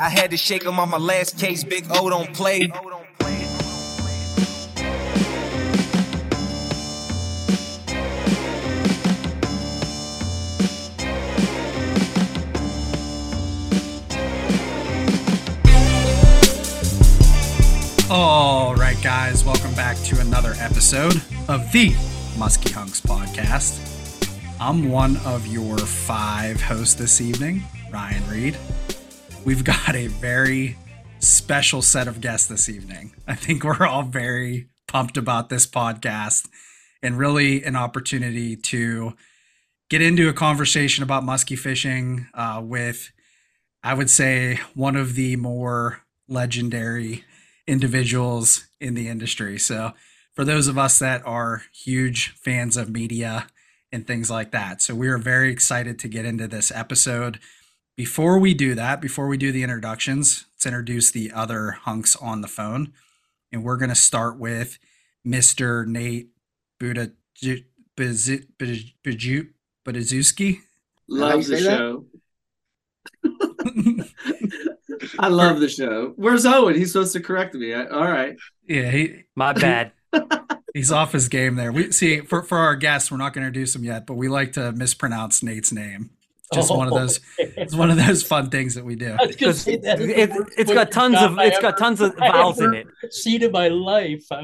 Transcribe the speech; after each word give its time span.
I 0.00 0.10
had 0.10 0.30
to 0.32 0.36
shake 0.36 0.64
him 0.64 0.78
on 0.78 0.90
my 0.90 0.98
last 0.98 1.38
case. 1.38 1.64
Big 1.64 1.86
O 1.90 2.10
don't 2.10 2.32
play. 2.34 2.70
All 18.08 18.74
right, 18.74 18.96
guys, 19.02 19.44
welcome 19.44 19.74
back 19.74 19.96
to 20.04 20.20
another 20.20 20.54
episode 20.58 21.16
of 21.48 21.72
the 21.72 21.90
Muskie 22.36 22.70
Hunks 22.72 23.00
podcast. 23.00 23.82
I'm 24.60 24.90
one 24.90 25.16
of 25.18 25.46
your 25.46 25.78
five 25.78 26.60
hosts 26.60 26.94
this 26.94 27.20
evening, 27.20 27.62
Ryan 27.90 28.28
Reed. 28.28 28.56
We've 29.46 29.62
got 29.62 29.94
a 29.94 30.08
very 30.08 30.76
special 31.20 31.80
set 31.80 32.08
of 32.08 32.20
guests 32.20 32.48
this 32.48 32.68
evening. 32.68 33.14
I 33.28 33.36
think 33.36 33.62
we're 33.62 33.86
all 33.86 34.02
very 34.02 34.66
pumped 34.88 35.16
about 35.16 35.50
this 35.50 35.68
podcast 35.68 36.48
and 37.00 37.16
really 37.16 37.62
an 37.62 37.76
opportunity 37.76 38.56
to 38.56 39.14
get 39.88 40.02
into 40.02 40.28
a 40.28 40.32
conversation 40.32 41.04
about 41.04 41.22
muskie 41.22 41.56
fishing 41.56 42.26
uh, 42.34 42.60
with, 42.60 43.12
I 43.84 43.94
would 43.94 44.10
say, 44.10 44.58
one 44.74 44.96
of 44.96 45.14
the 45.14 45.36
more 45.36 46.00
legendary 46.26 47.22
individuals 47.68 48.66
in 48.80 48.94
the 48.94 49.06
industry. 49.06 49.60
So, 49.60 49.92
for 50.34 50.44
those 50.44 50.66
of 50.66 50.76
us 50.76 50.98
that 50.98 51.24
are 51.24 51.62
huge 51.72 52.30
fans 52.30 52.76
of 52.76 52.90
media 52.90 53.46
and 53.92 54.08
things 54.08 54.28
like 54.28 54.50
that, 54.50 54.82
so 54.82 54.96
we 54.96 55.06
are 55.06 55.18
very 55.18 55.52
excited 55.52 56.00
to 56.00 56.08
get 56.08 56.24
into 56.24 56.48
this 56.48 56.72
episode. 56.72 57.38
Before 57.96 58.38
we 58.38 58.52
do 58.52 58.74
that, 58.74 59.00
before 59.00 59.26
we 59.26 59.38
do 59.38 59.52
the 59.52 59.62
introductions, 59.62 60.44
let's 60.52 60.66
introduce 60.66 61.10
the 61.10 61.32
other 61.32 61.70
hunks 61.70 62.14
on 62.16 62.42
the 62.42 62.48
phone. 62.48 62.92
And 63.50 63.64
we're 63.64 63.78
going 63.78 63.88
to 63.88 63.94
start 63.94 64.38
with 64.38 64.78
Mr. 65.26 65.86
Nate 65.86 66.28
Buda 66.78 67.12
Budazewski. 67.98 68.44
Love 71.08 71.46
the 71.46 71.58
show. 71.58 72.04
I 75.18 75.28
love 75.28 75.60
the 75.60 75.68
show. 75.68 76.12
Where's 76.16 76.44
Owen? 76.44 76.74
He's 76.74 76.92
supposed 76.92 77.14
to 77.14 77.20
correct 77.20 77.54
me. 77.54 77.72
I, 77.72 77.86
all 77.86 78.10
right. 78.10 78.36
Yeah, 78.68 78.90
he, 78.90 79.22
My 79.34 79.54
bad. 79.54 79.92
he's 80.74 80.92
off 80.92 81.12
his 81.12 81.28
game 81.28 81.54
there. 81.54 81.72
We 81.72 81.92
see 81.92 82.20
for 82.20 82.42
for 82.42 82.58
our 82.58 82.76
guests, 82.76 83.10
we're 83.10 83.16
not 83.16 83.32
going 83.32 83.42
to 83.42 83.48
introduce 83.48 83.74
him 83.74 83.84
yet, 83.84 84.06
but 84.06 84.14
we 84.14 84.28
like 84.28 84.52
to 84.52 84.72
mispronounce 84.72 85.42
Nate's 85.42 85.72
name. 85.72 86.10
Just 86.54 86.70
one 86.74 86.86
of 86.86 86.94
those. 86.94 87.20
It's 87.38 87.74
one 87.74 87.90
of 87.90 87.96
those 87.96 88.22
fun 88.22 88.50
things 88.50 88.74
that 88.76 88.84
we 88.84 88.94
do. 88.94 89.16
I 89.18 89.26
was 89.26 89.36
Because 89.36 89.66
it, 89.66 89.82
that 89.82 90.00
is 90.00 90.06
the 90.06 90.20
it, 90.20 90.30
worst 90.68 90.74
got 90.74 90.92
tons 90.92 91.16
of 91.20 91.38
I 91.38 91.46
it's 91.46 91.58
got 91.58 91.76
tons 91.76 92.00
of 92.00 92.14
I 92.20 92.30
vowels 92.30 92.60
in 92.60 92.74
it. 92.74 92.86
seed 93.10 93.42
of 93.42 93.52
my 93.52 93.68
life. 93.68 94.24
I 94.30 94.42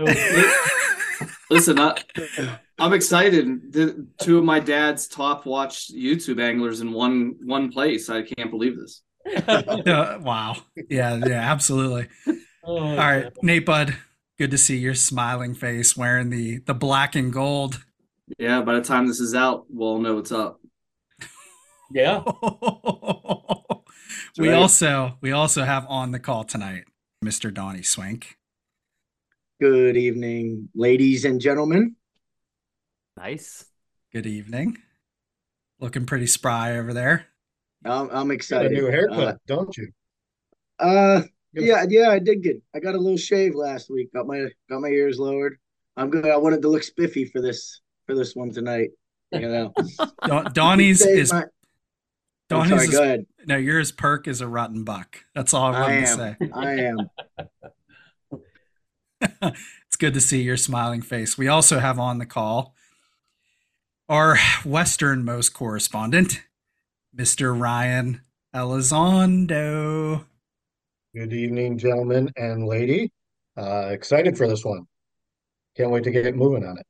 Listen, 1.50 1.78
I, 1.78 2.02
I'm 2.78 2.92
excited. 2.92 3.72
The, 3.72 4.06
two 4.18 4.38
of 4.38 4.44
my 4.44 4.58
dad's 4.58 5.06
top 5.06 5.46
watched 5.46 5.94
YouTube 5.94 6.40
anglers 6.40 6.80
in 6.80 6.92
one 6.92 7.36
one 7.44 7.70
place. 7.70 8.08
I 8.08 8.22
can't 8.22 8.50
believe 8.50 8.76
this. 8.76 9.02
Uh, 9.36 10.18
wow. 10.20 10.56
Yeah. 10.90 11.20
Yeah. 11.24 11.52
Absolutely. 11.52 12.08
oh, 12.64 12.76
All 12.78 12.96
right, 12.96 13.30
Nate 13.42 13.64
Bud. 13.64 13.96
Good 14.38 14.50
to 14.50 14.58
see 14.58 14.78
your 14.78 14.94
smiling 14.94 15.54
face 15.54 15.96
wearing 15.96 16.30
the 16.30 16.58
the 16.58 16.74
black 16.74 17.14
and 17.14 17.32
gold. 17.32 17.84
Yeah, 18.38 18.62
by 18.62 18.74
the 18.74 18.80
time 18.80 19.06
this 19.06 19.20
is 19.20 19.34
out, 19.34 19.66
we'll 19.68 19.98
know 19.98 20.16
what's 20.16 20.32
up. 20.32 20.58
Yeah. 21.92 22.22
we 24.38 24.48
right. 24.48 24.56
also 24.56 25.18
we 25.20 25.32
also 25.32 25.64
have 25.64 25.86
on 25.88 26.12
the 26.12 26.18
call 26.18 26.44
tonight 26.44 26.84
Mr. 27.24 27.52
Donnie 27.52 27.82
Swink. 27.82 28.38
Good 29.60 29.96
evening, 29.96 30.68
ladies 30.74 31.24
and 31.24 31.40
gentlemen. 31.40 31.96
Nice. 33.16 33.66
Good 34.12 34.26
evening. 34.26 34.78
Looking 35.78 36.06
pretty 36.06 36.26
spry 36.26 36.78
over 36.78 36.92
there. 36.92 37.26
I'm, 37.84 38.02
I'm 38.02 38.08
got 38.08 38.30
a 38.30 38.32
excited. 38.32 38.72
new 38.72 38.86
haircut, 38.86 39.38
don't 39.46 39.76
you? 39.76 39.88
Uh, 40.80 40.84
uh, 40.84 41.22
yeah, 41.54 41.84
yeah, 41.88 42.10
I 42.10 42.18
did 42.18 42.42
get. 42.42 42.62
I 42.74 42.80
got 42.80 42.94
a 42.94 42.98
little 42.98 43.18
shave 43.18 43.54
last 43.54 43.90
week. 43.90 44.12
Got 44.12 44.26
my 44.26 44.46
got 44.70 44.80
my 44.80 44.88
ears 44.88 45.18
lowered. 45.18 45.58
I'm 45.96 46.08
good. 46.08 46.26
I 46.26 46.36
wanted 46.36 46.62
to 46.62 46.68
look 46.68 46.82
spiffy 46.82 47.26
for 47.26 47.40
this 47.40 47.80
for 48.06 48.14
this 48.14 48.34
one 48.34 48.50
tonight. 48.50 48.90
You 49.32 49.48
know, 49.48 49.72
Don, 50.26 50.52
Donnie's 50.52 51.04
is 51.04 51.32
my- 51.32 51.42
I'm 51.42 51.48
Donnie's 52.52 52.70
sorry. 52.70 52.84
is, 52.84 52.90
Go 52.90 53.02
ahead. 53.02 53.26
no 53.46 53.56
yours 53.56 53.92
perk 53.92 54.28
is 54.28 54.40
a 54.40 54.48
rotten 54.48 54.84
buck. 54.84 55.24
That's 55.34 55.52
all 55.54 55.74
I 55.74 55.78
I 55.78 55.80
wanted 55.80 56.00
to 56.00 56.06
say. 56.06 56.36
I 56.52 56.70
am. 56.80 57.10
it's 59.86 59.96
good 59.96 60.14
to 60.14 60.20
see 60.20 60.42
your 60.42 60.56
smiling 60.56 61.02
face. 61.02 61.38
We 61.38 61.48
also 61.48 61.78
have 61.78 61.98
on 61.98 62.18
the 62.18 62.26
call 62.26 62.74
our 64.08 64.36
westernmost 64.64 65.54
correspondent, 65.54 66.42
Mr. 67.16 67.58
Ryan 67.58 68.22
Elizondo. 68.54 70.24
Good 71.14 71.32
evening, 71.32 71.78
gentlemen 71.78 72.30
and 72.36 72.66
lady. 72.66 73.12
Uh, 73.56 73.88
excited 73.90 74.36
for 74.36 74.48
this 74.48 74.64
one. 74.64 74.86
Can't 75.76 75.90
wait 75.90 76.04
to 76.04 76.10
get 76.10 76.34
moving 76.34 76.64
on 76.64 76.78
it. 76.78 76.86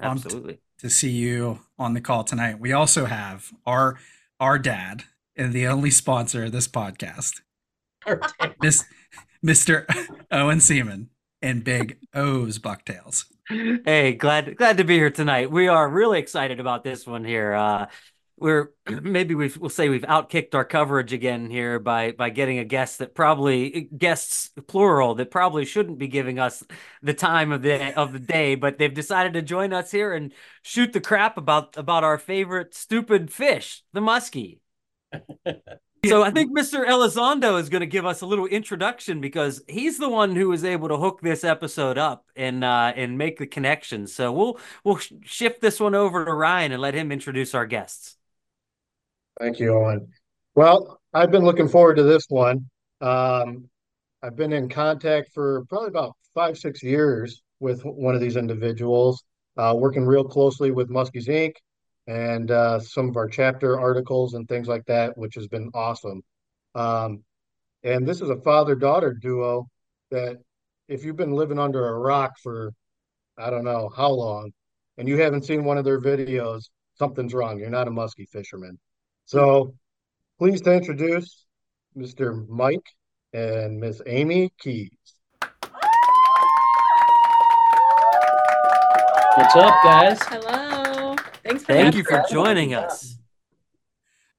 Pumped. 0.00 0.26
Absolutely. 0.26 0.60
To 0.78 0.90
see 0.90 1.10
you 1.10 1.60
on 1.78 1.94
the 1.94 2.00
call 2.00 2.24
tonight. 2.24 2.58
We 2.58 2.72
also 2.72 3.04
have 3.06 3.52
our 3.66 3.98
our 4.40 4.58
dad 4.58 5.04
and 5.36 5.52
the 5.52 5.66
only 5.66 5.90
sponsor 5.90 6.44
of 6.44 6.52
this 6.52 6.68
podcast, 6.68 7.40
Miss 8.60 8.84
Mr. 9.44 9.86
Owen 10.30 10.60
Seaman 10.60 11.10
and 11.42 11.64
Big 11.64 11.98
O's 12.14 12.58
Bucktails. 12.58 13.26
Hey, 13.48 14.12
glad 14.12 14.56
glad 14.56 14.76
to 14.76 14.84
be 14.84 14.96
here 14.96 15.10
tonight. 15.10 15.50
We 15.50 15.68
are 15.68 15.88
really 15.88 16.18
excited 16.18 16.60
about 16.60 16.84
this 16.84 17.06
one 17.06 17.24
here. 17.24 17.54
Uh, 17.54 17.86
we're 18.40 18.72
maybe 19.02 19.34
we've, 19.34 19.56
we'll 19.56 19.70
say 19.70 19.88
we've 19.88 20.02
outkicked 20.02 20.54
our 20.54 20.64
coverage 20.64 21.12
again 21.12 21.50
here 21.50 21.78
by 21.78 22.12
by 22.12 22.30
getting 22.30 22.58
a 22.58 22.64
guest 22.64 22.98
that 22.98 23.14
probably 23.14 23.88
guests 23.96 24.50
plural 24.66 25.14
that 25.16 25.30
probably 25.30 25.64
shouldn't 25.64 25.98
be 25.98 26.08
giving 26.08 26.38
us 26.38 26.62
the 27.02 27.14
time 27.14 27.52
of 27.52 27.62
the 27.62 27.96
of 27.98 28.12
the 28.12 28.18
day, 28.18 28.54
but 28.54 28.78
they've 28.78 28.94
decided 28.94 29.34
to 29.34 29.42
join 29.42 29.72
us 29.72 29.90
here 29.90 30.12
and 30.12 30.32
shoot 30.62 30.92
the 30.92 31.00
crap 31.00 31.36
about 31.36 31.76
about 31.76 32.04
our 32.04 32.18
favorite 32.18 32.74
stupid 32.74 33.32
fish, 33.32 33.82
the 33.92 34.00
muskie. 34.00 34.60
So 36.06 36.22
I 36.22 36.30
think 36.30 36.56
Mr. 36.56 36.86
Elizondo 36.86 37.60
is 37.60 37.68
going 37.68 37.80
to 37.80 37.86
give 37.86 38.06
us 38.06 38.20
a 38.20 38.26
little 38.26 38.46
introduction 38.46 39.20
because 39.20 39.62
he's 39.68 39.98
the 39.98 40.08
one 40.08 40.36
who 40.36 40.48
was 40.48 40.64
able 40.64 40.88
to 40.88 40.96
hook 40.96 41.20
this 41.20 41.42
episode 41.42 41.98
up 41.98 42.24
and 42.36 42.62
uh, 42.62 42.92
and 42.94 43.18
make 43.18 43.38
the 43.38 43.46
connection. 43.48 44.06
So 44.06 44.30
we'll 44.32 44.60
we'll 44.84 44.98
sh- 44.98 45.12
shift 45.24 45.60
this 45.60 45.80
one 45.80 45.96
over 45.96 46.24
to 46.24 46.32
Ryan 46.32 46.72
and 46.72 46.80
let 46.80 46.94
him 46.94 47.10
introduce 47.10 47.54
our 47.54 47.66
guests. 47.66 48.17
Thank 49.38 49.60
you, 49.60 49.74
Owen. 49.74 50.08
Well, 50.54 51.00
I've 51.14 51.30
been 51.30 51.44
looking 51.44 51.68
forward 51.68 51.96
to 51.96 52.02
this 52.02 52.26
one. 52.28 52.68
Um, 53.00 53.68
I've 54.22 54.36
been 54.36 54.52
in 54.52 54.68
contact 54.68 55.32
for 55.32 55.64
probably 55.66 55.88
about 55.88 56.16
five, 56.34 56.58
six 56.58 56.82
years 56.82 57.42
with 57.60 57.82
one 57.82 58.14
of 58.14 58.20
these 58.20 58.36
individuals, 58.36 59.22
uh, 59.56 59.74
working 59.76 60.04
real 60.04 60.24
closely 60.24 60.70
with 60.70 60.90
Muskies 60.90 61.28
Inc. 61.28 61.52
and 62.06 62.50
uh, 62.50 62.80
some 62.80 63.08
of 63.08 63.16
our 63.16 63.28
chapter 63.28 63.78
articles 63.78 64.34
and 64.34 64.48
things 64.48 64.66
like 64.66 64.84
that, 64.86 65.16
which 65.16 65.36
has 65.36 65.46
been 65.46 65.70
awesome. 65.74 66.22
Um, 66.74 67.22
and 67.84 68.06
this 68.06 68.20
is 68.20 68.30
a 68.30 68.40
father-daughter 68.40 69.14
duo 69.14 69.68
that 70.10 70.38
if 70.88 71.04
you've 71.04 71.16
been 71.16 71.32
living 71.32 71.58
under 71.58 71.86
a 71.88 71.98
rock 71.98 72.32
for 72.42 72.72
I 73.36 73.50
don't 73.50 73.64
know 73.64 73.88
how 73.94 74.10
long, 74.10 74.50
and 74.96 75.06
you 75.06 75.20
haven't 75.20 75.44
seen 75.44 75.62
one 75.62 75.78
of 75.78 75.84
their 75.84 76.00
videos, 76.00 76.70
something's 76.94 77.34
wrong. 77.34 77.60
You're 77.60 77.70
not 77.70 77.86
a 77.86 77.90
muskie 77.92 78.28
fisherman. 78.28 78.80
So 79.28 79.74
pleased 80.38 80.64
to 80.64 80.72
introduce 80.72 81.44
Mr. 81.94 82.48
Mike 82.48 82.86
and 83.34 83.78
Miss 83.78 84.00
Amy 84.06 84.50
Keyes. 84.58 84.88
What's 89.34 89.54
up, 89.54 89.74
guys? 89.84 90.18
Hello. 90.22 91.14
Thanks 91.44 91.62
for 91.62 91.74
Thank 91.74 91.94
you 91.94 92.04
for 92.04 92.24
joining 92.30 92.72
us. 92.72 93.18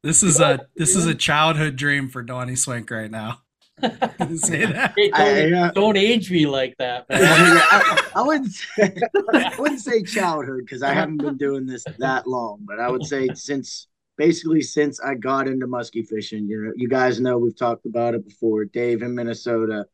This 0.02 0.24
is 0.24 0.40
a 0.40 0.62
this 0.76 0.96
is 0.96 1.06
a 1.06 1.14
childhood 1.14 1.76
dream 1.76 2.10
for 2.10 2.24
Donnie 2.24 2.56
Swink 2.56 2.90
right 2.90 3.12
now. 3.12 3.42
Say 3.82 4.66
that. 4.66 4.94
Hey, 4.98 5.12
don't, 5.12 5.14
I, 5.14 5.68
uh, 5.68 5.72
don't 5.72 5.98
age 5.98 6.32
me 6.32 6.48
like 6.48 6.74
that, 6.80 7.08
man. 7.10 7.22
I, 7.22 8.10
I 8.16 8.22
wouldn't 8.24 8.52
say, 8.76 8.98
I 9.36 9.56
wouldn't 9.60 9.82
say 9.82 10.02
childhood 10.02 10.62
because 10.66 10.82
I 10.82 10.94
haven't 10.94 11.18
been 11.18 11.38
doing 11.38 11.68
this 11.68 11.86
that 12.00 12.26
long, 12.26 12.62
but 12.64 12.80
I 12.80 12.90
would 12.90 13.06
say 13.06 13.30
since 13.36 13.86
basically 14.20 14.62
since 14.62 15.00
I 15.00 15.16
got 15.16 15.48
into 15.48 15.66
muskie 15.66 16.06
fishing. 16.06 16.48
You 16.48 16.62
know, 16.62 16.74
you 16.76 16.90
guys 16.90 17.22
know 17.22 17.38
we've 17.38 17.58
talked 17.58 17.86
about 17.86 18.14
it 18.14 18.28
before. 18.28 18.66
Dave 18.66 19.02
in 19.02 19.16
Minnesota 19.16 19.86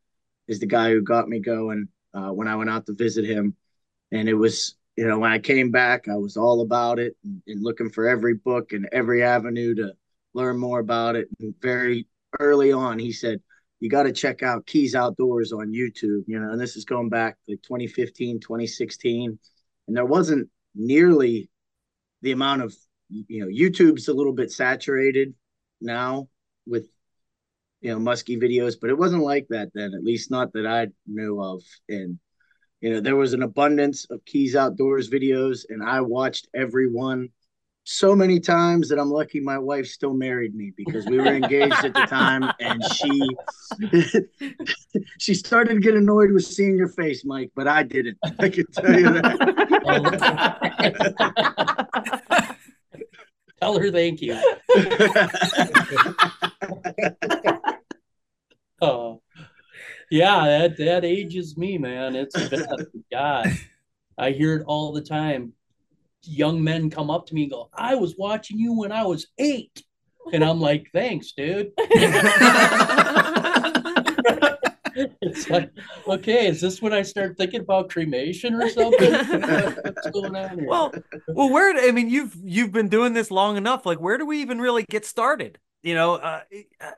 is 0.48 0.60
the 0.60 0.66
guy 0.66 0.89
who 0.89 1.01
got 1.01 1.30
me 1.30 1.39
going 1.39 1.88
uh, 2.13 2.31
when 2.31 2.48
I 2.48 2.56
went 2.56 2.72
out 2.72 2.88
to 2.88 2.94
visit 2.94 3.24
him, 3.24 3.56
and 4.12 4.27
it 4.27 4.33
was 4.33 4.75
you 4.98 5.07
know 5.07 5.19
when 5.19 5.31
I 5.31 5.39
came 5.39 5.69
back, 5.72 6.07
I 6.10 6.16
was 6.16 6.36
all 6.36 6.62
about 6.62 7.00
it 7.00 7.16
and, 7.24 7.42
and 7.48 7.63
looking 7.63 7.89
for 7.89 8.07
every 8.07 8.33
book 8.33 8.74
and 8.74 8.89
every 8.92 9.24
avenue 9.24 9.75
to 9.75 9.94
learn 10.33 10.57
more 10.57 10.80
about 10.80 11.16
it. 11.16 11.30
And 11.39 11.54
very 11.62 12.07
early 12.39 12.72
on, 12.72 13.00
he 13.00 13.12
said, 13.12 13.42
you 13.80 13.89
got 13.89 14.04
to 14.04 14.12
check 14.12 14.44
out 14.44 14.66
Keyes 14.66 14.95
Outdoors 14.95 15.54
on 15.54 15.72
YouTube, 15.72 16.24
you 16.27 16.39
know, 16.39 16.51
and 16.51 16.60
this 16.60 16.75
is 16.75 16.86
going 16.86 17.10
back 17.10 17.38
like 17.48 17.62
2015, 17.62 18.39
2016. 18.39 19.39
And 19.88 19.95
there 19.95 20.06
wasn't 20.06 20.50
nearly 20.74 21.50
the 22.22 22.31
amount 22.31 22.63
of, 22.63 22.75
you 23.09 23.41
know, 23.41 23.47
YouTube's 23.47 24.07
a 24.07 24.13
little 24.13 24.33
bit 24.33 24.51
saturated 24.51 25.33
now 25.81 26.27
with, 26.65 26.87
you 27.81 27.91
know, 27.91 27.99
musky 27.99 28.37
videos, 28.37 28.75
but 28.79 28.89
it 28.89 28.97
wasn't 28.97 29.23
like 29.23 29.47
that 29.49 29.69
then, 29.73 29.93
at 29.93 30.03
least 30.03 30.31
not 30.31 30.53
that 30.53 30.65
I 30.65 30.87
knew 31.07 31.41
of. 31.41 31.61
And, 31.89 32.19
you 32.81 32.91
know, 32.93 32.99
there 32.99 33.15
was 33.15 33.33
an 33.33 33.43
abundance 33.43 34.05
of 34.09 34.25
Keyes 34.25 34.55
Outdoors 34.55 35.09
videos, 35.09 35.65
and 35.69 35.83
I 35.83 36.01
watched 36.01 36.47
every 36.53 36.89
one 36.89 37.29
so 37.85 38.15
many 38.15 38.39
times 38.39 38.89
that 38.89 38.99
I'm 38.99 39.11
lucky 39.11 39.39
my 39.39 39.59
wife 39.59 39.85
still 39.85 40.15
married 40.15 40.55
me 40.55 40.73
because 40.75 41.05
we 41.05 41.17
were 41.17 41.27
engaged 41.27 41.85
at 41.85 41.93
the 41.93 42.05
time 42.09 42.51
and 42.59 42.83
she 42.93 43.29
she 45.19 45.35
started 45.35 45.75
to 45.75 45.79
get 45.79 45.93
annoyed 45.93 46.31
with 46.31 46.45
seeing 46.45 46.75
your 46.77 46.89
face, 46.89 47.23
Mike, 47.23 47.51
but 47.55 47.67
I 47.67 47.83
didn't. 47.83 48.17
I 48.39 48.49
can 48.49 48.65
tell 48.71 48.99
you 48.99 49.13
that. 49.13 49.61
Oh. 52.27 52.51
Tell 53.65 53.79
her 53.79 53.89
thank 53.89 54.21
you. 54.21 54.38
Oh, 58.81 59.21
yeah, 60.12 60.45
that 60.45 60.77
that 60.77 61.06
ages 61.06 61.57
me, 61.57 61.77
man. 61.77 62.13
It's 62.13 62.50
been, 62.50 62.67
God, 63.12 63.47
I 64.17 64.31
hear 64.31 64.57
it 64.57 64.63
all 64.67 64.91
the 64.91 65.01
time. 65.01 65.53
Young 66.23 66.62
men 66.62 66.89
come 66.89 67.09
up 67.09 67.25
to 67.27 67.33
me 67.33 67.44
and 67.44 67.51
go, 67.51 67.69
"I 67.73 67.95
was 67.95 68.15
watching 68.17 68.59
you 68.59 68.77
when 68.77 68.91
I 68.91 69.03
was 69.03 69.27
eight. 69.39 69.81
and 70.33 70.44
I'm 70.44 70.59
like, 70.59 70.89
"Thanks, 70.94 71.31
dude." 71.31 71.71
it's 74.95 75.50
like, 75.50 75.71
okay, 76.07 76.47
is 76.47 76.62
this 76.62 76.81
when 76.81 76.94
I 76.94 77.01
start 77.01 77.38
thinking 77.38 77.62
about 77.62 77.89
cremation 77.89 78.56
or 78.56 78.69
something? 78.69 79.12
What's 79.12 80.09
going 80.12 80.36
on 80.36 80.59
here? 80.59 80.68
well, 80.68 80.94
well, 81.27 81.50
where? 81.50 81.77
I 81.77 81.92
mean, 81.92 82.09
you've 82.09 82.36
you've 82.44 82.71
been 82.71 82.89
doing 82.89 83.13
this 83.13 83.31
long 83.31 83.57
enough. 83.57 83.86
Like, 83.86 84.00
where 84.00 84.18
do 84.18 84.25
we 84.25 84.42
even 84.42 84.59
really 84.59 84.86
get 84.89 85.06
started? 85.06 85.59
You 85.83 85.94
know, 85.94 86.15
uh, 86.15 86.42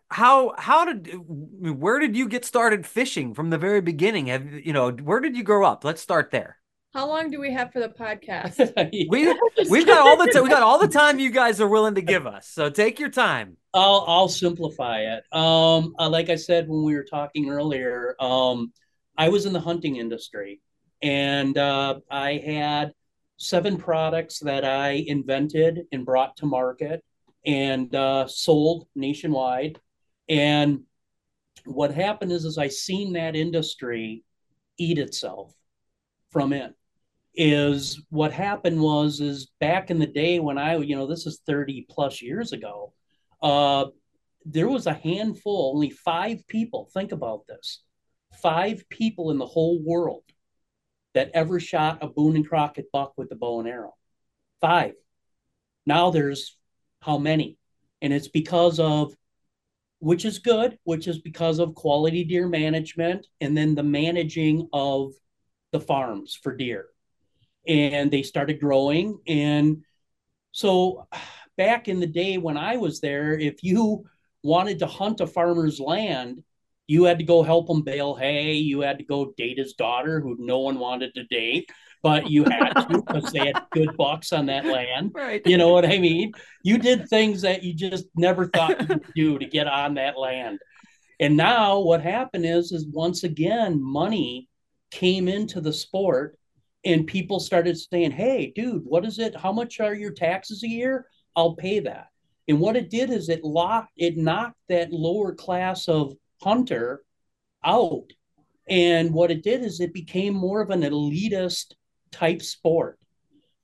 how 0.09 0.53
how 0.57 0.85
did 0.85 1.09
where 1.27 1.99
did 1.99 2.15
you 2.15 2.29
get 2.29 2.45
started 2.45 2.85
fishing 2.85 3.33
from 3.33 3.49
the 3.49 3.57
very 3.57 3.81
beginning? 3.81 4.27
Have 4.27 4.51
you 4.51 4.73
know 4.73 4.91
where 4.91 5.19
did 5.19 5.35
you 5.35 5.43
grow 5.43 5.65
up? 5.65 5.83
Let's 5.83 6.01
start 6.01 6.31
there. 6.31 6.57
How 6.93 7.07
long 7.07 7.29
do 7.29 7.39
we 7.39 7.51
have 7.51 7.71
for 7.71 7.79
the 7.79 7.89
podcast? 7.89 8.73
We 9.09 9.33
we've 9.69 9.85
got 9.85 9.99
all 9.99 10.17
the 10.17 10.31
time. 10.31 10.43
We 10.43 10.49
got 10.49 10.63
all 10.63 10.79
the 10.79 10.87
time 10.87 11.19
you 11.19 11.29
guys 11.29 11.61
are 11.61 11.67
willing 11.67 11.95
to 11.95 12.01
give 12.01 12.25
us. 12.25 12.47
So 12.47 12.69
take 12.69 12.99
your 12.99 13.09
time. 13.09 13.57
I'll 13.73 14.05
I'll 14.07 14.29
simplify 14.29 15.01
it. 15.01 15.23
Um, 15.31 15.93
uh, 15.99 16.09
like 16.09 16.29
I 16.29 16.35
said 16.35 16.67
when 16.67 16.83
we 16.83 16.95
were 16.95 17.03
talking 17.03 17.49
earlier, 17.49 18.15
um, 18.19 18.71
I 19.17 19.29
was 19.29 19.45
in 19.45 19.53
the 19.53 19.59
hunting 19.59 19.97
industry, 19.97 20.61
and 21.01 21.57
uh, 21.57 21.99
I 22.09 22.41
had 22.43 22.93
seven 23.37 23.77
products 23.77 24.39
that 24.39 24.65
I 24.65 25.03
invented 25.07 25.81
and 25.91 26.05
brought 26.05 26.37
to 26.37 26.45
market 26.45 27.03
and 27.45 27.93
uh, 27.95 28.27
sold 28.27 28.87
nationwide. 28.95 29.79
And 30.27 30.81
what 31.65 31.93
happened 31.93 32.31
is, 32.31 32.45
is 32.45 32.57
I 32.57 32.67
seen 32.67 33.13
that 33.13 33.35
industry 33.35 34.23
eat 34.77 34.97
itself 34.97 35.53
from 36.37 36.53
it. 36.53 36.71
Is 37.33 37.99
what 38.09 38.31
happened 38.31 38.79
was 38.79 39.21
is 39.21 39.51
back 39.59 39.89
in 39.89 39.97
the 39.97 40.05
day 40.05 40.39
when 40.39 40.59
I, 40.59 40.77
you 40.77 40.95
know, 40.95 41.07
this 41.07 41.25
is 41.25 41.41
30 41.47 41.87
plus 41.89 42.21
years 42.21 42.51
ago, 42.51 42.93
uh, 43.41 43.85
there 44.45 44.69
was 44.69 44.85
a 44.85 44.93
handful, 44.93 45.71
only 45.73 45.89
five 45.89 46.47
people. 46.47 46.89
Think 46.93 47.11
about 47.11 47.47
this 47.47 47.81
five 48.39 48.87
people 48.89 49.31
in 49.31 49.39
the 49.39 49.47
whole 49.47 49.81
world 49.81 50.23
that 51.15 51.31
ever 51.33 51.59
shot 51.59 52.03
a 52.03 52.07
Boone 52.07 52.35
and 52.35 52.47
Crockett 52.47 52.91
buck 52.91 53.13
with 53.17 53.29
the 53.29 53.35
bow 53.35 53.59
and 53.59 53.67
arrow. 53.67 53.95
Five. 54.61 54.93
Now 55.87 56.11
there's 56.11 56.55
how 57.01 57.17
many? 57.17 57.57
And 58.03 58.13
it's 58.13 58.27
because 58.27 58.79
of, 58.79 59.11
which 59.99 60.23
is 60.23 60.37
good, 60.37 60.77
which 60.83 61.07
is 61.07 61.17
because 61.17 61.57
of 61.57 61.73
quality 61.73 62.23
deer 62.23 62.47
management 62.47 63.25
and 63.41 63.57
then 63.57 63.73
the 63.73 63.81
managing 63.81 64.69
of 64.71 65.13
the 65.71 65.79
farms 65.79 66.37
for 66.41 66.55
deer. 66.55 66.87
And 67.67 68.09
they 68.11 68.23
started 68.23 68.59
growing. 68.59 69.19
And 69.27 69.83
so 70.51 71.07
back 71.57 71.87
in 71.87 71.99
the 71.99 72.07
day 72.07 72.37
when 72.37 72.57
I 72.57 72.77
was 72.77 73.01
there, 73.01 73.33
if 73.33 73.63
you 73.63 74.05
wanted 74.43 74.79
to 74.79 74.87
hunt 74.87 75.19
a 75.19 75.27
farmer's 75.27 75.79
land, 75.79 76.43
you 76.87 77.03
had 77.03 77.19
to 77.19 77.25
go 77.25 77.43
help 77.43 77.69
him 77.69 77.81
bale 77.81 78.15
hay. 78.15 78.53
You 78.53 78.79
had 78.79 78.97
to 78.99 79.03
go 79.03 79.33
date 79.37 79.57
his 79.57 79.73
daughter, 79.73 80.21
who 80.21 80.37
no 80.39 80.59
one 80.59 80.79
wanted 80.79 81.13
to 81.15 81.25
date, 81.25 81.69
but 82.01 82.29
you 82.29 82.45
had 82.45 82.73
to 82.73 83.03
because 83.05 83.31
they 83.33 83.47
had 83.47 83.65
good 83.71 83.97
bucks 83.97 84.31
on 84.31 84.45
that 84.45 84.65
land. 84.65 85.11
Right. 85.13 85.45
You 85.45 85.57
know 85.57 85.73
what 85.73 85.85
I 85.85 85.97
mean? 85.97 86.31
You 86.63 86.77
did 86.77 87.09
things 87.09 87.41
that 87.41 87.63
you 87.63 87.73
just 87.73 88.05
never 88.15 88.47
thought 88.47 88.79
you 88.79 88.87
would 88.87 89.13
do 89.15 89.39
to 89.39 89.45
get 89.45 89.67
on 89.67 89.95
that 89.95 90.17
land. 90.17 90.59
And 91.19 91.35
now 91.35 91.79
what 91.79 92.01
happened 92.01 92.45
is, 92.45 92.71
is 92.71 92.87
once 92.87 93.25
again, 93.25 93.83
money 93.83 94.47
came 94.91 95.27
into 95.27 95.61
the 95.61 95.73
sport 95.73 96.37
and 96.85 97.07
people 97.07 97.39
started 97.39 97.77
saying, 97.77 98.11
Hey, 98.11 98.51
dude, 98.55 98.83
what 98.85 99.05
is 99.05 99.19
it? 99.19 99.35
How 99.35 99.51
much 99.51 99.79
are 99.79 99.93
your 99.93 100.11
taxes 100.11 100.63
a 100.63 100.67
year? 100.67 101.07
I'll 101.35 101.55
pay 101.55 101.79
that. 101.81 102.07
And 102.47 102.59
what 102.59 102.77
it 102.77 102.89
did 102.89 103.09
is 103.09 103.29
it 103.29 103.43
locked, 103.43 103.91
it 103.97 104.17
knocked 104.17 104.57
that 104.69 104.93
lower 104.93 105.33
class 105.35 105.87
of 105.87 106.13
hunter 106.41 107.03
out. 107.63 108.05
And 108.69 109.13
what 109.13 109.31
it 109.31 109.43
did 109.43 109.63
is 109.63 109.79
it 109.79 109.93
became 109.93 110.33
more 110.33 110.61
of 110.61 110.69
an 110.69 110.81
elitist 110.81 111.73
type 112.11 112.41
sport. 112.41 112.99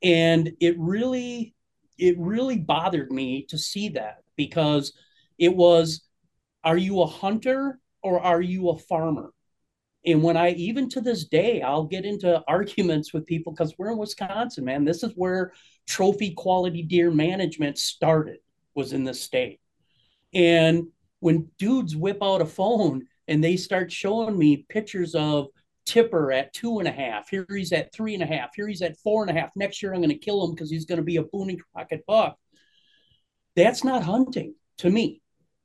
And 0.02 0.52
it 0.60 0.78
really, 0.78 1.56
it 1.98 2.18
really 2.20 2.58
bothered 2.58 3.12
me 3.12 3.46
to 3.50 3.58
see 3.58 3.90
that 3.90 4.18
because 4.36 4.94
it 5.38 5.56
was, 5.56 6.02
are 6.64 6.78
you 6.78 7.02
a 7.02 7.08
hunter 7.08 7.80
or 8.02 8.20
are 8.20 8.42
you 8.42 8.70
a 8.70 8.78
farmer? 8.78 9.33
And 10.06 10.22
when 10.22 10.36
I, 10.36 10.52
even 10.52 10.90
to 10.90 11.02
this 11.02 11.26
day, 11.26 11.62
I'll 11.62 11.86
get 11.86 12.06
into 12.06 12.44
arguments 12.48 13.14
with 13.14 13.26
people 13.26 13.54
because 13.54 13.74
we're 13.78 13.92
in 13.92 13.98
Wisconsin, 13.98 14.66
man. 14.66 14.84
This 14.84 15.04
is 15.04 15.14
where 15.16 15.54
trophy 15.88 16.32
quality 16.32 16.84
deer 16.84 17.10
management 17.10 17.78
started, 17.78 18.40
was 18.76 18.92
in 18.92 19.06
the 19.06 19.14
state. 19.14 19.62
And 20.34 20.88
when 21.20 21.50
dudes 21.58 21.96
whip 21.96 22.18
out 22.22 22.42
a 22.42 22.46
phone 22.46 23.08
and 23.30 23.42
they 23.42 23.56
start 23.56 23.92
showing 23.92 24.38
me 24.38 24.66
pictures 24.68 25.16
of 25.16 25.48
Tipper 25.86 26.34
at 26.34 26.54
two 26.54 26.80
and 26.80 26.88
a 26.88 26.92
half, 26.92 27.30
here 27.30 27.46
he's 27.50 27.72
at 27.72 27.94
three 27.94 28.14
and 28.14 28.24
a 28.24 28.26
half, 28.26 28.56
here 28.56 28.68
he's 28.68 28.82
at 28.82 28.98
four 28.98 29.24
and 29.24 29.36
a 29.36 29.40
half. 29.40 29.52
Next 29.56 29.82
year, 29.82 29.94
I'm 29.94 30.02
going 30.02 30.10
to 30.10 30.16
kill 30.16 30.44
him 30.44 30.52
because 30.52 30.70
he's 30.70 30.86
going 30.86 30.98
to 30.98 31.04
be 31.04 31.16
a 31.16 31.24
Boone 31.24 31.50
and 31.50 31.62
Crockett 31.74 32.06
buck. 32.06 32.38
That's 33.56 33.84
not 33.86 34.04
hunting 34.04 34.56
to 34.80 34.90
me 34.90 35.22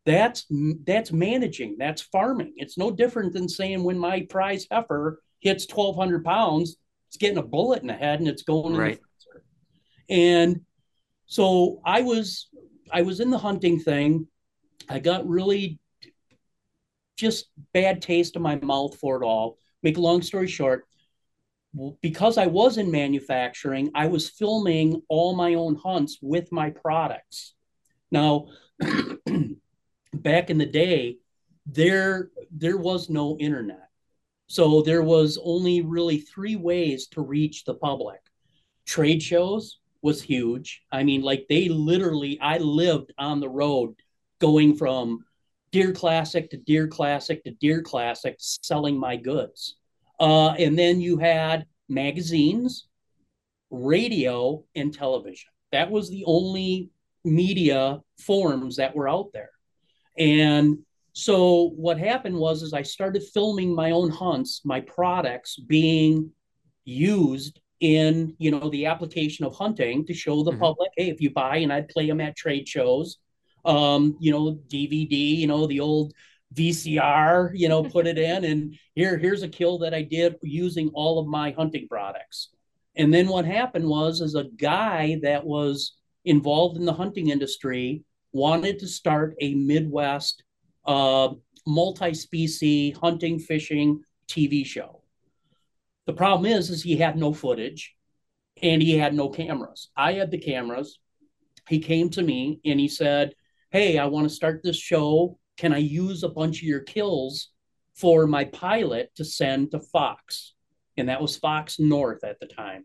that's 0.07 0.47
that's 0.87 1.12
managing 1.12 1.76
that's 1.78 2.02
farming. 2.02 2.55
It's 2.57 2.78
no 2.78 2.90
different 2.90 3.33
than 3.33 3.49
saying 3.49 3.83
when 3.85 3.99
my 3.99 4.23
prize 4.31 4.67
heifer 4.71 5.21
hits 5.40 5.67
1200 5.73 6.25
pounds 6.25 6.76
it's 7.09 7.17
getting 7.17 7.38
a 7.38 7.43
bullet 7.43 7.81
in 7.81 7.88
the 7.88 7.95
head 7.95 8.21
and 8.21 8.28
it's 8.28 8.43
going 8.43 8.75
Right. 8.76 8.99
and 10.11 10.61
so 11.26 11.81
i 11.85 12.00
was 12.00 12.49
i 12.90 13.02
was 13.02 13.21
in 13.21 13.31
the 13.31 13.38
hunting 13.38 13.78
thing. 13.81 14.26
I 14.88 14.99
got 14.99 15.28
really 15.28 15.78
just 17.17 17.47
bad 17.75 18.00
taste 18.00 18.37
in 18.37 18.43
my 18.43 18.57
mouth 18.57 18.97
for 18.99 19.21
it 19.21 19.26
all. 19.26 19.59
Make 19.83 19.99
a 19.99 20.00
long 20.00 20.23
story 20.23 20.49
short 20.49 20.85
because 22.00 22.38
i 22.38 22.47
was 22.47 22.78
in 22.78 22.90
manufacturing 22.90 23.90
i 23.95 24.07
was 24.07 24.31
filming 24.31 25.02
all 25.09 25.37
my 25.37 25.52
own 25.55 25.76
hunts 25.76 26.19
with 26.23 26.50
my 26.50 26.71
products. 26.71 27.55
Now 28.11 28.47
back 30.15 30.50
in 30.50 30.59
the 30.59 30.67
day 30.67 31.19
there 31.69 32.31
there 32.50 32.79
was 32.79 33.11
no 33.11 33.37
internet. 33.38 33.88
So 34.47 34.81
there 34.81 35.03
was 35.03 35.38
only 35.43 35.83
really 35.83 36.21
three 36.21 36.57
ways 36.57 37.07
to 37.09 37.21
reach 37.21 37.65
the 37.65 37.75
public. 37.75 38.21
Trade 38.87 39.23
shows 39.23 39.79
was 40.00 40.23
huge. 40.23 40.83
I 40.91 41.03
mean 41.03 41.23
like 41.23 41.47
they 41.49 41.69
literally 41.69 42.38
i 42.41 42.59
lived 42.59 43.12
on 43.19 43.41
the 43.41 43.49
road 43.49 43.95
going 44.41 44.77
from 44.77 45.25
deer 45.71 45.93
classic 45.93 46.50
to 46.50 46.57
deer 46.57 46.88
classic 46.88 47.45
to 47.45 47.50
deer 47.50 47.83
classic 47.83 48.37
selling 48.38 48.99
my 48.99 49.17
goods. 49.17 49.77
Uh, 50.19 50.50
and 50.53 50.79
then 50.79 51.00
you 51.00 51.19
had 51.19 51.67
magazines 51.88 52.88
radio 53.71 54.65
and 54.75 54.95
television. 54.95 55.50
That 55.73 55.91
was 55.91 56.09
the 56.09 56.25
only 56.27 56.88
media 57.25 58.00
forms 58.19 58.77
that 58.77 58.97
were 58.97 59.09
out 59.09 59.31
there 59.35 59.50
and 60.18 60.78
so 61.12 61.70
what 61.76 61.98
happened 61.98 62.37
was 62.37 62.62
is 62.62 62.72
I 62.72 62.82
started 62.82 63.22
filming 63.34 63.75
my 63.75 63.90
own 63.90 64.10
hunts, 64.10 64.60
my 64.64 64.80
products 64.80 65.56
being 65.56 66.30
used 66.84 67.60
in, 67.80 68.34
you 68.38 68.50
know, 68.50 68.68
the 68.70 68.87
application 68.87 69.44
of 69.44 69.54
hunting 69.54 70.04
to 70.06 70.14
show 70.14 70.42
the 70.42 70.52
Mhm. 70.52 70.60
public, 70.60 70.90
hey, 70.96 71.10
if 71.10 71.20
you 71.20 71.30
buy 71.30 71.56
and 71.58 71.72
I'd 71.72 71.88
play 71.88 72.06
them 72.06 72.20
at 72.20 72.37
trade 72.37 72.68
shows, 72.68 73.18
um, 73.64 74.16
you 74.20 74.30
know, 74.32 74.58
DVD, 74.68 75.16
you 75.16 75.46
know, 75.46 75.66
the 75.66 75.80
old 75.80 76.12
VCR, 76.54 77.52
you 77.54 77.68
know, 77.68 77.82
put 77.82 78.06
it 78.06 78.18
in, 78.18 78.44
and 78.44 78.75
here, 78.94 79.18
here's 79.18 79.42
a 79.42 79.48
kill 79.48 79.78
that 79.78 79.94
I 79.94 80.02
did 80.02 80.37
using 80.42 80.88
all 80.94 81.18
of 81.18 81.26
my 81.26 81.50
hunting 81.50 81.87
products. 81.88 82.48
And 82.96 83.12
then 83.12 83.28
what 83.28 83.44
happened 83.44 83.88
was, 83.88 84.20
is 84.20 84.34
a 84.34 84.44
guy 84.44 85.18
that 85.22 85.44
was 85.44 85.96
involved 86.25 86.76
in 86.78 86.84
the 86.84 86.92
hunting 86.92 87.28
industry 87.28 88.02
wanted 88.32 88.78
to 88.80 88.87
start 88.87 89.35
a 89.40 89.54
Midwest 89.54 90.42
uh, 90.85 91.30
multi-species 91.66 92.97
hunting 92.97 93.38
fishing 93.38 94.02
TV 94.28 94.64
show. 94.64 95.02
The 96.06 96.12
problem 96.14 96.50
is, 96.50 96.70
is 96.70 96.82
he 96.82 96.97
had 96.97 97.16
no 97.16 97.32
footage, 97.32 97.94
and 98.62 98.82
he 98.82 98.97
had 98.97 99.14
no 99.14 99.28
cameras. 99.28 99.90
I 99.97 100.14
had 100.14 100.30
the 100.30 100.38
cameras. 100.38 100.99
He 101.68 101.80
came 101.80 102.08
to 102.11 102.23
me 102.23 102.61
and 102.64 102.80
he 102.80 102.88
said, 102.88 103.35
"Hey, 103.70 103.99
I 103.99 104.06
want 104.06 104.28
to 104.28 104.35
start 104.35 104.62
this 104.62 104.78
show 104.78 105.38
can 105.58 105.73
I 105.73 105.78
use 105.78 106.23
a 106.23 106.28
bunch 106.28 106.58
of 106.58 106.62
your 106.68 106.80
kills 106.80 107.50
for 107.94 108.26
my 108.28 108.44
pilot 108.44 109.11
to 109.16 109.25
send 109.25 109.73
to 109.73 109.80
Fox? 109.80 110.54
And 110.97 111.08
that 111.08 111.20
was 111.20 111.37
Fox 111.37 111.78
North 111.80 112.25
at 112.25 112.38
the 112.40 112.47
time. 112.47 112.85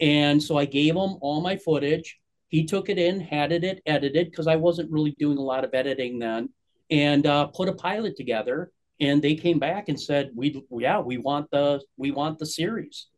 And 0.00 0.42
so 0.42 0.56
I 0.56 0.64
gave 0.64 0.94
him 0.94 1.16
all 1.20 1.40
my 1.40 1.56
footage. 1.56 2.18
He 2.54 2.64
took 2.64 2.88
it 2.88 2.98
in, 2.98 3.18
had 3.18 3.50
it 3.50 3.82
edited 3.84 4.30
because 4.30 4.46
I 4.46 4.54
wasn't 4.54 4.92
really 4.92 5.10
doing 5.18 5.38
a 5.38 5.42
lot 5.42 5.64
of 5.64 5.74
editing 5.74 6.20
then, 6.20 6.50
and 6.88 7.26
uh, 7.26 7.46
put 7.48 7.68
a 7.68 7.72
pilot 7.72 8.16
together. 8.16 8.70
And 9.00 9.20
they 9.20 9.34
came 9.34 9.58
back 9.58 9.88
and 9.88 10.00
said, 10.00 10.30
"We, 10.36 10.64
yeah, 10.70 11.00
we 11.00 11.18
want 11.18 11.50
the 11.50 11.82
we 11.96 12.12
want 12.12 12.38
the 12.38 12.46
series." 12.46 13.08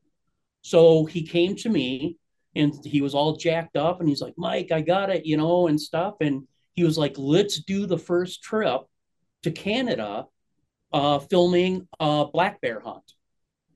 So 0.62 1.05
he 1.05 1.23
came 1.23 1.55
to 1.57 1.69
me, 1.69 2.16
and 2.55 2.73
he 2.83 3.02
was 3.02 3.14
all 3.14 3.37
jacked 3.37 3.76
up, 3.76 4.00
and 4.00 4.09
he's 4.09 4.23
like, 4.23 4.33
"Mike, 4.38 4.73
I 4.73 4.81
got 4.81 5.11
it," 5.11 5.26
you 5.26 5.37
know, 5.37 5.66
and 5.66 5.78
stuff. 5.78 6.14
And 6.23 6.49
he 6.76 6.85
was 6.85 6.97
like, 6.97 7.14
let's 7.19 7.62
do 7.62 7.85
the 7.85 7.99
first 7.99 8.43
trip 8.43 8.83
to 9.43 9.50
Canada 9.50 10.26
uh, 10.95 11.19
filming 11.19 11.88
a 12.00 12.26
black 12.33 12.61
bear 12.62 12.81
hunt. 12.81 13.15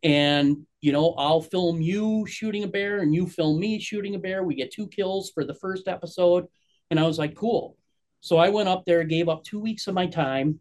And, 0.03 0.67
you 0.81 0.93
know, 0.93 1.15
I'll 1.19 1.43
film 1.43 1.81
you 1.81 2.27
shooting 2.27 2.65
a 2.65 2.69
bear 2.69 3.01
and 3.01 3.15
you 3.15 3.27
film 3.27 3.61
me 3.61 3.79
shooting 3.79 4.15
a 4.15 4.19
bear. 4.19 4.43
We 4.43 4.55
get 4.55 4.73
two 4.73 4.89
kills 4.89 5.31
for 5.31 5.45
the 5.45 5.55
first 5.55 5.89
episode. 5.89 6.47
And 6.91 6.99
I 6.99 7.07
was 7.07 7.19
like, 7.19 7.35
cool. 7.35 7.77
So 8.21 8.37
I 8.37 8.49
went 8.49 8.69
up 8.69 8.85
there, 8.85 9.05
gave 9.05 9.29
up 9.29 9.45
two 9.45 9.61
weeks 9.61 9.87
of 9.87 9.95
my 9.95 10.07
time, 10.07 10.61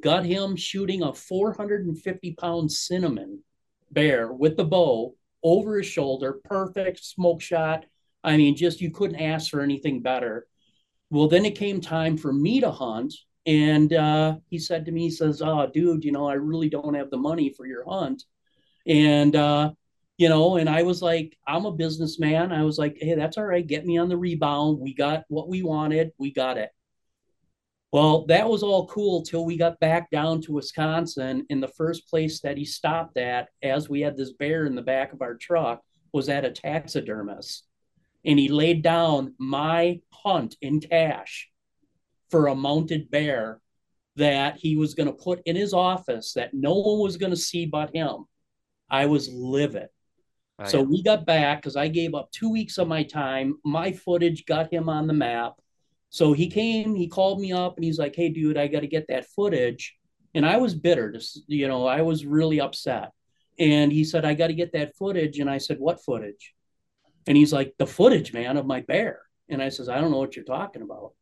got 0.00 0.24
him 0.24 0.56
shooting 0.56 1.02
a 1.02 1.12
450 1.12 2.34
pound 2.34 2.70
cinnamon 2.72 3.42
bear 3.90 4.32
with 4.32 4.56
the 4.56 4.64
bow 4.64 5.14
over 5.42 5.78
his 5.78 5.86
shoulder, 5.86 6.40
perfect 6.44 7.04
smoke 7.04 7.40
shot. 7.40 7.84
I 8.24 8.36
mean, 8.36 8.56
just 8.56 8.80
you 8.80 8.90
couldn't 8.90 9.20
ask 9.20 9.50
for 9.50 9.60
anything 9.60 10.00
better. 10.00 10.46
Well, 11.10 11.28
then 11.28 11.44
it 11.44 11.58
came 11.58 11.80
time 11.80 12.16
for 12.16 12.32
me 12.32 12.60
to 12.60 12.70
hunt. 12.70 13.14
And 13.44 13.92
uh, 13.92 14.36
he 14.48 14.58
said 14.58 14.84
to 14.86 14.92
me, 14.92 15.02
he 15.02 15.10
says, 15.10 15.42
Oh, 15.42 15.68
dude, 15.72 16.04
you 16.04 16.12
know, 16.12 16.28
I 16.28 16.34
really 16.34 16.68
don't 16.68 16.94
have 16.94 17.10
the 17.10 17.16
money 17.16 17.50
for 17.50 17.66
your 17.66 17.84
hunt. 17.84 18.22
And, 18.86 19.34
uh, 19.36 19.72
you 20.18 20.28
know, 20.28 20.56
and 20.56 20.68
I 20.68 20.82
was 20.82 21.02
like, 21.02 21.36
I'm 21.46 21.66
a 21.66 21.72
businessman. 21.72 22.52
I 22.52 22.62
was 22.64 22.78
like, 22.78 22.96
Hey, 23.00 23.14
that's 23.14 23.38
all 23.38 23.44
right. 23.44 23.66
Get 23.66 23.86
me 23.86 23.98
on 23.98 24.08
the 24.08 24.16
rebound. 24.16 24.78
We 24.78 24.94
got 24.94 25.24
what 25.28 25.48
we 25.48 25.62
wanted. 25.62 26.12
We 26.18 26.32
got 26.32 26.58
it. 26.58 26.70
Well, 27.92 28.24
that 28.26 28.48
was 28.48 28.62
all 28.62 28.86
cool 28.86 29.22
till 29.22 29.44
we 29.44 29.58
got 29.58 29.78
back 29.78 30.10
down 30.10 30.40
to 30.42 30.52
Wisconsin. 30.52 31.44
And 31.50 31.62
the 31.62 31.68
first 31.68 32.08
place 32.08 32.40
that 32.40 32.56
he 32.56 32.64
stopped 32.64 33.18
at, 33.18 33.48
as 33.62 33.88
we 33.88 34.00
had 34.00 34.16
this 34.16 34.32
bear 34.32 34.64
in 34.64 34.74
the 34.74 34.82
back 34.82 35.12
of 35.12 35.20
our 35.20 35.34
truck, 35.34 35.82
was 36.12 36.28
at 36.28 36.44
a 36.44 36.50
taxidermist 36.50 37.66
and 38.24 38.38
he 38.38 38.48
laid 38.48 38.82
down 38.82 39.34
my 39.38 40.00
hunt 40.12 40.56
in 40.60 40.80
cash 40.80 41.50
for 42.30 42.46
a 42.46 42.54
mounted 42.54 43.10
bear 43.10 43.60
that 44.16 44.56
he 44.56 44.76
was 44.76 44.94
going 44.94 45.06
to 45.06 45.12
put 45.12 45.42
in 45.46 45.56
his 45.56 45.72
office 45.72 46.34
that 46.34 46.54
no 46.54 46.74
one 46.74 47.00
was 47.00 47.16
going 47.16 47.30
to 47.30 47.36
see 47.36 47.66
but 47.66 47.94
him. 47.94 48.26
I 48.92 49.06
was 49.06 49.28
livid. 49.32 49.88
Oh, 50.60 50.64
so 50.66 50.78
yeah. 50.78 50.84
we 50.84 51.02
got 51.02 51.26
back 51.26 51.60
because 51.62 51.74
I 51.74 51.88
gave 51.88 52.14
up 52.14 52.30
two 52.30 52.50
weeks 52.50 52.78
of 52.78 52.86
my 52.86 53.02
time. 53.02 53.56
My 53.64 53.90
footage 53.90 54.46
got 54.46 54.72
him 54.72 54.88
on 54.88 55.08
the 55.08 55.14
map. 55.14 55.54
So 56.10 56.34
he 56.34 56.48
came, 56.48 56.94
he 56.94 57.08
called 57.08 57.40
me 57.40 57.52
up 57.52 57.76
and 57.76 57.84
he's 57.84 57.98
like, 57.98 58.14
Hey, 58.14 58.28
dude, 58.28 58.58
I 58.58 58.68
got 58.68 58.80
to 58.80 58.86
get 58.86 59.06
that 59.08 59.26
footage. 59.34 59.96
And 60.34 60.46
I 60.46 60.58
was 60.58 60.74
bitter, 60.74 61.10
to, 61.12 61.20
you 61.48 61.66
know, 61.66 61.86
I 61.86 62.02
was 62.02 62.24
really 62.24 62.60
upset. 62.60 63.10
And 63.58 63.90
he 63.90 64.04
said, 64.04 64.24
I 64.24 64.34
got 64.34 64.46
to 64.48 64.54
get 64.54 64.72
that 64.74 64.94
footage. 64.96 65.38
And 65.38 65.50
I 65.50 65.58
said, 65.58 65.78
What 65.80 66.04
footage? 66.04 66.54
And 67.26 67.36
he's 67.36 67.52
like, 67.52 67.74
the 67.78 67.86
footage, 67.86 68.32
man, 68.32 68.56
of 68.56 68.66
my 68.66 68.80
bear. 68.80 69.22
And 69.48 69.62
I 69.62 69.68
says, 69.68 69.88
I 69.88 70.00
don't 70.00 70.10
know 70.10 70.18
what 70.18 70.36
you're 70.36 70.44
talking 70.44 70.82
about. 70.82 71.12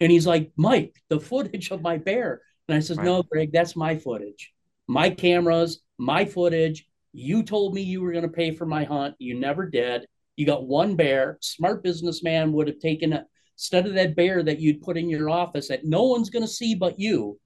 And 0.00 0.12
he's 0.12 0.26
like, 0.26 0.52
Mike, 0.56 0.94
the 1.08 1.20
footage 1.20 1.70
of 1.70 1.82
my 1.82 1.98
bear. 1.98 2.42
And 2.68 2.76
I 2.76 2.80
says, 2.80 2.98
right. 2.98 3.04
no, 3.04 3.22
Greg, 3.22 3.52
that's 3.52 3.76
my 3.76 3.96
footage, 3.96 4.52
my 4.86 5.10
cameras, 5.10 5.80
my 5.98 6.24
footage. 6.24 6.86
You 7.16 7.42
told 7.42 7.72
me 7.72 7.80
you 7.80 8.02
were 8.02 8.12
going 8.12 8.22
to 8.22 8.28
pay 8.28 8.54
for 8.54 8.66
my 8.66 8.84
hunt. 8.84 9.14
You 9.18 9.40
never 9.40 9.68
did. 9.68 10.06
You 10.36 10.44
got 10.44 10.66
one 10.66 10.96
bear. 10.96 11.38
Smart 11.40 11.82
businessman 11.82 12.52
would 12.52 12.68
have 12.68 12.78
taken 12.78 13.14
it 13.14 13.24
instead 13.54 13.86
of 13.86 13.94
that 13.94 14.14
bear 14.14 14.42
that 14.42 14.60
you'd 14.60 14.82
put 14.82 14.98
in 14.98 15.08
your 15.08 15.30
office 15.30 15.68
that 15.68 15.86
no 15.86 16.02
one's 16.02 16.28
going 16.28 16.44
to 16.44 16.48
see 16.48 16.74
but 16.74 17.00
you. 17.00 17.40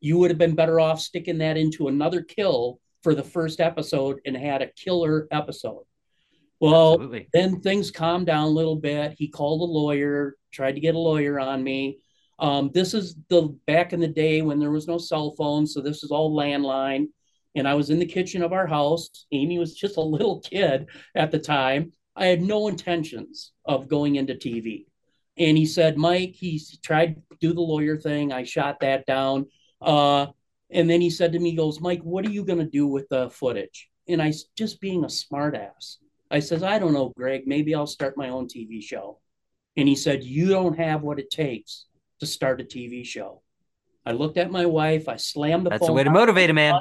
You 0.00 0.18
would 0.18 0.32
have 0.32 0.38
been 0.38 0.56
better 0.56 0.80
off 0.80 1.00
sticking 1.00 1.38
that 1.38 1.56
into 1.56 1.86
another 1.86 2.22
kill 2.22 2.80
for 3.04 3.14
the 3.14 3.22
first 3.22 3.60
episode 3.60 4.20
and 4.26 4.36
had 4.36 4.62
a 4.62 4.72
killer 4.72 5.28
episode. 5.30 5.84
Well, 6.58 6.94
Absolutely. 6.94 7.28
then 7.32 7.60
things 7.60 7.92
calmed 7.92 8.26
down 8.26 8.44
a 8.44 8.48
little 8.48 8.76
bit. 8.76 9.14
He 9.16 9.28
called 9.28 9.60
a 9.60 9.72
lawyer, 9.72 10.34
tried 10.50 10.72
to 10.72 10.80
get 10.80 10.96
a 10.96 10.98
lawyer 10.98 11.38
on 11.38 11.62
me. 11.62 12.00
Um, 12.40 12.72
this 12.74 12.94
is 12.94 13.14
the 13.28 13.56
back 13.68 13.92
in 13.92 14.00
the 14.00 14.08
day 14.08 14.42
when 14.42 14.58
there 14.58 14.72
was 14.72 14.88
no 14.88 14.98
cell 14.98 15.36
phone, 15.38 15.68
so 15.68 15.80
this 15.80 16.02
is 16.02 16.10
all 16.10 16.36
landline. 16.36 17.06
And 17.54 17.68
I 17.68 17.74
was 17.74 17.90
in 17.90 17.98
the 17.98 18.06
kitchen 18.06 18.42
of 18.42 18.52
our 18.52 18.66
house. 18.66 19.26
Amy 19.32 19.58
was 19.58 19.74
just 19.74 19.96
a 19.96 20.02
little 20.02 20.40
kid 20.40 20.88
at 21.14 21.30
the 21.30 21.38
time. 21.38 21.92
I 22.16 22.26
had 22.26 22.42
no 22.42 22.68
intentions 22.68 23.52
of 23.64 23.88
going 23.88 24.16
into 24.16 24.34
TV. 24.34 24.86
And 25.36 25.56
he 25.56 25.66
said, 25.66 25.96
Mike, 25.96 26.34
he 26.34 26.62
tried 26.82 27.16
to 27.16 27.22
do 27.40 27.52
the 27.52 27.60
lawyer 27.60 27.96
thing. 27.96 28.32
I 28.32 28.44
shot 28.44 28.80
that 28.80 29.04
down. 29.06 29.46
Uh, 29.80 30.26
and 30.70 30.88
then 30.88 31.00
he 31.00 31.10
said 31.10 31.32
to 31.32 31.38
me, 31.38 31.50
he 31.50 31.56
goes, 31.56 31.80
Mike, 31.80 32.02
what 32.02 32.26
are 32.26 32.30
you 32.30 32.44
going 32.44 32.58
to 32.58 32.64
do 32.64 32.86
with 32.86 33.08
the 33.08 33.30
footage? 33.30 33.88
And 34.08 34.22
I 34.22 34.32
just 34.56 34.80
being 34.80 35.04
a 35.04 35.08
smartass. 35.08 35.96
I 36.30 36.40
says, 36.40 36.62
I 36.62 36.78
don't 36.78 36.92
know, 36.92 37.12
Greg, 37.16 37.46
maybe 37.46 37.74
I'll 37.74 37.86
start 37.86 38.16
my 38.16 38.28
own 38.28 38.46
TV 38.46 38.82
show. 38.82 39.20
And 39.76 39.88
he 39.88 39.94
said, 39.94 40.24
You 40.24 40.48
don't 40.48 40.78
have 40.78 41.02
what 41.02 41.18
it 41.18 41.30
takes 41.30 41.86
to 42.20 42.26
start 42.26 42.60
a 42.60 42.64
TV 42.64 43.04
show. 43.04 43.42
I 44.06 44.12
looked 44.12 44.36
at 44.36 44.50
my 44.50 44.66
wife, 44.66 45.08
I 45.08 45.16
slammed 45.16 45.66
the 45.66 45.70
That's 45.70 45.80
phone. 45.80 45.88
That's 45.88 45.90
a 45.90 45.94
way 45.94 46.04
to 46.04 46.10
motivate 46.10 46.50
a 46.50 46.54
man. 46.54 46.80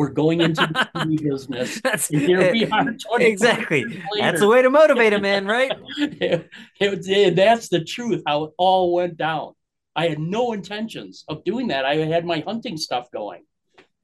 We're 0.00 0.08
going 0.08 0.40
into 0.48 0.62
the 0.66 0.88
TV 0.96 1.22
business. 1.22 1.78
That's 1.82 2.08
here 2.08 2.50
we 2.50 2.64
are. 2.64 2.96
Exactly. 3.18 3.84
That's 4.18 4.40
a 4.40 4.48
way 4.48 4.62
to 4.62 4.70
motivate 4.70 5.12
a 5.12 5.20
man, 5.20 5.46
right? 5.46 5.72
it, 5.98 6.48
it, 6.80 7.06
it, 7.06 7.36
that's 7.36 7.68
the 7.68 7.84
truth, 7.84 8.22
how 8.26 8.44
it 8.44 8.52
all 8.56 8.94
went 8.94 9.18
down. 9.18 9.52
I 9.94 10.08
had 10.08 10.18
no 10.18 10.52
intentions 10.52 11.26
of 11.28 11.44
doing 11.44 11.68
that. 11.68 11.84
I 11.84 11.96
had 11.96 12.24
my 12.24 12.42
hunting 12.46 12.78
stuff 12.78 13.10
going. 13.10 13.44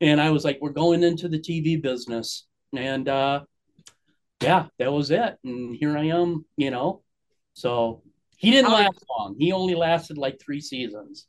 And 0.03 0.21
I 0.21 0.29
was 0.33 0.45
like, 0.45 0.59
we're 0.61 0.69
going 0.69 1.03
into 1.03 1.31
the 1.31 1.39
TV 1.39 1.81
business. 1.81 2.47
And 2.77 3.09
uh, 3.09 3.45
yeah, 4.43 4.67
that 4.79 4.93
was 4.93 5.11
it. 5.11 5.39
And 5.45 5.75
here 5.75 5.97
I 5.97 6.09
am, 6.09 6.45
you 6.59 6.71
know. 6.71 7.05
So 7.55 8.03
he 8.37 8.51
didn't 8.51 8.71
last 8.71 9.03
long. 9.19 9.37
He 9.39 9.51
only 9.51 9.75
lasted 9.75 10.19
like 10.19 10.39
three 10.45 10.61
seasons. 10.61 11.27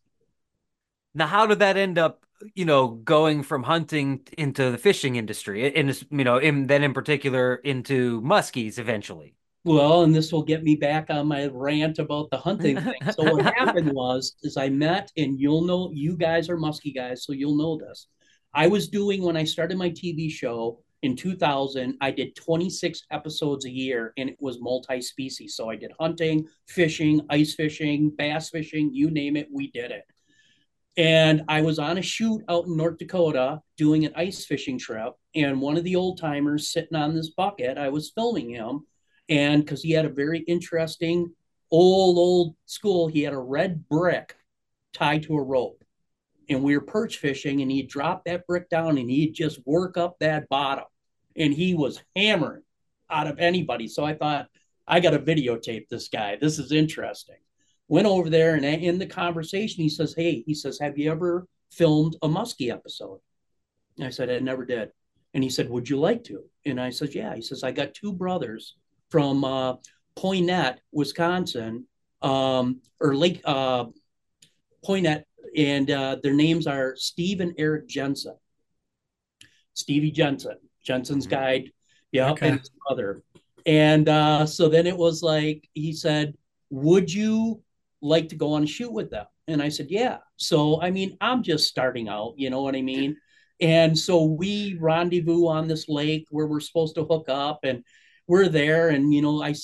Now, 1.16 1.28
how 1.28 1.46
did 1.46 1.60
that 1.60 1.78
end 1.78 1.98
up, 1.98 2.26
you 2.56 2.66
know, 2.66 2.88
going 2.88 3.44
from 3.44 3.64
hunting 3.64 4.22
into 4.38 4.72
the 4.72 4.78
fishing 4.78 5.16
industry? 5.16 5.74
And, 5.76 5.90
you 6.12 6.24
know, 6.24 6.38
in, 6.38 6.68
then 6.68 6.84
in 6.84 6.94
particular 6.94 7.56
into 7.56 8.22
muskies 8.22 8.80
eventually? 8.80 9.36
Well, 9.64 10.04
and 10.04 10.16
this 10.16 10.32
will 10.32 10.44
get 10.44 10.64
me 10.64 10.76
back 10.76 11.10
on 11.10 11.28
my 11.28 11.48
rant 11.48 12.00
about 12.00 12.30
the 12.30 12.38
hunting 12.38 12.80
thing. 12.80 12.94
So 13.14 13.36
what 13.36 13.44
happened 13.44 13.92
was, 13.92 14.36
is 14.44 14.56
I 14.56 14.70
met, 14.70 15.12
and 15.18 15.40
you'll 15.40 15.66
know, 15.66 15.92
you 15.94 16.16
guys 16.16 16.50
are 16.50 16.58
muskie 16.58 16.96
guys, 16.96 17.26
so 17.26 17.34
you'll 17.34 17.58
know 17.58 17.78
this. 17.78 18.08
I 18.54 18.68
was 18.68 18.88
doing 18.88 19.24
when 19.24 19.36
I 19.36 19.44
started 19.44 19.78
my 19.78 19.90
TV 19.90 20.32
show 20.32 20.80
in 21.04 21.16
2000 21.16 21.96
i 22.02 22.10
did 22.10 22.36
26 22.36 23.04
episodes 23.12 23.66
a 23.66 23.70
year 23.70 24.14
and 24.18 24.30
it 24.30 24.38
was 24.40 24.58
multi-species 24.60 25.56
so 25.56 25.70
i 25.70 25.76
did 25.76 25.92
hunting 26.00 26.46
fishing 26.68 27.22
ice 27.30 27.54
fishing 27.54 28.10
bass 28.18 28.50
fishing 28.50 28.90
you 28.94 29.12
name 29.12 29.36
it 29.36 29.48
we 29.52 29.70
did 29.72 29.92
it 29.92 30.04
and 30.98 31.44
i 31.48 31.62
was 31.62 31.80
on 31.80 31.98
a 31.98 32.02
shoot 32.02 32.44
out 32.50 32.66
in 32.66 32.76
north 32.76 32.98
dakota 32.98 33.62
doing 33.78 34.06
an 34.06 34.14
ice 34.16 34.46
fishing 34.46 34.78
trip 34.78 35.14
and 35.36 35.62
one 35.62 35.78
of 35.78 35.84
the 35.84 35.96
old 35.96 36.20
timers 36.20 36.72
sitting 36.72 36.98
on 36.98 37.16
this 37.16 37.30
bucket 37.32 37.78
i 37.78 37.90
was 37.90 38.12
filming 38.12 38.50
him 38.50 38.82
and 39.30 39.64
because 39.64 39.82
he 39.82 39.92
had 39.92 40.06
a 40.06 40.10
very 40.10 40.40
interesting 40.40 41.32
old 41.72 42.18
old 42.18 42.56
school 42.66 43.08
he 43.08 43.22
had 43.22 43.34
a 43.34 43.40
red 43.40 43.88
brick 43.88 44.36
tied 44.98 45.24
to 45.24 45.38
a 45.38 45.44
rope. 45.44 45.84
And 46.50 46.64
we 46.64 46.78
were 46.78 46.84
perch 46.84 47.18
fishing 47.18 47.62
and 47.62 47.70
he'd 47.70 47.90
drop 47.90 48.24
that 48.26 48.48
brick 48.48 48.70
down 48.70 48.98
and 48.98 49.10
he'd 49.10 49.34
just 49.34 49.60
work 49.66 49.98
up 49.98 50.18
that 50.20 50.48
bottom. 50.50 50.86
And 51.36 51.54
he 51.54 51.76
was 51.76 52.02
hammering 52.16 52.64
out 53.10 53.28
of 53.28 53.40
anybody. 53.40 53.88
So 53.88 54.04
i 54.04 54.14
thought 54.14 54.48
i 54.88 55.00
got 55.00 55.12
to 55.12 55.20
videotape 55.20 55.90
this 55.90 56.08
guy. 56.08 56.38
This 56.40 56.60
is 56.60 56.72
interesting 56.72 57.38
Went 57.88 58.08
over 58.08 58.30
there 58.30 58.56
and 58.56 58.66
in 58.66 59.00
the 59.00 59.06
conversation, 59.06 59.82
he 59.82 59.90
says, 59.90 60.14
Hey, 60.16 60.44
he 60.46 60.54
says, 60.54 60.80
Have 60.80 60.98
you 60.98 61.12
ever 61.12 61.48
filmed 61.72 62.18
a 62.22 62.28
Muskie 62.28 62.72
episode? 62.72 63.20
And 63.98 64.06
I 64.06 64.10
said, 64.10 64.30
I 64.30 64.40
never 64.40 64.66
did. 64.66 64.92
And 65.34 65.44
he 65.44 65.50
said, 65.50 65.70
Would 65.70 65.90
you 65.90 66.00
like 66.00 66.24
to? 66.26 66.44
And 66.66 66.82
I 66.82 66.90
said, 66.90 67.16
Yeah. 67.16 67.36
He 67.36 67.42
says, 67.42 67.64
I 67.64 67.72
got 67.72 67.94
two 67.94 68.12
brothers 68.12 68.76
from 69.10 69.44
uh, 69.44 69.76
Poynette, 70.18 70.80
Wisconsin, 70.92 71.86
um, 72.22 72.82
or 73.00 73.16
Lake 73.16 73.42
uh, 73.46 73.86
Poynette, 74.84 75.24
and 75.56 75.90
uh, 75.90 76.18
their 76.22 76.34
names 76.34 76.68
are 76.68 76.96
Steve 76.96 77.40
and 77.40 77.54
Eric 77.58 77.88
Jensen. 77.88 78.36
Stevie 79.74 80.12
Jensen, 80.12 80.58
Jensen's 80.84 81.28
mm-hmm. 81.28 81.36
guide, 81.36 81.72
yeah, 82.12 82.32
okay. 82.32 82.50
and 82.50 82.60
his 82.60 82.72
brother. 82.88 83.22
And 83.66 84.10
uh, 84.10 84.46
so 84.46 84.70
then 84.70 84.88
it 84.88 84.98
was 84.98 85.22
like 85.22 85.70
he 85.74 85.94
said, 85.94 86.36
"Would 86.70 87.14
you 87.14 87.62
like 88.02 88.30
to 88.30 88.36
go 88.36 88.54
on 88.54 88.64
a 88.64 88.68
shoot 88.68 88.92
with 88.92 89.10
them?" 89.10 89.26
And 89.48 89.62
I 89.62 89.70
said, 89.70 89.88
"Yeah." 89.90 90.18
So 90.38 90.82
I 90.82 90.92
mean, 90.92 91.18
I'm 91.22 91.44
just 91.44 91.68
starting 91.68 92.08
out, 92.10 92.34
you 92.38 92.50
know 92.50 92.62
what 92.62 92.76
I 92.76 92.82
mean? 92.82 93.18
And 93.60 93.98
so 93.98 94.24
we 94.24 94.78
rendezvous 94.80 95.48
on 95.48 95.68
this 95.68 95.90
lake 95.90 96.28
where 96.30 96.48
we're 96.48 96.60
supposed 96.60 96.96
to 96.96 97.06
hook 97.06 97.26
up, 97.30 97.62
and 97.64 97.84
we're 98.28 98.50
there. 98.50 98.90
And 98.90 99.14
you 99.14 99.22
know, 99.22 99.42
I 99.42 99.56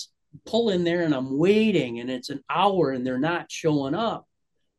pull 0.46 0.70
in 0.70 0.84
there 0.84 1.04
and 1.04 1.14
I'm 1.14 1.38
waiting, 1.38 2.00
and 2.00 2.10
it's 2.10 2.30
an 2.30 2.44
hour, 2.50 2.92
and 2.92 3.06
they're 3.06 3.20
not 3.20 3.52
showing 3.52 3.96
up. 3.96 4.28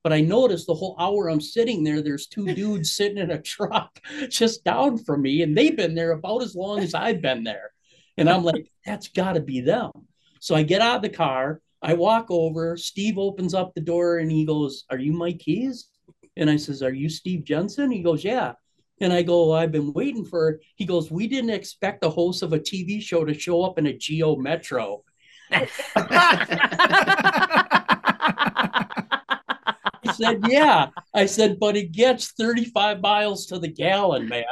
But 0.02 0.12
I 0.12 0.20
noticed 0.20 0.66
the 0.66 0.74
whole 0.74 0.96
hour 0.98 1.30
I'm 1.30 1.40
sitting 1.40 1.82
there, 1.82 2.02
there's 2.02 2.26
two 2.26 2.54
dudes 2.54 2.94
sitting 2.94 3.18
in 3.18 3.30
a 3.30 3.40
truck 3.40 3.98
just 4.28 4.64
down 4.64 4.98
from 4.98 5.22
me, 5.22 5.42
and 5.42 5.56
they've 5.56 5.76
been 5.76 5.94
there 5.94 6.12
about 6.12 6.42
as 6.42 6.54
long 6.54 6.80
as 6.80 6.94
I've 6.94 7.22
been 7.22 7.44
there. 7.44 7.70
And 8.16 8.28
I'm 8.30 8.44
like, 8.44 8.70
that's 8.86 9.08
got 9.08 9.32
to 9.32 9.40
be 9.40 9.60
them. 9.60 9.90
So 10.40 10.54
I 10.54 10.62
get 10.62 10.82
out 10.82 10.96
of 10.96 11.02
the 11.02 11.08
car, 11.08 11.60
I 11.84 11.92
walk 11.92 12.26
over, 12.30 12.78
Steve 12.78 13.18
opens 13.18 13.52
up 13.52 13.74
the 13.74 13.80
door 13.82 14.16
and 14.18 14.32
he 14.32 14.46
goes, 14.46 14.84
Are 14.90 14.98
you 14.98 15.12
Mike 15.12 15.38
Keyes? 15.38 15.90
And 16.36 16.48
I 16.48 16.56
says, 16.56 16.82
Are 16.82 16.92
you 16.92 17.10
Steve 17.10 17.44
Jensen? 17.44 17.90
He 17.90 18.02
goes, 18.02 18.24
Yeah. 18.24 18.54
And 19.02 19.12
I 19.12 19.20
go, 19.22 19.52
I've 19.52 19.72
been 19.72 19.92
waiting 19.92 20.24
for. 20.24 20.60
He 20.76 20.86
goes, 20.86 21.10
We 21.10 21.28
didn't 21.28 21.50
expect 21.50 22.00
the 22.00 22.08
host 22.08 22.42
of 22.42 22.54
a 22.54 22.58
TV 22.58 23.02
show 23.02 23.24
to 23.26 23.34
show 23.34 23.62
up 23.62 23.78
in 23.78 23.86
a 23.86 23.92
Geo 23.92 24.34
Metro. 24.36 25.04
I 25.50 25.68
said, 30.14 30.40
yeah. 30.48 30.88
I 31.12 31.26
said, 31.26 31.58
but 31.60 31.76
it 31.76 31.92
gets 31.92 32.32
35 32.32 33.00
miles 33.00 33.46
to 33.46 33.58
the 33.58 33.68
gallon, 33.68 34.28
man. 34.28 34.44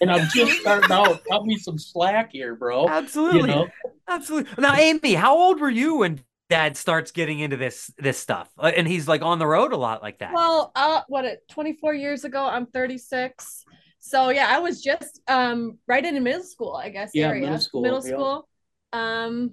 And 0.00 0.10
I'm 0.10 0.28
just 0.34 0.60
starting 0.60 0.90
out. 0.90 1.20
Cut 1.30 1.44
me 1.44 1.56
some 1.56 1.78
slack 1.78 2.30
here, 2.32 2.56
bro. 2.56 2.88
Absolutely. 2.88 3.40
You 3.40 3.46
know? 3.46 3.68
Absolutely. 4.08 4.50
Now, 4.58 4.74
Amy, 4.74 5.14
how 5.14 5.36
old 5.36 5.60
were 5.60 5.70
you 5.70 5.96
when 5.96 6.20
dad 6.50 6.76
starts 6.76 7.12
getting 7.12 7.38
into 7.38 7.56
this 7.56 7.90
this 7.96 8.18
stuff? 8.18 8.50
Uh, 8.58 8.72
and 8.76 8.86
he's 8.86 9.08
like 9.08 9.22
on 9.22 9.38
the 9.38 9.46
road 9.46 9.72
a 9.72 9.76
lot 9.76 10.02
like 10.02 10.18
that. 10.18 10.34
Well, 10.34 10.72
uh, 10.74 11.02
what, 11.08 11.24
24 11.48 11.94
years 11.94 12.24
ago, 12.24 12.44
I'm 12.44 12.66
36. 12.66 13.64
So 14.00 14.30
yeah, 14.30 14.46
I 14.48 14.58
was 14.58 14.82
just 14.82 15.20
um 15.28 15.78
right 15.86 16.04
into 16.04 16.20
middle 16.20 16.42
school, 16.42 16.74
I 16.74 16.90
guess. 16.90 17.12
Yeah, 17.14 17.28
area. 17.28 17.42
middle 17.42 17.58
school. 17.60 17.82
Middle 17.82 18.02
school. 18.02 18.48
Yeah. 18.92 19.24
Um, 19.24 19.52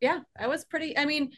yeah, 0.00 0.20
I 0.38 0.46
was 0.46 0.64
pretty. 0.64 0.96
I 0.96 1.04
mean, 1.04 1.32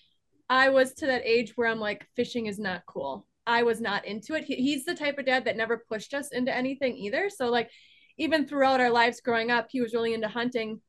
I 0.49 0.69
was 0.69 0.95
to 0.95 1.07
that 1.07 1.23
age 1.25 1.53
where 1.57 1.69
I'm 1.69 1.81
like, 1.81 2.07
fishing 2.15 2.47
is 2.47 2.59
not 2.59 2.83
cool. 2.87 3.27
I 3.47 3.63
was 3.63 3.81
not 3.81 4.07
into 4.07 4.35
it. 4.35 4.45
He, 4.45 4.57
he's 4.57 4.85
the 4.85 4.95
type 4.95 5.19
of 5.19 5.27
dad 5.27 5.45
that 5.45 5.57
never 5.57 5.85
pushed 5.89 6.15
us 6.15 6.29
into 6.33 6.55
anything 6.55 6.97
either. 6.97 7.29
So 7.31 7.51
like 7.51 7.71
even 8.17 8.47
throughout 8.47 8.81
our 8.81 8.91
lives 8.91 9.21
growing 9.21 9.51
up, 9.51 9.69
he 9.71 9.81
was 9.81 9.95
really 9.95 10.15
into 10.15 10.29
hunting 10.29 10.81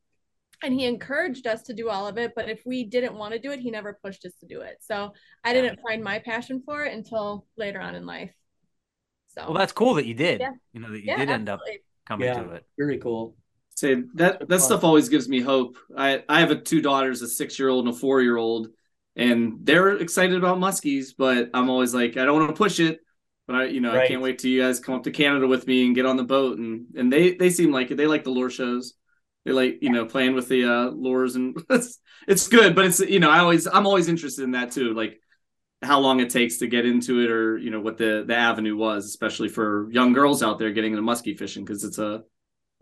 and 0.64 0.74
he 0.74 0.86
encouraged 0.86 1.48
us 1.48 1.62
to 1.64 1.74
do 1.74 1.90
all 1.90 2.08
of 2.08 2.18
it. 2.18 2.34
But 2.36 2.50
if 2.50 2.62
we 2.66 2.84
didn't 2.84 3.16
want 3.16 3.34
to 3.34 3.40
do 3.40 3.52
it, 3.52 3.60
he 3.60 3.72
never 3.72 3.98
pushed 4.04 4.26
us 4.26 4.34
to 4.42 4.46
do 4.46 4.62
it. 4.62 4.78
So 4.82 5.14
I 5.44 5.54
didn't 5.54 5.80
find 5.88 6.04
my 6.04 6.20
passion 6.20 6.62
for 6.66 6.86
it 6.86 6.94
until 6.94 7.46
later 7.58 7.80
on 7.80 7.96
in 7.96 8.06
life. 8.06 8.32
So 9.28 9.46
well, 9.46 9.58
that's 9.58 9.74
cool 9.74 9.96
that 9.96 10.06
you 10.06 10.14
did. 10.14 10.42
Yeah. 10.42 10.52
You 10.74 10.82
know 10.82 10.92
that 10.92 11.00
you 11.00 11.06
yeah, 11.06 11.18
did 11.18 11.30
end 11.30 11.50
up 11.50 11.60
coming 12.08 12.28
yeah, 12.28 12.42
to 12.42 12.52
it. 12.52 12.66
Very 12.78 12.98
cool. 12.98 13.36
Say 13.76 14.04
that 14.14 14.48
that 14.48 14.62
stuff 14.62 14.86
always 14.86 15.10
gives 15.10 15.28
me 15.28 15.42
hope. 15.42 15.76
I 15.98 16.24
I 16.30 16.40
have 16.40 16.52
a 16.52 16.56
two 16.56 16.82
daughters, 16.82 17.22
a 17.22 17.28
six 17.28 17.60
year 17.60 17.68
old 17.68 17.86
and 17.86 17.94
a 17.94 17.98
four 17.98 18.22
year 18.22 18.38
old 18.38 18.70
and 19.16 19.60
they're 19.64 19.98
excited 19.98 20.36
about 20.36 20.58
muskies, 20.58 21.14
but 21.18 21.50
I'm 21.54 21.70
always 21.70 21.94
like, 21.94 22.18
I 22.18 22.26
don't 22.26 22.40
want 22.40 22.50
to 22.50 22.58
push 22.58 22.80
it, 22.80 23.00
but 23.48 23.56
I, 23.56 23.66
you 23.66 23.80
know, 23.80 23.94
right. 23.94 24.04
I 24.04 24.08
can't 24.08 24.22
wait 24.22 24.40
till 24.40 24.52
you 24.52 24.62
guys 24.62 24.80
come 24.80 24.96
up 24.96 25.04
to 25.04 25.12
Canada 25.12 25.48
with 25.48 25.68
me 25.68 25.86
and 25.86 25.96
get 25.96 26.06
on 26.06 26.18
the 26.18 26.24
boat, 26.24 26.58
and 26.58 26.88
and 26.96 27.12
they 27.12 27.36
they 27.36 27.50
seem 27.50 27.72
like 27.72 27.92
it. 27.92 27.96
They 27.96 28.08
like 28.08 28.24
the 28.24 28.32
lure 28.32 28.50
shows. 28.50 28.94
They 29.46 29.52
like 29.52 29.78
you 29.82 29.92
know 29.92 30.06
playing 30.06 30.34
with 30.34 30.50
the 30.50 30.66
uh, 30.66 30.90
lures, 30.90 31.36
and 31.36 31.56
it's 31.70 32.00
it's 32.28 32.48
good, 32.48 32.76
but 32.76 32.86
it's 32.86 33.00
you 33.00 33.20
know 33.20 33.30
I 33.30 33.40
always 33.40 33.68
I'm 33.68 33.86
always 33.86 34.08
interested 34.08 34.44
in 34.44 34.52
that 34.52 34.72
too, 34.72 34.94
like 34.94 35.20
how 35.82 36.00
long 36.00 36.20
it 36.20 36.30
takes 36.30 36.58
to 36.58 36.68
get 36.68 36.86
into 36.86 37.22
it, 37.22 37.30
or 37.30 37.58
you 37.58 37.70
know 37.70 37.80
what 37.80 37.98
the 37.98 38.24
the 38.28 38.36
avenue 38.36 38.76
was, 38.76 39.06
especially 39.06 39.50
for 39.50 39.90
young 39.92 40.14
girls 40.14 40.42
out 40.42 40.58
there 40.60 40.72
getting 40.72 40.94
into 40.94 41.04
muskie 41.04 41.38
fishing 41.38 41.64
because 41.64 41.84
it's 41.84 42.00
a 42.00 42.24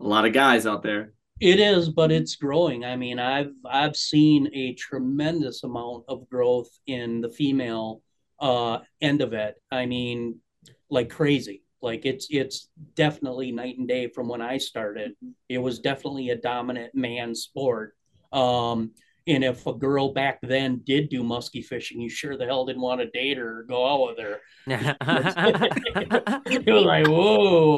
a 0.00 0.04
lot 0.04 0.24
of 0.24 0.32
guys 0.32 0.66
out 0.66 0.82
there. 0.82 1.12
It 1.40 1.58
is, 1.58 1.88
but 1.88 2.12
it's 2.12 2.36
growing. 2.36 2.84
I 2.84 2.96
mean, 2.96 3.18
I've 3.18 3.52
I've 3.66 3.96
seen 3.96 4.48
a 4.54 4.74
tremendous 4.74 5.64
amount 5.64 6.04
of 6.08 6.28
growth 6.30 6.70
in 6.86 7.20
the 7.20 7.30
female 7.30 8.02
uh, 8.40 8.78
end 9.00 9.20
of 9.20 9.32
it. 9.32 9.56
I 9.70 9.86
mean, 9.86 10.40
like 10.88 11.10
crazy. 11.10 11.63
Like 11.84 12.06
it's 12.06 12.26
it's 12.30 12.70
definitely 12.94 13.52
night 13.52 13.76
and 13.76 13.86
day 13.86 14.08
from 14.08 14.26
when 14.26 14.40
I 14.40 14.56
started. 14.56 15.12
It 15.50 15.58
was 15.58 15.80
definitely 15.80 16.30
a 16.30 16.36
dominant 16.36 16.94
man 16.94 17.34
sport. 17.34 17.94
Um, 18.32 18.92
and 19.26 19.44
if 19.44 19.66
a 19.66 19.74
girl 19.74 20.12
back 20.12 20.38
then 20.42 20.80
did 20.84 21.10
do 21.10 21.22
musky 21.22 21.60
fishing, 21.62 22.00
you 22.00 22.08
sure 22.08 22.38
the 22.38 22.46
hell 22.46 22.64
didn't 22.64 22.82
want 22.82 23.00
to 23.00 23.10
date 23.10 23.36
her 23.36 23.60
or 23.60 23.64
go 23.64 23.86
out 23.86 24.08
with 24.08 24.18
her. 24.18 24.40
it 26.46 26.66
was 26.66 26.84
like, 26.86 27.06
whoa. 27.06 27.76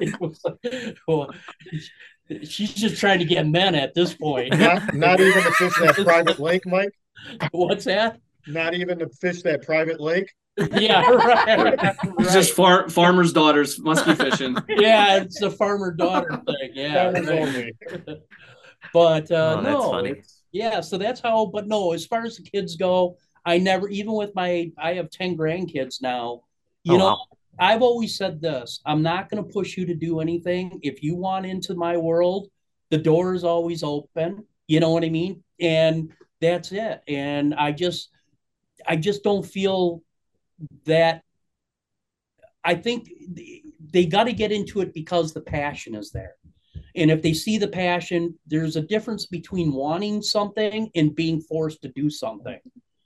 it 0.00 0.20
was 0.20 0.44
like, 1.08 1.30
she's 2.44 2.74
just 2.74 3.00
trying 3.00 3.20
to 3.20 3.24
get 3.24 3.46
men 3.46 3.74
at 3.74 3.94
this 3.94 4.12
point. 4.14 4.54
Not, 4.56 4.94
not 4.94 5.18
even 5.20 5.42
to 5.42 5.50
fish 5.52 5.72
that 5.80 5.94
private 6.04 6.38
lake, 6.38 6.66
Mike. 6.66 6.92
What's 7.50 7.86
that? 7.86 8.20
Not 8.46 8.74
even 8.74 8.98
to 8.98 9.08
fish 9.08 9.42
that 9.42 9.62
private 9.62 10.00
lake. 10.00 10.32
Yeah, 10.72 11.08
right. 11.08 11.78
right. 11.78 11.96
It's 12.18 12.34
just 12.34 12.52
far, 12.52 12.88
farmers' 12.90 13.32
daughters 13.32 13.78
musky 13.78 14.14
fishing. 14.14 14.56
Yeah, 14.68 15.22
it's 15.22 15.40
a 15.40 15.50
farmer 15.50 15.90
daughter 15.92 16.42
thing. 16.44 16.72
Yeah, 16.74 17.10
right. 17.12 17.72
but 18.92 19.30
uh, 19.30 19.56
oh, 19.58 20.02
no, 20.02 20.14
yeah. 20.52 20.80
So 20.80 20.98
that's 20.98 21.20
how. 21.20 21.46
But 21.46 21.66
no, 21.66 21.92
as 21.92 22.04
far 22.04 22.24
as 22.24 22.36
the 22.36 22.42
kids 22.42 22.76
go, 22.76 23.16
I 23.46 23.56
never 23.56 23.88
even 23.88 24.12
with 24.12 24.34
my 24.34 24.70
I 24.76 24.94
have 24.94 25.08
ten 25.08 25.34
grandkids 25.34 26.02
now. 26.02 26.42
You 26.82 26.94
oh, 26.94 26.98
know, 26.98 27.06
wow. 27.06 27.24
I've 27.58 27.82
always 27.82 28.16
said 28.16 28.40
this 28.40 28.80
I'm 28.84 29.02
not 29.02 29.30
going 29.30 29.42
to 29.42 29.50
push 29.50 29.76
you 29.76 29.86
to 29.86 29.94
do 29.94 30.20
anything. 30.20 30.80
If 30.82 31.02
you 31.02 31.14
want 31.14 31.46
into 31.46 31.74
my 31.74 31.96
world, 31.96 32.48
the 32.90 32.98
door 32.98 33.34
is 33.34 33.44
always 33.44 33.82
open. 33.82 34.44
You 34.66 34.80
know 34.80 34.90
what 34.90 35.04
I 35.04 35.08
mean? 35.08 35.42
And 35.60 36.12
that's 36.40 36.72
it. 36.72 37.02
And 37.06 37.54
I 37.54 37.72
just, 37.72 38.10
I 38.90 38.96
just 38.96 39.22
don't 39.22 39.46
feel 39.46 40.02
that. 40.84 41.22
I 42.64 42.74
think 42.74 43.08
they 43.92 44.04
got 44.04 44.24
to 44.24 44.32
get 44.32 44.50
into 44.50 44.80
it 44.80 44.92
because 44.92 45.32
the 45.32 45.40
passion 45.40 45.94
is 45.94 46.10
there. 46.10 46.34
And 46.96 47.08
if 47.10 47.22
they 47.22 47.32
see 47.32 47.56
the 47.56 47.68
passion, 47.68 48.36
there's 48.48 48.74
a 48.74 48.82
difference 48.82 49.26
between 49.26 49.72
wanting 49.72 50.22
something 50.22 50.90
and 50.96 51.14
being 51.14 51.40
forced 51.40 51.82
to 51.82 51.88
do 51.88 52.10
something. 52.10 52.58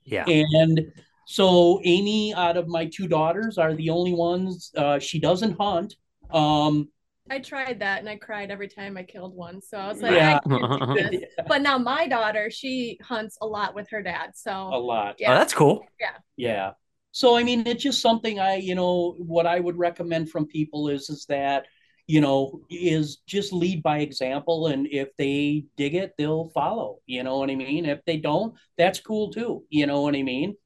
Yeah. 0.04 0.24
And 0.26 0.90
so 1.26 1.80
Amy, 1.84 2.34
out 2.34 2.56
of 2.56 2.66
my 2.66 2.86
two 2.86 3.06
daughters, 3.06 3.58
are 3.58 3.74
the 3.74 3.90
only 3.90 4.14
ones. 4.14 4.72
Uh, 4.74 4.98
she 4.98 5.18
doesn't 5.20 5.58
hunt. 5.60 5.96
Um, 6.30 6.88
I 7.30 7.38
tried 7.38 7.80
that 7.80 8.00
and 8.00 8.08
I 8.08 8.16
cried 8.16 8.50
every 8.50 8.68
time 8.68 8.96
I 8.96 9.02
killed 9.02 9.34
one. 9.34 9.62
So 9.62 9.78
I 9.78 9.88
was 9.88 10.02
like, 10.02 10.12
yeah. 10.12 10.38
I 10.44 11.20
but 11.48 11.62
now 11.62 11.78
my 11.78 12.06
daughter, 12.06 12.50
she 12.50 12.98
hunts 13.02 13.38
a 13.40 13.46
lot 13.46 13.74
with 13.74 13.88
her 13.90 14.02
dad. 14.02 14.32
So 14.34 14.50
a 14.50 14.78
lot. 14.78 15.16
Yeah. 15.18 15.32
Oh, 15.32 15.34
that's 15.34 15.54
cool. 15.54 15.86
Yeah. 15.98 16.16
Yeah. 16.36 16.70
So 17.12 17.36
I 17.36 17.42
mean, 17.42 17.66
it's 17.66 17.82
just 17.82 18.02
something 18.02 18.40
I, 18.40 18.56
you 18.56 18.74
know, 18.74 19.14
what 19.18 19.46
I 19.46 19.58
would 19.58 19.78
recommend 19.78 20.30
from 20.30 20.46
people 20.46 20.88
is 20.88 21.08
is 21.08 21.24
that, 21.26 21.64
you 22.06 22.20
know, 22.20 22.60
is 22.68 23.18
just 23.26 23.52
lead 23.52 23.82
by 23.82 23.98
example. 23.98 24.66
And 24.66 24.86
if 24.90 25.08
they 25.16 25.64
dig 25.76 25.94
it, 25.94 26.12
they'll 26.18 26.50
follow. 26.50 26.98
You 27.06 27.22
know 27.22 27.38
what 27.38 27.50
I 27.50 27.54
mean? 27.54 27.86
If 27.86 28.04
they 28.04 28.18
don't, 28.18 28.54
that's 28.76 29.00
cool 29.00 29.30
too. 29.30 29.64
You 29.70 29.86
know 29.86 30.02
what 30.02 30.14
I 30.14 30.22
mean? 30.22 30.56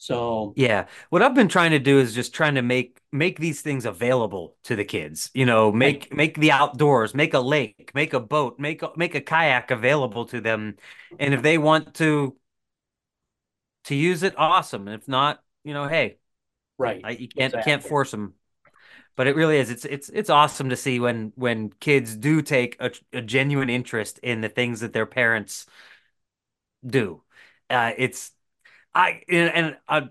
So 0.00 0.52
yeah, 0.56 0.86
what 1.10 1.22
I've 1.22 1.34
been 1.34 1.48
trying 1.48 1.72
to 1.72 1.80
do 1.80 1.98
is 1.98 2.14
just 2.14 2.32
trying 2.32 2.54
to 2.54 2.62
make 2.62 3.00
make 3.10 3.40
these 3.40 3.62
things 3.62 3.84
available 3.84 4.56
to 4.64 4.76
the 4.76 4.84
kids. 4.84 5.30
You 5.34 5.44
know, 5.44 5.72
make 5.72 6.14
make 6.14 6.38
the 6.38 6.52
outdoors, 6.52 7.14
make 7.14 7.34
a 7.34 7.40
lake, 7.40 7.90
make 7.94 8.14
a 8.14 8.20
boat, 8.20 8.60
make 8.60 8.82
a, 8.82 8.92
make 8.96 9.16
a 9.16 9.20
kayak 9.20 9.72
available 9.72 10.24
to 10.26 10.40
them, 10.40 10.76
and 11.18 11.34
if 11.34 11.42
they 11.42 11.58
want 11.58 11.94
to 11.94 12.36
to 13.84 13.94
use 13.96 14.22
it, 14.22 14.34
awesome. 14.38 14.86
And 14.86 15.00
if 15.00 15.08
not, 15.08 15.42
you 15.64 15.74
know, 15.74 15.88
hey, 15.88 16.18
right, 16.78 17.00
I, 17.02 17.10
you 17.10 17.28
can't 17.28 17.52
exactly. 17.54 17.62
can't 17.72 17.82
force 17.82 18.12
them. 18.12 18.34
But 19.16 19.26
it 19.26 19.34
really 19.34 19.58
is. 19.58 19.68
It's 19.68 19.84
it's 19.84 20.08
it's 20.10 20.30
awesome 20.30 20.68
to 20.68 20.76
see 20.76 21.00
when 21.00 21.32
when 21.34 21.70
kids 21.70 22.14
do 22.14 22.40
take 22.40 22.76
a, 22.78 22.92
a 23.12 23.20
genuine 23.20 23.68
interest 23.68 24.20
in 24.22 24.42
the 24.42 24.48
things 24.48 24.78
that 24.78 24.92
their 24.92 25.06
parents 25.06 25.66
do. 26.86 27.24
Uh, 27.68 27.92
it's 27.98 28.30
I 28.98 29.22
and, 29.28 29.54
and 29.54 29.76
I, 29.88 30.08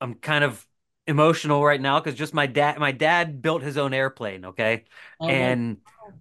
I'm 0.00 0.14
kind 0.14 0.44
of 0.44 0.64
emotional 1.08 1.64
right 1.64 1.80
now 1.80 1.98
because 1.98 2.16
just 2.16 2.32
my 2.32 2.46
dad, 2.46 2.78
my 2.78 2.92
dad 2.92 3.42
built 3.42 3.62
his 3.62 3.76
own 3.76 3.92
airplane. 3.92 4.44
Okay, 4.44 4.84
oh, 5.20 5.28
and 5.28 5.78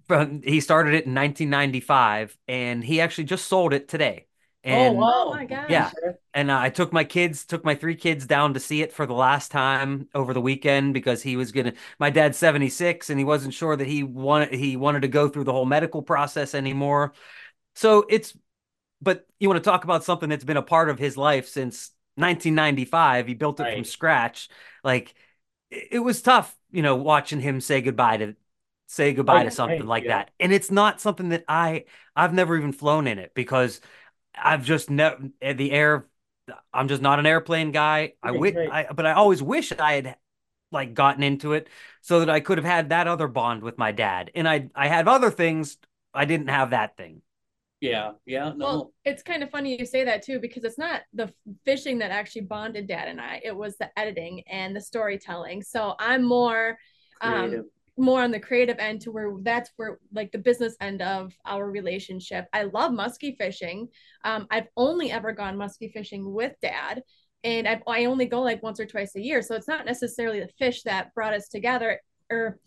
from, 0.08 0.42
he 0.42 0.60
started 0.60 0.96
it 0.96 1.06
in 1.06 1.14
1995, 1.14 2.36
and 2.48 2.84
he 2.84 3.02
actually 3.02 3.26
just 3.26 3.48
sold 3.48 3.72
it 3.72 3.88
today. 3.88 4.26
Oh, 4.66 4.70
and, 4.70 4.98
oh, 4.98 5.00
wow. 5.00 5.24
oh 5.28 5.30
my 5.32 5.46
god! 5.46 5.70
Yeah, 5.70 5.92
and 6.34 6.50
uh, 6.50 6.58
I 6.58 6.70
took 6.72 6.92
my 6.92 7.04
kids, 7.04 7.46
took 7.46 7.64
my 7.64 7.76
three 7.76 7.96
kids 7.96 8.26
down 8.26 8.56
to 8.56 8.60
see 8.60 8.82
it 8.82 8.92
for 8.92 9.06
the 9.06 9.14
last 9.14 9.52
time 9.52 10.10
over 10.16 10.34
the 10.34 10.42
weekend 10.42 10.96
because 10.96 11.22
he 11.22 11.38
was 11.38 11.52
gonna. 11.52 11.74
My 12.00 12.10
dad's 12.10 12.40
76, 12.40 13.12
and 13.12 13.20
he 13.20 13.26
wasn't 13.26 13.54
sure 13.54 13.76
that 13.76 13.88
he 13.88 14.02
wanted 14.02 14.56
he 14.56 14.76
wanted 14.76 15.04
to 15.04 15.08
go 15.08 15.30
through 15.30 15.44
the 15.44 15.54
whole 15.54 15.66
medical 15.66 16.02
process 16.02 16.56
anymore. 16.56 17.14
So 17.76 18.08
it's, 18.10 18.36
but 19.04 19.28
you 19.40 19.48
want 19.48 19.64
to 19.64 19.70
talk 19.70 19.84
about 19.84 20.04
something 20.04 20.30
that's 20.30 20.44
been 20.44 20.58
a 20.58 20.64
part 20.64 20.90
of 20.90 20.98
his 20.98 21.16
life 21.16 21.48
since 21.48 21.92
1995. 22.18 23.28
He 23.28 23.34
built 23.34 23.60
it 23.60 23.64
right. 23.64 23.76
from 23.76 23.84
scratch. 23.86 24.50
Like 24.84 25.14
it 25.70 26.00
was 26.00 26.22
tough, 26.22 26.56
you 26.72 26.82
know, 26.82 26.96
watching 26.96 27.40
him 27.40 27.62
say 27.62 27.82
goodbye 27.82 28.18
to 28.18 28.36
say 28.88 29.14
goodbye 29.14 29.42
oh, 29.42 29.46
to 29.46 29.52
something 29.52 29.80
right, 29.80 29.88
like 29.88 30.04
yeah. 30.04 30.20
that. 30.20 30.32
And 30.40 30.52
it's 30.52 30.72
not 30.72 31.02
something 31.02 31.30
that 31.30 31.44
I 31.48 31.86
I've 32.16 32.34
never 32.34 32.58
even 32.58 32.72
flown 32.72 33.08
in 33.08 33.20
it 33.20 33.34
because 33.34 33.82
I've 34.36 34.64
just 34.64 34.90
never 34.90 35.30
eh, 35.42 35.54
the 35.54 35.72
air. 35.72 36.08
I'm 36.74 36.88
just 36.88 37.02
not 37.02 37.20
an 37.20 37.26
airplane 37.26 37.72
guy. 37.72 38.14
I 38.24 38.32
wish, 38.32 38.56
I, 38.56 38.88
but 38.94 39.06
I 39.06 39.14
always 39.14 39.44
wish 39.44 39.74
I 39.74 39.94
had 39.94 40.16
like 40.72 40.94
gotten 40.94 41.24
into 41.24 41.54
it 41.54 41.68
so 42.02 42.20
that 42.20 42.30
I 42.30 42.40
could 42.40 42.58
have 42.58 42.66
had 42.66 42.90
that 42.90 43.08
other 43.08 43.28
bond 43.28 43.64
with 43.64 43.78
my 43.78 43.92
dad. 43.92 44.32
And 44.34 44.48
I 44.48 44.70
I 44.74 44.88
had 44.88 45.08
other 45.08 45.32
things. 45.32 45.78
I 46.14 46.26
didn't 46.26 46.48
have 46.48 46.70
that 46.70 46.96
thing. 46.96 47.22
Yeah, 47.80 48.12
yeah. 48.26 48.54
No. 48.56 48.66
Well, 48.66 48.94
it's 49.06 49.22
kind 49.22 49.44
of 49.44 49.52
funny 49.52 49.80
you 49.80 49.86
say 49.86 50.04
that 50.04 50.24
too 50.24 50.40
because 50.40 50.64
it's 50.64 50.80
not 50.80 51.02
the 51.14 51.32
fishing 51.64 52.00
that 52.00 52.12
actually 52.12 52.42
bonded 52.42 52.88
Dad 52.88 53.08
and 53.08 53.22
I. 53.22 53.40
It 53.44 53.56
was 53.56 53.78
the 53.78 53.90
editing 53.98 54.42
and 54.48 54.76
the 54.76 54.82
storytelling. 54.82 55.62
So 55.62 55.94
I'm 56.00 56.24
more 56.24 56.78
um, 57.22 57.66
more 57.98 58.22
on 58.22 58.32
the 58.32 58.40
creative 58.40 58.78
end 58.80 59.02
to 59.02 59.12
where 59.12 59.32
that's 59.42 59.72
where 59.76 60.00
like 60.14 60.32
the 60.32 60.38
business 60.38 60.76
end 60.80 61.02
of 61.02 61.34
our 61.46 61.70
relationship. 61.70 62.46
I 62.54 62.64
love 62.64 62.94
musky 62.94 63.36
fishing. 63.38 63.90
Um, 64.24 64.48
I've 64.52 64.68
only 64.78 65.12
ever 65.12 65.32
gone 65.32 65.58
musky 65.58 65.90
fishing 65.90 66.32
with 66.34 66.54
dad 66.62 67.02
and 67.44 67.68
I've, 67.68 67.82
I 67.88 68.06
only 68.06 68.26
go 68.26 68.42
like 68.42 68.62
once 68.62 68.80
or 68.80 68.86
twice 68.86 69.16
a 69.16 69.22
year. 69.22 69.42
So 69.42 69.56
it's 69.56 69.68
not 69.68 69.86
necessarily 69.86 70.40
the 70.40 70.50
fish 70.60 70.84
that 70.84 71.14
brought 71.14 71.34
us 71.34 71.48
together 71.48 72.00
or 72.30 72.60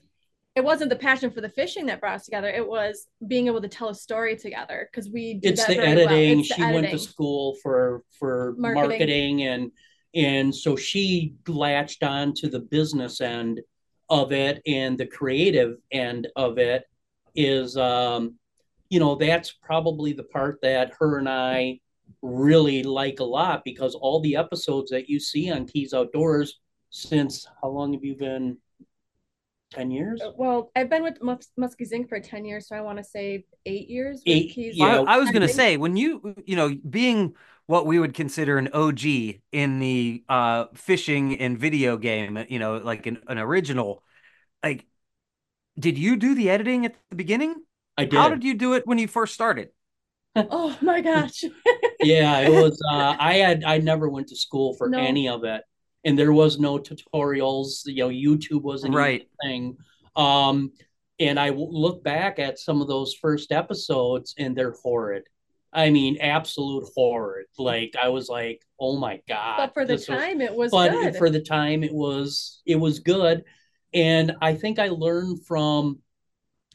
it 0.61 0.65
wasn't 0.65 0.91
the 0.91 0.97
passion 0.97 1.31
for 1.31 1.41
the 1.41 1.49
fishing 1.49 1.87
that 1.87 2.01
brought 2.01 2.17
us 2.17 2.27
together. 2.27 2.49
It 2.49 2.69
was 2.69 3.07
being 3.27 3.47
able 3.47 3.63
to 3.63 3.69
tell 3.69 3.89
a 3.89 3.95
story 3.95 4.37
together 4.37 4.91
because 4.91 5.11
we 5.11 5.35
did 5.35 5.53
it's 5.53 5.65
the 5.65 5.79
editing. 5.79 6.37
Well. 6.37 6.41
It's 6.41 6.55
she 6.55 6.63
the 6.63 6.73
went 6.73 6.91
to 6.91 6.99
school 6.99 7.57
for 7.63 8.05
for 8.19 8.55
marketing. 8.59 8.91
marketing 8.91 9.43
and 9.45 9.73
and 10.15 10.55
so 10.55 10.77
she 10.77 11.35
latched 11.49 12.03
on 12.03 12.35
to 12.35 12.49
the 12.49 12.61
business 12.61 13.23
end 13.23 13.63
of 14.11 14.33
it 14.33 14.61
and 14.67 14.99
the 14.99 15.07
creative 15.07 15.79
end 15.93 16.29
of 16.37 16.59
it 16.59 16.85
is 17.35 17.79
um 17.79 18.35
you 18.91 19.01
know 19.01 19.15
that's 19.15 19.53
probably 19.53 20.13
the 20.13 20.25
part 20.25 20.59
that 20.61 20.93
her 20.99 21.19
and 21.19 21.29
I 21.29 21.81
really 22.21 22.83
like 22.83 23.21
a 23.21 23.25
lot 23.25 23.63
because 23.65 23.95
all 23.95 24.21
the 24.21 24.37
episodes 24.37 24.91
that 24.91 25.09
you 25.09 25.21
see 25.21 25.51
on 25.51 25.67
Keyes 25.67 25.95
Outdoors 25.95 26.61
since 26.91 27.47
how 27.63 27.69
long 27.69 27.95
have 27.95 28.05
you 28.05 28.15
been 28.15 28.59
10 29.71 29.91
years? 29.91 30.21
Uh, 30.21 30.33
well, 30.37 30.71
I've 30.75 30.91
been 30.91 31.03
with 31.03 31.23
Mus- 31.23 31.51
Muskies 31.59 31.93
Inc. 31.93 32.09
for 32.09 32.21
10 32.21 32.45
years, 32.45 32.69
so 32.69 32.77
I 32.77 32.81
want 32.81 32.99
to 32.99 33.05
say 33.05 33.45
eight 33.67 33.89
years. 33.89 34.23
Eight, 34.27 34.53
Keys. 34.53 34.77
Yeah. 34.77 35.03
I, 35.03 35.15
I 35.15 35.19
was 35.19 35.31
going 35.31 35.43
to 35.43 35.49
say, 35.49 35.77
when 35.77 35.97
you, 35.97 36.35
you 36.45 36.57
know, 36.57 36.75
being 36.89 37.35
what 37.67 37.87
we 37.87 37.99
would 37.99 38.15
consider 38.15 38.59
an 38.59 38.69
OG 38.73 39.05
in 39.53 39.79
the 39.79 40.25
uh, 40.29 40.67
fishing 40.75 41.39
and 41.41 41.59
video 41.59 41.97
game, 41.97 42.45
you 42.49 42.59
know, 42.59 42.79
like 42.79 43.07
an, 43.07 43.19
an 43.29 43.39
original, 43.39 44.03
like, 44.63 44.87
did 45.79 45.97
you 45.97 46.17
do 46.17 46.35
the 46.35 46.51
editing 46.51 46.85
at 46.85 46.97
the 47.11 47.17
beginning? 47.17 47.55
I 47.97 48.05
did. 48.05 48.19
How 48.19 48.29
did 48.29 48.43
you 48.43 48.55
do 48.55 48.75
it 48.75 48.87
when 48.87 48.99
you 48.99 49.07
first 49.07 49.35
started? 49.35 49.69
oh 50.37 50.77
my 50.81 51.01
gosh. 51.01 51.45
yeah, 52.01 52.41
it 52.41 52.51
was, 52.63 52.81
uh, 52.93 53.17
I 53.19 53.35
had, 53.35 53.65
I 53.65 53.79
never 53.79 54.09
went 54.09 54.29
to 54.29 54.37
school 54.37 54.75
for 54.75 54.89
no. 54.89 54.99
any 54.99 55.29
of 55.29 55.45
it 55.45 55.63
and 56.05 56.19
there 56.19 56.33
was 56.33 56.59
no 56.59 56.79
tutorials. 56.79 57.83
You 57.87 58.05
know, 58.05 58.09
YouTube 58.09 58.63
wasn't 58.63 58.95
right 58.95 59.29
thing. 59.43 59.77
Um, 60.17 60.73
and 61.19 61.39
I 61.39 61.51
look 61.51 62.03
back 62.03 62.39
at 62.39 62.59
some 62.59 62.81
of 62.81 62.89
those 62.89 63.15
first 63.15 63.53
episodes, 63.53 64.35
and 64.39 64.57
they're 64.57 64.75
horrid. 64.83 65.25
I 65.73 65.91
mean, 65.91 66.19
absolute 66.21 66.89
horrid. 66.97 67.47
Like 67.59 67.95
I 68.01 68.09
was 68.09 68.29
like, 68.29 68.63
oh 68.81 68.97
my 68.97 69.21
god. 69.29 69.57
But 69.59 69.75
for 69.75 69.85
the 69.85 69.99
time, 69.99 70.39
was, 70.39 70.49
it 70.49 70.55
was. 70.55 70.71
But 70.71 70.91
good. 70.91 71.17
for 71.17 71.31
the 71.31 71.43
time, 71.43 71.85
it 71.85 71.93
was 71.93 72.63
it 72.67 72.77
was 72.77 73.01
good, 73.01 73.45
and 73.93 74.37
I 74.41 74.55
think 74.55 74.79
I 74.79 74.89
learned 74.89 75.47
from 75.47 76.01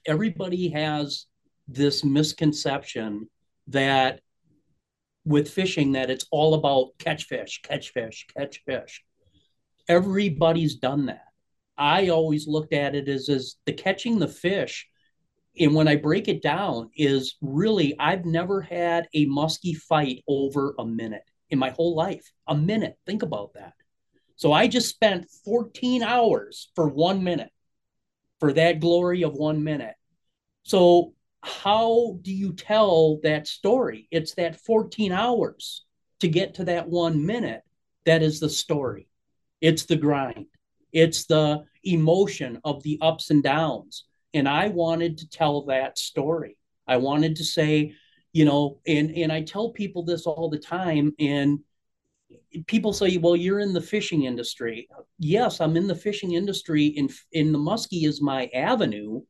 everybody 0.05 0.69
has 0.69 1.25
this 1.67 2.03
misconception 2.03 3.27
that 3.67 4.21
with 5.25 5.49
fishing 5.49 5.93
that 5.93 6.11
it's 6.11 6.27
all 6.29 6.53
about 6.53 6.91
catch 6.99 7.23
fish, 7.23 7.61
catch 7.63 7.89
fish, 7.89 8.27
catch 8.38 8.61
fish 8.65 9.03
everybody's 9.88 10.76
done 10.76 11.08
that. 11.08 11.26
I 11.78 12.10
always 12.10 12.48
looked 12.48 12.74
at 12.74 12.95
it 12.95 13.10
as 13.10 13.30
as 13.30 13.56
the 13.65 13.74
catching 13.74 14.19
the 14.19 14.28
fish. 14.28 14.88
And 15.58 15.74
when 15.74 15.88
I 15.88 15.95
break 15.95 16.28
it 16.28 16.41
down, 16.41 16.89
is 16.95 17.36
really 17.41 17.95
I've 17.98 18.26
never 18.26 18.62
had 18.62 19.08
a 19.13 19.26
musky 19.26 19.74
fight 19.74 20.24
over 20.28 20.76
a 20.78 20.86
minute 20.86 21.24
in 21.50 21.60
my 21.60 21.69
whole 21.69 21.95
life. 21.95 22.30
A 22.48 22.56
minute. 22.56 22.98
Think 23.06 23.24
about 23.24 23.54
that. 23.54 23.74
So 24.36 24.52
I 24.52 24.67
just 24.67 24.89
spent 24.89 25.30
14 25.45 26.04
hours 26.04 26.69
for 26.76 26.89
one 26.89 27.24
minute, 27.24 27.52
for 28.39 28.52
that 28.54 28.82
glory 28.82 29.24
of 29.24 29.34
one 29.34 29.63
minute. 29.63 29.95
So 30.63 31.13
how 31.41 32.17
do 32.21 32.34
you 32.34 32.54
tell 32.54 33.19
that 33.24 33.48
story? 33.48 34.08
It's 34.12 34.34
that 34.36 34.60
14 34.62 35.12
hours 35.12 35.86
to 36.19 36.28
get 36.28 36.56
to 36.56 36.65
that 36.65 36.89
one 36.89 37.26
minute 37.26 37.62
that 38.06 38.24
is 38.24 38.39
the 38.39 38.50
story. 38.50 39.08
It's 39.67 39.86
the 39.86 39.95
grind, 39.95 40.45
it's 40.91 41.25
the 41.25 41.65
emotion 41.84 42.60
of 42.63 42.84
the 42.84 42.99
ups 43.01 43.32
and 43.32 43.41
downs. 43.41 44.06
And 44.36 44.47
I 44.47 44.67
wanted 44.67 45.17
to 45.19 45.30
tell 45.30 45.65
that 45.65 45.97
story. 45.97 46.58
I 46.88 46.97
wanted 46.97 47.38
to 47.38 47.43
say, 47.43 47.93
you 48.32 48.45
know, 48.45 48.80
and 48.86 49.08
and 49.21 49.32
I 49.32 49.41
tell 49.41 49.69
people 49.82 50.04
this 50.04 50.28
all 50.28 50.49
the 50.49 50.60
time 50.60 51.13
and 51.19 51.60
people 52.67 52.93
say, 52.93 53.17
"Well, 53.17 53.36
you're 53.36 53.63
in 53.67 53.73
the 53.73 53.88
fishing 53.95 54.25
industry." 54.25 54.88
Yes, 55.17 55.62
I'm 55.62 55.78
in 55.78 55.88
the 55.88 56.01
fishing 56.08 56.34
industry 56.34 56.86
in 56.86 57.10
in 57.32 57.51
the 57.51 57.63
muskie 57.69 58.06
is 58.06 58.21
my 58.21 58.41
avenue, 58.54 59.21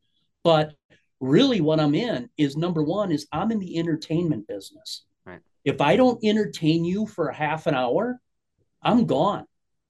but 0.43 0.75
really 1.21 1.61
what 1.61 1.79
I'm 1.79 1.95
in 1.95 2.29
is 2.35 2.57
number 2.57 2.83
1 2.83 3.11
is 3.11 3.25
I'm 3.31 3.51
in 3.51 3.59
the 3.59 3.77
entertainment 3.77 4.47
business. 4.47 5.05
Right. 5.25 5.39
If 5.63 5.79
I 5.79 5.95
don't 5.95 6.21
entertain 6.23 6.83
you 6.83 7.07
for 7.07 7.29
a 7.29 7.35
half 7.35 7.67
an 7.67 7.75
hour, 7.75 8.19
I'm 8.81 9.05
gone. 9.05 9.45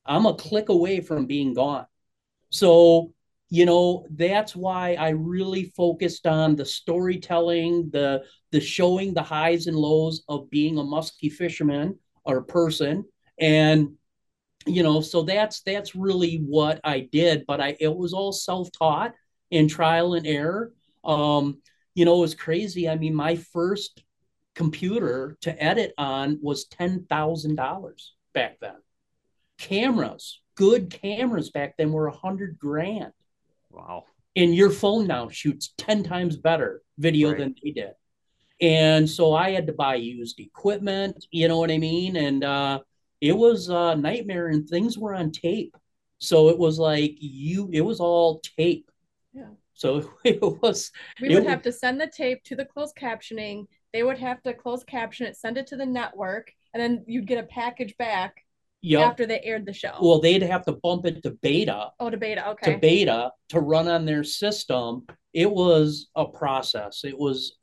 I'm 0.05 0.25
a 0.25 0.33
click 0.33 0.69
away 0.69 1.01
from 1.01 1.25
being 1.25 1.53
gone. 1.53 1.85
So, 2.49 3.13
you 3.49 3.65
know, 3.65 4.05
that's 4.11 4.55
why 4.55 4.95
I 4.95 5.09
really 5.09 5.65
focused 5.75 6.27
on 6.27 6.55
the 6.55 6.65
storytelling, 6.65 7.89
the 7.91 8.23
the 8.51 8.61
showing 8.61 9.13
the 9.13 9.23
highs 9.23 9.67
and 9.67 9.77
lows 9.77 10.23
of 10.27 10.49
being 10.49 10.77
a 10.77 10.83
musky 10.83 11.29
fisherman 11.29 11.99
or 12.23 12.41
person. 12.43 13.05
And, 13.39 13.93
you 14.65 14.83
know, 14.83 15.01
so 15.01 15.23
that's 15.23 15.61
that's 15.61 15.95
really 15.95 16.37
what 16.37 16.79
I 16.83 17.01
did. 17.11 17.45
But 17.45 17.61
I 17.61 17.75
it 17.79 17.95
was 17.95 18.13
all 18.13 18.31
self-taught 18.31 19.13
and 19.51 19.69
trial 19.69 20.13
and 20.13 20.25
error. 20.25 20.73
Um, 21.03 21.61
you 21.93 22.05
know, 22.05 22.17
it 22.17 22.21
was 22.21 22.35
crazy. 22.35 22.89
I 22.89 22.95
mean, 22.95 23.15
my 23.15 23.35
first 23.35 24.03
computer 24.53 25.37
to 25.41 25.63
edit 25.63 25.93
on 25.97 26.39
was 26.41 26.65
ten 26.65 27.05
thousand 27.09 27.55
dollars 27.55 28.13
back 28.33 28.59
then 28.59 28.75
cameras, 29.57 30.41
good 30.55 30.89
cameras 30.89 31.51
back 31.51 31.75
then 31.77 31.91
were 31.91 32.07
a 32.07 32.15
hundred 32.15 32.57
grand. 32.57 33.13
Wow. 33.69 34.05
And 34.35 34.55
your 34.55 34.69
phone 34.69 35.07
now 35.07 35.29
shoots 35.29 35.73
10 35.77 36.03
times 36.03 36.37
better 36.37 36.81
video 36.97 37.29
right. 37.29 37.37
than 37.37 37.55
they 37.63 37.71
did. 37.71 37.91
And 38.61 39.09
so 39.09 39.33
I 39.33 39.51
had 39.51 39.67
to 39.67 39.73
buy 39.73 39.95
used 39.95 40.39
equipment, 40.39 41.25
you 41.31 41.47
know 41.47 41.57
what 41.57 41.71
I 41.71 41.77
mean? 41.77 42.15
And 42.15 42.43
uh, 42.43 42.79
it 43.21 43.33
was 43.33 43.69
a 43.69 43.95
nightmare 43.95 44.47
and 44.47 44.67
things 44.67 44.97
were 44.97 45.13
on 45.13 45.31
tape. 45.31 45.75
So 46.19 46.49
it 46.49 46.57
was 46.57 46.79
like 46.79 47.15
you, 47.19 47.69
it 47.73 47.81
was 47.81 47.99
all 47.99 48.41
tape. 48.57 48.89
Yeah. 49.33 49.49
So 49.73 50.09
it 50.23 50.41
was. 50.41 50.91
We 51.21 51.35
would 51.35 51.45
have 51.45 51.61
to 51.63 51.71
send 51.71 51.99
the 51.99 52.07
tape 52.07 52.43
to 52.45 52.55
the 52.55 52.65
closed 52.65 52.95
captioning. 52.95 53.67
They 53.93 54.03
would 54.03 54.17
have 54.19 54.41
to 54.43 54.53
close 54.53 54.83
caption 54.83 55.27
it, 55.27 55.37
send 55.37 55.57
it 55.57 55.67
to 55.67 55.77
the 55.77 55.85
network, 55.85 56.51
and 56.73 56.81
then 56.81 57.03
you'd 57.07 57.27
get 57.27 57.43
a 57.43 57.47
package 57.47 57.95
back 57.97 58.44
yep. 58.85 59.09
after 59.09 59.25
they 59.25 59.41
aired 59.41 59.65
the 59.65 59.73
show. 59.73 59.93
Well, 60.01 60.19
they'd 60.19 60.41
have 60.41 60.65
to 60.65 60.73
bump 60.73 61.05
it 61.05 61.23
to 61.23 61.31
beta. 61.31 61.91
Oh, 61.99 62.09
to 62.09 62.17
beta, 62.17 62.49
okay. 62.51 62.73
To 62.73 62.79
beta 62.79 63.31
to 63.49 63.59
run 63.59 63.87
on 63.87 64.05
their 64.05 64.23
system. 64.23 65.05
It 65.33 65.51
was 65.51 66.09
a 66.15 66.25
process. 66.25 67.03
It 67.03 67.17
was. 67.17 67.57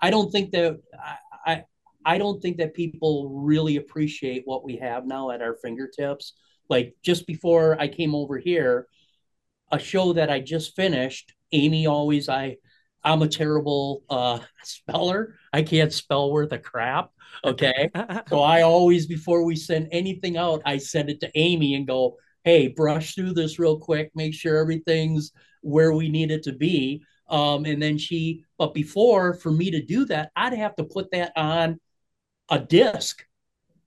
I 0.00 0.10
don't 0.10 0.30
think 0.30 0.50
that 0.52 0.80
I, 0.94 1.16
I 1.52 1.64
I 2.04 2.18
don't 2.18 2.40
think 2.40 2.58
that 2.58 2.74
people 2.74 3.30
really 3.30 3.76
appreciate 3.76 4.42
what 4.44 4.64
we 4.64 4.76
have 4.76 5.06
now 5.06 5.30
at 5.30 5.42
our 5.42 5.56
fingertips. 5.62 6.34
Like 6.68 6.96
just 7.02 7.26
before 7.26 7.80
I 7.80 7.88
came 7.88 8.14
over 8.14 8.38
here, 8.38 8.86
a 9.70 9.78
show 9.78 10.12
that 10.14 10.30
I 10.30 10.40
just 10.40 10.76
finished, 10.76 11.34
Amy 11.52 11.86
always 11.86 12.28
I 12.28 12.56
I'm 13.04 13.22
a 13.22 13.28
terrible 13.28 14.02
uh 14.08 14.40
speller. 14.62 15.36
I 15.52 15.62
can't 15.62 15.92
spell 15.92 16.30
worth 16.30 16.52
a 16.52 16.58
crap. 16.58 17.10
Okay. 17.44 17.90
so 18.28 18.40
I 18.40 18.62
always 18.62 19.06
before 19.06 19.44
we 19.44 19.56
send 19.56 19.88
anything 19.92 20.36
out, 20.36 20.62
I 20.64 20.78
send 20.78 21.10
it 21.10 21.20
to 21.20 21.30
Amy 21.34 21.74
and 21.74 21.86
go, 21.86 22.16
hey, 22.44 22.68
brush 22.68 23.14
through 23.14 23.34
this 23.34 23.58
real 23.58 23.78
quick, 23.78 24.10
make 24.14 24.34
sure 24.34 24.56
everything's 24.56 25.32
where 25.62 25.92
we 25.92 26.08
need 26.08 26.30
it 26.30 26.42
to 26.44 26.52
be. 26.52 27.04
Um, 27.28 27.64
and 27.64 27.82
then 27.82 27.96
she, 27.96 28.44
but 28.58 28.74
before 28.74 29.34
for 29.34 29.50
me 29.50 29.70
to 29.70 29.82
do 29.82 30.04
that, 30.06 30.30
I'd 30.36 30.52
have 30.52 30.76
to 30.76 30.84
put 30.84 31.10
that 31.12 31.32
on 31.36 31.80
a 32.50 32.58
disc 32.58 33.24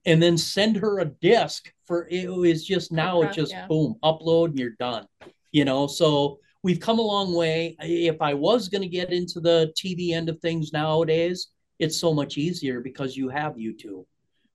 and 0.05 0.21
then 0.21 0.37
send 0.37 0.77
her 0.77 0.99
a 0.99 1.05
disc 1.05 1.71
for 1.85 2.07
it 2.09 2.29
was 2.29 2.65
just 2.65 2.91
now 2.91 3.21
it 3.21 3.33
just 3.33 3.51
yeah. 3.51 3.67
boom 3.67 3.95
upload 4.03 4.45
and 4.45 4.59
you're 4.59 4.71
done 4.79 5.05
you 5.51 5.65
know 5.65 5.85
so 5.85 6.39
we've 6.67 6.79
come 6.79 6.99
a 6.99 7.01
long 7.01 7.33
way 7.33 7.75
if 7.79 8.21
i 8.21 8.33
was 8.33 8.69
going 8.69 8.81
to 8.81 8.87
get 8.87 9.11
into 9.11 9.39
the 9.39 9.73
tv 9.77 10.11
end 10.11 10.29
of 10.29 10.39
things 10.39 10.73
nowadays 10.73 11.47
it's 11.79 11.99
so 11.99 12.13
much 12.13 12.37
easier 12.37 12.81
because 12.81 13.15
you 13.15 13.29
have 13.29 13.55
youtube 13.55 14.05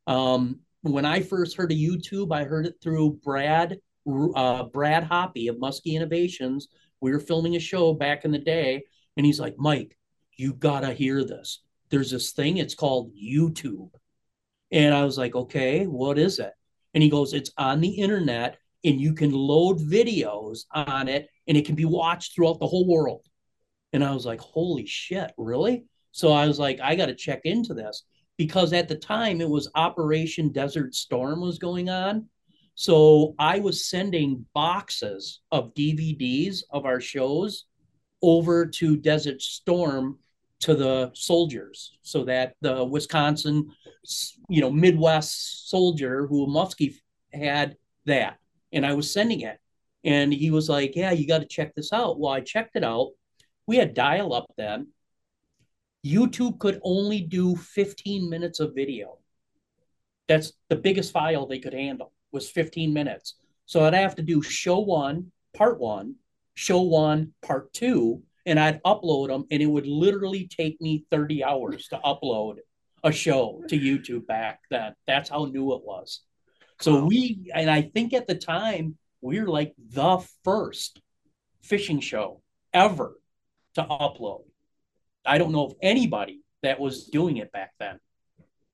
um, 0.06 0.60
when 0.82 1.04
i 1.04 1.20
first 1.20 1.56
heard 1.56 1.72
of 1.72 1.78
youtube 1.78 2.32
i 2.32 2.44
heard 2.44 2.66
it 2.66 2.74
through 2.82 3.18
brad 3.24 3.78
uh, 4.34 4.64
brad 4.64 5.04
hoppy 5.04 5.48
of 5.48 5.56
muskie 5.56 5.94
innovations 5.94 6.68
we 7.00 7.12
were 7.12 7.20
filming 7.20 7.56
a 7.56 7.60
show 7.60 7.92
back 7.92 8.24
in 8.24 8.30
the 8.30 8.38
day 8.38 8.82
and 9.16 9.26
he's 9.26 9.40
like 9.40 9.54
mike 9.58 9.96
you 10.36 10.52
gotta 10.54 10.92
hear 10.92 11.24
this 11.24 11.60
there's 11.92 12.10
this 12.10 12.32
thing, 12.32 12.56
it's 12.56 12.74
called 12.74 13.12
YouTube. 13.14 13.90
And 14.72 14.94
I 14.94 15.04
was 15.04 15.18
like, 15.18 15.34
okay, 15.36 15.84
what 15.84 16.18
is 16.18 16.38
it? 16.38 16.52
And 16.94 17.02
he 17.02 17.10
goes, 17.10 17.34
it's 17.34 17.52
on 17.58 17.82
the 17.82 17.90
internet 17.90 18.56
and 18.82 18.98
you 18.98 19.14
can 19.14 19.30
load 19.30 19.78
videos 19.78 20.64
on 20.72 21.06
it 21.06 21.28
and 21.48 21.56
it 21.56 21.66
can 21.66 21.74
be 21.74 21.84
watched 21.84 22.34
throughout 22.34 22.60
the 22.60 22.66
whole 22.66 22.86
world. 22.86 23.26
And 23.92 24.02
I 24.02 24.12
was 24.12 24.24
like, 24.24 24.40
holy 24.40 24.86
shit, 24.86 25.32
really? 25.36 25.84
So 26.12 26.32
I 26.32 26.46
was 26.46 26.58
like, 26.58 26.80
I 26.80 26.94
got 26.94 27.06
to 27.06 27.14
check 27.14 27.40
into 27.44 27.74
this 27.74 28.04
because 28.36 28.72
at 28.72 28.88
the 28.88 28.96
time 28.96 29.40
it 29.40 29.48
was 29.48 29.70
Operation 29.74 30.50
Desert 30.50 30.94
Storm 30.94 31.40
was 31.40 31.58
going 31.58 31.90
on. 31.90 32.26
So 32.74 33.34
I 33.38 33.60
was 33.60 33.88
sending 33.88 34.46
boxes 34.54 35.40
of 35.50 35.74
DVDs 35.74 36.62
of 36.70 36.86
our 36.86 37.00
shows 37.00 37.66
over 38.22 38.66
to 38.66 38.96
Desert 38.96 39.42
Storm 39.42 40.18
to 40.60 40.74
the 40.74 41.10
soldiers 41.14 41.98
so 42.02 42.24
that 42.24 42.54
the 42.60 42.84
Wisconsin, 42.84 43.68
you 44.48 44.60
know, 44.60 44.70
Midwest 44.70 45.68
soldier 45.68 46.26
who 46.26 46.46
Muskie 46.46 46.94
had 47.32 47.76
that. 48.06 48.38
And 48.72 48.86
I 48.86 48.94
was 48.94 49.12
sending 49.12 49.40
it. 49.40 49.58
And 50.04 50.32
he 50.32 50.50
was 50.50 50.68
like, 50.68 50.96
Yeah, 50.96 51.12
you 51.12 51.26
got 51.26 51.38
to 51.38 51.46
check 51.46 51.74
this 51.74 51.92
out. 51.92 52.18
Well, 52.18 52.32
I 52.32 52.40
checked 52.40 52.76
it 52.76 52.84
out. 52.84 53.10
We 53.66 53.76
had 53.76 53.94
dial 53.94 54.32
up 54.34 54.52
then. 54.56 54.88
YouTube 56.04 56.58
could 56.58 56.80
only 56.82 57.20
do 57.20 57.54
15 57.54 58.28
minutes 58.28 58.58
of 58.58 58.74
video. 58.74 59.18
That's 60.28 60.52
the 60.68 60.76
biggest 60.76 61.12
file 61.12 61.46
they 61.46 61.58
could 61.60 61.74
handle 61.74 62.12
was 62.32 62.50
15 62.50 62.92
minutes. 62.92 63.34
So 63.66 63.84
I'd 63.84 63.94
have 63.94 64.16
to 64.16 64.22
do 64.22 64.42
show 64.42 64.80
one, 64.80 65.30
part 65.54 65.78
one, 65.78 66.16
show 66.54 66.80
one, 66.80 67.32
part 67.42 67.72
two, 67.72 68.22
and 68.44 68.58
I'd 68.58 68.82
upload 68.82 69.28
them, 69.28 69.46
and 69.50 69.62
it 69.62 69.66
would 69.66 69.86
literally 69.86 70.48
take 70.48 70.80
me 70.80 71.04
30 71.10 71.44
hours 71.44 71.86
to 71.88 72.00
upload 72.04 72.56
a 73.04 73.12
show 73.12 73.62
to 73.68 73.78
YouTube 73.78 74.26
back 74.26 74.60
then. 74.70 74.94
That's 75.06 75.28
how 75.28 75.44
new 75.44 75.74
it 75.74 75.82
was. 75.84 76.20
So 76.80 77.04
we, 77.04 77.50
and 77.54 77.70
I 77.70 77.82
think 77.82 78.12
at 78.12 78.26
the 78.26 78.34
time, 78.34 78.96
were 79.22 79.46
like 79.46 79.74
the 79.78 80.18
first 80.44 81.00
fishing 81.62 82.00
show 82.00 82.42
ever 82.72 83.14
to 83.74 83.82
upload. 83.82 84.44
I 85.24 85.38
don't 85.38 85.52
know 85.52 85.66
of 85.66 85.74
anybody 85.80 86.42
that 86.62 86.80
was 86.80 87.06
doing 87.06 87.36
it 87.38 87.52
back 87.52 87.72
then. 87.78 87.98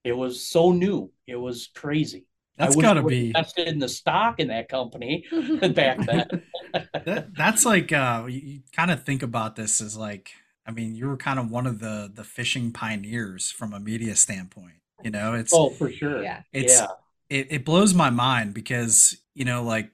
It 0.03 0.13
was 0.13 0.45
so 0.45 0.71
new. 0.71 1.11
It 1.27 1.35
was 1.35 1.69
crazy. 1.75 2.25
That's 2.57 2.75
got 2.75 2.95
to 2.95 3.03
be 3.03 3.27
invested 3.27 3.69
in 3.69 3.79
the 3.79 3.87
stock 3.87 4.39
in 4.39 4.49
that 4.49 4.67
company 4.67 5.23
back 5.31 5.97
then. 6.05 6.43
that, 6.73 7.27
that's 7.35 7.65
like 7.65 7.93
uh, 7.93 8.25
you, 8.27 8.39
you 8.39 8.61
kind 8.75 8.91
of 8.91 9.05
think 9.05 9.23
about 9.23 9.55
this 9.55 9.79
as 9.79 9.95
like, 9.95 10.31
I 10.65 10.71
mean, 10.71 10.93
you 10.93 11.07
were 11.07 11.15
kind 11.15 11.39
of 11.39 11.49
one 11.49 11.65
of 11.65 11.79
the 11.79 12.11
the 12.13 12.25
fishing 12.25 12.73
pioneers 12.73 13.49
from 13.49 13.73
a 13.73 13.79
media 13.79 14.15
standpoint. 14.15 14.75
You 15.01 15.11
know, 15.11 15.33
it's 15.33 15.53
oh 15.53 15.69
for 15.69 15.89
sure. 15.89 16.21
Yeah, 16.21 16.41
it's 16.51 16.79
yeah. 16.79 16.87
It, 17.29 17.47
it 17.51 17.65
blows 17.65 17.93
my 17.93 18.09
mind 18.09 18.53
because 18.53 19.17
you 19.33 19.45
know, 19.45 19.63
like 19.63 19.91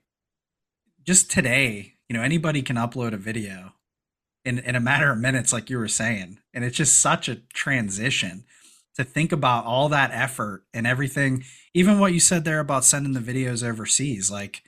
just 1.06 1.32
today, 1.32 1.94
you 2.10 2.16
know, 2.16 2.24
anybody 2.24 2.62
can 2.62 2.76
upload 2.76 3.14
a 3.14 3.18
video 3.18 3.74
in 4.44 4.60
in 4.60 4.76
a 4.76 4.80
matter 4.80 5.12
of 5.12 5.18
minutes, 5.18 5.54
like 5.54 5.70
you 5.70 5.78
were 5.78 5.88
saying, 5.88 6.40
and 6.54 6.64
it's 6.64 6.78
just 6.78 7.00
such 7.00 7.30
a 7.30 7.36
transition 7.54 8.46
to 8.96 9.04
think 9.04 9.32
about 9.32 9.66
all 9.66 9.90
that 9.90 10.12
effort 10.12 10.64
and 10.74 10.88
everything. 10.88 11.44
Even 11.74 12.00
what 12.00 12.14
you 12.14 12.20
said 12.20 12.46
there 12.46 12.60
about 12.60 12.86
sending 12.86 13.14
the 13.14 13.20
videos 13.20 13.68
overseas 13.68 14.32
like 14.32 14.62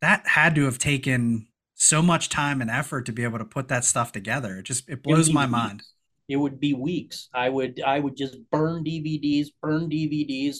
that 0.00 0.26
had 0.26 0.54
to 0.54 0.64
have 0.64 0.78
taken 0.78 1.46
so 1.74 2.02
much 2.02 2.28
time 2.28 2.60
and 2.60 2.70
effort 2.70 3.06
to 3.06 3.12
be 3.12 3.24
able 3.24 3.38
to 3.38 3.44
put 3.44 3.68
that 3.68 3.84
stuff 3.84 4.12
together. 4.12 4.58
It 4.58 4.64
just 4.64 4.88
it 4.88 5.02
blows 5.02 5.30
my 5.30 5.44
weeks. 5.44 5.52
mind. 5.52 5.82
It 6.28 6.36
would 6.36 6.58
be 6.58 6.74
weeks. 6.74 7.28
I 7.34 7.48
would 7.48 7.80
i 7.84 7.98
would 7.98 8.16
just 8.16 8.38
burn 8.50 8.84
dvds 8.84 9.48
burn 9.62 9.88
dvds 9.90 10.58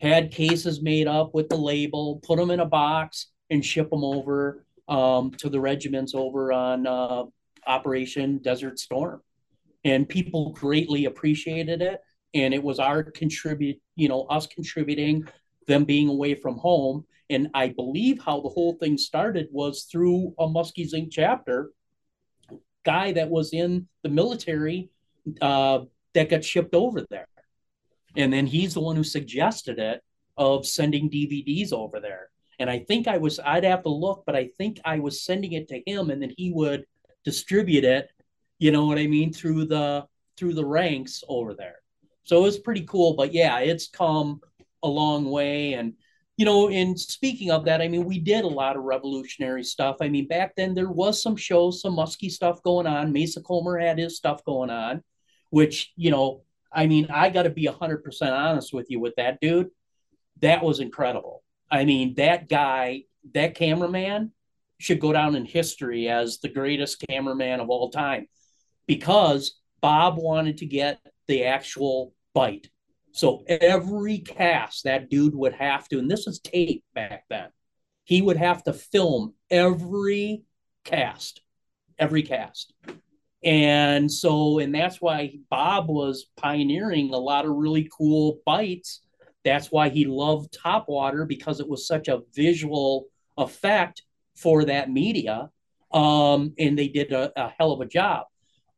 had 0.00 0.32
cases 0.32 0.82
made 0.82 1.06
up 1.06 1.32
with 1.32 1.48
the 1.48 1.56
label 1.56 2.20
put 2.24 2.36
them 2.36 2.50
in 2.50 2.60
a 2.60 2.66
box 2.66 3.28
and 3.52 3.64
ship 3.64 3.88
them 3.90 4.02
over 4.02 4.64
um, 4.88 5.30
to 5.30 5.48
the 5.48 5.60
regiments 5.60 6.14
over 6.14 6.52
on 6.52 6.86
uh, 6.86 7.22
operation 7.66 8.38
desert 8.38 8.80
storm 8.80 9.22
and 9.84 10.08
people 10.08 10.50
greatly 10.52 11.04
appreciated 11.04 11.80
it 11.80 12.00
and 12.34 12.54
it 12.54 12.62
was 12.62 12.78
our 12.78 13.02
contribute, 13.02 13.80
you 13.94 14.08
know, 14.08 14.22
us 14.24 14.46
contributing, 14.46 15.28
them 15.66 15.84
being 15.84 16.08
away 16.08 16.34
from 16.34 16.56
home. 16.56 17.04
And 17.30 17.48
I 17.54 17.68
believe 17.68 18.22
how 18.22 18.40
the 18.40 18.48
whole 18.48 18.74
thing 18.74 18.98
started 18.98 19.48
was 19.50 19.84
through 19.84 20.34
a 20.38 20.46
Muskies 20.46 20.94
Inc. 20.94 21.10
chapter 21.10 21.70
guy 22.84 23.12
that 23.12 23.28
was 23.28 23.52
in 23.52 23.86
the 24.02 24.08
military 24.08 24.90
uh, 25.40 25.80
that 26.14 26.30
got 26.30 26.44
shipped 26.44 26.74
over 26.74 27.06
there. 27.10 27.28
And 28.16 28.32
then 28.32 28.46
he's 28.46 28.74
the 28.74 28.80
one 28.80 28.96
who 28.96 29.04
suggested 29.04 29.78
it 29.78 30.02
of 30.36 30.66
sending 30.66 31.10
DVDs 31.10 31.72
over 31.72 32.00
there. 32.00 32.28
And 32.58 32.70
I 32.70 32.80
think 32.80 33.08
I 33.08 33.18
was, 33.18 33.40
I'd 33.40 33.64
have 33.64 33.82
to 33.82 33.88
look, 33.88 34.24
but 34.26 34.36
I 34.36 34.48
think 34.58 34.80
I 34.84 34.98
was 34.98 35.22
sending 35.22 35.52
it 35.52 35.68
to 35.68 35.82
him 35.86 36.10
and 36.10 36.22
then 36.22 36.32
he 36.36 36.52
would 36.52 36.84
distribute 37.24 37.84
it, 37.84 38.10
you 38.58 38.70
know 38.70 38.86
what 38.86 38.98
I 38.98 39.06
mean, 39.06 39.32
through 39.32 39.66
the 39.66 40.06
through 40.36 40.54
the 40.54 40.64
ranks 40.64 41.22
over 41.28 41.54
there. 41.54 41.76
So 42.24 42.38
it 42.38 42.42
was 42.42 42.58
pretty 42.58 42.82
cool. 42.82 43.14
But 43.14 43.32
yeah, 43.32 43.58
it's 43.58 43.88
come 43.88 44.40
a 44.82 44.88
long 44.88 45.30
way. 45.30 45.74
And, 45.74 45.94
you 46.36 46.44
know, 46.44 46.70
in 46.70 46.96
speaking 46.96 47.50
of 47.50 47.64
that, 47.66 47.80
I 47.80 47.88
mean, 47.88 48.04
we 48.04 48.18
did 48.18 48.44
a 48.44 48.48
lot 48.48 48.76
of 48.76 48.84
revolutionary 48.84 49.64
stuff. 49.64 49.96
I 50.00 50.08
mean, 50.08 50.28
back 50.28 50.54
then 50.56 50.74
there 50.74 50.90
was 50.90 51.22
some 51.22 51.36
shows, 51.36 51.80
some 51.80 51.94
musky 51.94 52.28
stuff 52.28 52.62
going 52.62 52.86
on. 52.86 53.12
Mehsikomer 53.12 53.80
had 53.80 53.98
his 53.98 54.16
stuff 54.16 54.44
going 54.44 54.70
on, 54.70 55.02
which, 55.50 55.92
you 55.96 56.10
know, 56.10 56.42
I 56.72 56.86
mean, 56.86 57.08
I 57.10 57.28
got 57.30 57.42
to 57.42 57.50
be 57.50 57.66
100% 57.66 58.32
honest 58.32 58.72
with 58.72 58.90
you 58.90 58.98
with 58.98 59.14
that 59.16 59.40
dude. 59.40 59.68
That 60.40 60.64
was 60.64 60.80
incredible. 60.80 61.41
I 61.72 61.86
mean, 61.86 62.14
that 62.16 62.48
guy, 62.48 63.04
that 63.34 63.54
cameraman 63.54 64.32
should 64.78 65.00
go 65.00 65.12
down 65.12 65.34
in 65.34 65.46
history 65.46 66.08
as 66.08 66.38
the 66.38 66.48
greatest 66.48 67.02
cameraman 67.08 67.60
of 67.60 67.70
all 67.70 67.90
time 67.90 68.26
because 68.86 69.58
Bob 69.80 70.18
wanted 70.18 70.58
to 70.58 70.66
get 70.66 71.00
the 71.28 71.44
actual 71.44 72.12
bite. 72.34 72.68
So 73.12 73.44
every 73.46 74.18
cast 74.18 74.84
that 74.84 75.08
dude 75.08 75.34
would 75.34 75.54
have 75.54 75.88
to, 75.88 75.98
and 75.98 76.10
this 76.10 76.26
was 76.26 76.40
tape 76.40 76.84
back 76.94 77.24
then, 77.30 77.48
he 78.04 78.22
would 78.22 78.36
have 78.36 78.62
to 78.64 78.72
film 78.72 79.34
every 79.50 80.42
cast, 80.84 81.40
every 81.98 82.22
cast. 82.22 82.74
And 83.44 84.10
so, 84.10 84.58
and 84.58 84.74
that's 84.74 85.00
why 85.00 85.38
Bob 85.50 85.88
was 85.88 86.26
pioneering 86.36 87.12
a 87.12 87.18
lot 87.18 87.44
of 87.44 87.52
really 87.52 87.88
cool 87.96 88.40
bites. 88.46 89.01
That's 89.44 89.70
why 89.70 89.88
he 89.88 90.04
loved 90.04 90.52
Top 90.52 90.88
Water 90.88 91.24
because 91.24 91.60
it 91.60 91.68
was 91.68 91.86
such 91.86 92.08
a 92.08 92.22
visual 92.34 93.06
effect 93.36 94.02
for 94.36 94.64
that 94.64 94.90
media. 94.90 95.50
Um, 95.92 96.54
and 96.58 96.78
they 96.78 96.88
did 96.88 97.12
a, 97.12 97.32
a 97.36 97.52
hell 97.58 97.72
of 97.72 97.80
a 97.80 97.86
job. 97.86 98.26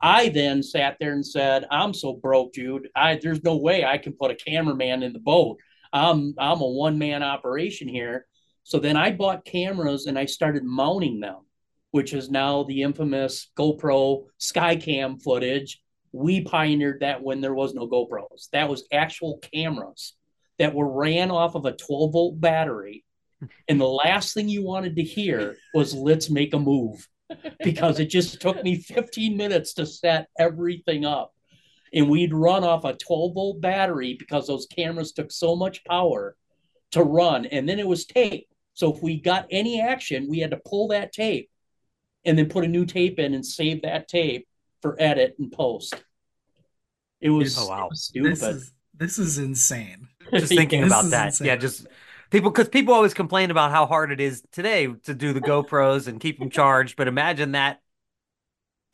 I 0.00 0.28
then 0.28 0.62
sat 0.62 0.96
there 0.98 1.12
and 1.12 1.24
said, 1.24 1.64
"I'm 1.70 1.94
so 1.94 2.14
broke, 2.14 2.52
dude. 2.52 2.88
I 2.94 3.18
there's 3.22 3.42
no 3.44 3.56
way 3.56 3.84
I 3.84 3.98
can 3.98 4.12
put 4.12 4.30
a 4.30 4.34
cameraman 4.34 5.02
in 5.02 5.12
the 5.12 5.20
boat. 5.20 5.58
I'm 5.92 6.34
I'm 6.38 6.60
a 6.60 6.68
one 6.68 6.98
man 6.98 7.22
operation 7.22 7.88
here." 7.88 8.26
So 8.64 8.78
then 8.78 8.96
I 8.96 9.12
bought 9.12 9.44
cameras 9.44 10.06
and 10.06 10.18
I 10.18 10.24
started 10.24 10.64
mounting 10.64 11.20
them, 11.20 11.46
which 11.92 12.12
is 12.12 12.30
now 12.30 12.64
the 12.64 12.82
infamous 12.82 13.50
GoPro 13.56 14.24
Skycam 14.40 15.22
footage 15.22 15.80
we 16.14 16.42
pioneered 16.42 17.00
that 17.00 17.20
when 17.20 17.40
there 17.40 17.54
was 17.54 17.74
no 17.74 17.88
GoPros. 17.88 18.48
That 18.52 18.68
was 18.68 18.86
actual 18.92 19.38
cameras 19.38 20.14
that 20.58 20.74
were 20.74 20.90
ran 20.90 21.30
off 21.30 21.54
of 21.54 21.64
a 21.66 21.72
12 21.72 22.12
volt 22.12 22.40
battery. 22.40 23.04
And 23.68 23.80
the 23.80 23.88
last 23.88 24.32
thing 24.34 24.48
you 24.48 24.62
wanted 24.64 24.96
to 24.96 25.02
hear 25.02 25.56
was 25.74 25.94
let's 25.94 26.30
make 26.30 26.54
a 26.54 26.58
move 26.58 27.06
because 27.62 27.98
it 28.00 28.06
just 28.06 28.40
took 28.40 28.62
me 28.62 28.76
15 28.76 29.36
minutes 29.36 29.74
to 29.74 29.84
set 29.86 30.28
everything 30.38 31.04
up. 31.04 31.32
And 31.92 32.08
we'd 32.08 32.32
run 32.32 32.64
off 32.64 32.84
a 32.84 32.94
12 32.94 33.34
volt 33.34 33.60
battery 33.60 34.16
because 34.18 34.46
those 34.46 34.66
cameras 34.66 35.12
took 35.12 35.30
so 35.30 35.54
much 35.56 35.84
power 35.84 36.36
to 36.92 37.02
run. 37.02 37.46
And 37.46 37.68
then 37.68 37.78
it 37.78 37.86
was 37.86 38.06
tape. 38.06 38.46
So 38.72 38.92
if 38.94 39.02
we 39.02 39.20
got 39.20 39.46
any 39.50 39.80
action, 39.80 40.26
we 40.28 40.38
had 40.40 40.50
to 40.52 40.60
pull 40.64 40.88
that 40.88 41.12
tape 41.12 41.50
and 42.24 42.38
then 42.38 42.48
put 42.48 42.64
a 42.64 42.68
new 42.68 42.86
tape 42.86 43.18
in 43.18 43.34
and 43.34 43.44
save 43.44 43.82
that 43.82 44.08
tape 44.08 44.48
for 44.80 44.96
edit 45.00 45.34
and 45.38 45.52
post. 45.52 45.94
It 47.20 47.30
was, 47.30 47.56
Oh, 47.58 47.68
wow. 47.68 47.86
it 47.86 47.90
was 47.90 48.02
stupid. 48.04 48.32
This 48.32 48.42
is 48.42 48.72
this 48.96 49.18
is 49.18 49.38
insane. 49.38 50.08
Just 50.32 50.54
thinking 50.54 50.80
This 50.82 50.92
about 50.92 51.10
that. 51.10 51.26
insane. 51.26 51.46
Yeah, 51.48 51.56
just 51.56 51.86
people 52.30 52.50
because 52.50 52.68
people 52.68 52.94
always 52.94 53.14
complain 53.14 53.50
about 53.50 53.70
how 53.70 53.86
hard 53.86 54.10
it 54.12 54.20
is 54.20 54.42
today 54.52 54.86
to 55.04 55.14
do 55.14 55.32
the 55.32 55.40
GoPros 55.40 56.08
and 56.08 56.20
keep 56.20 56.38
them 56.38 56.50
charged. 56.50 56.96
But 56.96 57.08
imagine 57.08 57.52
that 57.52 57.80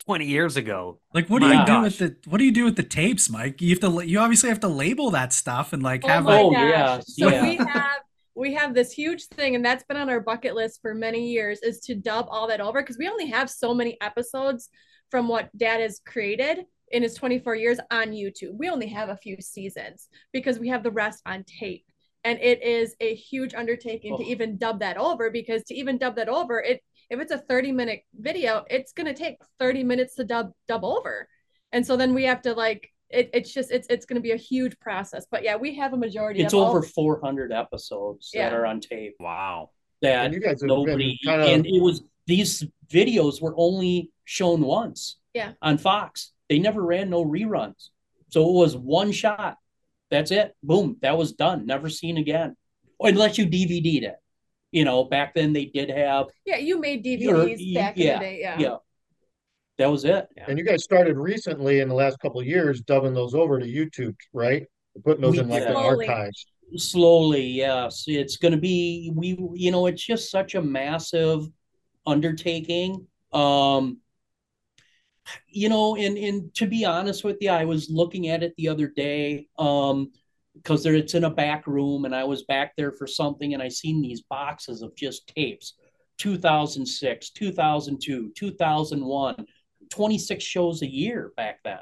20 0.05 0.25
years 0.25 0.57
ago. 0.57 0.99
Like, 1.13 1.27
what 1.29 1.39
do 1.39 1.47
My 1.47 1.61
you 1.61 1.65
do 1.65 1.81
with 1.81 1.97
the 1.99 2.15
what 2.25 2.37
do 2.39 2.43
you 2.43 2.51
do 2.51 2.65
with 2.65 2.75
the 2.75 2.83
tapes, 2.83 3.29
Mike? 3.29 3.61
You 3.61 3.69
have 3.69 3.79
to 3.81 4.05
you 4.05 4.19
obviously 4.19 4.49
have 4.49 4.59
to 4.61 4.67
label 4.67 5.11
that 5.11 5.33
stuff 5.33 5.73
and 5.73 5.83
like 5.83 6.03
Oh 6.03 6.07
have 6.07 6.23
my 6.23 6.41
like 6.41 6.45
Oh, 6.45 6.51
yeah, 6.51 6.99
So 6.99 7.29
yeah. 7.29 7.41
we 7.43 7.55
have 7.57 7.97
we 8.33 8.53
have 8.53 8.73
this 8.73 8.91
huge 8.91 9.25
thing, 9.25 9.55
and 9.55 9.63
that's 9.63 9.83
been 9.83 9.97
on 9.97 10.09
our 10.09 10.21
bucket 10.21 10.55
list 10.55 10.79
for 10.81 10.95
many 10.95 11.29
years, 11.31 11.59
is 11.61 11.79
to 11.81 11.95
dub 11.95 12.27
all 12.29 12.47
that 12.47 12.61
over 12.61 12.81
because 12.81 12.97
we 12.97 13.07
only 13.09 13.27
have 13.27 13.49
so 13.49 13.73
many 13.73 13.97
episodes 14.01 14.69
from 15.11 15.27
what 15.27 15.55
Dad 15.55 15.81
has 15.81 15.99
created 16.05 16.59
in 16.91 17.03
his 17.03 17.15
24 17.15 17.55
years 17.55 17.79
on 17.91 18.07
YouTube. 18.11 18.53
We 18.57 18.69
only 18.69 18.87
have 18.87 19.09
a 19.09 19.17
few 19.17 19.37
seasons 19.41 20.07
because 20.33 20.59
we 20.59 20.69
have 20.69 20.83
the 20.83 20.91
rest 20.91 21.21
on 21.25 21.43
tape. 21.59 21.85
And 22.23 22.37
it 22.39 22.61
is 22.61 22.95
a 22.99 23.15
huge 23.15 23.55
undertaking 23.55 24.15
to 24.17 24.23
Oh. 24.23 24.27
even 24.27 24.57
dub 24.57 24.79
that 24.81 24.97
over 24.97 25.31
because 25.31 25.63
to 25.63 25.73
even 25.75 25.97
dub 25.97 26.15
that 26.17 26.29
over, 26.29 26.59
it 26.61 26.83
if 27.09 27.19
it's 27.19 27.31
a 27.31 27.37
30 27.39 27.71
minute 27.73 28.03
video, 28.17 28.63
it's 28.69 28.93
gonna 28.93 29.13
take 29.13 29.37
30 29.59 29.83
minutes 29.83 30.15
to 30.15 30.23
dub 30.23 30.51
dub 30.67 30.83
over. 30.85 31.27
And 31.71 31.85
so 31.85 31.97
then 31.97 32.13
we 32.13 32.23
have 32.25 32.41
to 32.43 32.53
like 32.53 32.89
it, 33.09 33.29
it's 33.33 33.51
just 33.53 33.71
it's 33.71 33.87
it's 33.89 34.05
gonna 34.05 34.21
be 34.21 34.31
a 34.31 34.37
huge 34.37 34.79
process. 34.79 35.25
But 35.29 35.43
yeah, 35.43 35.55
we 35.55 35.75
have 35.75 35.93
a 35.93 35.97
majority 35.97 36.41
It's 36.41 36.53
of 36.53 36.59
all- 36.61 36.69
over 36.69 36.81
400 36.83 37.51
episodes 37.51 38.29
that 38.33 38.53
are 38.53 38.65
on 38.65 38.79
tape 38.81 39.15
Wow. 39.19 39.71
that 40.01 40.25
And 40.25 40.33
you 40.33 40.39
guys 40.39 40.61
have 40.61 40.67
nobody 40.67 41.17
been 41.23 41.33
kind 41.39 41.41
and 41.51 41.65
it 41.65 41.81
was 41.81 42.03
these 42.27 42.63
videos 42.87 43.41
were 43.41 43.53
only 43.57 44.11
shown 44.25 44.61
once 44.61 45.17
Yeah. 45.33 45.53
on 45.61 45.77
Fox. 45.79 46.31
They 46.51 46.59
never 46.59 46.83
ran 46.83 47.09
no 47.09 47.23
reruns. 47.23 47.91
So 48.27 48.41
it 48.49 48.51
was 48.53 48.75
one 48.75 49.13
shot. 49.13 49.55
That's 50.09 50.31
it. 50.31 50.53
Boom. 50.61 50.97
That 51.01 51.17
was 51.17 51.31
done. 51.31 51.65
Never 51.65 51.87
seen 51.87 52.17
again. 52.17 52.57
Or 52.99 53.07
unless 53.07 53.37
you 53.37 53.45
DVD'd 53.45 54.03
it. 54.03 54.17
You 54.73 54.83
know, 54.83 55.05
back 55.05 55.33
then 55.33 55.53
they 55.53 55.65
did 55.65 55.89
have 55.89 56.25
Yeah, 56.45 56.57
you 56.57 56.77
made 56.81 57.05
You're- 57.05 57.55
DVDs 57.55 57.73
back 57.73 57.97
in 57.97 58.07
the 58.13 58.19
day. 58.19 58.39
Yeah. 58.41 58.59
yeah. 58.59 58.75
That 59.77 59.89
was 59.89 60.03
it. 60.03 60.27
and 60.45 60.57
you 60.57 60.65
guys 60.65 60.83
started 60.83 61.15
recently 61.17 61.79
in 61.79 61.87
the 61.87 61.95
last 61.95 62.19
couple 62.19 62.41
of 62.41 62.45
years 62.45 62.81
dubbing 62.81 63.13
those 63.13 63.33
over 63.33 63.57
to 63.57 63.65
YouTube, 63.65 64.17
right? 64.33 64.65
Putting 65.05 65.21
those 65.21 65.31
We 65.31 65.39
in 65.39 65.47
like 65.47 65.61
did. 65.63 65.69
an 65.69 65.75
Slowly. 65.77 66.07
archives. 66.09 66.45
slowly 66.75 67.47
yes 67.47 68.03
it's 68.07 68.35
going 68.37 68.51
to 68.53 68.57
be 68.57 69.11
we 69.15 69.37
you 69.53 69.71
know 69.71 69.87
it's 69.87 70.03
just 70.05 70.29
such 70.31 70.55
a 70.55 70.61
massive 70.61 71.45
undertaking 72.05 73.07
um 73.33 73.97
you 75.47 75.69
know 75.69 75.95
and 75.95 76.17
and 76.17 76.53
to 76.53 76.67
be 76.67 76.85
honest 76.85 77.23
with 77.23 77.37
you 77.41 77.49
i 77.49 77.65
was 77.65 77.89
looking 77.89 78.27
at 78.29 78.43
it 78.43 78.53
the 78.57 78.67
other 78.67 78.87
day 78.87 79.47
um 79.57 80.11
because 80.55 80.85
it's 80.85 81.13
in 81.13 81.23
a 81.23 81.29
back 81.29 81.65
room 81.67 82.05
and 82.05 82.15
i 82.15 82.23
was 82.23 82.43
back 82.43 82.73
there 82.75 82.91
for 82.91 83.07
something 83.07 83.53
and 83.53 83.63
i 83.63 83.67
seen 83.67 84.01
these 84.01 84.21
boxes 84.21 84.81
of 84.81 84.95
just 84.95 85.27
tapes 85.27 85.73
2006 86.17 87.29
2002 87.31 88.31
2001 88.35 89.45
26 89.89 90.43
shows 90.43 90.81
a 90.81 90.89
year 90.89 91.31
back 91.35 91.59
then 91.63 91.79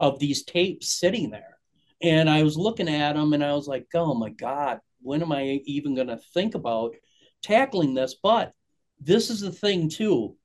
of 0.00 0.18
these 0.18 0.44
tapes 0.44 0.98
sitting 0.98 1.30
there 1.30 1.56
and 2.02 2.28
I 2.28 2.42
was 2.42 2.56
looking 2.56 2.88
at 2.88 3.14
them 3.14 3.32
and 3.32 3.44
I 3.44 3.54
was 3.54 3.66
like, 3.66 3.86
oh 3.94 4.14
my 4.14 4.30
God, 4.30 4.80
when 5.02 5.22
am 5.22 5.32
I 5.32 5.60
even 5.64 5.94
going 5.94 6.08
to 6.08 6.20
think 6.34 6.54
about 6.54 6.94
tackling 7.42 7.94
this? 7.94 8.14
But 8.22 8.52
this 9.00 9.30
is 9.30 9.40
the 9.40 9.52
thing, 9.52 9.88
too. 9.88 10.36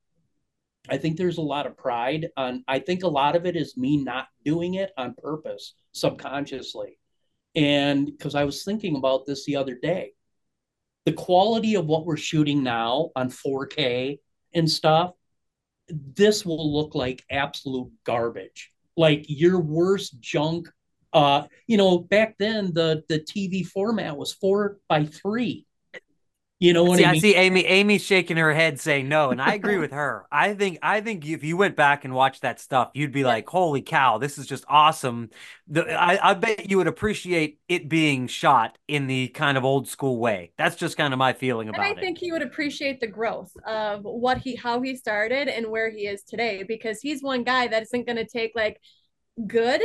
I 0.90 0.98
think 0.98 1.18
there's 1.18 1.38
a 1.38 1.42
lot 1.42 1.68
of 1.68 1.78
pride 1.78 2.30
on, 2.36 2.64
I 2.68 2.80
think 2.80 3.04
a 3.04 3.08
lot 3.08 3.36
of 3.36 3.46
it 3.46 3.56
is 3.56 3.78
me 3.78 4.04
not 4.04 4.28
doing 4.44 4.76
it 4.76 4.92
on 4.98 5.16
purpose, 5.16 5.76
subconsciously. 5.92 6.98
And 7.56 8.06
because 8.06 8.36
I 8.36 8.46
was 8.46 8.64
thinking 8.64 8.96
about 8.96 9.26
this 9.26 9.46
the 9.46 9.58
other 9.58 9.76
day, 9.76 10.14
the 11.06 11.14
quality 11.14 11.76
of 11.76 11.86
what 11.86 12.06
we're 12.06 12.18
shooting 12.18 12.64
now 12.64 13.12
on 13.16 13.30
4K 13.30 14.20
and 14.54 14.70
stuff, 14.70 15.14
this 15.88 16.46
will 16.46 16.74
look 16.74 16.96
like 16.96 17.24
absolute 17.30 17.92
garbage. 18.06 18.72
Like 18.98 19.26
your 19.28 19.60
worst 19.60 20.20
junk 20.20 20.68
uh 21.14 21.44
you 21.68 21.76
know 21.76 22.00
back 22.00 22.38
then 22.38 22.74
the 22.74 23.04
the 23.10 23.20
tv 23.20 23.66
format 23.66 24.16
was 24.16 24.32
four 24.32 24.78
by 24.88 25.04
three 25.04 25.66
you 26.62 26.74
know 26.74 26.84
what 26.84 26.98
See, 27.00 27.06
i 27.06 27.10
I 27.10 27.12
mean 27.12 27.22
see 27.22 27.36
Amy. 27.36 27.66
Amy's 27.66 28.04
shaking 28.04 28.38
her 28.38 28.54
head, 28.54 28.80
saying 28.80 29.10
no, 29.10 29.32
and 29.32 29.42
I 29.42 29.56
agree 29.56 29.80
with 29.80 29.92
her. 29.92 30.28
I 30.32 30.54
think, 30.54 30.78
I 30.84 31.02
think 31.02 31.26
if 31.28 31.44
you 31.44 31.58
went 31.58 31.76
back 31.76 32.06
and 32.06 32.14
watched 32.14 32.44
that 32.44 32.60
stuff, 32.60 32.92
you'd 32.94 33.12
be 33.12 33.24
like, 33.24 33.50
"Holy 33.50 33.82
cow, 33.82 34.20
this 34.20 34.38
is 34.38 34.46
just 34.46 34.64
awesome!" 34.70 35.32
The, 35.68 35.92
I, 35.92 36.32
I 36.32 36.34
bet 36.36 36.70
you 36.70 36.78
would 36.78 36.88
appreciate 36.88 37.60
it 37.68 37.90
being 37.90 38.28
shot 38.28 38.78
in 38.88 39.08
the 39.08 39.30
kind 39.30 39.58
of 39.58 39.66
old 39.66 39.88
school 39.88 40.20
way. 40.20 40.52
That's 40.58 40.76
just 40.76 40.98
kind 40.98 41.14
of 41.14 41.18
my 41.18 41.34
feeling 41.34 41.68
about 41.68 41.82
it. 41.82 41.88
I 41.88 41.92
it. 41.92 42.00
think 42.00 42.20
he 42.20 42.32
would 42.32 42.44
appreciate 42.44 43.00
the 43.00 43.08
growth 43.08 43.52
of 43.66 44.04
what 44.04 44.38
he 44.38 44.56
how 44.56 44.82
he 44.82 44.96
started 44.96 45.48
and 45.48 45.68
where 45.68 45.90
he 45.90 46.08
is 46.08 46.24
today 46.24 46.64
because 46.64 47.02
he's 47.02 47.24
one 47.24 47.44
guy 47.44 47.68
that 47.68 47.82
isn't 47.84 48.06
going 48.06 48.18
to 48.18 48.28
take 48.28 48.52
like 48.56 48.80
good 49.48 49.82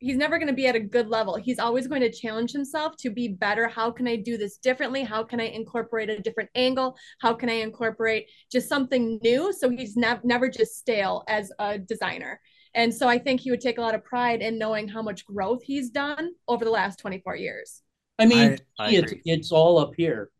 he's 0.00 0.16
never 0.16 0.38
going 0.38 0.48
to 0.48 0.54
be 0.54 0.66
at 0.66 0.74
a 0.74 0.80
good 0.80 1.08
level. 1.08 1.36
He's 1.36 1.58
always 1.58 1.86
going 1.86 2.00
to 2.00 2.10
challenge 2.10 2.52
himself 2.52 2.96
to 2.98 3.10
be 3.10 3.28
better. 3.28 3.68
How 3.68 3.90
can 3.90 4.08
I 4.08 4.16
do 4.16 4.36
this 4.36 4.56
differently? 4.56 5.02
How 5.04 5.22
can 5.22 5.40
I 5.40 5.44
incorporate 5.44 6.10
a 6.10 6.18
different 6.18 6.50
angle? 6.54 6.96
How 7.20 7.34
can 7.34 7.48
I 7.48 7.54
incorporate 7.54 8.28
just 8.50 8.68
something 8.68 9.20
new? 9.22 9.52
So 9.52 9.70
he's 9.70 9.96
nev- 9.96 10.24
never 10.24 10.48
just 10.48 10.76
stale 10.76 11.22
as 11.28 11.52
a 11.58 11.78
designer. 11.78 12.40
And 12.74 12.94
so 12.94 13.08
I 13.08 13.18
think 13.18 13.40
he 13.40 13.50
would 13.50 13.60
take 13.60 13.78
a 13.78 13.80
lot 13.80 13.94
of 13.94 14.04
pride 14.04 14.42
in 14.42 14.58
knowing 14.58 14.88
how 14.88 15.02
much 15.02 15.26
growth 15.26 15.62
he's 15.62 15.90
done 15.90 16.30
over 16.48 16.64
the 16.64 16.70
last 16.70 16.98
24 16.98 17.36
years. 17.36 17.82
i 18.18 18.26
mean 18.26 18.58
I 18.78 18.90
it's 18.92 19.14
it's 19.24 19.52
all 19.52 19.78
up 19.78 19.92
here 19.96 20.30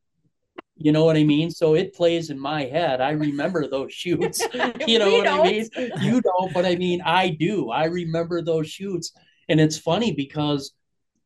you 0.77 0.92
know 0.92 1.05
what 1.05 1.16
i 1.16 1.25
mean 1.25 1.51
so 1.51 1.75
it 1.75 1.94
plays 1.94 2.31
in 2.31 2.38
my 2.38 2.64
head 2.64 3.01
i 3.01 3.11
remember 3.11 3.66
those 3.66 3.92
shoots 4.03 4.42
you 4.87 4.99
know 4.99 5.07
We 5.07 5.18
what 5.18 5.29
i 5.29 5.42
mean 5.42 5.68
you 6.01 6.20
don't 6.20 6.53
but 6.53 6.64
i 6.66 6.75
mean 6.77 7.01
i 7.05 7.29
do 7.29 7.70
i 7.70 7.85
remember 7.85 8.42
those 8.42 8.68
shoots 8.68 9.12
and 9.50 9.60
it's 9.60 9.76
funny 9.76 10.12
because 10.12 10.72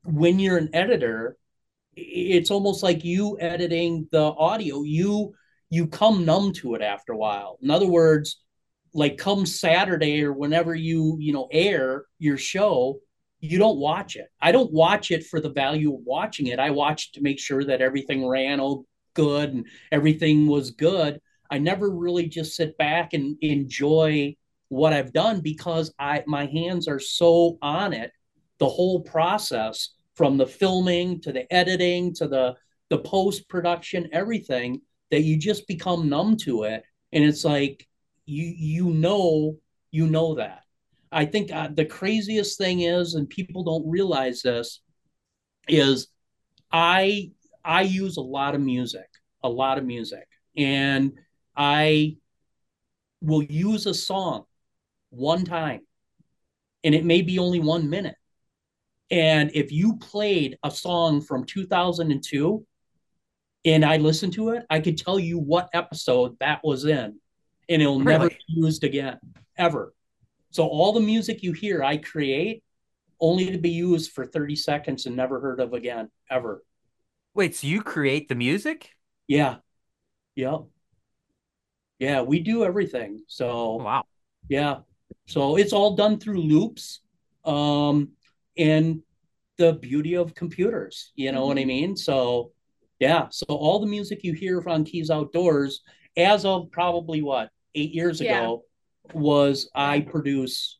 when 0.02 0.38
you're 0.40 0.56
an 0.56 0.70
editor 0.72 1.36
it's 1.96 2.50
almost 2.50 2.82
like 2.82 3.04
you 3.04 3.38
editing 3.38 4.08
the 4.10 4.18
audio 4.18 4.82
you 4.82 5.32
you 5.70 5.86
come 5.86 6.24
numb 6.24 6.52
to 6.52 6.74
it 6.74 6.82
after 6.82 7.12
a 7.12 7.16
while. 7.16 7.58
In 7.62 7.70
other 7.70 7.86
words 7.86 8.40
like 8.92 9.18
come 9.18 9.46
saturday 9.46 10.22
or 10.24 10.32
whenever 10.32 10.74
you 10.74 11.16
you 11.20 11.32
know 11.32 11.48
air 11.52 12.04
your 12.18 12.36
show 12.36 12.98
you 13.40 13.58
don't 13.58 13.78
watch 13.78 14.16
it. 14.16 14.28
I 14.40 14.52
don't 14.52 14.72
watch 14.72 15.10
it 15.10 15.26
for 15.26 15.38
the 15.38 15.50
value 15.50 15.92
of 15.94 16.00
watching 16.04 16.46
it. 16.46 16.58
I 16.58 16.70
watch 16.70 17.08
it 17.08 17.18
to 17.18 17.22
make 17.22 17.38
sure 17.38 17.62
that 17.64 17.82
everything 17.82 18.26
ran 18.26 18.58
all 18.58 18.86
good 19.12 19.52
and 19.52 19.66
everything 19.92 20.46
was 20.46 20.70
good. 20.70 21.20
I 21.50 21.58
never 21.58 21.90
really 21.90 22.26
just 22.26 22.56
sit 22.56 22.78
back 22.78 23.12
and 23.12 23.36
enjoy 23.42 24.36
what 24.74 24.92
i've 24.92 25.12
done 25.12 25.40
because 25.40 25.92
i 25.98 26.22
my 26.26 26.46
hands 26.46 26.88
are 26.88 27.00
so 27.00 27.58
on 27.62 27.92
it 27.92 28.12
the 28.58 28.68
whole 28.68 29.00
process 29.00 29.90
from 30.14 30.36
the 30.36 30.46
filming 30.46 31.20
to 31.20 31.32
the 31.32 31.52
editing 31.52 32.14
to 32.14 32.28
the 32.28 32.54
the 32.90 32.98
post 32.98 33.48
production 33.48 34.08
everything 34.12 34.80
that 35.10 35.22
you 35.22 35.36
just 35.36 35.66
become 35.68 36.08
numb 36.08 36.36
to 36.36 36.64
it. 36.64 36.82
And 37.12 37.24
it's 37.24 37.44
like 37.44 37.86
you 38.26 38.52
you 38.56 38.90
know 38.90 39.58
you 39.90 40.06
know 40.06 40.34
that. 40.34 40.62
I 41.12 41.24
think 41.24 41.52
uh, 41.52 41.68
the 41.72 41.84
craziest 41.84 42.58
thing 42.58 42.80
is 42.80 43.14
and 43.14 43.28
people 43.28 43.62
don't 43.62 43.88
realize 43.88 44.42
this 44.42 44.80
is 45.68 46.08
i 46.70 47.30
i 47.64 47.80
use 47.80 48.18
a 48.18 48.20
lot 48.20 48.54
of 48.54 48.60
music 48.60 49.06
a 49.42 49.48
lot 49.48 49.78
of 49.78 49.84
music. 49.84 50.26
And 50.56 51.12
i 51.56 52.16
will 53.22 53.44
use 53.44 53.86
a 53.86 53.94
song 53.94 54.44
one 55.14 55.44
time 55.44 55.80
and 56.82 56.94
it 56.94 57.04
may 57.04 57.22
be 57.22 57.38
only 57.38 57.60
one 57.60 57.88
minute 57.88 58.16
and 59.10 59.50
if 59.54 59.70
you 59.70 59.96
played 59.96 60.58
a 60.62 60.70
song 60.70 61.20
from 61.20 61.44
2002 61.44 62.66
and 63.64 63.84
I 63.84 63.96
listened 63.96 64.34
to 64.34 64.50
it, 64.50 64.64
I 64.68 64.80
could 64.80 64.98
tell 64.98 65.18
you 65.18 65.38
what 65.38 65.70
episode 65.72 66.36
that 66.40 66.60
was 66.62 66.84
in, 66.84 67.18
and 67.68 67.82
it'll 67.82 67.98
never 67.98 68.28
be 68.28 68.36
used 68.48 68.84
again, 68.84 69.18
ever. 69.56 69.94
So 70.50 70.66
all 70.66 70.92
the 70.92 71.00
music 71.00 71.42
you 71.42 71.52
hear, 71.52 71.82
I 71.82 71.96
create 71.96 72.62
only 73.20 73.50
to 73.50 73.58
be 73.58 73.70
used 73.70 74.12
for 74.12 74.26
30 74.26 74.56
seconds 74.56 75.06
and 75.06 75.16
never 75.16 75.40
heard 75.40 75.60
of 75.60 75.72
again, 75.72 76.10
ever. 76.30 76.62
Wait, 77.34 77.56
so 77.56 77.66
you 77.66 77.82
create 77.82 78.28
the 78.28 78.34
music? 78.34 78.90
Yeah. 79.26 79.56
Yep. 80.36 80.64
Yeah, 81.98 82.22
we 82.22 82.40
do 82.40 82.64
everything. 82.64 83.22
So 83.28 83.76
wow. 83.76 84.04
Yeah. 84.48 84.80
So 85.26 85.56
it's 85.56 85.72
all 85.72 85.96
done 85.96 86.18
through 86.18 86.40
loops. 86.40 87.00
Um 87.44 88.10
and 88.56 89.02
the 89.56 89.74
beauty 89.74 90.14
of 90.14 90.34
computers, 90.34 91.12
you 91.14 91.30
know 91.32 91.40
mm-hmm. 91.40 91.48
what 91.48 91.58
I 91.58 91.60
mm-hmm. 91.60 91.68
mean? 91.68 91.96
So 91.96 92.52
yeah, 92.98 93.28
so 93.30 93.46
all 93.48 93.80
the 93.80 93.86
music 93.86 94.22
you 94.22 94.32
hear 94.32 94.62
on 94.68 94.84
Keyes 94.84 95.10
Outdoors 95.10 95.82
as 96.16 96.44
of 96.44 96.70
probably 96.70 97.22
what, 97.22 97.50
8 97.74 97.92
years 97.92 98.20
yeah. 98.20 98.38
ago 98.38 98.64
was 99.12 99.68
I 99.74 100.00
produce 100.00 100.78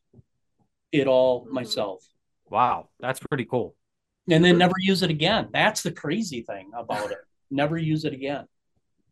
it 0.92 1.06
all 1.06 1.44
mm-hmm. 1.44 1.54
myself. 1.54 2.04
Wow, 2.48 2.88
that's 3.00 3.20
pretty 3.20 3.44
cool. 3.44 3.74
And 4.30 4.44
then 4.44 4.56
never 4.56 4.74
use 4.78 5.02
it 5.02 5.10
again. 5.10 5.48
That's 5.52 5.82
the 5.82 5.92
crazy 5.92 6.42
thing 6.42 6.70
about 6.76 7.10
it. 7.10 7.18
Never 7.50 7.76
use 7.76 8.04
it 8.04 8.14
again. 8.14 8.46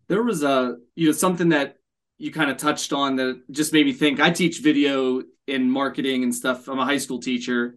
There 0.08 0.22
was 0.22 0.42
a 0.42 0.76
you 0.94 1.06
know 1.06 1.12
something 1.12 1.50
that 1.50 1.76
you 2.22 2.30
kind 2.30 2.52
of 2.52 2.56
touched 2.56 2.92
on 2.92 3.16
that 3.16 3.42
just 3.50 3.72
made 3.72 3.84
me 3.84 3.92
think. 3.92 4.20
I 4.20 4.30
teach 4.30 4.60
video 4.60 5.22
in 5.48 5.68
marketing 5.68 6.22
and 6.22 6.32
stuff. 6.32 6.68
I'm 6.68 6.78
a 6.78 6.84
high 6.84 6.98
school 6.98 7.18
teacher, 7.18 7.74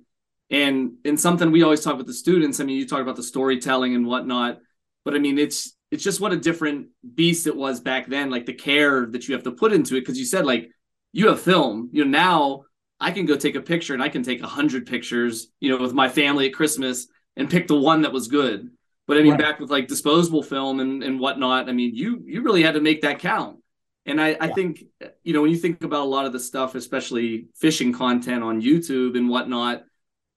and 0.51 0.91
and 1.03 1.19
something 1.19 1.49
we 1.49 1.63
always 1.63 1.81
talk 1.81 1.97
with 1.97 2.05
the 2.05 2.13
students. 2.13 2.59
I 2.59 2.63
mean, 2.63 2.77
you 2.77 2.87
talk 2.87 3.01
about 3.01 3.15
the 3.15 3.23
storytelling 3.23 3.95
and 3.95 4.05
whatnot, 4.05 4.59
but 5.03 5.15
I 5.15 5.17
mean, 5.17 5.39
it's 5.39 5.75
it's 5.89 6.03
just 6.03 6.21
what 6.21 6.31
a 6.31 6.37
different 6.37 6.89
beast 7.15 7.47
it 7.47 7.55
was 7.55 7.81
back 7.81 8.07
then. 8.07 8.29
Like 8.29 8.45
the 8.45 8.53
care 8.53 9.07
that 9.07 9.27
you 9.27 9.33
have 9.33 9.43
to 9.45 9.51
put 9.51 9.73
into 9.73 9.95
it, 9.95 10.01
because 10.01 10.19
you 10.19 10.25
said 10.25 10.45
like 10.45 10.69
you 11.11 11.27
have 11.29 11.41
film. 11.41 11.89
You 11.91 12.05
know 12.05 12.11
now 12.11 12.65
I 12.99 13.09
can 13.09 13.25
go 13.25 13.35
take 13.35 13.55
a 13.55 13.61
picture 13.61 13.95
and 13.95 14.03
I 14.03 14.09
can 14.09 14.21
take 14.21 14.43
a 14.43 14.47
hundred 14.47 14.85
pictures. 14.85 15.47
You 15.59 15.71
know, 15.71 15.81
with 15.81 15.93
my 15.93 16.07
family 16.07 16.45
at 16.45 16.53
Christmas 16.53 17.07
and 17.35 17.49
pick 17.49 17.67
the 17.67 17.79
one 17.79 18.03
that 18.03 18.13
was 18.13 18.27
good. 18.27 18.69
But 19.07 19.17
I 19.17 19.23
mean, 19.23 19.31
right. 19.31 19.41
back 19.41 19.59
with 19.59 19.71
like 19.71 19.87
disposable 19.87 20.43
film 20.43 20.79
and, 20.79 21.01
and 21.01 21.19
whatnot, 21.19 21.67
I 21.67 21.71
mean, 21.71 21.95
you 21.95 22.21
you 22.27 22.43
really 22.43 22.61
had 22.61 22.75
to 22.75 22.81
make 22.81 23.01
that 23.01 23.17
count. 23.17 23.57
And 24.05 24.21
I, 24.21 24.37
I 24.39 24.49
think, 24.49 24.83
you 25.23 25.33
know, 25.33 25.41
when 25.41 25.49
you 25.51 25.57
think 25.57 25.83
about 25.83 26.01
a 26.01 26.09
lot 26.09 26.25
of 26.25 26.33
the 26.33 26.39
stuff, 26.39 26.75
especially 26.75 27.47
fishing 27.55 27.91
content 27.91 28.43
on 28.43 28.61
YouTube 28.61 29.17
and 29.17 29.29
whatnot, 29.29 29.83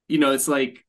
you 0.08 0.18
know, 0.18 0.32
it's 0.32 0.48
like 0.48 0.84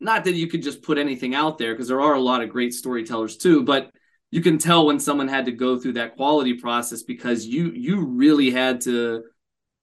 not 0.00 0.24
that 0.24 0.34
you 0.34 0.46
could 0.46 0.62
just 0.62 0.82
put 0.82 0.98
anything 0.98 1.34
out 1.34 1.56
there 1.56 1.72
because 1.72 1.88
there 1.88 2.00
are 2.00 2.14
a 2.14 2.20
lot 2.20 2.42
of 2.42 2.50
great 2.50 2.74
storytellers 2.74 3.36
too, 3.38 3.62
but 3.62 3.90
you 4.30 4.40
can 4.42 4.58
tell 4.58 4.86
when 4.86 5.00
someone 5.00 5.28
had 5.28 5.46
to 5.46 5.52
go 5.52 5.78
through 5.78 5.94
that 5.94 6.16
quality 6.16 6.54
process 6.54 7.02
because 7.02 7.46
you 7.46 7.72
you 7.74 8.04
really 8.04 8.50
had 8.50 8.80
to 8.82 9.24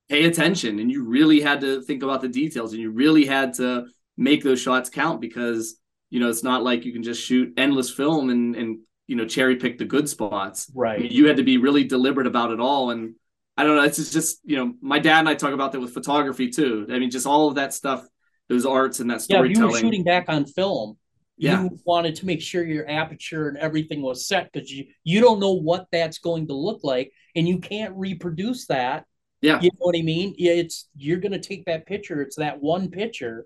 pay 0.10 0.26
attention 0.26 0.80
and 0.80 0.90
you 0.90 1.04
really 1.04 1.42
had 1.42 1.62
to 1.62 1.82
think 1.82 2.02
about 2.02 2.22
the 2.22 2.30
details 2.30 2.72
and 2.72 2.82
you 2.82 2.92
really 2.92 3.26
had 3.26 3.54
to 3.56 3.86
make 4.16 4.44
those 4.44 4.62
shots 4.62 4.90
count 4.90 5.20
because 5.20 5.76
you 6.10 6.20
know 6.20 6.30
it's 6.30 6.44
not 6.44 6.64
like 6.64 6.86
you 6.86 6.94
can 6.94 7.04
just 7.04 7.22
shoot 7.22 7.54
endless 7.58 7.90
film 7.90 8.30
and 8.30 8.56
and 8.56 8.80
you 9.08 9.16
know 9.16 9.26
cherry 9.26 9.56
pick 9.56 9.78
the 9.78 9.86
good 9.86 10.08
spots. 10.08 10.72
Right. 10.76 11.00
I 11.00 11.04
mean, 11.04 11.12
you 11.12 11.28
had 11.28 11.38
to 11.38 11.44
be 11.44 11.58
really 11.58 11.84
deliberate 11.84 12.28
about 12.28 12.52
it 12.52 12.60
all, 12.60 12.92
and 12.92 13.16
I 13.56 13.64
don't 13.64 13.76
know. 13.76 13.84
It's 13.84 14.12
just 14.12 14.40
you 14.44 14.58
know 14.58 14.74
my 14.82 15.00
dad 15.00 15.20
and 15.20 15.30
I 15.30 15.36
talk 15.36 15.54
about 15.54 15.72
that 15.72 15.80
with 15.80 15.94
photography 15.94 16.50
too. 16.50 16.86
I 16.90 17.00
mean, 17.00 17.10
just 17.10 17.26
all 17.26 17.48
of 17.48 17.56
that 17.56 17.74
stuff, 17.74 18.06
those 18.50 18.66
arts 18.66 19.00
and 19.00 19.10
that 19.10 19.22
storytelling. 19.22 19.56
Yeah, 19.56 19.62
you 19.62 19.72
were 19.72 19.80
shooting 19.80 20.04
back 20.04 20.26
on 20.28 20.46
film. 20.46 20.98
Yeah. 21.38 21.64
You 21.64 21.80
wanted 21.86 22.16
to 22.16 22.26
make 22.26 22.42
sure 22.42 22.64
your 22.64 22.90
aperture 22.90 23.48
and 23.48 23.58
everything 23.58 24.02
was 24.02 24.28
set 24.28 24.52
because 24.52 24.72
you 24.72 24.86
you 25.04 25.22
don't 25.22 25.40
know 25.40 25.54
what 25.54 25.88
that's 25.92 26.18
going 26.18 26.48
to 26.48 26.54
look 26.54 26.84
like, 26.84 27.12
and 27.36 27.48
you 27.48 27.60
can't 27.60 27.96
reproduce 27.96 28.68
that. 28.68 29.06
Yeah. 29.42 29.62
You 29.62 29.70
know 29.74 29.86
what 29.86 29.96
I 29.96 30.02
mean? 30.02 30.34
Yeah, 30.38 30.54
it's 30.54 30.90
you're 30.96 31.20
gonna 31.20 31.40
take 31.40 31.66
that 31.66 31.86
picture. 31.86 32.22
It's 32.22 32.38
that 32.38 32.62
one 32.62 32.90
picture, 32.90 33.46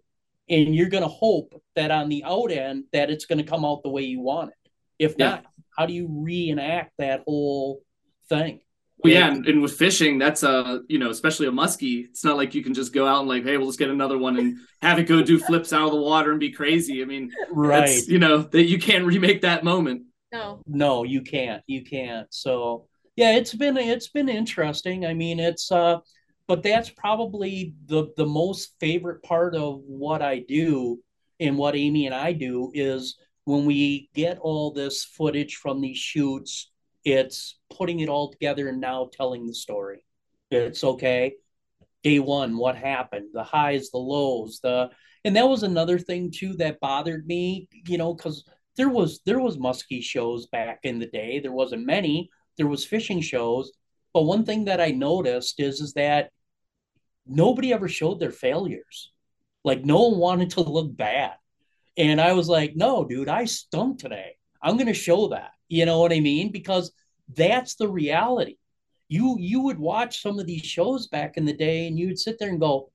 and 0.49 0.73
you're 0.73 0.89
gonna 0.89 1.07
hope 1.07 1.61
that 1.75 1.91
on 1.91 2.07
the 2.07 2.23
out 2.23 2.51
end 2.51 2.85
that 2.93 3.09
it's 3.11 3.25
gonna 3.25 3.43
come 3.43 3.65
out 3.65 3.83
the 3.83 3.89
way 3.89 4.03
you 4.03 4.21
want 4.21 4.49
it. 4.49 4.71
If 4.97 5.15
yeah. 5.17 5.29
not, 5.29 5.45
how 5.77 5.85
do 5.85 5.93
you 5.93 6.07
reenact 6.09 6.93
that 6.97 7.23
whole 7.25 7.81
thing? 8.29 8.61
Well, 9.03 9.13
yeah, 9.13 9.31
and, 9.31 9.45
and, 9.47 9.61
with 9.63 9.73
fishing, 9.73 10.19
that's 10.19 10.43
a 10.43 10.81
you 10.87 10.99
know, 10.99 11.09
especially 11.09 11.47
a 11.47 11.51
muskie. 11.51 12.05
It's 12.05 12.23
not 12.23 12.37
like 12.37 12.53
you 12.53 12.63
can 12.63 12.75
just 12.75 12.93
go 12.93 13.07
out 13.07 13.21
and 13.21 13.29
like, 13.29 13.43
hey, 13.43 13.57
we'll 13.57 13.67
just 13.67 13.79
get 13.79 13.89
another 13.89 14.17
one 14.17 14.37
and 14.37 14.57
have 14.81 14.99
it 14.99 15.07
go 15.07 15.23
do 15.23 15.39
flips 15.39 15.73
out 15.73 15.85
of 15.85 15.91
the 15.91 15.99
water 15.99 16.29
and 16.29 16.39
be 16.39 16.51
crazy. 16.51 17.01
I 17.01 17.05
mean, 17.05 17.31
right? 17.51 18.05
You 18.07 18.19
know 18.19 18.43
that 18.43 18.65
you 18.65 18.77
can't 18.77 19.05
remake 19.05 19.41
that 19.41 19.63
moment. 19.63 20.03
No, 20.31 20.61
no, 20.67 21.03
you 21.03 21.21
can't. 21.21 21.63
You 21.65 21.83
can't. 21.83 22.27
So 22.31 22.87
yeah, 23.15 23.35
it's 23.35 23.55
been 23.55 23.75
it's 23.75 24.09
been 24.09 24.29
interesting. 24.29 25.05
I 25.05 25.15
mean, 25.15 25.39
it's 25.39 25.71
uh, 25.71 25.97
but 26.47 26.61
that's 26.61 26.89
probably 26.89 27.73
the 27.87 28.11
the 28.17 28.25
most 28.25 28.75
favorite 28.79 29.23
part 29.23 29.55
of 29.55 29.81
what 29.85 30.21
I 30.21 30.39
do 30.39 30.99
and 31.39 31.57
what 31.57 31.75
Amy 31.75 32.05
and 32.05 32.15
I 32.15 32.33
do 32.33 32.71
is 32.73 33.17
when 33.45 33.65
we 33.65 34.09
get 34.13 34.39
all 34.39 34.71
this 34.71 35.03
footage 35.03 35.55
from 35.55 35.81
these 35.81 35.97
shoots, 35.97 36.71
it's 37.03 37.59
putting 37.75 37.99
it 37.99 38.09
all 38.09 38.31
together 38.31 38.67
and 38.67 38.79
now 38.79 39.09
telling 39.11 39.47
the 39.47 39.53
story. 39.53 40.03
It's 40.51 40.83
okay. 40.83 41.35
Day 42.03 42.19
one, 42.19 42.57
what 42.57 42.75
happened? 42.75 43.29
The 43.33 43.43
highs, 43.43 43.89
the 43.89 43.97
lows, 43.97 44.59
the 44.61 44.89
and 45.23 45.35
that 45.35 45.47
was 45.47 45.63
another 45.63 45.99
thing 45.99 46.31
too 46.31 46.53
that 46.53 46.79
bothered 46.79 47.27
me, 47.27 47.67
you 47.87 47.97
know, 47.97 48.13
because 48.13 48.43
there 48.75 48.89
was 48.89 49.21
there 49.25 49.39
was 49.39 49.57
muskie 49.57 50.01
shows 50.01 50.47
back 50.47 50.79
in 50.83 50.99
the 50.99 51.07
day. 51.07 51.39
There 51.39 51.51
wasn't 51.51 51.85
many. 51.85 52.29
There 52.57 52.67
was 52.67 52.85
fishing 52.85 53.21
shows, 53.21 53.71
but 54.13 54.23
one 54.23 54.45
thing 54.45 54.65
that 54.65 54.81
I 54.81 54.91
noticed 54.91 55.59
is 55.59 55.79
is 55.79 55.93
that 55.93 56.31
nobody 57.25 57.71
ever 57.73 57.87
showed 57.87 58.19
their 58.19 58.31
failures. 58.31 59.11
Like 59.63 59.85
no 59.85 60.09
one 60.09 60.19
wanted 60.19 60.49
to 60.51 60.61
look 60.61 60.95
bad. 60.95 61.33
And 61.97 62.21
I 62.21 62.33
was 62.33 62.47
like, 62.47 62.75
no, 62.75 63.05
dude, 63.05 63.29
I 63.29 63.45
stunk 63.45 63.99
today. 63.99 64.37
I'm 64.61 64.77
going 64.77 64.87
to 64.87 64.93
show 64.93 65.29
that. 65.29 65.51
You 65.67 65.85
know 65.85 65.99
what 65.99 66.13
I 66.13 66.19
mean? 66.19 66.51
Because 66.51 66.91
that's 67.35 67.75
the 67.75 67.87
reality. 67.87 68.57
You 69.07 69.35
you 69.39 69.61
would 69.61 69.79
watch 69.79 70.21
some 70.21 70.39
of 70.39 70.45
these 70.45 70.63
shows 70.63 71.07
back 71.07 71.35
in 71.35 71.45
the 71.45 71.53
day 71.53 71.87
and 71.87 71.99
you 71.99 72.07
would 72.07 72.19
sit 72.19 72.37
there 72.39 72.49
and 72.49 72.59
go, 72.59 72.91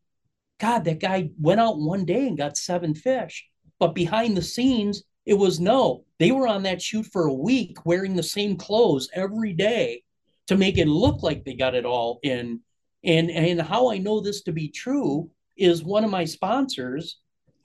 God, 0.59 0.85
that 0.85 1.01
guy 1.01 1.31
went 1.39 1.61
out 1.61 1.79
one 1.79 2.05
day 2.05 2.27
and 2.27 2.39
got 2.39 2.57
seven 2.57 2.95
fish. 2.95 3.47
But 3.79 3.95
behind 3.95 4.37
the 4.37 4.43
scenes, 4.43 5.03
it 5.27 5.35
was 5.35 5.61
no, 5.61 6.05
they 6.19 6.31
were 6.31 6.49
on 6.49 6.63
that 6.63 6.81
shoot 6.81 7.07
for 7.07 7.27
a 7.27 7.35
week 7.35 7.85
wearing 7.85 8.17
the 8.17 8.23
same 8.23 8.57
clothes 8.57 9.11
every 9.13 9.53
day 9.53 10.03
to 10.47 10.57
make 10.57 10.79
it 10.79 10.89
look 10.89 11.23
like 11.23 11.45
they 11.45 11.55
got 11.55 11.75
it 11.75 11.85
all 11.85 12.21
in. 12.23 12.61
And 13.05 13.31
and 13.31 13.61
how 13.61 13.91
I 13.91 13.99
know 13.99 14.21
this 14.21 14.43
to 14.43 14.53
be 14.53 14.69
true 14.69 15.31
is 15.57 15.85
one 15.85 16.05
of 16.05 16.11
my 16.11 16.25
sponsors 16.25 17.19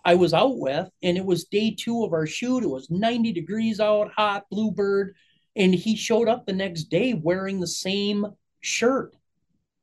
I 0.03 0.15
was 0.15 0.33
out 0.33 0.57
with, 0.57 0.89
and 1.03 1.17
it 1.17 1.25
was 1.25 1.45
day 1.45 1.75
two 1.77 2.03
of 2.03 2.13
our 2.13 2.25
shoot. 2.25 2.63
It 2.63 2.69
was 2.69 2.89
90 2.89 3.33
degrees 3.33 3.79
out, 3.79 4.11
hot, 4.11 4.45
bluebird. 4.49 5.15
And 5.55 5.75
he 5.75 5.95
showed 5.95 6.27
up 6.27 6.45
the 6.45 6.53
next 6.53 6.85
day 6.85 7.13
wearing 7.13 7.59
the 7.59 7.67
same 7.67 8.25
shirt. 8.61 9.15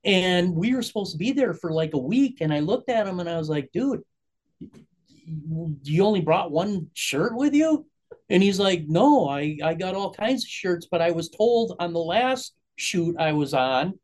And 0.05 0.55
we 0.55 0.75
were 0.75 0.83
supposed 0.83 1.13
to 1.13 1.19
be 1.19 1.33
there 1.33 1.55
for 1.55 1.73
like 1.73 1.95
a 1.95 1.99
week. 1.99 2.39
And 2.41 2.53
I 2.53 2.61
looked 2.61 2.89
at 2.89 3.07
him 3.07 3.21
and 3.21 3.29
I 3.29 3.37
was 3.37 3.49
like, 3.49 3.71
dude, 3.73 4.03
you 5.83 6.05
only 6.05 6.21
brought 6.21 6.51
one 6.51 6.89
shirt 6.95 7.37
with 7.37 7.55
you? 7.55 7.87
And 8.31 8.43
he's 8.43 8.59
like, 8.59 8.85
no, 8.87 9.29
I, 9.29 9.59
I 9.63 9.75
got 9.75 9.95
all 9.95 10.13
kinds 10.13 10.45
of 10.45 10.49
shirts, 10.49 10.87
but 10.91 11.03
I 11.03 11.11
was 11.11 11.29
told 11.29 11.77
on 11.79 11.93
the 11.93 12.01
last 12.01 12.55
shoot 12.77 13.17
I 13.19 13.33
was 13.33 13.55
on 13.55 13.99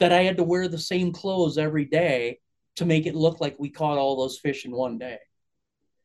that 0.00 0.12
I 0.12 0.22
had 0.22 0.36
to 0.36 0.44
wear 0.44 0.68
the 0.68 0.78
same 0.78 1.12
clothes 1.12 1.58
every 1.58 1.84
day 1.84 2.38
to 2.76 2.84
make 2.84 3.06
it 3.06 3.14
look 3.14 3.40
like 3.40 3.56
we 3.58 3.70
caught 3.70 3.98
all 3.98 4.16
those 4.16 4.38
fish 4.38 4.64
in 4.64 4.72
one 4.72 4.98
day. 4.98 5.18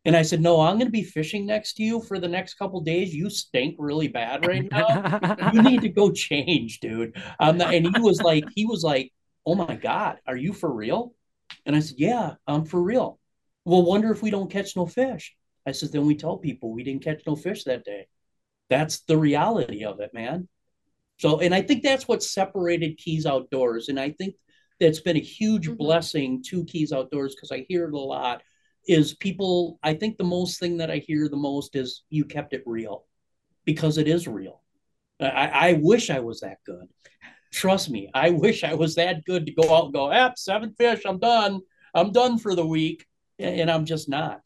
And 0.06 0.18
I 0.18 0.22
said, 0.22 0.42
No, 0.42 0.60
I'm 0.60 0.76
going 0.76 0.88
to 0.88 0.92
be 0.92 1.04
fishing 1.04 1.46
next 1.46 1.74
to 1.76 1.84
you 1.84 2.02
for 2.02 2.20
the 2.20 2.28
next 2.28 2.56
couple 2.56 2.82
days. 2.82 3.14
You 3.14 3.30
stink 3.30 3.76
really 3.80 4.08
bad 4.08 4.46
right 4.46 4.70
now. 4.70 5.52
you 5.54 5.62
need 5.62 5.82
to 5.82 5.90
go 5.90 6.12
change, 6.12 6.80
dude. 6.80 7.16
Um, 7.40 7.62
and 7.62 7.88
he 7.96 8.02
was 8.02 8.22
like, 8.22 8.46
he 8.56 8.66
was 8.66 8.84
like, 8.84 9.12
Oh 9.46 9.56
my 9.56 9.76
God, 9.76 10.18
are 10.28 10.38
you 10.38 10.54
for 10.54 10.72
real? 10.72 11.14
And 11.66 11.76
I 11.76 11.80
said, 11.80 11.96
Yeah, 11.98 12.34
I'm 12.48 12.66
for 12.66 12.82
real. 12.82 13.20
Well, 13.66 13.84
wonder 13.84 14.12
if 14.12 14.22
we 14.22 14.32
don't 14.32 14.52
catch 14.52 14.76
no 14.76 14.86
fish. 14.86 15.36
I 15.66 15.72
said, 15.72 15.92
Then 15.92 16.06
we 16.06 16.16
tell 16.16 16.38
people 16.38 16.74
we 16.74 16.84
didn't 16.84 17.04
catch 17.04 17.22
no 17.26 17.36
fish 17.36 17.64
that 17.64 17.86
day. 17.86 18.08
That's 18.70 19.02
the 19.02 19.18
reality 19.18 19.86
of 19.86 20.00
it, 20.00 20.14
man. 20.14 20.48
So, 21.18 21.40
and 21.40 21.54
I 21.54 21.62
think 21.62 21.84
that's 21.84 22.08
what 22.08 22.24
separated 22.24 22.98
Keyes 22.98 23.26
Outdoors. 23.26 23.88
And 23.88 24.00
I 24.00 24.12
think 24.12 24.36
that's 24.80 25.00
been 25.00 25.16
a 25.16 25.22
huge 25.22 25.68
mm-hmm. 25.68 25.78
blessing 25.78 26.44
to 26.48 26.66
Keyes 26.66 26.92
Outdoors 26.92 27.36
because 27.36 27.52
I 27.52 27.66
hear 27.70 27.88
it 27.88 27.94
a 27.94 27.98
lot 27.98 28.42
is 28.88 29.14
people 29.16 29.80
i 29.84 29.94
think 29.94 30.18
the 30.18 30.24
most 30.24 30.60
thing 30.60 30.78
that 30.78 30.92
i 30.92 30.98
hear 30.98 31.30
the 31.30 31.36
most 31.36 31.76
is 31.76 32.04
you 32.10 32.26
kept 32.26 32.54
it 32.54 32.64
real 32.66 33.06
because 33.66 33.98
it 33.98 34.10
is 34.10 34.28
real. 34.28 34.62
I, 35.22 35.70
I 35.70 35.74
wish 35.82 36.10
i 36.10 36.20
was 36.20 36.42
that 36.42 36.58
good. 36.66 36.88
Trust 37.52 37.90
me 37.90 38.10
i 38.14 38.30
wish 38.30 38.64
i 38.64 38.74
was 38.74 38.96
that 38.96 39.24
good 39.26 39.46
to 39.46 39.54
go 39.54 39.74
out 39.74 39.86
and 39.86 39.94
go 39.94 40.12
ah, 40.12 40.34
seven 40.36 40.74
fish 40.78 41.04
i'm 41.06 41.20
done. 41.20 41.62
I'm 41.94 42.12
done 42.12 42.40
for 42.40 42.56
the 42.56 42.66
week. 42.66 43.06
And 43.40 43.70
i'm 43.70 43.86
just 43.86 44.10
not. 44.10 44.42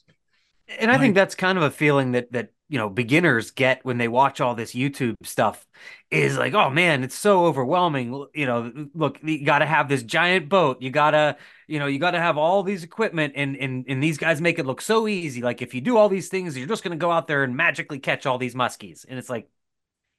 And 0.79 0.91
i 0.91 0.97
think 0.97 1.15
that's 1.15 1.35
kind 1.35 1.57
of 1.57 1.63
a 1.63 1.71
feeling 1.71 2.11
that 2.11 2.31
that 2.31 2.49
you 2.69 2.77
know 2.77 2.89
beginners 2.89 3.51
get 3.51 3.83
when 3.85 3.97
they 3.97 4.07
watch 4.07 4.41
all 4.41 4.55
this 4.55 4.73
YouTube 4.73 5.15
stuff 5.23 5.65
is 6.11 6.37
like, 6.37 6.53
oh 6.53 6.69
man, 6.69 7.03
it's 7.03 7.15
so 7.15 7.45
overwhelming. 7.45 8.25
You 8.33 8.45
know, 8.45 8.87
look, 8.93 9.19
you 9.23 9.45
got 9.45 9.59
to 9.59 9.65
have 9.65 9.87
this 9.87 10.03
giant 10.03 10.49
boat. 10.49 10.81
You 10.81 10.89
gotta, 10.89 11.37
you 11.67 11.79
know, 11.79 11.87
you 11.87 11.99
got 11.99 12.11
to 12.11 12.19
have 12.19 12.37
all 12.37 12.63
these 12.63 12.83
equipment, 12.83 13.33
and 13.35 13.55
and 13.57 13.85
and 13.87 14.03
these 14.03 14.17
guys 14.17 14.41
make 14.41 14.59
it 14.59 14.65
look 14.65 14.81
so 14.81 15.07
easy. 15.07 15.41
Like 15.41 15.61
if 15.61 15.73
you 15.73 15.81
do 15.81 15.97
all 15.97 16.09
these 16.09 16.29
things, 16.29 16.57
you're 16.57 16.67
just 16.67 16.83
gonna 16.83 16.95
go 16.97 17.11
out 17.11 17.27
there 17.27 17.43
and 17.43 17.55
magically 17.55 17.99
catch 17.99 18.25
all 18.25 18.37
these 18.37 18.55
muskies. 18.55 19.05
And 19.07 19.17
it's 19.17 19.29
like, 19.29 19.49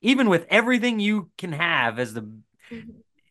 even 0.00 0.28
with 0.28 0.46
everything 0.48 1.00
you 1.00 1.30
can 1.36 1.52
have 1.52 1.98
as 1.98 2.14
the, 2.14 2.22
mm-hmm. 2.22 2.76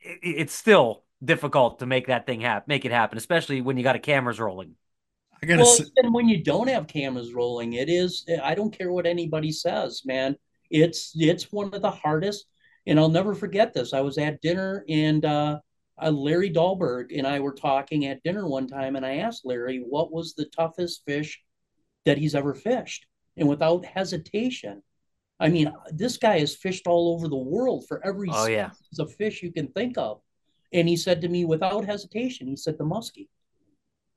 it, 0.01 0.19
it's 0.21 0.53
still 0.53 1.03
difficult 1.23 1.79
to 1.79 1.85
make 1.85 2.07
that 2.07 2.25
thing 2.27 2.41
happen, 2.41 2.65
make 2.67 2.85
it 2.85 2.91
happen, 2.91 3.17
especially 3.17 3.61
when 3.61 3.77
you 3.77 3.83
got 3.83 3.95
a 3.95 3.99
cameras 3.99 4.39
rolling. 4.39 4.75
I 5.41 5.45
gotta 5.45 5.63
well, 5.63 5.71
say- 5.71 5.85
and 5.97 6.13
when 6.13 6.27
you 6.27 6.43
don't 6.43 6.67
have 6.67 6.87
cameras 6.87 7.33
rolling, 7.33 7.73
it 7.73 7.89
is. 7.89 8.25
I 8.43 8.55
don't 8.55 8.75
care 8.75 8.91
what 8.91 9.05
anybody 9.05 9.51
says, 9.51 10.03
man. 10.05 10.35
It's 10.69 11.13
it's 11.15 11.51
one 11.51 11.73
of 11.73 11.81
the 11.81 11.91
hardest. 11.91 12.47
And 12.85 12.97
I'll 12.99 13.09
never 13.09 13.35
forget 13.35 13.73
this. 13.73 13.93
I 13.93 13.99
was 13.99 14.17
at 14.17 14.41
dinner 14.41 14.85
and 14.87 15.25
uh, 15.25 15.59
uh, 16.01 16.09
Larry 16.09 16.49
Dahlberg 16.49 17.07
and 17.17 17.27
I 17.27 17.39
were 17.39 17.53
talking 17.53 18.05
at 18.05 18.23
dinner 18.23 18.47
one 18.47 18.67
time, 18.67 18.95
and 18.95 19.05
I 19.05 19.17
asked 19.17 19.45
Larry 19.45 19.83
what 19.87 20.11
was 20.11 20.33
the 20.33 20.45
toughest 20.45 21.03
fish 21.05 21.41
that 22.05 22.17
he's 22.17 22.35
ever 22.35 22.53
fished, 22.53 23.05
and 23.35 23.49
without 23.49 23.83
hesitation, 23.83 24.81
I 25.39 25.49
mean, 25.49 25.71
this 25.91 26.17
guy 26.17 26.39
has 26.39 26.55
fished 26.55 26.87
all 26.87 27.13
over 27.13 27.27
the 27.27 27.35
world 27.35 27.85
for 27.87 28.05
every 28.05 28.29
oh, 28.31 28.47
yeah. 28.47 28.71
of 28.99 29.13
fish 29.15 29.43
you 29.43 29.51
can 29.51 29.67
think 29.67 29.97
of. 29.97 30.21
And 30.73 30.87
he 30.87 30.97
said 30.97 31.21
to 31.21 31.27
me 31.27 31.45
without 31.45 31.85
hesitation, 31.85 32.47
he 32.47 32.55
said 32.55 32.77
the 32.77 32.83
muskie. 32.83 33.27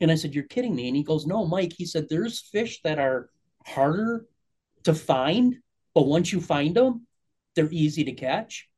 And 0.00 0.10
I 0.10 0.14
said, 0.14 0.34
You're 0.34 0.44
kidding 0.44 0.74
me. 0.74 0.88
And 0.88 0.96
he 0.96 1.02
goes, 1.02 1.26
No, 1.26 1.46
Mike. 1.46 1.72
He 1.76 1.86
said, 1.86 2.06
There's 2.08 2.40
fish 2.40 2.80
that 2.84 2.98
are 2.98 3.30
harder 3.66 4.26
to 4.84 4.94
find, 4.94 5.56
but 5.94 6.06
once 6.06 6.32
you 6.32 6.40
find 6.40 6.74
them, 6.74 7.06
they're 7.54 7.68
easy 7.70 8.04
to 8.04 8.12
catch. 8.12 8.68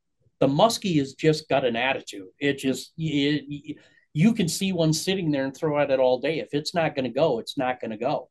The 0.40 0.48
muskie 0.48 0.98
has 0.98 1.14
just 1.14 1.48
got 1.48 1.64
an 1.64 1.76
attitude. 1.76 2.26
It 2.40 2.58
just, 2.58 2.92
it, 2.98 3.76
you 4.12 4.34
can 4.34 4.48
see 4.48 4.72
one 4.72 4.92
sitting 4.92 5.30
there 5.30 5.44
and 5.44 5.56
throw 5.56 5.78
at 5.78 5.90
it 5.90 6.00
all 6.00 6.18
day. 6.18 6.40
If 6.40 6.48
it's 6.52 6.74
not 6.74 6.96
going 6.96 7.04
to 7.04 7.10
go, 7.10 7.38
it's 7.38 7.56
not 7.56 7.80
going 7.80 7.92
to 7.92 7.96
go. 7.96 8.28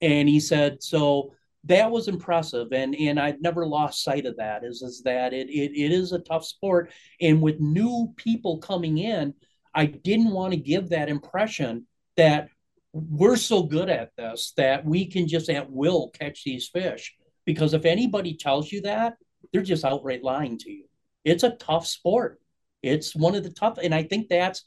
And 0.00 0.28
he 0.28 0.40
said, 0.40 0.82
So 0.82 1.32
that 1.64 1.90
was 1.90 2.08
impressive 2.08 2.68
and 2.72 2.94
and 2.94 3.20
I've 3.20 3.40
never 3.40 3.66
lost 3.66 4.02
sight 4.02 4.24
of 4.24 4.36
that 4.38 4.64
is 4.64 4.82
is 4.82 5.02
that 5.02 5.32
it, 5.32 5.50
it 5.50 5.72
it 5.72 5.92
is 5.92 6.12
a 6.12 6.18
tough 6.18 6.44
sport 6.44 6.90
and 7.20 7.42
with 7.42 7.60
new 7.60 8.14
people 8.16 8.58
coming 8.58 8.98
in 8.98 9.34
I 9.74 9.86
didn't 9.86 10.30
want 10.30 10.52
to 10.52 10.58
give 10.58 10.88
that 10.88 11.08
impression 11.08 11.86
that 12.16 12.48
we're 12.92 13.36
so 13.36 13.62
good 13.62 13.88
at 13.88 14.10
this 14.16 14.52
that 14.56 14.84
we 14.84 15.06
can 15.06 15.28
just 15.28 15.48
at 15.48 15.70
will 15.70 16.10
catch 16.10 16.44
these 16.44 16.68
fish. 16.68 17.14
Because 17.44 17.74
if 17.74 17.84
anybody 17.84 18.36
tells 18.36 18.70
you 18.70 18.82
that, 18.82 19.14
they're 19.52 19.62
just 19.62 19.84
outright 19.84 20.22
lying 20.22 20.58
to 20.58 20.70
you. 20.70 20.84
It's 21.24 21.42
a 21.42 21.50
tough 21.50 21.86
sport. 21.86 22.40
It's 22.82 23.14
one 23.14 23.34
of 23.34 23.42
the 23.42 23.50
tough, 23.50 23.78
and 23.82 23.94
I 23.94 24.02
think 24.04 24.28
that's, 24.28 24.64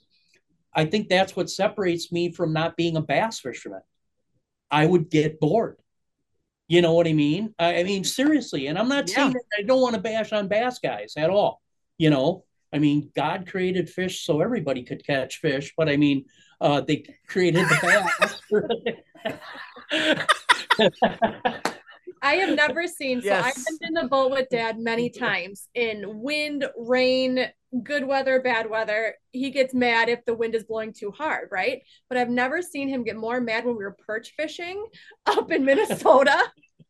I 0.76 0.86
think 0.86 1.10
that's 1.10 1.36
what 1.36 1.50
separates 1.50 2.12
me 2.12 2.32
from 2.32 2.54
not 2.54 2.78
being 2.78 2.96
a 2.96 3.02
bass 3.02 3.40
fisherman. 3.40 3.82
I 4.70 4.86
would 4.86 5.10
get 5.10 5.40
bored. 5.40 5.78
You 6.68 6.82
know 6.82 6.94
what 6.94 7.08
I 7.08 7.14
mean? 7.14 7.54
I, 7.60 7.80
I 7.80 7.84
mean 7.84 8.04
seriously, 8.04 8.68
and 8.68 8.78
I'm 8.78 8.88
not 8.88 9.10
yeah. 9.10 9.16
saying 9.16 9.34
that 9.34 9.60
I 9.60 9.64
don't 9.64 9.82
want 9.82 9.96
to 9.96 10.02
bash 10.02 10.32
on 10.32 10.48
bass 10.48 10.80
guys 10.80 11.14
at 11.18 11.30
all. 11.30 11.62
You 11.98 12.10
know, 12.10 12.46
I 12.72 12.80
mean, 12.80 13.12
God 13.16 13.48
created 13.48 13.90
fish 13.90 14.26
so 14.26 14.42
everybody 14.42 14.84
could 14.84 15.06
catch 15.06 15.38
fish, 15.38 15.74
but 15.78 15.90
I 15.90 15.98
mean, 15.98 16.26
uh, 16.64 16.82
they 16.82 17.06
created 17.28 17.66
the 17.68 17.78
bass. 17.82 18.40
I 22.22 22.36
have 22.36 22.56
never 22.56 22.88
seen. 22.88 23.22
So 23.22 23.28
yes. 23.28 23.46
I've 23.46 23.80
been 23.80 23.90
in 23.90 23.94
the 23.96 24.08
boat 24.08 24.32
with 24.32 24.48
Dad 24.50 24.80
many 24.80 25.10
times 25.10 25.68
in 25.76 26.22
wind, 26.22 26.66
rain, 26.78 27.48
good 27.84 28.08
weather, 28.08 28.42
bad 28.42 28.70
weather. 28.70 29.16
He 29.32 29.50
gets 29.50 29.74
mad 29.74 30.08
if 30.08 30.24
the 30.24 30.34
wind 30.34 30.56
is 30.56 30.64
blowing 30.64 30.94
too 30.94 31.12
hard, 31.12 31.50
right? 31.52 31.82
But 32.08 32.18
I've 32.18 32.30
never 32.30 32.62
seen 32.62 32.88
him 32.88 33.04
get 33.04 33.18
more 33.18 33.42
mad 33.42 33.66
when 33.66 33.76
we 33.76 33.84
were 33.84 33.98
perch 34.08 34.34
fishing 34.38 34.86
up 35.26 35.52
in 35.52 35.66
Minnesota. 35.66 36.42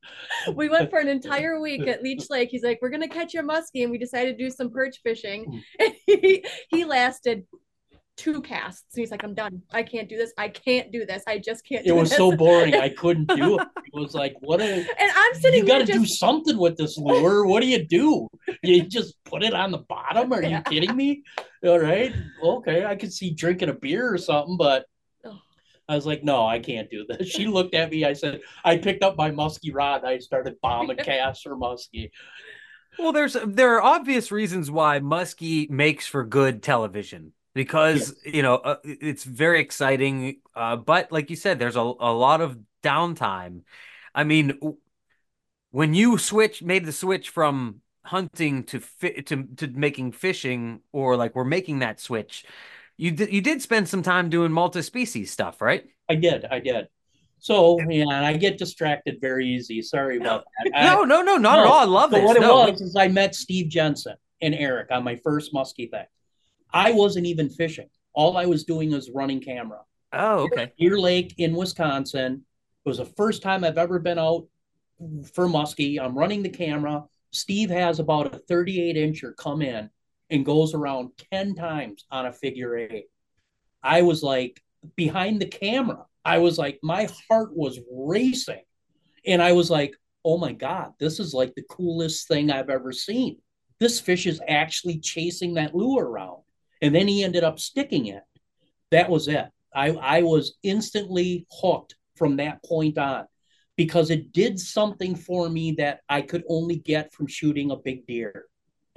we 0.56 0.70
went 0.70 0.92
for 0.92 1.00
an 1.00 1.08
entire 1.08 1.60
week 1.60 1.88
at 1.88 2.04
Leech 2.04 2.30
Lake. 2.30 2.50
He's 2.50 2.64
like, 2.64 2.80
"We're 2.82 2.90
gonna 2.90 3.08
catch 3.08 3.34
a 3.36 3.42
muskie," 3.42 3.82
and 3.82 3.92
we 3.92 3.98
decided 3.98 4.38
to 4.38 4.44
do 4.44 4.50
some 4.52 4.70
perch 4.70 5.00
fishing. 5.02 5.64
And 5.80 5.94
he 6.06 6.46
he 6.70 6.86
lasted 6.86 7.46
two 8.18 8.42
casts. 8.42 8.86
And 8.96 9.02
he's 9.02 9.12
like, 9.12 9.24
I'm 9.24 9.34
done. 9.34 9.62
I 9.72 9.84
can't 9.84 10.08
do 10.08 10.18
this. 10.18 10.34
I 10.38 10.48
can't 10.50 10.92
do 10.92 11.06
this. 11.06 11.24
I 11.28 11.40
just 11.40 11.66
can't. 11.66 11.86
Do. 11.86 11.92
It 11.92 12.00
was 12.00 12.10
this. 12.10 12.18
so 12.18 12.32
boring. 12.36 12.76
I 12.76 12.90
couldn't 12.90 13.30
do 13.36 13.60
it. 13.60 13.68
It 13.78 14.00
was 14.00 14.14
like, 14.14 14.36
what? 14.42 14.62
A, 14.62 14.66
and 14.74 15.12
I'm 15.16 15.34
sitting. 15.36 15.62
You 15.62 15.68
got 15.68 15.80
to 15.80 15.86
just... 15.86 16.00
do 16.00 16.06
something 16.06 16.58
with 16.58 16.78
this 16.78 16.98
lure. 16.98 17.46
What 17.46 17.62
do 17.62 17.68
you 17.68 17.86
do? 17.86 18.28
You 18.62 18.84
just 18.90 19.16
put 19.26 19.44
it 19.44 19.54
on 19.54 19.72
the 19.72 19.80
bottom? 19.80 20.32
Are 20.34 20.42
yeah. 20.42 20.58
you 20.58 20.64
kidding 20.64 20.96
me? 20.96 21.24
All 21.64 21.80
right. 21.80 22.14
Okay, 22.44 22.86
I 22.86 22.96
could 22.96 23.14
see 23.14 23.32
drinking 23.32 23.70
a 23.70 23.74
beer 23.74 24.12
or 24.12 24.18
something, 24.18 24.58
but. 24.58 24.86
I 25.90 25.96
was 25.96 26.06
like, 26.06 26.24
no, 26.24 26.48
I 26.48 26.60
can't 26.60 26.90
do 26.90 27.06
this. 27.06 27.28
She 27.28 27.46
looked 27.46 27.76
at 27.76 27.92
me. 27.92 28.06
I 28.06 28.14
said, 28.14 28.40
I 28.64 28.78
picked 28.78 29.04
up 29.04 29.18
my 29.18 29.32
musky 29.32 29.74
rod. 29.74 30.06
I 30.06 30.18
started 30.20 30.56
bombing 30.62 30.96
casts 30.96 31.44
for 31.44 31.58
muskie. 31.58 32.10
Well, 32.98 33.12
there's 33.12 33.36
there 33.46 33.76
are 33.76 33.82
obvious 33.82 34.32
reasons 34.32 34.72
why 34.72 35.02
muskie 35.02 35.70
makes 35.70 36.08
for 36.08 36.24
good 36.24 36.64
television 36.64 37.34
because 37.54 38.16
yes. 38.26 38.36
you 38.36 38.42
know 38.42 38.56
uh, 38.56 38.78
it's 38.84 39.24
very 39.24 39.60
exciting 39.60 40.38
uh, 40.56 40.76
but 40.76 41.12
like 41.12 41.30
you 41.30 41.36
said 41.36 41.60
there's 41.60 41.76
a, 41.76 41.80
a 41.80 42.14
lot 42.14 42.42
of 42.42 42.58
downtime 42.84 43.62
i 44.14 44.24
mean 44.24 44.58
when 45.72 45.94
you 45.94 46.18
switch 46.18 46.62
made 46.62 46.86
the 46.86 46.92
switch 46.92 47.30
from 47.30 47.82
hunting 48.04 48.64
to 48.64 48.80
fi- 48.80 49.22
to 49.22 49.44
to 49.56 49.68
making 49.68 50.12
fishing 50.12 50.82
or 50.92 51.16
like 51.16 51.36
we're 51.36 51.44
making 51.44 51.80
that 51.80 52.00
switch 52.00 52.46
you 52.98 53.12
did 53.12 53.32
you 53.32 53.42
did 53.42 53.62
spend 53.62 53.88
some 53.88 54.04
time 54.04 54.30
doing 54.30 54.52
multi-species 54.52 55.32
stuff 55.32 55.62
right 55.62 55.86
i 56.10 56.16
did 56.16 56.46
i 56.46 56.60
did 56.60 56.88
so 57.44 57.78
yeah, 57.90 58.06
I 58.08 58.38
get 58.38 58.58
distracted 58.58 59.18
very 59.20 59.46
easy. 59.46 59.82
Sorry 59.82 60.16
about 60.16 60.46
that. 60.64 60.72
no, 60.86 61.04
no, 61.04 61.22
no, 61.22 61.36
not 61.36 61.58
no. 61.58 61.64
at 61.64 61.68
all. 61.68 61.80
I 61.80 61.84
love 61.84 62.12
so 62.12 62.16
this. 62.16 62.26
What 62.26 62.40
no. 62.40 62.68
it 62.68 62.72
was 62.72 62.82
is 62.82 62.96
I 62.96 63.10
met 63.10 63.36
Steve 63.36 63.68
Jensen 63.68 64.16
and 64.42 64.56
Eric 64.56 64.92
on 64.92 65.04
my 65.04 65.18
first 65.18 65.54
muskie 65.54 65.92
thing. 65.92 66.06
I 66.74 66.92
wasn't 66.92 67.28
even 67.28 67.50
fishing. 67.50 67.88
All 68.14 68.36
I 68.36 68.46
was 68.46 68.64
doing 68.64 68.92
was 68.92 69.12
running 69.14 69.40
camera. 69.40 69.82
Oh, 70.12 70.40
okay. 70.42 70.72
Deer 70.78 71.00
Lake 71.00 71.36
in 71.38 71.56
Wisconsin. 71.56 72.46
It 72.86 72.90
was 72.90 72.98
the 72.98 73.06
first 73.06 73.42
time 73.42 73.64
I've 73.64 73.78
ever 73.78 74.00
been 74.00 74.20
out 74.20 74.48
for 75.34 75.48
muskie. 75.48 76.00
I'm 76.00 76.18
running 76.18 76.44
the 76.44 76.50
camera. 76.50 77.04
Steve 77.32 77.70
has 77.70 78.00
about 78.00 78.36
a 78.36 78.40
38 78.40 78.96
incher 78.96 79.36
come 79.36 79.62
in 79.62 79.90
and 80.30 80.46
goes 80.46 80.74
around 80.74 81.12
10 81.32 81.56
times 81.56 82.06
on 82.12 82.26
a 82.26 82.34
figure 82.34 82.78
eight. 82.78 83.06
I 83.82 84.02
was 84.02 84.24
like 84.24 84.62
behind 84.96 85.42
the 85.42 85.48
camera. 85.48 86.06
I 86.26 86.40
was 86.40 86.58
like, 86.58 86.80
my 86.84 87.10
heart 87.30 87.56
was 87.56 87.80
racing. 87.92 88.64
And 89.26 89.42
I 89.42 89.54
was 89.54 89.70
like, 89.70 89.96
oh 90.26 90.38
my 90.38 90.54
God, 90.54 90.94
this 91.00 91.20
is 91.20 91.34
like 91.34 91.54
the 91.56 91.64
coolest 91.70 92.28
thing 92.28 92.52
I've 92.52 92.70
ever 92.70 92.92
seen. 92.92 93.38
This 93.80 94.00
fish 94.00 94.28
is 94.28 94.42
actually 94.48 95.00
chasing 95.00 95.56
that 95.56 95.76
lure 95.76 96.06
around 96.06 96.44
and 96.84 96.94
then 96.94 97.08
he 97.08 97.24
ended 97.24 97.46
up 97.46 97.60
sticking 97.60 98.08
it. 98.08 98.24
That 98.92 99.10
was 99.10 99.30
it. 99.30 99.46
I, 99.74 99.92
I 99.92 100.22
was 100.22 100.58
instantly 100.64 101.48
hooked 101.50 101.96
from 102.18 102.36
that 102.36 102.62
point 102.64 102.98
on 102.98 103.26
because 103.78 104.10
it 104.10 104.34
did 104.34 104.60
something 104.60 105.16
for 105.16 105.50
me 105.50 105.72
that 105.80 106.02
I 106.10 106.22
could 106.22 106.44
only 106.50 106.76
get 106.76 107.14
from 107.14 107.26
shooting 107.26 107.72
a 107.72 107.78
big 107.78 108.06
deer. 108.06 108.46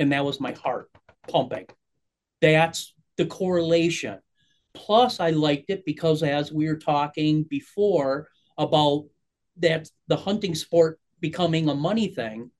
And 0.00 0.10
that 0.10 0.24
was 0.24 0.40
my 0.40 0.50
heart 0.52 0.90
pumping. 1.28 1.66
That's 2.42 2.92
the 3.16 3.24
correlation. 3.24 4.18
Plus, 4.74 5.20
I 5.20 5.30
liked 5.30 5.70
it 5.70 5.84
because 5.86 6.24
as 6.24 6.52
we 6.52 6.66
were 6.66 6.76
talking 6.76 7.44
before 7.44 8.28
about 8.58 9.04
that 9.58 9.88
the 10.08 10.16
hunting 10.16 10.56
sport 10.56 10.98
becoming 11.20 11.68
a 11.68 11.74
money 11.74 12.08
thing, 12.08 12.50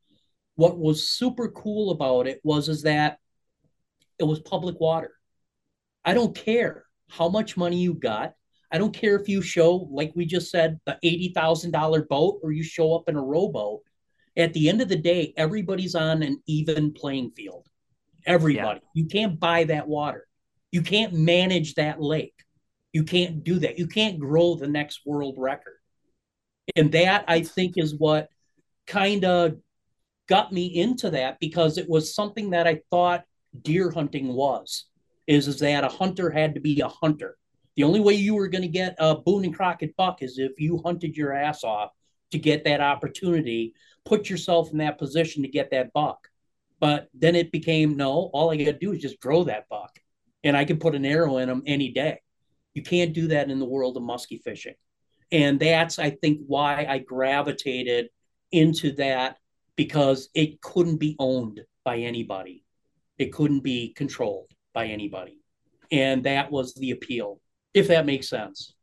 what 0.54 0.78
was 0.78 1.08
super 1.08 1.48
cool 1.48 1.90
about 1.90 2.28
it 2.28 2.40
was 2.44 2.68
is 2.68 2.82
that 2.82 3.18
it 4.20 4.24
was 4.24 4.38
public 4.38 4.78
water. 4.80 5.15
I 6.06 6.14
don't 6.14 6.34
care 6.34 6.84
how 7.10 7.28
much 7.28 7.56
money 7.56 7.78
you 7.78 7.92
got. 7.92 8.34
I 8.70 8.78
don't 8.78 8.94
care 8.94 9.16
if 9.16 9.28
you 9.28 9.42
show, 9.42 9.88
like 9.90 10.12
we 10.14 10.24
just 10.24 10.50
said, 10.50 10.80
the 10.86 10.98
$80,000 11.04 12.08
boat 12.08 12.40
or 12.42 12.52
you 12.52 12.62
show 12.62 12.94
up 12.94 13.08
in 13.08 13.16
a 13.16 13.22
rowboat. 13.22 13.80
At 14.36 14.52
the 14.52 14.68
end 14.68 14.80
of 14.80 14.88
the 14.88 14.96
day, 14.96 15.34
everybody's 15.36 15.94
on 15.94 16.22
an 16.22 16.40
even 16.46 16.92
playing 16.92 17.32
field. 17.32 17.66
Everybody. 18.24 18.80
Yeah. 18.82 18.88
You 18.94 19.06
can't 19.06 19.40
buy 19.40 19.64
that 19.64 19.88
water. 19.88 20.26
You 20.70 20.82
can't 20.82 21.12
manage 21.12 21.74
that 21.74 22.00
lake. 22.00 22.34
You 22.92 23.04
can't 23.04 23.42
do 23.44 23.58
that. 23.60 23.78
You 23.78 23.86
can't 23.86 24.18
grow 24.18 24.54
the 24.54 24.68
next 24.68 25.00
world 25.06 25.34
record. 25.38 25.76
And 26.76 26.92
that, 26.92 27.24
I 27.28 27.42
think, 27.42 27.74
is 27.76 27.94
what 27.96 28.28
kind 28.86 29.24
of 29.24 29.56
got 30.28 30.52
me 30.52 30.66
into 30.66 31.10
that 31.10 31.38
because 31.40 31.78
it 31.78 31.88
was 31.88 32.14
something 32.14 32.50
that 32.50 32.66
I 32.66 32.80
thought 32.90 33.24
deer 33.62 33.90
hunting 33.90 34.28
was 34.34 34.86
is, 35.26 35.48
is 35.48 35.58
that 35.60 35.84
a 35.84 35.88
hunter 35.88 36.30
had 36.30 36.54
to 36.54 36.60
be 36.60 36.80
a 36.80 36.88
hunter. 36.88 37.36
The 37.76 37.84
only 37.84 38.00
way 38.00 38.14
you 38.14 38.34
were 38.34 38.48
going 38.48 38.62
to 38.62 38.68
get 38.68 38.96
a 38.98 39.16
Boone 39.16 39.44
and 39.44 39.54
Crockett 39.54 39.96
buck 39.96 40.22
is 40.22 40.38
if 40.38 40.52
you 40.58 40.80
hunted 40.84 41.16
your 41.16 41.32
ass 41.32 41.62
off 41.62 41.90
to 42.32 42.38
get 42.38 42.64
that 42.64 42.80
opportunity. 42.80 43.74
put 44.04 44.30
yourself 44.30 44.70
in 44.70 44.78
that 44.78 44.98
position 44.98 45.42
to 45.42 45.48
get 45.48 45.70
that 45.70 45.92
buck. 45.92 46.28
But 46.78 47.08
then 47.12 47.34
it 47.34 47.50
became 47.50 47.96
no, 47.96 48.30
all 48.32 48.50
I 48.50 48.56
got 48.56 48.64
to 48.64 48.72
do 48.74 48.92
is 48.92 49.00
just 49.00 49.20
grow 49.20 49.44
that 49.44 49.68
buck 49.68 49.98
and 50.44 50.56
I 50.56 50.64
can 50.64 50.78
put 50.78 50.94
an 50.94 51.04
arrow 51.04 51.38
in 51.38 51.48
them 51.48 51.62
any 51.66 51.90
day. 51.90 52.20
You 52.74 52.82
can't 52.82 53.12
do 53.12 53.28
that 53.28 53.50
in 53.50 53.58
the 53.58 53.64
world 53.64 53.96
of 53.96 54.02
musky 54.02 54.38
fishing. 54.38 54.74
And 55.32 55.58
that's, 55.58 55.98
I 55.98 56.10
think, 56.10 56.40
why 56.46 56.86
I 56.88 56.98
gravitated 56.98 58.10
into 58.52 58.92
that 58.92 59.38
because 59.74 60.28
it 60.34 60.60
couldn't 60.60 60.98
be 60.98 61.16
owned 61.18 61.64
by 61.84 61.98
anybody. 61.98 62.64
It 63.18 63.32
couldn't 63.32 63.60
be 63.60 63.92
controlled 63.94 64.52
by 64.76 64.88
anybody. 64.88 65.38
And 65.90 66.24
that 66.24 66.52
was 66.52 66.74
the 66.74 66.90
appeal, 66.90 67.40
if 67.72 67.88
that 67.88 68.04
makes 68.04 68.28
sense. 68.28 68.74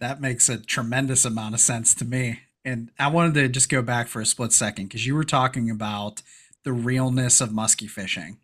That 0.00 0.20
makes 0.20 0.48
a 0.48 0.58
tremendous 0.58 1.24
amount 1.24 1.54
of 1.54 1.60
sense 1.60 1.94
to 1.94 2.04
me. 2.04 2.40
And 2.64 2.90
I 2.98 3.06
wanted 3.06 3.34
to 3.34 3.48
just 3.48 3.68
go 3.68 3.80
back 3.80 4.08
for 4.08 4.20
a 4.20 4.26
split 4.26 4.52
second 4.52 4.86
because 4.86 5.06
you 5.06 5.14
were 5.14 5.22
talking 5.22 5.70
about 5.70 6.22
the 6.64 6.72
realness 6.72 7.40
of 7.40 7.52
musky 7.52 7.86
fishing. 7.86 8.38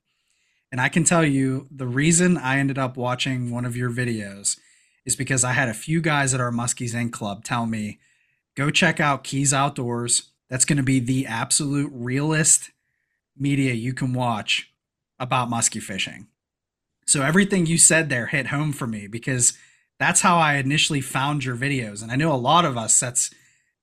And 0.70 0.80
I 0.80 0.88
can 0.88 1.02
tell 1.02 1.24
you 1.24 1.66
the 1.72 1.88
reason 1.88 2.38
I 2.38 2.58
ended 2.58 2.78
up 2.78 2.96
watching 2.96 3.50
one 3.50 3.64
of 3.64 3.76
your 3.76 3.90
videos 3.90 4.56
is 5.04 5.16
because 5.16 5.42
I 5.42 5.52
had 5.52 5.68
a 5.68 5.74
few 5.74 6.00
guys 6.00 6.34
at 6.34 6.40
our 6.40 6.52
Muskies 6.52 6.94
Inc. 6.94 7.10
club 7.10 7.42
tell 7.42 7.66
me, 7.66 7.98
go 8.54 8.70
check 8.70 9.00
out 9.00 9.24
Keyes 9.24 9.52
Outdoors. 9.52 10.30
That's 10.48 10.64
going 10.64 10.76
to 10.76 10.84
be 10.84 11.00
the 11.00 11.26
absolute 11.26 11.90
realest 11.92 12.70
media 13.36 13.72
you 13.72 13.92
can 13.92 14.12
watch 14.12 14.72
about 15.18 15.50
musky 15.50 15.80
fishing. 15.80 16.28
So 17.10 17.22
everything 17.22 17.66
you 17.66 17.76
said 17.76 18.08
there 18.08 18.26
hit 18.26 18.46
home 18.46 18.72
for 18.72 18.86
me 18.86 19.08
because 19.08 19.58
that's 19.98 20.20
how 20.20 20.36
I 20.36 20.54
initially 20.54 21.00
found 21.00 21.44
your 21.44 21.56
videos. 21.56 22.04
And 22.04 22.12
I 22.12 22.16
know 22.16 22.32
a 22.32 22.36
lot 22.36 22.64
of 22.64 22.78
us, 22.78 23.00
that's 23.00 23.34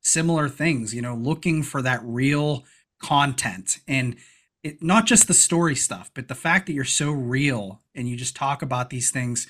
similar 0.01 0.47
things, 0.47 0.95
you 0.95 1.01
know, 1.01 1.13
looking 1.13 1.61
for 1.61 1.81
that 1.81 1.99
real 2.03 2.63
content 3.01 3.79
and 3.85 4.15
it, 4.63 4.81
not 4.81 5.05
just 5.05 5.27
the 5.27 5.33
story 5.33 5.75
stuff, 5.75 6.09
but 6.13 6.29
the 6.29 6.35
fact 6.35 6.67
that 6.67 6.73
you're 6.73 6.85
so 6.85 7.11
real 7.11 7.81
and 7.93 8.07
you 8.07 8.15
just 8.15 8.33
talk 8.33 8.61
about 8.61 8.91
these 8.91 9.11
things 9.11 9.45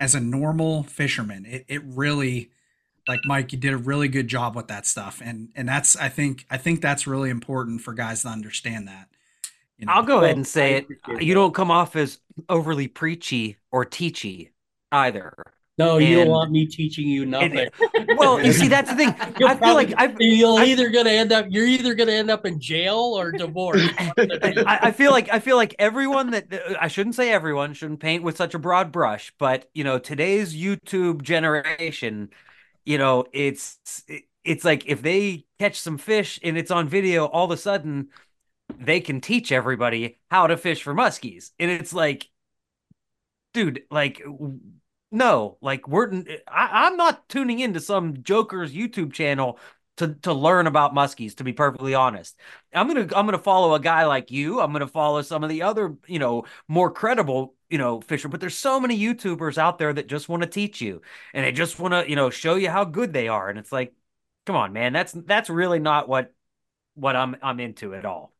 as 0.00 0.16
a 0.16 0.20
normal 0.20 0.82
fisherman. 0.82 1.46
It, 1.46 1.64
it 1.68 1.82
really, 1.84 2.50
like 3.06 3.20
Mike, 3.24 3.52
you 3.52 3.58
did 3.60 3.72
a 3.72 3.78
really 3.78 4.08
good 4.08 4.26
job 4.26 4.56
with 4.56 4.66
that 4.66 4.86
stuff. 4.86 5.22
And, 5.24 5.50
and 5.54 5.68
that's, 5.68 5.94
I 5.94 6.08
think, 6.08 6.46
I 6.50 6.56
think 6.56 6.80
that's 6.82 7.06
really 7.06 7.30
important 7.30 7.82
for 7.82 7.94
guys 7.94 8.22
to 8.22 8.28
understand 8.28 8.88
that. 8.88 9.06
You 9.80 9.86
know? 9.86 9.92
I'll 9.94 10.02
go 10.02 10.22
ahead 10.22 10.36
and 10.36 10.46
say 10.46 10.74
it. 11.08 11.22
You 11.22 11.34
don't 11.34 11.54
come 11.54 11.70
off 11.70 11.96
as 11.96 12.18
overly 12.48 12.86
preachy 12.86 13.56
or 13.72 13.86
teachy 13.86 14.50
either. 14.92 15.34
No, 15.78 15.96
you 15.96 16.16
don't 16.16 16.28
want 16.28 16.50
me 16.50 16.66
teaching 16.66 17.08
you 17.08 17.24
nothing. 17.24 17.70
And, 17.94 18.08
well, 18.18 18.44
you 18.44 18.52
see, 18.52 18.68
that's 18.68 18.90
the 18.90 18.96
thing. 18.96 19.08
I 19.46 19.54
feel 19.54 19.72
like 19.72 19.94
i 19.96 20.14
you'll 20.18 20.58
i 20.58 20.66
either 20.66 20.90
gonna 20.90 21.08
end 21.08 21.32
up 21.32 21.46
you're 21.48 21.64
either 21.64 21.94
gonna 21.94 22.12
end 22.12 22.30
up 22.30 22.44
in 22.44 22.60
jail 22.60 22.98
or 22.98 23.32
divorced. 23.32 23.88
I, 23.98 24.78
I, 24.82 24.92
feel 24.92 25.10
like 25.10 25.32
I 25.32 25.38
feel 25.38 25.56
like 25.56 25.74
everyone 25.78 26.32
that 26.32 26.52
I 26.78 26.88
shouldn't 26.88 27.14
say 27.14 27.32
everyone 27.32 27.72
shouldn't 27.72 28.00
paint 28.00 28.22
with 28.22 28.36
such 28.36 28.52
a 28.52 28.58
broad 28.58 28.92
brush, 28.92 29.32
but 29.38 29.70
you 29.72 29.82
know, 29.82 29.98
today's 29.98 30.54
YouTube 30.54 31.22
generation, 31.22 32.28
you 32.84 32.98
know, 32.98 33.24
it's 33.32 33.78
it's 34.44 34.66
like 34.66 34.84
if 34.86 35.00
they 35.00 35.46
catch 35.58 35.80
some 35.80 35.96
fish 35.96 36.38
and 36.42 36.58
it's 36.58 36.70
on 36.70 36.90
video, 36.90 37.24
all 37.24 37.46
of 37.46 37.52
a 37.52 37.56
sudden 37.56 38.08
they 38.78 39.00
can 39.00 39.20
teach 39.20 39.52
everybody 39.52 40.18
how 40.30 40.46
to 40.46 40.56
fish 40.56 40.82
for 40.82 40.94
muskies, 40.94 41.50
and 41.58 41.70
it's 41.70 41.92
like, 41.92 42.28
dude, 43.52 43.82
like 43.90 44.22
no, 45.12 45.58
like 45.60 45.88
we're 45.88 46.10
I, 46.48 46.86
I'm 46.86 46.96
not 46.96 47.28
tuning 47.28 47.58
into 47.60 47.80
some 47.80 48.22
joker's 48.22 48.72
YouTube 48.72 49.12
channel 49.12 49.58
to 49.96 50.14
to 50.22 50.32
learn 50.32 50.66
about 50.66 50.94
muskies. 50.94 51.36
To 51.36 51.44
be 51.44 51.52
perfectly 51.52 51.94
honest, 51.94 52.38
I'm 52.72 52.86
gonna 52.86 53.02
I'm 53.14 53.26
gonna 53.26 53.38
follow 53.38 53.74
a 53.74 53.80
guy 53.80 54.06
like 54.06 54.30
you. 54.30 54.60
I'm 54.60 54.72
gonna 54.72 54.86
follow 54.86 55.22
some 55.22 55.42
of 55.42 55.50
the 55.50 55.62
other 55.62 55.96
you 56.06 56.18
know 56.18 56.44
more 56.68 56.90
credible 56.90 57.54
you 57.68 57.78
know 57.78 58.00
fisher. 58.00 58.28
But 58.28 58.40
there's 58.40 58.56
so 58.56 58.80
many 58.80 58.98
YouTubers 58.98 59.58
out 59.58 59.78
there 59.78 59.92
that 59.92 60.06
just 60.06 60.28
want 60.28 60.42
to 60.42 60.48
teach 60.48 60.80
you 60.80 61.02
and 61.34 61.44
they 61.44 61.52
just 61.52 61.78
want 61.78 61.94
to 61.94 62.08
you 62.08 62.16
know 62.16 62.30
show 62.30 62.54
you 62.54 62.70
how 62.70 62.84
good 62.84 63.12
they 63.12 63.28
are. 63.28 63.48
And 63.48 63.58
it's 63.58 63.72
like, 63.72 63.92
come 64.46 64.56
on, 64.56 64.72
man, 64.72 64.92
that's 64.92 65.12
that's 65.12 65.50
really 65.50 65.80
not 65.80 66.08
what 66.08 66.32
what 66.94 67.16
I'm 67.16 67.36
I'm 67.42 67.60
into 67.60 67.94
at 67.94 68.04
all. 68.04 68.32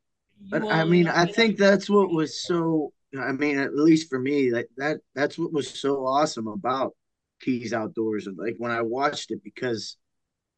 But 0.48 0.64
I 0.64 0.84
mean, 0.84 1.06
I 1.06 1.26
think 1.26 1.56
that's 1.56 1.90
what 1.90 2.10
was 2.10 2.42
so 2.42 2.92
I 3.18 3.32
mean, 3.32 3.58
at 3.58 3.74
least 3.74 4.08
for 4.08 4.18
me, 4.18 4.50
that 4.50 4.66
that 4.76 5.00
that's 5.14 5.38
what 5.38 5.52
was 5.52 5.68
so 5.68 6.06
awesome 6.06 6.46
about 6.46 6.94
Keyes 7.40 7.72
Outdoors. 7.72 8.26
And 8.26 8.38
like 8.38 8.54
when 8.58 8.70
I 8.70 8.82
watched 8.82 9.30
it, 9.30 9.42
because 9.42 9.96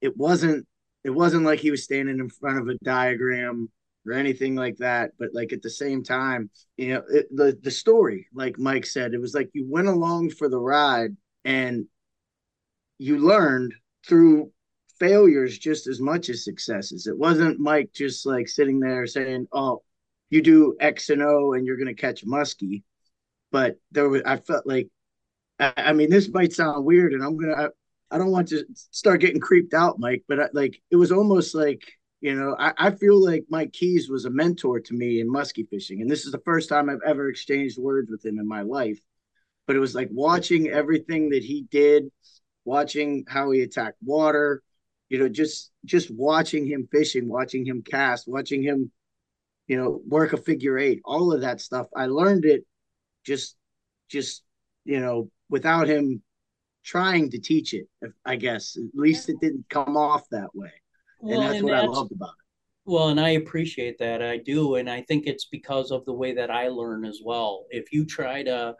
it 0.00 0.16
wasn't 0.16 0.66
it 1.04 1.10
wasn't 1.10 1.44
like 1.44 1.60
he 1.60 1.70
was 1.70 1.84
standing 1.84 2.18
in 2.18 2.28
front 2.28 2.58
of 2.58 2.68
a 2.68 2.78
diagram 2.84 3.70
or 4.06 4.12
anything 4.12 4.54
like 4.54 4.76
that. 4.78 5.12
But 5.18 5.30
like 5.32 5.52
at 5.52 5.62
the 5.62 5.70
same 5.70 6.02
time, 6.04 6.50
you 6.76 6.94
know, 6.94 7.02
it, 7.08 7.26
the 7.34 7.58
the 7.62 7.70
story, 7.70 8.28
like 8.34 8.58
Mike 8.58 8.86
said, 8.86 9.14
it 9.14 9.20
was 9.20 9.34
like 9.34 9.50
you 9.54 9.66
went 9.68 9.88
along 9.88 10.30
for 10.30 10.48
the 10.48 10.60
ride 10.60 11.16
and 11.44 11.86
you 12.98 13.18
learned 13.18 13.74
through 14.06 14.52
failures 15.02 15.58
just 15.58 15.86
as 15.88 16.00
much 16.00 16.28
as 16.28 16.44
successes. 16.44 17.06
It 17.06 17.18
wasn't 17.18 17.58
Mike 17.58 17.90
just 17.92 18.24
like 18.24 18.48
sitting 18.48 18.78
there 18.80 19.06
saying, 19.06 19.48
"Oh, 19.52 19.82
you 20.32 20.40
do 20.40 20.74
X 20.80 21.10
and 21.10 21.22
O 21.22 21.52
and 21.52 21.66
you're 21.66 21.76
going 21.76 21.94
to 21.94 22.00
catch 22.00 22.24
muskie. 22.24 22.82
But 23.52 23.76
there 23.90 24.08
was, 24.08 24.22
I 24.24 24.38
felt 24.38 24.66
like, 24.66 24.88
I, 25.60 25.74
I 25.76 25.92
mean, 25.92 26.08
this 26.08 26.30
might 26.30 26.54
sound 26.54 26.86
weird, 26.86 27.12
and 27.12 27.22
I'm 27.22 27.36
gonna, 27.36 27.52
I, 27.52 27.68
I 28.10 28.16
don't 28.16 28.30
want 28.30 28.48
to 28.48 28.64
start 28.74 29.20
getting 29.20 29.40
creeped 29.40 29.74
out, 29.74 29.98
Mike, 29.98 30.24
but 30.26 30.40
I, 30.40 30.48
like 30.54 30.80
it 30.90 30.96
was 30.96 31.12
almost 31.12 31.54
like, 31.54 31.82
you 32.22 32.34
know, 32.34 32.56
I, 32.58 32.72
I 32.78 32.90
feel 32.92 33.22
like 33.22 33.44
Mike 33.50 33.74
Keyes 33.74 34.08
was 34.08 34.24
a 34.24 34.30
mentor 34.30 34.80
to 34.80 34.94
me 34.94 35.20
in 35.20 35.30
muskie 35.30 35.68
fishing, 35.68 36.00
and 36.00 36.10
this 36.10 36.24
is 36.24 36.32
the 36.32 36.40
first 36.46 36.70
time 36.70 36.88
I've 36.88 37.06
ever 37.06 37.28
exchanged 37.28 37.78
words 37.78 38.10
with 38.10 38.24
him 38.24 38.38
in 38.38 38.48
my 38.48 38.62
life. 38.62 38.98
But 39.66 39.76
it 39.76 39.80
was 39.80 39.94
like 39.94 40.08
watching 40.10 40.68
everything 40.68 41.28
that 41.30 41.44
he 41.44 41.66
did, 41.70 42.04
watching 42.64 43.26
how 43.28 43.50
he 43.50 43.60
attacked 43.60 43.98
water, 44.02 44.62
you 45.12 45.18
know, 45.20 45.28
just 45.28 45.70
just 45.84 46.10
watching 46.10 46.64
him 46.66 46.88
fishing, 46.90 47.28
watching 47.28 47.66
him 47.66 47.82
cast, 47.82 48.26
watching 48.26 48.62
him 48.62 48.90
you 49.68 49.76
know, 49.76 50.00
work 50.06 50.32
a 50.32 50.36
figure 50.36 50.76
eight, 50.78 51.00
all 51.04 51.32
of 51.32 51.40
that 51.42 51.60
stuff. 51.60 51.86
I 51.96 52.06
learned 52.06 52.44
it 52.44 52.64
just, 53.24 53.56
just, 54.10 54.42
you 54.84 55.00
know, 55.00 55.30
without 55.48 55.88
him 55.88 56.22
trying 56.84 57.30
to 57.30 57.38
teach 57.38 57.72
it, 57.72 57.86
I 58.24 58.36
guess. 58.36 58.76
At 58.76 58.98
least 58.98 59.28
it 59.28 59.36
didn't 59.40 59.66
come 59.70 59.96
off 59.96 60.28
that 60.30 60.54
way. 60.54 60.72
Well, 61.20 61.34
and 61.34 61.42
that's 61.42 61.54
and 61.56 61.64
what 61.64 61.72
that's, 61.72 61.84
I 61.84 61.90
loved 61.90 62.12
about 62.12 62.30
it. 62.30 62.90
Well, 62.90 63.08
and 63.08 63.20
I 63.20 63.30
appreciate 63.30 63.98
that. 64.00 64.20
I 64.20 64.38
do. 64.38 64.74
And 64.74 64.90
I 64.90 65.02
think 65.02 65.26
it's 65.26 65.44
because 65.44 65.92
of 65.92 66.04
the 66.04 66.12
way 66.12 66.34
that 66.34 66.50
I 66.50 66.68
learn 66.68 67.04
as 67.04 67.20
well. 67.24 67.64
If 67.70 67.92
you 67.92 68.04
try 68.04 68.42
to 68.42 68.74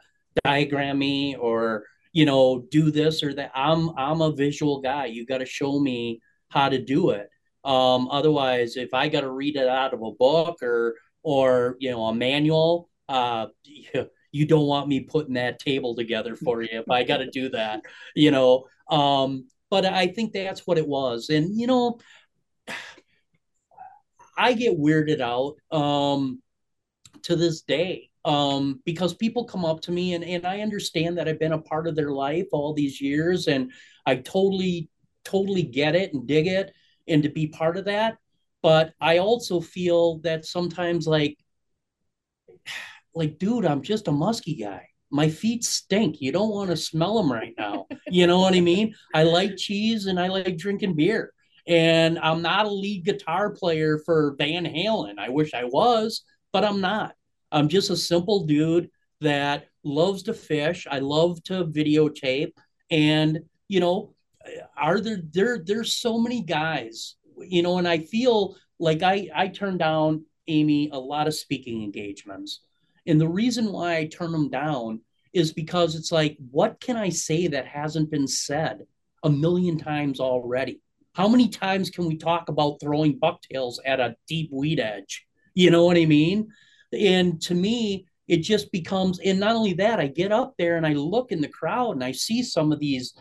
diagram 0.45 0.99
me 0.99 1.37
or, 1.37 1.85
you 2.13 2.27
know, 2.27 2.67
do 2.71 2.91
this 2.91 3.23
or 3.23 3.35
that, 3.35 3.51
I'm 3.55 3.91
I'm 3.99 4.21
a 4.21 4.33
visual 4.33 4.81
guy. 4.81 5.07
You 5.07 5.27
got 5.27 5.39
to 5.39 5.47
show 5.47 5.81
me 5.81 6.21
how 6.49 6.69
to 6.69 6.79
do 6.79 7.11
it. 7.11 7.29
Um, 7.65 8.09
otherwise, 8.09 8.77
if 8.77 8.93
I 8.93 9.09
got 9.09 9.23
to 9.23 9.31
read 9.31 9.57
it 9.57 9.69
out 9.69 9.95
of 9.95 10.03
a 10.03 10.13
book 10.13 10.63
or 10.63 10.97
or 11.23 11.77
you 11.81 11.91
know 11.91 12.05
a 12.07 12.15
manual, 12.15 12.91
uh, 13.09 13.47
you 14.33 14.47
don't 14.47 14.67
want 14.67 14.89
me 14.89 15.01
putting 15.01 15.35
that 15.35 15.59
table 15.59 15.95
together 15.95 16.37
for 16.37 16.63
you 16.63 16.69
if 16.73 16.91
I 16.91 17.05
got 17.05 17.19
to 17.19 17.31
do 17.31 17.49
that, 17.51 17.83
you 18.15 18.31
know. 18.31 18.67
Um, 18.91 19.49
but 19.71 19.87
I 19.87 20.09
think 20.09 20.33
that's 20.33 20.67
what 20.67 20.79
it 20.79 20.87
was, 20.87 21.31
and 21.31 21.59
you 21.59 21.67
know, 21.67 21.99
I 24.37 24.53
get 24.53 24.79
weirded 24.79 25.21
out 25.21 25.57
um, 25.77 26.43
to 27.23 27.37
this 27.37 27.63
day 27.63 28.11
um, 28.25 28.81
because 28.85 29.15
people 29.15 29.45
come 29.45 29.65
up 29.65 29.81
to 29.83 29.93
me 29.93 30.15
and, 30.15 30.25
and 30.25 30.47
I 30.47 30.61
understand 30.61 31.19
that 31.19 31.29
I've 31.29 31.41
been 31.41 31.53
a 31.53 31.61
part 31.61 31.89
of 31.89 31.97
their 31.97 32.13
life 32.13 32.47
all 32.53 32.73
these 32.73 33.01
years 33.01 33.49
and 33.49 33.73
I 34.07 34.17
totally, 34.17 34.89
totally 35.25 35.63
get 35.63 35.95
it 35.95 36.13
and 36.15 36.27
dig 36.27 36.47
it 36.47 36.73
and 37.09 37.23
to 37.25 37.29
be 37.29 37.49
part 37.49 37.77
of 37.77 37.87
that. 37.87 38.19
But 38.63 38.93
I 39.01 39.19
also 39.19 39.61
feel 39.61 40.19
that 40.19 40.45
sometimes 40.45 41.07
like 41.07 41.37
like 43.15 43.39
dude, 43.39 43.67
I'm 43.67 43.83
just 43.83 44.09
a 44.09 44.13
musky 44.13 44.55
guy. 44.55 44.89
My 45.11 45.29
feet 45.29 45.65
stink. 45.65 46.23
You 46.23 46.33
don't 46.33 46.51
want 46.51 46.71
to 46.71 46.77
smell 46.77 47.17
them 47.17 47.31
right 47.31 47.55
now. 47.59 47.87
You 48.09 48.27
know 48.27 48.41
what 48.41 48.55
I 48.55 48.61
mean? 48.61 48.95
I 49.15 49.25
like 49.25 49.57
cheese 49.59 50.07
and 50.07 50.19
I 50.19 50.29
like 50.29 50.57
drinking 50.57 50.97
beer. 50.97 51.35
And 51.67 52.19
I'm 52.19 52.41
not 52.41 52.67
a 52.67 52.71
lead 52.71 53.05
guitar 53.05 53.51
player 53.51 53.99
for 53.99 54.35
Van 54.39 54.65
Halen. 54.65 55.19
I 55.19 55.29
wish 55.29 55.53
I 55.55 55.65
was, 55.65 56.25
but 56.53 56.65
I'm 56.65 56.81
not. 56.81 57.15
I'm 57.53 57.69
just 57.69 57.91
a 57.91 57.97
simple 57.97 58.47
dude 58.47 58.91
that 59.21 59.67
loves 59.85 60.25
to 60.25 60.35
fish. 60.35 60.87
I 60.91 60.99
love 60.99 61.43
to 61.45 61.65
videotape. 61.67 62.53
And, 62.91 63.41
you 63.69 63.81
know, 63.81 64.15
are 64.77 65.01
there 65.01 65.23
there 65.33 65.63
there's 65.65 65.95
so 65.95 66.19
many 66.19 66.43
guys 66.43 67.15
you 67.39 67.63
know 67.63 67.79
and 67.79 67.87
i 67.87 67.99
feel 67.99 68.57
like 68.81 69.03
i 69.03 69.29
i 69.35 69.47
turn 69.47 69.79
down 69.79 70.25
amy 70.49 70.91
a 70.93 70.99
lot 70.99 71.29
of 71.29 71.35
speaking 71.35 71.83
engagements 71.85 72.61
and 73.07 73.21
the 73.21 73.29
reason 73.29 73.73
why 73.73 73.97
i 73.97 74.05
turn 74.07 74.33
them 74.33 74.51
down 74.51 75.01
is 75.33 75.53
because 75.53 75.95
it's 75.95 76.11
like 76.11 76.37
what 76.51 76.81
can 76.81 76.97
i 76.97 77.09
say 77.09 77.47
that 77.47 77.67
hasn't 77.67 78.11
been 78.11 78.27
said 78.27 78.85
a 79.23 79.31
million 79.31 79.79
times 79.79 80.19
already 80.19 80.81
How 81.15 81.29
many 81.29 81.49
times 81.49 81.91
can 81.91 82.07
we 82.07 82.17
talk 82.17 82.49
about 82.49 82.81
throwing 82.81 83.19
bucktails 83.19 83.81
at 83.85 84.01
a 84.01 84.17
deep 84.27 84.51
weed 84.51 84.81
edge? 84.81 85.27
You 85.55 85.71
know 85.71 85.85
what 85.85 85.99
I 85.99 86.07
mean? 86.07 86.49
And 86.93 87.41
to 87.43 87.55
me, 87.55 88.07
it 88.29 88.39
just 88.39 88.71
becomes, 88.73 89.19
and 89.21 89.41
not 89.41 89.55
only 89.55 89.75
that, 89.75 90.01
I 90.01 90.07
get 90.07 90.33
up 90.33 90.55
there 90.59 90.77
and 90.77 90.87
I 90.87 90.93
look 90.93 91.33
in 91.33 91.41
the 91.41 91.49
crowd 91.49 91.93
and 91.93 92.05
I 92.05 92.13
see 92.13 92.43
some 92.43 92.73
of 92.73 92.81
these 92.81 93.15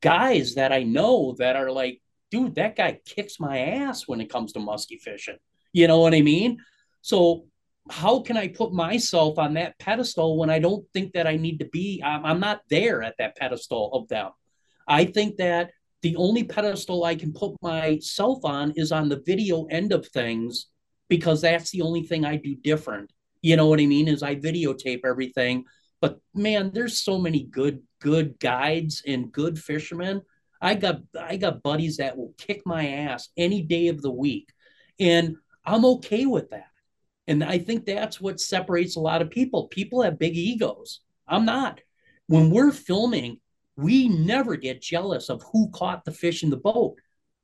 guys 0.00 0.54
that 0.54 0.72
I 0.72 0.82
know 0.82 1.34
that 1.38 1.56
are 1.56 1.70
like, 1.70 2.00
dude, 2.30 2.54
that 2.56 2.76
guy 2.76 3.00
kicks 3.04 3.40
my 3.40 3.58
ass 3.58 4.06
when 4.06 4.20
it 4.20 4.30
comes 4.30 4.52
to 4.52 4.60
musky 4.60 4.98
fishing. 4.98 5.38
You 5.72 5.86
know 5.86 6.00
what 6.00 6.14
I 6.14 6.22
mean? 6.22 6.58
So 7.00 7.46
how 7.90 8.20
can 8.20 8.36
I 8.36 8.48
put 8.48 8.72
myself 8.72 9.38
on 9.38 9.54
that 9.54 9.78
pedestal 9.78 10.38
when 10.38 10.50
I 10.50 10.58
don't 10.58 10.86
think 10.92 11.12
that 11.12 11.26
I 11.26 11.36
need 11.36 11.58
to 11.58 11.66
be? 11.66 12.02
I'm, 12.04 12.40
not 12.40 12.60
there 12.70 13.02
at 13.02 13.16
that 13.18 13.36
pedestal 13.36 13.92
of 13.92 14.08
them. 14.08 14.30
I 14.86 15.04
think 15.04 15.36
that 15.38 15.70
the 16.02 16.16
only 16.16 16.44
pedestal 16.44 17.04
I 17.04 17.14
can 17.14 17.32
put 17.32 17.54
myself 17.62 18.44
on 18.44 18.72
is 18.76 18.92
on 18.92 19.08
the 19.08 19.22
video 19.24 19.64
end 19.66 19.92
of 19.92 20.06
things 20.08 20.68
because 21.12 21.42
that's 21.42 21.70
the 21.70 21.82
only 21.82 22.04
thing 22.04 22.24
I 22.24 22.36
do 22.36 22.54
different. 22.54 23.12
You 23.42 23.56
know 23.56 23.66
what 23.66 23.80
I 23.80 23.84
mean? 23.84 24.08
Is 24.08 24.22
I 24.22 24.34
videotape 24.34 25.02
everything. 25.04 25.66
But 26.00 26.18
man, 26.34 26.70
there's 26.72 27.02
so 27.02 27.18
many 27.18 27.42
good, 27.44 27.82
good 28.00 28.40
guides 28.40 29.02
and 29.06 29.30
good 29.30 29.58
fishermen. 29.58 30.22
I 30.62 30.74
got 30.74 31.02
I 31.20 31.36
got 31.36 31.62
buddies 31.62 31.98
that 31.98 32.16
will 32.16 32.32
kick 32.38 32.62
my 32.64 32.88
ass 32.88 33.28
any 33.36 33.60
day 33.60 33.88
of 33.88 34.00
the 34.00 34.10
week. 34.10 34.48
And 34.98 35.36
I'm 35.66 35.84
okay 35.96 36.24
with 36.24 36.48
that. 36.48 36.70
And 37.26 37.44
I 37.44 37.58
think 37.58 37.84
that's 37.84 38.18
what 38.18 38.40
separates 38.40 38.96
a 38.96 39.00
lot 39.00 39.20
of 39.20 39.28
people. 39.28 39.68
People 39.68 40.00
have 40.00 40.18
big 40.18 40.34
egos. 40.34 41.00
I'm 41.28 41.44
not. 41.44 41.82
When 42.26 42.48
we're 42.48 42.72
filming, 42.72 43.38
we 43.76 44.08
never 44.08 44.56
get 44.56 44.80
jealous 44.80 45.28
of 45.28 45.42
who 45.52 45.68
caught 45.72 46.06
the 46.06 46.12
fish 46.12 46.42
in 46.42 46.48
the 46.48 46.56
boat. 46.56 46.94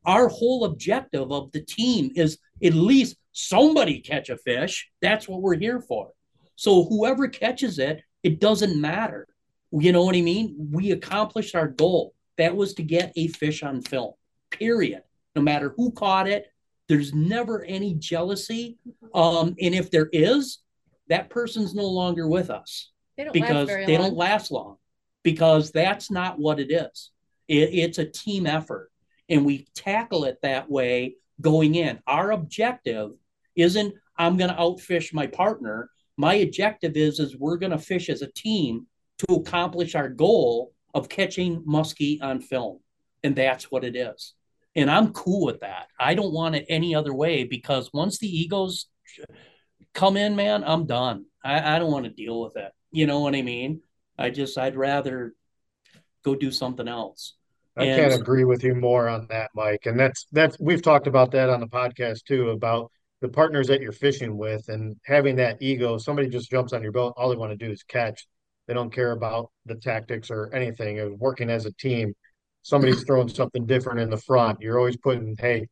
Our 0.06 0.28
whole 0.28 0.64
objective 0.64 1.30
of 1.30 1.52
the 1.52 1.60
team 1.60 2.12
is 2.14 2.38
at 2.64 2.72
least 2.72 3.16
somebody 3.38 4.00
catch 4.00 4.28
a 4.28 4.36
fish. 4.36 4.90
That's 5.00 5.28
what 5.28 5.40
we're 5.40 5.58
here 5.58 5.80
for. 5.80 6.10
So 6.56 6.84
whoever 6.84 7.28
catches 7.28 7.78
it, 7.78 8.02
it 8.22 8.40
doesn't 8.40 8.80
matter. 8.80 9.28
You 9.70 9.92
know 9.92 10.04
what 10.04 10.16
I 10.16 10.22
mean? 10.22 10.56
We 10.72 10.90
accomplished 10.90 11.54
our 11.54 11.68
goal. 11.68 12.14
That 12.36 12.56
was 12.56 12.74
to 12.74 12.82
get 12.82 13.12
a 13.16 13.28
fish 13.28 13.62
on 13.62 13.82
film, 13.82 14.12
period. 14.50 15.02
No 15.36 15.42
matter 15.42 15.72
who 15.76 15.92
caught 15.92 16.28
it, 16.28 16.46
there's 16.88 17.14
never 17.14 17.64
any 17.64 17.94
jealousy. 17.94 18.78
Um, 19.14 19.54
and 19.60 19.74
if 19.74 19.90
there 19.90 20.08
is, 20.12 20.58
that 21.08 21.30
person's 21.30 21.74
no 21.74 21.86
longer 21.86 22.28
with 22.28 22.50
us 22.50 22.90
They 23.16 23.24
don't 23.24 23.32
because 23.32 23.68
they 23.68 23.98
long. 23.98 24.10
don't 24.10 24.16
last 24.16 24.50
long 24.50 24.76
because 25.22 25.70
that's 25.70 26.10
not 26.10 26.38
what 26.38 26.58
it 26.60 26.70
is. 26.70 27.10
It, 27.46 27.70
it's 27.72 27.98
a 27.98 28.04
team 28.04 28.46
effort. 28.46 28.90
And 29.28 29.44
we 29.44 29.66
tackle 29.74 30.24
it 30.24 30.38
that 30.42 30.70
way 30.70 31.16
going 31.40 31.74
in. 31.74 32.00
Our 32.06 32.32
objective 32.32 33.10
isn't 33.58 33.94
I'm 34.16 34.36
going 34.36 34.50
to 34.50 34.56
outfish 34.56 35.12
my 35.12 35.26
partner. 35.26 35.90
My 36.16 36.34
objective 36.34 36.96
is 36.96 37.20
is 37.20 37.36
we're 37.36 37.56
going 37.58 37.72
to 37.72 37.78
fish 37.78 38.08
as 38.08 38.22
a 38.22 38.32
team 38.32 38.86
to 39.18 39.34
accomplish 39.34 39.94
our 39.94 40.08
goal 40.08 40.72
of 40.94 41.08
catching 41.08 41.62
muskie 41.62 42.22
on 42.22 42.40
film. 42.40 42.80
And 43.22 43.36
that's 43.36 43.70
what 43.70 43.84
it 43.84 43.94
is. 43.96 44.34
And 44.74 44.90
I'm 44.90 45.12
cool 45.12 45.44
with 45.44 45.60
that. 45.60 45.88
I 45.98 46.14
don't 46.14 46.32
want 46.32 46.54
it 46.54 46.66
any 46.68 46.94
other 46.94 47.12
way 47.14 47.44
because 47.44 47.90
once 47.92 48.18
the 48.18 48.28
egos 48.28 48.86
come 49.94 50.16
in, 50.16 50.36
man, 50.36 50.62
I'm 50.64 50.86
done. 50.86 51.26
I, 51.44 51.76
I 51.76 51.78
don't 51.78 51.90
want 51.90 52.04
to 52.04 52.10
deal 52.10 52.40
with 52.40 52.56
it. 52.56 52.72
You 52.90 53.06
know 53.06 53.20
what 53.20 53.34
I 53.34 53.42
mean? 53.42 53.80
I 54.18 54.30
just 54.30 54.56
I'd 54.58 54.76
rather 54.76 55.34
go 56.24 56.34
do 56.34 56.50
something 56.50 56.88
else. 56.88 57.34
I 57.76 57.84
And- 57.84 58.10
can't 58.10 58.20
agree 58.20 58.44
with 58.44 58.64
you 58.64 58.74
more 58.74 59.08
on 59.08 59.26
that, 59.30 59.50
Mike. 59.54 59.86
And 59.86 59.98
that's 59.98 60.26
that's 60.32 60.58
we've 60.58 60.82
talked 60.82 61.06
about 61.06 61.30
that 61.32 61.48
on 61.50 61.60
the 61.60 61.66
podcast 61.68 62.24
too, 62.24 62.50
about 62.50 62.90
the 63.20 63.28
partners 63.28 63.66
that 63.68 63.80
you're 63.80 63.92
fishing 63.92 64.36
with 64.36 64.68
and 64.68 64.96
having 65.04 65.36
that 65.36 65.60
ego. 65.60 65.98
Somebody 65.98 66.28
just 66.28 66.50
jumps 66.50 66.72
on 66.72 66.82
your 66.82 66.92
boat, 66.92 67.14
all 67.16 67.28
they 67.28 67.36
want 67.36 67.58
to 67.58 67.66
do 67.66 67.72
is 67.72 67.82
catch. 67.82 68.26
They 68.66 68.74
don't 68.74 68.92
care 68.92 69.12
about 69.12 69.50
the 69.66 69.76
tactics 69.76 70.30
or 70.30 70.54
anything. 70.54 71.00
Of 71.00 71.12
working 71.18 71.50
as 71.50 71.66
a 71.66 71.72
team, 71.72 72.14
somebody's 72.62 73.02
throwing 73.06 73.28
something 73.28 73.66
different 73.66 74.00
in 74.00 74.10
the 74.10 74.18
front. 74.18 74.60
You're 74.60 74.78
always 74.78 74.96
putting, 74.96 75.36
hey, 75.38 75.66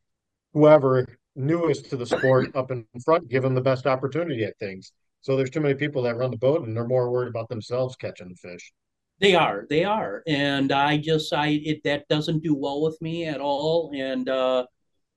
whoever 0.52 1.06
newest 1.36 1.90
to 1.90 1.96
the 1.96 2.06
sport 2.06 2.56
up 2.56 2.70
in 2.70 2.86
front, 3.04 3.28
give 3.28 3.42
them 3.42 3.54
the 3.54 3.60
best 3.60 3.86
opportunity 3.86 4.44
at 4.44 4.58
things. 4.58 4.92
So 5.20 5.36
there's 5.36 5.50
too 5.50 5.60
many 5.60 5.74
people 5.74 6.02
that 6.02 6.16
run 6.16 6.30
the 6.30 6.38
boat 6.38 6.66
and 6.66 6.76
they're 6.76 6.86
more 6.86 7.10
worried 7.10 7.28
about 7.28 7.48
themselves 7.48 7.96
catching 7.96 8.28
the 8.28 8.34
fish. 8.36 8.72
They 9.18 9.34
are, 9.34 9.66
they 9.70 9.84
are, 9.84 10.22
and 10.26 10.70
I 10.72 10.98
just 10.98 11.32
I 11.32 11.60
it 11.64 11.82
that 11.84 12.06
doesn't 12.08 12.42
do 12.42 12.54
well 12.54 12.82
with 12.82 13.00
me 13.00 13.24
at 13.24 13.40
all, 13.40 13.90
and 13.94 14.28
uh, 14.28 14.66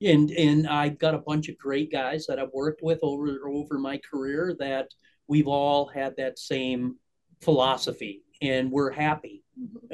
and 0.02 0.30
and 0.30 0.66
I've 0.66 0.98
got 0.98 1.14
a 1.14 1.18
bunch 1.18 1.48
of 1.48 1.58
great 1.58 1.90
guys 1.92 2.26
that 2.26 2.38
I've 2.38 2.52
worked 2.52 2.82
with 2.82 2.98
over 3.02 3.48
over 3.48 3.78
my 3.78 3.98
career 3.98 4.56
that 4.58 4.88
we've 5.28 5.48
all 5.48 5.86
had 5.86 6.16
that 6.16 6.38
same 6.38 6.96
philosophy, 7.42 8.22
and 8.42 8.70
we're 8.70 8.90
happy. 8.90 9.42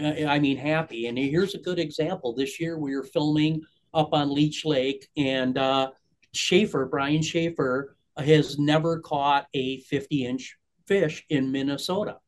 Uh, 0.01 0.27
I 0.27 0.39
mean, 0.39 0.57
happy. 0.57 1.07
And 1.07 1.19
here's 1.19 1.55
a 1.55 1.61
good 1.61 1.79
example. 1.79 2.35
This 2.35 2.61
year 2.61 2.79
we 2.79 2.95
were 2.95 3.05
filming 3.05 3.63
up 3.95 4.13
on 4.13 4.33
Leech 4.33 4.65
Lake, 4.65 5.09
and 5.17 5.59
uh, 5.59 5.91
Schaefer, 6.33 6.87
Brian 6.87 7.23
Schaefer, 7.23 7.97
has 8.17 8.59
never 8.59 9.01
caught 9.01 9.47
a 9.55 9.81
50 9.81 10.27
inch 10.27 10.57
fish 10.87 11.25
in 11.31 11.51
Minnesota, 11.51 12.19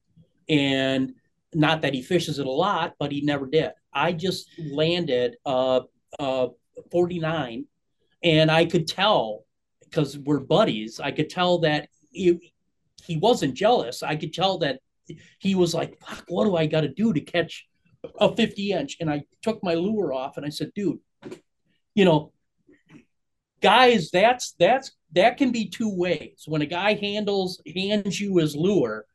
and 0.49 1.13
not 1.55 1.81
that 1.83 1.95
he 1.95 2.03
fishes 2.03 2.39
it 2.39 2.47
a 2.47 2.51
lot, 2.51 2.95
but 2.99 3.13
he 3.13 3.21
never 3.23 3.47
did. 3.47 3.71
I 3.93 4.13
just 4.13 4.51
landed 4.71 5.37
a, 5.47 5.83
uh, 6.19 6.49
49, 6.91 7.67
and 8.23 8.51
I 8.51 8.65
could 8.65 8.89
tell 8.89 9.45
because 9.81 10.19
we're 10.19 10.41
buddies. 10.41 11.01
I 11.01 11.13
could 11.13 11.31
tell 11.31 11.61
that 11.61 11.89
he, 12.11 12.53
he 13.05 13.17
wasn't 13.17 13.55
jealous. 13.55 14.03
I 14.03 14.17
could 14.17 14.33
tell 14.33 14.59
that 14.59 14.81
he 15.39 15.55
was 15.55 15.75
like, 15.75 15.99
"Fuck, 16.01 16.25
what 16.29 16.45
do 16.45 16.57
I 16.57 16.67
got 16.67 16.83
to 16.83 16.89
do 16.89 17.13
to 17.13 17.21
catch 17.21 17.67
a 18.21 18.35
50 18.35 18.73
inch?" 18.73 18.97
And 19.01 19.11
I 19.11 19.25
took 19.43 19.63
my 19.63 19.75
lure 19.75 20.13
off, 20.13 20.37
and 20.37 20.45
I 20.45 20.51
said, 20.51 20.73
"Dude, 20.75 20.99
you 21.95 22.05
know, 22.05 22.33
guys, 23.63 24.11
that's 24.11 24.53
that's 24.59 24.93
that 25.13 25.39
can 25.39 25.53
be 25.53 25.69
two 25.69 25.95
ways. 25.95 26.45
When 26.47 26.63
a 26.63 26.67
guy 26.67 26.95
handles 26.95 27.63
hands 27.75 28.21
you 28.21 28.37
his 28.37 28.55
lure." 28.55 29.07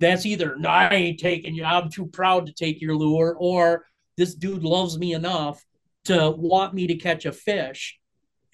that's 0.00 0.26
either 0.26 0.56
no, 0.56 0.68
I 0.68 0.90
ain't 0.90 1.20
taking 1.20 1.54
you. 1.54 1.64
I'm 1.64 1.90
too 1.90 2.06
proud 2.06 2.46
to 2.46 2.52
take 2.52 2.80
your 2.80 2.96
lure, 2.96 3.36
or 3.38 3.86
this 4.16 4.34
dude 4.34 4.62
loves 4.62 4.98
me 4.98 5.12
enough 5.12 5.64
to 6.08 6.30
want 6.30 6.74
me 6.74 6.86
to 6.88 6.96
catch 6.96 7.24
a 7.26 7.32
fish. 7.32 7.98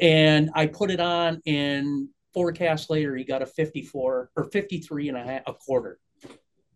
And 0.01 0.51
I 0.55 0.67
put 0.67 0.91
it 0.91 1.01
on, 1.01 1.41
and 1.47 2.09
forecast 2.33 2.91
later, 2.91 3.17
he 3.17 3.25
got 3.25 3.43
a 3.43 3.47
54 3.47 4.31
or 4.37 4.45
53 4.45 5.09
and 5.09 5.19
a 5.19 5.23
half, 5.23 5.43
a 5.47 5.55
quarter. 5.55 5.99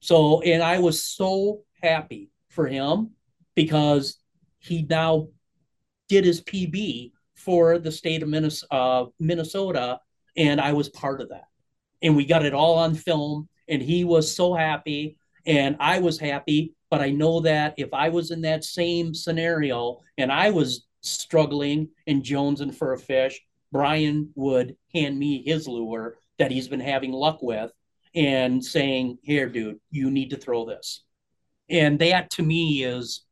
So, 0.01 0.41
and 0.43 0.63
I 0.63 0.79
was 0.79 1.05
so 1.05 1.63
happy 1.83 2.31
for 2.49 2.67
him 2.67 3.11
because 3.55 4.19
he 4.59 4.83
now 4.89 5.29
did 6.09 6.25
his 6.25 6.41
PB 6.41 7.13
for 7.35 7.79
the 7.79 7.91
state 7.91 8.23
of 8.23 8.33
uh, 8.71 9.11
Minnesota, 9.19 10.01
and 10.37 10.61
I 10.61 10.73
was 10.73 10.89
part 10.89 11.21
of 11.21 11.31
that. 11.31 11.47
And 12.03 12.17
we 12.17 12.25
got 12.25 12.45
it 12.45 12.55
all 12.55 12.79
on 12.79 12.95
film 12.95 13.49
and 13.69 13.83
he 13.83 14.05
was 14.05 14.35
so 14.35 14.55
happy 14.55 15.19
and 15.47 15.77
I 15.79 16.01
was 16.01 16.19
happy. 16.19 16.75
But 16.91 17.01
I 17.01 17.11
know 17.11 17.41
that 17.41 17.75
if 17.77 17.93
I 17.93 18.09
was 18.09 18.31
in 18.31 18.41
that 18.43 18.65
same 18.65 19.15
scenario 19.15 20.01
and 20.17 20.33
I 20.33 20.51
was 20.51 20.87
struggling 21.03 21.89
in 22.07 22.23
Jones 22.23 22.61
and 22.61 22.71
jonesing 22.71 22.79
for 22.79 22.93
a 22.93 22.99
fish, 22.99 23.41
Brian 23.73 24.31
would 24.35 24.77
hand 24.95 25.19
me 25.19 25.43
his 25.45 25.69
lure 25.69 26.17
that 26.39 26.51
he's 26.51 26.69
been 26.69 26.81
having 26.81 27.13
luck 27.13 27.43
with 27.43 27.71
and 28.15 28.65
saying, 28.65 29.19
"Here, 29.23 29.49
dude, 29.49 29.81
you 29.91 30.11
need 30.11 30.31
to 30.31 30.37
throw 30.37 30.65
this." 30.65 31.05
And 31.69 31.99
that 31.99 32.31
to 32.31 32.43
me 32.43 32.85
is 32.85 33.27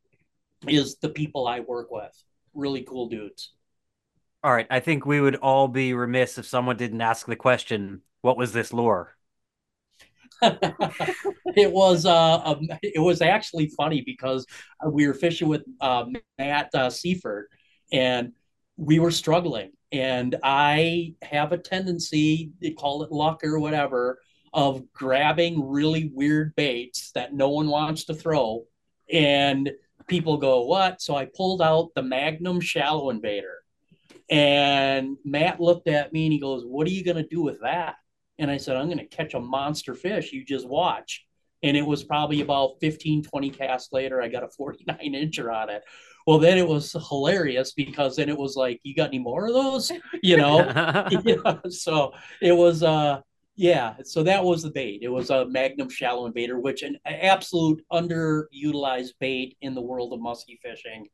is 0.67 0.97
the 0.97 1.09
people 1.09 1.47
I 1.47 1.61
work 1.61 1.91
with. 1.91 2.13
Really 2.55 2.83
cool 2.83 3.09
dudes. 3.09 3.53
All 4.43 4.53
right, 4.53 4.67
I 4.71 4.81
think 4.81 5.07
we 5.07 5.21
would 5.21 5.37
all 5.37 5.69
be 5.69 5.95
remiss 5.95 6.39
if 6.39 6.47
someone 6.47 6.77
didn't 6.77 7.01
ask 7.01 7.27
the 7.27 7.37
question, 7.37 8.03
what 8.21 8.37
was 8.37 8.53
this 8.53 8.73
lure? 8.73 9.16
it 10.43 11.73
was 11.73 12.05
uh, 12.05 12.43
um, 12.45 12.69
it 12.83 13.01
was 13.01 13.23
actually 13.23 13.69
funny 13.69 14.03
because 14.03 14.47
we 14.91 15.07
were 15.07 15.15
fishing 15.15 15.49
with 15.49 15.63
uh, 15.81 16.05
Matt 16.39 16.75
uh, 16.75 16.91
Seaford 16.91 17.47
and 17.93 18.33
we 18.77 18.99
were 18.99 19.11
struggling. 19.11 19.71
And 19.93 20.37
I 20.43 21.15
have 21.23 21.53
a 21.53 21.59
tendency 21.59 22.51
they 22.61 22.73
call 22.73 23.03
it 23.03 23.13
luck 23.13 23.43
or 23.45 23.59
whatever 23.59 24.19
of 24.53 24.93
grabbing 24.93 25.67
really 25.67 26.11
weird 26.13 26.55
baits 26.57 27.13
that 27.13 27.35
no 27.35 27.51
one 27.51 27.69
wants 27.69 28.05
to 28.05 28.15
throw. 28.15 28.65
And 29.11 29.71
people 30.07 30.37
go 30.37 30.65
what? 30.65 31.01
So 31.01 31.17
I 31.17 31.27
pulled 31.27 31.63
out 31.63 31.93
the 31.95 32.03
Magnum 32.03 32.61
shallow 32.61 33.11
invader. 33.11 33.59
And 34.29 35.17
Matt 35.25 35.61
looked 35.61 35.89
at 35.89 36.13
me 36.13 36.27
and 36.27 36.33
he 36.33 36.41
goes 36.41 36.65
what 36.67 36.87
are 36.87 36.91
you 36.91 37.05
going 37.05 37.17
to 37.17 37.29
do 37.29 37.43
with 37.43 37.61
that 37.61 37.97
and 38.39 38.51
I 38.51 38.57
said, 38.57 38.77
I'm 38.77 38.87
going 38.87 38.99
to 38.99 39.07
catch 39.07 39.35
a 39.35 39.41
monster 39.41 39.95
fish. 39.95 40.33
You 40.33 40.45
just 40.45 40.69
watch. 40.69 41.25
and 41.63 41.77
it 41.77 41.87
was 41.87 42.05
probably 42.05 42.43
about 42.43 42.79
15, 42.81 43.23
20 43.25 43.51
casts 43.51 43.93
later, 43.93 44.21
I 44.21 44.29
got 44.29 44.45
a 44.45 44.49
49 44.49 44.99
incher 44.99 45.53
on 45.53 45.71
it. 45.71 45.83
Well, 46.27 46.39
then 46.39 46.59
it 46.59 46.67
was 46.67 46.93
hilarious 47.09 47.73
because 47.73 48.17
then 48.17 48.29
it 48.29 48.37
was 48.37 48.57
like, 48.57 48.81
you 48.83 48.95
got 48.95 49.09
any 49.09 49.19
more 49.19 49.47
of 49.47 49.55
those? 49.55 49.91
You 50.23 50.37
know? 50.37 50.59
yeah, 51.25 51.57
so 51.69 52.13
it 52.43 52.53
was, 52.53 52.83
uh, 52.83 53.21
yeah, 53.55 53.95
so 54.05 54.23
that 54.25 54.45
was 54.45 54.63
the 54.63 54.71
bait. 54.71 55.01
It 55.03 55.09
was 55.09 55.31
a 55.31 55.47
Magnum 55.47 55.89
shallow 55.89 56.27
invader, 56.27 56.59
which 56.61 56.83
an 56.83 56.99
absolute 57.07 57.83
underutilized 57.91 59.15
bait 59.19 59.57
in 59.63 59.75
the 59.75 59.81
world 59.81 60.13
of 60.13 60.21
musky 60.21 60.59
fishing. 60.63 61.09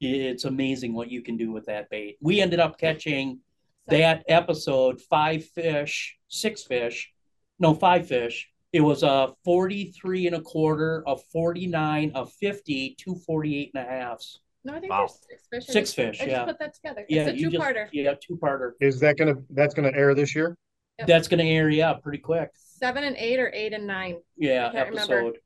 It's 0.00 0.44
amazing 0.44 0.94
what 0.94 1.10
you 1.10 1.22
can 1.22 1.36
do 1.36 1.50
with 1.50 1.66
that 1.66 1.90
bait. 1.90 2.18
We 2.20 2.40
ended 2.40 2.60
up 2.60 2.78
catching 2.78 3.40
that 3.88 4.22
episode 4.28 5.00
five 5.00 5.44
fish, 5.46 6.17
six 6.28 6.62
fish, 6.62 7.12
no, 7.58 7.74
five 7.74 8.06
fish. 8.06 8.48
It 8.72 8.80
was 8.80 9.02
a 9.02 9.32
43 9.44 10.26
and 10.26 10.36
a 10.36 10.40
quarter, 10.42 11.02
a 11.06 11.16
49, 11.16 12.12
a 12.14 12.26
50, 12.26 12.96
two 12.98 13.16
48 13.26 13.70
and 13.74 13.86
a 13.86 13.90
halves. 13.90 14.40
No, 14.64 14.74
I 14.74 14.80
think 14.80 14.92
wow. 14.92 15.08
there's 15.50 15.66
six 15.66 15.66
fish. 15.66 15.66
Six 15.72 15.94
fish, 15.94 16.20
I 16.20 16.26
yeah. 16.26 16.44
put 16.44 16.58
that 16.58 16.74
together. 16.74 17.04
Yeah, 17.08 17.28
it's 17.28 17.40
a 17.40 17.50
two-parter. 17.50 17.88
yeah, 17.92 18.14
two-parter. 18.20 18.72
Is 18.80 19.00
that 19.00 19.16
gonna 19.16 19.36
that's 19.50 19.72
gonna 19.72 19.92
air 19.94 20.14
this 20.14 20.34
year? 20.34 20.56
Yep. 20.98 21.08
That's 21.08 21.28
gonna 21.28 21.44
air, 21.44 21.70
yeah, 21.70 21.94
pretty 21.94 22.18
quick. 22.18 22.50
Seven 22.54 23.04
and 23.04 23.16
eight 23.16 23.38
or 23.38 23.50
eight 23.54 23.72
and 23.72 23.86
nine. 23.86 24.16
Yeah, 24.36 24.70
episode. 24.74 25.10
Remember. 25.10 25.38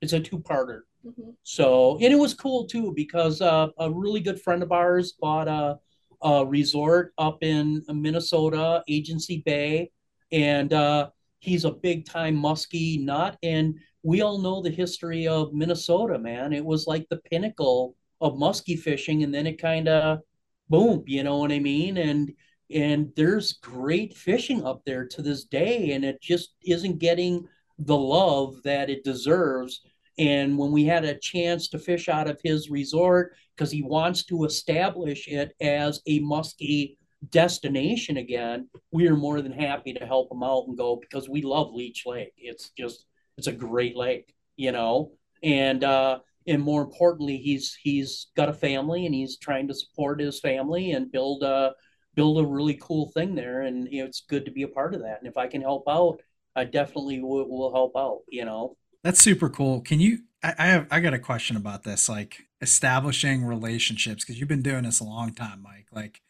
It's 0.00 0.14
a 0.14 0.20
two-parter. 0.20 0.82
Mm-hmm. 1.04 1.30
So, 1.42 1.96
and 1.96 2.12
it 2.12 2.18
was 2.18 2.32
cool 2.34 2.66
too 2.66 2.92
because 2.94 3.40
uh, 3.40 3.68
a 3.78 3.90
really 3.90 4.20
good 4.20 4.40
friend 4.40 4.62
of 4.62 4.72
ours 4.72 5.14
bought 5.20 5.48
a, 5.48 5.78
a 6.22 6.44
resort 6.44 7.12
up 7.18 7.42
in 7.42 7.82
Minnesota, 7.88 8.82
Agency 8.88 9.42
Bay, 9.44 9.90
and 10.32 10.72
uh, 10.72 11.10
he's 11.40 11.64
a 11.64 11.70
big 11.70 12.06
time 12.06 12.36
muskie 12.36 13.02
nut. 13.02 13.36
And 13.42 13.76
we 14.02 14.22
all 14.22 14.38
know 14.38 14.62
the 14.62 14.70
history 14.70 15.26
of 15.26 15.52
Minnesota, 15.52 16.18
man. 16.18 16.52
It 16.52 16.64
was 16.64 16.86
like 16.86 17.08
the 17.08 17.18
pinnacle 17.18 17.96
of 18.20 18.34
muskie 18.34 18.78
fishing, 18.78 19.22
and 19.22 19.34
then 19.34 19.46
it 19.46 19.60
kind 19.60 19.88
of 19.88 20.20
boom, 20.68 21.04
you 21.06 21.24
know 21.24 21.38
what 21.38 21.52
I 21.52 21.58
mean? 21.58 21.96
And 21.98 22.32
and 22.72 23.10
there's 23.16 23.54
great 23.54 24.16
fishing 24.16 24.64
up 24.64 24.82
there 24.86 25.04
to 25.04 25.22
this 25.22 25.44
day, 25.44 25.92
and 25.92 26.04
it 26.04 26.20
just 26.22 26.54
isn't 26.64 26.98
getting 26.98 27.48
the 27.78 27.96
love 27.96 28.62
that 28.62 28.88
it 28.90 29.02
deserves. 29.02 29.80
And 30.20 30.58
when 30.58 30.70
we 30.70 30.84
had 30.84 31.06
a 31.06 31.18
chance 31.18 31.68
to 31.68 31.78
fish 31.78 32.10
out 32.10 32.28
of 32.28 32.38
his 32.44 32.68
resort, 32.68 33.34
because 33.56 33.70
he 33.70 33.82
wants 33.82 34.22
to 34.24 34.44
establish 34.44 35.26
it 35.26 35.54
as 35.62 36.02
a 36.06 36.20
muskie 36.20 36.98
destination 37.30 38.18
again, 38.18 38.68
we 38.92 39.08
are 39.08 39.16
more 39.16 39.40
than 39.40 39.50
happy 39.50 39.94
to 39.94 40.04
help 40.04 40.30
him 40.30 40.42
out 40.42 40.66
and 40.68 40.76
go 40.76 40.96
because 40.96 41.26
we 41.26 41.40
love 41.40 41.72
Leech 41.72 42.04
Lake. 42.04 42.34
It's 42.36 42.68
just 42.76 43.06
it's 43.38 43.46
a 43.46 43.52
great 43.52 43.96
lake, 43.96 44.34
you 44.56 44.72
know. 44.72 45.12
And 45.42 45.82
uh 45.82 46.18
and 46.46 46.60
more 46.60 46.82
importantly, 46.82 47.38
he's 47.38 47.74
he's 47.82 48.26
got 48.36 48.50
a 48.50 48.54
family 48.54 49.06
and 49.06 49.14
he's 49.14 49.38
trying 49.38 49.68
to 49.68 49.74
support 49.74 50.20
his 50.20 50.38
family 50.38 50.92
and 50.92 51.10
build 51.10 51.42
a 51.42 51.72
build 52.14 52.44
a 52.44 52.46
really 52.46 52.78
cool 52.82 53.10
thing 53.12 53.34
there. 53.34 53.62
And 53.62 53.90
you 53.90 54.02
know, 54.02 54.06
it's 54.06 54.24
good 54.28 54.44
to 54.44 54.50
be 54.50 54.64
a 54.64 54.68
part 54.68 54.94
of 54.94 55.00
that. 55.00 55.18
And 55.18 55.28
if 55.28 55.38
I 55.38 55.46
can 55.46 55.62
help 55.62 55.84
out, 55.88 56.20
I 56.54 56.64
definitely 56.64 57.22
will, 57.22 57.48
will 57.48 57.72
help 57.72 57.92
out. 57.96 58.20
You 58.28 58.44
know, 58.44 58.76
that's 59.02 59.20
super 59.20 59.48
cool. 59.48 59.80
Can 59.80 60.00
you? 60.00 60.20
I, 60.42 60.66
have 60.66 60.86
I 60.90 61.00
got 61.00 61.12
a 61.12 61.18
question 61.18 61.56
about 61.56 61.82
this, 61.82 62.08
like 62.08 62.46
establishing 62.60 63.44
relationships 63.44 64.24
because 64.24 64.38
you've 64.38 64.48
been 64.48 64.62
doing 64.62 64.84
this 64.84 65.00
a 65.00 65.04
long 65.04 65.34
time, 65.34 65.62
Mike. 65.62 65.88
Like, 65.92 66.22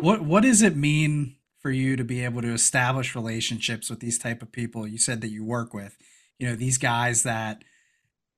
what 0.00 0.22
what 0.22 0.42
does 0.42 0.62
it 0.62 0.76
mean 0.76 1.36
for 1.58 1.70
you 1.70 1.96
to 1.96 2.04
be 2.04 2.24
able 2.24 2.42
to 2.42 2.52
establish 2.52 3.16
relationships 3.16 3.90
with 3.90 4.00
these 4.00 4.18
type 4.18 4.42
of 4.42 4.52
people 4.52 4.86
you 4.86 4.98
said 4.98 5.20
that 5.20 5.30
you 5.30 5.44
work 5.44 5.74
with? 5.74 5.96
You 6.38 6.48
know, 6.48 6.56
these 6.56 6.78
guys 6.78 7.22
that 7.24 7.64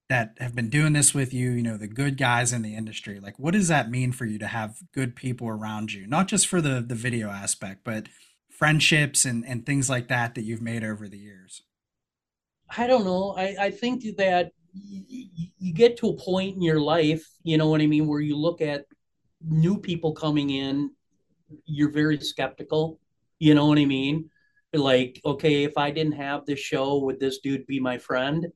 that 0.08 0.36
have 0.40 0.54
been 0.54 0.70
doing 0.70 0.94
this 0.94 1.12
with 1.12 1.34
you, 1.34 1.50
you 1.50 1.62
know, 1.62 1.76
the 1.76 1.86
good 1.86 2.16
guys 2.16 2.54
in 2.54 2.62
the 2.62 2.74
industry. 2.74 3.20
Like 3.20 3.38
what 3.38 3.52
does 3.52 3.68
that 3.68 3.90
mean 3.90 4.12
for 4.12 4.24
you 4.24 4.38
to 4.38 4.46
have 4.46 4.78
good 4.94 5.16
people 5.16 5.48
around 5.48 5.92
you? 5.92 6.06
Not 6.06 6.28
just 6.28 6.46
for 6.46 6.60
the 6.62 6.80
the 6.80 6.94
video 6.94 7.28
aspect, 7.28 7.82
but 7.84 8.06
friendships 8.50 9.24
and 9.26 9.44
and 9.46 9.66
things 9.66 9.90
like 9.90 10.08
that 10.08 10.34
that 10.34 10.44
you've 10.44 10.62
made 10.62 10.82
over 10.82 11.08
the 11.08 11.18
years. 11.18 11.62
I 12.76 12.86
don't 12.86 13.04
know. 13.04 13.34
I 13.36 13.56
I 13.60 13.70
think 13.70 14.04
that 14.16 14.52
you 14.72 15.72
get 15.72 15.96
to 15.98 16.08
a 16.08 16.16
point 16.16 16.56
in 16.56 16.62
your 16.62 16.80
life, 16.80 17.26
you 17.42 17.56
know 17.56 17.68
what 17.68 17.80
I 17.80 17.86
mean, 17.86 18.06
where 18.06 18.20
you 18.20 18.36
look 18.36 18.60
at 18.60 18.84
new 19.42 19.78
people 19.78 20.12
coming 20.12 20.50
in, 20.50 20.90
you're 21.64 21.90
very 21.90 22.18
skeptical. 22.20 23.00
You 23.38 23.54
know 23.54 23.66
what 23.66 23.78
I 23.78 23.84
mean? 23.84 24.30
Like, 24.72 25.20
okay, 25.24 25.64
if 25.64 25.78
I 25.78 25.90
didn't 25.90 26.12
have 26.12 26.44
this 26.44 26.60
show, 26.60 26.98
would 26.98 27.18
this 27.18 27.38
dude 27.38 27.66
be 27.66 27.80
my 27.80 27.98
friend? 27.98 28.46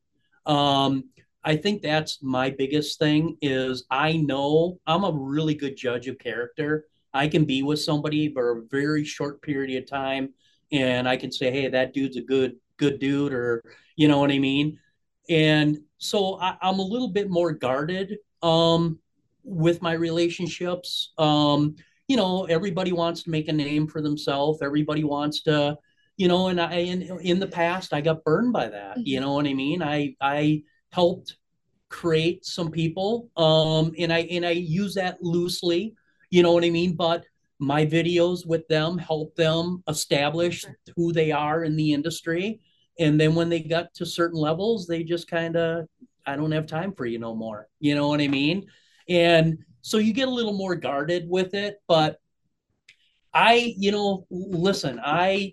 Um, 0.46 1.04
I 1.44 1.56
think 1.56 1.82
that's 1.82 2.22
my 2.22 2.50
biggest 2.50 2.98
thing 2.98 3.36
is 3.40 3.84
I 3.90 4.16
know 4.16 4.78
I'm 4.86 5.04
a 5.04 5.12
really 5.12 5.54
good 5.54 5.76
judge 5.76 6.06
of 6.08 6.18
character. 6.18 6.86
I 7.14 7.28
can 7.28 7.44
be 7.44 7.62
with 7.62 7.80
somebody 7.80 8.32
for 8.32 8.58
a 8.58 8.62
very 8.70 9.04
short 9.04 9.42
period 9.42 9.82
of 9.82 9.88
time 9.88 10.34
and 10.70 11.08
I 11.08 11.16
can 11.16 11.30
say, 11.30 11.50
hey, 11.50 11.68
that 11.68 11.92
dude's 11.92 12.16
a 12.16 12.22
good, 12.22 12.56
good 12.82 12.98
dude, 12.98 13.32
or 13.32 13.62
you 13.96 14.08
know 14.08 14.18
what 14.18 14.32
I 14.32 14.38
mean? 14.38 14.78
And 15.28 15.78
so 15.98 16.38
I, 16.40 16.56
am 16.62 16.80
a 16.80 16.82
little 16.82 17.08
bit 17.08 17.30
more 17.30 17.52
guarded 17.52 18.18
um, 18.42 18.98
with 19.44 19.80
my 19.80 19.92
relationships. 19.92 21.12
Um, 21.16 21.76
you 22.08 22.16
know, 22.16 22.44
everybody 22.46 22.92
wants 22.92 23.22
to 23.22 23.30
make 23.30 23.48
a 23.48 23.52
name 23.52 23.86
for 23.86 24.02
themselves. 24.02 24.62
Everybody 24.62 25.04
wants 25.04 25.42
to, 25.42 25.78
you 26.16 26.26
know, 26.26 26.48
and 26.48 26.60
I 26.60 26.74
in 26.74 27.02
in 27.20 27.38
the 27.38 27.46
past 27.46 27.94
I 27.94 28.00
got 28.00 28.24
burned 28.24 28.52
by 28.52 28.68
that. 28.68 28.98
You 28.98 29.16
mm-hmm. 29.16 29.24
know 29.24 29.34
what 29.34 29.46
I 29.46 29.54
mean? 29.54 29.82
I 29.82 30.16
I 30.20 30.64
helped 30.90 31.36
create 31.92 32.42
some 32.42 32.70
people 32.70 33.28
um 33.36 33.92
and 33.98 34.10
i 34.10 34.20
and 34.20 34.46
i 34.46 34.50
use 34.50 34.94
that 34.94 35.22
loosely 35.22 35.94
you 36.30 36.42
know 36.42 36.52
what 36.52 36.64
i 36.64 36.70
mean 36.70 36.94
but 36.96 37.22
my 37.58 37.84
videos 37.84 38.46
with 38.46 38.66
them 38.68 38.96
help 38.96 39.36
them 39.36 39.82
establish 39.88 40.64
who 40.96 41.12
they 41.12 41.30
are 41.30 41.64
in 41.64 41.76
the 41.76 41.92
industry 41.92 42.58
and 42.98 43.20
then 43.20 43.34
when 43.34 43.48
they 43.48 43.60
got 43.60 43.92
to 43.94 44.06
certain 44.06 44.38
levels 44.38 44.86
they 44.86 45.02
just 45.02 45.28
kind 45.28 45.56
of 45.56 45.86
i 46.26 46.36
don't 46.36 46.52
have 46.52 46.66
time 46.66 46.92
for 46.92 47.06
you 47.06 47.18
no 47.18 47.34
more 47.34 47.68
you 47.80 47.94
know 47.94 48.08
what 48.08 48.20
i 48.20 48.28
mean 48.28 48.66
and 49.08 49.58
so 49.80 49.98
you 49.98 50.12
get 50.12 50.28
a 50.28 50.30
little 50.30 50.52
more 50.52 50.74
guarded 50.74 51.28
with 51.28 51.54
it 51.54 51.80
but 51.88 52.18
i 53.34 53.74
you 53.76 53.90
know 53.90 54.26
listen 54.30 55.00
i 55.04 55.50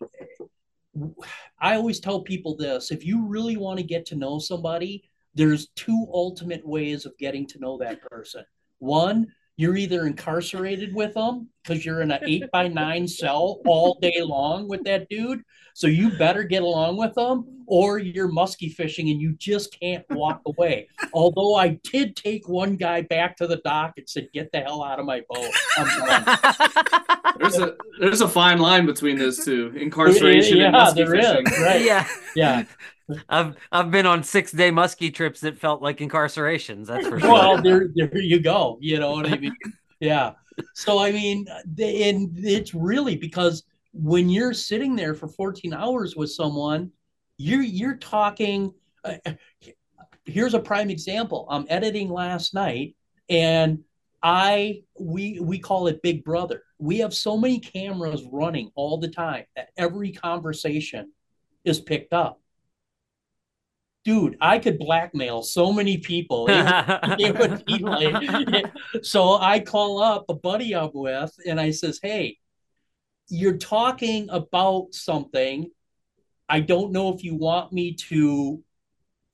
I 1.60 1.76
always 1.76 2.00
tell 2.00 2.22
people 2.22 2.56
this 2.56 2.92
if 2.92 3.06
you 3.06 3.28
really 3.28 3.58
want 3.58 3.78
to 3.78 3.84
get 3.86 4.06
to 4.08 4.16
know 4.16 4.40
somebody, 4.40 5.10
there's 5.36 5.68
two 5.76 6.08
ultimate 6.14 6.66
ways 6.66 7.06
of 7.06 7.18
getting 7.18 7.46
to 7.48 7.60
know 7.60 7.78
that 7.78 8.02
person. 8.02 8.46
One, 8.80 9.28
you're 9.60 9.76
either 9.76 10.06
incarcerated 10.06 10.96
with 10.96 11.14
them 11.16 11.50
because 11.62 11.86
you're 11.86 12.00
in 12.00 12.12
an 12.12 12.20
eight 12.26 12.50
by 12.50 12.70
nine 12.70 13.06
cell 13.06 13.60
all 13.66 14.00
day 14.02 14.22
long 14.22 14.70
with 14.70 14.86
that 14.86 15.10
dude. 15.10 15.44
So 15.74 15.86
you 15.88 16.18
better 16.18 16.44
get 16.44 16.64
along 16.64 16.96
with 16.96 17.14
them, 17.14 17.66
or 17.68 18.00
you're 18.00 18.30
musky 18.30 18.70
fishing 18.70 19.10
and 19.10 19.20
you 19.20 19.34
just 19.34 19.78
can't 19.78 20.06
walk 20.12 20.40
away. 20.46 20.88
Although 21.12 21.56
I 21.56 21.78
did 21.84 22.16
take 22.16 22.48
one 22.48 22.78
guy 22.78 23.02
back 23.02 23.36
to 23.38 23.48
the 23.48 23.58
dock 23.58 23.96
and 23.98 24.08
said, 24.08 24.30
"Get 24.34 24.50
the 24.54 24.62
hell 24.62 24.82
out 24.82 24.98
of 24.98 25.06
my 25.06 25.24
boat." 25.30 25.52
there's 27.40 27.58
a 27.58 27.76
there's 28.00 28.22
a 28.22 28.30
fine 28.30 28.60
line 28.60 28.86
between 28.86 29.18
those 29.18 29.44
two: 29.44 29.74
incarceration 29.76 30.58
yeah, 30.58 30.66
and 30.68 30.72
musky 30.72 31.06
fishing. 31.06 31.48
Is, 31.48 31.60
right? 31.60 31.82
Yeah, 31.82 32.08
yeah. 32.34 32.64
I've 33.30 33.56
I've 33.72 33.92
been 33.92 34.06
on 34.06 34.24
six 34.24 34.52
day 34.52 34.72
muskie 34.72 35.14
trips 35.14 35.42
that 35.42 35.58
felt 35.58 35.82
like 35.82 36.00
incarcerations. 36.00 36.88
That's 36.88 37.08
for 37.08 37.20
sure. 37.20 37.32
Well, 37.32 37.62
there 37.62 37.90
there 37.96 38.20
you 38.20 38.40
go. 38.40 38.78
You 38.82 39.00
know 39.00 39.12
what 39.12 39.28
I 39.28 39.38
mean? 39.38 39.56
yeah. 40.00 40.34
So 40.74 41.00
I 41.00 41.12
mean, 41.12 41.46
and 41.80 42.32
it's 42.38 42.74
really 42.74 43.16
because 43.16 43.64
when 43.94 44.30
you're 44.30 44.54
sitting 44.54 44.96
there 44.96 45.14
for 45.14 45.28
14 45.28 45.74
hours 45.74 46.16
with 46.16 46.32
someone, 46.32 46.92
you're 47.38 47.62
you're 47.62 47.98
talking. 47.98 48.74
Uh, 49.04 49.16
here's 50.26 50.54
a 50.54 50.60
prime 50.60 50.90
example. 50.90 51.48
I'm 51.50 51.66
editing 51.70 52.10
last 52.10 52.54
night, 52.54 52.96
and 53.30 53.80
I 54.22 54.84
we 55.00 55.40
we 55.40 55.60
call 55.60 55.88
it 55.88 56.02
Big 56.02 56.24
Brother. 56.24 56.64
We 56.78 57.00
have 57.00 57.14
so 57.14 57.38
many 57.38 57.60
cameras 57.60 58.24
running 58.32 58.72
all 58.76 58.98
the 58.98 59.10
time 59.10 59.46
that 59.56 59.70
every 59.78 60.12
conversation 60.12 61.12
is 61.66 61.80
picked 61.80 62.14
up 62.14 62.42
dude, 64.06 64.38
I 64.42 64.60
could 64.60 64.80
blackmail 64.80 65.44
so 65.44 65.72
many 65.74 65.98
people. 65.98 66.48
It, 66.50 66.66
it 67.20 67.38
would 67.38 67.66
be 67.66 67.78
like, 67.80 68.72
so 69.04 69.38
I 69.38 69.60
call 69.60 70.02
up 70.02 70.26
a 70.30 70.34
buddy 70.34 70.76
I'm 70.76 70.92
with 70.94 71.34
and 71.46 71.60
I 71.60 71.72
says, 71.72 72.00
Hey, 72.02 72.38
you're 73.30 73.58
talking 73.58 74.30
about 74.30 74.94
something. 74.94 75.70
I 76.48 76.62
don't 76.62 76.92
know 76.92 77.14
if 77.14 77.24
you 77.24 77.36
want 77.36 77.72
me 77.72 77.94
to 77.94 78.64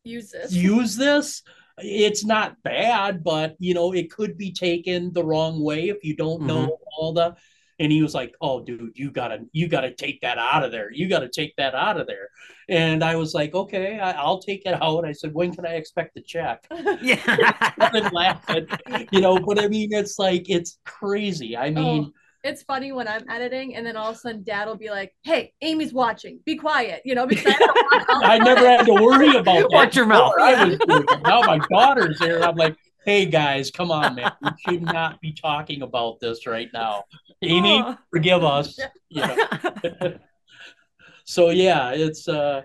use 0.04 0.32
this. 0.32 0.52
Use 0.52 0.96
this. 0.96 1.44
It's 1.78 2.24
not 2.24 2.62
bad, 2.64 3.24
but 3.24 3.56
you 3.60 3.74
know, 3.74 3.94
it 3.94 4.12
could 4.12 4.38
be 4.38 4.52
taken 4.52 5.12
the 5.14 5.24
wrong 5.24 5.62
way 5.62 5.90
if 5.90 6.04
you 6.04 6.16
don't 6.16 6.40
mm-hmm. 6.40 6.48
know 6.48 6.78
all 6.98 7.14
the 7.14 7.36
and 7.80 7.92
he 7.92 8.02
was 8.02 8.14
like, 8.14 8.36
"Oh, 8.42 8.64
dude, 8.64 8.94
you 8.96 9.12
gotta 9.12 9.40
you 9.52 9.68
gotta 9.68 9.92
take 9.92 10.22
that 10.22 10.38
out 10.38 10.64
of 10.64 10.72
there. 10.72 10.92
You 10.92 11.10
gotta 11.10 11.30
take 11.30 11.56
that 11.58 11.76
out 11.76 12.00
of 12.00 12.08
there." 12.08 12.30
And 12.70 13.04
I 13.04 13.16
was 13.16 13.34
like, 13.34 13.54
"Okay, 13.54 14.00
I, 14.00 14.24
will 14.26 14.40
take 14.40 14.66
it 14.66 14.82
out." 14.82 15.06
I 15.06 15.12
said, 15.12 15.34
"When 15.34 15.54
can 15.54 15.66
I 15.66 15.76
expect 15.76 16.16
the 16.16 16.22
check?" 16.22 16.66
Yeah, 17.02 17.72
laughing, 18.12 18.68
you 19.12 19.22
know. 19.22 19.40
But 19.40 19.60
I 19.60 19.68
mean, 19.68 19.94
it's 19.94 20.18
like 20.18 20.50
it's 20.50 20.80
crazy. 20.86 21.56
I 21.56 21.68
oh, 21.68 21.72
mean. 21.72 22.04
Oh 22.06 22.20
it's 22.46 22.62
funny 22.62 22.92
when 22.92 23.08
I'm 23.08 23.28
editing 23.28 23.76
and 23.76 23.86
then 23.86 23.98
all 23.98 24.12
of 24.12 24.16
a 24.16 24.20
sudden 24.20 24.44
dad 24.44 24.68
will 24.68 24.78
be 24.78 24.92
like, 24.92 25.14
Hey, 25.24 25.54
Amy's 25.62 25.94
watching, 25.94 26.40
be 26.46 26.56
quiet, 26.56 27.02
you 27.04 27.16
know, 27.16 27.26
because 27.26 27.56
I, 27.58 28.06
I 28.24 28.38
never 28.38 28.68
had 28.68 28.86
to 28.86 28.94
worry 28.94 29.36
about 29.36 29.62
that. 29.62 29.72
Watch 29.72 29.96
your 29.96 30.06
mouth. 30.06 30.34
now 30.38 31.42
my 31.42 31.60
daughter's 31.72 32.20
there. 32.20 32.44
I'm 32.44 32.56
like, 32.56 32.76
hey 33.06 33.28
guys, 33.28 33.70
come 33.70 33.92
on, 33.92 34.16
man. 34.16 34.32
We 34.42 34.50
should 34.68 34.82
not 34.82 35.22
be 35.22 35.32
talking 35.32 35.84
about 35.84 36.20
this 36.20 36.48
right 36.48 36.70
now. 36.74 37.04
Amy, 37.42 37.84
forgive 38.12 38.44
us. 38.44 38.78
You 39.08 39.22
know. 39.22 40.18
so 41.26 41.52
yeah, 41.52 41.92
it's 41.92 42.28
uh 42.28 42.64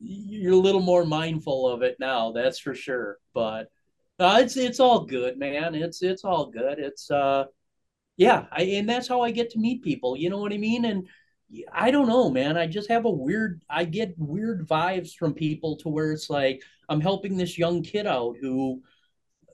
you're 0.00 0.52
a 0.52 0.56
little 0.56 0.82
more 0.82 1.06
mindful 1.06 1.66
of 1.66 1.82
it 1.82 1.96
now, 1.98 2.32
that's 2.32 2.58
for 2.58 2.74
sure. 2.74 3.16
But 3.32 3.70
uh, 4.18 4.40
it's 4.42 4.58
it's 4.58 4.80
all 4.80 5.06
good, 5.06 5.38
man. 5.38 5.74
It's 5.74 6.02
it's 6.02 6.24
all 6.24 6.50
good. 6.50 6.78
It's 6.78 7.10
uh 7.10 7.44
yeah, 8.18 8.46
I, 8.52 8.62
and 8.64 8.88
that's 8.88 9.08
how 9.08 9.22
I 9.22 9.30
get 9.30 9.48
to 9.50 9.58
meet 9.58 9.82
people. 9.82 10.14
You 10.14 10.28
know 10.28 10.38
what 10.38 10.52
I 10.52 10.58
mean? 10.58 10.84
And 10.84 11.06
I 11.72 11.90
don't 11.90 12.08
know, 12.08 12.28
man. 12.28 12.58
I 12.58 12.66
just 12.66 12.90
have 12.90 13.06
a 13.06 13.10
weird. 13.10 13.62
I 13.70 13.84
get 13.84 14.18
weird 14.18 14.68
vibes 14.68 15.14
from 15.14 15.32
people 15.32 15.76
to 15.76 15.88
where 15.88 16.12
it's 16.12 16.28
like 16.28 16.60
I'm 16.90 17.00
helping 17.00 17.36
this 17.38 17.56
young 17.56 17.82
kid 17.82 18.06
out 18.06 18.36
who 18.42 18.82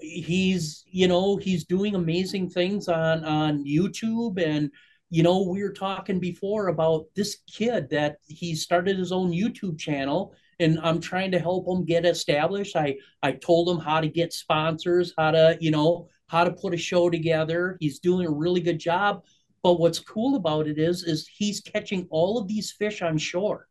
he's 0.04 0.84
you 0.86 1.08
know 1.08 1.36
he's 1.36 1.64
doing 1.64 1.94
amazing 1.94 2.50
things 2.50 2.88
on 2.88 3.24
on 3.24 3.64
youtube. 3.64 4.42
And 4.44 4.70
you 5.10 5.22
know 5.22 5.42
we 5.42 5.62
were 5.62 5.72
talking 5.72 6.20
before 6.20 6.68
about 6.68 7.06
this 7.14 7.38
kid 7.50 7.90
that 7.90 8.18
he 8.26 8.54
started 8.54 8.98
his 8.98 9.12
own 9.12 9.30
youtube 9.30 9.78
channel 9.78 10.34
and 10.58 10.78
i'm 10.82 11.00
trying 11.00 11.30
to 11.30 11.38
help 11.38 11.68
him 11.68 11.84
get 11.84 12.04
established. 12.04 12.76
I 12.76 12.96
i 13.22 13.32
told 13.32 13.68
him 13.68 13.78
how 13.78 14.00
to 14.00 14.08
get 14.08 14.32
sponsors 14.32 15.12
how 15.16 15.30
to 15.32 15.56
you 15.60 15.70
know 15.70 16.08
how 16.26 16.44
to 16.44 16.50
put 16.50 16.74
a 16.74 16.78
show 16.78 17.10
together. 17.10 17.76
He's 17.80 17.98
doing 17.98 18.26
a 18.26 18.30
really 18.30 18.60
good 18.60 18.78
job. 18.78 19.22
But 19.62 19.80
what's 19.80 19.98
cool 19.98 20.36
about 20.36 20.66
it 20.66 20.78
is 20.78 21.04
is 21.04 21.28
he's 21.28 21.60
catching 21.60 22.06
all 22.10 22.38
of 22.38 22.48
these 22.48 22.72
fish 22.72 23.02
on 23.02 23.18
shore. 23.18 23.68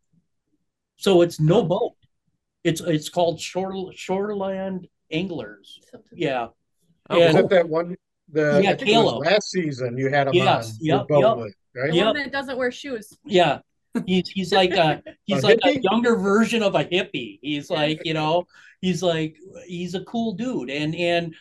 So 0.96 1.22
it's 1.22 1.40
no 1.40 1.64
boat. 1.64 1.94
It's 2.64 2.82
it's 2.82 3.10
called 3.10 3.40
shore 3.40 3.92
shoreland 3.94 4.86
anglers. 5.12 5.80
Yeah. 6.14 6.48
Oh, 7.10 7.22
and, 7.22 7.38
was 7.38 7.50
that 7.50 7.68
one? 7.68 7.96
The 8.30 8.62
yeah, 8.64 8.76
Caleb. 8.76 9.26
last 9.26 9.52
season 9.52 9.98
you 9.98 10.10
had 10.10 10.28
him 10.28 10.34
yes, 10.34 10.72
on 10.72 10.78
yep, 10.82 11.06
yep. 11.10 11.38
With, 11.38 11.56
right? 11.76 11.92
The 11.92 11.98
yep. 11.98 12.06
one 12.06 12.16
that 12.16 12.32
doesn't 12.32 12.58
wear 12.58 12.72
shoes. 12.72 13.16
Yeah. 13.26 13.60
He's 14.08 14.28
he's 14.30 14.52
like 14.52 14.72
a 14.72 15.04
he's 15.26 15.44
a 15.44 15.48
like 15.48 15.60
hippie? 15.60 15.78
a 15.78 15.82
younger 15.82 16.16
version 16.16 16.64
of 16.64 16.74
a 16.76 16.84
hippie. 16.84 17.40
He's 17.42 17.70
like, 17.70 18.02
you 18.06 18.14
know, 18.14 18.48
he's 18.82 19.04
like 19.04 19.36
he's 19.68 19.94
a 19.94 20.04
cool 20.06 20.34
dude. 20.34 20.72
And 20.72 20.96
and 20.96 21.36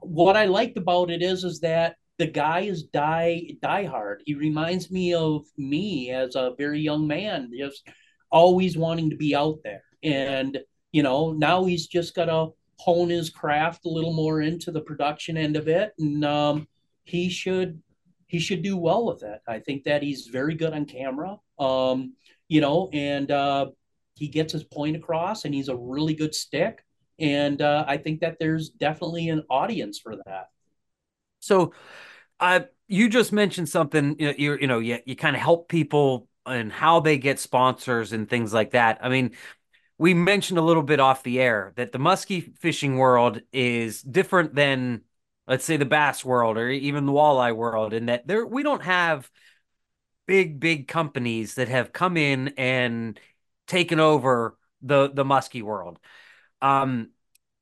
what 0.00 0.36
I 0.36 0.46
liked 0.46 0.76
about 0.76 1.10
it 1.10 1.22
is 1.22 1.44
is 1.44 1.60
that 1.60 1.96
the 2.18 2.26
guy 2.26 2.60
is 2.60 2.84
die 2.84 3.50
die 3.62 3.84
hard. 3.84 4.22
He 4.26 4.34
reminds 4.34 4.90
me 4.90 5.14
of 5.14 5.44
me 5.56 6.10
as 6.10 6.34
a 6.34 6.54
very 6.58 6.80
young 6.80 7.06
man, 7.06 7.52
just 7.56 7.86
always 8.30 8.76
wanting 8.76 9.10
to 9.10 9.16
be 9.16 9.36
out 9.36 9.58
there. 9.62 9.84
And 10.02 10.58
you 10.92 11.02
know, 11.02 11.32
now 11.32 11.64
he's 11.64 11.86
just 11.86 12.14
got 12.14 12.26
to 12.26 12.50
hone 12.78 13.08
his 13.08 13.30
craft 13.30 13.84
a 13.86 13.88
little 13.88 14.12
more 14.12 14.40
into 14.40 14.70
the 14.70 14.80
production 14.80 15.36
end 15.36 15.56
of 15.56 15.68
it, 15.68 15.92
and 15.98 16.24
um, 16.24 16.68
he 17.04 17.28
should 17.28 17.80
he 18.26 18.38
should 18.38 18.62
do 18.62 18.76
well 18.76 19.06
with 19.06 19.22
it. 19.22 19.40
I 19.46 19.60
think 19.60 19.84
that 19.84 20.02
he's 20.02 20.26
very 20.26 20.54
good 20.54 20.72
on 20.72 20.86
camera, 20.86 21.38
um, 21.58 22.14
you 22.48 22.60
know, 22.60 22.90
and 22.92 23.30
uh, 23.30 23.66
he 24.16 24.28
gets 24.28 24.52
his 24.52 24.64
point 24.64 24.96
across, 24.96 25.44
and 25.44 25.54
he's 25.54 25.68
a 25.68 25.76
really 25.76 26.14
good 26.14 26.34
stick. 26.34 26.84
And 27.18 27.62
uh, 27.62 27.84
I 27.86 27.96
think 27.96 28.20
that 28.20 28.38
there's 28.40 28.70
definitely 28.70 29.28
an 29.28 29.44
audience 29.48 29.98
for 29.98 30.16
that. 30.16 30.48
So, 31.40 31.74
uh, 32.40 32.60
you 32.88 33.08
just 33.08 33.32
mentioned 33.32 33.68
something. 33.68 34.16
You 34.18 34.26
know, 34.26 34.34
you 34.36 34.58
you 34.62 34.66
know, 34.66 34.78
you, 34.80 34.98
you 35.06 35.16
kind 35.16 35.36
of 35.36 35.42
help 35.42 35.68
people 35.68 36.28
and 36.46 36.72
how 36.72 37.00
they 37.00 37.18
get 37.18 37.38
sponsors 37.38 38.12
and 38.12 38.28
things 38.28 38.52
like 38.52 38.72
that. 38.72 38.98
I 39.00 39.08
mean, 39.08 39.32
we 39.98 40.14
mentioned 40.14 40.58
a 40.58 40.62
little 40.62 40.82
bit 40.82 41.00
off 41.00 41.22
the 41.22 41.40
air 41.40 41.72
that 41.76 41.92
the 41.92 41.98
muskie 41.98 42.56
fishing 42.58 42.96
world 42.96 43.40
is 43.52 44.02
different 44.02 44.54
than 44.54 45.02
let's 45.46 45.64
say 45.64 45.76
the 45.76 45.84
bass 45.84 46.24
world 46.24 46.56
or 46.56 46.68
even 46.68 47.06
the 47.06 47.12
walleye 47.12 47.54
world 47.54 47.92
in 47.92 48.06
that 48.06 48.26
there 48.26 48.46
we 48.46 48.62
don't 48.62 48.82
have 48.82 49.30
big 50.26 50.58
big 50.58 50.88
companies 50.88 51.54
that 51.54 51.68
have 51.68 51.92
come 51.92 52.16
in 52.16 52.48
and 52.56 53.20
taken 53.66 54.00
over 54.00 54.56
the 54.82 55.10
the 55.12 55.24
muskie 55.24 55.62
world 55.62 55.98
um 56.62 57.10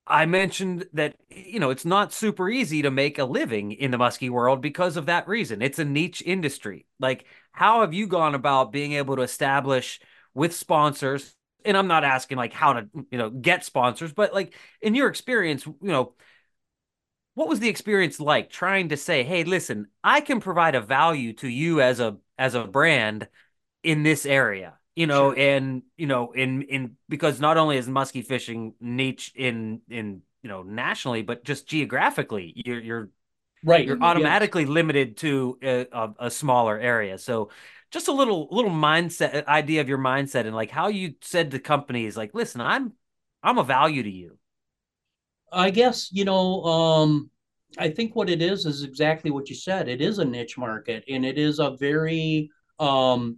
I 0.04 0.26
mentioned 0.26 0.86
that 0.94 1.14
you 1.30 1.60
know 1.60 1.70
it's 1.70 1.84
not 1.84 2.12
super 2.12 2.48
easy 2.48 2.82
to 2.82 2.90
make 2.90 3.18
a 3.18 3.24
living 3.24 3.72
in 3.72 3.92
the 3.92 3.98
muskie 3.98 4.30
world 4.30 4.60
because 4.60 4.96
of 4.96 5.06
that 5.06 5.28
reason. 5.28 5.62
It's 5.62 5.78
a 5.78 5.84
niche 5.84 6.22
industry. 6.26 6.86
Like 6.98 7.24
how 7.52 7.82
have 7.82 7.94
you 7.94 8.08
gone 8.08 8.34
about 8.34 8.72
being 8.72 8.94
able 8.94 9.14
to 9.16 9.22
establish 9.22 10.00
with 10.34 10.54
sponsors 10.56 11.36
and 11.64 11.76
I'm 11.76 11.86
not 11.86 12.04
asking 12.04 12.36
like 12.36 12.52
how 12.52 12.74
to, 12.74 12.88
you 13.10 13.18
know, 13.18 13.30
get 13.30 13.64
sponsors, 13.64 14.12
but 14.12 14.32
like 14.32 14.54
in 14.80 14.94
your 14.94 15.08
experience, 15.08 15.66
you 15.66 15.76
know, 15.80 16.14
what 17.34 17.48
was 17.48 17.60
the 17.60 17.68
experience 17.68 18.20
like 18.20 18.50
trying 18.50 18.90
to 18.90 18.96
say, 18.96 19.22
"Hey, 19.22 19.44
listen, 19.44 19.88
I 20.04 20.20
can 20.20 20.40
provide 20.40 20.74
a 20.74 20.80
value 20.80 21.32
to 21.34 21.48
you 21.48 21.80
as 21.80 22.00
a 22.00 22.18
as 22.38 22.54
a 22.54 22.64
brand 22.64 23.28
in 23.82 24.02
this 24.02 24.26
area." 24.26 24.74
You 24.94 25.06
know, 25.06 25.32
sure. 25.32 25.40
and 25.40 25.82
you 25.96 26.06
know, 26.06 26.32
in 26.32 26.62
in 26.62 26.96
because 27.08 27.40
not 27.40 27.56
only 27.56 27.78
is 27.78 27.88
musky 27.88 28.22
fishing 28.22 28.74
niche 28.80 29.32
in 29.34 29.80
in 29.88 30.22
you 30.42 30.48
know 30.48 30.62
nationally, 30.62 31.22
but 31.22 31.44
just 31.44 31.66
geographically, 31.66 32.52
you're 32.54 32.80
you're 32.80 33.10
right. 33.64 33.86
You're 33.86 34.02
automatically 34.02 34.66
limited 34.66 35.16
to 35.18 35.58
a, 35.62 35.86
a, 35.90 36.14
a 36.18 36.30
smaller 36.30 36.78
area. 36.78 37.16
So 37.16 37.48
just 37.92 38.08
a 38.08 38.12
little 38.12 38.48
little 38.50 38.70
mindset 38.70 39.46
idea 39.46 39.80
of 39.80 39.88
your 39.88 39.98
mindset 39.98 40.46
and 40.46 40.54
like 40.54 40.70
how 40.70 40.88
you 40.88 41.14
said 41.20 41.50
to 41.50 41.58
companies 41.58 42.16
like 42.16 42.34
listen 42.34 42.60
i'm 42.60 42.92
i'm 43.42 43.58
a 43.58 43.64
value 43.64 44.02
to 44.02 44.10
you 44.10 44.38
i 45.52 45.70
guess 45.70 46.10
you 46.10 46.24
know 46.24 46.62
um 46.64 47.30
i 47.78 47.88
think 47.88 48.16
what 48.16 48.30
it 48.30 48.42
is 48.42 48.66
is 48.66 48.82
exactly 48.82 49.30
what 49.30 49.48
you 49.48 49.54
said 49.54 49.88
it 49.88 50.00
is 50.00 50.18
a 50.18 50.24
niche 50.24 50.58
market 50.58 51.04
and 51.08 51.24
it 51.24 51.38
is 51.38 51.58
a 51.58 51.76
very 51.78 52.50
um 52.78 53.36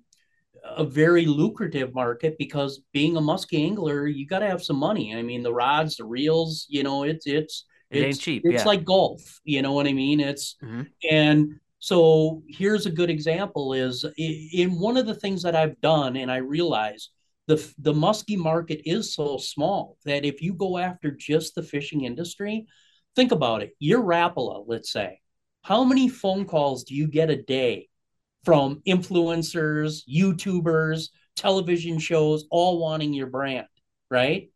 a 0.77 0.85
very 0.85 1.27
lucrative 1.27 1.95
market 1.95 2.37
because 2.39 2.81
being 2.93 3.17
a 3.17 3.21
musky 3.21 3.63
angler 3.63 4.07
you 4.07 4.27
got 4.27 4.39
to 4.39 4.47
have 4.47 4.63
some 4.63 4.77
money 4.77 5.15
i 5.15 5.21
mean 5.21 5.43
the 5.43 5.53
rods 5.53 5.97
the 5.97 6.05
reels 6.05 6.67
you 6.71 6.83
know 6.83 7.03
it's 7.03 7.27
it's 7.27 7.67
it 7.91 7.99
it's, 7.99 8.07
ain't 8.07 8.21
cheap 8.21 8.43
it's 8.47 8.63
yeah. 8.63 8.69
like 8.69 8.85
golf 8.85 9.41
you 9.45 9.61
know 9.61 9.73
what 9.73 9.87
i 9.87 9.93
mean 9.93 10.21
it's 10.21 10.57
mm-hmm. 10.63 10.83
and 11.11 11.61
so 11.85 12.43
here's 12.49 12.87
a 12.87 12.91
good 12.91 13.11
example 13.11 13.74
is 13.74 14.07
in 14.16 14.80
one 14.80 14.97
of 14.97 15.05
the 15.05 15.14
things 15.14 15.43
that 15.43 15.55
I've 15.55 15.78
done 15.82 16.16
and 16.16 16.32
I 16.32 16.39
realized 16.39 17.11
the 17.47 17.57
the 17.76 17.93
muskie 17.93 18.39
market 18.39 18.80
is 18.87 19.14
so 19.14 19.37
small 19.37 19.99
that 20.07 20.24
if 20.24 20.41
you 20.41 20.55
go 20.55 20.78
after 20.78 21.11
just 21.11 21.55
the 21.55 21.62
fishing 21.62 22.05
industry, 22.05 22.64
think 23.14 23.32
about 23.32 23.62
it. 23.62 23.72
You're 23.80 24.03
Rapala, 24.03 24.64
let's 24.66 24.91
say. 24.91 25.20
How 25.61 25.85
many 25.85 26.09
phone 26.09 26.47
calls 26.47 26.85
do 26.85 26.95
you 26.95 27.07
get 27.07 27.28
a 27.28 27.43
day 27.43 27.91
from 28.47 28.80
influencers, 28.89 30.05
YouTubers, 30.09 31.11
television 31.37 31.99
shows, 31.99 32.47
all 32.51 32.78
wanting 32.78 33.12
your 33.12 33.26
brand, 33.26 33.66
right? 34.11 34.49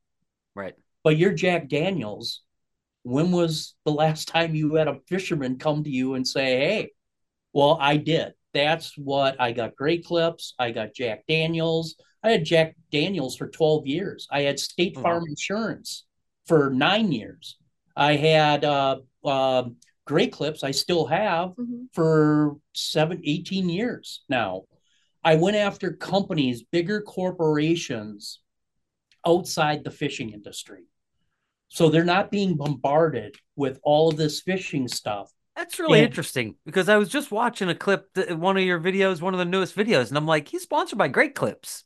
Right. 0.54 0.76
But 1.04 1.18
you're 1.18 1.34
Jack 1.34 1.68
Daniels. 1.68 2.40
When 3.02 3.32
was 3.32 3.74
the 3.84 3.92
last 3.92 4.28
time 4.34 4.54
you 4.54 4.76
had 4.76 4.88
a 4.88 5.00
fisherman 5.08 5.58
come 5.58 5.84
to 5.84 5.90
you 5.90 6.14
and 6.14 6.26
say, 6.26 6.56
"Hey, 6.56 6.90
well, 7.52 7.78
I 7.80 7.96
did. 7.96 8.32
That's 8.54 8.96
what 8.96 9.40
I 9.40 9.52
got 9.52 9.76
great 9.76 10.04
clips. 10.04 10.54
I 10.58 10.70
got 10.70 10.94
Jack 10.94 11.24
Daniels. 11.28 11.96
I 12.22 12.30
had 12.30 12.44
Jack 12.44 12.76
Daniels 12.90 13.36
for 13.36 13.48
12 13.48 13.86
years. 13.86 14.26
I 14.30 14.42
had 14.42 14.58
State 14.58 14.94
oh, 14.96 15.02
Farm 15.02 15.24
Insurance 15.28 16.04
for 16.46 16.70
nine 16.70 17.12
years. 17.12 17.56
I 17.96 18.16
had 18.16 18.64
uh, 18.64 18.98
uh, 19.24 19.64
great 20.06 20.32
clips 20.32 20.64
I 20.64 20.70
still 20.70 21.06
have 21.06 21.50
mm-hmm. 21.50 21.84
for 21.92 22.56
seven, 22.74 23.20
18 23.24 23.68
years 23.68 24.22
now. 24.28 24.62
I 25.22 25.34
went 25.34 25.56
after 25.56 25.92
companies, 25.92 26.62
bigger 26.62 27.02
corporations 27.02 28.40
outside 29.26 29.84
the 29.84 29.90
fishing 29.90 30.30
industry. 30.30 30.84
So 31.68 31.90
they're 31.90 32.04
not 32.04 32.30
being 32.30 32.56
bombarded 32.56 33.36
with 33.56 33.78
all 33.82 34.08
of 34.08 34.16
this 34.16 34.40
fishing 34.40 34.88
stuff. 34.88 35.30
That's 35.58 35.80
really 35.80 35.98
interesting 35.98 36.54
because 36.64 36.88
I 36.88 36.98
was 36.98 37.08
just 37.08 37.32
watching 37.32 37.68
a 37.68 37.74
clip, 37.74 38.14
that, 38.14 38.38
one 38.38 38.56
of 38.56 38.62
your 38.62 38.78
videos, 38.78 39.20
one 39.20 39.34
of 39.34 39.38
the 39.38 39.44
newest 39.44 39.74
videos, 39.74 40.08
and 40.08 40.16
I'm 40.16 40.24
like, 40.24 40.46
he's 40.46 40.62
sponsored 40.62 41.00
by 41.00 41.08
Great 41.08 41.34
Clips. 41.34 41.82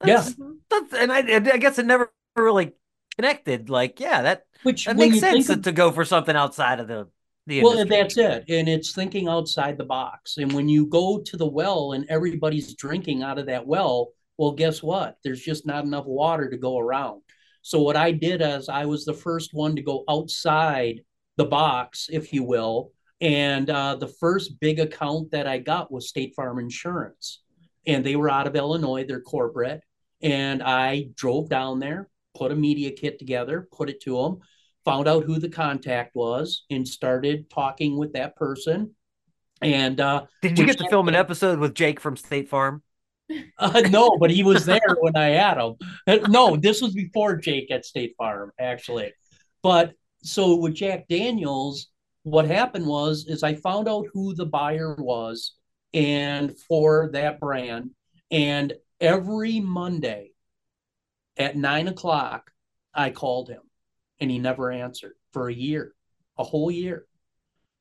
That's, 0.00 0.30
yeah, 0.30 0.46
mm-hmm. 0.46 0.94
and 0.94 1.12
I, 1.12 1.52
I 1.52 1.58
guess 1.58 1.78
it 1.78 1.84
never 1.84 2.10
really 2.34 2.72
connected. 3.16 3.68
Like, 3.68 4.00
yeah, 4.00 4.22
that 4.22 4.44
which 4.62 4.86
that 4.86 4.96
makes 4.96 5.20
sense 5.20 5.48
to, 5.48 5.58
to, 5.58 5.70
go 5.70 5.92
for 5.92 6.06
something 6.06 6.34
outside 6.34 6.80
of 6.80 6.88
the 6.88 7.08
The 7.46 7.62
well, 7.62 7.84
that's 7.84 8.16
it. 8.16 8.44
And 8.48 8.70
it's 8.70 8.94
thinking 8.94 9.28
outside 9.28 9.76
the 9.76 9.84
box. 9.84 10.38
And 10.38 10.54
when 10.54 10.70
you 10.70 10.86
go 10.86 11.20
to 11.20 11.36
the 11.36 11.46
well 11.46 11.92
and 11.92 12.06
everybody's 12.08 12.74
drinking 12.74 13.22
out 13.22 13.38
of 13.38 13.46
that 13.46 13.66
well, 13.66 14.12
well, 14.38 14.52
guess 14.52 14.82
what? 14.82 15.18
There's 15.22 15.42
just 15.42 15.66
not 15.66 15.84
enough 15.84 16.06
water 16.06 16.48
to 16.48 16.56
go 16.56 16.78
around. 16.78 17.20
So 17.60 17.82
what 17.82 17.96
I 17.96 18.12
did 18.12 18.40
is 18.40 18.70
I 18.70 18.86
was 18.86 19.04
the 19.04 19.12
first 19.12 19.52
one 19.52 19.76
to 19.76 19.82
go 19.82 20.04
outside 20.08 21.02
the 21.36 21.44
box, 21.44 22.08
if 22.10 22.32
you 22.32 22.44
will. 22.44 22.92
And 23.20 23.68
uh, 23.68 23.96
the 23.96 24.08
first 24.08 24.60
big 24.60 24.80
account 24.80 25.30
that 25.32 25.46
I 25.46 25.58
got 25.58 25.92
was 25.92 26.08
State 26.08 26.34
Farm 26.34 26.58
Insurance. 26.58 27.42
And 27.86 28.04
they 28.04 28.16
were 28.16 28.30
out 28.30 28.46
of 28.46 28.56
Illinois, 28.56 29.04
they're 29.04 29.20
corporate. 29.20 29.82
And 30.22 30.62
I 30.62 31.08
drove 31.14 31.48
down 31.48 31.80
there, 31.80 32.08
put 32.34 32.52
a 32.52 32.56
media 32.56 32.90
kit 32.90 33.18
together, 33.18 33.68
put 33.72 33.90
it 33.90 34.02
to 34.02 34.16
them, 34.16 34.38
found 34.84 35.08
out 35.08 35.24
who 35.24 35.38
the 35.38 35.48
contact 35.48 36.14
was, 36.14 36.64
and 36.70 36.86
started 36.86 37.50
talking 37.50 37.96
with 37.98 38.12
that 38.14 38.36
person. 38.36 38.94
And 39.62 40.00
uh, 40.00 40.24
did 40.40 40.58
you 40.58 40.66
get 40.66 40.78
to 40.78 40.88
film 40.88 41.08
an 41.08 41.14
episode 41.14 41.58
with 41.58 41.74
Jake 41.74 42.00
from 42.00 42.16
State 42.16 42.48
Farm? 42.48 42.82
Uh, 43.58 43.82
no, 43.90 44.16
but 44.18 44.28
he 44.28 44.42
was 44.42 44.66
there 44.66 44.80
when 45.02 45.14
I 45.14 45.28
had 45.28 45.56
him. 45.56 45.76
Uh, 46.04 46.16
no, 46.28 46.56
this 46.56 46.82
was 46.82 46.92
before 46.94 47.36
Jake 47.36 47.70
at 47.70 47.84
State 47.84 48.16
Farm, 48.18 48.50
actually. 48.58 49.12
But 49.62 49.92
so 50.24 50.56
with 50.56 50.74
Jack 50.74 51.06
Daniels, 51.06 51.89
what 52.22 52.46
happened 52.46 52.86
was 52.86 53.26
is 53.26 53.42
I 53.42 53.54
found 53.54 53.88
out 53.88 54.06
who 54.12 54.34
the 54.34 54.46
buyer 54.46 54.94
was 54.96 55.54
and 55.94 56.56
for 56.58 57.10
that 57.12 57.40
brand. 57.40 57.90
And 58.30 58.74
every 59.00 59.60
Monday 59.60 60.32
at 61.36 61.56
nine 61.56 61.88
o'clock, 61.88 62.50
I 62.94 63.10
called 63.10 63.48
him 63.48 63.62
and 64.20 64.30
he 64.30 64.38
never 64.38 64.70
answered 64.70 65.14
for 65.32 65.48
a 65.48 65.54
year, 65.54 65.94
a 66.38 66.44
whole 66.44 66.70
year. 66.70 67.06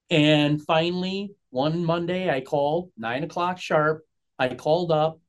And 0.10 0.64
finally, 0.64 1.36
one 1.52 1.84
Monday, 1.84 2.30
I 2.30 2.42
called 2.42 2.92
nine 2.98 3.24
o'clock 3.24 3.60
sharp. 3.60 4.04
I 4.38 4.56
called 4.56 4.92
up 4.92 5.20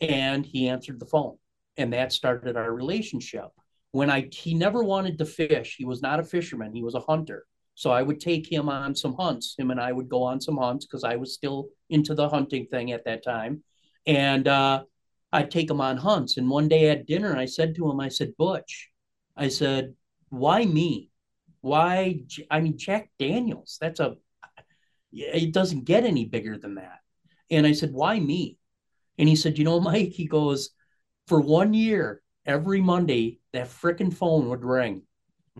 and 0.00 0.44
he 0.44 0.68
answered 0.68 1.00
the 1.00 1.06
phone. 1.06 1.38
And 1.76 1.92
that 1.92 2.12
started 2.12 2.56
our 2.56 2.72
relationship. 2.72 3.46
When 3.92 4.10
I 4.10 4.28
he 4.30 4.54
never 4.54 4.84
wanted 4.84 5.18
to 5.18 5.24
fish. 5.24 5.76
He 5.78 5.84
was 5.84 6.02
not 6.02 6.20
a 6.20 6.24
fisherman, 6.24 6.74
he 6.74 6.82
was 6.82 6.94
a 6.94 7.00
hunter. 7.00 7.46
So 7.78 7.92
I 7.92 8.02
would 8.02 8.18
take 8.18 8.50
him 8.50 8.68
on 8.68 8.96
some 8.96 9.14
hunts. 9.14 9.54
Him 9.56 9.70
and 9.70 9.80
I 9.80 9.92
would 9.92 10.08
go 10.08 10.24
on 10.24 10.40
some 10.40 10.56
hunts 10.56 10.84
because 10.84 11.04
I 11.04 11.14
was 11.14 11.32
still 11.32 11.68
into 11.88 12.12
the 12.12 12.28
hunting 12.28 12.66
thing 12.66 12.90
at 12.90 13.04
that 13.04 13.22
time. 13.22 13.62
And 14.04 14.48
uh, 14.48 14.82
I'd 15.32 15.52
take 15.52 15.70
him 15.70 15.80
on 15.80 15.96
hunts. 15.96 16.38
And 16.38 16.50
one 16.50 16.66
day 16.66 16.90
at 16.90 17.06
dinner, 17.06 17.36
I 17.36 17.44
said 17.44 17.76
to 17.76 17.88
him, 17.88 18.00
I 18.00 18.08
said, 18.08 18.36
Butch, 18.36 18.90
I 19.36 19.46
said, 19.46 19.94
why 20.28 20.64
me? 20.64 21.12
Why? 21.60 22.22
I 22.50 22.58
mean, 22.62 22.78
Jack 22.78 23.10
Daniels, 23.16 23.78
that's 23.80 24.00
a, 24.00 24.16
it 25.12 25.52
doesn't 25.52 25.84
get 25.84 26.02
any 26.02 26.24
bigger 26.24 26.58
than 26.58 26.74
that. 26.74 26.98
And 27.48 27.64
I 27.64 27.74
said, 27.74 27.92
why 27.92 28.18
me? 28.18 28.58
And 29.18 29.28
he 29.28 29.36
said, 29.36 29.56
you 29.56 29.64
know, 29.64 29.78
Mike, 29.78 30.10
he 30.10 30.26
goes, 30.26 30.70
for 31.28 31.40
one 31.40 31.74
year, 31.74 32.22
every 32.44 32.80
Monday, 32.80 33.38
that 33.52 33.68
freaking 33.68 34.12
phone 34.12 34.48
would 34.48 34.64
ring. 34.64 35.02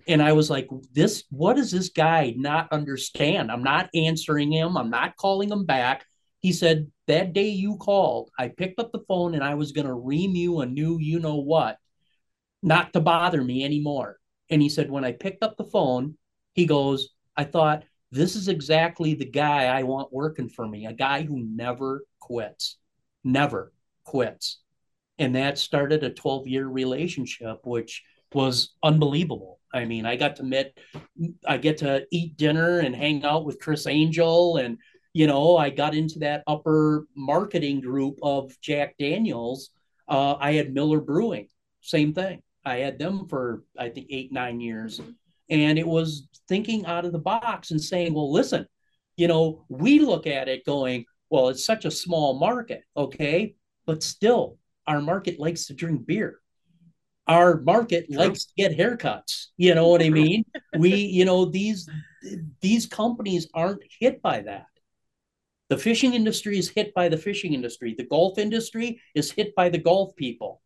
And 0.07 0.23
I 0.23 0.33
was 0.33 0.51
like, 0.51 0.69
this, 0.93 1.25
what 1.31 1.57
does 1.57 1.71
this 1.71 1.89
guy 1.89 2.35
not 2.37 2.73
understand? 2.73 3.51
I'm 3.51 3.63
not 3.63 3.91
answering 3.95 4.53
him. 4.53 4.77
I'm 4.77 4.91
not 4.91 5.17
calling 5.17 5.51
him 5.51 5.65
back. 5.65 6.05
He 6.41 6.53
said, 6.53 6.91
that 7.07 7.33
day 7.33 7.49
you 7.49 7.77
called, 7.77 8.31
I 8.39 8.49
picked 8.49 8.79
up 8.79 8.93
the 8.93 9.05
phone 9.09 9.35
and 9.35 9.43
I 9.43 9.55
was 9.55 9.73
going 9.73 9.87
to 9.87 9.95
ream 9.95 10.37
you 10.37 10.61
a 10.61 10.67
new, 10.67 10.99
you 10.99 11.19
know 11.19 11.37
what, 11.37 11.79
not 12.63 12.93
to 12.93 13.01
bother 13.01 13.43
me 13.43 13.65
anymore. 13.65 14.19
And 14.51 14.63
he 14.63 14.69
said, 14.69 14.91
when 14.91 15.05
I 15.05 15.13
picked 15.13 15.43
up 15.43 15.57
the 15.57 15.65
phone, 15.65 16.17
he 16.55 16.67
goes, 16.67 17.11
I 17.37 17.45
thought, 17.45 17.85
this 18.11 18.37
is 18.37 18.49
exactly 18.49 19.15
the 19.15 19.27
guy 19.27 19.67
I 19.67 19.83
want 19.83 20.13
working 20.13 20.49
for 20.49 20.67
me, 20.67 20.87
a 20.87 20.93
guy 20.93 21.23
who 21.23 21.45
never 21.45 22.05
quits, 22.21 22.77
never 23.25 23.73
quits. 24.05 24.61
And 25.19 25.35
that 25.35 25.59
started 25.59 26.05
a 26.05 26.11
12 26.11 26.47
year 26.47 26.67
relationship, 26.67 27.59
which 27.65 28.03
was 28.33 28.75
unbelievable. 28.83 29.58
I 29.73 29.85
mean, 29.85 30.07
I 30.07 30.17
got 30.17 30.37
to 30.37 30.43
meet, 30.43 30.73
I 31.47 31.59
get 31.59 31.79
to 31.79 32.07
eat 32.11 32.37
dinner 32.37 32.79
and 32.81 32.95
hang 32.95 33.25
out 33.25 33.45
with 33.45 33.61
Criss 33.61 33.87
Angel. 33.87 34.57
And, 34.57 34.79
you 35.13 35.27
know, 35.27 35.57
I 35.57 35.71
got 35.71 35.95
into 35.95 36.21
that 36.21 36.43
upper 36.47 37.07
marketing 37.15 37.81
group 37.81 38.19
of 38.23 38.59
Jack 38.61 38.97
Daniels. 38.99 39.71
Uh, 40.09 40.37
I 40.41 40.53
had 40.53 40.73
Miller 40.73 41.01
Brewing, 41.01 41.49
same 41.81 42.15
thing. 42.15 42.43
I 42.65 42.79
had 42.79 42.99
them 42.99 43.27
for 43.29 43.65
I 43.79 43.89
think 43.89 44.07
eight 44.11 44.33
nine 44.33 44.61
years, 44.61 45.01
and 45.49 45.79
it 45.79 45.87
was 45.87 46.29
thinking 46.49 46.87
out 46.87 47.05
of 47.05 47.13
the 47.13 47.19
box 47.19 47.71
and 47.71 47.81
saying, 47.81 48.15
well, 48.15 48.33
listen, 48.33 48.67
you 49.17 49.29
know, 49.29 49.65
we 49.69 49.99
look 49.99 50.27
at 50.27 50.49
it 50.49 50.65
going, 50.65 51.05
well, 51.31 51.49
it's 51.49 51.65
such 51.65 51.85
a 51.85 51.91
small 51.91 52.39
market, 52.39 52.85
okay, 52.97 53.55
but 53.87 54.03
still, 54.03 54.59
our 54.87 55.01
market 55.01 55.39
likes 55.39 55.67
to 55.67 55.75
drink 55.75 56.07
beer. 56.07 56.41
Our 57.29 57.61
market 57.61 58.07
True. 58.07 58.19
likes 58.19 58.47
to 58.47 58.53
get 58.57 58.77
haircuts. 58.77 59.49
You 59.57 59.75
know 59.75 59.89
what 59.89 60.03
I 60.03 60.09
mean? 60.09 60.45
we, 60.79 60.95
you 60.95 61.25
know, 61.25 61.45
these 61.45 61.89
these 62.61 62.87
companies 62.87 63.49
aren't 63.55 63.83
hit 64.01 64.23
by 64.23 64.41
that. 64.43 64.67
The 65.69 65.77
fishing 65.77 66.15
industry 66.15 66.59
is 66.59 66.71
hit 66.71 66.95
by 66.95 67.09
the 67.09 67.19
fishing 67.19 67.53
industry. 67.53 67.95
The 67.97 68.07
golf 68.07 68.39
industry 68.39 69.01
is 69.15 69.31
hit 69.31 69.55
by 69.55 69.69
the 69.69 69.79
golf 69.79 70.17
people. 70.17 70.63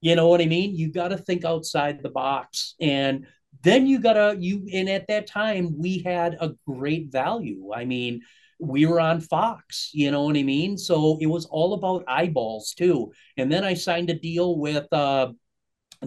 You 0.00 0.16
know 0.16 0.28
what 0.28 0.40
I 0.40 0.46
mean? 0.46 0.74
You 0.74 0.90
got 0.90 1.08
to 1.08 1.18
think 1.18 1.44
outside 1.44 2.02
the 2.02 2.08
box. 2.08 2.74
And 2.80 3.26
then 3.62 3.86
you 3.86 3.98
got 3.98 4.14
to, 4.14 4.36
you, 4.38 4.66
and 4.72 4.88
at 4.88 5.08
that 5.08 5.26
time, 5.26 5.78
we 5.78 5.98
had 5.98 6.36
a 6.40 6.54
great 6.66 7.10
value. 7.10 7.72
I 7.74 7.84
mean, 7.84 8.22
we 8.58 8.86
were 8.86 9.00
on 9.00 9.20
Fox, 9.20 9.90
you 9.92 10.10
know 10.10 10.22
what 10.22 10.36
I 10.36 10.42
mean? 10.42 10.76
So 10.78 11.18
it 11.20 11.26
was 11.26 11.46
all 11.46 11.74
about 11.74 12.04
eyeballs 12.08 12.74
too. 12.74 13.12
And 13.36 13.52
then 13.52 13.64
I 13.64 13.74
signed 13.74 14.10
a 14.10 14.14
deal 14.14 14.58
with 14.58 14.86
uh, 14.92 15.28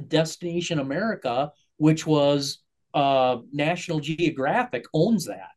Destination 0.08 0.80
America, 0.80 1.52
which 1.78 2.06
was 2.06 2.60
uh, 2.94 3.38
National 3.52 4.00
Geographic 4.00 4.86
owns 4.94 5.26
that. 5.26 5.50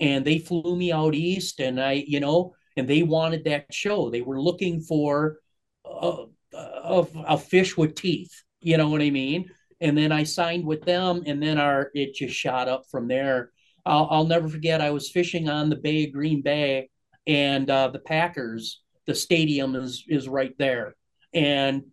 And 0.00 0.24
they 0.24 0.38
flew 0.38 0.76
me 0.76 0.92
out 0.92 1.14
east, 1.14 1.60
and 1.60 1.80
I, 1.80 2.04
you 2.06 2.20
know, 2.20 2.54
and 2.76 2.86
they 2.86 3.02
wanted 3.02 3.44
that 3.44 3.72
show. 3.72 4.10
They 4.10 4.20
were 4.20 4.40
looking 4.40 4.80
for 4.80 5.38
uh, 5.84 6.26
of 6.52 7.10
a 7.26 7.36
fish 7.36 7.76
with 7.76 7.96
teeth. 7.96 8.42
You 8.60 8.76
know 8.76 8.88
what 8.88 9.02
I 9.02 9.10
mean? 9.10 9.50
And 9.80 9.96
then 9.96 10.12
I 10.12 10.24
signed 10.24 10.64
with 10.64 10.82
them, 10.82 11.22
and 11.26 11.42
then 11.42 11.58
our 11.58 11.90
it 11.94 12.14
just 12.14 12.34
shot 12.34 12.68
up 12.68 12.84
from 12.90 13.08
there. 13.08 13.50
I'll, 13.84 14.08
I'll 14.10 14.26
never 14.26 14.48
forget. 14.48 14.80
I 14.80 14.90
was 14.90 15.10
fishing 15.10 15.48
on 15.48 15.70
the 15.70 15.76
Bay 15.76 16.04
of 16.04 16.12
Green 16.12 16.42
Bay, 16.42 16.90
and 17.26 17.68
uh, 17.68 17.88
the 17.88 18.00
Packers. 18.00 18.80
The 19.06 19.14
stadium 19.14 19.74
is 19.74 20.04
is 20.06 20.28
right 20.28 20.54
there, 20.58 20.94
and 21.32 21.84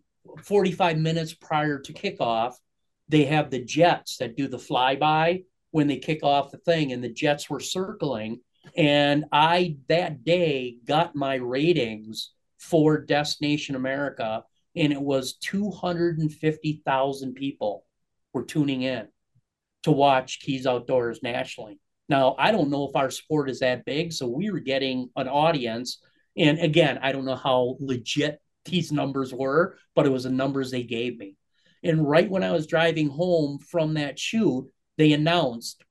45 0.42 0.98
minutes 0.98 1.34
prior 1.34 1.78
to 1.80 1.92
kickoff, 1.92 2.54
they 3.08 3.24
have 3.24 3.50
the 3.50 3.64
jets 3.64 4.16
that 4.18 4.36
do 4.36 4.48
the 4.48 4.56
flyby 4.56 5.44
when 5.70 5.86
they 5.86 5.98
kick 5.98 6.22
off 6.22 6.50
the 6.50 6.58
thing, 6.58 6.92
and 6.92 7.02
the 7.02 7.12
jets 7.12 7.50
were 7.50 7.60
circling. 7.60 8.40
And 8.76 9.26
I 9.30 9.76
that 9.88 10.24
day 10.24 10.78
got 10.84 11.14
my 11.14 11.36
ratings 11.36 12.32
for 12.58 12.98
Destination 12.98 13.76
America 13.76 14.42
and 14.76 14.92
it 14.92 15.00
was 15.00 15.34
250,000 15.34 17.34
people 17.34 17.84
were 18.32 18.44
tuning 18.44 18.82
in 18.82 19.08
to 19.84 19.90
watch 19.90 20.40
Keyes 20.40 20.66
Outdoors 20.66 21.22
nationally. 21.22 21.80
Now, 22.08 22.36
I 22.38 22.52
don't 22.52 22.70
know 22.70 22.88
if 22.88 22.94
our 22.94 23.10
sport 23.10 23.50
is 23.50 23.60
that 23.60 23.84
big, 23.84 24.12
so 24.12 24.28
we 24.28 24.50
were 24.50 24.60
getting 24.60 25.08
an 25.16 25.28
audience. 25.28 26.00
And 26.36 26.60
again, 26.60 26.98
I 27.02 27.12
don't 27.12 27.24
know 27.24 27.36
how 27.36 27.76
legit 27.80 28.40
these 28.66 28.92
numbers 28.92 29.32
were, 29.32 29.76
but 29.94 30.06
it 30.06 30.10
was 30.10 30.24
the 30.24 30.30
numbers 30.30 30.70
they 30.70 30.82
gave 30.82 31.18
me. 31.18 31.36
And 31.82 32.08
right 32.08 32.28
when 32.28 32.42
I 32.42 32.52
was 32.52 32.66
driving 32.66 33.08
home 33.08 33.58
from 33.58 33.94
that 33.94 34.18
shoot, 34.18 34.70
they 34.98 35.12
announced 35.12 35.84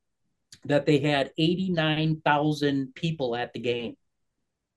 that 0.66 0.86
they 0.86 1.00
had 1.00 1.32
89,000 1.38 2.94
people 2.96 3.36
at 3.36 3.54
the 3.54 3.60
game. 3.60 3.96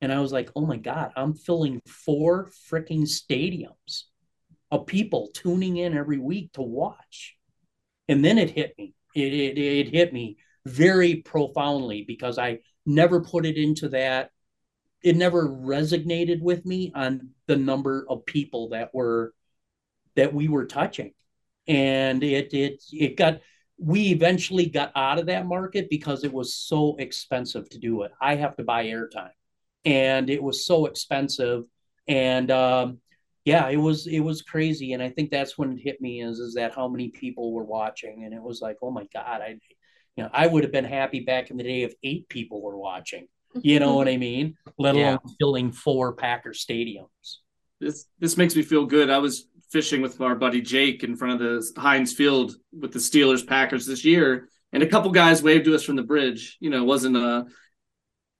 And 0.00 0.12
I 0.12 0.20
was 0.20 0.32
like, 0.32 0.50
oh 0.54 0.66
my 0.66 0.76
God, 0.76 1.12
I'm 1.16 1.34
filling 1.34 1.80
four 1.86 2.50
freaking 2.70 3.02
stadiums 3.02 4.04
of 4.70 4.86
people 4.86 5.30
tuning 5.34 5.78
in 5.78 5.96
every 5.96 6.18
week 6.18 6.52
to 6.52 6.62
watch. 6.62 7.36
And 8.06 8.24
then 8.24 8.38
it 8.38 8.50
hit 8.50 8.74
me. 8.78 8.94
It, 9.14 9.32
it, 9.32 9.58
it 9.58 9.88
hit 9.88 10.12
me 10.12 10.36
very 10.66 11.16
profoundly 11.16 12.04
because 12.06 12.38
I 12.38 12.60
never 12.86 13.20
put 13.20 13.46
it 13.46 13.56
into 13.56 13.88
that. 13.90 14.30
It 15.02 15.16
never 15.16 15.48
resonated 15.48 16.40
with 16.40 16.64
me 16.66 16.92
on 16.94 17.30
the 17.46 17.56
number 17.56 18.04
of 18.08 18.26
people 18.26 18.70
that 18.70 18.94
were 18.94 19.34
that 20.16 20.34
we 20.34 20.48
were 20.48 20.66
touching. 20.66 21.12
And 21.66 22.22
it 22.22 22.52
it 22.52 22.82
it 22.92 23.16
got 23.16 23.40
we 23.78 24.08
eventually 24.08 24.66
got 24.66 24.92
out 24.96 25.18
of 25.18 25.26
that 25.26 25.46
market 25.46 25.88
because 25.88 26.24
it 26.24 26.32
was 26.32 26.54
so 26.54 26.96
expensive 26.98 27.68
to 27.70 27.78
do 27.78 28.02
it. 28.02 28.12
I 28.20 28.34
have 28.36 28.56
to 28.56 28.64
buy 28.64 28.86
airtime 28.86 29.30
and 29.84 30.28
it 30.28 30.42
was 30.42 30.66
so 30.66 30.86
expensive 30.86 31.64
and 32.08 32.50
um, 32.50 32.98
yeah 33.44 33.68
it 33.68 33.76
was 33.76 34.08
it 34.08 34.18
was 34.18 34.42
crazy 34.42 34.92
and 34.92 35.02
i 35.02 35.08
think 35.08 35.30
that's 35.30 35.56
when 35.56 35.70
it 35.72 35.78
hit 35.78 36.00
me 36.00 36.20
is 36.20 36.40
is 36.40 36.54
that 36.54 36.74
how 36.74 36.88
many 36.88 37.08
people 37.08 37.52
were 37.52 37.62
watching 37.62 38.24
and 38.24 38.34
it 38.34 38.42
was 38.42 38.60
like 38.60 38.76
oh 38.82 38.90
my 38.90 39.06
god 39.14 39.40
i 39.40 39.56
you 40.18 40.24
know, 40.24 40.30
I 40.32 40.48
would 40.48 40.64
have 40.64 40.72
been 40.72 40.84
happy 40.84 41.20
back 41.20 41.52
in 41.52 41.56
the 41.56 41.62
day 41.62 41.82
if 41.82 41.94
eight 42.02 42.28
people 42.28 42.60
were 42.60 42.76
watching. 42.76 43.28
You 43.62 43.80
know 43.80 43.94
what 43.94 44.08
I 44.08 44.16
mean? 44.16 44.56
Let 44.78 44.94
alone 44.94 45.18
filling 45.38 45.72
four 45.72 46.14
Packer 46.14 46.50
stadiums. 46.50 47.38
This 47.80 48.06
this 48.18 48.36
makes 48.36 48.56
me 48.56 48.62
feel 48.62 48.86
good. 48.86 49.10
I 49.10 49.18
was 49.18 49.46
fishing 49.70 50.00
with 50.00 50.20
our 50.20 50.34
buddy 50.34 50.60
Jake 50.60 51.04
in 51.04 51.16
front 51.16 51.34
of 51.34 51.40
the 51.40 51.80
Heinz 51.80 52.12
Field 52.12 52.54
with 52.72 52.92
the 52.92 52.98
Steelers 52.98 53.46
Packers 53.46 53.86
this 53.86 54.04
year, 54.04 54.48
and 54.72 54.82
a 54.82 54.86
couple 54.86 55.10
guys 55.10 55.42
waved 55.42 55.66
to 55.66 55.74
us 55.74 55.84
from 55.84 55.96
the 55.96 56.02
bridge. 56.02 56.56
You 56.60 56.70
know, 56.70 56.82
it 56.82 56.86
wasn't 56.86 57.16
a 57.16 57.46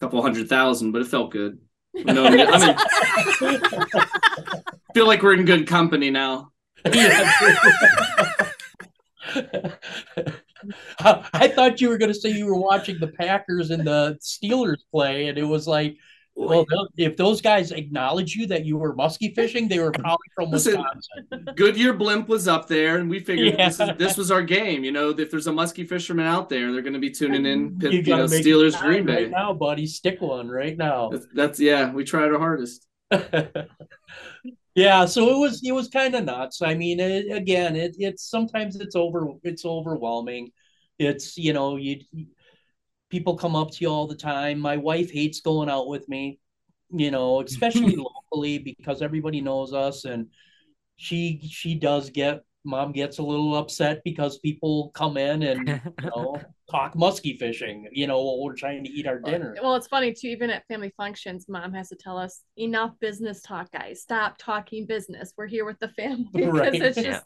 couple 0.00 0.22
hundred 0.22 0.48
thousand, 0.48 0.92
but 0.92 1.02
it 1.02 1.08
felt 1.08 1.30
good. 1.30 1.58
You 1.94 2.04
know, 2.04 2.24
I 2.26 2.76
mean, 3.40 3.60
feel 4.94 5.06
like 5.06 5.22
we're 5.22 5.34
in 5.34 5.44
good 5.44 5.66
company 5.66 6.10
now. 6.10 6.52
I 11.01 11.48
thought 11.48 11.80
you 11.80 11.89
were 11.89 11.98
going 11.98 12.12
to 12.12 12.18
say 12.18 12.30
you 12.30 12.47
were 12.47 12.59
watching 12.59 12.98
the 12.98 13.09
Packers 13.09 13.70
and 13.70 13.86
the 13.86 14.18
Steelers 14.22 14.78
play, 14.90 15.28
and 15.28 15.39
it 15.39 15.44
was 15.44 15.66
like, 15.66 15.97
well, 16.39 16.64
if 16.97 17.16
those 17.16 17.40
guys 17.40 17.72
acknowledge 17.72 18.36
you 18.36 18.47
that 18.47 18.64
you 18.64 18.76
were 18.76 18.94
musky 18.94 19.35
fishing, 19.35 19.66
they 19.66 19.80
were 19.80 19.90
probably 19.90 20.28
from 20.36 20.51
Listen, 20.51 20.76
Wisconsin. 20.76 21.55
Goodyear 21.56 21.93
blimp 21.93 22.28
was 22.28 22.47
up 22.47 22.68
there, 22.68 22.98
and 22.98 23.10
we 23.10 23.18
figured 23.18 23.59
yeah. 23.59 23.68
this, 23.68 23.80
is, 23.80 23.90
this, 23.98 24.16
was 24.16 24.30
our 24.30 24.43
game. 24.43 24.85
You 24.85 24.93
know, 24.93 25.10
if 25.10 25.32
there's 25.32 25.48
a 25.48 25.52
musky 25.52 25.82
fisherman 25.85 26.26
out 26.26 26.48
there, 26.48 26.72
they're 26.72 26.82
going 26.82 26.93
to 26.93 27.01
be 27.01 27.10
tuning 27.10 27.44
in. 27.44 27.76
You, 27.80 27.90
you 27.90 28.02
know, 28.16 28.26
Steelers 28.26 28.80
Green 28.80 29.05
Bay 29.05 29.24
right 29.24 29.30
now, 29.30 29.52
buddy. 29.52 29.86
Stick 29.86 30.20
one 30.20 30.48
right 30.48 30.76
now. 30.76 31.09
That's, 31.10 31.26
that's 31.35 31.60
yeah. 31.60 31.90
We 31.93 32.05
tried 32.05 32.30
our 32.30 32.39
hardest. 32.39 32.86
yeah, 34.78 35.06
so 35.06 35.28
it 35.34 35.38
was 35.38 35.60
it 35.64 35.72
was 35.72 35.88
kind 35.88 36.14
of 36.14 36.24
nuts. 36.24 36.62
I 36.62 36.74
mean, 36.74 37.00
it, 37.00 37.32
again, 37.34 37.74
it, 37.74 37.96
it's 37.98 38.30
sometimes 38.30 38.76
it's 38.76 38.94
over 38.94 39.32
it's 39.42 39.64
overwhelming. 39.64 40.52
It's 40.98 41.36
you 41.36 41.52
know 41.52 41.76
you 41.76 42.00
people 43.10 43.36
come 43.36 43.56
up 43.56 43.72
to 43.72 43.78
you 43.80 43.88
all 43.88 44.06
the 44.06 44.14
time. 44.14 44.60
My 44.60 44.76
wife 44.76 45.10
hates 45.10 45.40
going 45.40 45.68
out 45.68 45.88
with 45.88 46.09
me, 46.09 46.38
you 46.90 47.10
know, 47.10 47.40
especially 47.46 47.96
locally 47.96 48.59
because 48.59 49.02
everybody 49.02 49.40
knows 49.40 49.72
us 49.72 50.05
and 50.05 50.28
she 50.96 51.40
she 51.50 51.74
does 51.74 52.10
get 52.10 52.42
mom 52.64 52.92
gets 52.92 53.18
a 53.18 53.22
little 53.22 53.56
upset 53.56 54.02
because 54.05 54.38
people 54.38 54.90
come 54.94 55.16
in 55.16 55.42
and 55.42 55.68
you 55.68 56.10
know 56.14 56.40
talk 56.70 56.94
musky 56.94 57.36
fishing 57.36 57.88
you 57.92 58.06
know 58.06 58.22
while 58.22 58.42
we're 58.42 58.54
trying 58.54 58.84
to 58.84 58.90
eat 58.90 59.06
our 59.06 59.18
dinner 59.18 59.56
well 59.62 59.74
it's 59.74 59.86
funny 59.86 60.12
too 60.12 60.28
even 60.28 60.50
at 60.50 60.66
family 60.68 60.92
functions 60.96 61.46
mom 61.48 61.72
has 61.72 61.88
to 61.88 61.96
tell 61.96 62.18
us 62.18 62.42
enough 62.58 62.92
business 63.00 63.40
talk 63.40 63.70
guys 63.72 64.02
stop 64.02 64.36
talking 64.38 64.86
business 64.86 65.32
we're 65.36 65.46
here 65.46 65.64
with 65.64 65.78
the 65.78 65.88
family 65.88 66.26
because 66.34 66.52
right. 66.52 66.74
it's 66.74 66.96
just 66.96 67.06
yeah. 67.06 67.20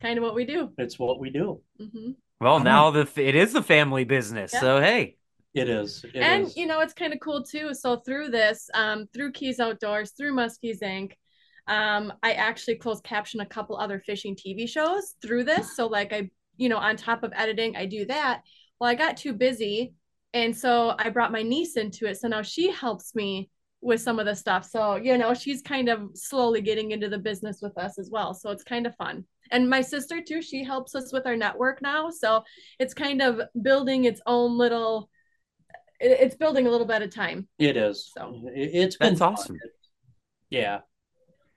kind 0.00 0.18
of 0.18 0.24
what 0.24 0.34
we 0.34 0.44
do 0.44 0.70
it's 0.78 0.98
what 0.98 1.20
we 1.20 1.28
do 1.30 1.60
mm-hmm. 1.80 2.12
well 2.40 2.58
now 2.58 2.90
the 2.90 3.06
it 3.16 3.34
is 3.34 3.52
the 3.52 3.62
family 3.62 4.04
business 4.04 4.52
yeah. 4.54 4.60
so 4.60 4.80
hey 4.80 5.16
it 5.56 5.70
is. 5.70 6.04
It 6.04 6.16
and 6.16 6.48
is. 6.48 6.56
you 6.56 6.66
know, 6.66 6.80
it's 6.80 6.92
kind 6.92 7.14
of 7.14 7.20
cool 7.20 7.42
too. 7.42 7.72
So 7.72 7.96
through 7.96 8.28
this, 8.28 8.68
um, 8.74 9.08
through 9.14 9.32
Keyes 9.32 9.58
Outdoors, 9.58 10.10
through 10.10 10.34
Muskies 10.34 10.82
Inc., 10.82 11.12
um, 11.66 12.12
I 12.22 12.32
actually 12.32 12.76
closed 12.76 13.02
caption 13.04 13.40
a 13.40 13.46
couple 13.46 13.76
other 13.76 13.98
fishing 13.98 14.36
TV 14.36 14.68
shows 14.68 15.14
through 15.22 15.44
this. 15.44 15.74
So 15.74 15.86
like 15.86 16.12
I, 16.12 16.30
you 16.58 16.68
know, 16.68 16.76
on 16.76 16.96
top 16.96 17.22
of 17.22 17.32
editing, 17.34 17.74
I 17.74 17.86
do 17.86 18.04
that. 18.04 18.42
Well, 18.80 18.90
I 18.90 18.94
got 18.94 19.16
too 19.16 19.32
busy. 19.32 19.94
And 20.34 20.54
so 20.56 20.94
I 20.98 21.08
brought 21.10 21.32
my 21.32 21.42
niece 21.42 21.76
into 21.76 22.06
it. 22.06 22.18
So 22.18 22.28
now 22.28 22.42
she 22.42 22.70
helps 22.70 23.14
me 23.14 23.48
with 23.80 24.00
some 24.00 24.18
of 24.18 24.26
the 24.26 24.34
stuff. 24.34 24.64
So, 24.64 24.96
you 24.96 25.16
know, 25.16 25.32
she's 25.32 25.62
kind 25.62 25.88
of 25.88 26.10
slowly 26.14 26.60
getting 26.60 26.90
into 26.90 27.08
the 27.08 27.18
business 27.18 27.60
with 27.62 27.76
us 27.78 27.98
as 27.98 28.10
well. 28.10 28.34
So 28.34 28.50
it's 28.50 28.64
kind 28.64 28.86
of 28.86 28.94
fun. 28.96 29.24
And 29.50 29.70
my 29.70 29.80
sister 29.80 30.20
too, 30.20 30.42
she 30.42 30.64
helps 30.64 30.94
us 30.94 31.12
with 31.12 31.26
our 31.26 31.36
network 31.36 31.80
now. 31.80 32.10
So 32.10 32.42
it's 32.78 32.94
kind 32.94 33.22
of 33.22 33.40
building 33.62 34.04
its 34.04 34.20
own 34.26 34.58
little 34.58 35.08
it's 35.98 36.36
building 36.36 36.66
a 36.66 36.70
little 36.70 36.86
bit 36.86 37.00
of 37.00 37.14
time. 37.14 37.48
It 37.58 37.76
is. 37.76 38.12
So 38.14 38.42
it's 38.54 38.96
been 38.96 39.14
that's 39.14 39.22
awesome. 39.22 39.56
Yeah. 40.50 40.80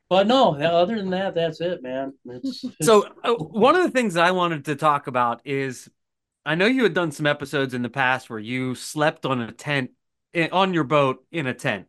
But 0.09 0.27
no, 0.27 0.55
other 0.55 0.95
than 0.95 1.11
that, 1.11 1.35
that's 1.35 1.61
it, 1.61 1.83
man. 1.83 2.13
It's, 2.25 2.63
it's... 2.63 2.75
So 2.85 3.07
uh, 3.23 3.33
one 3.33 3.75
of 3.75 3.83
the 3.83 3.91
things 3.91 4.15
I 4.15 4.31
wanted 4.31 4.65
to 4.65 4.75
talk 4.75 5.07
about 5.07 5.41
is, 5.45 5.89
I 6.45 6.55
know 6.55 6.65
you 6.65 6.83
had 6.83 6.93
done 6.93 7.11
some 7.11 7.25
episodes 7.25 7.73
in 7.73 7.81
the 7.81 7.89
past 7.89 8.29
where 8.29 8.39
you 8.39 8.75
slept 8.75 9.25
on 9.25 9.41
a 9.41 9.51
tent 9.51 9.91
eh, 10.33 10.47
on 10.51 10.73
your 10.73 10.83
boat 10.83 11.25
in 11.31 11.47
a 11.47 11.53
tent. 11.53 11.87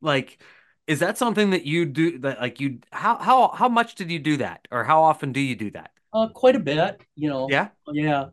Like, 0.00 0.42
is 0.86 1.00
that 1.00 1.18
something 1.18 1.50
that 1.50 1.64
you 1.64 1.84
do? 1.84 2.18
That 2.18 2.40
like 2.40 2.60
you 2.60 2.80
how 2.90 3.18
how 3.18 3.48
how 3.48 3.68
much 3.68 3.94
did 3.94 4.10
you 4.10 4.18
do 4.18 4.38
that, 4.38 4.66
or 4.70 4.84
how 4.84 5.02
often 5.02 5.32
do 5.32 5.40
you 5.40 5.54
do 5.54 5.70
that? 5.72 5.90
Uh, 6.12 6.28
quite 6.28 6.56
a 6.56 6.60
bit. 6.60 7.02
You 7.14 7.28
know. 7.28 7.46
Yeah. 7.50 7.68
Yeah 7.92 8.26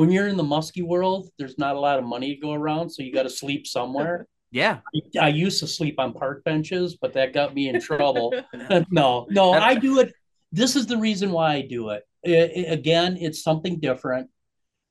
when 0.00 0.10
you're 0.10 0.28
in 0.28 0.36
the 0.38 0.42
musky 0.42 0.80
world, 0.80 1.28
there's 1.38 1.58
not 1.58 1.76
a 1.76 1.78
lot 1.78 1.98
of 1.98 2.06
money 2.06 2.34
to 2.34 2.40
go 2.40 2.54
around, 2.54 2.88
so 2.88 3.02
you 3.02 3.12
got 3.12 3.24
to 3.24 3.30
sleep 3.30 3.66
somewhere. 3.66 4.26
Yeah. 4.52 4.80
I, 5.16 5.26
I, 5.26 5.28
used 5.28 5.60
to 5.60 5.68
sleep 5.68 6.00
on 6.00 6.12
park 6.12 6.42
benches, 6.42 6.96
but 7.00 7.12
that 7.12 7.32
got 7.32 7.54
me 7.54 7.68
in 7.68 7.80
trouble. 7.80 8.34
no, 8.90 9.28
no, 9.30 9.52
I 9.52 9.76
do 9.76 10.00
it. 10.00 10.12
This 10.50 10.74
is 10.74 10.86
the 10.86 10.96
reason 10.96 11.30
why 11.30 11.54
I 11.54 11.60
do 11.60 11.90
it. 11.90 12.02
it, 12.24 12.50
it 12.56 12.72
again, 12.72 13.16
it's 13.16 13.44
something 13.44 13.78
different. 13.78 14.28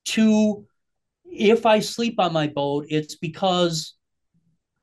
Two, 0.10 0.66
if 1.26 1.68
I 1.68 1.80
sleep 1.80 2.20
on 2.20 2.34
my 2.34 2.48
boat, 2.48 2.88
it's 2.90 3.16
because 3.16 3.94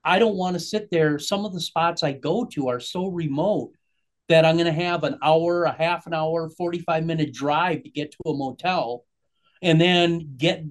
I 0.05 0.21
don't 0.21 0.37
want 0.37 0.55
to 0.55 0.61
sit 0.61 0.89
there. 0.93 1.19
Some 1.19 1.45
of 1.45 1.53
the 1.53 1.61
spots 1.61 2.05
I 2.05 2.13
go 2.13 2.45
to 2.53 2.69
are 2.69 2.79
so 2.79 3.09
remote 3.09 3.73
that 4.29 4.45
I'm 4.45 4.57
going 4.57 4.73
to 4.73 4.85
have 4.85 5.03
an 5.03 5.19
hour, 5.21 5.65
a 5.65 5.73
half 5.73 6.07
an 6.07 6.15
hour, 6.15 6.49
45 6.49 7.05
minute 7.05 7.33
drive 7.33 7.83
to 7.83 7.91
get 7.91 8.13
to 8.13 8.31
a 8.31 8.37
motel 8.37 9.05
and 9.63 9.81
then 9.81 10.35
get 10.37 10.63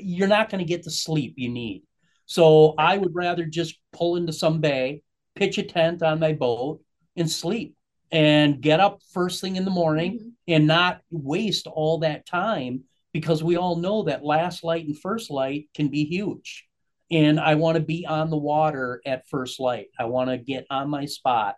you're 0.00 0.28
not 0.28 0.50
going 0.50 0.60
to 0.60 0.68
get 0.68 0.84
the 0.84 0.90
sleep 0.90 1.34
you 1.36 1.48
need. 1.48 1.82
So 2.26 2.74
I 2.78 2.96
would 2.96 3.14
rather 3.14 3.44
just 3.44 3.76
pull 3.92 4.14
into 4.14 4.32
some 4.32 4.60
bay, 4.60 5.02
pitch 5.34 5.58
a 5.58 5.64
tent 5.64 6.02
on 6.04 6.20
my 6.20 6.32
boat, 6.32 6.80
and 7.16 7.28
sleep 7.28 7.74
and 8.12 8.60
get 8.60 8.80
up 8.80 9.00
first 9.12 9.40
thing 9.40 9.56
in 9.56 9.64
the 9.64 9.70
morning 9.70 10.14
mm-hmm. 10.14 10.28
and 10.46 10.66
not 10.66 11.00
waste 11.10 11.66
all 11.66 11.98
that 11.98 12.24
time 12.24 12.84
because 13.20 13.42
we 13.42 13.56
all 13.56 13.76
know 13.76 14.04
that 14.04 14.24
last 14.24 14.64
light 14.64 14.86
and 14.86 14.98
first 14.98 15.30
light 15.30 15.68
can 15.74 15.88
be 15.88 16.04
huge. 16.04 16.66
And 17.10 17.40
I 17.40 17.54
want 17.54 17.76
to 17.76 17.82
be 17.82 18.06
on 18.06 18.30
the 18.30 18.36
water 18.36 19.00
at 19.06 19.28
first 19.28 19.60
light. 19.60 19.86
I 19.98 20.04
want 20.04 20.30
to 20.30 20.36
get 20.36 20.66
on 20.70 20.90
my 20.90 21.06
spot. 21.06 21.56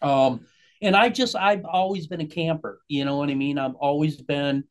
Um, 0.00 0.46
and 0.80 0.94
I 0.96 1.08
just, 1.08 1.34
I've 1.34 1.64
always 1.64 2.06
been 2.06 2.20
a 2.20 2.26
camper. 2.26 2.80
You 2.88 3.04
know 3.04 3.16
what 3.16 3.30
I 3.30 3.34
mean? 3.34 3.58
I've 3.58 3.74
always 3.74 4.20
been 4.22 4.64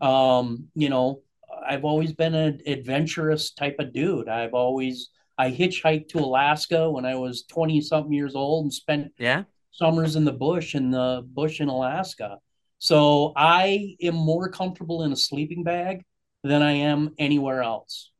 um, 0.00 0.68
you 0.74 0.88
know, 0.88 1.22
I've 1.66 1.84
always 1.84 2.12
been 2.12 2.34
an 2.34 2.60
adventurous 2.66 3.52
type 3.52 3.76
of 3.78 3.92
dude. 3.92 4.28
I've 4.28 4.54
always 4.54 5.10
I 5.38 5.50
hitchhiked 5.50 6.08
to 6.10 6.18
Alaska 6.18 6.90
when 6.90 7.04
I 7.04 7.16
was 7.16 7.44
20 7.44 7.80
something 7.80 8.12
years 8.12 8.34
old 8.34 8.66
and 8.66 8.72
spent 8.72 9.12
yeah 9.18 9.44
summers 9.70 10.14
in 10.14 10.24
the 10.24 10.32
bush 10.32 10.74
in 10.74 10.90
the 10.90 11.26
bush 11.26 11.60
in 11.60 11.68
Alaska. 11.68 12.38
So 12.84 13.32
I 13.34 13.96
am 14.02 14.14
more 14.14 14.50
comfortable 14.50 15.04
in 15.04 15.12
a 15.12 15.16
sleeping 15.16 15.64
bag 15.64 16.04
than 16.42 16.60
I 16.60 16.72
am 16.72 17.14
anywhere 17.18 17.62
else. 17.62 18.10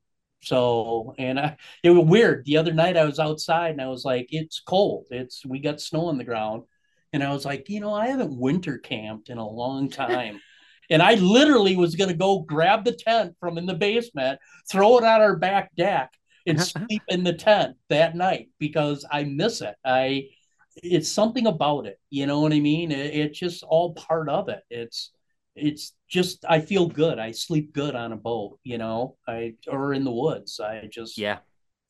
So, 0.42 1.14
and 1.18 1.38
I, 1.38 1.58
it 1.82 1.90
was 1.90 2.06
weird. 2.06 2.46
The 2.46 2.56
other 2.56 2.72
night 2.72 2.96
I 2.96 3.04
was 3.04 3.18
outside 3.18 3.72
and 3.72 3.82
I 3.82 3.88
was 3.88 4.06
like, 4.06 4.28
it's 4.30 4.60
cold. 4.60 5.04
It's, 5.10 5.44
we 5.44 5.58
got 5.58 5.82
snow 5.82 6.06
on 6.06 6.16
the 6.16 6.24
ground. 6.24 6.62
And 7.12 7.22
I 7.22 7.30
was 7.34 7.44
like, 7.44 7.68
you 7.68 7.80
know, 7.80 7.92
I 7.92 8.06
haven't 8.06 8.38
winter 8.38 8.78
camped 8.78 9.28
in 9.28 9.36
a 9.36 9.46
long 9.46 9.90
time. 9.90 10.40
And 10.90 11.00
I 11.00 11.14
literally 11.14 11.76
was 11.76 11.96
going 11.96 12.10
to 12.10 12.16
go 12.16 12.40
grab 12.40 12.84
the 12.84 12.92
tent 12.92 13.36
from 13.40 13.56
in 13.56 13.64
the 13.64 13.72
basement, 13.72 14.38
throw 14.70 14.98
it 14.98 15.04
on 15.04 15.22
our 15.22 15.34
back 15.34 15.74
deck, 15.74 16.12
and 16.46 16.58
uh-huh, 16.58 16.70
uh-huh. 16.76 16.86
sleep 16.86 17.02
in 17.08 17.24
the 17.24 17.32
tent 17.32 17.76
that 17.88 18.14
night 18.14 18.50
because 18.58 19.02
I 19.10 19.24
miss 19.24 19.62
it. 19.62 19.74
I, 19.82 20.28
it's 20.76 21.10
something 21.10 21.46
about 21.46 21.86
it. 21.86 21.98
You 22.10 22.26
know 22.26 22.40
what 22.40 22.52
I 22.52 22.60
mean? 22.60 22.92
It, 22.92 23.14
it's 23.14 23.38
just 23.38 23.62
all 23.62 23.94
part 23.94 24.28
of 24.28 24.48
it. 24.48 24.62
It's, 24.70 25.12
it's 25.56 25.94
just 26.08 26.44
I 26.48 26.60
feel 26.60 26.88
good. 26.88 27.18
I 27.18 27.30
sleep 27.30 27.72
good 27.72 27.94
on 27.94 28.12
a 28.12 28.16
boat. 28.16 28.58
You 28.64 28.78
know, 28.78 29.16
I 29.28 29.54
or 29.68 29.94
in 29.94 30.04
the 30.04 30.10
woods. 30.10 30.58
I 30.58 30.88
just 30.90 31.16
yeah 31.16 31.38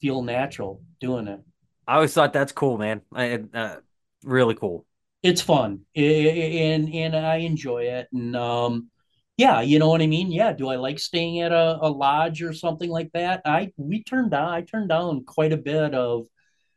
feel 0.03 0.23
natural 0.23 0.83
doing 1.01 1.29
it. 1.29 1.41
I 1.87 1.95
always 1.95 2.13
thought 2.13 2.33
that's 2.35 2.53
cool, 2.53 2.77
man. 2.77 3.01
I, 3.15 3.43
uh, 3.55 3.77
really 4.23 4.55
cool 4.55 4.87
it's 5.25 5.41
fun 5.41 5.81
and 5.97 6.95
and 6.95 7.17
I 7.17 7.37
enjoy 7.37 7.85
it. 7.85 8.09
And 8.13 8.37
um, 8.37 8.91
yeah, 9.39 9.63
you 9.63 9.79
know 9.79 9.89
what 9.89 10.03
I 10.03 10.07
mean. 10.07 10.31
Yeah, 10.31 10.53
do 10.53 10.69
I 10.69 10.77
like 10.77 10.99
staying 10.99 11.41
at 11.41 11.51
a, 11.51 11.79
a 11.81 11.89
lodge 11.89 12.43
or 12.43 12.53
something 12.53 12.91
like 12.91 13.11
that? 13.15 13.41
I 13.47 13.73
we 13.79 14.05
turned 14.05 14.33
down. 14.33 14.51
I 14.51 14.61
turned 14.61 14.91
down 14.91 15.25
quite 15.25 15.53
a 15.55 15.57
bit 15.57 15.95
of 15.95 16.27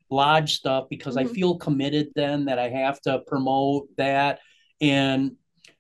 lodge 0.10 0.56
stuff 0.56 0.88
because 0.90 1.16
mm-hmm. 1.16 1.30
I 1.30 1.34
feel 1.34 1.58
committed 1.58 2.10
then 2.16 2.46
that 2.46 2.60
I 2.60 2.70
have 2.70 3.02
to 3.02 3.20
promote 3.20 3.88
that. 3.98 4.40
And 4.82 5.34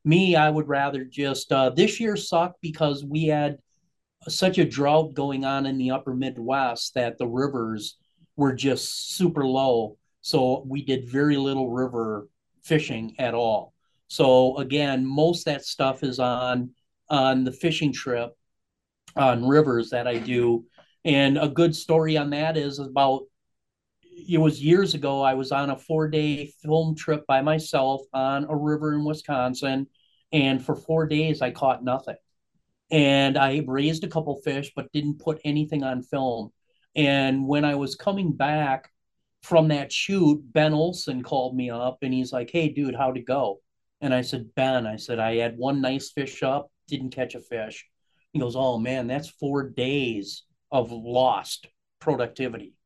me, 0.04 0.36
I 0.36 0.50
would 0.50 0.68
rather 0.68 1.04
just 1.04 1.52
uh, 1.52 1.70
this 1.70 2.00
year 2.00 2.16
sucked 2.16 2.62
because 2.62 3.04
we 3.04 3.26
had 3.26 3.58
such 4.28 4.58
a 4.58 4.66
drought 4.66 5.14
going 5.14 5.46
on 5.46 5.66
in 5.66 5.78
the 5.78 5.92
upper 5.92 6.14
Midwest 6.14 6.94
that 6.96 7.18
the 7.18 7.28
rivers 7.28 7.98
were 8.36 8.54
just 8.54 9.16
super 9.16 9.46
low. 9.46 9.98
So 10.22 10.64
we 10.68 10.84
did 10.84 11.10
very 11.10 11.38
little 11.38 11.70
river 11.70 12.28
fishing 12.64 13.16
at 13.20 13.34
all. 13.34 13.74
So 14.08 14.58
again, 14.58 15.06
most 15.06 15.46
that 15.46 15.66
stuff 15.66 16.04
is 16.04 16.20
on 16.20 16.72
on 17.10 17.44
the 17.44 17.52
fishing 17.52 17.94
trip 17.94 18.36
on 19.16 19.48
rivers 19.48 19.90
that 19.92 20.08
I 20.08 20.18
do. 20.18 20.66
And 21.06 21.38
a 21.38 21.48
good 21.48 21.76
story 21.76 22.18
on 22.18 22.32
that 22.32 22.58
is 22.58 22.80
about 22.80 23.24
it 24.18 24.40
was 24.40 24.64
years 24.64 24.94
ago. 24.94 25.22
I 25.22 25.36
was 25.36 25.52
on 25.52 25.70
a 25.70 25.78
four 25.78 26.08
day 26.08 26.54
film 26.64 26.96
trip 26.96 27.26
by 27.28 27.42
myself 27.42 28.02
on 28.14 28.46
a 28.50 28.56
river 28.56 28.94
in 28.94 29.06
Wisconsin. 29.06 29.88
And 30.32 30.64
for 30.64 30.76
four 30.76 31.06
days, 31.08 31.42
I 31.42 31.52
caught 31.52 31.84
nothing. 31.84 32.18
And 32.90 33.38
I 33.38 33.64
raised 33.66 34.04
a 34.04 34.10
couple 34.10 34.36
fish, 34.42 34.72
but 34.76 34.92
didn't 34.92 35.20
put 35.20 35.40
anything 35.44 35.84
on 35.84 36.04
film. 36.04 36.52
And 36.96 37.48
when 37.48 37.64
I 37.64 37.76
was 37.76 37.96
coming 37.96 38.34
back 38.34 38.90
from 39.44 39.68
that 39.70 39.92
shoot, 39.92 40.42
Ben 40.52 40.74
Olson 40.74 41.22
called 41.22 41.56
me 41.56 41.70
up 41.70 42.00
and 42.02 42.14
he's 42.14 42.34
like, 42.34 42.50
Hey, 42.52 42.70
dude, 42.70 42.96
how'd 42.96 43.18
it 43.18 43.26
go? 43.26 43.62
And 44.02 44.14
I 44.14 44.22
said, 44.22 44.54
Ben, 44.56 44.88
I 44.88 44.96
said, 44.96 45.20
I 45.20 45.36
had 45.36 45.58
one 45.58 45.82
nice 45.82 46.12
fish 46.12 46.44
up, 46.44 46.72
didn't 46.88 47.12
catch 47.12 47.36
a 47.36 47.40
fish. 47.40 47.86
He 48.34 48.40
goes, 48.40 48.56
Oh 48.56 48.78
man, 48.78 49.08
that's 49.08 49.30
four 49.30 49.70
days 49.70 50.44
of 50.72 50.92
lost 50.92 51.68
productivity. 52.00 52.77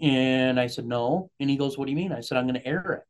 And 0.00 0.58
I 0.58 0.66
said, 0.66 0.86
No. 0.86 1.30
And 1.40 1.48
he 1.48 1.56
goes, 1.56 1.78
What 1.78 1.86
do 1.86 1.90
you 1.90 1.96
mean? 1.96 2.12
I 2.12 2.20
said, 2.20 2.38
I'm 2.38 2.46
going 2.46 2.60
to 2.60 2.66
air 2.66 2.92
it. 2.92 3.02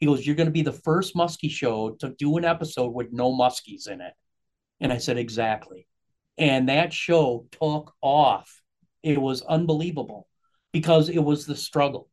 He 0.00 0.06
goes, 0.06 0.26
You're 0.26 0.36
going 0.36 0.48
to 0.48 0.52
be 0.52 0.62
the 0.62 0.72
first 0.72 1.14
muskie 1.14 1.50
show 1.50 1.90
to 2.00 2.14
do 2.18 2.36
an 2.36 2.44
episode 2.44 2.92
with 2.92 3.12
no 3.12 3.32
muskies 3.32 3.88
in 3.88 4.00
it. 4.00 4.12
And 4.80 4.92
I 4.92 4.98
said, 4.98 5.18
Exactly. 5.18 5.86
And 6.38 6.68
that 6.68 6.92
show 6.92 7.46
took 7.52 7.94
off. 8.02 8.60
It 9.02 9.20
was 9.20 9.42
unbelievable 9.42 10.28
because 10.72 11.08
it 11.08 11.18
was 11.18 11.46
the 11.46 11.56
struggle 11.56 12.10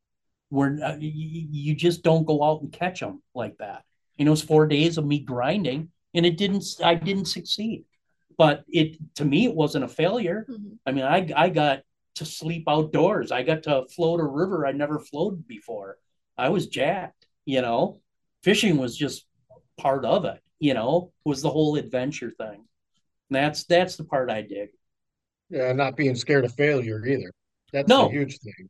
where 0.49 0.77
uh, 0.83 0.95
you, 0.99 1.47
you 1.51 1.75
just 1.75 2.03
don't 2.03 2.25
go 2.25 2.43
out 2.43 2.61
and 2.61 2.71
catch 2.71 2.99
them 2.99 3.21
like 3.33 3.57
that. 3.57 3.83
And 4.19 4.27
it 4.27 4.31
was 4.31 4.43
four 4.43 4.67
days 4.67 4.97
of 4.97 5.05
me 5.05 5.19
grinding 5.19 5.89
and 6.13 6.25
it 6.25 6.37
didn't, 6.37 6.63
I 6.83 6.93
didn't 6.93 7.25
succeed. 7.25 7.85
But 8.37 8.63
it, 8.69 8.97
to 9.15 9.25
me, 9.25 9.45
it 9.45 9.55
wasn't 9.55 9.85
a 9.85 9.87
failure. 9.87 10.45
Mm-hmm. 10.49 10.73
I 10.85 10.91
mean, 10.91 11.03
I, 11.03 11.29
I 11.35 11.49
got 11.49 11.81
to 12.15 12.25
sleep 12.25 12.65
outdoors. 12.67 13.31
I 13.31 13.43
got 13.43 13.63
to 13.63 13.85
float 13.95 14.19
a 14.19 14.25
river 14.25 14.65
I 14.65 14.71
never 14.71 14.99
floated 14.99 15.47
before. 15.47 15.97
I 16.37 16.49
was 16.49 16.67
jacked, 16.67 17.27
you 17.45 17.61
know. 17.61 17.99
Fishing 18.43 18.77
was 18.77 18.95
just 18.97 19.25
part 19.77 20.05
of 20.05 20.25
it, 20.25 20.41
you 20.59 20.73
know, 20.73 21.11
was 21.25 21.41
the 21.41 21.49
whole 21.49 21.75
adventure 21.75 22.31
thing. 22.37 22.65
And 23.29 23.35
that's 23.35 23.63
that's 23.63 23.95
the 23.95 24.03
part 24.03 24.29
I 24.29 24.41
dig. 24.41 24.69
Yeah, 25.49 25.71
not 25.73 25.95
being 25.95 26.15
scared 26.15 26.45
of 26.45 26.53
failure 26.53 27.05
either. 27.05 27.31
That's 27.71 27.87
no. 27.87 28.07
a 28.07 28.11
huge 28.11 28.37
thing. 28.39 28.69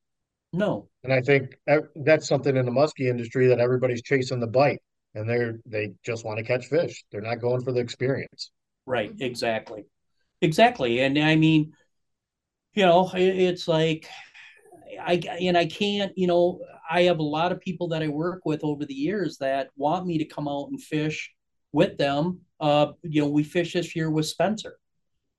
No. 0.52 0.88
And 1.04 1.12
I 1.12 1.22
think 1.22 1.58
that's 1.96 2.28
something 2.28 2.56
in 2.56 2.66
the 2.66 2.72
muskie 2.72 3.10
industry 3.10 3.48
that 3.48 3.60
everybody's 3.60 4.04
chasing 4.04 4.40
the 4.40 4.48
bite 4.48 4.80
and 5.16 5.30
they're 5.30 5.60
they 5.66 5.94
just 6.06 6.26
want 6.26 6.38
to 6.38 6.44
catch 6.44 6.68
fish. 6.68 7.04
They're 7.12 7.22
not 7.22 7.42
going 7.42 7.64
for 7.64 7.72
the 7.72 7.80
experience. 7.80 8.52
Right, 8.86 9.14
exactly. 9.20 9.86
Exactly. 10.42 11.02
And 11.02 11.18
I 11.18 11.36
mean, 11.36 11.74
you 12.74 12.86
know, 12.86 13.10
it's 13.14 13.68
like 13.68 14.08
I 15.00 15.22
and 15.42 15.58
I 15.58 15.66
can't, 15.66 16.12
you 16.18 16.28
know, 16.28 16.62
I 16.90 17.04
have 17.04 17.20
a 17.20 17.24
lot 17.24 17.52
of 17.52 17.60
people 17.60 17.88
that 17.90 18.04
I 18.04 18.08
work 18.08 18.42
with 18.46 18.64
over 18.64 18.86
the 18.86 18.94
years 18.94 19.38
that 19.38 19.70
want 19.76 20.06
me 20.06 20.18
to 20.18 20.26
come 20.26 20.48
out 20.48 20.70
and 20.70 20.82
fish 20.82 21.32
with 21.72 21.98
them. 21.98 22.42
Uh, 22.60 22.94
you 23.02 23.22
know, 23.22 23.30
we 23.30 23.44
fish 23.44 23.74
this 23.74 23.96
year 23.96 24.10
with 24.10 24.26
Spencer 24.26 24.78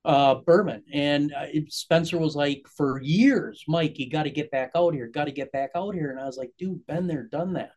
uh, 0.04 0.36
Berman, 0.36 0.82
and 0.92 1.32
uh, 1.32 1.46
Spencer 1.68 2.18
was 2.18 2.36
like, 2.36 2.66
for 2.76 3.00
years, 3.00 3.64
Mike, 3.66 3.98
you 3.98 4.10
got 4.10 4.24
to 4.24 4.30
get 4.30 4.50
back 4.50 4.72
out 4.76 4.94
here, 4.94 5.06
got 5.06 5.24
to 5.24 5.32
get 5.32 5.50
back 5.52 5.70
out 5.74 5.94
here, 5.94 6.10
and 6.10 6.20
I 6.20 6.26
was 6.26 6.36
like, 6.36 6.52
dude, 6.58 6.86
been 6.86 7.06
there, 7.06 7.24
done 7.24 7.54
that. 7.54 7.72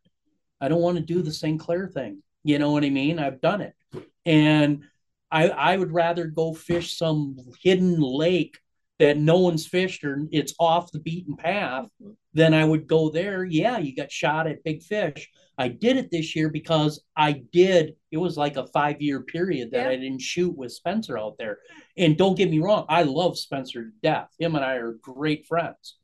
I 0.59 0.67
don't 0.67 0.81
want 0.81 0.97
to 0.97 1.03
do 1.03 1.21
the 1.21 1.31
St. 1.31 1.59
Clair 1.59 1.87
thing. 1.87 2.21
You 2.43 2.59
know 2.59 2.71
what 2.71 2.83
I 2.83 2.89
mean? 2.89 3.19
I've 3.19 3.41
done 3.41 3.61
it, 3.61 3.75
and 4.25 4.83
I 5.31 5.49
I 5.49 5.77
would 5.77 5.91
rather 5.91 6.25
go 6.25 6.53
fish 6.53 6.97
some 6.97 7.37
hidden 7.61 7.99
lake 7.99 8.57
that 8.99 9.17
no 9.17 9.39
one's 9.39 9.67
fished 9.67 10.03
or 10.03 10.27
it's 10.31 10.53
off 10.59 10.91
the 10.91 10.99
beaten 10.99 11.35
path, 11.35 11.87
then 12.33 12.53
I 12.53 12.65
would 12.65 12.87
go 12.87 13.09
there. 13.09 13.45
Yeah, 13.45 13.77
you 13.77 13.95
got 13.95 14.11
shot 14.11 14.47
at 14.47 14.63
big 14.63 14.81
fish. 14.81 15.29
I 15.57 15.67
did 15.67 15.97
it 15.97 16.11
this 16.11 16.35
year 16.35 16.49
because 16.49 17.03
I 17.15 17.43
did. 17.51 17.95
It 18.11 18.17
was 18.17 18.37
like 18.37 18.57
a 18.57 18.67
five 18.67 19.01
year 19.01 19.21
period 19.21 19.71
that 19.71 19.85
yeah. 19.85 19.89
I 19.89 19.95
didn't 19.95 20.21
shoot 20.21 20.55
with 20.55 20.71
Spencer 20.71 21.17
out 21.17 21.37
there. 21.37 21.59
And 21.95 22.17
don't 22.17 22.37
get 22.37 22.49
me 22.49 22.59
wrong, 22.59 22.85
I 22.89 23.03
love 23.03 23.37
Spencer 23.37 23.83
to 23.85 23.91
death. 24.01 24.29
Him 24.39 24.55
and 24.55 24.65
I 24.65 24.75
are 24.75 24.93
great 25.01 25.45
friends. 25.45 25.97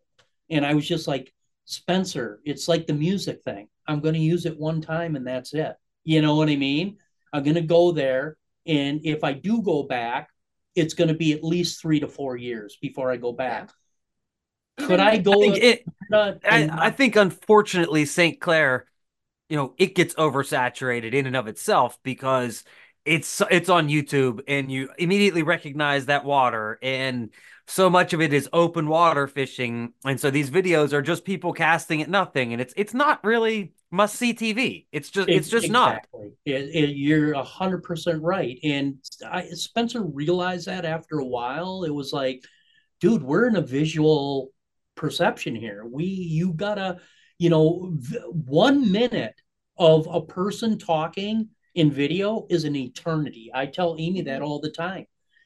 And 0.50 0.66
I 0.66 0.74
was 0.74 0.88
just 0.88 1.08
like, 1.08 1.34
Spencer, 1.66 2.42
it's 2.46 2.68
like 2.68 2.88
the 2.88 2.94
music 2.94 3.42
thing. 3.44 3.68
I'm 3.88 4.02
going 4.02 4.16
to 4.16 4.20
use 4.20 4.46
it 4.46 4.60
one 4.60 4.82
time 4.82 5.16
and 5.16 5.26
that's 5.26 5.54
it. 5.54 5.76
You 6.04 6.22
know 6.22 6.36
what 6.36 6.50
I 6.50 6.56
mean? 6.56 6.98
I'm 7.32 7.44
going 7.44 7.56
to 7.56 7.62
go 7.62 7.92
there. 7.92 8.38
And 8.66 9.02
if 9.04 9.24
I 9.24 9.34
do 9.34 9.62
go 9.62 9.84
back, 9.84 10.30
it's 10.76 10.94
going 10.94 11.08
to 11.08 11.14
be 11.14 11.34
at 11.34 11.44
least 11.44 11.82
three 11.82 12.00
to 12.00 12.08
four 12.08 12.36
years 12.38 12.78
before 12.82 13.12
I 13.12 13.18
go 13.18 13.32
back. 13.32 13.72
Yeah. 14.80 14.88
Could 14.88 15.00
I 15.00 15.18
go? 15.18 15.34
I 15.34 15.52
think, 15.52 15.64
it, 15.64 15.84
I, 16.12 16.70
I 16.72 16.90
think 16.90 17.16
unfortunately, 17.16 18.06
St. 18.06 18.40
Clair, 18.40 18.86
you 19.50 19.58
know, 19.58 19.74
it 19.78 19.94
gets 19.94 20.16
oversaturated 20.16 21.14
in 21.14 21.28
and 21.28 21.36
of 21.36 21.48
itself 21.48 22.00
because 22.04 22.64
it's 23.06 23.42
it's 23.52 23.70
on 23.70 23.90
YouTube 23.90 24.42
and 24.48 24.72
you 24.72 24.90
immediately 24.98 25.44
recognize 25.44 26.08
that 26.08 26.24
water 26.26 26.80
and 26.82 27.30
so 27.68 27.90
much 27.90 28.14
of 28.14 28.22
it 28.22 28.34
is 28.34 28.50
open 28.52 28.88
water 28.88 29.28
fishing 29.28 29.94
and 30.06 30.20
so 30.20 30.30
these 30.30 30.50
videos 30.50 30.92
are 30.92 31.02
just 31.02 31.24
people 31.24 31.54
casting 31.54 32.02
at 32.02 32.10
nothing 32.10 32.52
and 32.52 32.62
it's 32.62 32.74
it's 32.76 32.94
not 32.94 33.24
really 33.24 33.74
must 33.94 34.16
see 34.16 34.34
TV. 34.34 34.88
It's 34.92 35.12
just 35.12 35.30
it's, 35.30 35.48
just 35.48 35.68
exactly. 35.68 36.20
not. 36.20 36.32
It, 36.46 36.70
it, 36.74 36.96
you're 36.98 37.34
a 37.34 37.44
hundred 37.44 37.84
percent 37.84 38.24
right. 38.24 38.58
And 38.64 38.98
I, 39.24 39.46
Spencer 39.50 40.02
realized 40.02 40.66
that 40.66 40.84
after 40.84 41.20
a 41.20 41.26
while, 41.26 41.84
it 41.84 41.92
was 41.92 42.12
like, 42.12 42.44
dude, 43.00 43.22
we're 43.22 43.48
in 43.48 43.56
a 43.56 43.62
visual 43.62 44.52
perception 44.96 45.56
here. 45.56 45.86
We 45.86 46.06
you 46.06 46.54
gotta, 46.54 47.02
you 47.38 47.52
know, 47.52 47.96
one 48.32 48.92
minute 48.92 49.36
of 49.78 50.08
a 50.12 50.22
person 50.22 50.80
talking 50.80 51.50
in 51.76 51.92
video 51.92 52.48
is 52.50 52.64
an 52.64 52.76
eternity. 52.76 53.52
I 53.54 53.68
tell 53.68 53.96
Amy 54.00 54.22
that 54.24 54.42
all 54.42 54.60
the 54.60 54.72
time. 54.72 55.06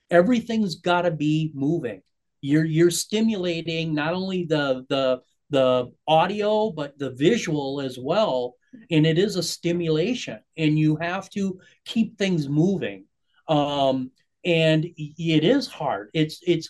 Everything's 0.09 0.75
got 0.75 1.01
to 1.01 1.11
be 1.11 1.51
moving. 1.53 2.01
You're 2.41 2.65
you're 2.65 2.91
stimulating 2.91 3.93
not 3.93 4.13
only 4.13 4.45
the 4.45 4.85
the 4.89 5.21
the 5.49 5.91
audio 6.07 6.69
but 6.71 6.97
the 6.99 7.11
visual 7.11 7.81
as 7.81 7.97
well. 7.97 8.55
And 8.91 9.07
it 9.07 9.17
is 9.17 9.37
a 9.37 9.43
stimulation 9.43 10.39
and 10.57 10.77
you 10.77 10.97
have 10.97 11.29
to 11.31 11.59
keep 11.85 12.17
things 12.17 12.47
moving. 12.49 13.05
Um 13.47 14.11
and 14.45 14.85
it 14.85 15.43
is 15.43 15.67
hard. 15.67 16.09
It's 16.13 16.39
it's 16.45 16.69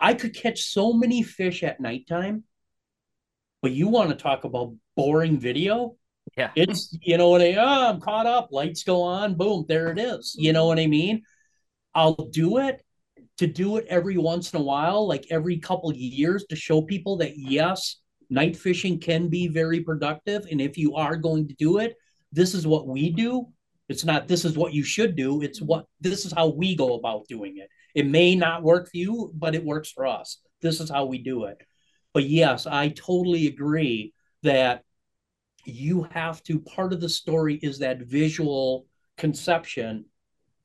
i 0.00 0.14
could 0.14 0.34
catch 0.34 0.62
so 0.62 0.92
many 0.92 1.22
fish 1.22 1.62
at 1.62 1.80
nighttime 1.80 2.42
but 3.62 3.70
you 3.70 3.88
want 3.88 4.10
to 4.10 4.16
talk 4.16 4.42
about 4.44 4.74
boring 4.96 5.38
video? 5.38 5.96
Yeah. 6.36 6.50
It's 6.56 6.96
you 7.00 7.16
know 7.16 7.30
what 7.30 7.40
i 7.40 7.54
oh, 7.54 7.90
i'm 7.90 8.00
caught 8.00 8.26
up 8.26 8.48
lights 8.50 8.82
go 8.82 9.02
on 9.02 9.34
boom 9.36 9.64
there 9.68 9.90
it 9.90 9.98
is. 9.98 10.34
You 10.36 10.52
know 10.52 10.66
what 10.66 10.78
i 10.78 10.86
mean? 10.86 11.22
I'll 11.94 12.14
do 12.14 12.58
it 12.58 12.82
to 13.38 13.46
do 13.46 13.76
it 13.76 13.86
every 13.88 14.18
once 14.18 14.52
in 14.52 14.60
a 14.60 14.62
while, 14.62 15.06
like 15.06 15.26
every 15.30 15.58
couple 15.58 15.92
years, 15.94 16.44
to 16.46 16.56
show 16.56 16.82
people 16.82 17.16
that 17.18 17.36
yes, 17.36 17.96
night 18.30 18.56
fishing 18.56 18.98
can 18.98 19.28
be 19.28 19.48
very 19.48 19.80
productive. 19.80 20.46
And 20.50 20.60
if 20.60 20.76
you 20.76 20.94
are 20.96 21.16
going 21.16 21.48
to 21.48 21.54
do 21.54 21.78
it, 21.78 21.94
this 22.30 22.54
is 22.54 22.66
what 22.66 22.86
we 22.86 23.10
do. 23.10 23.48
It's 23.88 24.04
not 24.04 24.28
this 24.28 24.44
is 24.44 24.56
what 24.56 24.72
you 24.72 24.82
should 24.82 25.16
do. 25.16 25.42
It's 25.42 25.60
what 25.60 25.86
this 26.00 26.24
is 26.24 26.32
how 26.32 26.48
we 26.48 26.74
go 26.74 26.94
about 26.94 27.28
doing 27.28 27.58
it. 27.58 27.68
It 27.94 28.06
may 28.06 28.34
not 28.34 28.62
work 28.62 28.90
for 28.90 28.96
you, 28.96 29.32
but 29.34 29.54
it 29.54 29.64
works 29.64 29.90
for 29.90 30.06
us. 30.06 30.38
This 30.62 30.80
is 30.80 30.88
how 30.88 31.04
we 31.04 31.18
do 31.18 31.44
it. 31.44 31.58
But 32.14 32.24
yes, 32.24 32.66
I 32.66 32.88
totally 32.88 33.46
agree 33.46 34.14
that 34.42 34.82
you 35.64 36.08
have 36.10 36.42
to 36.44 36.58
part 36.58 36.92
of 36.92 37.00
the 37.00 37.08
story 37.08 37.56
is 37.56 37.78
that 37.78 38.02
visual 38.02 38.86
conception 39.16 40.06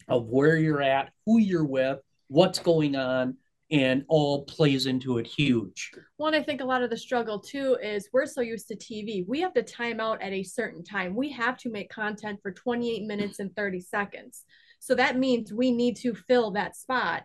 of 0.08 0.28
where 0.28 0.58
you're 0.58 0.82
at, 0.82 1.12
who 1.26 1.38
you're 1.38 1.66
with, 1.66 2.00
what's 2.28 2.60
going 2.60 2.96
on 2.96 3.38
and 3.70 4.06
all 4.08 4.46
plays 4.46 4.86
into 4.86 5.18
it 5.18 5.28
huge. 5.28 5.92
One, 6.16 6.34
I 6.34 6.42
think 6.42 6.62
a 6.62 6.66
lot 6.66 6.84
of 6.84 6.90
the 6.90 6.98
struggle 6.98 7.40
too 7.40 7.78
is 7.82 8.10
we're 8.14 8.26
so 8.26 8.42
used 8.42 8.70
to 8.70 8.76
TV. 8.78 9.26
We 9.28 9.42
have 9.42 9.54
to 9.56 9.64
time 9.64 10.00
out 10.00 10.22
at 10.22 10.32
a 10.32 10.44
certain 10.44 10.84
time. 10.84 11.16
We 11.16 11.32
have 11.32 11.58
to 11.60 11.70
make 11.70 11.90
content 11.90 12.40
for 12.42 12.52
28 12.52 13.04
minutes 13.04 13.40
and 13.40 13.54
30 13.56 13.82
seconds. 13.82 14.46
So 14.80 14.96
that 14.96 15.18
means 15.18 15.52
we 15.52 15.72
need 15.72 15.98
to 15.98 16.14
fill 16.14 16.52
that 16.52 16.78
spot. 16.78 17.24